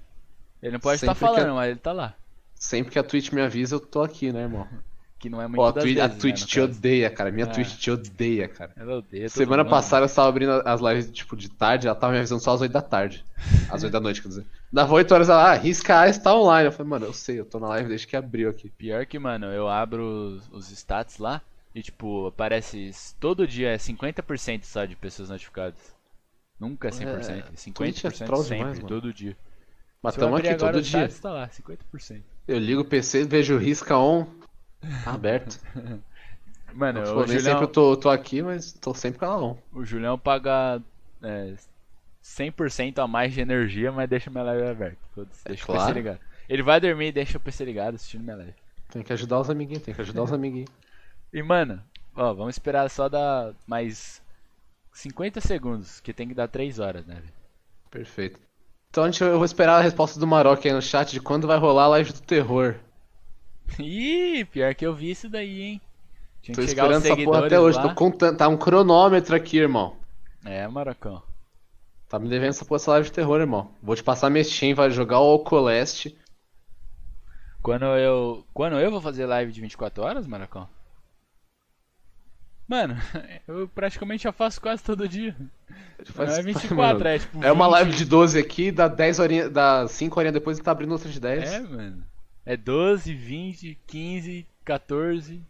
Ele 0.62 0.74
não 0.74 0.80
pode 0.80 0.96
estar 0.96 1.14
Sempre 1.16 1.20
que 1.20 1.34
falando, 1.34 1.48
eu- 1.50 1.56
mas 1.56 1.70
ele 1.72 1.80
tá 1.80 1.92
lá. 1.94 2.14
Sempre 2.56 2.92
que 2.92 3.00
a 3.00 3.04
Twitch 3.04 3.32
me 3.32 3.42
avisa, 3.42 3.76
eu 3.76 3.80
tô 3.80 4.02
aqui, 4.04 4.32
né, 4.34 4.42
irmão? 4.42 4.68
Que 5.20 5.30
não 5.30 5.42
é 5.42 5.48
muito 5.48 5.58
Pô, 5.58 5.66
a 5.66 5.74
Twitch, 5.74 5.98
a 5.98 6.08
vezes, 6.08 6.16
né, 6.16 6.22
Twitch 6.22 6.42
no 6.42 6.48
te 6.48 6.60
caso. 6.62 6.72
odeia, 6.72 7.10
cara. 7.10 7.32
Minha 7.32 7.46
É. 7.46 7.50
Twitch 7.50 7.76
te 7.76 7.92
odeia, 7.92 8.48
cara. 8.48 8.72
Ela 8.78 8.98
odeia 9.00 9.28
Semana 9.28 9.64
mundo. 9.64 9.70
passada 9.70 10.06
eu 10.06 10.10
tava 10.10 10.30
abrindo 10.30 10.52
as 10.66 10.80
lives, 10.80 11.12
tipo, 11.12 11.36
de 11.36 11.50
tarde, 11.50 11.88
ela 11.88 11.96
tava 11.96 12.14
me 12.14 12.20
avisando 12.20 12.42
só 12.42 12.54
às 12.54 12.62
8 12.62 12.72
da 12.72 12.82
tarde. 12.82 13.26
Às 13.70 13.84
8 13.84 13.92
da 13.92 14.00
noite, 14.00 14.22
quer 14.22 14.30
dizer. 14.30 14.46
Dava 14.72 14.94
8 14.94 15.14
horas, 15.14 15.28
ela, 15.28 15.52
ah, 15.52 15.54
risca 15.56 16.00
A 16.00 16.08
está 16.08 16.34
online. 16.34 16.68
Eu 16.68 16.72
falei, 16.72 16.90
mano, 16.90 17.06
eu 17.08 17.14
sei, 17.14 17.38
eu 17.38 17.46
tô 17.46 17.60
na 17.60 17.68
live 17.68 17.90
desde 17.90 18.08
que 18.08 18.16
abriu 18.16 18.50
aqui. 18.50 18.70
Pior 18.70 19.06
que, 19.06 19.20
mano, 19.20 19.48
eu 19.48 19.68
abro 19.68 20.40
os, 20.52 20.72
stats 20.72 21.18
lá 21.18 21.42
e, 21.76 21.82
tipo, 21.82 22.28
aparece 22.28 22.92
todo 23.20 23.46
dia 23.46 23.72
é 23.72 23.78
50% 23.78 24.64
só 24.64 24.86
de 24.86 24.96
pessoas 24.96 25.30
notificadas. 25.30 25.94
Nunca 26.58 26.88
é 26.88 26.92
100%, 26.92 27.30
é 27.30 27.44
50% 27.56 27.74
Twitch 27.74 28.06
é 28.06 28.10
sempre, 28.10 28.44
demais, 28.44 28.80
todo 28.80 29.14
dia. 29.14 29.36
Mas 30.02 30.18
abrir 30.18 30.48
aqui 30.48 30.58
todo 30.58 30.82
dia. 30.82 31.00
stats, 31.08 31.20
tá 31.20 31.32
lá, 31.32 31.50
50%. 31.50 32.22
Eu 32.48 32.58
ligo 32.58 32.82
o 32.82 32.86
PC, 32.86 33.26
vejo 33.26 33.56
o 33.56 33.58
risca 33.58 33.98
on, 33.98 34.26
tá 35.04 35.14
aberto. 35.14 35.60
Mano, 36.74 37.04
Tipo, 37.04 37.22
o 37.22 37.26
nem 37.26 37.40
Julião, 37.40 37.42
sempre 37.42 37.64
eu 37.64 37.68
tô, 37.68 37.98
tô 37.98 38.10
aqui, 38.10 38.42
mas 38.42 38.72
tô 38.74 38.94
sempre 38.94 39.20
com 39.20 39.26
ela 39.26 39.38
on. 39.44 39.58
o 39.74 39.84
Julião 39.84 40.20
paga 40.20 40.82
é, 41.24 41.56
100% 42.24 43.00
a 43.00 43.08
mais 43.08 43.34
de 43.34 43.42
energia, 43.42 43.92
mas 43.92 44.08
deixa 44.10 44.30
minha 44.30 44.44
live 44.44 44.68
aberta. 44.68 44.98
Foda-se, 45.16 45.42
É 45.46 45.50
deixa 45.50 45.64
o 45.68 45.68
claro. 45.68 45.82
PC 45.88 45.94
ligado. 45.94 46.20
Ele 46.48 46.64
vai 46.64 46.80
dormir 46.80 47.08
e 47.08 47.12
deixa 47.12 47.38
o 47.38 47.42
PC 47.42 47.66
ligado 47.66 47.96
assistindo 47.96 48.24
minha 48.24 48.36
live. 48.36 48.54
Tem 48.90 49.04
que 49.04 49.14
ajudar 49.14 49.40
os 49.40 49.50
amiguinhos, 49.50 49.84
tem 49.84 49.94
que 49.94 50.02
ajudar 50.02 50.24
os 50.24 50.34
amiguinhos. 50.34 50.70
E, 51.34 51.42
mano, 51.44 51.82
ó, 52.16 52.34
vamos 52.34 52.56
esperar 52.56 52.90
só 52.90 53.10
dar 53.10 53.54
mais 53.68 54.22
50 54.94 55.42
segundos, 55.42 56.00
que 56.00 56.14
tem 56.14 56.28
que 56.28 56.34
dar 56.36 56.48
3 56.48 56.80
horas, 56.80 57.06
né? 57.06 57.22
Perfeito. 57.90 58.40
Então 58.92 59.06
eu 59.22 59.36
vou 59.38 59.46
esperar 59.46 59.78
a 59.78 59.82
resposta 59.82 60.20
do 60.20 60.26
Maroc 60.28 60.66
aí 60.66 60.74
no 60.74 60.82
chat 60.82 61.12
de 61.12 61.20
quando 61.22 61.48
vai 61.48 61.58
rolar 61.60 61.84
a 61.86 61.88
live 61.90 62.12
do 62.14 62.22
terror. 62.22 62.76
Ih, 63.78 64.46
pior 64.46 64.74
que 64.74 64.86
eu 64.86 64.94
vi 64.94 65.12
isso 65.12 65.30
daí, 65.30 65.62
hein? 65.62 65.82
Tinha 66.42 66.56
Tô 66.56 66.62
que 66.62 66.68
chegar 66.68 66.84
esperando 66.92 67.06
essa 67.06 67.24
porra 67.24 67.46
até 67.46 67.60
hoje, 67.60 67.78
lá. 67.78 67.84
tô 67.84 67.96
contando. 67.96 68.38
Tá 68.38 68.48
um 68.48 68.58
cronômetro 68.58 69.36
aqui, 69.36 69.58
irmão. 69.58 69.98
É, 70.46 70.68
Maracão. 70.68 71.22
Tá 72.08 72.18
me 72.18 72.28
devendo 72.30 72.50
essa 72.50 72.66
porra 72.66 72.78
essa 72.78 72.92
live 72.92 73.08
de 73.08 73.14
terror, 73.14 73.40
irmão. 73.40 73.72
Vou 73.84 73.96
te 73.96 74.04
passar 74.04 74.30
minha 74.30 74.44
Steam, 74.44 74.74
vai 74.76 74.90
jogar 74.90 75.20
o 75.20 75.30
Alcoleste. 75.32 76.18
Quando 77.62 77.86
eu. 77.86 78.46
Quando 78.54 78.80
eu 78.80 78.90
vou 78.90 79.02
fazer 79.02 79.26
live 79.26 79.52
de 79.52 79.62
24 79.62 80.04
horas, 80.04 80.26
Maracão? 80.26 80.68
Mano, 82.68 82.96
eu 83.48 83.68
praticamente 83.68 84.24
já 84.24 84.32
faço 84.32 84.62
quase 84.62 84.84
todo 84.84 85.08
dia. 85.08 85.36
Não 86.16 86.24
é 86.26 86.42
24, 86.42 86.76
Mano, 86.76 87.08
é 87.08 87.20
tipo. 87.20 87.44
É 87.44 87.52
uma 87.52 87.66
20. 87.66 87.72
live 87.74 87.92
de 87.92 88.06
12 88.06 88.40
aqui, 88.40 88.72
dá 88.72 88.88
10 88.88 89.20
horinhas, 89.20 89.52
dá 89.52 89.88
5 89.88 90.20
horinhas 90.20 90.34
depois 90.34 90.58
e 90.58 90.64
tá 90.64 90.72
abrindo 90.72 90.92
outra 90.92 91.10
de 91.10 91.20
10. 91.20 91.52
É, 91.52 91.60
mano. 91.60 92.09
É 92.46 92.58
12, 92.58 93.14
20, 93.14 93.78
15, 93.86 94.48
14. 94.66 95.42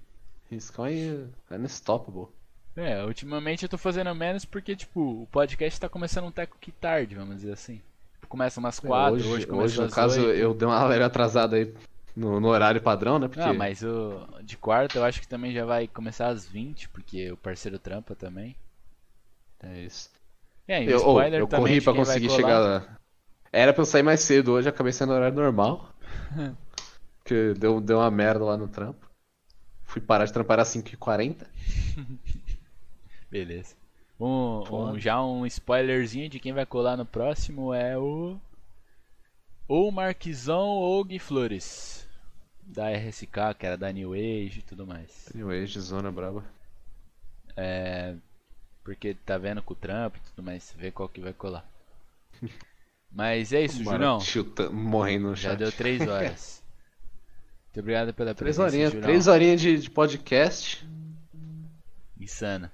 Riscão 0.49 0.85
aí 0.85 1.27
é 1.49 1.57
unstoppable. 1.57 2.27
É, 2.75 3.03
ultimamente 3.03 3.63
eu 3.63 3.69
tô 3.69 3.77
fazendo 3.77 4.13
menos 4.15 4.45
porque, 4.45 4.75
tipo, 4.75 5.23
o 5.23 5.27
podcast 5.31 5.79
tá 5.79 5.89
começando 5.89 6.25
um 6.25 6.31
teco 6.31 6.57
que 6.59 6.71
tarde, 6.71 7.15
vamos 7.15 7.37
dizer 7.37 7.51
assim. 7.53 7.81
Começa 8.27 8.59
umas 8.59 8.79
4, 8.79 9.15
hoje, 9.15 9.23
hoje, 9.23 9.33
hoje, 9.35 9.47
começou 9.47 9.81
no 9.81 9.87
às 9.87 9.93
caso, 9.93 10.21
8. 10.21 10.39
eu 10.39 10.53
dei 10.53 10.67
uma 10.67 10.79
galera 10.79 11.07
atrasada 11.07 11.55
aí 11.55 11.73
no, 12.15 12.39
no 12.39 12.47
horário 12.47 12.81
padrão, 12.81 13.17
né? 13.17 13.27
Porque 13.27 13.41
Ah, 13.41 13.53
mas 13.53 13.81
o 13.81 14.27
de 14.43 14.55
quarta 14.55 14.97
eu 14.97 15.03
acho 15.03 15.19
que 15.19 15.27
também 15.27 15.51
já 15.51 15.65
vai 15.65 15.87
começar 15.87 16.27
às 16.27 16.45
20, 16.45 16.89
porque 16.89 17.31
o 17.31 17.37
parceiro 17.37 17.79
trampa 17.79 18.15
também. 18.15 18.55
é 19.63 19.81
isso. 19.81 20.09
É, 20.67 20.83
e 20.83 20.87
o 20.87 20.91
Eu, 20.91 20.97
oh, 20.97 20.99
spoiler 20.99 21.39
eu 21.39 21.47
também 21.47 21.65
corri 21.65 21.81
pra 21.81 21.93
conseguir 21.93 22.29
chegar 22.29 22.59
lá. 22.59 22.97
Era 23.51 23.73
pra 23.73 23.81
eu 23.81 23.85
sair 23.85 24.03
mais 24.03 24.21
cedo 24.21 24.51
hoje, 24.53 24.69
acabei 24.69 24.93
saindo 24.93 25.09
no 25.09 25.15
horário 25.15 25.35
normal. 25.35 25.89
Porque 27.29 27.53
deu, 27.59 27.79
deu 27.79 27.99
uma 27.99 28.09
merda 28.09 28.43
lá 28.43 28.57
no 28.57 28.67
trampo. 28.67 29.07
Fui 29.83 30.01
parar 30.01 30.25
de 30.25 30.33
trampar 30.33 30.59
às 30.59 30.67
5h40. 30.73 31.45
Beleza. 33.29 33.75
Um, 34.19 34.63
um- 34.75 34.99
já 34.99 35.21
um 35.23 35.45
spoilerzinho 35.45 36.27
de 36.27 36.39
quem 36.39 36.53
vai 36.53 36.65
colar 36.65 36.97
no 36.97 37.05
próximo 37.05 37.71
é 37.71 37.95
o. 37.95 38.35
Ou 39.67 39.91
Marquizão 39.91 40.67
ou 40.69 41.03
Gui 41.03 41.19
Flores. 41.19 42.07
Da 42.63 42.89
RSK, 42.89 43.53
que 43.59 43.65
era 43.67 43.77
da 43.77 43.91
New 43.91 44.13
Age 44.13 44.59
e 44.59 44.63
tudo 44.63 44.85
mais. 44.87 45.29
Anyway, 45.33 45.65
de 45.65 45.79
zona 45.79 46.11
braba. 46.11 46.43
É. 47.55 48.15
Porque 48.83 49.13
tá 49.13 49.37
vendo 49.37 49.61
com 49.61 49.73
o 49.73 49.77
trampo 49.77 50.17
e 50.17 50.21
tudo 50.31 50.43
mais, 50.43 50.73
vê 50.75 50.91
qual 50.91 51.07
que 51.07 51.21
vai 51.21 51.33
colar. 51.33 51.63
Mas 53.11 53.53
é 53.53 53.61
isso, 53.65 53.83
Bora, 53.83 53.97
Julião. 53.97 54.19
chuta- 54.19 54.69
morrendo 54.71 55.29
no 55.29 55.35
Já 55.35 55.51
chat. 55.51 55.59
deu 55.59 55.71
três 55.71 56.01
horas. 56.07 56.58
Muito 57.69 57.79
obrigado 57.81 58.13
pela 58.13 58.33
Três 58.33 58.57
presença, 58.57 58.63
horinhas, 58.75 58.91
Julião. 58.91 59.03
três 59.07 59.27
horinhas 59.27 59.61
de, 59.61 59.77
de 59.79 59.89
podcast. 59.89 60.87
Insana. 62.19 62.71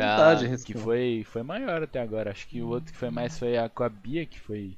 A- 0.00 0.34
Riscão. 0.34 0.58
que 0.66 0.74
foi, 0.78 1.24
foi 1.26 1.42
maior 1.42 1.82
até 1.82 2.00
agora. 2.00 2.30
Acho 2.30 2.46
que 2.46 2.60
o 2.60 2.68
outro 2.68 2.92
que 2.92 2.98
foi 2.98 3.10
mais 3.10 3.38
foi 3.38 3.56
a 3.56 3.68
com 3.68 3.82
a 3.84 3.88
Bia, 3.88 4.26
que 4.26 4.38
foi 4.38 4.76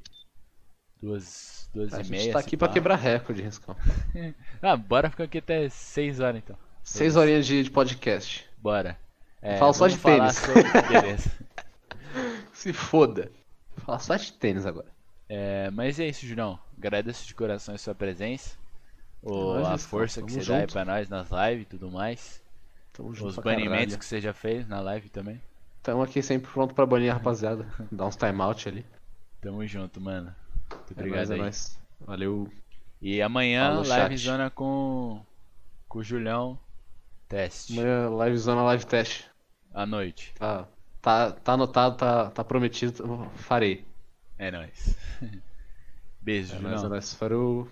duas, 1.02 1.68
duas 1.74 1.92
A 1.94 2.00
e 2.00 2.04
gente 2.04 2.10
meia. 2.10 2.32
tá 2.32 2.40
se 2.40 2.46
aqui 2.46 2.56
pra 2.56 2.68
pá. 2.68 2.74
quebrar 2.74 2.94
recorde, 2.96 3.42
Riscão. 3.42 3.74
Ah, 4.62 4.76
bora 4.76 5.10
ficar 5.10 5.24
aqui 5.24 5.38
até 5.38 5.68
seis 5.68 6.20
horas 6.20 6.40
então. 6.44 6.56
Seis 6.84 7.16
horinhas 7.16 7.46
de, 7.46 7.62
de 7.64 7.70
podcast. 7.70 8.48
Bora. 8.58 8.96
É, 9.42 9.56
Fala 9.56 9.72
só 9.72 9.86
de 9.88 9.96
tênis. 9.98 10.36
sobre-. 10.36 10.62
Se 12.52 12.72
foda. 12.72 13.30
Vou 13.76 13.84
falar 13.86 13.98
só 14.00 14.16
de 14.16 14.32
tênis 14.32 14.66
agora. 14.66 14.88
É, 15.28 15.70
mas 15.70 15.98
é 16.00 16.06
isso, 16.08 16.26
Julião. 16.26 16.58
Agradeço 16.76 17.26
de 17.26 17.34
coração 17.34 17.74
a 17.74 17.78
sua 17.78 17.94
presença. 17.94 18.56
O, 19.22 19.54
Nós, 19.54 19.66
a 19.68 19.78
força 19.78 20.22
que 20.22 20.32
você 20.32 20.44
dá 20.44 20.54
aí 20.56 20.60
junto. 20.62 20.72
pra 20.72 20.84
nós 20.84 21.08
nas 21.08 21.28
lives 21.30 21.62
e 21.62 21.68
tudo 21.70 21.90
mais. 21.90 22.40
Tamo 22.92 23.14
junto 23.14 23.28
Os 23.30 23.36
banimentos 23.38 23.96
que 23.96 24.04
você 24.04 24.20
já 24.20 24.32
fez 24.32 24.66
na 24.68 24.80
live 24.80 25.08
também. 25.08 25.40
Tamo 25.82 26.02
aqui 26.02 26.22
sempre 26.22 26.50
pronto 26.50 26.74
pra 26.74 26.86
banir 26.86 27.12
rapaziada. 27.12 27.66
Dar 27.90 28.06
uns 28.06 28.16
timeout 28.16 28.68
ali. 28.68 28.84
Tamo 29.40 29.66
junto, 29.66 30.00
mano. 30.00 30.34
Muito 30.70 30.90
É 30.90 30.92
obrigado 30.92 31.16
nóis, 31.28 31.30
é 31.30 31.34
aí. 31.34 31.40
nóis. 31.40 31.78
Valeu. 32.00 32.52
E 33.00 33.22
amanhã, 33.22 33.76
chat. 33.84 33.88
live 33.88 34.16
zona 34.18 34.50
com, 34.50 35.24
com 35.88 35.98
o 35.98 36.02
Julião. 36.02 36.58
Teste. 37.28 37.78
Amanhã 37.78 38.08
live 38.10 38.38
zona 38.38 38.62
live 38.62 38.86
teste. 38.86 39.30
À 39.72 39.84
noite. 39.86 40.32
Tá, 40.38 40.66
tá, 41.00 41.30
tá 41.32 41.52
anotado, 41.52 41.96
tá, 41.96 42.30
tá 42.30 42.42
prometido. 42.44 43.30
Farei. 43.36 43.84
É 44.38 44.50
nóis. 44.50 44.96
Beijo, 46.20 46.52
É 46.52 46.56
Julião. 46.56 46.70
nóis, 46.72 46.84
é 46.84 46.88
nóis. 46.88 47.14
Farou. 47.14 47.68